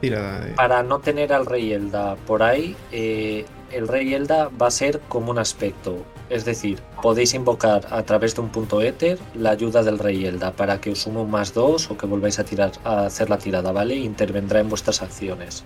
Tira 0.00 0.40
de... 0.40 0.52
para 0.52 0.82
no 0.82 0.98
tener 1.00 1.32
al 1.32 1.46
rey 1.46 1.72
Elda 1.72 2.16
por 2.26 2.42
ahí, 2.42 2.76
eh, 2.92 3.44
el 3.72 3.88
rey 3.88 4.14
Elda 4.14 4.48
va 4.60 4.66
a 4.68 4.70
ser 4.70 5.00
como 5.08 5.30
un 5.30 5.38
aspecto. 5.38 5.98
Es 6.28 6.44
decir, 6.44 6.80
podéis 7.02 7.34
invocar 7.34 7.86
a 7.90 8.02
través 8.02 8.34
de 8.34 8.40
un 8.40 8.48
punto 8.48 8.80
éter 8.82 9.18
la 9.34 9.50
ayuda 9.50 9.82
del 9.84 9.98
rey 9.98 10.26
Elda 10.26 10.50
para 10.52 10.80
que 10.80 10.90
os 10.90 10.98
sume 10.98 11.20
un 11.20 11.30
más 11.30 11.54
dos 11.54 11.88
o 11.90 11.96
que 11.96 12.06
volváis 12.06 12.38
a 12.40 12.44
tirar 12.44 12.72
a 12.84 13.06
hacer 13.06 13.30
la 13.30 13.38
tirada, 13.38 13.70
¿vale? 13.70 13.94
Intervendrá 13.94 14.58
en 14.60 14.68
vuestras 14.68 15.02
acciones. 15.02 15.64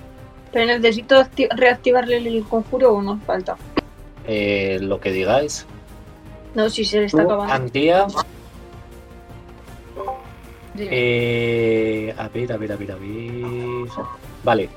¿Pero 0.52 0.66
necesito 0.66 1.16
acti- 1.18 1.48
reactivarle 1.54 2.16
el 2.18 2.44
conjuro 2.44 2.92
o 2.94 3.02
no 3.02 3.18
falta? 3.26 3.56
Eh, 4.26 4.78
lo 4.82 5.00
que 5.00 5.12
digáis. 5.12 5.66
No, 6.54 6.68
si 6.68 6.84
se 6.84 7.00
le 7.00 7.04
está 7.06 7.22
acabando. 7.22 7.52
Antía. 7.54 8.06
Eh, 10.76 12.14
a 12.16 12.28
ver, 12.28 12.52
a 12.52 12.56
ver, 12.56 12.72
a 12.72 12.76
ver, 12.76 12.92
a 12.92 12.96
ver. 12.96 13.88
Vale. 14.42 14.68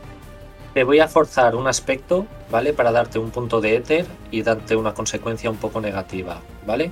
Te 0.73 0.83
voy 0.83 0.99
a 0.99 1.07
forzar 1.07 1.55
un 1.55 1.67
aspecto, 1.67 2.25
¿vale? 2.49 2.73
Para 2.73 2.91
darte 2.91 3.19
un 3.19 3.29
punto 3.29 3.61
de 3.61 3.75
éter 3.75 4.07
y 4.31 4.41
darte 4.41 4.75
una 4.75 4.93
consecuencia 4.93 5.49
un 5.51 5.57
poco 5.57 5.79
negativa, 5.79 6.41
¿vale? 6.65 6.91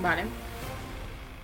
Vale. 0.00 0.24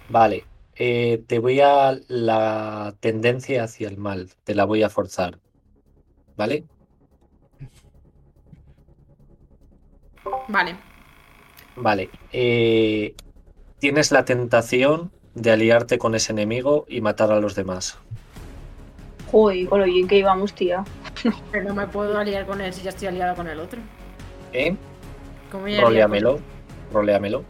Vale. 0.08 0.44
Eh, 0.76 1.22
te 1.26 1.38
voy 1.38 1.60
a 1.60 1.98
la 2.08 2.94
tendencia 3.00 3.64
hacia 3.64 3.88
el 3.88 3.96
mal, 3.96 4.30
te 4.44 4.54
la 4.54 4.64
voy 4.64 4.82
a 4.82 4.90
forzar, 4.90 5.38
¿vale? 6.36 6.64
Vale. 10.48 10.76
Vale. 11.76 12.10
eh, 12.32 13.14
tienes 13.78 14.12
la 14.12 14.24
tentación 14.24 15.13
de 15.34 15.50
aliarte 15.50 15.98
con 15.98 16.14
ese 16.14 16.32
enemigo 16.32 16.84
y 16.88 17.00
matar 17.00 17.32
a 17.32 17.40
los 17.40 17.54
demás. 17.54 17.98
Joder, 19.30 19.68
con 19.68 19.80
lo 19.80 19.86
bien 19.86 20.06
que 20.06 20.18
íbamos, 20.18 20.54
tía. 20.54 20.84
Pero 21.52 21.68
no 21.68 21.74
me 21.74 21.86
puedo 21.86 22.16
aliar 22.16 22.46
con 22.46 22.60
él 22.60 22.72
si 22.72 22.82
ya 22.82 22.90
estoy 22.90 23.08
aliada 23.08 23.34
con 23.34 23.48
el 23.48 23.58
otro. 23.58 23.80
¿Eh? 24.52 24.76
¿Cómo 25.50 25.66
Roleamelo. 25.66 26.38
Roleamelo. 26.92 27.44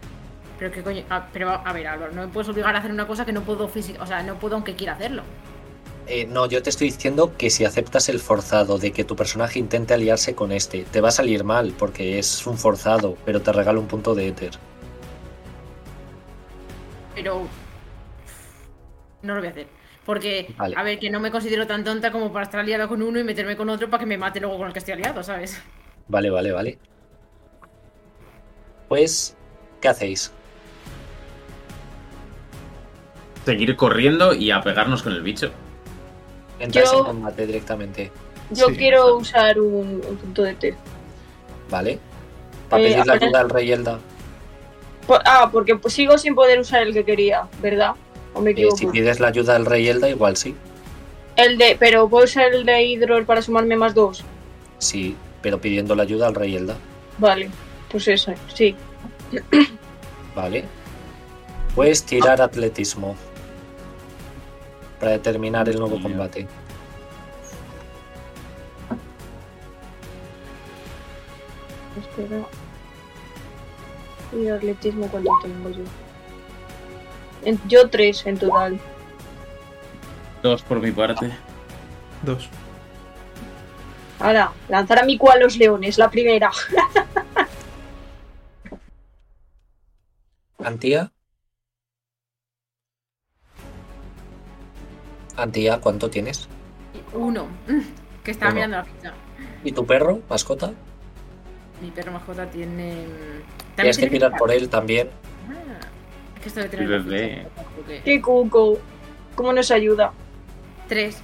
Pero 0.58 0.70
qué 0.70 0.82
coño. 0.82 1.02
Ah, 1.10 1.28
pero 1.32 1.50
a 1.50 1.72
ver, 1.72 1.86
Álvaro, 1.86 2.12
no 2.12 2.22
me 2.22 2.28
puedes 2.28 2.48
obligar 2.48 2.74
a 2.74 2.78
hacer 2.78 2.90
una 2.90 3.06
cosa 3.06 3.26
que 3.26 3.32
no 3.32 3.42
puedo 3.42 3.68
física. 3.68 4.02
O 4.02 4.06
sea, 4.06 4.22
no 4.22 4.38
puedo 4.38 4.54
aunque 4.54 4.74
quiera 4.74 4.94
hacerlo. 4.94 5.22
Eh, 6.06 6.26
no, 6.26 6.46
yo 6.46 6.62
te 6.62 6.70
estoy 6.70 6.90
diciendo 6.90 7.32
que 7.36 7.48
si 7.48 7.64
aceptas 7.64 8.08
el 8.08 8.20
forzado 8.20 8.78
de 8.78 8.92
que 8.92 9.04
tu 9.04 9.16
personaje 9.16 9.58
intente 9.58 9.94
aliarse 9.94 10.34
con 10.34 10.52
este, 10.52 10.84
te 10.84 11.00
va 11.00 11.08
a 11.08 11.12
salir 11.12 11.44
mal 11.44 11.74
porque 11.78 12.18
es 12.18 12.46
un 12.46 12.58
forzado, 12.58 13.16
pero 13.24 13.40
te 13.40 13.52
regalo 13.52 13.80
un 13.80 13.86
punto 13.86 14.14
de 14.14 14.28
éter. 14.28 14.52
Pero. 17.14 17.46
No 19.24 19.34
lo 19.34 19.40
voy 19.40 19.48
a 19.48 19.50
hacer. 19.50 19.66
Porque, 20.04 20.54
Vale. 20.56 20.74
a 20.76 20.82
ver, 20.82 20.98
que 20.98 21.10
no 21.10 21.18
me 21.18 21.30
considero 21.30 21.66
tan 21.66 21.82
tonta 21.82 22.12
como 22.12 22.30
para 22.32 22.44
estar 22.44 22.60
aliada 22.60 22.86
con 22.86 23.02
uno 23.02 23.18
y 23.18 23.24
meterme 23.24 23.56
con 23.56 23.68
otro 23.70 23.88
para 23.90 24.00
que 24.00 24.06
me 24.06 24.18
mate 24.18 24.38
luego 24.38 24.58
con 24.58 24.66
el 24.68 24.72
que 24.72 24.78
estoy 24.80 24.92
aliado, 24.94 25.22
¿sabes? 25.22 25.60
Vale, 26.08 26.28
vale, 26.30 26.52
vale. 26.52 26.78
Pues, 28.88 29.34
¿qué 29.80 29.88
hacéis? 29.88 30.30
Seguir 33.44 33.76
corriendo 33.76 34.32
y 34.34 34.50
a 34.50 34.60
pegarnos 34.62 35.02
con 35.02 35.12
el 35.12 35.22
bicho. 35.22 35.50
Entráis 36.58 36.90
Yo- 36.90 36.98
en 37.00 37.04
combate 37.04 37.46
directamente, 37.46 38.12
Yo 38.50 38.68
Sí. 38.68 38.76
quiero 38.76 39.16
usar 39.16 39.58
un, 39.58 40.02
un 40.06 40.16
punto 40.18 40.42
de 40.42 40.54
té. 40.54 40.74
¿vale? 41.70 41.98
Para 42.68 42.82
Eh, 42.82 42.84
pedir 42.92 42.96
la 43.06 43.14
apenas- 43.14 43.22
ayuda 43.22 43.40
al 43.40 43.50
rey 43.50 43.72
Elda. 43.72 43.98
Po- 45.06 45.18
Ah, 45.24 45.48
porque 45.50 45.76
pues 45.76 45.94
sigo 45.94 46.18
sin 46.18 46.34
poder 46.34 46.60
usar 46.60 46.82
el 46.82 46.92
que 46.92 47.04
quería, 47.04 47.48
¿verdad? 47.62 47.92
¿O 48.34 48.40
me 48.40 48.50
Eh, 48.50 48.68
si 48.76 48.86
pides 48.86 49.20
la 49.20 49.28
ayuda 49.28 49.56
al 49.56 49.64
rey 49.64 49.88
Elda, 49.88 50.08
igual 50.10 50.36
sí. 50.36 50.54
El 51.36 51.58
de, 51.58 51.76
pero 51.78 52.08
puedo 52.08 52.24
usar 52.24 52.52
el 52.52 52.64
de 52.64 52.82
Hydrol 52.82 53.24
para 53.24 53.42
sumarme 53.42 53.76
más 53.76 53.94
dos. 53.94 54.24
Sí, 54.78 55.16
pero 55.42 55.60
pidiendo 55.60 55.94
la 55.94 56.02
ayuda 56.02 56.26
al 56.26 56.34
rey 56.34 56.56
Elda. 56.56 56.76
Vale, 57.18 57.48
pues 57.90 58.08
eso, 58.08 58.32
sí. 58.52 58.74
Vale. 60.34 60.64
Puedes 61.74 62.04
tirar 62.04 62.40
atletismo 62.40 63.16
para 65.00 65.12
determinar 65.12 65.68
el 65.68 65.78
nuevo 65.78 66.00
combate. 66.00 66.46
Espera. 71.98 72.44
Y 74.32 74.48
atletismo, 74.48 75.08
¿cuánto 75.08 75.30
tengo 75.42 75.70
yo? 75.70 75.84
En- 77.44 77.60
yo 77.68 77.88
tres 77.90 78.24
en 78.26 78.38
total. 78.38 78.78
Dos 80.42 80.62
por 80.62 80.80
mi 80.80 80.90
parte. 80.92 81.30
Dos. 82.22 82.48
Ahora, 84.20 84.52
lanzar 84.68 84.98
a 85.00 85.04
mi 85.04 85.18
a 85.32 85.36
los 85.36 85.56
leones, 85.56 85.98
la 85.98 86.10
primera. 86.10 86.50
Antía. 90.64 91.10
Antía, 95.36 95.80
¿cuánto 95.80 96.08
tienes? 96.10 96.48
Uno. 97.12 97.46
Que 98.22 98.30
estaba 98.30 98.50
Uno. 98.52 98.54
mirando 98.56 98.76
la 98.78 98.84
ficha. 98.84 99.12
¿Y 99.64 99.72
tu 99.72 99.84
perro, 99.84 100.20
mascota? 100.28 100.72
Mi 101.82 101.90
perro 101.90 102.12
mascota 102.12 102.48
tiene. 102.48 103.06
mm, 103.06 103.74
Tienes 103.76 103.96
que 103.96 104.02
tiene 104.02 104.12
mirar 104.14 104.38
por 104.38 104.50
él 104.52 104.68
también. 104.68 105.10
Ah, 106.44 106.46
es 106.46 106.46
que 106.46 106.48
esto 106.48 106.60
de 106.60 106.68
tener 106.68 106.92
El 106.92 106.92
la 106.92 106.98
bebé. 107.10 107.28
ficha, 107.38 107.48
creo 107.74 107.86
que- 107.86 108.02
Qué 108.02 108.22
cuco. 108.22 108.78
¿Cómo 109.34 109.52
nos 109.52 109.70
ayuda? 109.70 110.12
Tres. 110.88 111.18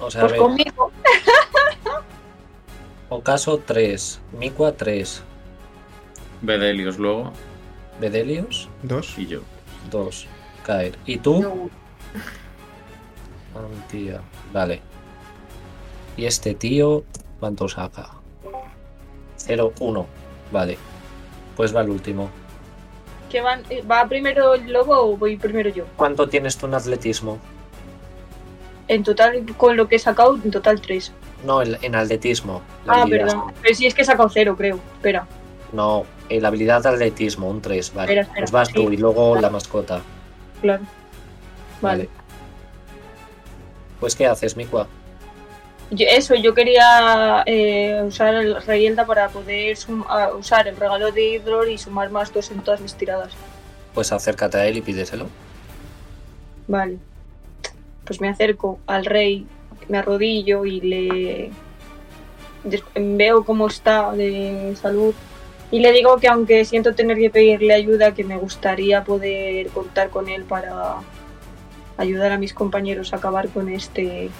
O 0.00 0.10
sea, 0.10 0.20
a 0.20 0.24
Pues 0.24 0.32
ver, 0.32 0.40
conmigo. 0.40 0.92
Ocaso 3.10 3.58
3, 3.58 4.20
Miqua 4.38 4.72
3, 4.72 5.22
Bedelios 6.42 6.98
luego 6.98 7.32
Bedelios 8.00 8.68
Dos. 8.82 9.14
y 9.18 9.26
yo. 9.26 9.40
2, 9.90 10.26
Caer. 10.64 10.96
¿Y 11.06 11.16
tú? 11.18 11.40
No, 11.40 11.70
Antía. 13.58 14.20
Vale. 14.52 14.80
Y 16.16 16.26
este 16.26 16.54
tío, 16.54 17.04
¿cuánto 17.40 17.68
saca? 17.68 18.10
0, 19.36 19.72
1. 19.80 20.06
Vale. 20.52 20.78
Pues 21.56 21.74
va 21.74 21.80
el 21.80 21.88
último. 21.90 22.30
¿Qué 23.30 23.40
van? 23.40 23.62
eh, 23.70 23.82
¿Va 23.82 24.06
primero 24.08 24.54
el 24.54 24.72
lobo 24.72 24.94
o 24.94 25.16
voy 25.16 25.36
primero 25.36 25.68
yo? 25.70 25.84
¿Cuánto 25.96 26.28
tienes 26.28 26.56
tú 26.56 26.66
en 26.66 26.74
atletismo? 26.74 27.38
En 28.88 29.02
total, 29.02 29.44
con 29.56 29.76
lo 29.76 29.86
que 29.88 29.96
he 29.96 29.98
sacado, 29.98 30.34
en 30.42 30.50
total 30.50 30.80
tres. 30.80 31.12
No, 31.44 31.60
en, 31.62 31.76
en 31.82 31.94
atletismo. 31.94 32.62
Ah, 32.86 33.02
habilidad. 33.02 33.26
perdón. 33.26 33.52
Pero 33.62 33.74
sí 33.74 33.86
es 33.86 33.94
que 33.94 34.02
he 34.02 34.04
sacado 34.04 34.28
cero, 34.30 34.54
creo. 34.56 34.80
Espera. 34.96 35.26
No, 35.72 36.06
en 36.30 36.42
la 36.42 36.48
habilidad 36.48 36.82
de 36.82 36.88
atletismo, 36.88 37.50
un 37.50 37.60
3, 37.60 37.92
vale. 37.94 38.04
Espera, 38.04 38.22
espera, 38.22 38.40
Pues 38.40 38.50
vas 38.50 38.68
tú 38.72 38.88
sí. 38.88 38.94
y 38.94 38.96
luego 38.96 39.36
la 39.38 39.50
mascota. 39.50 40.00
Claro. 40.62 40.82
Vale. 41.82 42.08
Pues 44.00 44.16
¿qué 44.16 44.26
haces, 44.26 44.56
Miqua? 44.56 44.86
Yo- 45.90 46.06
eso, 46.08 46.34
yo 46.34 46.52
quería 46.54 47.42
eh, 47.46 48.02
usar 48.06 48.34
el 48.34 48.62
Reyelda 48.62 49.06
para 49.06 49.28
poder 49.28 49.76
sum- 49.76 50.04
ah, 50.08 50.30
usar 50.38 50.68
el 50.68 50.76
regalo 50.76 51.10
de 51.12 51.34
Hidror 51.36 51.68
y 51.68 51.78
sumar 51.78 52.10
más 52.10 52.32
dos 52.32 52.50
en 52.50 52.60
todas 52.60 52.80
mis 52.80 52.94
tiradas. 52.94 53.32
Pues 53.94 54.12
acércate 54.12 54.58
a 54.58 54.66
él 54.66 54.76
y 54.76 54.82
pídeselo. 54.82 55.28
Vale. 56.66 56.98
Pues 58.04 58.20
me 58.20 58.28
acerco 58.28 58.78
al 58.86 59.06
rey, 59.06 59.46
me 59.88 59.98
arrodillo 59.98 60.64
y 60.66 60.80
le 60.80 61.50
veo 62.94 63.44
cómo 63.44 63.66
está 63.68 64.12
de 64.12 64.74
salud 64.80 65.14
y 65.70 65.80
le 65.80 65.92
digo 65.92 66.16
que 66.18 66.28
aunque 66.28 66.64
siento 66.64 66.94
tener 66.94 67.16
que 67.18 67.30
pedirle 67.30 67.72
ayuda, 67.74 68.12
que 68.14 68.24
me 68.24 68.36
gustaría 68.36 69.04
poder 69.04 69.68
contar 69.68 70.10
con 70.10 70.28
él 70.28 70.44
para 70.44 70.96
ayudar 71.96 72.32
a 72.32 72.38
mis 72.38 72.52
compañeros 72.54 73.12
a 73.12 73.16
acabar 73.16 73.48
con 73.48 73.68
este 73.68 74.30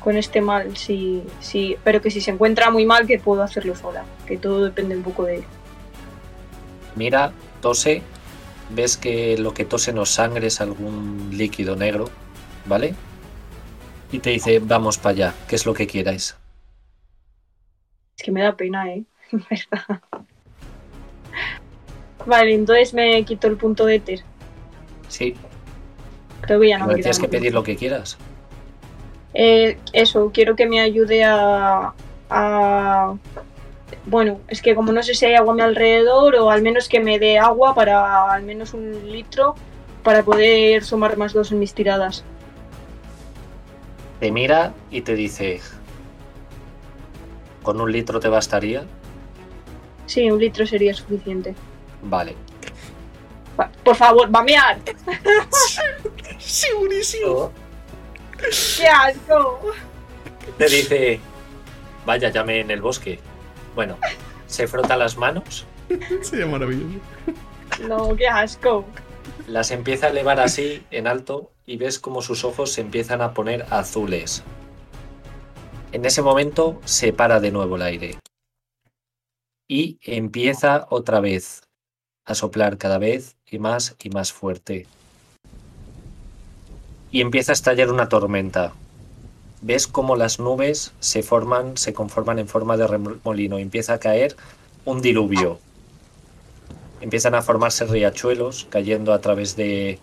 con 0.00 0.16
este 0.16 0.40
mal, 0.40 0.76
sí, 0.76 1.22
sí, 1.40 1.76
pero 1.84 2.00
que 2.00 2.10
si 2.10 2.20
se 2.20 2.30
encuentra 2.30 2.70
muy 2.70 2.84
mal 2.84 3.06
que 3.06 3.18
puedo 3.18 3.42
hacerlo 3.42 3.76
sola, 3.76 4.04
que 4.26 4.36
todo 4.36 4.64
depende 4.64 4.96
un 4.96 5.02
poco 5.02 5.24
de 5.24 5.36
él. 5.36 5.44
Mira, 6.96 7.32
tose. 7.60 8.02
Ves 8.70 8.96
que 8.96 9.36
lo 9.36 9.52
que 9.52 9.64
tose 9.64 9.92
no 9.92 10.06
sangre, 10.06 10.46
es 10.46 10.60
algún 10.60 11.30
líquido 11.32 11.74
negro, 11.74 12.08
¿vale? 12.66 12.94
Y 14.12 14.20
te 14.20 14.30
dice, 14.30 14.60
vamos 14.60 14.96
para 14.96 15.10
allá, 15.10 15.34
¿qué 15.48 15.56
es 15.56 15.66
lo 15.66 15.74
que 15.74 15.88
quierais? 15.88 16.36
Es 18.16 18.22
que 18.22 18.30
me 18.30 18.42
da 18.42 18.56
pena, 18.56 18.88
¿eh? 18.92 19.04
Verdad. 19.32 20.00
Vale, 22.26 22.54
entonces 22.54 22.94
me 22.94 23.24
quito 23.24 23.48
el 23.48 23.56
punto 23.56 23.86
de 23.86 23.96
Ether. 23.96 24.22
Sí, 25.08 25.34
Creo 26.40 26.60
que 26.60 26.68
ya 26.68 26.78
no 26.78 26.86
no 26.86 26.92
me 26.92 26.94
tienes 26.98 27.18
que 27.18 27.28
pedir 27.28 27.52
lo 27.52 27.62
que 27.62 27.76
quieras. 27.76 28.18
Eh, 29.34 29.78
eso, 29.92 30.30
quiero 30.32 30.56
que 30.56 30.66
me 30.66 30.80
ayude 30.80 31.24
a, 31.24 31.92
a- 32.28 33.14
Bueno, 34.06 34.40
es 34.48 34.60
que 34.62 34.74
como 34.74 34.92
no 34.92 35.02
sé 35.02 35.14
si 35.14 35.26
hay 35.26 35.34
agua 35.34 35.52
a 35.52 35.56
mi 35.56 35.62
alrededor, 35.62 36.34
o 36.36 36.50
al 36.50 36.62
menos 36.62 36.88
que 36.88 37.00
me 37.00 37.18
dé 37.18 37.38
agua 37.38 37.74
para 37.74 38.32
al 38.32 38.42
menos 38.42 38.74
un 38.74 39.10
litro 39.12 39.54
para 40.02 40.22
poder 40.22 40.82
sumar 40.84 41.16
más 41.16 41.32
dos 41.32 41.52
en 41.52 41.58
mis 41.58 41.74
tiradas. 41.74 42.24
Te 44.18 44.30
mira 44.32 44.72
y 44.90 45.00
te 45.02 45.14
dice, 45.14 45.60
¿con 47.62 47.80
un 47.80 47.90
litro 47.92 48.20
te 48.20 48.28
bastaría? 48.28 48.84
Sí, 50.06 50.30
un 50.30 50.40
litro 50.40 50.66
sería 50.66 50.92
suficiente. 50.94 51.54
Vale. 52.02 52.34
Va- 53.58 53.70
por 53.84 53.94
favor, 53.96 54.28
bamear. 54.30 54.78
Segurísimo. 56.38 57.50
¡Qué 58.76 58.86
asco! 58.86 59.60
Te 60.58 60.66
dice, 60.68 61.20
vaya, 62.06 62.30
llame 62.30 62.60
en 62.60 62.70
el 62.70 62.80
bosque. 62.80 63.18
Bueno, 63.74 63.98
se 64.46 64.66
frota 64.66 64.96
las 64.96 65.16
manos, 65.16 65.66
Sería 66.22 66.46
maravilloso. 66.46 67.00
No, 67.88 68.14
qué 68.16 68.28
asco. 68.28 68.84
las 69.46 69.70
empieza 69.70 70.06
a 70.06 70.10
elevar 70.10 70.38
así 70.40 70.84
en 70.90 71.06
alto 71.06 71.50
y 71.66 71.76
ves 71.76 71.98
como 71.98 72.22
sus 72.22 72.44
ojos 72.44 72.72
se 72.72 72.80
empiezan 72.80 73.22
a 73.22 73.32
poner 73.34 73.66
azules. 73.70 74.42
En 75.92 76.04
ese 76.04 76.22
momento 76.22 76.80
se 76.84 77.12
para 77.12 77.40
de 77.40 77.50
nuevo 77.50 77.76
el 77.76 77.82
aire 77.82 78.18
y 79.68 79.98
empieza 80.02 80.86
otra 80.90 81.20
vez 81.20 81.62
a 82.24 82.34
soplar 82.34 82.76
cada 82.76 82.98
vez 82.98 83.36
y 83.46 83.58
más 83.58 83.96
y 84.02 84.10
más 84.10 84.32
fuerte. 84.32 84.86
Y 87.10 87.20
empieza 87.20 87.52
a 87.52 87.54
estallar 87.54 87.90
una 87.90 88.08
tormenta. 88.08 88.72
Ves 89.62 89.86
cómo 89.86 90.16
las 90.16 90.38
nubes 90.38 90.92
se 91.00 91.22
forman, 91.22 91.76
se 91.76 91.92
conforman 91.92 92.38
en 92.38 92.48
forma 92.48 92.76
de 92.76 92.86
remolino 92.86 93.58
y 93.58 93.62
empieza 93.62 93.94
a 93.94 93.98
caer 93.98 94.36
un 94.84 95.02
diluvio. 95.02 95.58
Empiezan 97.00 97.34
a 97.34 97.42
formarse 97.42 97.84
riachuelos 97.84 98.66
cayendo 98.70 99.12
a 99.12 99.20
través 99.20 99.56
de 99.56 99.98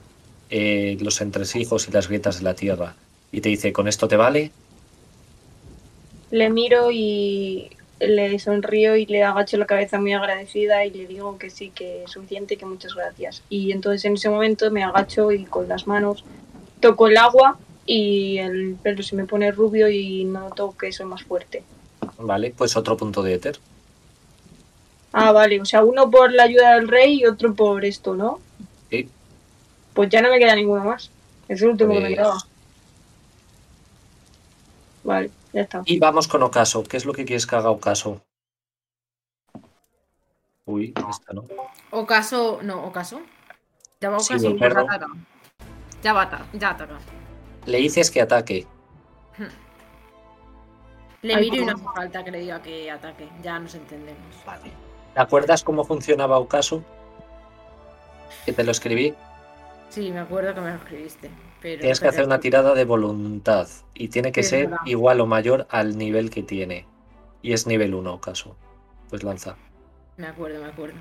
eh, 0.49 0.97
los 1.01 1.21
entresijos 1.21 1.87
y 1.87 1.91
las 1.91 2.07
grietas 2.07 2.37
de 2.37 2.43
la 2.43 2.53
tierra. 2.53 2.95
Y 3.31 3.41
te 3.41 3.49
dice, 3.49 3.73
¿con 3.73 3.87
esto 3.87 4.07
te 4.07 4.15
vale? 4.15 4.51
Le 6.31 6.49
miro 6.49 6.91
y 6.91 7.69
le 7.99 8.37
sonrío 8.39 8.95
y 8.95 9.05
le 9.05 9.23
agacho 9.23 9.57
la 9.57 9.65
cabeza 9.65 9.99
muy 9.99 10.13
agradecida 10.13 10.85
y 10.85 10.91
le 10.91 11.07
digo 11.07 11.37
que 11.37 11.49
sí, 11.49 11.71
que 11.73 12.03
es 12.03 12.11
suficiente 12.11 12.53
y 12.53 12.57
que 12.57 12.65
muchas 12.65 12.95
gracias. 12.95 13.43
Y 13.49 13.71
entonces 13.71 14.05
en 14.05 14.13
ese 14.13 14.29
momento 14.29 14.69
me 14.71 14.83
agacho 14.83 15.31
y 15.31 15.45
con 15.45 15.67
las 15.67 15.87
manos 15.87 16.23
toco 16.79 17.07
el 17.07 17.17
agua 17.17 17.57
y 17.85 18.37
el 18.39 18.75
pelo 18.81 19.01
se 19.03 19.15
me 19.15 19.25
pone 19.25 19.51
rubio 19.51 19.89
y 19.89 20.23
noto 20.25 20.75
que 20.77 20.91
soy 20.91 21.05
más 21.05 21.23
fuerte. 21.23 21.63
Vale, 22.19 22.53
pues 22.57 22.75
otro 22.75 22.97
punto 22.97 23.21
de 23.23 23.33
éter. 23.35 23.59
Ah, 25.13 25.31
vale, 25.31 25.59
o 25.61 25.65
sea, 25.65 25.83
uno 25.83 26.09
por 26.11 26.31
la 26.33 26.43
ayuda 26.43 26.75
del 26.75 26.87
rey 26.87 27.21
y 27.21 27.25
otro 27.25 27.53
por 27.53 27.83
esto, 27.85 28.15
¿no? 28.15 28.39
Sí. 28.89 29.09
Pues 29.93 30.09
ya 30.09 30.21
no 30.21 30.29
me 30.29 30.37
queda 30.39 30.55
ninguno 30.55 30.83
más. 30.83 31.09
Es 31.47 31.61
el 31.61 31.69
último 31.69 31.93
que 31.93 31.99
me 31.99 32.05
Pues- 32.07 32.15
quedaba. 32.17 32.37
Vale, 35.03 35.31
ya 35.53 35.61
está. 35.61 35.81
Y 35.85 35.99
vamos 35.99 36.27
con 36.27 36.43
Ocaso. 36.43 36.83
¿Qué 36.83 36.97
es 36.97 37.05
lo 37.05 37.13
que 37.13 37.23
quieres 37.25 37.47
que 37.47 37.55
haga 37.55 37.69
Ocaso? 37.69 38.21
Uy, 40.65 40.93
esta 41.09 41.33
no. 41.33 41.45
Ocaso. 41.91 42.59
No, 42.61 42.83
Ocaso. 42.85 43.21
Ya 44.01 44.09
va 44.09 44.19
Sí, 44.19 44.33
Ocaso. 44.33 44.55
pues 44.57 44.71
ataca. 44.75 45.07
Ya 46.07 46.13
va, 46.13 46.29
ya 46.53 46.69
ataca. 46.69 46.99
Le 47.65 47.79
dices 47.79 48.09
que 48.09 48.21
ataque. 48.21 48.65
Le 51.21 51.35
Ay, 51.35 51.49
miro 51.49 51.63
y 51.63 51.65
no 51.65 51.73
hace 51.73 51.83
falta 51.83 52.23
que 52.23 52.31
le 52.31 52.39
diga 52.39 52.61
que 52.61 52.89
ataque. 52.89 53.27
Ya 53.43 53.59
nos 53.59 53.75
entendemos. 53.75 54.21
¿Te 55.13 55.19
acuerdas 55.19 55.65
cómo 55.65 55.83
funcionaba 55.83 56.39
Ocaso? 56.39 56.81
Que 58.45 58.53
te 58.53 58.63
lo 58.63 58.71
escribí. 58.71 59.15
Sí, 59.89 60.09
me 60.11 60.19
acuerdo 60.19 60.55
que 60.55 60.61
me 60.61 60.69
lo 60.69 60.75
escribiste. 60.75 61.29
Pero 61.61 61.81
Tienes 61.81 61.99
que 61.99 62.07
hacer 62.07 62.23
una 62.23 62.39
tirada 62.39 62.73
de 62.73 62.85
voluntad. 62.85 63.67
Y 63.93 64.07
tiene 64.07 64.31
que 64.31 64.43
ser 64.43 64.69
verdad. 64.69 64.85
igual 64.85 65.19
o 65.19 65.25
mayor 65.25 65.67
al 65.69 65.97
nivel 65.97 66.29
que 66.29 66.41
tiene. 66.41 66.85
Y 67.41 67.51
es 67.51 67.67
nivel 67.67 67.93
1 67.93 68.13
Ocaso. 68.13 68.55
Pues 69.09 69.23
lanza. 69.23 69.57
Me 70.15 70.27
acuerdo, 70.27 70.61
me 70.61 70.69
acuerdo. 70.69 70.95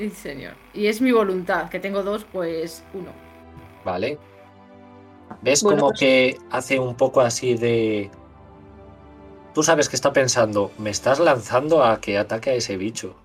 Y 0.00 0.10
señor. 0.10 0.54
Y 0.72 0.86
es 0.86 1.00
mi 1.00 1.12
voluntad, 1.12 1.68
que 1.68 1.78
tengo 1.78 2.02
dos, 2.02 2.24
pues 2.24 2.82
uno. 2.94 3.10
Vale. 3.84 4.18
¿Ves 5.42 5.62
Bueno, 5.62 5.78
como 5.80 5.90
pues- 5.90 6.00
que 6.00 6.38
hace 6.50 6.78
un 6.78 6.96
poco 6.96 7.20
así 7.20 7.54
de... 7.54 8.10
Tú 9.54 9.62
sabes 9.62 9.88
que 9.88 9.96
está 9.96 10.12
pensando, 10.12 10.70
me 10.78 10.90
estás 10.90 11.18
lanzando 11.18 11.84
a 11.84 12.00
que 12.00 12.16
ataque 12.18 12.50
a 12.50 12.54
ese 12.54 12.76
bicho. 12.76 13.16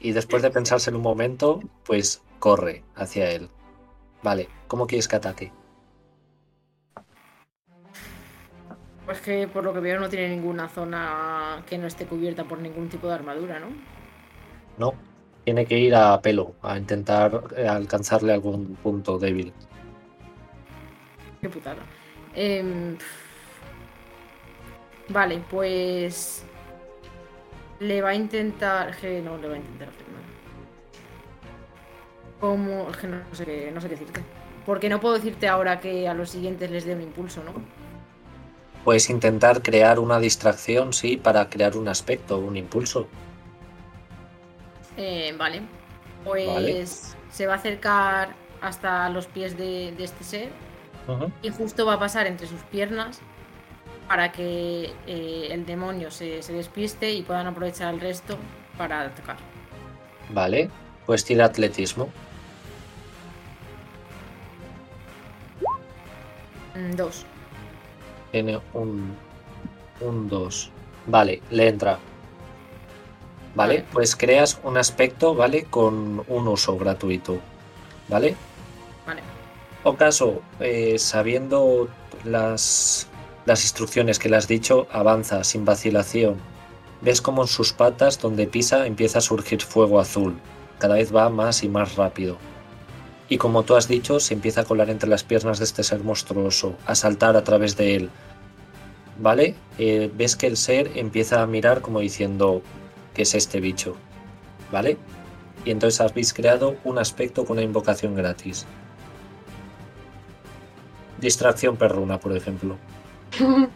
Y 0.00 0.12
después 0.12 0.42
de 0.42 0.50
pensárselo 0.50 0.96
un 0.98 1.02
momento, 1.02 1.60
pues 1.84 2.22
corre 2.38 2.82
hacia 2.94 3.30
él. 3.30 3.48
Vale, 4.22 4.48
¿cómo 4.68 4.86
quieres 4.86 5.08
que 5.08 5.16
ataque? 5.16 5.52
Pues 9.04 9.20
que 9.20 9.48
por 9.48 9.64
lo 9.64 9.72
que 9.74 9.80
veo 9.80 9.98
no 10.00 10.08
tiene 10.08 10.28
ninguna 10.28 10.68
zona 10.68 11.64
que 11.68 11.76
no 11.76 11.86
esté 11.88 12.06
cubierta 12.06 12.44
por 12.44 12.60
ningún 12.60 12.88
tipo 12.88 13.08
de 13.08 13.14
armadura, 13.14 13.58
¿no? 13.58 13.66
No, 14.82 14.94
tiene 15.44 15.64
que 15.64 15.78
ir 15.78 15.94
a 15.94 16.20
pelo, 16.20 16.56
a 16.60 16.76
intentar 16.76 17.44
eh, 17.56 17.68
alcanzarle 17.68 18.32
algún 18.32 18.74
punto 18.82 19.16
débil. 19.16 19.52
Qué 21.40 21.48
putada. 21.48 21.82
Em, 22.34 22.96
vale, 25.08 25.40
pues. 25.48 26.42
Le 27.78 28.02
va 28.02 28.08
a 28.10 28.14
intentar. 28.16 28.90
No 29.24 29.36
le 29.38 29.48
va 29.48 29.54
a 29.54 29.58
intentar. 29.58 29.88
Como. 32.40 32.88
no 32.88 33.34
sé, 33.36 33.44
qué- 33.44 33.70
no 33.72 33.80
sé 33.80 33.86
qué 33.88 33.94
decirte. 33.94 34.20
Porque 34.66 34.88
no 34.88 34.98
puedo 34.98 35.14
decirte 35.14 35.46
ahora 35.46 35.78
que 35.78 36.08
a 36.08 36.14
los 36.14 36.30
siguientes 36.30 36.70
les 36.72 36.84
dé 36.84 36.94
un 36.96 37.02
impulso, 37.02 37.40
¿no? 37.44 37.52
Puedes 38.84 39.08
intentar 39.10 39.62
crear 39.62 40.00
una 40.00 40.18
distracción, 40.18 40.92
sí, 40.92 41.16
para 41.16 41.48
crear 41.48 41.76
un 41.76 41.86
aspecto, 41.86 42.38
un 42.38 42.56
impulso. 42.56 43.06
Eh, 44.96 45.34
vale. 45.38 45.62
Pues 46.24 46.46
Vale. 46.46 46.86
se 47.30 47.46
va 47.46 47.54
a 47.54 47.56
acercar 47.56 48.34
hasta 48.60 49.08
los 49.08 49.26
pies 49.26 49.56
de, 49.56 49.92
de 49.96 50.04
este 50.04 50.22
ser 50.22 50.50
y 51.42 51.50
justo 51.50 51.84
va 51.84 51.94
a 51.94 51.98
pasar 51.98 52.28
entre 52.28 52.46
sus 52.46 52.60
piernas 52.62 53.20
para 54.06 54.30
que 54.30 54.92
eh, 55.06 55.48
el 55.50 55.66
demonio 55.66 56.12
se, 56.12 56.42
se 56.42 56.52
despiste 56.52 57.10
y 57.10 57.22
puedan 57.22 57.48
aprovechar 57.48 57.92
el 57.92 58.00
resto 58.00 58.36
para 58.78 59.02
atacar. 59.02 59.36
Vale, 60.30 60.70
pues 61.06 61.24
tira 61.24 61.46
atletismo. 61.46 62.08
Mm, 66.74 66.92
Dos. 66.96 67.26
Tiene 68.30 68.60
un. 68.72 69.14
Un 70.00 70.28
2. 70.28 70.70
Vale, 71.06 71.42
le 71.50 71.68
entra. 71.68 71.98
Vale, 73.54 73.84
pues 73.92 74.16
creas 74.16 74.58
un 74.62 74.78
aspecto, 74.78 75.34
¿vale? 75.34 75.64
Con 75.64 76.24
un 76.26 76.48
uso 76.48 76.78
gratuito. 76.78 77.38
¿Vale? 78.08 78.34
Vale. 79.06 79.22
O 79.84 79.96
caso, 79.96 80.40
eh, 80.60 80.98
sabiendo 80.98 81.88
las, 82.24 83.08
las 83.44 83.62
instrucciones 83.62 84.18
que 84.18 84.28
le 84.28 84.36
has 84.36 84.48
dicho, 84.48 84.86
avanza 84.90 85.44
sin 85.44 85.64
vacilación. 85.64 86.36
Ves 87.02 87.20
como 87.20 87.42
en 87.42 87.48
sus 87.48 87.72
patas, 87.72 88.20
donde 88.20 88.46
pisa, 88.46 88.86
empieza 88.86 89.18
a 89.18 89.22
surgir 89.22 89.60
fuego 89.62 90.00
azul. 90.00 90.38
Cada 90.78 90.94
vez 90.94 91.14
va 91.14 91.28
más 91.28 91.62
y 91.62 91.68
más 91.68 91.96
rápido. 91.96 92.38
Y 93.28 93.38
como 93.38 93.64
tú 93.64 93.76
has 93.76 93.88
dicho, 93.88 94.20
se 94.20 94.34
empieza 94.34 94.62
a 94.62 94.64
colar 94.64 94.88
entre 94.90 95.08
las 95.08 95.24
piernas 95.24 95.58
de 95.58 95.64
este 95.64 95.82
ser 95.82 96.04
monstruoso, 96.04 96.74
a 96.86 96.94
saltar 96.94 97.36
a 97.36 97.44
través 97.44 97.76
de 97.76 97.96
él. 97.96 98.10
¿Vale? 99.18 99.54
Eh, 99.78 100.10
ves 100.14 100.36
que 100.36 100.46
el 100.46 100.56
ser 100.56 100.90
empieza 100.96 101.42
a 101.42 101.46
mirar 101.46 101.80
como 101.80 102.00
diciendo, 102.00 102.62
¿qué 103.14 103.22
es 103.22 103.34
este 103.34 103.60
bicho? 103.60 103.96
¿Vale? 104.70 104.96
Y 105.64 105.70
entonces 105.70 106.00
habéis 106.00 106.32
creado 106.32 106.76
un 106.84 106.98
aspecto 106.98 107.44
con 107.44 107.56
una 107.58 107.62
invocación 107.62 108.14
gratis. 108.14 108.66
Distracción 111.20 111.76
perruna, 111.76 112.18
por 112.18 112.36
ejemplo. 112.36 112.76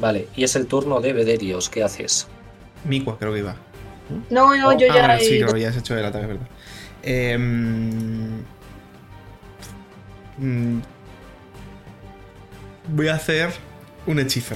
Vale, 0.00 0.28
y 0.36 0.44
es 0.44 0.54
el 0.56 0.66
turno 0.66 1.00
de 1.00 1.12
Bederios. 1.12 1.68
¿Qué 1.68 1.82
haces? 1.82 2.28
Micua, 2.84 3.18
creo 3.18 3.32
que 3.32 3.40
iba. 3.40 3.56
No, 4.30 4.54
no, 4.56 4.78
yo 4.78 4.86
Ah, 4.90 5.16
ya. 5.16 5.18
sí, 5.20 5.34
he- 5.36 5.38
claro, 5.40 5.56
ya 5.56 5.68
has 5.70 5.76
hecho 5.76 5.96
el 5.98 6.04
ataque, 6.04 6.26
¿verdad? 6.26 6.46
Em, 7.02 8.38
mm, 10.38 10.80
voy 12.88 13.08
a 13.08 13.14
hacer 13.14 13.50
un 14.06 14.18
hechizo. 14.20 14.54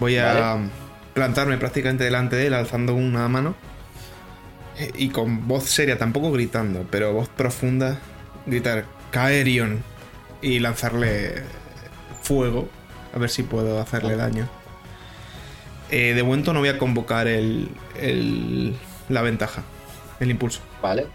Voy 0.00 0.16
a 0.18 0.58
plantarme 1.14 1.56
prácticamente 1.58 2.04
delante 2.04 2.36
de 2.36 2.46
él, 2.48 2.54
alzando 2.54 2.94
una 2.94 3.28
mano. 3.28 3.54
eh, 4.78 4.92
Y 4.96 5.08
con 5.10 5.48
voz 5.48 5.64
seria, 5.64 5.96
tampoco 5.98 6.30
gritando, 6.32 6.86
pero 6.90 7.12
voz 7.12 7.28
profunda, 7.28 7.98
gritar 8.46 8.84
Caerion 9.10 9.82
y 10.42 10.58
lanzarle 10.58 11.42
fuego. 12.22 12.68
A 13.14 13.18
ver 13.18 13.30
si 13.30 13.42
puedo 13.42 13.80
hacerle 13.80 14.16
daño. 14.16 14.46
Eh, 15.90 16.12
de 16.14 16.22
momento 16.22 16.52
no 16.52 16.58
voy 16.60 16.68
a 16.68 16.78
convocar 16.78 17.26
el, 17.28 17.70
el- 17.98 18.76
la 19.08 19.22
ventaja, 19.22 19.62
el 20.20 20.30
impulso. 20.30 20.60
Vale. 20.82 21.06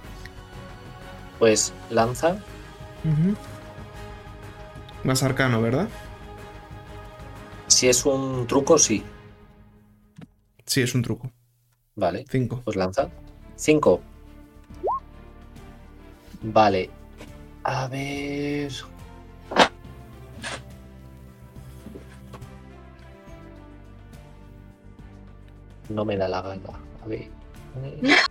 Pues 1.37 1.73
lanza. 1.91 2.37
Más 5.03 5.23
arcano, 5.23 5.61
¿verdad? 5.61 5.87
Si 7.81 7.89
es 7.89 8.05
un 8.05 8.45
truco, 8.45 8.77
sí. 8.77 9.01
Sí, 10.67 10.83
es 10.83 10.93
un 10.93 11.01
truco. 11.01 11.31
Vale, 11.95 12.25
5. 12.29 12.61
pues 12.63 12.77
lanza. 12.77 13.09
5. 13.55 13.99
Vale. 16.43 16.91
A 17.63 17.87
ver. 17.87 18.71
No 25.89 26.05
me 26.05 26.17
da 26.17 26.27
la 26.27 26.43
gana. 26.43 26.61
A 27.03 27.07
ver. 27.07 27.29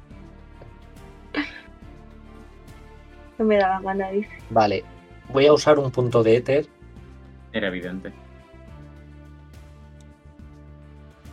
No 3.36 3.44
me 3.46 3.56
da 3.56 3.68
la 3.68 3.80
gana, 3.80 4.10
dice. 4.10 4.30
Vale. 4.50 4.84
Voy 5.32 5.46
a 5.46 5.52
usar 5.52 5.80
un 5.80 5.90
punto 5.90 6.22
de 6.22 6.36
éter 6.36 6.68
Era 7.52 7.66
evidente. 7.66 8.12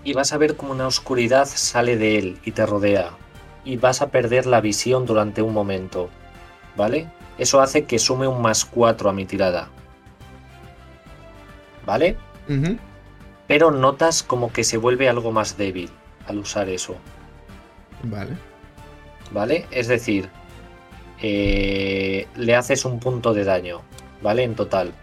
Y 0.08 0.14
vas 0.14 0.32
a 0.32 0.38
ver 0.38 0.56
como 0.56 0.72
una 0.72 0.88
oscuridad 0.88 1.50
sale 1.54 1.98
de 1.98 2.18
él 2.18 2.40
y 2.46 2.52
te 2.52 2.66
rodea. 2.66 3.10
Y 3.66 3.76
vas 3.76 4.02
a 4.02 4.08
perder 4.08 4.46
la 4.46 4.62
visión 4.62 5.06
durante 5.06 5.42
un 5.42 5.54
momento. 5.54 6.10
¿Vale? 6.78 7.10
Eso 7.38 7.60
hace 7.60 7.84
que 7.84 8.00
sume 8.00 8.26
un 8.26 8.42
más 8.42 8.64
4 8.64 9.10
a 9.10 9.12
mi 9.12 9.26
tirada. 9.26 9.68
¿Vale? 11.86 12.16
Pero 13.48 13.70
notas 13.72 14.24
como 14.24 14.54
que 14.54 14.64
se 14.64 14.78
vuelve 14.78 15.10
algo 15.10 15.34
más 15.34 15.58
débil 15.58 15.90
al 16.26 16.38
usar 16.38 16.70
eso. 16.70 16.96
Vale. 18.04 18.38
¿Vale? 19.32 19.66
Es 19.72 19.90
decir, 19.90 20.30
eh, 21.22 22.28
le 22.38 22.56
haces 22.56 22.86
un 22.86 23.02
punto 23.02 23.34
de 23.34 23.44
daño. 23.44 23.82
¿Vale? 24.22 24.44
En 24.44 24.56
total. 24.56 24.94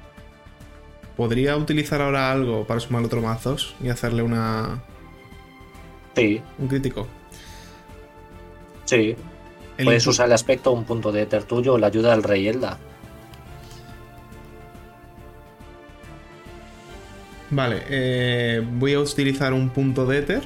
¿Podría 1.15 1.59
utilizar 1.59 2.01
ahora 2.01 2.33
algo 2.33 2.67
para 2.67 2.81
sumar 2.81 3.05
otro 3.05 3.21
mazos 3.21 3.75
y 3.83 3.91
hacerle 3.91 4.23
una 4.23 4.83
Sí, 6.15 6.41
un 6.59 6.69
crítico? 6.69 7.07
sí. 8.85 9.17
El 9.77 9.87
Puedes 9.87 10.07
usar 10.07 10.27
el 10.27 10.33
aspecto, 10.33 10.71
un 10.71 10.85
punto 10.85 11.11
de 11.11 11.23
éter 11.23 11.43
tuyo 11.43 11.75
o 11.75 11.79
la 11.79 11.89
ayuda 11.89 12.13
del 12.13 12.23
rey 12.23 12.47
Elda. 12.47 12.79
Vale, 17.51 17.83
eh, 17.89 18.63
voy 18.65 18.95
a 18.95 19.01
utilizar 19.01 19.53
un 19.53 19.71
punto 19.71 20.07
de 20.07 20.19
éter. 20.19 20.43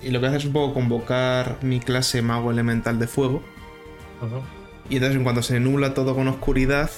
Y 0.00 0.10
lo 0.10 0.20
que 0.20 0.26
hace 0.26 0.36
es 0.38 0.44
un 0.44 0.52
poco 0.52 0.74
convocar 0.74 1.58
mi 1.62 1.80
clase 1.80 2.22
mago 2.22 2.50
elemental 2.50 2.98
de 2.98 3.06
fuego. 3.08 3.42
Y 4.88 4.96
entonces 4.96 5.16
en 5.16 5.24
cuanto 5.24 5.42
se 5.42 5.58
nubla 5.60 5.94
todo 5.94 6.14
con 6.14 6.28
oscuridad, 6.28 6.90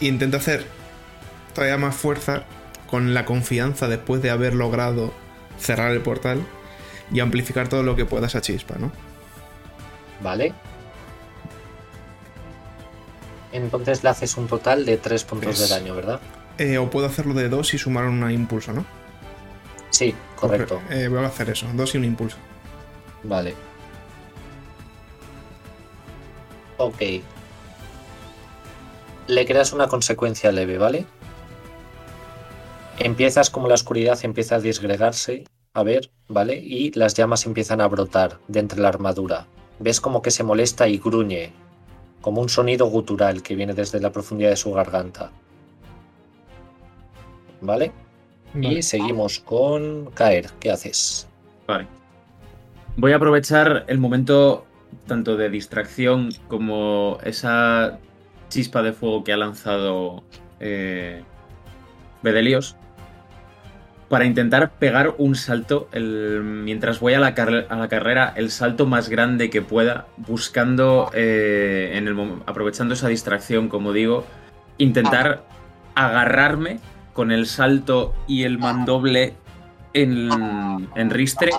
intento 0.00 0.36
hacer 0.36 0.64
todavía 1.54 1.76
más 1.76 1.96
fuerza 1.96 2.44
con 2.88 3.14
la 3.14 3.24
confianza 3.24 3.88
después 3.88 4.22
de 4.22 4.30
haber 4.30 4.54
logrado 4.54 5.12
cerrar 5.60 5.92
el 5.92 6.00
portal 6.00 6.42
y 7.12 7.20
amplificar 7.20 7.68
todo 7.68 7.82
lo 7.82 7.94
que 7.96 8.04
pueda 8.04 8.26
esa 8.26 8.40
chispa, 8.40 8.76
¿no? 8.78 8.90
¿Vale? 10.22 10.52
Entonces 13.52 14.02
le 14.04 14.10
haces 14.10 14.36
un 14.36 14.46
total 14.46 14.84
de 14.86 14.96
3 14.96 15.24
puntos 15.24 15.60
Es- 15.60 15.68
de 15.68 15.74
daño, 15.74 15.94
¿verdad? 15.94 16.20
Eh, 16.58 16.78
o 16.78 16.90
puedo 16.90 17.06
hacerlo 17.06 17.34
de 17.34 17.48
dos 17.48 17.72
y 17.74 17.78
sumar 17.78 18.04
un 18.04 18.30
impulso, 18.30 18.72
¿no? 18.72 18.84
Sí, 19.90 20.14
correcto. 20.36 20.80
Eh, 20.90 21.08
voy 21.08 21.24
a 21.24 21.26
hacer 21.26 21.50
eso, 21.50 21.66
dos 21.74 21.94
y 21.94 21.98
un 21.98 22.04
impulso. 22.04 22.36
Vale. 23.24 23.54
Ok. 26.76 27.00
Le 29.26 29.46
creas 29.46 29.72
una 29.72 29.88
consecuencia 29.88 30.52
leve, 30.52 30.78
¿vale? 30.78 31.06
Empiezas 33.02 33.48
como 33.48 33.66
la 33.66 33.76
oscuridad 33.76 34.18
empieza 34.24 34.56
a 34.56 34.60
disgregarse, 34.60 35.44
a 35.72 35.82
ver, 35.82 36.10
¿vale? 36.28 36.56
Y 36.56 36.92
las 36.92 37.14
llamas 37.14 37.46
empiezan 37.46 37.80
a 37.80 37.88
brotar 37.88 38.38
de 38.46 38.60
entre 38.60 38.78
la 38.78 38.88
armadura. 38.88 39.46
ves 39.78 40.02
como 40.02 40.20
que 40.20 40.30
se 40.30 40.44
molesta 40.44 40.86
y 40.86 40.98
gruñe, 40.98 41.50
como 42.20 42.42
un 42.42 42.50
sonido 42.50 42.84
gutural 42.88 43.42
que 43.42 43.54
viene 43.54 43.72
desde 43.72 44.00
la 44.00 44.12
profundidad 44.12 44.50
de 44.50 44.56
su 44.56 44.70
garganta. 44.72 45.32
¿Vale? 47.62 47.90
Y 48.54 48.82
seguimos 48.82 49.40
con 49.40 50.10
caer. 50.10 50.50
¿Qué 50.60 50.70
haces? 50.70 51.26
Vale. 51.66 51.86
Voy 52.98 53.12
a 53.12 53.16
aprovechar 53.16 53.86
el 53.88 53.96
momento 53.96 54.66
tanto 55.06 55.38
de 55.38 55.48
distracción 55.48 56.28
como 56.48 57.16
esa 57.24 57.98
chispa 58.50 58.82
de 58.82 58.92
fuego 58.92 59.24
que 59.24 59.32
ha 59.32 59.38
lanzado 59.38 60.22
eh, 60.58 61.22
Bedelios 62.22 62.76
para 64.10 64.24
intentar 64.24 64.72
pegar 64.72 65.14
un 65.18 65.36
salto 65.36 65.88
el- 65.92 66.40
mientras 66.42 66.98
voy 66.98 67.14
a 67.14 67.20
la, 67.20 67.32
car- 67.32 67.66
a 67.70 67.76
la 67.76 67.86
carrera, 67.86 68.32
el 68.34 68.50
salto 68.50 68.84
más 68.84 69.08
grande 69.08 69.50
que 69.50 69.62
pueda, 69.62 70.06
buscando, 70.16 71.12
eh, 71.14 71.92
en 71.94 72.08
el 72.08 72.16
mom- 72.16 72.42
aprovechando 72.44 72.94
esa 72.94 73.06
distracción, 73.06 73.68
como 73.68 73.92
digo, 73.92 74.26
intentar 74.78 75.44
agarrarme 75.94 76.80
con 77.12 77.30
el 77.30 77.46
salto 77.46 78.12
y 78.26 78.42
el 78.42 78.58
mandoble 78.58 79.34
en, 79.94 80.88
en 80.96 81.10
ristre, 81.10 81.52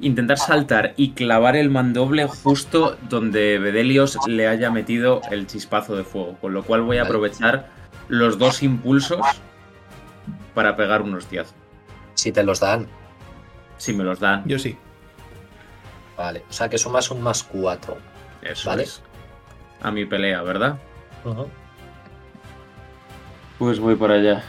intentar 0.00 0.38
saltar 0.38 0.94
y 0.96 1.10
clavar 1.12 1.54
el 1.54 1.70
mandoble 1.70 2.26
justo 2.26 2.96
donde 3.08 3.60
Bedelios 3.60 4.18
le 4.26 4.48
haya 4.48 4.72
metido 4.72 5.20
el 5.30 5.46
chispazo 5.46 5.94
de 5.94 6.02
fuego, 6.02 6.36
con 6.40 6.52
lo 6.52 6.64
cual 6.64 6.82
voy 6.82 6.98
a 6.98 7.02
aprovechar 7.02 7.68
los 8.08 8.38
dos 8.38 8.64
impulsos 8.64 9.20
para 10.52 10.74
pegar 10.76 11.02
un 11.02 11.14
hostiazo. 11.14 11.54
Si 12.14 12.32
te 12.32 12.42
los 12.42 12.60
dan. 12.60 12.86
Si 13.78 13.92
me 13.92 14.04
los 14.04 14.20
dan. 14.20 14.44
Yo 14.46 14.58
sí. 14.58 14.76
Vale. 16.16 16.44
O 16.48 16.52
sea 16.52 16.68
que 16.68 16.78
sumas 16.78 17.10
un 17.10 17.22
más 17.22 17.42
4. 17.42 17.96
Eso 18.42 18.70
Vale. 18.70 18.84
es. 18.84 19.02
A 19.80 19.90
mi 19.90 20.04
pelea, 20.04 20.42
¿verdad? 20.42 20.78
Pues 23.58 23.80
voy 23.80 23.96
para 23.96 24.14
allá. 24.14 24.42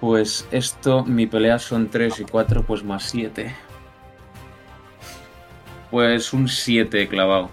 Pues 0.00 0.46
esto, 0.50 1.04
mi 1.04 1.26
pelea 1.26 1.58
son 1.58 1.88
3 1.88 2.20
y 2.20 2.24
4, 2.24 2.62
pues 2.62 2.84
más 2.84 3.04
7. 3.04 3.54
Pues 5.90 6.32
un 6.32 6.48
7 6.48 7.08
clavado. 7.08 7.50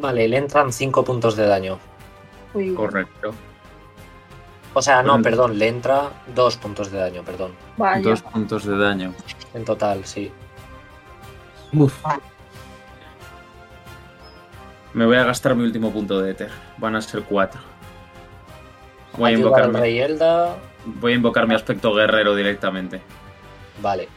Vale, 0.00 0.28
le 0.28 0.36
entran 0.36 0.72
5 0.72 1.04
puntos 1.04 1.36
de 1.36 1.46
daño. 1.46 1.78
Uy, 2.56 2.74
Correcto. 2.74 3.34
O 4.72 4.82
sea, 4.82 5.02
no, 5.02 5.20
perdón, 5.22 5.58
le 5.58 5.68
entra 5.68 6.10
2 6.34 6.56
puntos 6.58 6.90
de 6.90 6.98
daño, 6.98 7.22
perdón. 7.22 7.52
vaya. 7.76 8.02
Dos 8.02 8.22
puntos 8.22 8.64
de 8.64 8.76
daño. 8.76 9.14
En 9.54 9.64
total, 9.64 10.04
sí. 10.04 10.30
Uf. 11.72 11.94
Me 14.92 15.06
voy 15.06 15.16
a 15.16 15.24
gastar 15.24 15.54
mi 15.54 15.64
último 15.64 15.90
punto 15.92 16.20
de 16.20 16.30
éter. 16.30 16.50
Van 16.78 16.94
a 16.94 17.00
ser 17.00 17.22
4. 17.22 17.60
Voy 19.16 19.32
a 19.32 19.34
invocar 19.34 19.70
voy 19.70 21.12
a 21.12 21.14
invocar 21.14 21.48
mi 21.48 21.54
aspecto 21.54 21.94
guerrero 21.94 22.34
directamente. 22.34 23.00
Vale. 23.82 24.08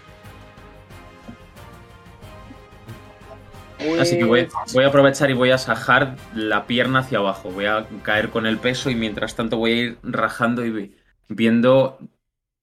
Así 4.00 4.18
que 4.18 4.26
voy, 4.26 4.48
voy 4.74 4.84
a 4.84 4.88
aprovechar 4.88 5.30
y 5.30 5.34
voy 5.34 5.52
a 5.52 5.58
sajar 5.58 6.16
la 6.34 6.68
pierna 6.68 7.00
hacia 7.00 7.20
abajo. 7.20 7.50
Voy 7.52 7.66
a 7.66 7.86
caer 8.04 8.30
con 8.30 8.46
el 8.46 8.58
peso 8.58 8.90
y 8.90 8.96
mientras 8.96 9.36
tanto 9.36 9.58
voy 9.58 9.72
a 9.72 9.76
ir 9.76 9.98
rajando 10.04 10.66
y 10.66 10.70
vi- 10.70 10.96
viendo, 11.30 11.98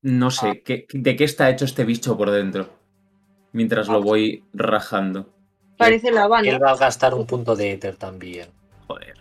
no 0.03 0.31
sé, 0.31 0.63
qué, 0.63 0.87
de 0.93 1.17
qué 1.17 1.25
está 1.25 1.49
hecho 1.51 1.65
este 1.65 1.85
bicho 1.85 2.17
por 2.19 2.31
dentro. 2.31 2.69
Mientras 3.53 3.89
lo 3.89 4.03
voy 4.03 4.45
rajando. 4.53 5.33
Parece 5.79 6.11
la 6.11 6.21
Él 6.21 6.25
Habana. 6.27 6.59
va 6.59 6.71
a 6.73 6.77
gastar 6.77 7.15
un 7.15 7.27
punto 7.27 7.57
de 7.57 7.73
éter 7.73 7.97
también. 7.97 8.49
Joder. 8.87 9.15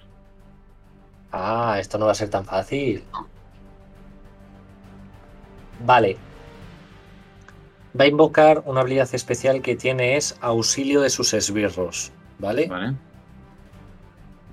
Ah, 1.32 1.78
esto 1.80 1.98
no 1.98 2.06
va 2.06 2.12
a 2.12 2.16
ser 2.16 2.30
tan 2.30 2.46
fácil. 2.46 3.04
Vale. 5.86 6.18
Va 8.00 8.06
a 8.06 8.08
invocar 8.08 8.64
una 8.66 8.82
habilidad 8.82 9.10
especial 9.14 9.62
que 9.62 9.76
tiene 9.76 10.18
es 10.18 10.38
auxilio 10.42 11.02
de 11.02 11.10
sus 11.10 11.34
esbirros, 11.34 12.12
¿vale? 12.40 12.68
Vale. 12.68 12.94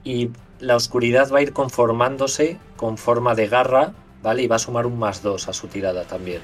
Y 0.04 0.30
la 0.60 0.76
oscuridad 0.76 1.30
va 1.32 1.38
a 1.38 1.42
ir 1.42 1.52
conformándose 1.52 2.58
con 2.76 2.98
forma 2.98 3.34
de 3.34 3.48
garra, 3.48 3.92
¿vale? 4.22 4.42
Y 4.42 4.46
va 4.46 4.56
a 4.56 4.60
sumar 4.60 4.86
un 4.86 4.98
más 4.98 5.22
2 5.22 5.48
a 5.48 5.52
su 5.52 5.66
tirada 5.66 6.04
también. 6.04 6.40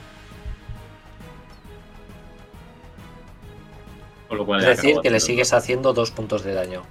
Con 4.29 4.39
lo 4.39 4.47
cual 4.47 4.61
Es 4.61 4.67
decir, 4.67 4.97
que 5.03 5.11
le 5.11 5.21
sigues 5.21 5.53
haciendo 5.53 5.93
dos 5.93 6.11
puntos 6.11 6.45
de 6.45 6.53
daño. 6.55 6.83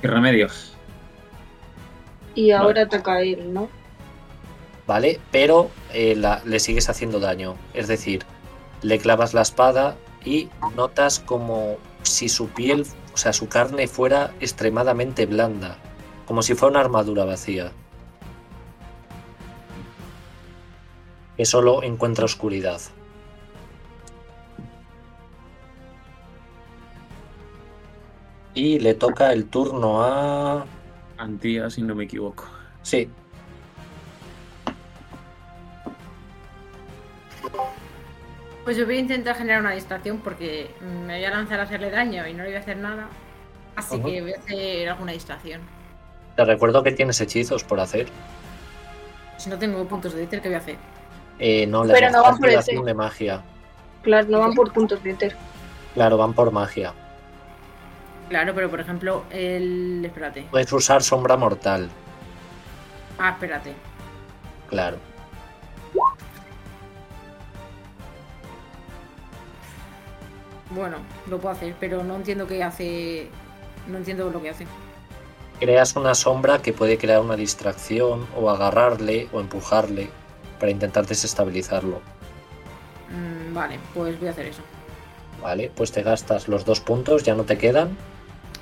¿Qué 0.00 0.08
remedios? 0.08 0.74
Y 2.34 2.50
ahora 2.50 2.82
ataca 2.82 3.22
él, 3.22 3.52
¿no? 3.54 3.68
¿vale? 4.86 5.18
Pero 5.32 5.70
eh, 5.92 6.14
la- 6.14 6.42
le 6.44 6.60
sigues 6.60 6.88
haciendo 6.90 7.18
daño. 7.18 7.56
Es 7.74 7.88
decir, 7.88 8.24
le 8.82 8.98
clavas 8.98 9.34
la 9.34 9.42
espada 9.42 9.96
y 10.24 10.48
notas 10.74 11.20
como 11.20 11.76
si 12.02 12.28
su 12.28 12.48
piel, 12.48 12.86
o 13.14 13.16
sea, 13.16 13.32
su 13.32 13.48
carne 13.48 13.86
fuera 13.88 14.34
extremadamente 14.40 15.26
blanda, 15.26 15.78
como 16.26 16.42
si 16.42 16.54
fuera 16.54 16.72
una 16.72 16.80
armadura 16.80 17.24
vacía. 17.24 17.72
Que 21.36 21.44
solo 21.44 21.82
encuentra 21.82 22.24
oscuridad. 22.24 22.80
Y 28.54 28.78
le 28.78 28.94
toca 28.94 29.32
el 29.32 29.46
turno 29.46 30.02
a... 30.02 30.64
Antía, 31.18 31.68
si 31.68 31.82
no 31.82 31.94
me 31.94 32.04
equivoco. 32.04 32.44
Sí, 32.82 33.10
Pues 38.66 38.76
yo 38.76 38.84
voy 38.84 38.96
a 38.96 38.98
intentar 38.98 39.36
generar 39.36 39.60
una 39.60 39.70
distracción 39.70 40.18
porque 40.18 40.74
me 41.06 41.14
voy 41.14 41.24
a 41.24 41.30
lanzar 41.30 41.60
a 41.60 41.62
hacerle 41.62 41.88
daño 41.88 42.26
y 42.26 42.32
no 42.32 42.42
le 42.42 42.48
voy 42.48 42.56
a 42.56 42.58
hacer 42.58 42.76
nada. 42.76 43.06
Así 43.76 44.00
que 44.02 44.22
voy 44.22 44.32
a 44.32 44.38
hacer 44.38 44.88
alguna 44.88 45.12
distracción. 45.12 45.60
te 46.34 46.44
recuerdo 46.44 46.82
que 46.82 46.90
tienes 46.90 47.20
hechizos 47.20 47.62
por 47.62 47.78
hacer. 47.78 48.08
Si 49.36 49.48
no 49.48 49.56
tengo 49.56 49.84
puntos 49.86 50.14
de 50.14 50.24
éter, 50.24 50.42
¿qué 50.42 50.48
voy 50.48 50.56
a 50.56 50.58
hacer? 50.58 50.76
Eh, 51.38 51.64
no, 51.68 51.84
la 51.84 51.94
Pero 51.94 52.10
no 52.10 52.22
van 52.24 52.38
por 52.38 52.48
el 52.48 52.84
de 52.84 52.94
magia. 52.94 53.42
Claro, 54.02 54.26
no 54.28 54.40
van 54.40 54.54
por 54.54 54.72
puntos 54.72 55.00
de 55.00 55.10
Ether. 55.10 55.36
Claro, 55.94 56.16
van 56.16 56.32
por 56.32 56.50
magia. 56.50 56.92
Claro, 58.28 58.52
pero 58.52 58.68
por 58.68 58.80
ejemplo, 58.80 59.22
el. 59.30 60.04
Espérate. 60.04 60.46
Puedes 60.50 60.72
usar 60.72 61.04
sombra 61.04 61.36
mortal, 61.36 61.88
Ah, 63.16 63.30
espérate. 63.30 63.74
claro. 64.68 64.96
Bueno, 70.70 70.96
lo 71.28 71.38
puedo 71.38 71.54
hacer, 71.54 71.74
pero 71.78 72.02
no 72.02 72.16
entiendo 72.16 72.46
qué 72.46 72.62
hace. 72.62 73.28
No 73.86 73.98
entiendo 73.98 74.30
lo 74.30 74.42
que 74.42 74.50
hace. 74.50 74.66
Creas 75.60 75.96
una 75.96 76.14
sombra 76.14 76.60
que 76.60 76.72
puede 76.72 76.98
crear 76.98 77.20
una 77.20 77.36
distracción 77.36 78.26
o 78.36 78.50
agarrarle 78.50 79.28
o 79.32 79.40
empujarle 79.40 80.10
para 80.58 80.70
intentar 80.70 81.06
desestabilizarlo. 81.06 82.00
Mm, 83.10 83.54
vale, 83.54 83.78
pues 83.94 84.18
voy 84.18 84.28
a 84.28 84.32
hacer 84.32 84.46
eso. 84.46 84.62
Vale, 85.40 85.70
pues 85.74 85.92
te 85.92 86.02
gastas 86.02 86.48
los 86.48 86.64
dos 86.64 86.80
puntos, 86.80 87.22
ya 87.22 87.34
no 87.34 87.44
te 87.44 87.56
quedan. 87.56 87.96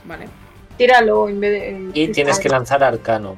Vale. 0.05 0.29
Tíralo 0.77 1.29
en 1.29 1.41
vez 1.41 1.53
de. 1.53 1.91
Y 1.95 2.09
tienes 2.09 2.39
que 2.39 2.49
lanzar 2.49 2.83
arcano. 2.85 3.37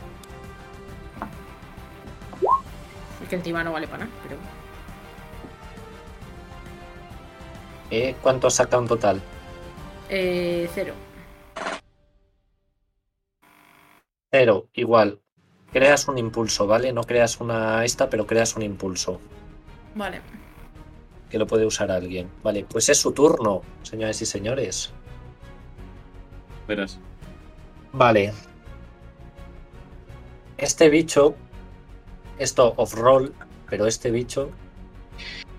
Es 3.22 3.28
que 3.28 3.36
encima 3.36 3.62
no 3.62 3.72
vale 3.72 3.86
para 3.86 4.04
nada, 4.04 4.16
pero. 4.22 4.36
¿Eh? 7.90 8.14
¿Cuánto 8.20 8.50
saca 8.50 8.76
en 8.78 8.86
total? 8.86 9.22
Eh, 10.08 10.68
cero. 10.74 10.94
Cero, 14.30 14.68
igual. 14.74 15.20
Creas 15.72 16.08
un 16.08 16.18
impulso, 16.18 16.66
¿vale? 16.66 16.92
No 16.92 17.04
creas 17.04 17.40
una 17.40 17.84
esta, 17.84 18.08
pero 18.08 18.26
creas 18.26 18.56
un 18.56 18.62
impulso. 18.62 19.20
Vale. 19.94 20.20
Que 21.30 21.38
lo 21.38 21.46
puede 21.46 21.66
usar 21.66 21.90
alguien. 21.90 22.30
Vale, 22.42 22.64
pues 22.68 22.88
es 22.88 22.98
su 22.98 23.12
turno, 23.12 23.62
señores 23.82 24.20
y 24.22 24.26
señores. 24.26 24.92
Verás. 26.66 26.98
Vale. 27.92 28.32
Este 30.58 30.88
bicho, 30.88 31.34
esto 32.38 32.74
off-roll, 32.76 33.34
pero 33.68 33.86
este 33.86 34.10
bicho 34.10 34.50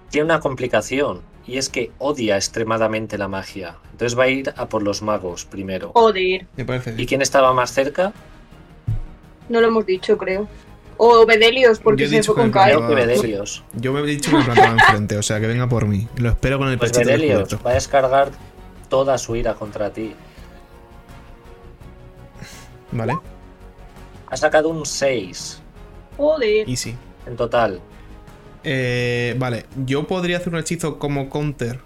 tiene 0.09 0.25
una 0.25 0.39
complicación 0.39 1.21
y 1.47 1.57
es 1.57 1.69
que 1.69 1.91
odia 1.97 2.35
extremadamente 2.35 3.17
la 3.17 3.27
magia. 3.27 3.77
Entonces 3.91 4.17
va 4.19 4.23
a 4.23 4.27
ir 4.27 4.53
a 4.57 4.67
por 4.67 4.83
los 4.83 5.01
magos 5.01 5.45
primero. 5.45 5.91
Joder, 5.93 6.45
Me 6.55 6.65
parece. 6.65 6.93
¿Y 6.97 7.05
quién 7.05 7.21
estaba 7.21 7.53
más 7.53 7.71
cerca? 7.71 8.13
no 9.49 9.61
lo 9.61 9.67
hemos 9.67 9.85
dicho, 9.85 10.17
creo. 10.17 10.45
O 10.97 11.25
Bedelios, 11.25 11.79
porque 11.79 12.07
se 12.07 12.21
fue 12.23 12.35
con 12.35 12.51
Bedelios. 12.51 13.63
Yo 13.73 13.93
me 13.93 14.01
he 14.01 14.05
dicho 14.05 14.29
que 14.31 14.37
me 14.37 14.43
plantaba 14.43 14.71
enfrente, 14.73 15.15
o 15.17 15.23
sea, 15.23 15.39
que 15.39 15.47
venga 15.47 15.69
por 15.69 15.85
mí. 15.87 16.07
Lo 16.17 16.29
espero 16.29 16.57
con 16.57 16.67
el 16.69 16.77
Pues 16.77 16.91
Bedelios 16.91 17.37
descubierto. 17.39 17.59
va 17.65 17.71
a 17.71 17.73
descargar 17.75 18.31
toda 18.89 19.17
su 19.17 19.35
ira 19.37 19.53
contra 19.53 19.91
ti. 19.93 20.13
Vale, 22.91 23.17
Ha 24.29 24.37
sacado 24.37 24.69
un 24.69 24.85
6 24.85 25.61
Joder. 26.17 26.67
easy. 26.69 26.95
en 27.25 27.35
total. 27.37 27.79
Eh, 28.69 29.33
vale, 29.39 29.65
yo 29.85 30.07
podría 30.07 30.37
hacer 30.37 30.51
un 30.51 30.59
hechizo 30.59 30.99
como 30.99 31.29
counter. 31.29 31.79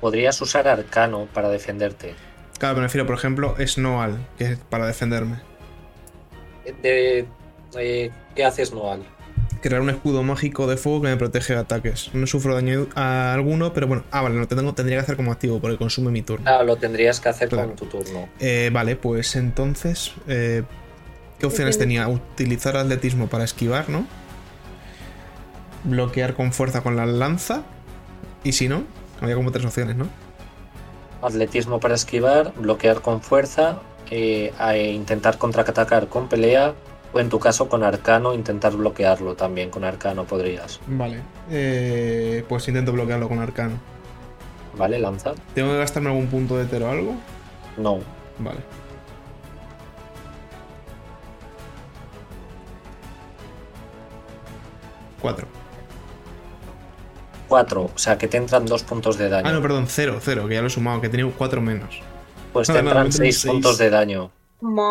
Podrías 0.00 0.40
usar 0.40 0.66
arcano 0.66 1.28
para 1.32 1.48
defenderte. 1.50 2.14
Claro, 2.58 2.74
me 2.76 2.82
refiero, 2.82 3.06
por 3.06 3.14
ejemplo, 3.16 3.54
Snowal, 3.64 4.18
que 4.38 4.44
es 4.52 4.58
para 4.58 4.86
defenderme. 4.86 5.36
De, 6.82 7.26
eh, 7.78 8.10
¿Qué 8.34 8.44
haces, 8.44 8.72
Noal? 8.72 9.04
Crear 9.62 9.82
un 9.82 9.90
escudo 9.90 10.24
mágico 10.24 10.66
de 10.66 10.76
fuego 10.76 11.02
que 11.02 11.08
me 11.08 11.16
protege 11.16 11.52
de 11.52 11.60
ataques. 11.60 12.10
No 12.12 12.26
sufro 12.26 12.54
daño 12.54 12.88
a 12.96 13.32
alguno, 13.34 13.72
pero 13.72 13.86
bueno. 13.86 14.02
Ah, 14.10 14.22
vale, 14.22 14.34
lo 14.36 14.48
tengo, 14.48 14.74
tendría 14.74 14.98
que 14.98 15.02
hacer 15.02 15.16
como 15.16 15.30
activo 15.30 15.60
porque 15.60 15.76
consume 15.76 16.10
mi 16.10 16.22
turno. 16.22 16.50
Ah, 16.50 16.64
lo 16.64 16.76
tendrías 16.76 17.20
que 17.20 17.28
hacer 17.28 17.48
Claro. 17.50 17.68
con 17.68 17.76
tu 17.76 17.86
turno. 17.86 18.28
Eh, 18.40 18.70
vale, 18.72 18.96
pues 18.96 19.36
entonces. 19.36 20.12
eh, 20.26 20.64
¿Qué 21.38 21.46
opciones 21.46 21.78
tenía? 21.78 22.08
Utilizar 22.08 22.76
atletismo 22.76 23.28
para 23.28 23.44
esquivar, 23.44 23.88
¿no? 23.88 24.06
Bloquear 25.84 26.34
con 26.34 26.52
fuerza 26.52 26.82
con 26.82 26.96
la 26.96 27.06
lanza. 27.06 27.62
Y 28.44 28.52
si 28.52 28.68
no, 28.68 28.84
había 29.20 29.34
como 29.34 29.52
tres 29.52 29.64
opciones, 29.64 29.96
¿no? 29.96 30.06
Atletismo 31.22 31.80
para 31.80 31.94
esquivar, 31.94 32.52
bloquear 32.56 33.02
con 33.02 33.20
fuerza, 33.20 33.80
eh, 34.10 34.52
e 34.58 34.92
intentar 34.92 35.36
contraatacar 35.36 36.08
con 36.08 36.28
pelea, 36.28 36.74
o 37.12 37.20
en 37.20 37.28
tu 37.28 37.38
caso 37.38 37.68
con 37.68 37.82
arcano, 37.82 38.34
intentar 38.34 38.74
bloquearlo 38.74 39.34
también. 39.34 39.70
Con 39.70 39.84
arcano 39.84 40.24
podrías. 40.24 40.80
Vale. 40.86 41.20
Eh, 41.50 42.44
pues 42.48 42.66
intento 42.68 42.92
bloquearlo 42.92 43.28
con 43.28 43.40
arcano. 43.40 43.74
¿Vale? 44.76 44.98
Lanza. 44.98 45.32
¿Tengo 45.54 45.72
que 45.72 45.78
gastarme 45.78 46.08
algún 46.08 46.28
punto 46.28 46.56
de 46.56 46.64
tero 46.64 46.86
o 46.86 46.90
algo? 46.90 47.14
No. 47.76 47.98
Vale. 48.38 48.60
Cuatro. 55.20 55.46
4. 57.50 57.82
O 57.94 57.98
sea 57.98 58.16
que 58.16 58.28
te 58.28 58.38
entran 58.38 58.64
dos 58.64 58.82
puntos 58.84 59.18
de 59.18 59.28
daño. 59.28 59.46
Ah, 59.48 59.52
no, 59.52 59.60
perdón, 59.60 59.84
cero, 59.88 60.18
cero, 60.22 60.46
que 60.48 60.54
ya 60.54 60.60
lo 60.62 60.68
he 60.68 60.70
sumado, 60.70 61.00
que 61.02 61.08
tenía 61.10 61.30
cuatro 61.36 61.60
menos. 61.60 62.00
Pues 62.54 62.68
no, 62.70 62.74
te 62.76 62.82
no, 62.82 62.88
entran 62.88 63.04
me 63.04 63.08
entran 63.08 63.12
6 63.26 63.38
seis. 63.40 63.52
puntos 63.52 63.76
de 63.78 63.90
daño. 63.90 64.32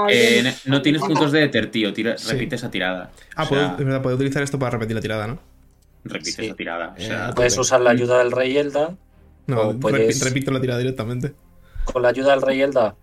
Eh, 0.09 0.53
no 0.65 0.81
tienes 0.81 1.01
puntos 1.01 1.31
de 1.31 1.43
éter, 1.43 1.69
tío. 1.71 1.93
Tira- 1.93 2.17
Sí. 2.17 2.31
Repite 2.31 2.55
esa 2.55 2.69
tirada. 2.71 3.11
Ah, 3.35 3.43
O 3.43 3.49
puedo, 3.49 3.61
sea, 3.63 3.71
es 3.79 3.85
verdad, 3.85 4.01
puedo 4.01 4.15
utilizar 4.15 4.43
esto 4.43 4.57
para 4.59 4.71
repetir 4.71 4.95
la 4.95 5.01
tirada, 5.01 5.27
¿no? 5.27 5.39
repite 6.05 6.31
Sí. 6.31 6.45
esa 6.45 6.55
tirada. 6.55 6.95
O 6.97 7.01
sea, 7.01 7.29
Eh, 7.29 7.33
Puedes 7.35 7.53
tope. 7.53 7.61
usar 7.61 7.81
la 7.81 7.89
ayuda 7.91 8.19
del 8.19 8.31
rey 8.31 8.57
Elda. 8.57 8.95
No, 9.47 9.61
O 9.61 9.79
puedes- 9.79 10.19
repi- 10.21 10.23
repito 10.25 10.51
la 10.51 10.61
tirada 10.61 10.79
directamente. 10.79 11.33
Con 11.83 12.01
la 12.01 12.09
ayuda 12.09 12.31
del 12.31 12.41
rey 12.41 12.61
Elda. 12.61 12.95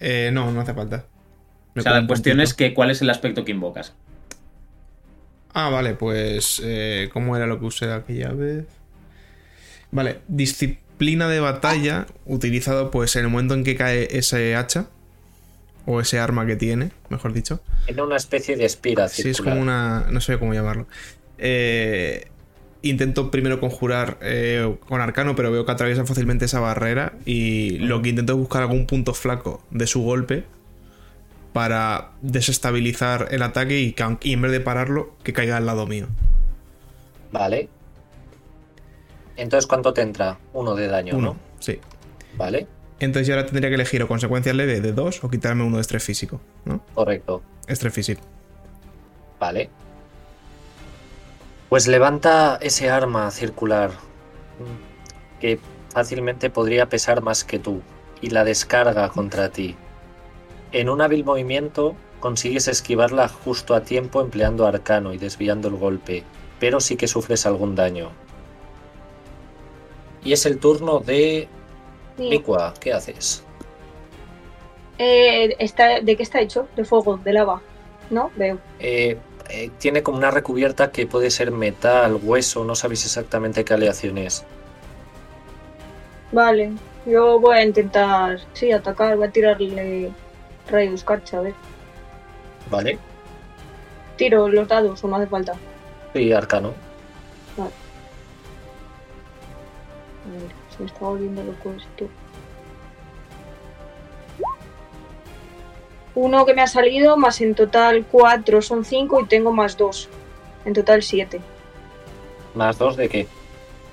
Eh, 0.00 0.30
no, 0.32 0.50
no 0.50 0.60
hace 0.60 0.74
falta. 0.74 1.04
Me 1.74 1.80
o 1.80 1.82
sea, 1.82 1.92
la 2.00 2.06
cuestión 2.06 2.36
puntito. 2.38 2.42
es 2.50 2.54
que 2.54 2.74
cuál 2.74 2.90
es 2.90 3.00
el 3.02 3.10
aspecto 3.10 3.44
que 3.44 3.52
invocas. 3.52 3.94
Ah, 5.60 5.70
vale, 5.70 5.94
pues. 5.94 6.62
eh, 6.64 7.08
¿Cómo 7.12 7.36
era 7.36 7.48
lo 7.48 7.58
que 7.58 7.66
usé 7.66 7.92
aquella 7.92 8.28
vez? 8.28 8.64
Vale, 9.90 10.20
disciplina 10.28 11.26
de 11.28 11.40
batalla 11.40 12.06
utilizado 12.26 12.92
pues 12.92 13.16
en 13.16 13.24
el 13.24 13.30
momento 13.30 13.54
en 13.54 13.64
que 13.64 13.74
cae 13.74 14.06
ese 14.16 14.54
hacha. 14.54 14.86
O 15.84 16.00
ese 16.00 16.20
arma 16.20 16.46
que 16.46 16.54
tiene, 16.54 16.92
mejor 17.08 17.32
dicho. 17.32 17.60
Tiene 17.86 18.02
una 18.02 18.16
especie 18.16 18.56
de 18.56 18.66
espira 18.66 19.08
Sí, 19.08 19.30
es 19.30 19.40
como 19.40 19.60
una. 19.60 20.06
No 20.10 20.20
sé 20.20 20.38
cómo 20.38 20.54
llamarlo. 20.54 20.86
Eh, 21.38 22.28
intento 22.82 23.32
primero 23.32 23.58
conjurar 23.58 24.18
eh, 24.20 24.76
con 24.86 25.00
arcano, 25.00 25.34
pero 25.34 25.50
veo 25.50 25.66
que 25.66 25.72
atraviesa 25.72 26.06
fácilmente 26.06 26.44
esa 26.44 26.60
barrera. 26.60 27.14
Y 27.24 27.78
lo 27.78 28.00
que 28.00 28.10
intento 28.10 28.34
es 28.34 28.38
buscar 28.38 28.62
algún 28.62 28.86
punto 28.86 29.12
flaco 29.12 29.64
de 29.72 29.88
su 29.88 30.02
golpe 30.02 30.44
para 31.52 32.12
desestabilizar 32.22 33.28
el 33.30 33.42
ataque 33.42 33.80
y, 33.80 33.92
que, 33.92 34.04
aun- 34.04 34.18
y 34.22 34.32
en 34.34 34.42
vez 34.42 34.52
de 34.52 34.60
pararlo, 34.60 35.14
que 35.22 35.32
caiga 35.32 35.56
al 35.56 35.66
lado 35.66 35.86
mío. 35.86 36.06
Vale. 37.32 37.68
Entonces, 39.36 39.66
¿cuánto 39.66 39.92
te 39.92 40.02
entra? 40.02 40.38
Uno 40.52 40.74
de 40.74 40.88
daño, 40.88 41.16
Uno, 41.16 41.34
¿no? 41.34 41.36
sí. 41.60 41.78
Vale, 42.36 42.66
Entonces 43.00 43.26
yo 43.28 43.34
ahora 43.34 43.46
tendría 43.46 43.68
que 43.68 43.74
elegir 43.76 44.02
o 44.02 44.08
consecuencias 44.08 44.54
leve 44.54 44.80
de 44.80 44.92
2 44.92 45.24
o 45.24 45.30
quitarme 45.30 45.64
uno 45.64 45.76
de 45.76 45.82
estrés 45.82 46.04
físico, 46.04 46.40
¿no? 46.64 46.84
correcto. 46.94 47.42
Estrés 47.66 47.92
físico. 47.94 48.20
Vale. 49.40 49.70
Pues 51.68 51.86
levanta 51.86 52.58
ese 52.60 52.90
arma 52.90 53.30
circular 53.30 53.90
que 55.40 55.58
fácilmente 55.92 56.50
podría 56.50 56.88
pesar 56.88 57.22
más 57.22 57.44
que 57.44 57.58
tú 57.58 57.82
y 58.20 58.30
la 58.30 58.44
descarga 58.44 59.08
contra 59.10 59.48
ti. 59.50 59.76
En 60.72 60.88
un 60.88 61.00
hábil 61.00 61.24
movimiento 61.24 61.94
consigues 62.20 62.68
esquivarla 62.68 63.28
justo 63.28 63.74
a 63.74 63.82
tiempo 63.82 64.20
empleando 64.20 64.66
arcano 64.66 65.12
y 65.12 65.18
desviando 65.18 65.68
el 65.68 65.76
golpe, 65.76 66.24
pero 66.58 66.80
sí 66.80 66.96
que 66.96 67.08
sufres 67.08 67.46
algún 67.46 67.74
daño. 67.74 68.10
Y 70.24 70.32
es 70.32 70.44
el 70.46 70.58
turno 70.58 70.98
de 71.00 71.48
Sí. 72.18 72.44
¿Qué 72.80 72.92
haces? 72.92 73.44
Eh, 74.98 75.54
está, 75.60 76.00
¿De 76.00 76.16
qué 76.16 76.22
está 76.24 76.40
hecho? 76.40 76.66
De 76.74 76.84
fuego, 76.84 77.18
de 77.18 77.32
lava. 77.32 77.62
¿No? 78.10 78.32
Veo. 78.34 78.58
Eh, 78.80 79.16
eh, 79.50 79.70
tiene 79.78 80.02
como 80.02 80.18
una 80.18 80.32
recubierta 80.32 80.90
que 80.90 81.06
puede 81.06 81.30
ser 81.30 81.52
metal, 81.52 82.18
hueso, 82.20 82.64
no 82.64 82.74
sabéis 82.74 83.04
exactamente 83.04 83.64
qué 83.64 83.74
aleación 83.74 84.18
es. 84.18 84.44
Vale. 86.32 86.72
Yo 87.06 87.38
voy 87.38 87.58
a 87.58 87.64
intentar, 87.64 88.40
sí, 88.52 88.72
atacar. 88.72 89.16
Voy 89.16 89.28
a 89.28 89.30
tirarle 89.30 90.10
escarcha, 90.76 91.38
a 91.38 91.42
ver. 91.42 91.54
¿Vale? 92.70 92.98
Tiro 94.16 94.48
los 94.48 94.68
dados 94.68 95.02
o 95.02 95.08
no 95.08 95.16
hace 95.16 95.26
falta. 95.26 95.54
Sí, 96.12 96.32
arcano. 96.32 96.74
A 97.58 97.62
ver, 100.30 100.50
se 100.76 100.82
me 100.82 100.86
está 100.86 101.00
volviendo 101.00 101.42
loco 101.42 101.72
esto. 101.76 102.08
Uno 106.14 106.44
que 106.44 106.54
me 106.54 106.62
ha 106.62 106.66
salido, 106.66 107.16
más 107.16 107.40
en 107.40 107.54
total 107.54 108.04
cuatro, 108.10 108.60
son 108.60 108.84
cinco 108.84 109.20
y 109.20 109.26
tengo 109.26 109.52
más 109.52 109.76
dos. 109.76 110.08
En 110.64 110.74
total 110.74 111.02
siete. 111.02 111.40
¿Más 112.54 112.76
dos 112.76 112.96
de 112.96 113.08
qué? 113.08 113.28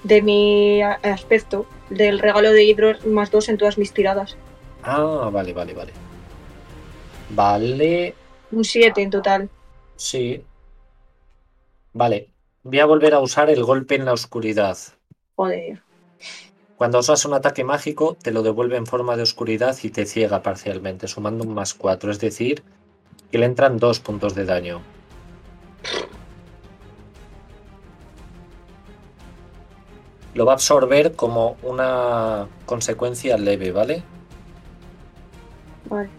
De 0.04 0.22
mi 0.22 0.82
aspecto, 0.82 1.68
del 1.90 2.20
regalo 2.20 2.52
de 2.52 2.64
Hidro, 2.64 2.98
más 3.06 3.30
dos 3.30 3.48
en 3.50 3.58
todas 3.58 3.78
mis 3.78 3.94
tiradas. 3.94 4.36
Ah, 4.84 5.30
vale, 5.32 5.54
vale, 5.54 5.74
vale. 5.74 5.94
Vale, 7.30 8.16
Un 8.52 8.64
siete 8.64 9.02
en 9.02 9.10
total. 9.10 9.50
sí. 9.95 10.44
Vale, 11.94 12.30
voy 12.64 12.80
a 12.80 12.86
volver 12.86 13.14
a 13.14 13.22
usar 13.22 13.50
el 13.50 13.64
golpe 13.64 13.95
en 13.95 14.04
la 14.04 14.12
oscuridad. 14.12 14.78
Joder. 15.38 15.82
Cuando 16.76 17.00
usas 17.00 17.24
un 17.24 17.34
ataque 17.34 17.64
mágico, 17.64 18.18
te 18.22 18.32
lo 18.32 18.44
devuelve 18.44 18.76
en 18.76 18.86
forma 18.86 19.16
de 19.16 19.24
oscuridad 19.24 19.78
y 19.82 19.90
te 19.92 20.06
ciega 20.06 20.44
parcialmente, 20.44 21.08
sumando 21.08 21.45
un 21.45 21.54
más 21.54 21.74
4, 21.74 22.12
es 22.12 22.20
decir, 22.20 22.64
que 23.32 23.38
le 23.38 23.45
entran 23.45 23.78
dos 23.78 24.02
puntos 24.02 24.36
de 24.36 24.44
daño. 24.44 24.82
Lo 30.34 30.45
va 30.45 30.52
a 30.52 30.56
absorber 30.56 31.16
como 31.16 31.56
una 31.64 32.50
consecuencia 32.66 33.38
leve, 33.38 33.72
¿vale? 33.72 34.04
Vale. 35.90 36.10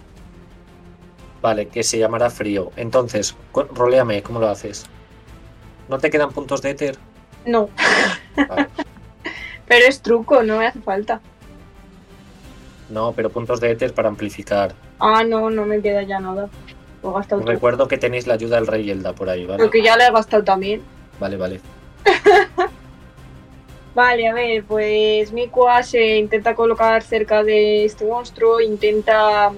Vale, 1.42 1.68
que 1.68 1.82
se 1.82 1.98
llamará 1.98 2.30
frío. 2.30 2.72
Entonces, 2.76 3.36
roléame, 3.52 4.22
¿cómo 4.22 4.40
lo 4.40 4.48
haces? 4.48 4.86
¿No 5.88 5.98
te 5.98 6.10
quedan 6.10 6.32
puntos 6.32 6.62
de 6.62 6.70
éter? 6.70 6.98
No, 7.44 7.68
Vale. 8.48 8.68
pero 9.68 9.86
es 9.86 10.02
truco, 10.02 10.42
no 10.42 10.58
me 10.58 10.66
hace 10.66 10.80
falta. 10.80 11.20
No, 12.88 13.12
pero 13.12 13.30
puntos 13.30 13.60
de 13.60 13.70
éter 13.70 13.94
para 13.94 14.08
amplificar. 14.08 14.74
Ah, 14.98 15.24
no, 15.24 15.50
no 15.50 15.66
me 15.66 15.80
queda 15.80 16.02
ya 16.02 16.20
nada. 16.20 16.48
Lo 17.02 17.10
he 17.10 17.14
gastado 17.14 17.42
todo. 17.42 17.52
Recuerdo 17.52 17.88
que 17.88 17.98
tenéis 17.98 18.26
la 18.26 18.34
ayuda 18.34 18.56
del 18.56 18.66
rey 18.66 18.90
Elda 18.90 19.12
por 19.12 19.28
ahí, 19.28 19.44
¿vale? 19.44 19.62
Porque 19.62 19.82
ya 19.82 19.96
lo 19.96 20.04
he 20.04 20.10
gastado 20.10 20.44
también. 20.44 20.82
Vale, 21.18 21.36
vale. 21.36 21.60
Vale, 23.96 24.28
a 24.28 24.34
ver, 24.34 24.62
pues 24.64 25.32
Mikua 25.32 25.82
se 25.82 26.18
intenta 26.18 26.54
colocar 26.54 27.02
cerca 27.02 27.42
de 27.42 27.86
este 27.86 28.04
monstruo, 28.04 28.60
intenta 28.60 29.50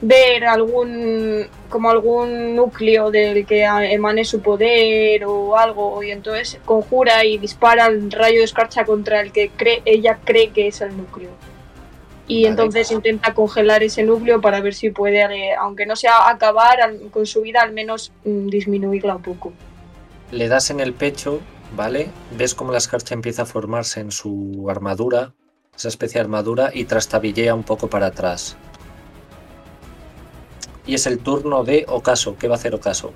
ver 0.00 0.44
algún 0.46 1.46
como 1.68 1.90
algún 1.90 2.54
núcleo 2.54 3.10
del 3.10 3.44
que 3.44 3.64
emane 3.64 4.24
su 4.24 4.40
poder 4.40 5.24
o 5.24 5.56
algo 5.56 6.02
y 6.02 6.10
entonces 6.10 6.58
conjura 6.64 7.24
y 7.24 7.38
dispara 7.38 7.86
el 7.86 8.10
rayo 8.10 8.38
de 8.38 8.44
escarcha 8.44 8.84
contra 8.84 9.20
el 9.20 9.32
que 9.32 9.50
cree, 9.50 9.82
ella 9.84 10.18
cree 10.24 10.50
que 10.50 10.68
es 10.68 10.80
el 10.80 10.96
núcleo. 10.96 11.30
Y 12.26 12.42
Vale. 12.42 12.48
entonces 12.48 12.90
intenta 12.90 13.32
congelar 13.34 13.82
ese 13.82 14.02
núcleo 14.02 14.40
para 14.40 14.60
ver 14.60 14.74
si 14.74 14.90
puede, 14.90 15.20
eh, 15.22 15.54
aunque 15.58 15.86
no 15.86 15.96
sea 15.96 16.28
acabar 16.28 16.78
con 17.10 17.26
su 17.26 17.40
vida, 17.40 17.62
al 17.62 17.72
menos 17.72 18.12
mm, 18.24 18.48
disminuirla 18.48 19.16
un 19.16 19.22
poco. 19.22 19.52
Le 20.30 20.46
das 20.48 20.70
en 20.70 20.80
el 20.80 20.92
pecho, 20.92 21.40
¿vale? 21.74 22.08
Ves 22.36 22.54
cómo 22.54 22.70
la 22.70 22.78
escarcha 22.78 23.14
empieza 23.14 23.42
a 23.42 23.46
formarse 23.46 24.00
en 24.00 24.12
su 24.12 24.66
armadura, 24.70 25.32
esa 25.74 25.88
especie 25.88 26.18
de 26.18 26.24
armadura, 26.24 26.70
y 26.72 26.84
trastabillea 26.84 27.54
un 27.54 27.62
poco 27.62 27.88
para 27.88 28.06
atrás. 28.06 28.58
Y 30.88 30.94
es 30.94 31.06
el 31.06 31.18
turno 31.18 31.62
de 31.64 31.84
Ocaso. 31.86 32.36
¿Qué 32.38 32.48
va 32.48 32.54
a 32.54 32.58
hacer 32.58 32.74
Ocaso? 32.74 33.12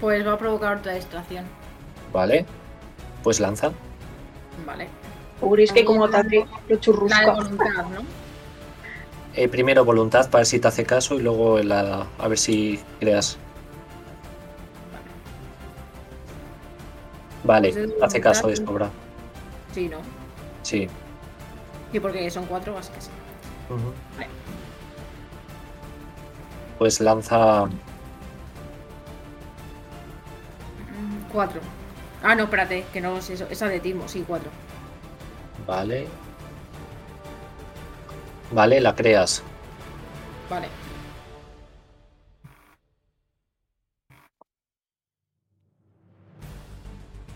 Pues 0.00 0.26
va 0.26 0.32
a 0.32 0.38
provocar 0.38 0.76
otra 0.78 0.92
distracción. 0.94 1.44
¿Vale? 2.12 2.44
Pues 3.22 3.38
lanza. 3.40 3.70
Vale. 4.66 4.88
Pobréis 5.40 5.72
que 5.72 5.84
como 5.84 6.04
ataque 6.06 6.40
lo 6.40 6.46
La 6.46 6.60
de 6.68 6.80
churrusca. 6.80 7.32
voluntad, 7.32 7.84
¿no? 7.94 8.00
Eh, 9.34 9.48
primero 9.48 9.84
voluntad 9.84 10.28
para 10.28 10.40
ver 10.40 10.46
si 10.46 10.58
te 10.58 10.66
hace 10.68 10.84
caso 10.84 11.14
y 11.14 11.22
luego 11.22 11.58
la, 11.60 12.06
a 12.18 12.28
ver 12.28 12.38
si 12.38 12.80
creas. 12.98 13.38
Vale, 17.44 17.72
Pues 17.72 17.84
es 17.90 18.02
hace 18.02 18.20
caso 18.20 18.48
de 18.48 18.56
sobra. 18.56 18.90
Sí, 19.72 19.88
¿no? 19.88 19.98
Sí. 20.62 20.88
Sí, 21.92 22.00
porque 22.00 22.28
son 22.30 22.46
cuatro, 22.46 22.76
así 22.76 22.90
que 22.92 23.00
sí. 23.02 23.10
Ujú. 23.68 23.92
Vale. 24.16 24.28
Pues 26.78 27.00
lanza. 27.00 27.68
Cuatro. 31.32 31.60
Ah, 32.22 32.34
no, 32.34 32.44
espérate, 32.44 32.84
que 32.92 33.00
no 33.00 33.16
es 33.18 33.30
eso. 33.30 33.46
Esa 33.50 33.68
de 33.68 33.80
Timo, 33.80 34.08
sí, 34.08 34.24
cuatro. 34.26 34.50
Vale. 35.66 36.06
Vale, 38.52 38.80
la 38.80 38.94
creas. 38.94 39.42
Vale. 40.50 40.68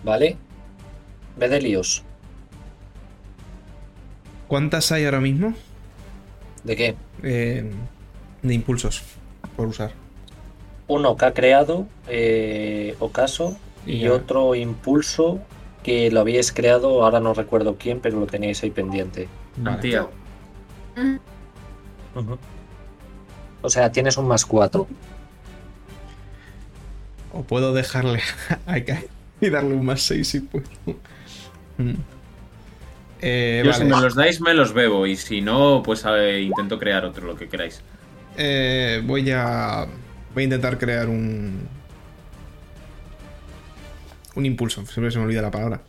Vale. 0.05 0.37
Bedelios. 1.37 2.05
¿Cuántas 4.49 4.93
hay 4.93 5.05
ahora 5.05 5.21
mismo? 5.21 5.55
¿De 6.65 6.77
qué? 6.77 6.97
Eh, 7.23 7.71
de 8.43 8.55
impulsos 8.55 9.20
por 9.61 9.69
usar. 9.69 9.93
Uno 10.89 11.19
que 11.19 11.27
ha 11.27 11.35
creado 11.35 11.87
eh, 12.09 12.97
Ocaso 12.99 13.59
y 13.85 14.09
otro 14.09 14.55
impulso 14.55 15.39
que 15.83 16.11
lo 16.11 16.21
habíais 16.21 16.51
creado, 16.51 17.05
ahora 17.05 17.21
no 17.21 17.35
recuerdo 17.35 17.77
quién, 17.79 18.01
pero 18.01 18.19
lo 18.19 18.27
teníais 18.27 18.63
ahí 18.63 18.71
pendiente. 18.71 19.29
Vale. 19.59 20.07
O 23.61 23.69
sea, 23.69 23.93
tienes 23.93 24.17
un 24.17 24.29
más 24.29 24.47
cuatro. 24.47 24.87
O 27.35 27.43
puedo 27.43 27.75
dejarle 27.75 28.23
y 29.43 29.51
darle 29.51 29.75
un 29.75 29.85
más 29.85 30.01
6 30.01 30.27
si 30.27 30.41
puedo. 30.41 30.65
Mm. 31.77 31.93
Eh, 33.21 33.61
Yo 33.63 33.73
vale. 33.73 33.85
si 33.85 33.91
me 33.91 34.01
los 34.01 34.15
dais 34.15 34.41
me 34.41 34.55
los 34.55 34.73
bebo 34.73 35.07
y 35.07 35.17
si 35.17 35.43
no, 35.43 35.83
pues 35.85 36.03
eh, 36.09 36.41
intento 36.41 36.79
crear 36.79 37.05
otro, 37.05 37.27
lo 37.27 37.37
que 37.37 37.47
queráis. 37.47 37.83
Eh, 38.43 39.03
voy 39.05 39.31
a. 39.33 39.87
Voy 40.33 40.43
a 40.43 40.45
intentar 40.45 40.79
crear 40.79 41.11
un. 41.11 41.69
Un 44.35 44.47
impulso. 44.47 44.87
Siempre 44.87 45.11
se 45.11 45.19
me 45.19 45.25
olvida 45.25 45.43
la 45.43 45.51
palabra. 45.51 45.83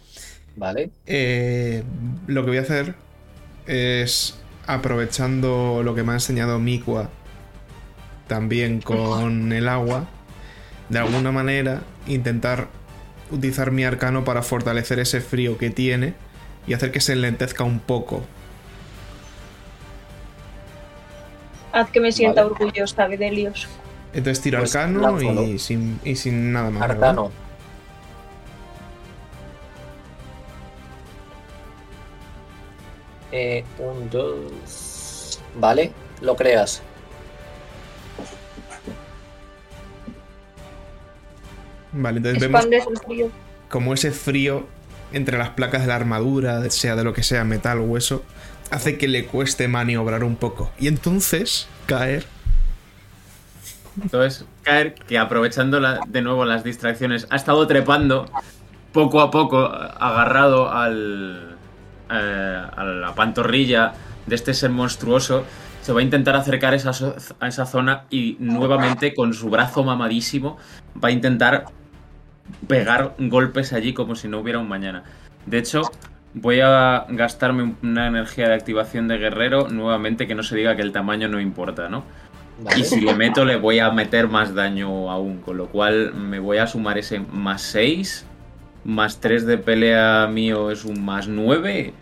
Vale. 0.57 0.91
Eh, 1.05 1.81
lo 2.27 2.43
que 2.43 2.49
voy 2.49 2.57
a 2.57 2.61
hacer 2.61 2.95
es. 3.67 4.37
Aprovechando 4.67 5.81
lo 5.83 5.95
que 5.95 6.03
me 6.03 6.11
ha 6.11 6.15
enseñado 6.15 6.59
Mikua. 6.59 7.09
También 8.27 8.81
con 8.81 9.53
el 9.53 9.69
agua. 9.69 10.09
De 10.89 10.99
alguna 10.99 11.31
manera. 11.31 11.83
Intentar 12.05 12.67
utilizar 13.31 13.71
mi 13.71 13.85
arcano 13.85 14.25
para 14.25 14.43
fortalecer 14.43 14.99
ese 14.99 15.21
frío 15.21 15.57
que 15.57 15.69
tiene. 15.69 16.15
Y 16.67 16.73
hacer 16.73 16.91
que 16.91 16.99
se 16.99 17.13
enlentezca 17.13 17.63
un 17.63 17.79
poco. 17.79 18.25
Haz 21.71 21.89
que 21.89 21.99
me 21.99 22.11
sienta 22.11 22.43
Vale. 22.43 22.53
orgullosa, 22.55 23.07
Bedelios. 23.07 23.67
Entonces 24.13 24.41
tiro 24.43 24.59
Pues 24.59 24.75
arcano 24.75 24.99
lánzalo. 25.01 25.43
y 25.43 25.57
sin, 25.59 25.99
y 26.03 26.15
sin 26.15 26.51
nada 26.51 26.69
más. 26.69 26.81
¿verdad? 26.87 27.09
Arcano. 27.09 27.31
Eh, 33.31 33.63
un, 33.79 34.09
dos. 34.09 35.39
Vale, 35.55 35.91
lo 36.21 36.35
creas. 36.35 36.81
Vale, 41.93 42.17
entonces 42.17 42.39
vemos 42.41 42.65
el 42.65 42.97
frío. 43.05 43.29
como 43.69 43.93
ese 43.93 44.11
frío 44.11 44.65
entre 45.11 45.37
las 45.37 45.49
placas 45.49 45.81
de 45.81 45.87
la 45.87 45.95
armadura, 45.95 46.69
sea 46.69 46.95
de 46.95 47.03
lo 47.03 47.13
que 47.13 47.21
sea, 47.23 47.43
metal, 47.43 47.79
hueso, 47.81 48.23
hace 48.71 48.97
que 48.97 49.07
le 49.07 49.25
cueste 49.25 49.67
maniobrar 49.67 50.23
un 50.23 50.35
poco. 50.35 50.71
Y 50.79 50.87
entonces 50.87 51.67
caer. 51.85 52.25
Entonces, 54.01 54.45
caer, 54.63 54.95
que 54.95 55.17
aprovechando 55.17 55.79
de 56.07 56.21
nuevo 56.21 56.45
las 56.45 56.63
distracciones, 56.63 57.27
ha 57.29 57.35
estado 57.35 57.67
trepando 57.67 58.25
poco 58.93 59.21
a 59.21 59.29
poco, 59.29 59.65
agarrado 59.65 60.71
al, 60.71 61.57
eh, 62.09 62.61
a 62.75 62.83
la 62.83 63.13
pantorrilla 63.13 63.93
de 64.25 64.35
este 64.35 64.53
ser 64.53 64.69
monstruoso. 64.69 65.43
Se 65.81 65.91
va 65.93 65.99
a 65.99 66.03
intentar 66.03 66.35
acercar 66.35 66.73
esa, 66.73 66.91
a 67.39 67.47
esa 67.47 67.65
zona 67.65 68.05
y 68.09 68.37
nuevamente 68.39 69.13
con 69.13 69.33
su 69.33 69.49
brazo 69.49 69.83
mamadísimo 69.83 70.57
va 71.03 71.09
a 71.09 71.11
intentar 71.11 71.65
pegar 72.67 73.15
golpes 73.17 73.73
allí 73.73 73.93
como 73.93 74.15
si 74.15 74.27
no 74.27 74.39
hubiera 74.39 74.59
un 74.59 74.69
mañana. 74.69 75.03
De 75.45 75.57
hecho, 75.57 75.81
voy 76.33 76.59
a 76.61 77.05
gastarme 77.09 77.75
una 77.83 78.07
energía 78.07 78.47
de 78.47 78.55
activación 78.55 79.07
de 79.07 79.17
guerrero 79.17 79.67
nuevamente 79.69 80.27
que 80.27 80.35
no 80.35 80.43
se 80.43 80.55
diga 80.55 80.75
que 80.75 80.81
el 80.81 80.91
tamaño 80.91 81.27
no 81.27 81.39
importa, 81.39 81.89
¿no? 81.89 82.03
Vale. 82.59 82.79
Y 82.79 82.83
si 82.83 83.01
le 83.01 83.15
meto, 83.15 83.43
le 83.43 83.55
voy 83.55 83.79
a 83.79 83.89
meter 83.91 84.27
más 84.27 84.53
daño 84.53 85.09
aún. 85.09 85.39
Con 85.39 85.57
lo 85.57 85.67
cual 85.67 86.13
me 86.13 86.39
voy 86.39 86.59
a 86.59 86.67
sumar 86.67 86.97
ese 86.97 87.19
más 87.19 87.61
6. 87.63 88.25
Más 88.83 89.19
3 89.19 89.45
de 89.45 89.57
pelea 89.57 90.27
mío 90.27 90.71
es 90.71 90.85
un 90.85 91.03
más 91.03 91.27
9. 91.27 91.93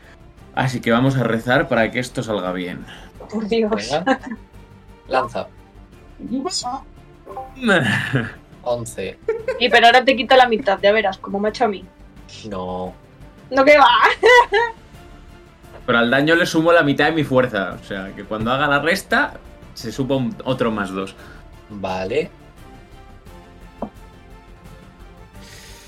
Así 0.55 0.81
que 0.81 0.91
vamos 0.91 1.17
a 1.17 1.23
rezar 1.23 1.69
para 1.69 1.91
que 1.91 1.99
esto 1.99 2.23
salga 2.23 2.51
bien. 2.51 2.85
Por 3.31 3.47
Dios. 3.47 3.71
Venga. 3.71 4.19
Lanza. 5.07 5.47
11. 8.63 9.17
Y 9.59 9.69
pero 9.69 9.87
ahora 9.87 10.03
te 10.03 10.15
quita 10.15 10.35
la 10.35 10.47
mitad, 10.47 10.79
ya 10.81 10.91
verás, 10.91 11.17
como 11.17 11.39
me 11.39 11.47
ha 11.47 11.51
hecho 11.51 11.65
a 11.65 11.69
mí. 11.69 11.85
No. 12.49 12.93
No 13.51 13.65
que 13.65 13.77
va. 13.77 13.87
Pero 15.85 15.97
al 15.97 16.11
daño 16.11 16.35
le 16.35 16.45
sumo 16.45 16.71
la 16.71 16.83
mitad 16.83 17.05
de 17.05 17.11
mi 17.13 17.23
fuerza. 17.23 17.77
O 17.81 17.83
sea, 17.83 18.13
que 18.15 18.23
cuando 18.23 18.51
haga 18.51 18.67
la 18.67 18.79
resta, 18.79 19.33
se 19.73 19.91
supa 19.91 20.15
un- 20.15 20.35
otro 20.45 20.69
más 20.71 20.91
2. 20.91 21.15
Vale. 21.69 22.29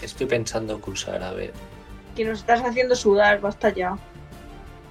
Estoy 0.01 0.25
pensando 0.25 0.73
en 0.83 0.91
usar, 0.91 1.21
a 1.21 1.31
ver. 1.31 1.53
Que 2.15 2.25
nos 2.25 2.39
estás 2.39 2.61
haciendo 2.61 2.95
sudar, 2.95 3.39
basta 3.39 3.69
ya. 3.69 3.95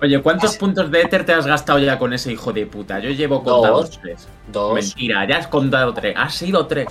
Oye, 0.00 0.22
¿cuántos 0.22 0.56
puntos 0.56 0.90
de 0.90 1.02
éter 1.02 1.26
te 1.26 1.32
has 1.34 1.46
gastado 1.46 1.78
ya 1.78 1.98
con 1.98 2.12
ese 2.12 2.32
hijo 2.32 2.52
de 2.52 2.64
puta? 2.66 3.00
Yo 3.00 3.10
llevo 3.10 3.42
contados 3.42 3.90
Dos. 3.90 4.00
tres. 4.00 4.28
Dos. 4.50 4.72
Mentira, 4.74 5.26
ya 5.28 5.38
has 5.38 5.48
contado 5.48 5.92
tres. 5.92 6.14
Has 6.16 6.34
sido 6.34 6.66
tres. 6.66 6.86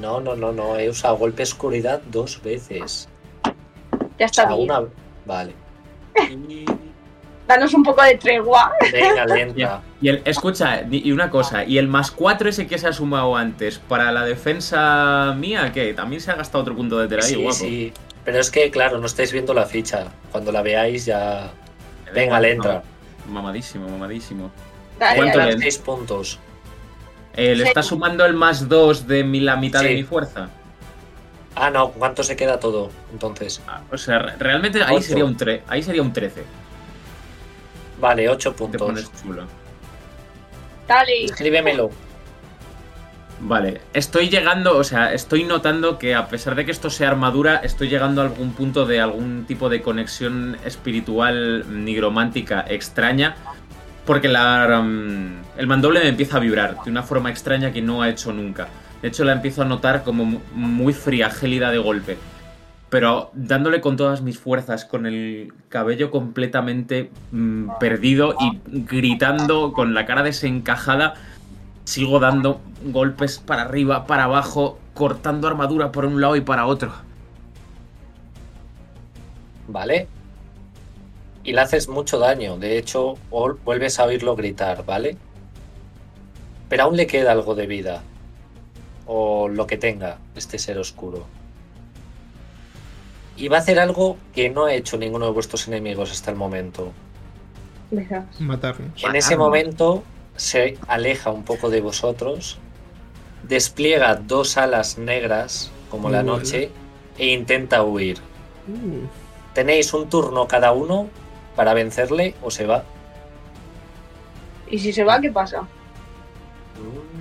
No, 0.00 0.20
no, 0.20 0.34
no, 0.36 0.52
no. 0.52 0.76
He 0.78 0.88
usado 0.88 1.16
golpe 1.16 1.42
oscuridad 1.42 2.00
dos 2.10 2.40
veces. 2.42 3.08
Ya 4.18 4.24
O 4.24 4.26
está 4.26 4.46
sea, 4.46 4.54
bien. 4.56 4.70
una. 4.70 4.88
Vale. 5.26 5.52
Y- 6.30 6.64
Danos 7.46 7.72
un 7.74 7.84
poco 7.84 8.02
de 8.02 8.16
tregua. 8.16 8.72
Venga, 8.92 9.24
lenta. 9.34 9.80
Y 10.00 10.08
el, 10.08 10.22
escucha, 10.24 10.82
y 10.90 11.12
una 11.12 11.30
cosa, 11.30 11.64
y 11.64 11.78
el 11.78 11.86
más 11.86 12.10
4 12.10 12.48
ese 12.48 12.66
que 12.66 12.76
se 12.76 12.88
ha 12.88 12.92
sumado 12.92 13.36
antes, 13.36 13.78
para 13.78 14.10
la 14.10 14.24
defensa 14.24 15.32
mía, 15.38 15.70
¿qué? 15.72 15.94
También 15.94 16.20
se 16.20 16.32
ha 16.32 16.34
gastado 16.34 16.62
otro 16.62 16.74
punto 16.74 16.98
de 16.98 17.06
tela 17.06 17.22
ahí, 17.24 17.28
Sí, 17.34 17.36
guapo. 17.42 17.54
sí. 17.56 17.92
Pero 18.24 18.40
es 18.40 18.50
que, 18.50 18.68
claro, 18.72 18.98
no 18.98 19.06
estáis 19.06 19.30
viendo 19.30 19.54
la 19.54 19.64
ficha. 19.66 20.06
Cuando 20.32 20.50
la 20.50 20.62
veáis 20.62 21.06
ya. 21.06 21.52
Venga, 22.12 22.40
le 22.40 22.52
entra. 22.52 22.82
Mamadísimo, 23.28 23.88
mamadísimo. 23.88 24.50
Dale, 24.98 25.16
¿Cuánto 25.16 25.38
le- 25.38 25.58
Seis 25.58 25.78
puntos. 25.78 26.40
Eh, 27.34 27.54
¿Le 27.54 27.64
está 27.64 27.82
sumando 27.84 28.24
el 28.24 28.34
más 28.34 28.68
2 28.68 29.06
de 29.06 29.22
mi- 29.22 29.38
la 29.40 29.54
mitad 29.54 29.82
de 29.82 29.94
mi 29.94 30.02
fuerza? 30.02 30.48
Ah, 31.56 31.70
no. 31.70 31.90
¿Cuánto 31.90 32.22
se 32.22 32.36
queda 32.36 32.60
todo? 32.60 32.90
Entonces. 33.12 33.62
Ah, 33.66 33.80
O 33.90 33.96
sea, 33.98 34.18
re- 34.20 34.36
realmente 34.38 34.82
ahí 34.84 35.02
sería 35.02 35.24
un 35.24 35.36
tre 35.36 35.62
ahí 35.68 35.82
sería 35.82 36.02
un 36.02 36.12
13. 36.12 36.44
Vale, 37.98 38.28
ocho 38.28 38.52
Te 38.52 38.58
puntos. 38.58 38.82
pones 38.82 39.10
chulo. 39.22 39.44
Dale. 40.86 41.24
Escríbemelo. 41.24 41.90
Vale, 43.38 43.82
estoy 43.92 44.30
llegando, 44.30 44.78
o 44.78 44.84
sea, 44.84 45.12
estoy 45.12 45.44
notando 45.44 45.98
que 45.98 46.14
a 46.14 46.26
pesar 46.28 46.54
de 46.54 46.64
que 46.64 46.70
esto 46.70 46.88
sea 46.88 47.08
armadura, 47.10 47.56
estoy 47.56 47.88
llegando 47.90 48.22
a 48.22 48.24
algún 48.24 48.52
punto 48.52 48.86
de 48.86 48.98
algún 49.00 49.44
tipo 49.46 49.68
de 49.68 49.82
conexión 49.82 50.56
espiritual 50.64 51.64
nigromántica 51.84 52.64
extraña 52.66 53.36
Porque 54.06 54.28
la, 54.28 54.80
um, 54.80 55.42
el 55.58 55.66
mandoble 55.66 56.00
me 56.00 56.08
empieza 56.08 56.38
a 56.38 56.40
vibrar 56.40 56.82
de 56.82 56.90
una 56.90 57.02
forma 57.02 57.28
extraña 57.28 57.72
que 57.72 57.82
no 57.82 58.00
ha 58.00 58.08
hecho 58.08 58.32
nunca. 58.32 58.68
De 59.02 59.08
hecho, 59.08 59.24
la 59.24 59.32
empiezo 59.32 59.62
a 59.62 59.64
notar 59.66 60.02
como 60.04 60.24
mu- 60.24 60.40
muy 60.54 60.92
fría, 60.92 61.30
gélida 61.30 61.70
de 61.70 61.78
golpe. 61.78 62.16
Pero 62.88 63.30
dándole 63.34 63.80
con 63.80 63.96
todas 63.96 64.22
mis 64.22 64.38
fuerzas, 64.38 64.84
con 64.84 65.06
el 65.06 65.52
cabello 65.68 66.10
completamente 66.10 67.10
mm, 67.32 67.78
perdido 67.80 68.36
y 68.40 68.60
gritando 68.66 69.72
con 69.72 69.92
la 69.92 70.06
cara 70.06 70.22
desencajada, 70.22 71.14
sigo 71.84 72.20
dando 72.20 72.60
golpes 72.84 73.38
para 73.38 73.62
arriba, 73.62 74.06
para 74.06 74.24
abajo, 74.24 74.78
cortando 74.94 75.46
armadura 75.48 75.92
por 75.92 76.04
un 76.06 76.20
lado 76.20 76.36
y 76.36 76.40
para 76.40 76.66
otro. 76.66 76.92
¿Vale? 79.68 80.08
Y 81.44 81.52
le 81.52 81.60
haces 81.60 81.88
mucho 81.88 82.18
daño. 82.18 82.56
De 82.56 82.78
hecho, 82.78 83.14
vuelves 83.64 83.98
a 83.98 84.04
oírlo 84.04 84.36
gritar, 84.36 84.84
¿vale? 84.84 85.16
Pero 86.68 86.84
aún 86.84 86.96
le 86.96 87.06
queda 87.06 87.32
algo 87.32 87.54
de 87.54 87.66
vida. 87.66 88.02
O 89.06 89.48
lo 89.48 89.66
que 89.66 89.76
tenga 89.76 90.18
este 90.34 90.58
ser 90.58 90.78
oscuro. 90.78 91.26
Y 93.36 93.48
va 93.48 93.58
a 93.58 93.60
hacer 93.60 93.78
algo 93.78 94.16
que 94.34 94.48
no 94.50 94.64
ha 94.64 94.74
hecho 94.74 94.96
ninguno 94.96 95.26
de 95.26 95.32
vuestros 95.32 95.68
enemigos 95.68 96.10
hasta 96.10 96.30
el 96.30 96.36
momento. 96.36 96.92
Matarme. 98.40 98.90
En 99.02 99.14
ese 99.14 99.36
momento 99.36 100.02
se 100.36 100.78
aleja 100.88 101.30
un 101.30 101.44
poco 101.44 101.70
de 101.70 101.80
vosotros, 101.80 102.58
despliega 103.42 104.16
dos 104.16 104.56
alas 104.56 104.98
negras 104.98 105.70
como 105.90 106.10
la 106.10 106.22
noche 106.22 106.70
e 107.18 107.28
intenta 107.28 107.82
huir. 107.82 108.18
Uh, 108.68 109.06
Tenéis 109.54 109.94
un 109.94 110.08
turno 110.10 110.46
cada 110.46 110.72
uno 110.72 111.08
para 111.54 111.72
vencerle 111.72 112.34
o 112.42 112.50
se 112.50 112.66
va. 112.66 112.84
¿Y 114.70 114.78
si 114.78 114.92
se 114.92 115.04
va, 115.04 115.20
qué 115.20 115.30
pasa? 115.30 115.62
Mm, 115.62 117.15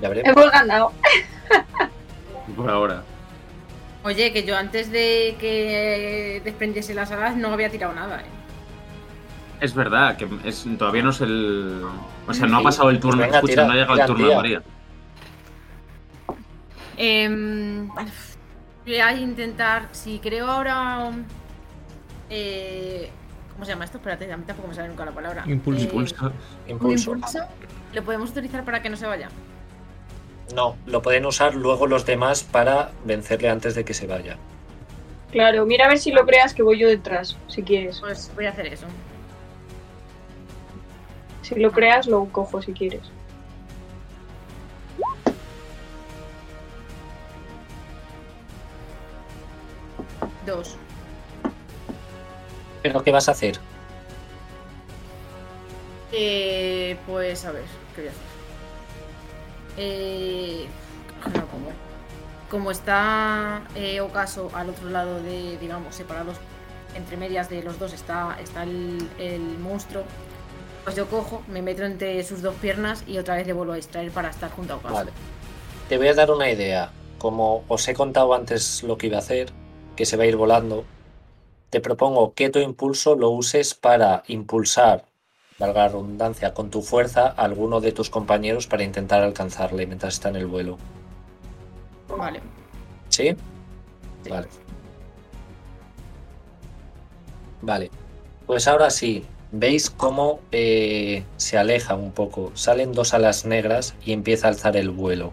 Ya 0.00 0.08
veremos. 0.08 0.30
Hemos 0.32 0.50
ganado. 0.52 0.92
Por 2.56 2.70
ahora. 2.70 3.02
Oye, 4.02 4.32
que 4.32 4.44
yo 4.44 4.56
antes 4.56 4.90
de 4.90 5.36
que 5.38 6.40
desprendiese 6.44 6.94
las 6.94 7.10
alas 7.12 7.36
no 7.36 7.52
había 7.52 7.68
tirado 7.70 7.92
nada, 7.92 8.20
¿eh? 8.20 8.24
Es 9.60 9.74
verdad, 9.74 10.16
que 10.16 10.26
es, 10.44 10.66
todavía 10.78 11.02
no 11.02 11.10
es 11.10 11.20
el. 11.20 11.82
O 12.26 12.32
sea, 12.32 12.46
no 12.46 12.58
ha 12.58 12.62
pasado 12.62 12.88
el 12.90 12.98
turno. 12.98 13.20
Venga, 13.22 13.36
Escucha, 13.36 13.52
tira, 13.52 13.64
no 13.66 13.72
ha 13.72 13.74
llegado 13.74 13.92
tira, 13.92 14.04
el 14.04 14.10
turno 14.10 14.28
de. 14.28 14.34
María. 14.36 14.62
Em, 16.96 17.88
voy 18.84 18.96
a 18.96 19.12
intentar, 19.12 19.88
si 19.92 20.18
creo 20.18 20.46
ahora... 20.46 21.10
eh, 22.30 23.10
¿Cómo 23.52 23.64
se 23.64 23.72
llama 23.72 23.84
esto? 23.84 23.98
Espérate, 23.98 24.32
a 24.32 24.36
mí 24.38 24.44
tampoco 24.46 24.68
me 24.68 24.74
sale 24.74 24.88
nunca 24.88 25.04
la 25.04 25.12
palabra. 25.12 25.44
Impulso. 25.46 25.82
Eh, 25.84 26.32
Impulso. 26.68 27.12
impulso. 27.12 27.38
¿Lo 27.92 28.02
podemos 28.02 28.30
utilizar 28.30 28.64
para 28.64 28.80
que 28.80 28.88
no 28.88 28.96
se 28.96 29.06
vaya? 29.06 29.28
No, 30.54 30.76
lo 30.86 31.02
pueden 31.02 31.26
usar 31.26 31.54
luego 31.54 31.86
los 31.86 32.06
demás 32.06 32.42
para 32.42 32.90
vencerle 33.04 33.48
antes 33.48 33.74
de 33.74 33.84
que 33.84 33.94
se 33.94 34.06
vaya. 34.06 34.36
Claro, 35.30 35.64
mira 35.64 35.86
a 35.86 35.88
ver 35.88 35.98
si 35.98 36.10
lo 36.10 36.26
creas 36.26 36.54
que 36.54 36.62
voy 36.62 36.78
yo 36.78 36.88
detrás, 36.88 37.36
si 37.46 37.62
quieres. 37.62 38.00
Pues 38.00 38.32
voy 38.34 38.46
a 38.46 38.50
hacer 38.50 38.66
eso. 38.66 38.86
Si 41.42 41.54
lo 41.54 41.70
creas, 41.70 42.06
lo 42.06 42.24
cojo 42.26 42.60
si 42.62 42.72
quieres. 42.72 43.02
Dos. 50.46 50.76
¿Pero 52.82 53.02
qué 53.04 53.12
vas 53.12 53.28
a 53.28 53.32
hacer? 53.32 53.56
Eh, 56.12 56.96
pues 57.06 57.44
a 57.44 57.52
ver, 57.52 57.64
¿qué 57.94 58.00
voy 58.00 58.08
a 58.08 58.10
hacer? 58.10 58.29
Eh, 59.82 60.66
como, 62.50 62.70
está 62.70 63.62
eh, 63.74 64.02
Ocaso 64.02 64.50
al 64.52 64.68
otro 64.68 64.90
lado 64.90 65.22
de, 65.22 65.56
digamos, 65.56 65.94
separados 65.94 66.36
entre 66.94 67.16
medias 67.16 67.48
de 67.48 67.62
los 67.62 67.78
dos 67.78 67.94
está, 67.94 68.36
está 68.42 68.64
el, 68.64 69.08
monstruo, 69.58 70.02
pues 70.84 70.96
yo 70.96 71.08
cojo, 71.08 71.42
me 71.48 71.62
meto 71.62 71.84
entre 71.84 72.22
sus 72.24 72.42
dos 72.42 72.54
piernas 72.56 73.04
y 73.06 73.16
otra 73.16 73.36
vez 73.36 73.46
le 73.46 73.54
vuelvo 73.54 73.72
a 73.72 73.76
distraer 73.76 74.10
para 74.10 74.28
estar 74.28 74.50
junto 74.50 74.74
a 74.74 74.76
Ocaso. 74.76 74.94
Vale. 74.94 75.12
Te 75.88 75.96
voy 75.96 76.08
a 76.08 76.14
dar 76.14 76.30
una 76.30 76.50
idea. 76.50 76.90
Como 77.18 77.64
os 77.68 77.88
he 77.88 77.94
contado 77.94 78.34
antes 78.34 78.82
lo 78.82 78.98
que 78.98 79.06
iba 79.06 79.16
a 79.16 79.20
hacer, 79.20 79.50
que 79.96 80.04
se 80.04 80.18
va 80.18 80.24
a 80.24 80.26
ir 80.26 80.36
volando, 80.36 80.84
te 81.70 81.80
propongo 81.80 82.34
que 82.34 82.50
tu 82.50 82.58
impulso 82.58 83.14
lo 83.14 83.30
uses 83.30 83.74
para 83.74 84.24
impulsar, 84.26 85.04
valga 85.60 85.82
la 85.82 85.88
redundancia, 85.88 86.54
con 86.54 86.70
tu 86.70 86.82
fuerza 86.82 87.34
a 87.36 87.44
alguno 87.44 87.80
de 87.80 87.92
tus 87.92 88.08
compañeros 88.10 88.66
para 88.66 88.82
intentar 88.82 89.22
alcanzarle 89.22 89.86
mientras 89.86 90.14
está 90.14 90.30
en 90.30 90.36
el 90.36 90.46
vuelo. 90.46 90.78
Vale. 92.08 92.40
¿Sí? 93.10 93.36
sí. 94.24 94.30
Vale. 94.30 94.48
Vale. 97.62 97.90
Pues 98.46 98.66
ahora 98.66 98.88
sí, 98.88 99.24
veis 99.52 99.90
cómo 99.90 100.40
eh, 100.50 101.24
se 101.36 101.58
aleja 101.58 101.94
un 101.94 102.12
poco. 102.12 102.50
Salen 102.54 102.92
dos 102.92 103.12
alas 103.12 103.44
negras 103.44 103.94
y 104.04 104.12
empieza 104.12 104.46
a 104.46 104.50
alzar 104.50 104.76
el 104.78 104.90
vuelo. 104.90 105.32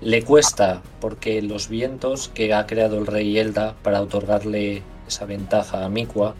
Le 0.00 0.22
cuesta 0.22 0.82
porque 1.00 1.42
los 1.42 1.68
vientos 1.68 2.28
que 2.28 2.54
ha 2.54 2.66
creado 2.66 2.98
el 2.98 3.06
rey 3.06 3.38
Elda 3.38 3.74
para 3.82 4.00
otorgarle 4.00 4.82
esa 5.06 5.26
ventaja 5.26 5.84
a 5.84 5.88
Mikua 5.88 6.34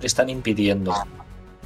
le 0.00 0.06
están 0.06 0.28
impidiendo. 0.28 0.92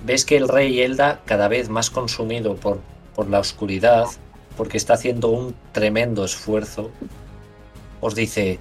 Ves 0.05 0.25
que 0.25 0.36
el 0.36 0.49
rey 0.49 0.81
Elda 0.81 1.20
cada 1.25 1.49
vez 1.49 1.68
más 1.68 1.91
consumido 1.91 2.57
por, 2.57 2.81
por 3.15 3.28
la 3.28 3.41
oscuridad, 3.41 4.07
porque 4.57 4.77
está 4.77 4.94
haciendo 4.94 5.28
un 5.28 5.55
tremendo 5.73 6.25
esfuerzo, 6.25 6.91
os 8.01 8.15
dice, 8.15 8.59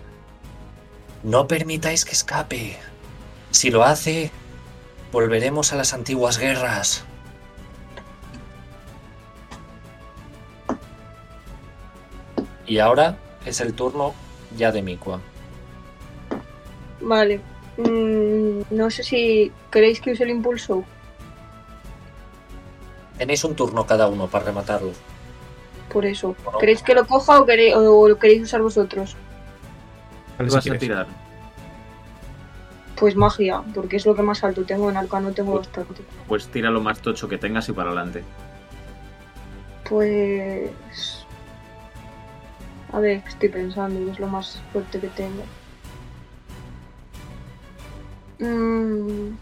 no 1.23 1.47
permitáis 1.47 2.05
que 2.05 2.11
escape. 2.11 2.77
Si 3.51 3.69
lo 3.69 3.83
hace, 3.83 4.31
volveremos 5.11 5.73
a 5.73 5.75
las 5.75 5.93
antiguas 5.93 6.37
guerras. 6.37 7.03
Y 12.65 12.79
ahora 12.79 13.17
es 13.45 13.61
el 13.61 13.73
turno 13.73 14.13
ya 14.57 14.71
de 14.71 14.81
Mikua. 14.81 15.21
Vale. 17.01 17.39
Mm, 17.77 18.61
no 18.71 18.89
sé 18.89 19.03
si 19.03 19.51
queréis 19.71 20.01
que 20.01 20.11
use 20.11 20.23
el 20.23 20.31
impulso. 20.31 20.83
Tenéis 23.17 23.43
un 23.43 23.55
turno 23.55 23.85
cada 23.85 24.07
uno 24.07 24.27
para 24.27 24.45
rematarlo. 24.45 24.91
Por 25.91 26.05
eso. 26.05 26.35
Bueno. 26.43 26.59
¿Queréis 26.59 26.83
que 26.83 26.93
lo 26.93 27.07
coja 27.07 27.41
o, 27.41 27.45
queréis, 27.45 27.75
o 27.75 28.07
lo 28.07 28.19
queréis 28.19 28.43
usar 28.43 28.61
vosotros? 28.61 29.15
¿Qué 30.37 30.43
si 30.49 30.55
vas 30.55 30.55
a 30.55 30.61
quieres. 30.61 30.79
tirar? 30.79 31.07
Pues 32.95 33.15
magia, 33.15 33.63
porque 33.73 33.97
es 33.97 34.05
lo 34.05 34.15
que 34.15 34.21
más 34.21 34.43
alto 34.43 34.63
tengo. 34.63 34.89
En 34.89 34.97
arcano 34.97 35.31
tengo 35.31 35.55
bastante. 35.57 36.01
Pues 36.27 36.47
tira 36.47 36.69
lo 36.69 36.81
más 36.81 36.99
tocho 36.99 37.27
que 37.27 37.37
tengas 37.37 37.67
y 37.69 37.73
para 37.73 37.89
adelante. 37.89 38.23
Pues. 39.87 40.69
A 42.93 42.99
ver, 42.99 43.23
estoy 43.27 43.49
pensando, 43.49 44.11
es 44.11 44.19
lo 44.19 44.27
más 44.27 44.61
fuerte 44.71 44.99
que 44.99 45.07
tengo. 45.07 45.43
Mm. 48.39 49.35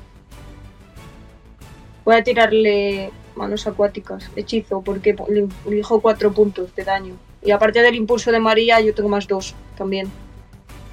Voy 2.06 2.16
a 2.16 2.24
tirarle 2.24 3.12
manos 3.36 3.68
acuáticas, 3.68 4.30
hechizo, 4.36 4.82
porque 4.82 5.14
po- 5.14 5.28
le 5.30 5.48
elijo 5.68 6.02
cuatro 6.02 6.32
puntos 6.32 6.74
de 6.76 6.84
daño. 6.84 7.16
Y 7.44 7.52
aparte 7.52 7.82
del 7.82 7.96
impulso 7.96 8.32
de 8.32 8.40
María, 8.40 8.80
yo 8.82 8.94
tengo 8.94 9.10
más 9.10 9.28
dos 9.28 9.54
también. 9.78 10.12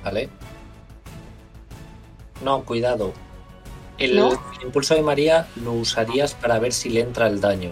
¿Vale? 0.04 0.28
No, 2.44 2.64
cuidado. 2.64 3.12
El, 3.98 4.16
¿No? 4.16 4.30
el 4.32 4.66
impulso 4.66 4.94
de 4.94 5.02
María 5.02 5.46
lo 5.62 5.72
usarías 5.72 6.34
para 6.34 6.58
ver 6.58 6.72
si 6.72 6.88
le 6.90 7.00
entra 7.00 7.26
el 7.28 7.40
daño. 7.40 7.70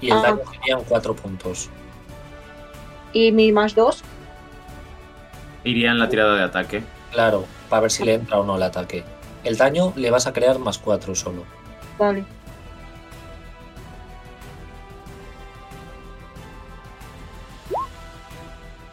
Y 0.00 0.06
el 0.10 0.18
Ah. 0.18 0.22
daño 0.22 0.40
serían 0.52 0.82
cuatro 0.88 1.14
puntos. 1.16 1.70
Y 3.12 3.32
mi 3.32 3.52
más 3.52 3.74
dos, 3.74 4.02
Iría 5.64 5.92
en 5.92 6.00
la 6.00 6.08
tirada 6.08 6.34
de 6.34 6.42
ataque. 6.42 6.82
Claro, 7.12 7.44
para 7.68 7.82
ver 7.82 7.90
si 7.92 8.04
le 8.04 8.14
entra 8.14 8.40
o 8.40 8.44
no 8.44 8.56
el 8.56 8.62
ataque. 8.64 9.04
El 9.44 9.56
daño 9.56 9.92
le 9.94 10.10
vas 10.10 10.26
a 10.26 10.32
crear 10.32 10.58
más 10.58 10.78
cuatro 10.78 11.14
solo. 11.14 11.44
vale. 11.98 12.24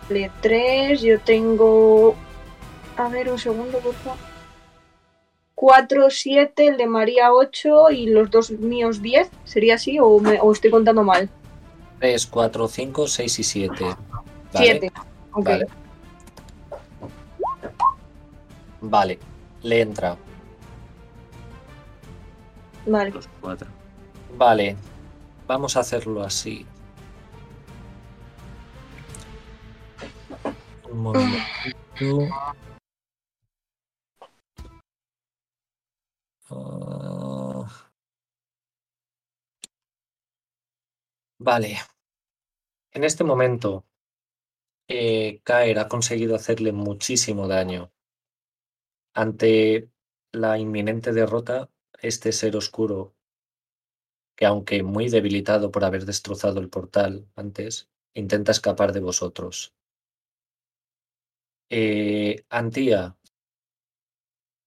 Vale, 0.09 0.31
tres, 0.41 1.01
yo 1.01 1.19
tengo. 1.19 2.15
A 2.97 3.07
ver, 3.09 3.29
un 3.31 3.37
segundo, 3.37 3.77
por 3.79 3.93
favor. 3.93 4.17
4, 5.55 6.09
7, 6.09 6.67
el 6.67 6.77
de 6.77 6.87
María 6.87 7.33
8 7.33 7.91
y 7.91 8.07
los 8.07 8.31
dos 8.31 8.49
míos 8.49 9.01
10. 9.01 9.29
¿Sería 9.43 9.75
así 9.75 9.99
o, 9.99 10.17
me, 10.19 10.39
o 10.39 10.51
estoy 10.51 10.71
contando 10.71 11.03
mal? 11.03 11.29
3, 11.99 12.27
4, 12.27 12.67
5, 12.67 13.07
6 13.07 13.39
y 13.39 13.43
7. 13.43 13.85
7. 14.55 14.91
Ok. 15.33 15.45
Vale. 15.45 15.67
Vale, 18.81 19.19
le 19.63 19.81
entra. 19.81 20.15
Vale. 22.85 23.11
Los 23.11 23.27
cuatro. 23.41 23.67
Vale, 24.37 24.75
vamos 25.45 25.75
a 25.75 25.81
hacerlo 25.81 26.23
así. 26.23 26.65
Un 30.91 30.99
momentito. 30.99 32.27
Ah. 36.49 37.89
Vale. 41.39 41.77
En 42.91 43.03
este 43.03 43.23
momento, 43.23 43.85
eh, 44.87 45.41
Kaer 45.43 45.79
ha 45.79 45.87
conseguido 45.87 46.35
hacerle 46.35 46.71
muchísimo 46.71 47.47
daño. 47.47 47.91
Ante 49.13 49.89
la 50.31 50.57
inminente 50.57 51.13
derrota, 51.13 51.69
este 52.01 52.31
ser 52.31 52.55
oscuro, 52.55 53.15
que 54.35 54.45
aunque 54.45 54.83
muy 54.83 55.09
debilitado 55.09 55.71
por 55.71 55.83
haber 55.83 56.05
destrozado 56.05 56.59
el 56.59 56.69
portal 56.69 57.27
antes, 57.35 57.89
intenta 58.13 58.51
escapar 58.51 58.93
de 58.93 59.01
vosotros. 59.01 59.73
Eh, 61.71 62.43
Antía, 62.49 63.15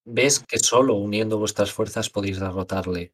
ves 0.05 0.39
que 0.39 0.61
solo 0.61 0.95
uniendo 0.95 1.37
vuestras 1.37 1.73
fuerzas 1.73 2.11
podéis 2.11 2.39
derrotarle. 2.39 3.13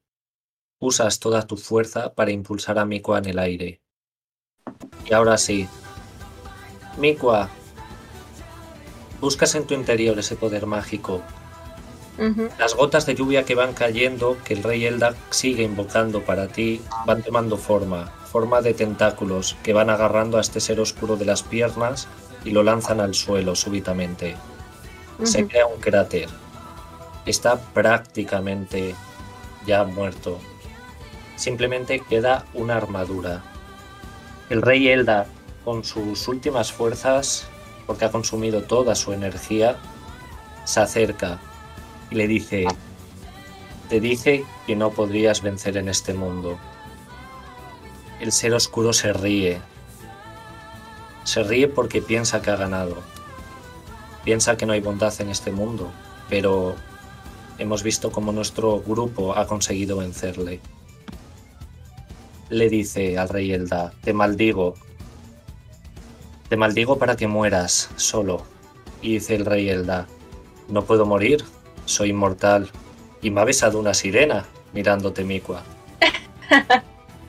Usas 0.78 1.18
toda 1.18 1.46
tu 1.46 1.56
fuerza 1.56 2.14
para 2.14 2.30
impulsar 2.30 2.78
a 2.78 2.84
Mikua 2.84 3.18
en 3.18 3.24
el 3.24 3.38
aire. 3.38 3.80
Y 5.06 5.14
ahora 5.14 5.38
sí. 5.38 5.66
Mikua, 6.98 7.48
buscas 9.20 9.54
en 9.54 9.66
tu 9.66 9.72
interior 9.72 10.18
ese 10.18 10.36
poder 10.36 10.66
mágico. 10.66 11.22
Las 12.58 12.74
gotas 12.74 13.06
de 13.06 13.14
lluvia 13.14 13.44
que 13.44 13.54
van 13.54 13.74
cayendo, 13.74 14.36
que 14.44 14.54
el 14.54 14.64
rey 14.64 14.84
Elda 14.84 15.14
sigue 15.30 15.62
invocando 15.62 16.24
para 16.24 16.48
ti, 16.48 16.82
van 17.06 17.22
tomando 17.22 17.56
forma, 17.56 18.06
forma 18.06 18.60
de 18.60 18.74
tentáculos 18.74 19.56
que 19.62 19.72
van 19.72 19.88
agarrando 19.88 20.36
a 20.36 20.40
este 20.40 20.58
ser 20.58 20.80
oscuro 20.80 21.16
de 21.16 21.26
las 21.26 21.44
piernas 21.44 22.08
y 22.44 22.50
lo 22.50 22.62
lanzan 22.62 23.00
al 23.00 23.14
suelo 23.14 23.54
súbitamente. 23.54 24.36
Se 25.24 25.46
crea 25.46 25.66
un 25.66 25.80
cráter. 25.80 26.28
Está 27.26 27.58
prácticamente 27.58 28.94
ya 29.66 29.84
muerto. 29.84 30.38
Simplemente 31.36 32.00
queda 32.00 32.46
una 32.54 32.76
armadura. 32.76 33.42
El 34.48 34.62
rey 34.62 34.88
Elda, 34.88 35.26
con 35.64 35.84
sus 35.84 36.26
últimas 36.28 36.72
fuerzas, 36.72 37.46
porque 37.86 38.04
ha 38.04 38.10
consumido 38.10 38.62
toda 38.62 38.94
su 38.94 39.12
energía, 39.12 39.76
se 40.64 40.80
acerca 40.80 41.38
y 42.10 42.14
le 42.14 42.26
dice, 42.26 42.66
te 43.88 44.00
dije 44.00 44.44
que 44.66 44.76
no 44.76 44.90
podrías 44.90 45.42
vencer 45.42 45.76
en 45.76 45.88
este 45.88 46.14
mundo. 46.14 46.58
El 48.20 48.32
ser 48.32 48.52
oscuro 48.54 48.92
se 48.92 49.12
ríe. 49.12 49.60
Se 51.28 51.42
ríe 51.42 51.68
porque 51.68 52.00
piensa 52.00 52.40
que 52.40 52.50
ha 52.50 52.56
ganado. 52.56 52.96
Piensa 54.24 54.56
que 54.56 54.64
no 54.64 54.72
hay 54.72 54.80
bondad 54.80 55.12
en 55.20 55.28
este 55.28 55.52
mundo, 55.52 55.90
pero 56.30 56.74
hemos 57.58 57.82
visto 57.82 58.10
cómo 58.10 58.32
nuestro 58.32 58.80
grupo 58.80 59.36
ha 59.36 59.46
conseguido 59.46 59.98
vencerle. 59.98 60.62
Le 62.48 62.70
dice 62.70 63.18
al 63.18 63.28
rey 63.28 63.52
Elda, 63.52 63.92
te 64.02 64.14
maldigo. 64.14 64.72
Te 66.48 66.56
maldigo 66.56 66.96
para 66.96 67.14
que 67.14 67.26
mueras 67.26 67.90
solo. 67.96 68.42
Y 69.02 69.12
dice 69.12 69.34
el 69.34 69.44
rey 69.44 69.68
Elda, 69.68 70.06
no 70.70 70.86
puedo 70.86 71.04
morir, 71.04 71.44
soy 71.84 72.08
inmortal. 72.08 72.70
Y 73.20 73.30
me 73.30 73.42
ha 73.42 73.44
besado 73.44 73.78
una 73.78 73.92
sirena 73.92 74.46
mirándote, 74.72 75.24
Mikua. 75.24 75.62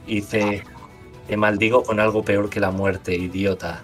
Y 0.08 0.16
dice, 0.22 0.64
te 1.28 1.36
maldigo 1.36 1.84
con 1.84 2.00
algo 2.00 2.24
peor 2.24 2.50
que 2.50 2.62
la 2.62 2.72
muerte, 2.72 3.14
idiota. 3.14 3.84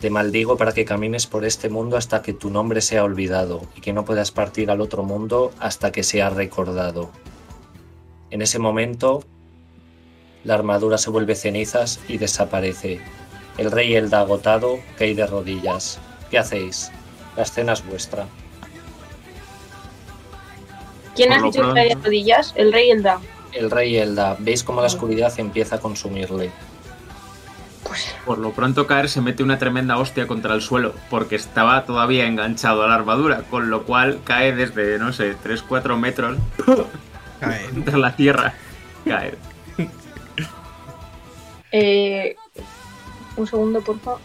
Te 0.00 0.10
maldigo 0.10 0.56
para 0.56 0.72
que 0.72 0.84
camines 0.84 1.26
por 1.26 1.44
este 1.44 1.68
mundo 1.68 1.96
hasta 1.96 2.22
que 2.22 2.32
tu 2.32 2.50
nombre 2.50 2.80
sea 2.80 3.02
olvidado 3.02 3.62
y 3.74 3.80
que 3.80 3.92
no 3.92 4.04
puedas 4.04 4.30
partir 4.30 4.70
al 4.70 4.80
otro 4.80 5.02
mundo 5.02 5.50
hasta 5.58 5.90
que 5.90 6.04
sea 6.04 6.30
recordado. 6.30 7.10
En 8.30 8.40
ese 8.40 8.60
momento, 8.60 9.24
la 10.44 10.54
armadura 10.54 10.98
se 10.98 11.10
vuelve 11.10 11.34
cenizas 11.34 11.98
y 12.06 12.18
desaparece. 12.18 13.00
El 13.56 13.72
rey 13.72 13.96
Elda 13.96 14.20
agotado 14.20 14.78
cae 14.96 15.16
de 15.16 15.26
rodillas. 15.26 15.98
¿Qué 16.30 16.38
hacéis? 16.38 16.92
La 17.36 17.42
escena 17.42 17.72
es 17.72 17.84
vuestra. 17.84 18.26
¿Quién 21.16 21.30
lo 21.30 21.42
dicho 21.42 21.66
que 21.66 21.74
cae 21.74 21.88
de 21.88 21.94
rodillas? 21.96 22.52
El 22.54 22.72
rey 22.72 22.90
Elda. 22.90 23.20
El 23.52 23.68
rey 23.68 23.96
Elda, 23.96 24.36
veis 24.38 24.62
cómo 24.62 24.80
la 24.80 24.86
oscuridad 24.86 25.32
empieza 25.40 25.76
a 25.76 25.80
consumirle. 25.80 26.52
Por 28.26 28.38
lo 28.38 28.52
pronto 28.52 28.86
caer 28.86 29.08
se 29.08 29.20
mete 29.20 29.42
una 29.42 29.58
tremenda 29.58 29.96
hostia 29.98 30.26
contra 30.26 30.54
el 30.54 30.60
suelo, 30.62 30.94
porque 31.10 31.36
estaba 31.36 31.84
todavía 31.84 32.26
enganchado 32.26 32.82
a 32.82 32.88
la 32.88 32.94
armadura, 32.94 33.42
con 33.50 33.70
lo 33.70 33.84
cual 33.84 34.20
cae 34.24 34.52
desde, 34.54 34.98
no 34.98 35.12
sé, 35.12 35.34
3-4 35.36 35.96
metros 35.96 36.36
Cae. 37.40 37.64
contra 37.70 37.96
la 37.98 38.14
tierra. 38.16 38.54
Caer. 39.06 39.38
Eh, 41.70 42.34
un 43.36 43.46
segundo, 43.46 43.82
por 43.82 43.98
favor. 44.00 44.20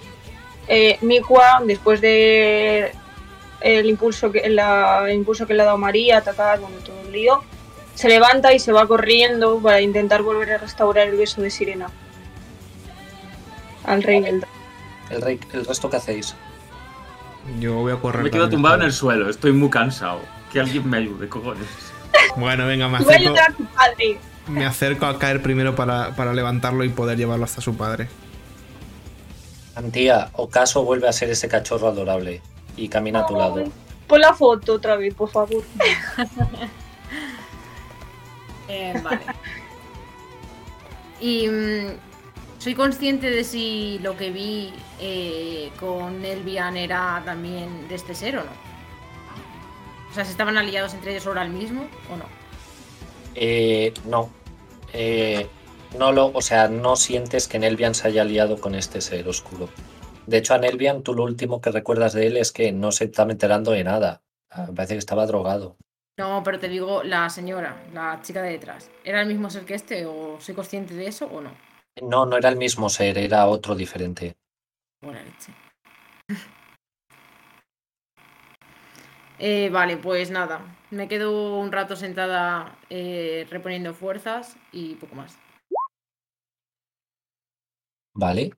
Eh, 0.68 0.98
Mikua, 1.02 1.62
después 1.66 2.00
de 2.00 2.94
el 3.60 3.86
impulso 3.86 4.32
que 4.32 4.48
la- 4.50 5.04
el 5.10 5.16
impulso 5.16 5.46
que 5.46 5.54
le 5.54 5.62
ha 5.62 5.66
dado 5.66 5.78
María, 5.78 6.18
atacar, 6.20 6.60
bueno, 6.60 6.78
todo 6.78 7.00
el 7.02 7.12
lío, 7.12 7.44
se 7.96 8.08
levanta 8.08 8.54
y 8.54 8.60
se 8.60 8.72
va 8.72 8.88
corriendo 8.88 9.60
para 9.60 9.82
intentar 9.82 10.22
volver 10.22 10.52
a 10.54 10.58
restaurar 10.58 11.08
el 11.10 11.18
beso 11.18 11.42
de 11.42 11.50
Sirena. 11.52 11.90
Al 13.86 14.04
rey. 14.04 14.24
El, 14.26 15.22
rey, 15.22 15.40
¿El 15.52 15.66
resto 15.66 15.90
qué 15.90 15.98
hacéis? 15.98 16.36
Yo 17.60 17.76
voy 17.76 17.92
a 17.92 17.98
correr. 17.98 18.24
Me 18.24 18.32
quedo 18.32 18.50
tumbado 18.50 18.76
en 18.76 18.84
el 18.84 18.94
suelo, 18.94 19.30
estoy 19.30 19.52
muy 19.52 19.70
cansado. 19.70 20.22
Que 20.52 20.60
alguien 20.62 20.90
me 20.90 20.98
ayude, 20.98 21.28
cojones. 21.28 21.68
Bueno, 22.38 22.66
venga, 22.68 22.88
me 22.88 23.00
Y 23.00 23.04
voy 23.04 23.14
a 23.14 23.18
acerco, 23.18 23.30
ayudar 23.30 23.52
a 23.52 23.54
tu 23.56 23.66
padre. 23.66 24.20
me 24.48 24.66
acerco 24.66 25.06
a 25.06 25.20
caer 25.20 25.42
primero 25.42 25.76
para, 25.76 26.16
para 26.16 26.34
levantarlo 26.34 26.84
y 26.84 26.90
poder 26.90 27.18
llevarlo 27.18 27.44
hasta 27.46 27.60
su 27.62 27.76
padre. 27.76 28.08
Antía, 29.76 30.30
Ocaso 30.34 30.84
vuelve 30.84 31.08
a 31.08 31.14
ser 31.14 31.30
ese 31.32 31.48
cachorro 31.50 31.88
adorable 31.88 32.42
y 32.78 32.88
camina 32.90 33.22
a 33.22 33.26
tu 33.26 33.36
lado. 33.36 33.64
Pon 34.08 34.22
la 34.22 34.34
foto 34.34 34.74
otra 34.76 34.96
vez, 34.96 35.14
por 35.14 35.30
favor. 35.30 35.64
Eh, 38.70 38.94
vale. 39.04 39.20
Y 41.20 41.48
mm, 41.50 41.88
soy 42.64 42.76
consciente 42.76 43.30
de 43.30 43.44
si 43.44 44.00
lo 44.02 44.16
que 44.16 44.32
vi 44.32 44.72
eh, 45.02 45.70
con 45.82 46.24
Elvian 46.24 46.78
era 46.78 47.22
también 47.26 47.90
de 47.90 47.96
este 47.96 48.16
ser 48.16 48.38
o 48.38 48.44
no. 48.46 48.52
O 50.10 50.14
sea, 50.14 50.24
¿se 50.24 50.32
estaban 50.32 50.58
aliados 50.58 50.94
entre 50.94 51.12
ellos 51.12 51.28
ahora 51.28 51.44
el 51.44 51.50
mismo 51.50 51.86
o 52.10 52.16
no? 52.16 52.24
Eh, 53.36 53.94
no. 54.06 54.30
Eh, 54.94 55.46
no 56.00 56.14
lo, 56.14 56.28
o 56.28 56.42
sea, 56.42 56.70
no 56.70 56.96
sientes 56.96 57.50
que 57.50 57.60
Nelvian 57.60 57.96
se 57.96 58.08
haya 58.08 58.22
aliado 58.22 58.58
con 58.62 58.76
este 58.76 59.02
ser 59.02 59.28
oscuro. 59.28 59.68
De 60.26 60.38
hecho, 60.38 60.54
a 60.54 60.58
Nelvian, 60.58 61.04
tú 61.04 61.14
lo 61.14 61.24
último 61.24 61.60
que 61.60 61.70
recuerdas 61.70 62.14
de 62.14 62.28
él 62.28 62.38
es 62.38 62.54
que 62.54 62.72
no 62.72 62.94
se 62.94 63.06
está 63.06 63.24
enterando 63.24 63.72
de 63.72 63.84
nada. 63.84 64.22
Ah, 64.50 64.68
Me 64.70 64.74
parece 64.74 64.94
que 64.94 65.00
estaba 65.00 65.26
drogado. 65.26 65.76
No, 66.18 66.42
pero 66.46 66.60
te 66.60 66.70
digo, 66.70 67.04
la 67.04 67.30
señora, 67.30 67.84
la 67.94 68.22
chica 68.22 68.42
de 68.42 68.52
detrás, 68.52 68.90
¿era 69.04 69.22
el 69.22 69.28
mismo 69.28 69.50
ser 69.50 69.66
que 69.66 69.74
este 69.74 70.06
o 70.06 70.40
soy 70.40 70.56
consciente 70.56 70.94
de 70.94 71.08
eso 71.08 71.26
o 71.26 71.42
no? 71.42 71.73
No, 72.02 72.26
no 72.26 72.38
era 72.38 72.50
el 72.50 72.58
mismo 72.58 72.90
ser, 72.90 73.18
era 73.18 73.48
otro 73.48 73.76
diferente. 73.76 74.36
Buena 75.02 75.22
leche. 75.24 75.54
Eh, 79.40 79.70
vale, 79.70 79.98
pues 79.98 80.32
nada. 80.32 80.78
Me 80.90 81.08
quedo 81.08 81.60
un 81.60 81.72
rato 81.72 81.96
sentada 81.96 82.80
eh, 82.90 83.46
reponiendo 83.50 83.94
fuerzas 83.94 84.58
y 84.72 84.96
poco 84.96 85.16
más. 85.16 85.38
Vale. 88.14 88.54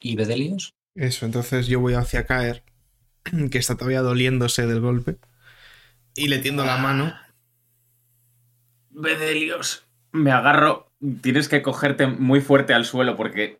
¿Y 0.00 0.16
Bedelios? 0.16 0.74
Eso, 0.94 1.24
entonces 1.24 1.66
yo 1.68 1.80
voy 1.80 1.94
hacia 1.94 2.26
caer, 2.26 2.64
que 3.50 3.58
está 3.58 3.76
todavía 3.76 4.02
doliéndose 4.02 4.66
del 4.66 4.80
golpe. 4.80 5.18
Y 6.14 6.28
le 6.28 6.38
tiendo 6.38 6.64
la 6.64 6.76
mano. 6.76 7.14
Bedelios. 8.90 9.86
Me 10.12 10.30
agarro. 10.30 10.90
Tienes 11.20 11.48
que 11.48 11.62
cogerte 11.62 12.06
muy 12.06 12.40
fuerte 12.40 12.74
al 12.74 12.84
suelo 12.84 13.16
porque. 13.16 13.56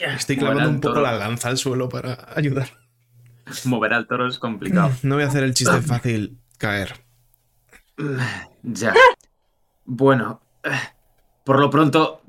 Estoy 0.00 0.36
clavando 0.36 0.68
un 0.68 0.80
poco 0.80 1.00
la 1.00 1.12
lanza 1.12 1.48
al 1.48 1.58
suelo 1.58 1.88
para 1.88 2.28
ayudar. 2.34 2.68
Mover 3.64 3.92
al 3.92 4.06
toro 4.06 4.26
es 4.26 4.38
complicado. 4.38 4.90
No 5.02 5.16
voy 5.16 5.24
a 5.24 5.28
hacer 5.28 5.44
el 5.44 5.54
chiste 5.54 5.80
fácil, 5.82 6.38
caer. 6.58 6.94
Ya. 8.62 8.94
Bueno, 9.84 10.40
por 11.44 11.60
lo 11.60 11.70
pronto, 11.70 12.22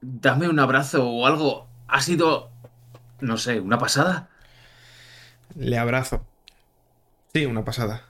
dame 0.00 0.48
un 0.48 0.58
abrazo 0.58 1.08
o 1.08 1.26
algo. 1.26 1.68
Ha 1.88 2.00
sido, 2.00 2.50
no 3.20 3.38
sé, 3.38 3.60
una 3.60 3.78
pasada. 3.78 4.28
Le 5.56 5.78
abrazo. 5.78 6.26
Sí, 7.32 7.46
una 7.46 7.64
pasada. 7.64 8.04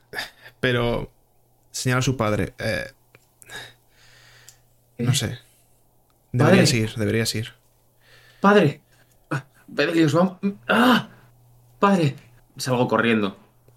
Pero, 0.60 1.12
señala 1.70 2.00
a 2.00 2.02
su 2.02 2.16
padre, 2.16 2.55
eh, 2.58 2.90
No 4.99 5.12
¿Eh? 5.12 5.15
sé. 5.15 5.39
Deberías 6.33 6.70
Padre. 6.70 6.83
ir, 6.83 6.94
deberías 6.97 7.35
ir. 7.35 7.52
¡Padre! 8.41 8.81
Ah, 9.31 9.44
Bedelius, 9.67 10.12
vamos. 10.12 10.39
¡Ah! 10.68 11.09
¡Padre! 11.78 12.17
Salgo 12.57 12.86
corriendo. 12.89 13.36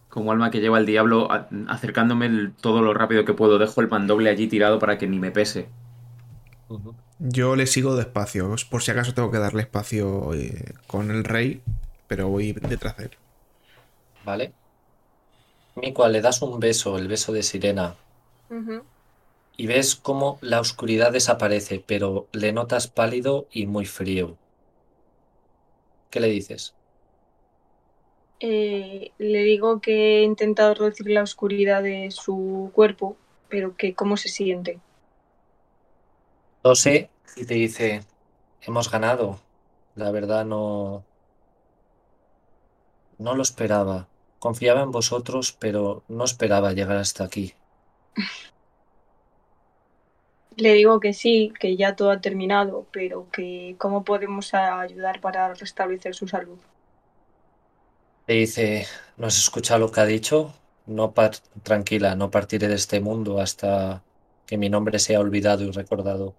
Como 0.09 0.31
alma 0.31 0.51
que 0.51 0.59
lleva 0.59 0.77
el 0.77 0.85
diablo, 0.85 1.29
acercándome 1.69 2.25
el- 2.25 2.53
todo 2.53 2.81
lo 2.81 2.93
rápido 2.93 3.23
que 3.23 3.33
puedo. 3.33 3.57
Dejo 3.57 3.79
el 3.81 3.87
mandoble 3.89 4.29
allí 4.29 4.47
tirado 4.47 4.77
para 4.79 4.97
que 4.97 5.07
ni 5.07 5.19
me 5.19 5.31
pese. 5.31 5.69
Yo 7.19 7.55
le 7.55 7.67
sigo 7.67 7.95
despacio, 7.95 8.53
por 8.69 8.81
si 8.81 8.91
acaso 8.91 9.13
tengo 9.13 9.31
que 9.31 9.37
darle 9.37 9.61
espacio 9.61 10.33
eh, 10.33 10.73
con 10.87 11.11
el 11.11 11.23
rey, 11.23 11.61
pero 12.07 12.27
voy 12.29 12.51
detrás 12.53 12.97
de 12.97 13.05
él. 13.05 13.11
¿Vale? 14.25 14.53
Miqua, 15.75 16.09
le 16.09 16.21
das 16.21 16.41
un 16.41 16.59
beso, 16.59 16.97
el 16.97 17.07
beso 17.07 17.31
de 17.31 17.43
sirena. 17.43 17.95
Y 19.61 19.67
ves 19.67 19.95
cómo 19.95 20.39
la 20.41 20.59
oscuridad 20.59 21.11
desaparece, 21.11 21.83
pero 21.85 22.25
le 22.31 22.51
notas 22.51 22.87
pálido 22.87 23.45
y 23.51 23.67
muy 23.67 23.85
frío. 23.85 24.35
¿Qué 26.09 26.19
le 26.19 26.29
dices? 26.29 26.73
Eh, 28.39 29.11
le 29.19 29.43
digo 29.43 29.79
que 29.79 30.17
he 30.17 30.23
intentado 30.23 30.73
reducir 30.73 31.11
la 31.11 31.21
oscuridad 31.21 31.83
de 31.83 32.09
su 32.09 32.71
cuerpo, 32.73 33.17
pero 33.49 33.77
que 33.77 33.93
cómo 33.93 34.17
se 34.17 34.29
siente. 34.29 34.79
Tose 36.63 37.11
y 37.35 37.45
te 37.45 37.53
dice, 37.53 38.01
hemos 38.63 38.89
ganado. 38.89 39.41
La 39.93 40.09
verdad 40.09 40.43
no... 40.43 41.05
No 43.19 43.35
lo 43.35 43.43
esperaba. 43.43 44.07
Confiaba 44.39 44.81
en 44.81 44.89
vosotros, 44.89 45.51
pero 45.51 46.01
no 46.07 46.23
esperaba 46.23 46.73
llegar 46.73 46.97
hasta 46.97 47.25
aquí. 47.25 47.53
Le 50.55 50.71
digo 50.73 51.01
que 51.01 51.11
sí, 51.11 51.51
que 51.59 51.75
ya 51.75 51.93
todo 51.97 52.09
ha 52.11 52.21
terminado, 52.21 52.87
pero 52.93 53.29
que 53.31 53.75
cómo 53.77 54.05
podemos 54.05 54.53
ayudar 54.53 55.19
para 55.19 55.53
restablecer 55.53 56.15
su 56.15 56.25
salud. 56.29 56.57
Te 58.25 58.33
dice, 58.33 58.87
¿no 59.17 59.27
has 59.27 59.37
escuchado 59.37 59.79
lo 59.81 59.91
que 59.91 59.99
ha 60.01 60.05
dicho? 60.05 60.53
No 60.85 61.13
par- 61.13 61.37
tranquila, 61.63 62.15
no 62.15 62.31
partiré 62.31 62.67
de 62.67 62.75
este 62.75 62.99
mundo 62.99 63.39
hasta 63.39 64.03
que 64.45 64.57
mi 64.57 64.69
nombre 64.69 64.97
sea 64.99 65.19
olvidado 65.19 65.63
y 65.63 65.71
recordado. 65.71 66.35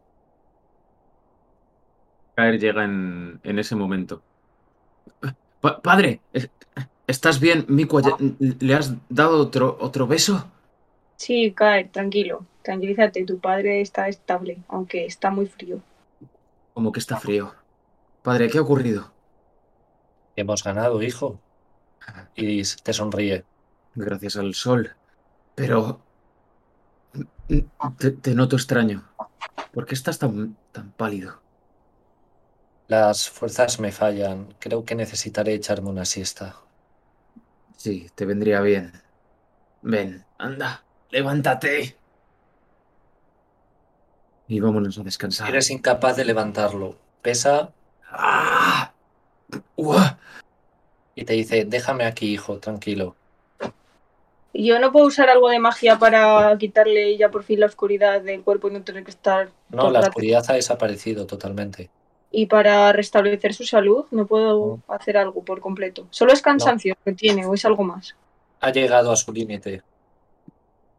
Caer 2.37 2.59
llega 2.59 2.85
en, 2.85 3.41
en 3.43 3.59
ese 3.59 3.75
momento. 3.75 4.23
Pa- 5.61 5.81
padre, 5.81 6.23
¿es- 6.33 6.51
¿estás 7.07 7.41
bien? 7.41 7.67
Mico, 7.69 8.01
¿le 8.61 8.75
has 8.75 8.95
dado 9.09 9.39
otro, 9.41 9.77
otro 9.81 10.07
beso? 10.07 10.51
Sí, 11.17 11.55
Kaer, 11.55 11.91
tranquilo, 11.91 12.47
tranquilízate, 12.63 13.25
tu 13.25 13.39
padre 13.39 13.81
está 13.81 14.09
estable, 14.09 14.59
aunque 14.69 15.07
está 15.07 15.31
muy 15.31 15.47
frío. 15.47 15.81
Como 16.75 16.93
que 16.93 17.01
está 17.01 17.19
frío. 17.19 17.55
Padre, 18.23 18.49
¿qué 18.49 18.59
ha 18.59 18.63
ocurrido? 18.63 19.13
Hemos 20.37 20.65
ganado, 20.65 21.03
hijo. 21.03 21.41
Y 22.35 22.63
te 22.63 22.93
sonríe. 22.93 23.45
Gracias 23.95 24.37
al 24.37 24.55
sol. 24.55 24.95
Pero... 25.55 26.01
Te, 27.99 28.11
te 28.11 28.35
noto 28.35 28.57
extraño. 28.57 29.05
¿Por 29.73 29.85
qué 29.85 29.95
estás 29.95 30.19
tan, 30.19 30.57
tan 30.73 30.93
pálido? 30.93 31.43
Las 32.89 33.29
fuerzas 33.29 33.81
me 33.81 33.93
fallan. 33.93 34.55
Creo 34.59 34.85
que 34.85 34.95
necesitaré 34.95 35.55
echarme 35.55 35.91
una 35.91 36.05
siesta. 36.05 36.57
Sí, 37.77 38.11
te 38.15 38.25
vendría 38.25 38.61
bien. 38.61 38.93
Ven, 39.83 40.25
anda, 40.39 40.85
levántate. 41.11 41.97
Y 44.53 44.61
vámonos 44.61 44.99
a 44.99 45.03
descansar. 45.03 45.49
Eres 45.49 45.71
incapaz 45.71 46.15
de 46.15 46.27
levantarlo. 46.27 46.97
Pesa 47.23 47.71
¡Ah! 48.11 48.93
¡Uah! 49.77 50.19
y 51.15 51.25
te 51.25 51.33
dice, 51.33 51.65
déjame 51.65 52.05
aquí, 52.05 52.35
hijo, 52.35 52.59
tranquilo. 52.59 53.17
Yo 54.53 54.79
no 54.79 54.93
puedo 54.93 55.07
usar 55.07 55.31
algo 55.31 55.49
de 55.49 55.59
magia 55.59 55.99
para 55.99 56.55
quitarle 56.59 57.17
ya 57.17 57.31
por 57.31 57.45
fin 57.45 57.61
la 57.61 57.67
oscuridad 57.67 58.21
del 58.21 58.43
cuerpo 58.43 58.69
y 58.69 58.73
no 58.73 58.83
tener 58.83 59.05
que 59.05 59.11
estar 59.11 59.49
No, 59.71 59.91
la 59.91 60.01
oscuridad 60.01 60.45
ha 60.49 60.53
desaparecido 60.53 61.27
totalmente. 61.27 61.89
Y 62.31 62.45
para 62.45 62.93
restablecer 62.93 63.55
su 63.55 63.65
salud 63.65 64.05
no 64.11 64.27
puedo 64.27 64.81
hacer 64.89 65.17
algo 65.17 65.43
por 65.43 65.61
completo. 65.61 66.07
Solo 66.11 66.35
es 66.35 66.43
cansancio 66.43 66.95
que 67.03 67.13
tiene 67.13 67.47
o 67.47 67.55
es 67.55 67.65
algo 67.65 67.85
más. 67.85 68.15
Ha 68.61 68.71
llegado 68.71 69.13
a 69.13 69.17
su 69.17 69.33
límite. 69.33 69.83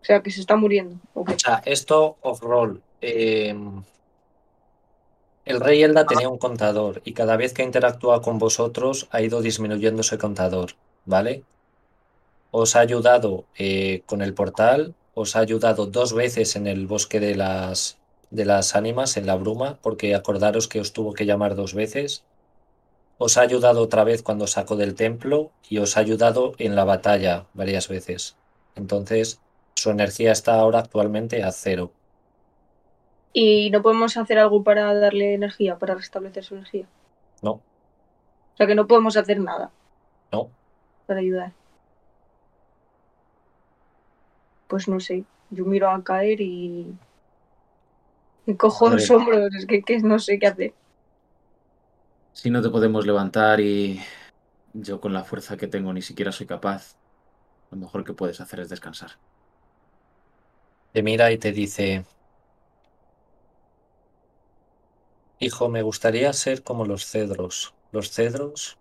O 0.02 0.06
sea, 0.06 0.22
que 0.22 0.32
se 0.32 0.42
está 0.42 0.56
muriendo. 0.56 0.98
O 1.14 1.26
sea, 1.38 1.62
esto 1.66 2.18
off-roll. 2.22 2.82
Eh, 3.04 3.56
el 5.46 5.60
rey 5.60 5.84
Elda 5.84 6.06
tenía 6.06 6.30
un 6.30 6.38
contador 6.38 7.02
y 7.04 7.14
cada 7.14 7.36
vez 7.36 7.54
que 7.54 7.64
interactúa 7.64 8.22
con 8.22 8.40
vosotros 8.40 9.08
ha 9.12 9.22
ido 9.22 9.42
disminuyendo 9.42 10.02
ese 10.02 10.18
contador, 10.18 10.72
¿vale? 11.06 11.44
Os 12.52 12.78
ha 12.78 12.80
ayudado 12.80 13.44
eh, 13.58 14.04
con 14.06 14.22
el 14.22 14.34
portal, 14.34 14.96
os 15.16 15.36
ha 15.36 15.40
ayudado 15.40 15.86
dos 15.86 16.14
veces 16.14 16.56
en 16.56 16.66
el 16.66 16.88
bosque 16.88 17.20
de 17.20 17.36
las, 17.36 17.98
de 18.32 18.46
las 18.46 18.76
ánimas, 18.76 19.18
en 19.18 19.26
la 19.26 19.36
bruma, 19.36 19.80
porque 19.82 20.16
acordaros 20.16 20.70
que 20.70 20.80
os 20.80 20.94
tuvo 20.94 21.14
que 21.14 21.26
llamar 21.26 21.56
dos 21.56 21.74
veces. 21.74 22.24
Os 23.18 23.38
ha 23.38 23.42
ayudado 23.42 23.82
otra 23.82 24.06
vez 24.06 24.24
cuando 24.24 24.48
sacó 24.48 24.78
del 24.78 24.96
templo 24.96 25.52
y 25.70 25.80
os 25.80 25.98
ha 25.98 26.00
ayudado 26.00 26.54
en 26.58 26.76
la 26.76 26.86
batalla 26.86 27.48
varias 27.54 27.90
veces. 27.90 28.38
Entonces, 28.76 29.40
su 29.76 29.90
energía 29.90 30.32
está 30.32 30.56
ahora 30.56 30.80
actualmente 30.80 31.44
a 31.44 31.52
cero. 31.52 31.92
Y 33.34 33.72
no 33.72 33.82
podemos 33.82 34.16
hacer 34.16 34.38
algo 34.38 34.64
para 34.64 34.94
darle 34.94 35.34
energía, 35.34 35.78
para 35.78 35.96
restablecer 35.96 36.44
su 36.44 36.54
energía. 36.56 36.86
No, 37.42 37.52
O 37.52 37.62
sea, 38.58 38.68
que 38.68 38.76
no 38.76 38.88
podemos 38.88 39.18
hacer 39.18 39.40
nada 39.40 39.72
no. 40.32 40.50
para 41.08 41.20
ayudar. 41.20 41.52
Pues 44.68 44.88
no 44.88 45.00
sé. 45.00 45.24
Yo 45.50 45.66
miro 45.66 45.90
a 45.90 46.04
caer 46.04 46.42
y. 46.42 46.96
Me 48.46 48.58
cojo 48.58 48.90
los 48.90 49.10
hombros. 49.10 49.54
Es 49.56 49.66
que, 49.66 49.82
que 49.84 50.00
no 50.00 50.20
sé 50.20 50.40
qué 50.40 50.48
hacer. 50.48 50.74
Si 52.34 52.50
no 52.50 52.62
te 52.62 52.70
podemos 52.70 53.06
levantar 53.06 53.60
y 53.60 54.02
yo 54.74 55.00
con 55.00 55.14
la 55.14 55.24
fuerza 55.24 55.58
que 55.58 55.68
tengo 55.68 55.94
ni 55.94 56.02
siquiera 56.02 56.32
soy 56.32 56.48
capaz, 56.48 56.96
lo 57.72 57.78
mejor 57.78 58.04
que 58.04 58.14
puedes 58.14 58.42
hacer 58.42 58.60
es 58.62 58.70
descansar. 58.70 59.12
Te 60.92 61.04
mira 61.04 61.32
y 61.32 61.38
te 61.38 61.52
dice, 61.52 62.06
Hijo, 65.44 65.68
me 65.68 65.82
gustaría 65.82 66.32
ser 66.32 66.64
como 66.64 66.86
los 66.86 67.06
cedros. 67.06 67.74
Los 67.92 68.12
cedros 68.12 68.78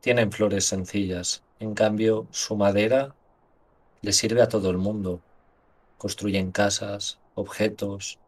tienen 0.00 0.32
flores 0.32 0.64
sencillas. 0.64 1.44
En 1.60 1.74
cambio, 1.74 2.26
su 2.32 2.56
madera 2.56 3.14
le 4.00 4.12
sirve 4.12 4.42
a 4.42 4.48
todo 4.48 4.68
el 4.70 4.78
mundo. 4.78 5.20
Construyen 5.98 6.50
casas, 6.50 7.20
objetos. 7.36 8.18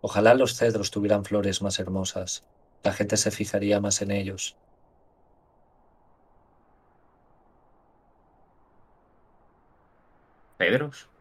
Ojalá 0.00 0.34
los 0.34 0.56
cedros 0.56 0.90
tuvieran 0.90 1.24
flores 1.24 1.62
más 1.62 1.78
hermosas. 1.78 2.42
La 2.82 2.92
gente 2.92 3.16
se 3.16 3.30
fijaría 3.30 3.80
más 3.80 4.02
en 4.02 4.10
ellos. 4.10 4.56
¿Pedros? 10.56 11.11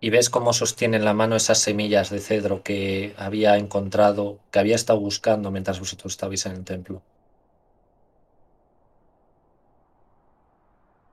Y 0.00 0.10
ves 0.10 0.30
cómo 0.30 0.52
sostiene 0.52 0.96
en 0.96 1.04
la 1.04 1.14
mano 1.14 1.36
esas 1.36 1.58
semillas 1.58 2.10
de 2.10 2.20
cedro 2.20 2.62
que 2.62 3.14
había 3.16 3.56
encontrado, 3.56 4.38
que 4.50 4.58
había 4.58 4.74
estado 4.76 5.00
buscando 5.00 5.50
mientras 5.50 5.78
vosotros 5.80 6.12
estabais 6.12 6.46
en 6.46 6.52
el 6.52 6.64
templo. 6.64 7.02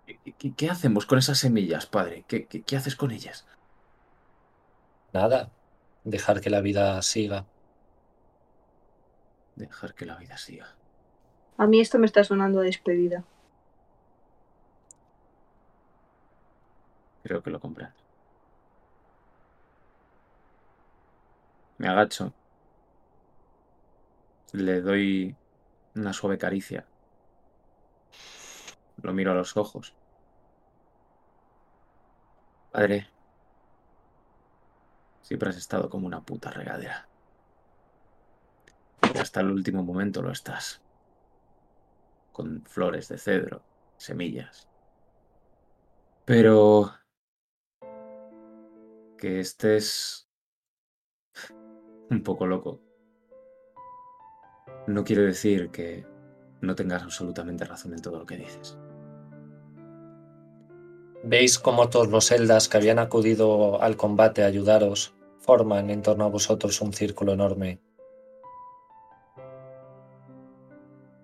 ¿Qué, 0.06 0.20
qué- 0.38 0.54
qué 0.56 0.70
hacemos 0.70 1.06
con 1.06 1.18
esas 1.20 1.38
semillas, 1.40 1.86
padre? 1.88 2.26
¿Qué, 2.28 2.48
qué- 2.48 2.64
qué 2.64 2.76
haces 2.78 2.96
con 2.96 3.12
ellas? 3.12 3.46
Nada, 5.14 5.52
dejar 6.04 6.42
que 6.42 6.50
la 6.50 6.62
vida 6.62 7.02
siga. 7.02 7.46
Dejar 9.56 9.96
que 9.96 10.06
la 10.06 10.18
vida 10.18 10.38
siga. 10.38 10.78
A 11.58 11.66
mí 11.68 11.80
esto 11.80 11.98
me 11.98 12.06
está 12.06 12.24
sonando 12.24 12.60
a 12.60 12.64
despedida. 12.64 13.24
Creo 17.24 17.42
que 17.42 17.50
lo 17.50 17.60
comprendo. 17.60 18.05
Me 21.78 21.88
agacho. 21.88 22.34
Le 24.54 24.82
doy 24.82 25.36
una 25.96 26.14
suave 26.14 26.38
caricia. 26.38 26.86
Lo 29.02 29.14
miro 29.14 29.32
a 29.32 29.36
los 29.36 29.58
ojos. 29.58 29.94
Padre, 32.72 33.10
siempre 35.22 35.50
has 35.50 35.58
estado 35.58 35.90
como 35.90 36.08
una 36.08 36.22
puta 36.22 36.52
regadera. 36.52 37.08
Y 39.14 39.18
hasta 39.18 39.42
el 39.42 39.52
último 39.52 39.84
momento 39.84 40.22
lo 40.22 40.32
estás. 40.32 40.82
Con 42.32 42.64
flores 42.66 43.08
de 43.08 43.18
cedro, 43.18 43.64
semillas. 43.98 44.68
Pero 46.26 46.94
que 49.18 49.40
estés 49.40 50.25
un 52.10 52.24
poco 52.24 52.46
loco 52.46 52.80
no 54.88 55.04
quiere 55.04 55.24
decir 55.24 55.70
que 55.70 56.06
no 56.62 56.76
tengas 56.76 57.04
absolutamente 57.04 57.66
razón 57.66 57.94
en 57.94 58.02
todo 58.02 58.20
lo 58.20 58.26
que 58.26 58.38
dices. 58.38 58.78
Veis 61.24 61.58
cómo 61.58 61.90
todos 61.90 62.08
los 62.08 62.26
celdas 62.26 62.70
que 62.70 62.78
habían 62.78 63.00
acudido 63.00 63.82
al 63.82 63.98
combate 63.98 64.44
a 64.44 64.48
ayudaros 64.48 65.14
forman 65.40 65.90
en 65.90 66.02
torno 66.02 66.26
a 66.26 66.30
vosotros 66.30 66.82
un 66.82 66.94
círculo 66.94 67.34
enorme 67.34 67.80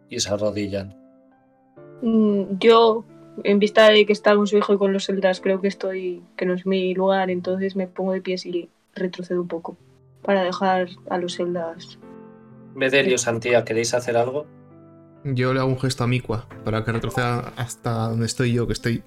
y 0.09 0.19
se 0.19 0.29
arrodillan. 0.29 0.95
Mm, 2.01 2.57
Yo, 2.59 3.05
en 3.43 3.59
vista 3.59 3.89
de 3.89 4.05
que 4.05 4.13
está 4.13 4.35
con 4.35 4.47
su 4.47 4.57
hijo 4.57 4.73
y 4.73 4.77
con 4.77 4.91
los 4.91 5.05
celdas, 5.05 5.39
creo 5.39 5.61
que 5.61 5.67
estoy, 5.67 6.23
que 6.35 6.45
no 6.45 6.55
es 6.55 6.65
mi 6.65 6.93
lugar, 6.95 7.29
entonces 7.29 7.75
me 7.75 7.87
pongo 7.87 8.13
de 8.13 8.21
pies 8.21 8.45
y 8.45 8.69
retrocedo 8.95 9.41
un 9.41 9.47
poco 9.47 9.77
para 10.23 10.43
dejar 10.43 10.89
a 11.09 11.17
los 11.17 11.35
celdas. 11.35 11.99
Bedelio, 12.75 13.17
Santía, 13.17 13.65
¿queréis 13.65 13.93
hacer 13.93 14.17
algo? 14.17 14.45
Yo 15.23 15.53
le 15.53 15.59
hago 15.59 15.69
un 15.69 15.79
gesto 15.79 16.03
a 16.03 16.07
Mikua 16.07 16.47
para 16.63 16.83
que 16.83 16.91
retroceda 16.91 17.53
hasta 17.55 17.91
donde 18.07 18.25
estoy 18.25 18.53
yo, 18.53 18.65
que 18.65 18.73
estoy 18.73 19.03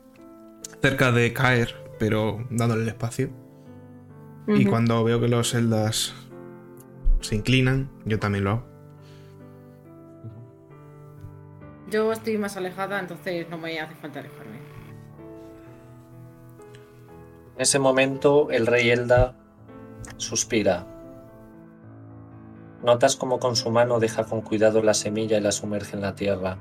cerca 0.81 1.13
de 1.13 1.33
caer, 1.33 1.75
pero 1.99 2.45
dándole 2.51 2.83
el 2.83 2.89
espacio. 2.89 3.31
Y 4.47 4.67
cuando 4.67 5.03
veo 5.03 5.21
que 5.21 5.29
los 5.29 5.51
celdas 5.51 6.15
se 7.21 7.35
inclinan, 7.35 7.91
yo 8.05 8.19
también 8.19 8.45
lo 8.45 8.51
hago. 8.51 8.67
Yo 11.91 12.13
estoy 12.13 12.37
más 12.39 12.57
alejada, 12.57 13.01
entonces 13.01 13.49
no 13.49 13.57
me 13.57 13.81
hace 13.81 13.95
falta 13.95 14.21
alejarme. 14.21 14.59
En 17.57 17.61
ese 17.61 17.79
momento, 17.79 18.51
el 18.51 18.67
rey 18.67 18.91
Elda 18.91 19.37
suspira. 20.17 20.94
Notas 22.85 23.17
como 23.17 23.39
con 23.39 23.57
su 23.57 23.71
mano 23.71 23.99
deja 23.99 24.25
con 24.25 24.43
cuidado 24.43 24.83
la 24.83 24.93
semilla 24.93 25.39
y 25.39 25.41
la 25.41 25.53
sumerge 25.53 25.97
en 25.97 26.03
la 26.03 26.15
tierra. 26.15 26.59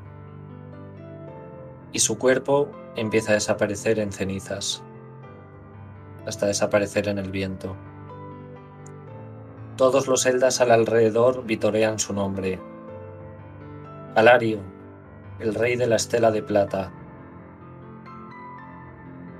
Y 1.91 1.99
su 1.99 2.17
cuerpo 2.17 2.71
empieza 2.95 3.31
a 3.31 3.33
desaparecer 3.33 3.99
en 3.99 4.13
cenizas, 4.13 4.81
hasta 6.25 6.45
desaparecer 6.45 7.09
en 7.09 7.17
el 7.17 7.29
viento. 7.29 7.75
Todos 9.75 10.07
los 10.07 10.25
Eldas 10.25 10.61
al 10.61 10.71
alrededor 10.71 11.43
vitorean 11.45 11.99
su 11.99 12.13
nombre. 12.13 12.57
Alario, 14.15 14.59
el 15.39 15.53
rey 15.53 15.75
de 15.75 15.87
la 15.87 15.97
estela 15.97 16.31
de 16.31 16.41
plata. 16.41 16.89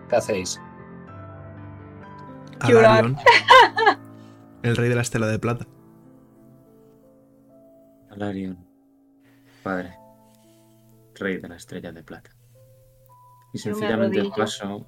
¿Qué 0.10 0.18
hacéis? 0.18 0.60
Alarion, 2.60 3.16
el 4.64 4.76
rey 4.76 4.90
de 4.90 4.96
la 4.96 5.02
estela 5.02 5.28
de 5.28 5.40
plata. 5.40 5.66
Alarion, 8.14 8.58
padre, 9.64 9.98
rey 11.16 11.38
de 11.38 11.50
la 11.50 11.56
estrella 11.56 11.92
de 11.92 12.04
plata. 12.04 12.30
Y 13.54 13.58
sencillamente 13.58 14.24
paso. 14.36 14.86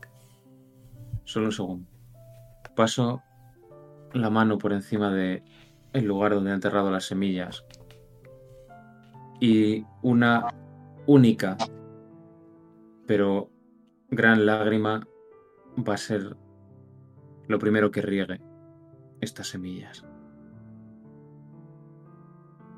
Solo 1.23 1.47
un 1.47 1.51
segundo. 1.51 1.89
Paso 2.75 3.21
la 4.13 4.29
mano 4.29 4.57
por 4.57 4.73
encima 4.73 5.11
de 5.11 5.43
el 5.93 6.05
lugar 6.05 6.33
donde 6.33 6.51
he 6.51 6.53
enterrado 6.53 6.91
las 6.91 7.05
semillas. 7.05 7.65
Y 9.39 9.85
una 10.01 10.47
única, 11.07 11.57
pero 13.07 13.49
gran 14.09 14.45
lágrima 14.45 15.07
va 15.77 15.95
a 15.95 15.97
ser 15.97 16.37
lo 17.47 17.59
primero 17.59 17.91
que 17.91 18.01
riegue 18.01 18.39
estas 19.19 19.47
semillas. 19.47 20.04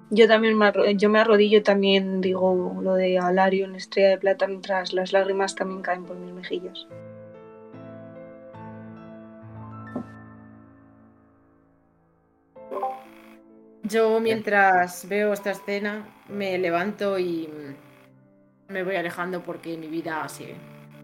Yo 0.10 0.28
también 0.28 0.58
me, 0.58 0.66
arro- 0.68 0.90
yo 0.98 1.10
me 1.10 1.20
arrodillo 1.20 1.64
también 1.64 2.22
digo 2.22 2.80
lo 2.82 2.94
de 2.96 3.20
Alarion, 3.20 3.76
estrella 3.76 4.10
de 4.10 4.18
plata, 4.18 4.48
mientras 4.48 4.94
las 4.94 5.12
lágrimas 5.12 5.56
también 5.56 5.82
caen 5.82 6.06
por 6.06 6.16
mis 6.18 6.34
mejillas. 6.34 6.88
Yo 13.84 14.20
mientras 14.20 15.08
veo 15.08 15.34
esta 15.34 15.52
escena 15.52 16.08
me 16.28 16.58
levanto 16.58 17.18
y 17.20 17.50
me 18.68 18.84
voy 18.84 18.96
alejando 18.96 19.42
porque 19.44 19.78
mi 19.78 19.88
vida 19.88 20.28
sigue 20.28 20.56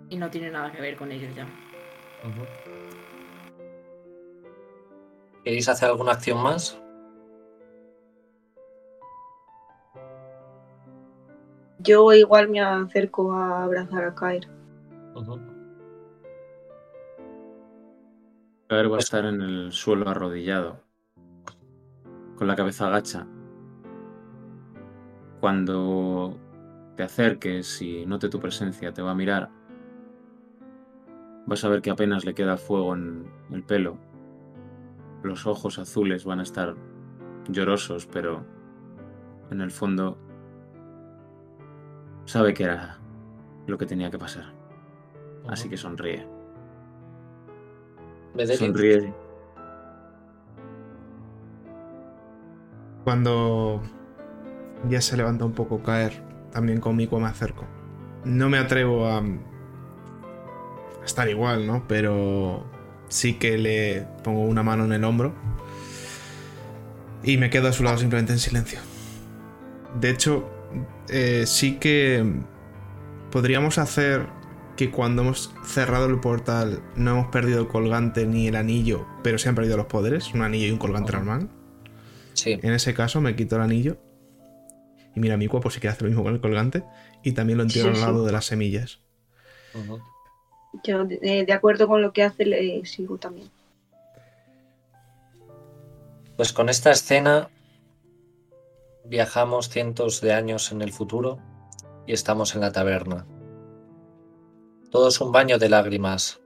y 0.09 0.17
no 0.17 0.29
tiene 0.29 0.51
nada 0.51 0.71
que 0.71 0.81
ver 0.81 0.97
con 0.97 1.11
ellos 1.11 1.33
ya. 1.35 1.47
¿Queréis 5.43 5.69
hacer 5.69 5.89
alguna 5.89 6.13
acción 6.13 6.41
más? 6.41 6.79
Yo 11.83 12.13
igual 12.13 12.49
me 12.49 12.61
acerco 12.61 13.33
a 13.33 13.63
abrazar 13.65 14.05
a 14.05 14.15
Kair. 14.15 14.47
Caer 18.69 18.91
va 18.91 18.95
a 18.95 18.99
estar 18.99 19.25
en 19.25 19.41
el 19.41 19.71
suelo 19.73 20.07
arrodillado, 20.09 20.79
con 22.37 22.47
la 22.47 22.55
cabeza 22.55 22.87
agacha. 22.87 23.27
Cuando 25.41 26.39
te 26.95 27.03
acerques 27.03 27.81
y 27.81 28.05
note 28.05 28.29
tu 28.29 28.39
presencia, 28.39 28.93
te 28.93 29.01
va 29.01 29.11
a 29.11 29.15
mirar. 29.15 29.49
Vas 31.45 31.65
a 31.65 31.69
ver 31.69 31.81
que 31.81 31.91
apenas 31.91 32.23
le 32.23 32.33
queda 32.33 32.55
fuego 32.55 32.95
en 32.95 33.25
el 33.51 33.63
pelo. 33.63 33.97
Los 35.21 35.45
ojos 35.45 35.79
azules 35.79 36.23
van 36.23 36.39
a 36.39 36.43
estar 36.43 36.75
llorosos, 37.49 38.07
pero 38.07 38.45
en 39.51 39.59
el 39.59 39.71
fondo 39.71 40.17
sabe 42.25 42.53
que 42.53 42.63
era 42.63 42.97
lo 43.67 43.77
que 43.77 43.85
tenía 43.85 44.11
que 44.11 44.17
pasar. 44.17 44.53
Así 45.47 45.69
que 45.69 45.77
sonríe. 45.77 46.25
Sonríe 48.57 49.13
Cuando 53.03 53.81
ya 54.89 55.01
se 55.01 55.17
levanta 55.17 55.45
un 55.45 55.51
poco 55.51 55.83
caer, 55.83 56.23
también 56.51 56.79
con 56.79 56.95
Mikua 56.95 57.19
me 57.19 57.27
acerco. 57.27 57.65
No 58.23 58.49
me 58.49 58.57
atrevo 58.57 59.07
a, 59.07 59.17
a 59.19 61.05
estar 61.05 61.27
igual, 61.29 61.67
¿no? 61.67 61.85
Pero 61.87 62.65
sí 63.09 63.35
que 63.35 63.57
le 63.57 64.07
pongo 64.23 64.41
una 64.41 64.63
mano 64.63 64.85
en 64.85 64.93
el 64.93 65.03
hombro 65.03 65.33
y 67.23 67.37
me 67.37 67.49
quedo 67.49 67.67
a 67.67 67.73
su 67.73 67.83
lado 67.83 67.97
simplemente 67.97 68.33
en 68.33 68.39
silencio. 68.39 68.79
De 69.99 70.09
hecho, 70.09 70.49
eh, 71.09 71.43
sí 71.45 71.77
que 71.79 72.23
podríamos 73.31 73.77
hacer 73.77 74.27
que 74.75 74.89
cuando 74.91 75.21
hemos 75.21 75.53
cerrado 75.65 76.07
el 76.07 76.19
portal 76.19 76.81
no 76.95 77.11
hemos 77.11 77.27
perdido 77.27 77.61
el 77.61 77.67
colgante 77.67 78.25
ni 78.25 78.47
el 78.47 78.55
anillo, 78.55 79.05
pero 79.23 79.37
se 79.37 79.49
han 79.49 79.55
perdido 79.55 79.77
los 79.77 79.85
poderes, 79.85 80.33
un 80.33 80.41
anillo 80.41 80.67
y 80.67 80.71
un 80.71 80.79
colgante 80.79 81.11
normal. 81.13 81.49
Sí. 82.33 82.59
En 82.61 82.73
ese 82.73 82.93
caso 82.93 83.21
me 83.21 83.35
quito 83.35 83.55
el 83.55 83.61
anillo. 83.61 83.97
Y 85.15 85.19
mira, 85.19 85.37
mi 85.37 85.47
cuerpo 85.47 85.69
si 85.69 85.79
quiere 85.79 85.91
hacer 85.91 86.03
lo 86.03 86.09
mismo 86.09 86.23
con 86.23 86.33
el 86.33 86.41
colgante. 86.41 86.83
Y 87.23 87.33
también 87.33 87.57
lo 87.57 87.63
entierro 87.63 87.89
Sí, 87.89 87.95
al 87.95 87.95
sí. 87.97 88.01
lado 88.01 88.25
de 88.25 88.31
las 88.31 88.45
semillas. 88.45 88.99
Yo, 90.83 91.05
de, 91.05 91.45
de 91.45 91.53
acuerdo 91.53 91.87
con 91.87 92.01
lo 92.01 92.11
que 92.13 92.23
hace, 92.23 92.45
le 92.45 92.83
sigo 92.85 93.17
también. 93.17 93.49
Pues 96.35 96.51
con 96.51 96.69
esta 96.69 96.91
escena 96.91 97.49
viajamos 99.13 99.69
cientos 99.69 100.21
de 100.21 100.33
años 100.33 100.71
en 100.71 100.81
el 100.81 100.91
futuro 100.91 101.37
y 102.07 102.13
estamos 102.13 102.55
en 102.55 102.61
la 102.61 102.71
taberna. 102.71 103.27
Todo 104.89 105.09
es 105.09 105.21
un 105.21 105.31
baño 105.31 105.59
de 105.59 105.69
lágrimas. 105.69 106.41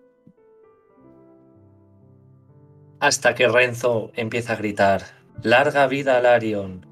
Hasta 2.99 3.35
que 3.35 3.47
Renzo 3.47 4.11
empieza 4.15 4.51
a 4.51 4.55
gritar, 4.57 5.03
larga 5.41 5.87
vida 5.87 6.17
a 6.17 6.21
Larion, 6.21 6.85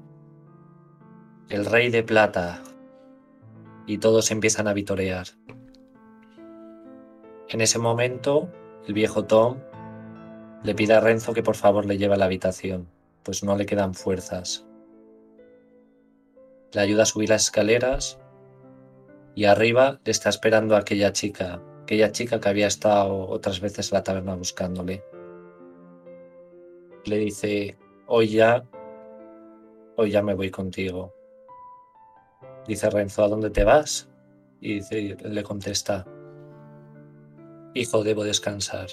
el 1.50 1.66
rey 1.66 1.90
de 1.90 2.02
plata, 2.02 2.62
y 3.86 3.98
todos 3.98 4.30
empiezan 4.30 4.68
a 4.68 4.72
vitorear. 4.72 5.26
En 7.50 7.60
ese 7.60 7.78
momento, 7.78 8.50
el 8.86 8.94
viejo 8.94 9.26
Tom 9.26 9.58
le 10.64 10.74
pide 10.74 10.94
a 10.94 11.00
Renzo 11.00 11.34
que 11.34 11.42
por 11.42 11.54
favor 11.54 11.84
le 11.84 11.98
lleve 11.98 12.14
a 12.14 12.16
la 12.16 12.24
habitación, 12.24 12.88
pues 13.22 13.44
no 13.44 13.58
le 13.58 13.66
quedan 13.66 13.92
fuerzas. 13.92 14.65
Le 16.76 16.82
ayuda 16.82 17.04
a 17.04 17.06
subir 17.06 17.30
las 17.30 17.44
escaleras 17.44 18.18
y 19.34 19.46
arriba 19.46 19.98
le 20.04 20.10
está 20.10 20.28
esperando 20.28 20.76
aquella 20.76 21.10
chica, 21.10 21.62
aquella 21.84 22.12
chica 22.12 22.38
que 22.38 22.50
había 22.50 22.66
estado 22.66 23.28
otras 23.30 23.60
veces 23.60 23.90
en 23.90 23.96
la 23.96 24.02
taberna 24.02 24.34
buscándole. 24.34 25.02
Le 27.06 27.16
dice, 27.16 27.78
hoy 28.06 28.28
ya, 28.28 28.66
hoy 29.96 30.10
ya 30.10 30.22
me 30.22 30.34
voy 30.34 30.50
contigo. 30.50 31.14
Dice 32.66 32.90
Renzo, 32.90 33.24
¿a 33.24 33.28
dónde 33.28 33.48
te 33.48 33.64
vas? 33.64 34.10
Y 34.60 34.74
dice- 34.74 35.16
le 35.18 35.42
contesta, 35.42 36.06
hijo, 37.72 38.04
debo 38.04 38.22
descansar. 38.22 38.88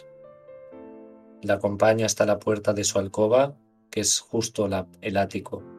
la 1.42 1.56
acompaña 1.56 2.06
hasta 2.06 2.26
la 2.26 2.40
puerta 2.40 2.72
de 2.72 2.86
su 2.86 2.98
alcoba, 2.98 3.58
que 3.92 4.00
es 4.00 4.22
justo 4.22 4.70
el 5.02 5.18
ático. 5.18 5.73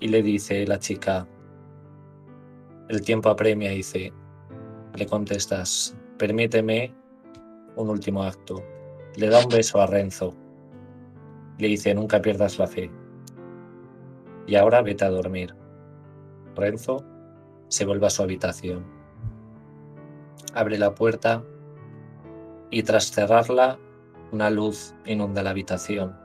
Y 0.00 0.08
le 0.08 0.22
dice 0.22 0.66
la 0.66 0.78
chica, 0.78 1.26
el 2.88 3.02
tiempo 3.02 3.30
apremia, 3.30 3.70
dice, 3.70 4.12
le 4.94 5.06
contestas, 5.06 5.96
permíteme 6.18 6.94
un 7.76 7.90
último 7.90 8.22
acto. 8.22 8.62
Le 9.16 9.28
da 9.28 9.40
un 9.40 9.48
beso 9.48 9.80
a 9.80 9.86
Renzo. 9.86 10.34
Le 11.58 11.68
dice, 11.68 11.94
nunca 11.94 12.20
pierdas 12.20 12.58
la 12.58 12.66
fe. 12.66 12.90
Y 14.46 14.54
ahora 14.56 14.82
vete 14.82 15.04
a 15.04 15.10
dormir. 15.10 15.54
Renzo 16.54 17.04
se 17.68 17.84
vuelve 17.84 18.06
a 18.06 18.10
su 18.10 18.22
habitación. 18.22 18.84
Abre 20.54 20.78
la 20.78 20.94
puerta 20.94 21.42
y 22.70 22.82
tras 22.82 23.10
cerrarla, 23.10 23.78
una 24.32 24.50
luz 24.50 24.94
inunda 25.04 25.42
la 25.42 25.50
habitación. 25.50 26.16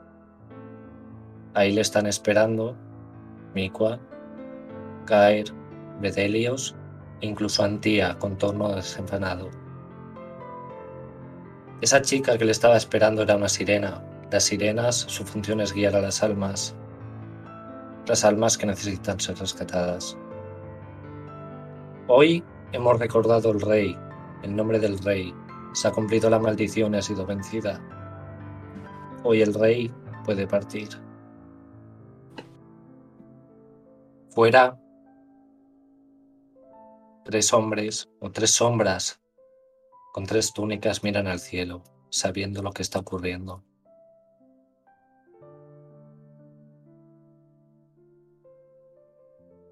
Ahí 1.54 1.72
le 1.72 1.80
están 1.80 2.06
esperando 2.06 2.76
Mikua, 3.54 3.98
Kair, 5.06 5.52
Bedelios 6.00 6.74
e 7.20 7.26
incluso 7.26 7.62
Antía 7.62 8.18
con 8.18 8.36
tono 8.36 8.74
desenfanado. 8.74 9.50
Esa 11.80 12.00
chica 12.00 12.38
que 12.38 12.44
le 12.44 12.52
estaba 12.52 12.76
esperando 12.76 13.22
era 13.22 13.36
una 13.36 13.48
sirena. 13.48 14.02
Las 14.30 14.44
sirenas, 14.44 14.96
su 14.96 15.24
función 15.24 15.60
es 15.60 15.72
guiar 15.72 15.94
a 15.96 16.00
las 16.00 16.22
almas, 16.22 16.74
las 18.06 18.24
almas 18.24 18.56
que 18.56 18.66
necesitan 18.66 19.20
ser 19.20 19.36
rescatadas. 19.38 20.16
Hoy 22.08 22.42
hemos 22.72 22.98
recordado 22.98 23.52
el 23.52 23.60
rey, 23.60 23.96
el 24.42 24.56
nombre 24.56 24.78
del 24.78 24.98
rey. 24.98 25.34
Se 25.72 25.88
ha 25.88 25.90
cumplido 25.90 26.30
la 26.30 26.38
maldición 26.38 26.94
y 26.94 26.98
ha 26.98 27.02
sido 27.02 27.26
vencida. 27.26 27.80
Hoy 29.22 29.42
el 29.42 29.54
rey 29.54 29.92
puede 30.24 30.46
partir. 30.46 30.88
Fuera, 34.34 34.80
tres 37.22 37.52
hombres 37.52 38.08
o 38.18 38.30
tres 38.30 38.52
sombras 38.52 39.20
con 40.14 40.24
tres 40.24 40.54
túnicas 40.54 41.02
miran 41.04 41.26
al 41.26 41.38
cielo, 41.38 41.82
sabiendo 42.08 42.62
lo 42.62 42.72
que 42.72 42.80
está 42.80 43.00
ocurriendo. 43.00 43.62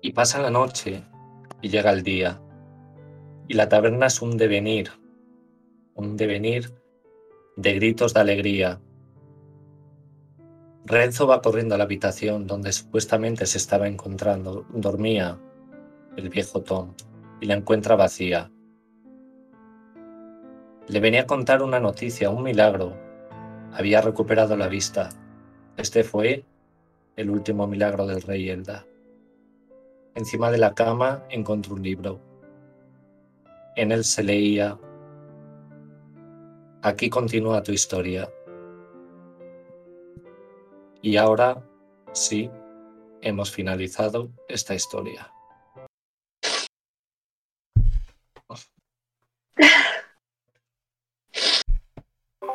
Y 0.03 0.13
pasa 0.13 0.43
la 0.43 0.51
noche 0.51 1.05
y 1.63 1.71
llega 1.71 1.91
el 1.91 2.03
día. 2.03 2.39
Y 3.49 3.55
la 3.55 3.71
taberna 3.71 4.09
es 4.09 4.21
un 4.21 4.37
devenir, 4.37 4.91
un 5.95 6.19
devenir 6.19 6.71
de 7.57 7.75
gritos 7.77 8.13
de 8.13 8.21
alegría. 8.21 8.79
Renzo 10.84 11.26
va 11.26 11.42
corriendo 11.42 11.75
a 11.75 11.78
la 11.78 11.84
habitación 11.84 12.47
donde 12.47 12.73
supuestamente 12.73 13.47
se 13.47 13.59
estaba 13.59 13.86
encontrando, 13.86 14.67
dormía 14.73 15.39
el 16.17 16.28
viejo 16.28 16.62
Tom, 16.62 16.94
y 17.41 17.47
la 17.47 17.55
encuentra 17.55 17.97
vacía. 17.97 18.50
Le 20.89 21.00
venía 21.00 21.23
a 21.23 21.26
contar 21.26 21.62
una 21.62 21.78
noticia, 21.78 22.31
un 22.31 22.42
milagro. 22.42 22.97
Había 23.73 24.00
recuperado 24.00 24.57
la 24.57 24.68
vista. 24.68 25.10
Este 25.76 26.02
fue 26.02 26.44
el 27.17 27.31
último 27.31 27.67
milagro 27.67 28.07
del 28.07 28.23
rey 28.23 28.49
Elda. 28.49 28.84
Encima 30.15 30.50
de 30.50 30.59
la 30.59 30.75
cama 30.75 31.25
encontró 31.31 31.75
un 31.75 31.83
libro. 31.83 32.20
En 33.76 33.92
él 33.92 34.05
se 34.05 34.25
leía, 34.25 34.76
Aquí 36.83 37.10
continúa 37.10 37.62
tu 37.62 37.73
historia. 37.73 38.26
Y 41.03 41.17
ahora, 41.17 41.62
sí, 42.12 42.51
hemos 43.23 43.51
finalizado 43.51 44.31
esta 44.49 44.75
historia. 44.75 45.33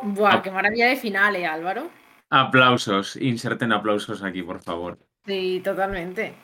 Buah, 0.02 0.42
qué 0.42 0.50
maravilla 0.52 0.88
de 0.88 0.96
final, 0.96 1.34
¿eh, 1.34 1.46
Álvaro? 1.46 1.90
Aplausos, 2.30 3.16
inserten 3.16 3.72
aplausos 3.72 4.22
aquí, 4.22 4.42
por 4.42 4.62
favor. 4.62 4.98
Sí, 5.24 5.60
totalmente. 5.64 6.34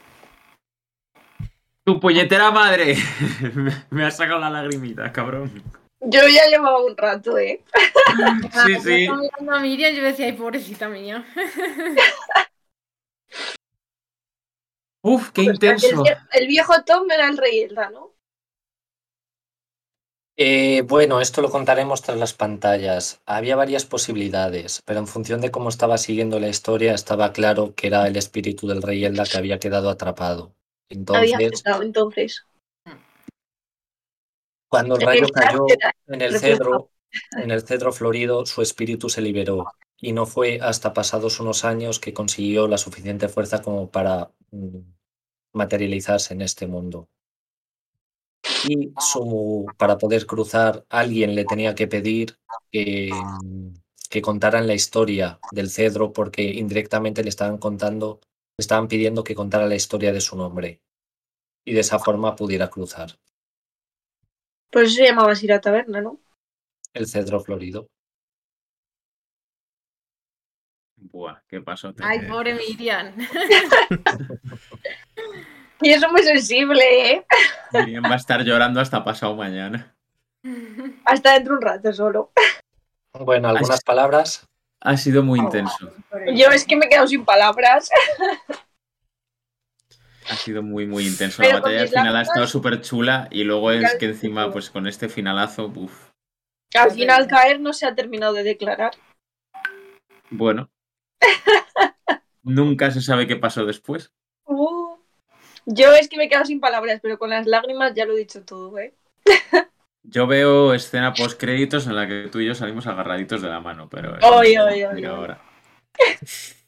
Tu 1.84 2.00
polletera 2.00 2.50
madre. 2.50 2.96
Me 3.90 4.04
ha 4.04 4.10
sacado 4.10 4.40
la 4.40 4.50
lagrimita, 4.50 5.12
cabrón. 5.12 5.62
Yo 6.04 6.20
ya 6.28 6.48
llevaba 6.48 6.84
un 6.84 6.96
rato, 6.96 7.38
¿eh? 7.38 7.62
Sí, 8.66 8.80
sí. 8.80 9.02
Estaba 9.02 9.20
mirando 9.20 9.52
a 9.52 9.60
Miriam 9.60 9.92
y 9.92 9.96
yo 9.96 10.02
decía, 10.02 10.26
ay, 10.26 10.32
pobrecita 10.32 10.88
mía. 10.88 11.24
Uf, 15.04 15.30
qué 15.30 15.42
El, 15.42 15.54
intenso. 15.54 16.04
el 16.32 16.46
viejo 16.46 16.74
Tom 16.84 17.10
era 17.10 17.28
el 17.28 17.36
rey 17.36 17.60
Elda, 17.62 17.90
¿no? 17.90 18.12
Eh, 20.36 20.82
bueno, 20.82 21.20
esto 21.20 21.42
lo 21.42 21.50
contaremos 21.50 22.02
tras 22.02 22.16
las 22.16 22.32
pantallas. 22.32 23.20
Había 23.26 23.54
varias 23.54 23.84
posibilidades, 23.84 24.80
pero 24.84 25.00
en 25.00 25.06
función 25.06 25.40
de 25.40 25.50
cómo 25.50 25.68
estaba 25.68 25.98
siguiendo 25.98 26.40
la 26.40 26.48
historia, 26.48 26.94
estaba 26.94 27.32
claro 27.32 27.74
que 27.74 27.88
era 27.88 28.06
el 28.06 28.16
espíritu 28.16 28.66
del 28.66 28.82
rey 28.82 29.04
Elda 29.04 29.24
que 29.24 29.36
había 29.38 29.58
quedado 29.58 29.90
atrapado. 29.90 30.54
Había 31.14 31.36
aceptado 31.36 31.82
entonces. 31.82 32.46
Cuando 34.72 34.96
el 34.96 35.02
rayo 35.02 35.26
cayó 35.28 35.66
en 36.06 36.22
el 36.22 36.38
cedro, 36.38 36.88
en 37.32 37.50
el 37.50 37.60
cedro 37.60 37.92
florido, 37.92 38.46
su 38.46 38.62
espíritu 38.62 39.10
se 39.10 39.20
liberó. 39.20 39.66
Y 39.98 40.12
no 40.12 40.24
fue 40.24 40.60
hasta 40.62 40.94
pasados 40.94 41.40
unos 41.40 41.66
años 41.66 42.00
que 42.00 42.14
consiguió 42.14 42.66
la 42.66 42.78
suficiente 42.78 43.28
fuerza 43.28 43.60
como 43.60 43.90
para 43.90 44.32
mm, 44.50 44.78
materializarse 45.52 46.32
en 46.32 46.40
este 46.40 46.66
mundo. 46.66 47.10
Y 48.66 48.94
su, 48.98 49.66
para 49.76 49.98
poder 49.98 50.24
cruzar, 50.24 50.86
alguien 50.88 51.34
le 51.34 51.44
tenía 51.44 51.74
que 51.74 51.86
pedir 51.86 52.38
que, 52.70 53.10
mm, 53.12 53.74
que 54.08 54.22
contaran 54.22 54.66
la 54.66 54.72
historia 54.72 55.38
del 55.50 55.68
cedro, 55.68 56.14
porque 56.14 56.44
indirectamente 56.44 57.22
le 57.22 57.28
estaban 57.28 57.58
contando, 57.58 58.20
le 58.56 58.62
estaban 58.62 58.88
pidiendo 58.88 59.22
que 59.22 59.34
contara 59.34 59.66
la 59.66 59.74
historia 59.74 60.14
de 60.14 60.22
su 60.22 60.34
nombre. 60.34 60.80
Y 61.62 61.74
de 61.74 61.80
esa 61.80 61.98
forma 61.98 62.36
pudiera 62.36 62.70
cruzar 62.70 63.18
Por 64.72 64.84
eso 64.84 64.96
se 64.96 65.04
llamaba 65.04 65.32
así 65.32 65.46
la 65.46 65.60
taberna, 65.60 66.00
¿no? 66.00 66.18
el 66.94 67.06
cedro 67.06 67.40
florido. 67.40 67.88
Buah, 70.96 71.40
qué 71.48 71.60
pasó. 71.60 71.92
Ay, 72.02 72.26
pobre 72.26 72.54
Miriam. 72.54 73.14
Y 75.84 75.90
eso 75.90 76.06
es 76.06 76.12
muy 76.12 76.22
sensible, 76.22 77.10
¿eh? 77.10 77.26
Miriam 77.72 78.04
va 78.04 78.12
a 78.12 78.16
estar 78.16 78.40
llorando 78.44 78.80
hasta 78.80 79.02
pasado 79.02 79.34
mañana. 79.34 79.96
Hasta 81.04 81.32
dentro 81.32 81.54
de 81.54 81.58
un 81.58 81.62
rato 81.62 81.92
solo. 81.92 82.30
Bueno, 83.12 83.48
algunas 83.48 83.82
palabras. 83.82 84.46
Ha 84.80 84.96
sido 84.96 85.24
muy 85.24 85.40
intenso. 85.40 85.92
Yo 86.36 86.50
es 86.50 86.64
que 86.64 86.76
me 86.76 86.86
he 86.86 86.88
quedado 86.88 87.08
sin 87.08 87.24
palabras. 87.24 87.90
Ha 90.30 90.36
sido 90.36 90.62
muy, 90.62 90.86
muy 90.86 91.06
intenso. 91.06 91.38
Pero 91.38 91.54
La 91.54 91.60
batalla 91.60 91.86
final 91.86 92.16
ha 92.16 92.22
estado 92.22 92.46
súper 92.46 92.80
chula 92.80 93.28
y 93.30 93.44
luego 93.44 93.70
es 93.72 93.94
que 93.96 94.06
encima, 94.06 94.50
pues 94.52 94.70
con 94.70 94.86
este 94.86 95.08
finalazo, 95.08 95.72
uff. 95.74 96.10
Al 96.74 96.90
final 96.90 97.26
caer 97.26 97.60
no 97.60 97.72
se 97.72 97.86
ha 97.86 97.94
terminado 97.94 98.32
de 98.32 98.42
declarar. 98.42 98.92
Bueno. 100.30 100.70
Nunca 102.42 102.90
se 102.90 103.00
sabe 103.00 103.26
qué 103.26 103.36
pasó 103.36 103.64
después. 103.64 104.12
Uh. 104.46 104.96
Yo 105.66 105.92
es 105.92 106.08
que 106.08 106.16
me 106.16 106.24
he 106.24 106.28
quedado 106.28 106.46
sin 106.46 106.60
palabras, 106.60 107.00
pero 107.02 107.18
con 107.18 107.30
las 107.30 107.46
lágrimas 107.46 107.94
ya 107.94 108.04
lo 108.04 108.14
he 108.14 108.18
dicho 108.18 108.42
todo, 108.42 108.78
¿eh? 108.78 108.94
Yo 110.04 110.26
veo 110.26 110.74
escena 110.74 111.14
post 111.14 111.38
créditos 111.38 111.86
en 111.86 111.94
la 111.94 112.08
que 112.08 112.28
tú 112.28 112.40
y 112.40 112.46
yo 112.46 112.56
salimos 112.56 112.88
agarraditos 112.88 113.40
de 113.40 113.48
la 113.48 113.60
mano, 113.60 113.88
pero 113.88 114.18
ay, 114.20 114.56
decir 114.56 114.88
ay. 114.92 115.04
ahora. 115.04 115.40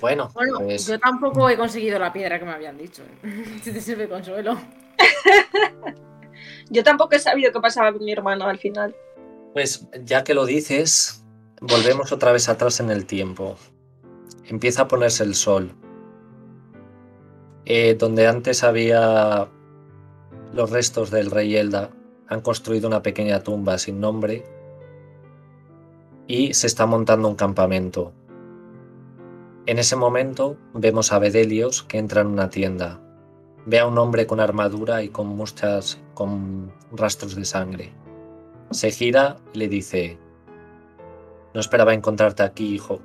Bueno, 0.00 0.30
Bueno, 0.34 0.58
pues, 0.60 0.86
yo 0.86 0.98
tampoco 0.98 1.48
he 1.50 1.56
conseguido 1.56 1.98
la 1.98 2.12
piedra 2.12 2.38
que 2.38 2.44
me 2.44 2.52
habían 2.52 2.78
dicho. 2.78 3.02
Si 3.62 3.72
te 3.72 3.80
sirve 3.80 4.08
consuelo. 4.08 4.56
Yo 6.70 6.82
tampoco 6.82 7.14
he 7.14 7.18
sabido 7.18 7.52
qué 7.52 7.60
pasaba 7.60 7.92
con 7.92 8.04
mi 8.04 8.12
hermano 8.12 8.44
al 8.46 8.58
final. 8.58 8.94
pues 9.52 9.86
ya 10.04 10.22
que 10.24 10.34
lo 10.34 10.44
dices, 10.46 11.24
volvemos 11.60 12.12
otra 12.12 12.32
vez 12.32 12.48
atrás 12.48 12.80
en 12.80 12.90
el 12.90 13.06
tiempo. 13.06 13.56
Empieza 14.44 14.82
a 14.82 14.88
ponerse 14.88 15.24
el 15.24 15.34
sol. 15.34 15.72
Eh, 17.64 17.94
donde 17.98 18.26
antes 18.26 18.62
había 18.64 19.48
los 20.52 20.70
restos 20.70 21.10
del 21.10 21.30
rey 21.30 21.56
Elda, 21.56 21.90
han 22.28 22.40
construido 22.40 22.86
una 22.88 23.02
pequeña 23.02 23.42
tumba 23.42 23.78
sin 23.78 24.00
nombre 24.00 24.44
y 26.26 26.54
se 26.54 26.66
está 26.66 26.86
montando 26.86 27.28
un 27.28 27.34
campamento. 27.36 28.12
En 29.66 29.80
ese 29.80 29.96
momento 29.96 30.56
vemos 30.74 31.12
a 31.12 31.18
Bedelios 31.18 31.82
que 31.82 31.98
entra 31.98 32.20
en 32.20 32.28
una 32.28 32.50
tienda. 32.50 33.00
Ve 33.64 33.80
a 33.80 33.86
un 33.88 33.98
hombre 33.98 34.28
con 34.28 34.38
armadura 34.38 35.02
y 35.02 35.08
con 35.08 35.26
muchas 35.26 36.00
con 36.14 36.72
rastros 36.92 37.34
de 37.34 37.44
sangre. 37.44 37.92
Se 38.70 38.92
gira 38.92 39.38
y 39.52 39.58
le 39.58 39.66
dice, 39.66 40.18
No 41.52 41.58
esperaba 41.58 41.94
encontrarte 41.94 42.44
aquí, 42.44 42.74
hijo. 42.74 43.00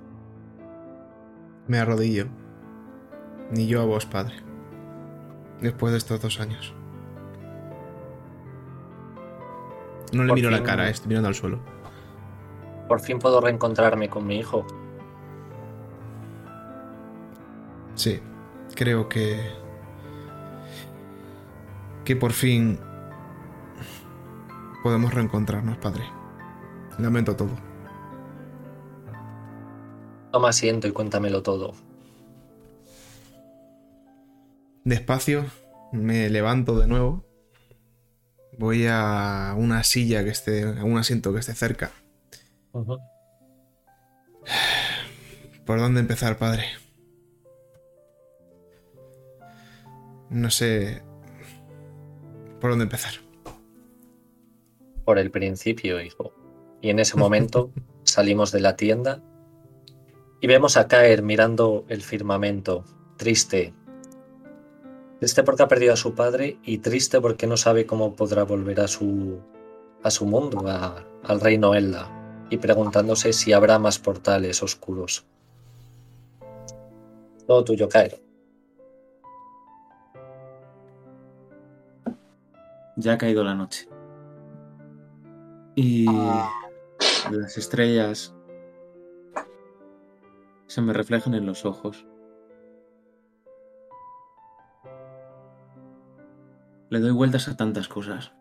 Me 1.66 1.80
arrodillo. 1.80 2.28
Ni 3.50 3.66
yo 3.66 3.82
a 3.82 3.86
vos, 3.86 4.06
padre. 4.06 4.36
Después 5.62 5.94
de 5.94 5.98
estos 5.98 6.22
dos 6.22 6.40
años. 6.40 6.76
No 10.14 10.24
le 10.24 10.30
Por 10.30 10.36
miro 10.36 10.52
la 10.52 10.62
cara, 10.62 10.90
estoy 10.90 11.08
mirando 11.08 11.30
al 11.30 11.36
suelo. 11.36 11.60
Por 12.88 13.00
fin 13.00 13.18
puedo 13.18 13.42
reencontrarme 13.42 14.10
con 14.10 14.28
mi 14.28 14.38
hijo. 14.38 14.68
Sí, 17.96 18.20
creo 18.76 19.08
que... 19.10 19.40
Que 22.06 22.16
por 22.16 22.34
fin... 22.34 22.80
Podemos 24.84 25.14
reencontrarnos, 25.14 25.78
padre. 25.78 26.04
Lamento 26.98 27.36
todo. 27.36 27.52
Toma 30.32 30.50
asiento 30.50 30.88
y 30.88 30.92
cuéntamelo 30.92 31.44
todo. 31.44 31.74
Despacio, 34.84 35.46
me 35.92 36.30
levanto 36.30 36.80
de 36.80 36.88
nuevo. 36.88 37.24
Voy 38.58 38.88
a 38.90 39.54
una 39.58 39.84
silla 39.84 40.24
que 40.24 40.32
esté, 40.32 40.64
a 40.64 40.84
un 40.84 40.98
asiento 40.98 41.32
que 41.34 41.40
esté 41.40 41.54
cerca. 41.54 41.92
¿Por 45.66 45.80
dónde 45.80 46.00
empezar, 46.00 46.38
padre? 46.38 46.64
No 50.32 50.50
sé 50.50 51.04
por 52.60 52.72
dónde 52.72 52.84
empezar. 52.84 53.12
Por 55.06 55.20
el 55.20 55.30
principio, 55.32 56.00
hijo. 56.02 56.34
Y 56.82 56.90
en 56.90 57.00
ese 57.00 57.18
momento 57.18 57.72
salimos 58.04 58.52
de 58.52 58.62
la 58.62 58.76
tienda 58.76 59.22
y 60.40 60.48
vemos 60.48 60.78
a 60.78 60.88
Caer 60.88 61.22
mirando 61.22 61.86
el 61.90 62.02
firmamento, 62.02 62.84
triste. 63.18 63.74
Triste 65.20 65.44
porque 65.44 65.64
ha 65.64 65.68
perdido 65.68 65.94
a 65.94 65.98
su 65.98 66.16
padre 66.16 66.58
y 66.64 66.80
triste 66.80 67.22
porque 67.22 67.46
no 67.46 67.58
sabe 67.58 67.86
cómo 67.86 68.16
podrá 68.16 68.44
volver 68.44 68.80
a 68.80 68.88
su, 68.88 69.40
a 70.02 70.10
su 70.10 70.26
mundo, 70.26 70.68
a- 70.68 71.06
al 71.24 71.40
reino 71.40 71.76
Elda, 71.76 72.10
y 72.50 72.58
preguntándose 72.58 73.32
si 73.34 73.54
habrá 73.54 73.78
más 73.78 74.00
portales 74.00 74.64
oscuros. 74.64 75.26
Todo 77.46 77.64
tuyo, 77.64 77.88
Caer. 77.88 78.20
Ya 83.02 83.14
ha 83.14 83.18
caído 83.18 83.44
la 83.44 83.56
noche. 83.56 83.90
Y 85.76 86.06
las 86.06 87.58
estrellas 87.58 88.36
se 90.68 90.82
me 90.82 90.94
reflejan 90.94 91.34
en 91.34 91.48
los 91.48 91.66
ojos. 91.66 92.06
Le 96.92 97.00
doy 97.00 97.12
vueltas 97.12 97.48
a 97.48 97.58
tantas 97.58 97.88
cosas, 97.88 98.34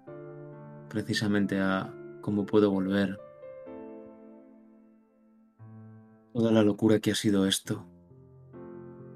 precisamente 0.90 1.58
a 1.58 1.94
cómo 2.20 2.44
puedo 2.44 2.70
volver. 2.70 3.18
Toda 6.34 6.52
la 6.52 6.62
locura 6.62 6.98
que 6.98 7.12
ha 7.12 7.14
sido 7.14 7.46
esto. 7.46 7.86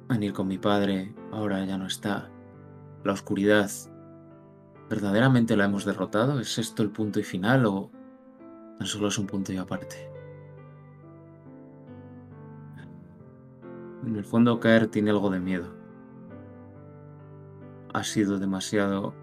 Venir 0.09 0.33
con 0.33 0.49
mi 0.49 0.57
padre, 0.57 1.15
ahora 1.33 1.63
ya 1.67 1.77
no 1.77 1.87
está. 1.87 2.31
La 3.05 3.13
oscuridad, 3.13 3.71
¿Verdaderamente 4.89 5.57
la 5.57 5.65
hemos 5.65 5.85
derrotado? 5.85 6.41
¿Es 6.41 6.59
esto 6.59 6.83
el 6.83 6.91
punto 6.91 7.19
y 7.19 7.23
final 7.23 7.67
o 7.67 7.91
tan 8.79 8.87
solo 8.87 9.09
es 9.09 9.19
un 9.19 9.27
punto 9.27 9.53
y 9.53 9.57
aparte? 9.57 10.11
En 14.07 14.17
el 14.17 14.25
fondo 14.25 14.61
caer 14.61 14.89
tiene 14.89 15.11
algo 15.11 15.31
de 15.31 15.41
miedo. 15.41 15.75
Ha 17.95 18.05
sido 18.05 18.39
demasiado 18.39 19.15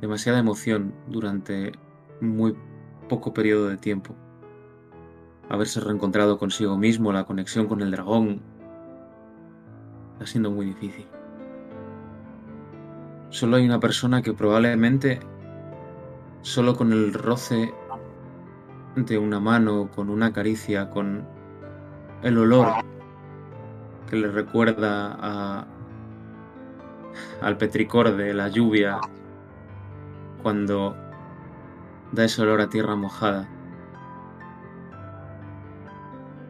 demasiada 0.00 0.38
emoción 0.38 0.94
durante 1.08 1.72
muy 2.20 2.56
poco 3.08 3.32
periodo 3.32 3.68
de 3.68 3.76
tiempo. 3.76 4.14
Haberse 5.48 5.80
reencontrado 5.80 6.38
consigo 6.38 6.76
mismo, 6.76 7.12
la 7.12 7.24
conexión 7.24 7.66
con 7.66 7.80
el 7.80 7.90
dragón, 7.90 8.42
está 10.14 10.26
siendo 10.26 10.50
muy 10.50 10.66
difícil. 10.66 11.06
Solo 13.30 13.56
hay 13.56 13.66
una 13.66 13.80
persona 13.80 14.22
que 14.22 14.32
probablemente, 14.32 15.20
solo 16.42 16.76
con 16.76 16.92
el 16.92 17.12
roce 17.12 17.74
de 18.94 19.18
una 19.18 19.40
mano, 19.40 19.90
con 19.94 20.08
una 20.08 20.32
caricia, 20.32 20.88
con 20.90 21.26
el 22.22 22.38
olor 22.38 22.68
que 24.08 24.16
le 24.16 24.28
recuerda 24.28 25.66
al 27.40 27.56
petricor 27.58 28.16
de 28.16 28.32
la 28.32 28.48
lluvia 28.48 28.98
cuando 30.42 30.96
da 32.12 32.24
ese 32.24 32.42
olor 32.42 32.60
a 32.60 32.68
tierra 32.68 32.94
mojada. 32.94 33.48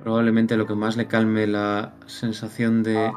Probablemente 0.02 0.56
lo 0.56 0.66
que 0.66 0.74
más 0.74 0.96
le 0.96 1.08
calme 1.08 1.46
la 1.46 1.94
sensación 2.06 2.82
de 2.82 3.12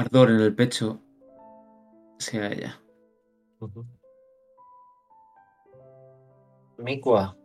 ardor 0.00 0.30
en 0.30 0.40
el 0.40 0.54
pecho 0.54 1.00
sea 2.18 2.48
ella. 2.48 2.80
Mikua, 6.78 7.36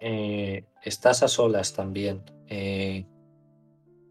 eh, 0.00 0.64
estás 0.82 1.22
a 1.22 1.28
solas 1.28 1.72
también. 1.72 2.22
Eh, 2.46 3.06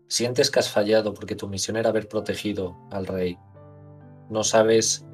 sientes 0.07 0.49
que 0.49 0.59
has 0.59 0.69
fallado 0.69 1.13
porque 1.13 1.35
tu 1.35 1.47
misión 1.47 1.77
era 1.77 1.89
haber 1.89 2.07
protegido 2.07 2.77
al 2.91 3.05
rey. 3.05 3.37
No 4.29 4.43
sabes 4.43 5.05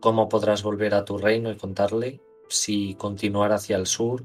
cómo 0.00 0.28
podrás 0.28 0.62
volver 0.62 0.94
a 0.94 1.04
tu 1.04 1.18
reino 1.18 1.50
y 1.50 1.56
contarle 1.56 2.20
si 2.48 2.94
continuar 2.94 3.52
hacia 3.52 3.76
el 3.76 3.86
sur. 3.86 4.24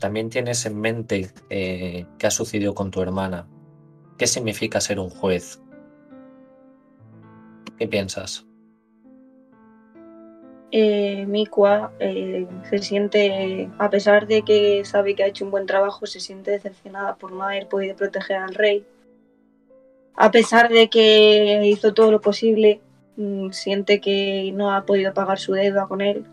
También 0.00 0.30
tienes 0.30 0.66
en 0.66 0.80
mente 0.80 1.32
eh, 1.48 2.06
qué 2.18 2.26
ha 2.26 2.30
sucedido 2.30 2.74
con 2.74 2.90
tu 2.90 3.00
hermana. 3.00 3.48
¿Qué 4.22 4.28
significa 4.28 4.80
ser 4.80 5.00
un 5.00 5.10
juez? 5.10 5.60
¿Qué 7.76 7.88
piensas? 7.88 8.46
Eh, 10.70 11.26
Mikua 11.26 11.92
eh, 11.98 12.46
se 12.70 12.78
siente, 12.78 13.68
a 13.78 13.90
pesar 13.90 14.28
de 14.28 14.42
que 14.42 14.84
sabe 14.84 15.16
que 15.16 15.24
ha 15.24 15.26
hecho 15.26 15.44
un 15.44 15.50
buen 15.50 15.66
trabajo, 15.66 16.06
se 16.06 16.20
siente 16.20 16.52
decepcionada 16.52 17.16
por 17.16 17.32
no 17.32 17.42
haber 17.42 17.66
podido 17.66 17.96
proteger 17.96 18.36
al 18.36 18.54
rey. 18.54 18.86
A 20.14 20.30
pesar 20.30 20.68
de 20.68 20.88
que 20.88 21.60
hizo 21.64 21.92
todo 21.92 22.12
lo 22.12 22.20
posible, 22.20 22.80
mm, 23.16 23.50
siente 23.50 24.00
que 24.00 24.52
no 24.54 24.70
ha 24.72 24.86
podido 24.86 25.12
pagar 25.12 25.40
su 25.40 25.54
deuda 25.54 25.88
con 25.88 26.00
él. 26.00 26.24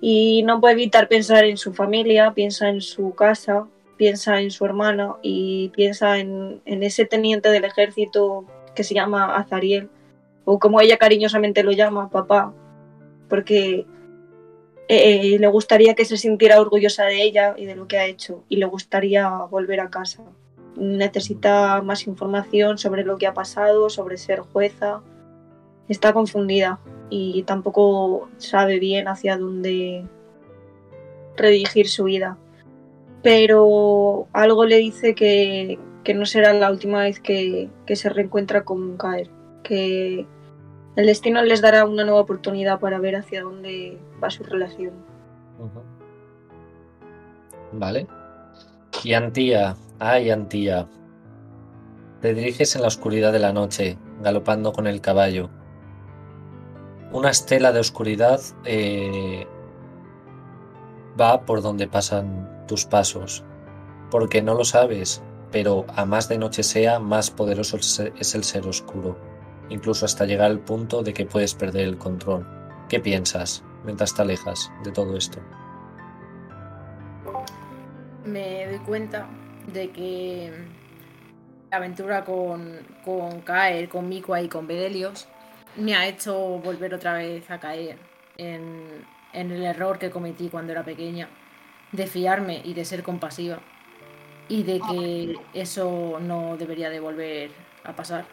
Y 0.00 0.44
no 0.44 0.60
puede 0.60 0.74
evitar 0.74 1.08
pensar 1.08 1.44
en 1.44 1.56
su 1.56 1.74
familia, 1.74 2.34
piensa 2.34 2.68
en 2.68 2.80
su 2.80 3.16
casa, 3.16 3.66
piensa 3.96 4.40
en 4.40 4.50
su 4.50 4.64
hermana 4.64 5.16
y 5.22 5.70
piensa 5.70 6.18
en, 6.18 6.60
en 6.64 6.82
ese 6.82 7.04
teniente 7.04 7.50
del 7.50 7.64
ejército 7.64 8.44
que 8.74 8.84
se 8.84 8.94
llama 8.94 9.36
Azariel, 9.36 9.88
o 10.44 10.58
como 10.58 10.80
ella 10.80 10.98
cariñosamente 10.98 11.62
lo 11.62 11.72
llama, 11.72 12.10
papá, 12.10 12.52
porque 13.28 13.86
eh, 14.88 15.38
le 15.38 15.46
gustaría 15.46 15.94
que 15.94 16.04
se 16.04 16.18
sintiera 16.18 16.60
orgullosa 16.60 17.04
de 17.04 17.22
ella 17.22 17.54
y 17.56 17.64
de 17.64 17.74
lo 17.74 17.88
que 17.88 17.96
ha 17.98 18.06
hecho 18.06 18.44
y 18.48 18.56
le 18.56 18.66
gustaría 18.66 19.28
volver 19.28 19.80
a 19.80 19.88
casa. 19.88 20.22
Necesita 20.76 21.80
más 21.82 22.06
información 22.06 22.78
sobre 22.78 23.04
lo 23.04 23.16
que 23.16 23.26
ha 23.26 23.32
pasado, 23.32 23.88
sobre 23.88 24.18
ser 24.18 24.40
jueza. 24.40 25.02
Está 25.88 26.12
confundida 26.12 26.80
y 27.08 27.44
tampoco 27.44 28.28
sabe 28.36 28.78
bien 28.78 29.08
hacia 29.08 29.38
dónde 29.38 30.04
redirigir 31.36 31.88
su 31.88 32.04
vida. 32.04 32.36
Pero 33.24 34.28
algo 34.32 34.66
le 34.66 34.76
dice 34.76 35.14
que, 35.14 35.78
que 36.04 36.14
no 36.14 36.26
será 36.26 36.52
la 36.52 36.70
última 36.70 37.00
vez 37.00 37.18
que, 37.18 37.70
que 37.86 37.96
se 37.96 38.10
reencuentra 38.10 38.64
con 38.64 38.98
Caer, 38.98 39.30
que 39.62 40.26
el 40.96 41.06
destino 41.06 41.42
les 41.42 41.60
dará 41.60 41.86
una 41.86 42.04
nueva 42.04 42.20
oportunidad 42.20 42.78
para 42.78 43.00
ver 43.00 43.16
hacia 43.16 43.42
dónde 43.42 43.98
va 44.22 44.30
su 44.30 44.44
relación. 44.44 44.92
Vale. 47.72 48.06
Y 49.02 49.14
Antía, 49.14 49.74
ay 49.98 50.30
Antía, 50.30 50.86
te 52.20 52.34
diriges 52.34 52.76
en 52.76 52.82
la 52.82 52.88
oscuridad 52.88 53.32
de 53.32 53.38
la 53.38 53.52
noche, 53.52 53.98
galopando 54.22 54.72
con 54.72 54.86
el 54.86 55.00
caballo. 55.00 55.48
Una 57.10 57.30
estela 57.30 57.72
de 57.72 57.80
oscuridad 57.80 58.40
eh, 58.64 59.46
va 61.18 61.40
por 61.46 61.62
donde 61.62 61.88
pasan 61.88 62.53
tus 62.66 62.84
pasos, 62.84 63.44
porque 64.10 64.42
no 64.42 64.54
lo 64.54 64.64
sabes, 64.64 65.22
pero 65.50 65.86
a 65.94 66.04
más 66.04 66.28
de 66.28 66.38
noche 66.38 66.62
sea, 66.62 66.98
más 66.98 67.30
poderoso 67.30 67.76
es 67.76 68.34
el 68.34 68.44
ser 68.44 68.66
oscuro, 68.66 69.18
incluso 69.68 70.04
hasta 70.04 70.26
llegar 70.26 70.50
al 70.50 70.60
punto 70.60 71.02
de 71.02 71.12
que 71.14 71.26
puedes 71.26 71.54
perder 71.54 71.88
el 71.88 71.98
control. 71.98 72.46
¿Qué 72.88 73.00
piensas 73.00 73.64
mientras 73.84 74.14
te 74.14 74.22
alejas 74.22 74.70
de 74.84 74.92
todo 74.92 75.16
esto? 75.16 75.40
me 78.24 78.66
doy 78.66 78.78
cuenta 78.78 79.26
de 79.72 79.90
que 79.90 80.52
la 81.70 81.76
aventura 81.76 82.24
con, 82.24 82.78
con 83.04 83.40
Kaer, 83.42 83.88
con 83.88 84.08
Mikua 84.08 84.42
y 84.42 84.48
con 84.48 84.66
Bedelios 84.66 85.28
me 85.76 85.94
ha 85.94 86.06
hecho 86.06 86.34
volver 86.58 86.94
otra 86.94 87.14
vez 87.14 87.50
a 87.50 87.58
caer 87.58 87.98
en, 88.36 89.04
en 89.32 89.50
el 89.50 89.64
error 89.64 89.98
que 89.98 90.10
cometí 90.10 90.48
cuando 90.48 90.72
era 90.72 90.84
pequeña, 90.84 91.28
de 91.94 92.06
fiarme 92.06 92.60
y 92.64 92.74
de 92.74 92.84
ser 92.84 93.02
compasiva 93.02 93.60
y 94.48 94.62
de 94.62 94.80
que 94.80 95.36
eso 95.54 96.18
no 96.20 96.56
debería 96.56 96.90
de 96.90 97.00
volver 97.00 97.50
a 97.84 97.94
pasar. 97.94 98.26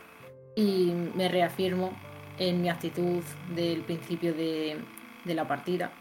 Y 0.56 0.91
me 1.15 1.30
reafirmo 1.30 1.93
en 2.38 2.61
mi 2.61 2.69
actitud 2.69 3.23
del 3.56 3.81
principio 3.81 4.33
de, 4.33 4.77
de 5.23 5.33
la 5.33 5.48
partida. 5.48 5.91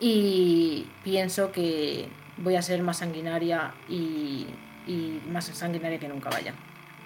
Y 0.00 0.86
pienso 1.04 1.52
que 1.52 2.08
voy 2.38 2.56
a 2.56 2.62
ser 2.62 2.82
más 2.82 2.98
sanguinaria 2.98 3.72
y, 3.88 4.46
y 4.86 5.20
más 5.30 5.46
sanguinaria 5.46 5.98
que 5.98 6.08
nunca 6.08 6.30
vaya. 6.30 6.54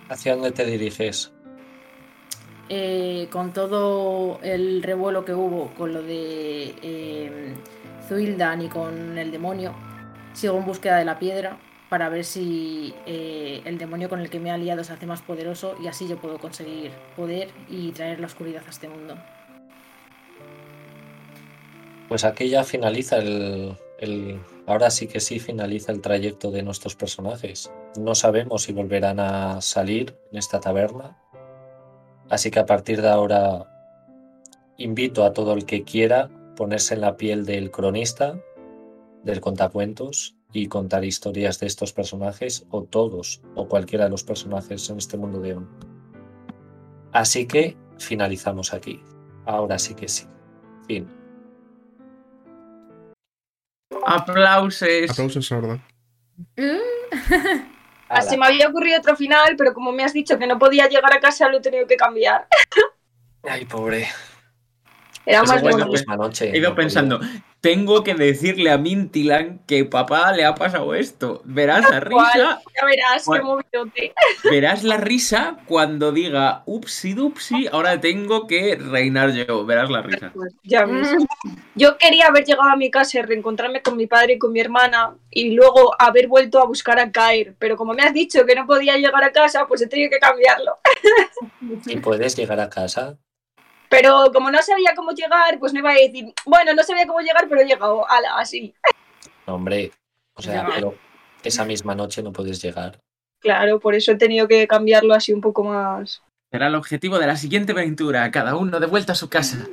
¿Hacia 0.09 0.35
dónde 0.35 0.53
te 0.53 0.65
diriges? 0.65 1.33
Eh, 2.69 3.29
con 3.31 3.53
todo 3.53 4.41
el 4.43 4.83
revuelo 4.83 5.25
que 5.25 5.33
hubo 5.35 5.73
con 5.75 5.93
lo 5.93 6.03
de 6.03 6.75
eh, 6.83 7.55
Zuildan 8.09 8.63
y 8.63 8.69
con 8.69 9.19
el 9.19 9.31
demonio, 9.31 9.75
sigo 10.33 10.57
en 10.59 10.65
búsqueda 10.65 10.99
de 10.99 11.05
la 11.05 11.19
piedra 11.19 11.59
para 11.89 12.09
ver 12.09 12.25
si 12.25 12.95
eh, 13.07 13.63
el 13.65 13.79
demonio 13.79 14.09
con 14.09 14.21
el 14.21 14.31
que 14.31 14.41
me 14.41 14.49
he 14.49 14.53
aliado 14.53 14.83
se 14.85 14.93
hace 14.93 15.07
más 15.07 15.23
poderoso 15.23 15.77
y 15.83 15.87
así 15.87 16.09
yo 16.09 16.19
puedo 16.19 16.39
conseguir 16.39 16.91
poder 17.17 17.49
y 17.69 17.93
traer 17.93 18.21
la 18.21 18.27
oscuridad 18.27 18.63
a 18.67 18.71
este 18.71 18.89
mundo. 18.89 19.17
Pues 22.09 22.25
aquí 22.25 22.49
ya 22.49 22.65
finaliza 22.65 23.19
el, 23.19 23.77
el, 23.99 24.41
Ahora 24.67 24.91
sí 24.91 25.07
que 25.07 25.21
sí 25.21 25.39
finaliza 25.39 25.93
el 25.93 26.01
trayecto 26.01 26.51
de 26.51 26.65
nuestros 26.65 26.97
personajes. 26.97 27.71
No 27.97 28.17
sabemos 28.17 28.63
si 28.63 28.73
volverán 28.73 29.21
a 29.21 29.61
salir 29.61 30.17
en 30.33 30.39
esta 30.39 30.59
taberna. 30.59 31.17
Así 32.29 32.51
que 32.51 32.59
a 32.59 32.67
partir 32.67 33.01
de 33.01 33.09
ahora 33.09 33.65
invito 34.77 35.25
a 35.25 35.33
todo 35.33 35.53
el 35.53 35.67
que 35.67 35.85
quiera 35.85 36.29
ponerse 36.57 36.95
en 36.95 37.03
la 37.03 37.17
piel 37.17 37.47
del 37.47 37.71
cronista, 37.71 38.39
del 39.23 39.41
contacuentos 39.41 40.37
y 40.53 40.69
contar 40.69 41.05
historias 41.05 41.61
de 41.61 41.67
estos 41.67 41.93
personajes 41.93 42.67
o 42.71 42.85
todos 42.85 43.43
o 43.55 43.69
cualquiera 43.69 44.05
de 44.05 44.11
los 44.11 44.25
personajes 44.25 44.89
en 44.91 44.99
este 44.99 45.17
mundo 45.17 45.41
de 45.41 45.55
On. 45.55 45.69
Así 47.13 47.47
que 47.47 47.77
finalizamos 47.99 48.73
aquí. 48.73 49.03
Ahora 49.45 49.79
sí 49.79 49.95
que 49.95 50.09
sí. 50.09 50.27
Fin. 50.87 51.09
Aplausos. 54.05 55.11
Aplausos, 55.11 55.47
sordo. 55.47 55.81
Así 58.09 58.37
me 58.37 58.47
había 58.47 58.69
ocurrido 58.69 58.99
otro 59.01 59.17
final, 59.17 59.57
pero 59.57 59.75
como 59.75 59.93
me 59.93 60.05
has 60.05 60.13
dicho 60.13 60.39
que 60.39 60.47
no 60.47 60.59
podía 60.59 60.89
llegar 60.89 61.13
a 61.13 61.21
casa, 61.21 61.49
lo 61.49 61.59
he 61.59 61.61
tenido 61.61 61.87
que 61.87 61.97
cambiar. 61.97 62.47
Ay, 63.43 63.65
pobre. 63.65 64.09
Era 65.27 65.43
más 65.43 65.63
misma 65.89 66.17
noche. 66.17 66.51
He 66.55 66.59
ido 66.59 66.71
no 66.71 66.77
pensando, 66.77 67.21
tengo 67.61 68.05
que 68.05 68.15
decirle 68.15 68.71
a 68.71 68.79
Mintilan 68.79 69.59
que 69.67 69.85
papá 69.85 70.31
le 70.33 70.45
ha 70.45 70.55
pasado 70.55 70.95
esto. 70.95 71.43
Verás 71.45 71.91
la 71.91 71.99
risa, 71.99 72.61
Ya 72.75 72.87
verás, 72.87 73.25
qué 73.25 73.29
Bueno. 73.31 73.45
movidote. 73.45 74.15
verás 74.45 74.85
la 74.85 74.99
risa 74.99 75.59
cuando 75.67 76.13
diga 76.13 76.63
upsi 76.67 77.13
dupsi, 77.15 77.67
ahora 77.73 78.01
tengo 78.01 78.47
que 78.47 78.77
reinar 78.77 79.33
yo. 79.33 79.67
Verás 79.67 79.91
la 79.91 80.03
risa. 80.03 80.31
Pues 80.33 80.55
ya 80.63 80.85
ves. 80.85 81.09
Yo 81.75 81.99
quería 81.99 82.29
haber 82.29 82.45
llegado 82.45 82.69
a 82.71 82.77
mi 82.77 82.93
casa 82.93 83.19
y 83.19 83.23
reencontrarme 83.23 83.83
con 83.83 83.97
mi 83.97 84.07
padre 84.07 84.35
y 84.35 84.39
con 84.39 84.53
mi 84.53 84.61
hermana 84.61 85.17
y 85.31 85.51
luego 85.51 85.95
haber 85.99 86.29
vuelto 86.29 86.61
a 86.61 86.67
buscar 86.67 87.01
a 87.01 87.11
Caer. 87.11 87.57
Pero 87.59 87.77
como 87.77 87.95
me 87.95 88.03
has 88.05 88.15
dicho 88.15 88.47
que 88.47 88.55
no 88.55 88.65
podía 88.65 88.97
llegar 88.97 89.25
a 89.25 89.33
casa, 89.33 89.67
pues 89.67 89.83
he 89.83 89.89
tenido 89.89 90.11
que 90.11 90.21
cambiarlo. 90.21 90.79
¿Y 91.87 91.97
puedes 91.97 92.37
llegar 92.37 92.61
a 92.61 92.71
casa? 92.71 93.19
Pero 93.89 94.31
como 94.33 94.51
no 94.51 94.61
sabía 94.63 94.95
cómo 94.95 95.13
llegar, 95.13 95.59
pues 95.59 95.73
no 95.73 95.81
iba 95.81 95.91
a 95.91 95.95
decir, 95.95 96.33
bueno, 96.45 96.75
no 96.75 96.83
sabía 96.83 97.07
cómo 97.07 97.21
llegar, 97.21 97.47
pero 97.49 97.61
he 97.61 97.67
llegado. 97.67 98.09
Ala, 98.09 98.37
así. 98.37 98.75
No, 99.47 99.55
hombre. 99.55 99.93
O 100.35 100.43
sea, 100.43 100.67
pero 100.75 100.95
esa 101.43 101.65
misma 101.65 101.95
noche 101.95 102.23
no 102.23 102.33
puedes 102.33 102.61
llegar. 102.61 103.01
Claro, 103.41 103.81
por 103.81 103.95
eso 103.95 104.13
he 104.13 104.17
tenido 104.17 104.49
que 104.49 104.67
cambiarlo 104.67 105.15
así 105.15 105.33
un 105.33 105.41
poco 105.41 105.65
más. 105.65 106.23
Será 106.51 106.69
el 106.69 106.75
objetivo 106.75 107.19
de 107.19 107.27
la 107.27 107.37
siguiente 107.37 107.73
aventura, 107.73 108.31
cada 108.31 108.57
uno 108.57 108.81
de 108.81 108.87
vuelta 108.87 109.13
a 109.13 109.17
su 109.17 109.29
casa. 109.29 109.67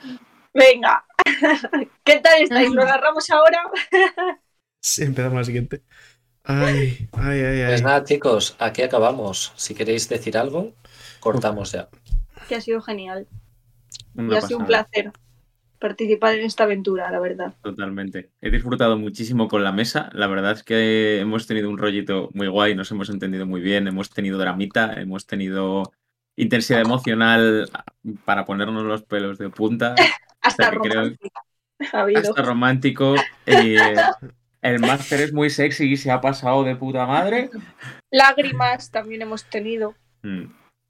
Venga. 0.54 1.06
¿Qué 2.04 2.20
tal 2.20 2.42
estáis? 2.42 2.70
¿Lo 2.72 2.84
agarramos 2.84 3.30
ahora? 3.30 3.64
Sí, 4.80 5.04
empezamos 5.04 5.38
la 5.38 5.44
siguiente. 5.46 5.82
Ay, 6.44 7.08
ay, 7.14 7.40
ay, 7.40 7.62
ay. 7.62 7.68
Pues 7.68 7.84
nada, 7.84 8.04
chicos, 8.04 8.58
aquí 8.60 8.82
acabamos. 8.82 9.54
Si 9.56 9.74
queréis 9.74 10.10
decir 10.10 10.38
algo, 10.38 10.74
cortamos 11.22 11.72
ya. 11.72 11.88
Que 12.50 12.56
ha 12.56 12.62
sido 12.62 12.82
genial. 12.82 13.28
Una 14.16 14.36
y 14.36 14.38
ha 14.38 14.42
sido 14.42 14.60
un 14.60 14.66
placer 14.66 15.12
participar 15.80 16.36
en 16.36 16.46
esta 16.46 16.64
aventura, 16.64 17.12
la 17.12 17.20
verdad. 17.20 17.54
Totalmente. 17.62 18.30
He 18.42 18.50
disfrutado 18.50 18.98
muchísimo 18.98 19.50
con 19.50 19.66
la 19.66 19.74
mesa. 19.74 20.10
La 20.14 20.28
verdad 20.28 20.54
es 20.54 20.64
que 20.64 21.20
hemos 21.20 21.46
tenido 21.46 21.70
un 21.70 21.78
rollito 21.78 22.30
muy 22.34 22.48
guay, 22.48 22.74
nos 22.74 22.90
hemos 22.92 23.10
entendido 23.10 23.46
muy 23.46 23.60
bien, 23.60 23.88
hemos 23.88 24.10
tenido 24.10 24.38
dramita, 24.38 24.94
hemos 24.94 25.28
tenido 25.28 25.84
intensidad 26.38 26.80
emocional 26.80 27.70
para 28.24 28.46
ponernos 28.46 28.84
los 28.84 29.04
pelos 29.04 29.38
de 29.38 29.50
punta. 29.50 29.94
Hasta 30.42 30.72
que 30.72 30.78
creo- 30.78 31.16
habido. 31.92 32.20
hasta 32.22 32.42
romántico. 32.42 33.16
eh, 33.46 33.96
el 34.62 34.80
máster 34.80 35.20
es 35.22 35.34
muy 35.34 35.50
sexy 35.50 35.92
y 35.92 35.98
se 35.98 36.12
ha 36.12 36.22
pasado 36.22 36.64
de 36.64 36.76
puta 36.78 37.06
madre. 37.06 37.50
Lágrimas 38.12 38.90
también 38.90 39.22
hemos 39.22 39.44
tenido. 39.46 39.96
Mm. 40.22 40.46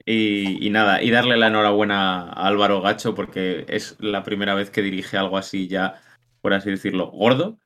Y, 0.06 0.66
y 0.66 0.70
nada, 0.70 1.02
y 1.02 1.12
darle 1.12 1.38
la 1.38 1.48
enhorabuena 1.48 2.24
a 2.24 2.48
Álvaro 2.48 2.82
Gacho 2.82 3.16
porque 3.16 3.66
es 3.70 3.96
la 4.00 4.24
primera 4.24 4.54
vez 4.54 4.70
que 4.70 4.82
dirige 4.82 5.18
algo 5.18 5.38
así 5.38 5.68
ya, 5.68 6.02
por 6.42 6.54
así 6.54 6.70
decirlo, 6.70 7.10
gordo. 7.12 7.58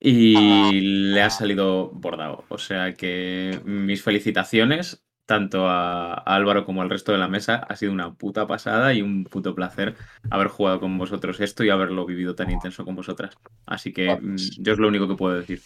Y 0.00 0.80
le 1.12 1.22
ha 1.22 1.30
salido 1.30 1.90
bordado. 1.90 2.44
O 2.48 2.58
sea 2.58 2.94
que 2.94 3.60
mis 3.64 4.02
felicitaciones 4.02 5.04
tanto 5.28 5.68
a, 5.68 6.14
a 6.14 6.34
Álvaro 6.36 6.64
como 6.64 6.80
al 6.80 6.88
resto 6.88 7.12
de 7.12 7.18
la 7.18 7.28
mesa. 7.28 7.56
Ha 7.56 7.76
sido 7.76 7.92
una 7.92 8.14
puta 8.14 8.46
pasada 8.46 8.94
y 8.94 9.02
un 9.02 9.24
puto 9.24 9.54
placer 9.54 9.94
haber 10.30 10.48
jugado 10.48 10.80
con 10.80 10.96
vosotros 10.96 11.38
esto 11.40 11.64
y 11.64 11.70
haberlo 11.70 12.06
vivido 12.06 12.34
tan 12.34 12.50
intenso 12.50 12.82
con 12.86 12.96
vosotras. 12.96 13.36
Así 13.66 13.92
que 13.92 14.16
mm, 14.16 14.36
yo 14.60 14.72
es 14.72 14.78
lo 14.78 14.88
único 14.88 15.06
que 15.06 15.16
puedo 15.16 15.36
decir. 15.36 15.60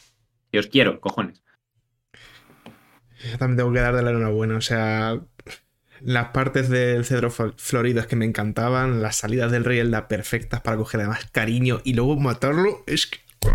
Y 0.51 0.59
os 0.59 0.67
quiero, 0.67 1.01
cojones. 1.01 1.45
Yo 3.31 3.39
también 3.39 3.59
tengo 3.59 3.73
que 3.73 3.79
darle 3.79 4.03
la 4.03 4.11
enhorabuena. 4.11 4.57
O 4.57 4.61
sea, 4.61 5.21
las 6.05 6.29
partes 6.29 6.69
del 6.69 7.05
cedro 7.05 7.31
fl- 7.31 7.55
florido 7.57 8.01
es 8.01 8.07
que 8.07 8.17
me 8.17 8.25
encantaban. 8.25 9.03
Las 9.03 9.17
salidas 9.17 9.51
del 9.53 9.65
rey 9.65 9.79
Elda 9.79 10.09
perfectas 10.09 10.61
para 10.61 10.77
coger 10.77 11.01
además 11.01 11.27
cariño 11.33 11.81
y 11.85 11.95
luego 11.95 12.17
matarlo. 12.17 12.83
Es 12.87 13.07
que. 13.07 13.19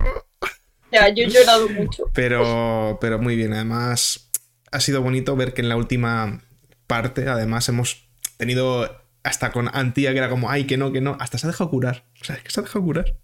Ya, 0.89 1.09
yo 1.09 1.25
he 1.25 1.29
llorado 1.29 1.67
mucho. 1.67 2.05
Pero, 2.13 2.97
pero 3.01 3.19
muy 3.19 3.35
bien. 3.35 3.51
Además, 3.51 4.29
ha 4.71 4.79
sido 4.79 5.01
bonito 5.01 5.35
ver 5.35 5.53
que 5.53 5.61
en 5.61 5.67
la 5.67 5.75
última 5.75 6.43
parte, 6.87 7.27
además, 7.27 7.67
hemos 7.67 8.07
tenido 8.37 9.03
hasta 9.21 9.51
con 9.51 9.69
Antía, 9.73 10.13
que 10.13 10.19
era 10.19 10.29
como, 10.29 10.49
ay, 10.49 10.63
que 10.63 10.77
no, 10.77 10.93
que 10.93 11.01
no. 11.01 11.17
Hasta 11.19 11.37
se 11.37 11.45
ha 11.45 11.49
dejado 11.51 11.69
curar. 11.69 12.05
O 12.21 12.23
sea, 12.23 12.37
es 12.37 12.43
que 12.43 12.51
se 12.51 12.61
ha 12.61 12.63
dejado 12.63 12.85
curar. 12.85 13.17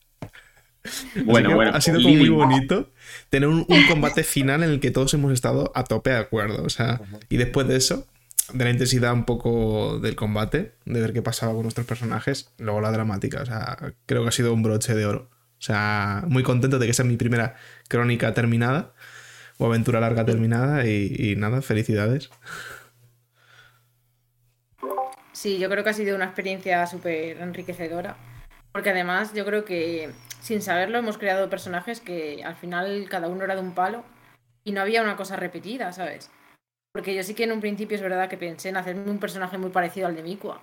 Bueno, 1.23 1.49
que 1.49 1.55
bueno. 1.55 1.71
Ha 1.73 1.79
sido 1.79 2.01
como 2.01 2.15
muy 2.15 2.27
bonito 2.27 2.91
tener 3.29 3.47
un, 3.47 3.65
un 3.69 3.87
combate 3.87 4.25
final 4.25 4.63
en 4.63 4.69
el 4.69 4.79
que 4.81 4.91
todos 4.91 5.13
hemos 5.13 5.31
estado 5.31 5.71
a 5.73 5.85
tope 5.85 6.09
de 6.09 6.17
acuerdo. 6.17 6.63
O 6.65 6.69
sea, 6.69 6.99
y 7.29 7.37
después 7.37 7.65
de 7.69 7.77
eso, 7.77 8.05
de 8.51 8.63
la 8.63 8.71
intensidad 8.71 9.13
un 9.13 9.25
poco 9.25 9.99
del 9.99 10.15
combate, 10.15 10.75
de 10.85 10.99
ver 10.99 11.13
qué 11.13 11.21
pasaba 11.21 11.53
con 11.53 11.63
nuestros 11.63 11.87
personajes, 11.87 12.51
luego 12.57 12.81
la 12.81 12.91
dramática. 12.91 13.41
O 13.41 13.45
sea, 13.45 13.77
creo 14.05 14.23
que 14.23 14.29
ha 14.29 14.31
sido 14.31 14.53
un 14.53 14.63
broche 14.63 14.95
de 14.95 15.05
oro. 15.05 15.29
O 15.57 15.65
sea, 15.65 16.23
muy 16.27 16.43
contento 16.43 16.77
de 16.77 16.87
que 16.87 16.93
sea 16.93 17.05
mi 17.05 17.15
primera 17.15 17.55
crónica 17.87 18.33
terminada 18.33 18.93
o 19.57 19.65
aventura 19.65 20.01
larga 20.01 20.25
terminada 20.25 20.85
y, 20.85 21.15
y 21.17 21.35
nada, 21.37 21.61
felicidades. 21.61 22.29
Sí, 25.31 25.59
yo 25.59 25.69
creo 25.69 25.83
que 25.83 25.91
ha 25.91 25.93
sido 25.93 26.15
una 26.15 26.25
experiencia 26.25 26.85
súper 26.85 27.37
enriquecedora. 27.37 28.17
Porque 28.73 28.89
además 28.89 29.33
yo 29.33 29.45
creo 29.45 29.65
que 29.65 30.09
sin 30.41 30.61
saberlo 30.61 30.97
hemos 30.97 31.17
creado 31.17 31.49
personajes 31.49 32.01
que 32.01 32.43
al 32.43 32.55
final 32.55 33.07
cada 33.09 33.27
uno 33.27 33.43
era 33.43 33.55
de 33.55 33.61
un 33.61 33.73
palo 33.73 34.03
y 34.63 34.71
no 34.71 34.81
había 34.81 35.01
una 35.01 35.15
cosa 35.15 35.35
repetida, 35.35 35.93
¿sabes? 35.93 36.31
Porque 36.93 37.15
yo 37.15 37.23
sí 37.23 37.33
que 37.33 37.45
en 37.45 37.51
un 37.51 37.59
principio 37.59 37.95
es 37.95 38.03
verdad 38.03 38.29
que 38.29 38.37
pensé 38.37 38.69
en 38.69 38.77
hacerme 38.77 39.09
un 39.09 39.19
personaje 39.19 39.57
muy 39.57 39.71
parecido 39.71 40.05
al 40.05 40.15
de 40.15 40.21
Mikua. 40.21 40.61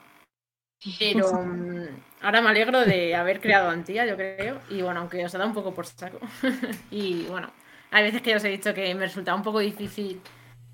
Pero 0.99 1.33
mm, 1.45 1.87
ahora 2.23 2.41
me 2.41 2.49
alegro 2.51 2.81
de 2.85 3.17
haber 3.17 3.41
creado 3.41 3.69
a 3.69 3.73
Antía, 3.73 4.07
yo 4.07 4.17
creo. 4.17 4.61
Y 4.71 4.81
bueno, 4.81 5.01
aunque 5.01 5.25
os 5.25 5.35
ha 5.35 5.39
dado 5.39 5.51
un 5.51 5.55
poco 5.55 5.75
por 5.75 5.87
saco. 5.87 6.21
y 6.91 7.25
bueno, 7.25 7.51
hay 7.91 8.05
veces 8.05 8.23
que 8.23 8.31
ya 8.31 8.37
os 8.37 8.45
he 8.45 8.49
dicho 8.49 8.73
que 8.73 8.95
me 8.95 9.07
resultaba 9.07 9.37
un 9.37 9.43
poco 9.43 9.59
difícil 9.59 10.21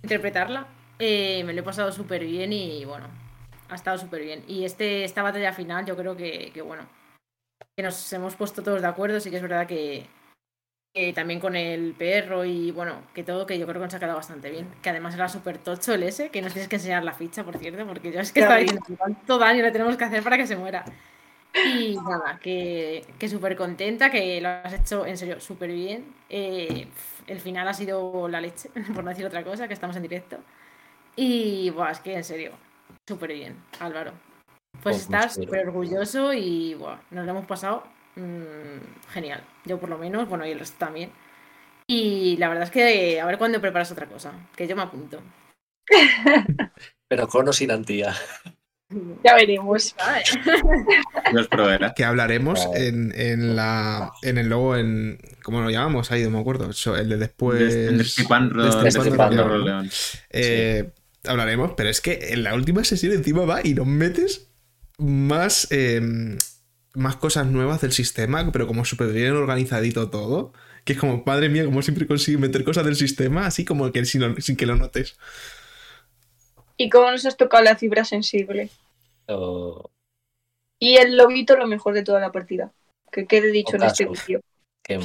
interpretarla. 0.02 0.67
Eh, 0.99 1.43
me 1.44 1.55
lo 1.55 1.60
he 1.60 1.65
pasado 1.65 1.91
súper 1.91 2.25
bien 2.25 2.52
y 2.52 2.85
bueno, 2.85 3.09
ha 3.70 3.75
estado 3.75 3.97
súper 3.97 4.23
bien. 4.23 4.44
Y 4.47 4.67
este, 4.67 5.05
esta 5.05 5.23
batalla 5.23 5.55
final, 5.55 5.86
yo 5.86 5.97
creo 5.97 6.15
que, 6.15 6.51
que, 6.52 6.60
bueno, 6.60 6.86
que 7.75 7.83
nos 7.83 8.12
hemos 8.12 8.36
puesto 8.36 8.62
todos 8.62 8.83
de 8.83 8.89
acuerdo. 8.89 9.20
Sí 9.20 9.31
que 9.31 9.36
es 9.36 9.43
verdad 9.43 9.67
que, 9.67 10.07
eh, 10.99 11.12
también 11.12 11.41
con 11.41 11.55
el 11.55 11.92
perro 11.92 12.47
y 12.47 12.70
bueno, 12.70 13.02
que 13.12 13.23
todo 13.23 13.44
que 13.44 13.58
yo 13.58 13.66
creo 13.66 13.83
que 13.83 13.84
nos 13.84 13.92
ha 13.92 13.99
quedado 13.99 14.16
bastante 14.16 14.50
bien. 14.50 14.66
Que 14.81 14.89
además 14.89 15.15
era 15.15 15.28
súper 15.28 15.58
tocho 15.58 15.92
el 15.92 16.02
ese, 16.02 16.31
que 16.31 16.41
nos 16.41 16.55
tienes 16.55 16.70
que 16.70 16.76
enseñar 16.76 17.05
la 17.05 17.12
ficha, 17.12 17.44
por 17.44 17.58
cierto, 17.58 17.86
porque 17.86 18.10
yo 18.10 18.18
es 18.18 18.33
que 18.33 18.41
estaba 18.41 18.58
diciendo 18.60 18.83
cuánto 18.97 19.36
daño 19.36 19.62
le 19.62 19.70
tenemos 19.73 19.94
que 19.99 20.05
hacer 20.05 20.23
para 20.23 20.39
que 20.39 20.47
se 20.47 20.57
muera. 20.57 20.86
Y 21.55 21.97
nada, 21.97 22.41
que, 22.42 23.05
que 23.18 23.28
súper 23.28 23.57
contenta, 23.57 24.10
que 24.10 24.41
lo 24.41 24.49
has 24.49 24.73
hecho 24.73 25.05
en 25.05 25.18
serio 25.18 25.39
súper 25.39 25.70
bien. 25.70 26.15
Eh, 26.31 26.89
el 27.26 27.41
final 27.41 27.68
ha 27.68 27.75
sido 27.75 28.26
la 28.26 28.41
leche, 28.41 28.70
por 28.94 29.05
no 29.05 29.10
decir 29.10 29.26
otra 29.26 29.44
cosa, 29.44 29.68
que 29.68 29.75
estamos 29.75 29.97
en 29.97 30.02
directo. 30.02 30.39
Y 31.15 31.68
buah, 31.68 31.91
es 31.91 32.00
que 32.00 32.15
en 32.15 32.25
serio, 32.25 32.52
súper 33.07 33.34
bien, 33.34 33.55
Álvaro. 33.81 34.12
Pues, 34.83 34.83
pues 34.83 34.97
estás 35.02 35.34
súper 35.34 35.66
orgulloso 35.68 36.33
y 36.33 36.73
buah, 36.73 37.00
nos 37.10 37.26
lo 37.26 37.33
hemos 37.33 37.44
pasado 37.44 37.95
mmm, 38.16 39.10
genial. 39.10 39.44
Yo 39.64 39.78
por 39.78 39.88
lo 39.88 39.98
menos, 39.98 40.28
bueno, 40.28 40.46
y 40.46 40.50
el 40.50 40.58
resto 40.58 40.76
también. 40.78 41.10
Y 41.86 42.36
la 42.38 42.48
verdad 42.48 42.64
es 42.64 42.70
que 42.70 43.20
a 43.20 43.26
ver 43.26 43.38
cuándo 43.38 43.60
preparas 43.60 43.92
otra 43.92 44.06
cosa, 44.06 44.32
que 44.56 44.66
yo 44.66 44.74
me 44.74 44.82
apunto. 44.82 45.22
Pero 47.08 47.28
con 47.28 47.48
o 47.48 47.52
sin 47.52 47.70
antía. 47.70 48.14
Ya 49.24 49.34
veremos. 49.34 49.96
Nos 51.32 51.48
proveerá. 51.48 51.92
Que 51.92 52.04
hablaremos 52.04 52.68
en, 52.72 53.12
en, 53.16 53.56
la, 53.56 54.12
en 54.22 54.38
el 54.38 54.48
logo, 54.48 54.76
en. 54.76 55.18
¿Cómo 55.42 55.60
lo 55.60 55.70
llamamos? 55.70 56.12
Ahí 56.12 56.22
no 56.22 56.30
me 56.30 56.38
acuerdo. 56.38 56.70
El 56.96 57.08
de 57.08 57.16
después. 57.16 57.74
Eh, 60.30 60.92
hablaremos, 61.24 61.72
pero 61.76 61.88
es 61.88 62.00
que 62.00 62.28
en 62.30 62.44
la 62.44 62.54
última 62.54 62.84
sesión 62.84 63.12
encima 63.12 63.44
va 63.44 63.60
y 63.64 63.74
nos 63.74 63.88
metes 63.88 64.52
más. 64.98 65.66
Eh, 65.72 66.38
más 66.97 67.16
cosas 67.16 67.47
nuevas 67.47 67.81
del 67.81 67.92
sistema, 67.92 68.50
pero 68.52 68.66
como 68.66 68.84
súper 68.84 69.12
bien 69.12 69.36
organizadito 69.36 70.10
todo. 70.10 70.52
Que 70.84 70.94
es 70.94 70.99
como, 70.99 71.23
madre 71.26 71.49
mía, 71.49 71.65
como 71.65 71.83
siempre 71.83 72.07
consigue 72.07 72.39
meter 72.39 72.65
cosas 72.65 72.84
del 72.84 72.97
sistema, 72.97 73.47
así 73.47 73.65
como 73.65 73.91
que 73.92 74.05
sin, 74.05 74.41
sin 74.41 74.57
que 74.57 74.66
lo 74.66 74.76
notes. 74.76 75.18
¿Y 76.76 76.89
cómo 76.91 77.10
nos 77.10 77.26
has 77.26 77.36
tocado 77.36 77.65
la 77.65 77.76
fibra 77.76 78.05
sensible? 78.05 78.70
Y 80.78 80.97
el 80.97 81.16
lobito 81.16 81.57
lo 81.57 81.66
mejor 81.66 81.94
de 81.94 82.02
toda 82.02 82.20
la 82.20 82.33
partida. 82.33 82.73
Que 83.10 83.26
quede 83.26 83.50
dicho 83.50 83.76
en 83.76 83.84
este 83.84 84.07
vídeo. 84.07 84.41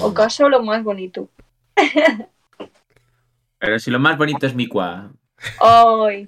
O 0.02 0.14
caso 0.14 0.50
lo 0.50 0.62
más 0.62 0.84
bonito. 0.84 1.30
Pero 3.60 3.80
si 3.80 3.92
lo 3.92 4.00
más 4.00 4.18
bonito 4.18 4.46
es 4.46 4.56
mi 4.56 4.68
cua. 4.68 5.12
¡Ay! 5.60 6.28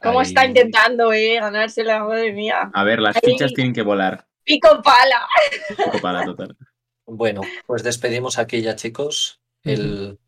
¿Cómo 0.00 0.22
está 0.22 0.46
intentando, 0.46 1.12
eh? 1.12 1.38
Ganársela, 1.40 2.04
madre 2.04 2.32
mía. 2.32 2.70
A 2.72 2.84
ver, 2.84 3.00
las 3.00 3.18
fichas 3.20 3.52
tienen 3.52 3.74
que 3.74 3.82
volar. 3.82 4.27
Pico 4.48 4.82
pala. 4.82 5.28
Pico 5.68 6.00
pala, 6.00 6.24
total. 6.24 6.56
Bueno, 7.04 7.42
pues 7.66 7.82
despedimos 7.82 8.38
aquí 8.38 8.62
ya, 8.62 8.76
chicos. 8.76 9.42
El, 9.62 10.18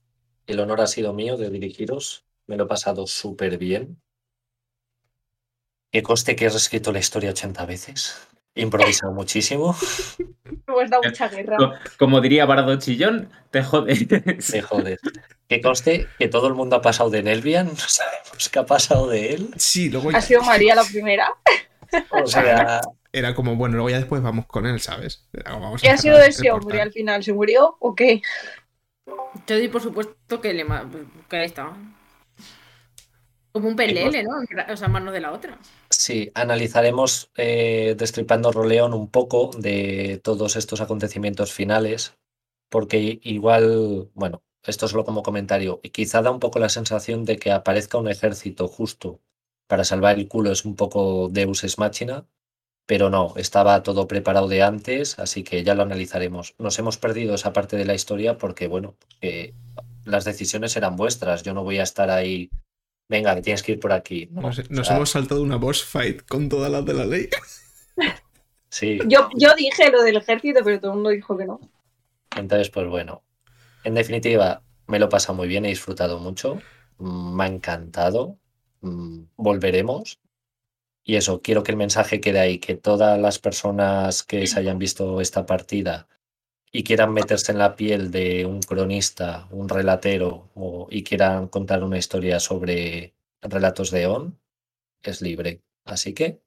el 0.46 0.60
honor 0.60 0.82
ha 0.82 0.86
sido 0.86 1.14
mío 1.14 1.38
de 1.38 1.48
dirigiros. 1.48 2.26
Me 2.46 2.58
lo 2.58 2.64
he 2.64 2.66
pasado 2.66 3.06
súper 3.06 3.56
bien. 3.56 3.98
Que 5.90 6.02
coste 6.02 6.36
que 6.36 6.44
he 6.44 6.48
reescrito 6.50 6.92
la 6.92 6.98
historia 6.98 7.30
80 7.30 7.64
veces. 7.64 8.28
He 8.54 8.60
improvisado 8.60 9.12
muchísimo. 9.12 9.74
Hemos 10.66 10.90
dado 10.90 11.02
mucha 11.02 11.28
guerra. 11.28 11.80
Como 11.98 12.20
diría 12.20 12.44
Bardo 12.44 12.78
Chillón, 12.78 13.30
te 13.50 13.62
jodes. 13.62 14.06
Te 14.50 14.60
jodes. 14.60 15.00
Que 15.48 15.62
conste 15.62 16.08
que 16.18 16.28
todo 16.28 16.46
el 16.46 16.54
mundo 16.54 16.76
ha 16.76 16.82
pasado 16.82 17.08
de 17.08 17.22
Nelvian, 17.22 17.68
no 17.68 17.76
sabemos 17.76 18.48
qué 18.50 18.58
ha 18.58 18.66
pasado 18.66 19.08
de 19.08 19.34
él. 19.34 19.50
Sí, 19.56 19.88
luego 19.88 20.10
Ha 20.14 20.20
sido 20.20 20.42
María 20.42 20.74
la 20.74 20.84
primera. 20.84 21.34
O 22.10 22.26
sea. 22.26 22.80
Era 23.12 23.34
como, 23.34 23.56
bueno, 23.56 23.74
luego 23.74 23.90
ya 23.90 23.96
después 23.96 24.22
vamos 24.22 24.46
con 24.46 24.66
él, 24.66 24.80
¿sabes? 24.80 25.26
¿Qué 25.80 25.90
ha 25.90 25.96
sido 25.96 26.16
de 26.16 26.28
ese 26.28 26.50
hombre 26.52 26.80
al 26.80 26.92
final? 26.92 27.24
¿Se 27.24 27.32
murió 27.32 27.76
o 27.80 27.94
qué? 27.94 28.22
Yo 29.48 29.56
di 29.56 29.66
por 29.66 29.82
supuesto 29.82 30.40
que 30.40 30.54
le 30.54 30.64
que 31.28 31.36
ahí 31.36 31.46
está. 31.46 31.76
Como 33.52 33.68
un 33.68 33.74
pelele, 33.74 34.22
¿no? 34.22 34.30
O 34.72 34.76
sea, 34.76 34.86
mano 34.86 35.10
de 35.10 35.20
la 35.20 35.32
otra. 35.32 35.58
Sí, 35.88 36.30
analizaremos 36.34 37.32
eh, 37.36 37.96
Destripando 37.98 38.52
Roleón 38.52 38.94
un 38.94 39.10
poco 39.10 39.50
de 39.58 40.20
todos 40.22 40.54
estos 40.54 40.80
acontecimientos 40.80 41.52
finales, 41.52 42.16
porque 42.68 43.18
igual, 43.24 44.08
bueno, 44.14 44.44
esto 44.62 44.86
solo 44.86 45.04
como 45.04 45.24
comentario, 45.24 45.80
y 45.82 45.90
quizá 45.90 46.22
da 46.22 46.30
un 46.30 46.38
poco 46.38 46.60
la 46.60 46.68
sensación 46.68 47.24
de 47.24 47.38
que 47.38 47.50
aparezca 47.50 47.98
un 47.98 48.08
ejército 48.08 48.68
justo 48.68 49.20
para 49.70 49.84
salvar 49.84 50.18
el 50.18 50.26
culo, 50.26 50.50
es 50.50 50.64
un 50.64 50.74
poco 50.74 51.28
Deus 51.30 51.62
es 51.62 51.78
Machina, 51.78 52.26
pero 52.86 53.08
no, 53.08 53.34
estaba 53.36 53.84
todo 53.84 54.08
preparado 54.08 54.48
de 54.48 54.64
antes, 54.64 55.16
así 55.20 55.44
que 55.44 55.62
ya 55.62 55.76
lo 55.76 55.84
analizaremos. 55.84 56.56
Nos 56.58 56.76
hemos 56.80 56.98
perdido 56.98 57.36
esa 57.36 57.52
parte 57.52 57.76
de 57.76 57.84
la 57.84 57.94
historia 57.94 58.36
porque, 58.36 58.66
bueno, 58.66 58.96
las 60.04 60.24
decisiones 60.24 60.76
eran 60.76 60.96
vuestras, 60.96 61.44
yo 61.44 61.54
no 61.54 61.62
voy 61.62 61.78
a 61.78 61.84
estar 61.84 62.10
ahí 62.10 62.50
venga, 63.08 63.32
que 63.36 63.42
tienes 63.42 63.62
que 63.62 63.72
ir 63.72 63.80
por 63.80 63.92
aquí. 63.92 64.28
Nos, 64.32 64.58
hemos 64.90 65.10
saltado 65.10 65.40
una 65.40 65.54
boss 65.54 65.84
fight 65.84 66.26
con 66.26 66.48
todas 66.48 66.70
las 66.70 66.84
de 66.84 66.94
la 66.94 67.06
ley. 67.06 67.28
Sí. 68.72 69.00
Yo, 69.08 69.28
yo 69.34 69.52
dije 69.56 69.90
lo 69.90 70.00
del 70.04 70.18
ejército, 70.18 70.60
pero 70.62 70.78
todo 70.78 70.92
el 70.92 70.98
mundo 70.98 71.10
dijo 71.10 71.36
que 71.36 71.44
no. 71.44 71.58
Entonces, 72.36 72.70
pues 72.70 72.86
bueno. 72.86 73.24
En 73.82 73.94
definitiva, 73.94 74.62
me 74.86 75.00
lo 75.00 75.06
he 75.06 75.08
pasado 75.08 75.34
muy 75.34 75.48
bien, 75.48 75.64
he 75.64 75.70
disfrutado 75.70 76.20
mucho. 76.20 76.62
Me 77.00 77.42
ha 77.42 77.46
encantado. 77.48 78.38
Mm, 78.80 79.24
volveremos. 79.36 80.20
Y 81.04 81.16
eso, 81.16 81.40
quiero 81.42 81.62
que 81.62 81.72
el 81.72 81.76
mensaje 81.78 82.20
quede 82.20 82.40
ahí, 82.40 82.58
que 82.58 82.76
todas 82.76 83.18
las 83.18 83.38
personas 83.38 84.22
que 84.22 84.46
se 84.46 84.60
hayan 84.60 84.78
visto 84.78 85.20
esta 85.20 85.46
partida 85.46 86.08
y 86.72 86.84
quieran 86.84 87.12
meterse 87.12 87.52
en 87.52 87.58
la 87.58 87.74
piel 87.76 88.10
de 88.10 88.46
un 88.46 88.60
cronista, 88.60 89.48
un 89.50 89.68
relatero, 89.68 90.50
o, 90.54 90.86
y 90.90 91.02
quieran 91.02 91.48
contar 91.48 91.82
una 91.82 91.98
historia 91.98 92.38
sobre 92.38 93.14
relatos 93.42 93.90
de 93.90 94.06
On, 94.06 94.38
es 95.02 95.22
libre. 95.22 95.62
Así 95.84 96.14
que... 96.14 96.42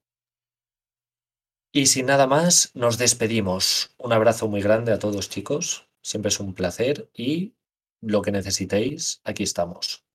Y 1.76 1.88
sin 1.88 2.06
nada 2.06 2.28
más, 2.28 2.72
nos 2.76 2.98
despedimos. 3.00 3.96
Un 3.98 4.14
abrazo 4.14 4.48
muy 4.48 4.62
grande 4.62 4.92
a 4.92 5.00
todos 5.00 5.30
chicos. 5.30 5.90
Siempre 6.02 6.30
es 6.30 6.40
un 6.40 6.54
placer 6.54 7.10
y 7.16 7.56
lo 8.00 8.22
que 8.22 8.32
necesitéis, 8.32 9.22
aquí 9.24 9.44
estamos. 9.44 10.06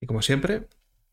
Y 0.00 0.06
como 0.06 0.22
siempre, 0.22 0.68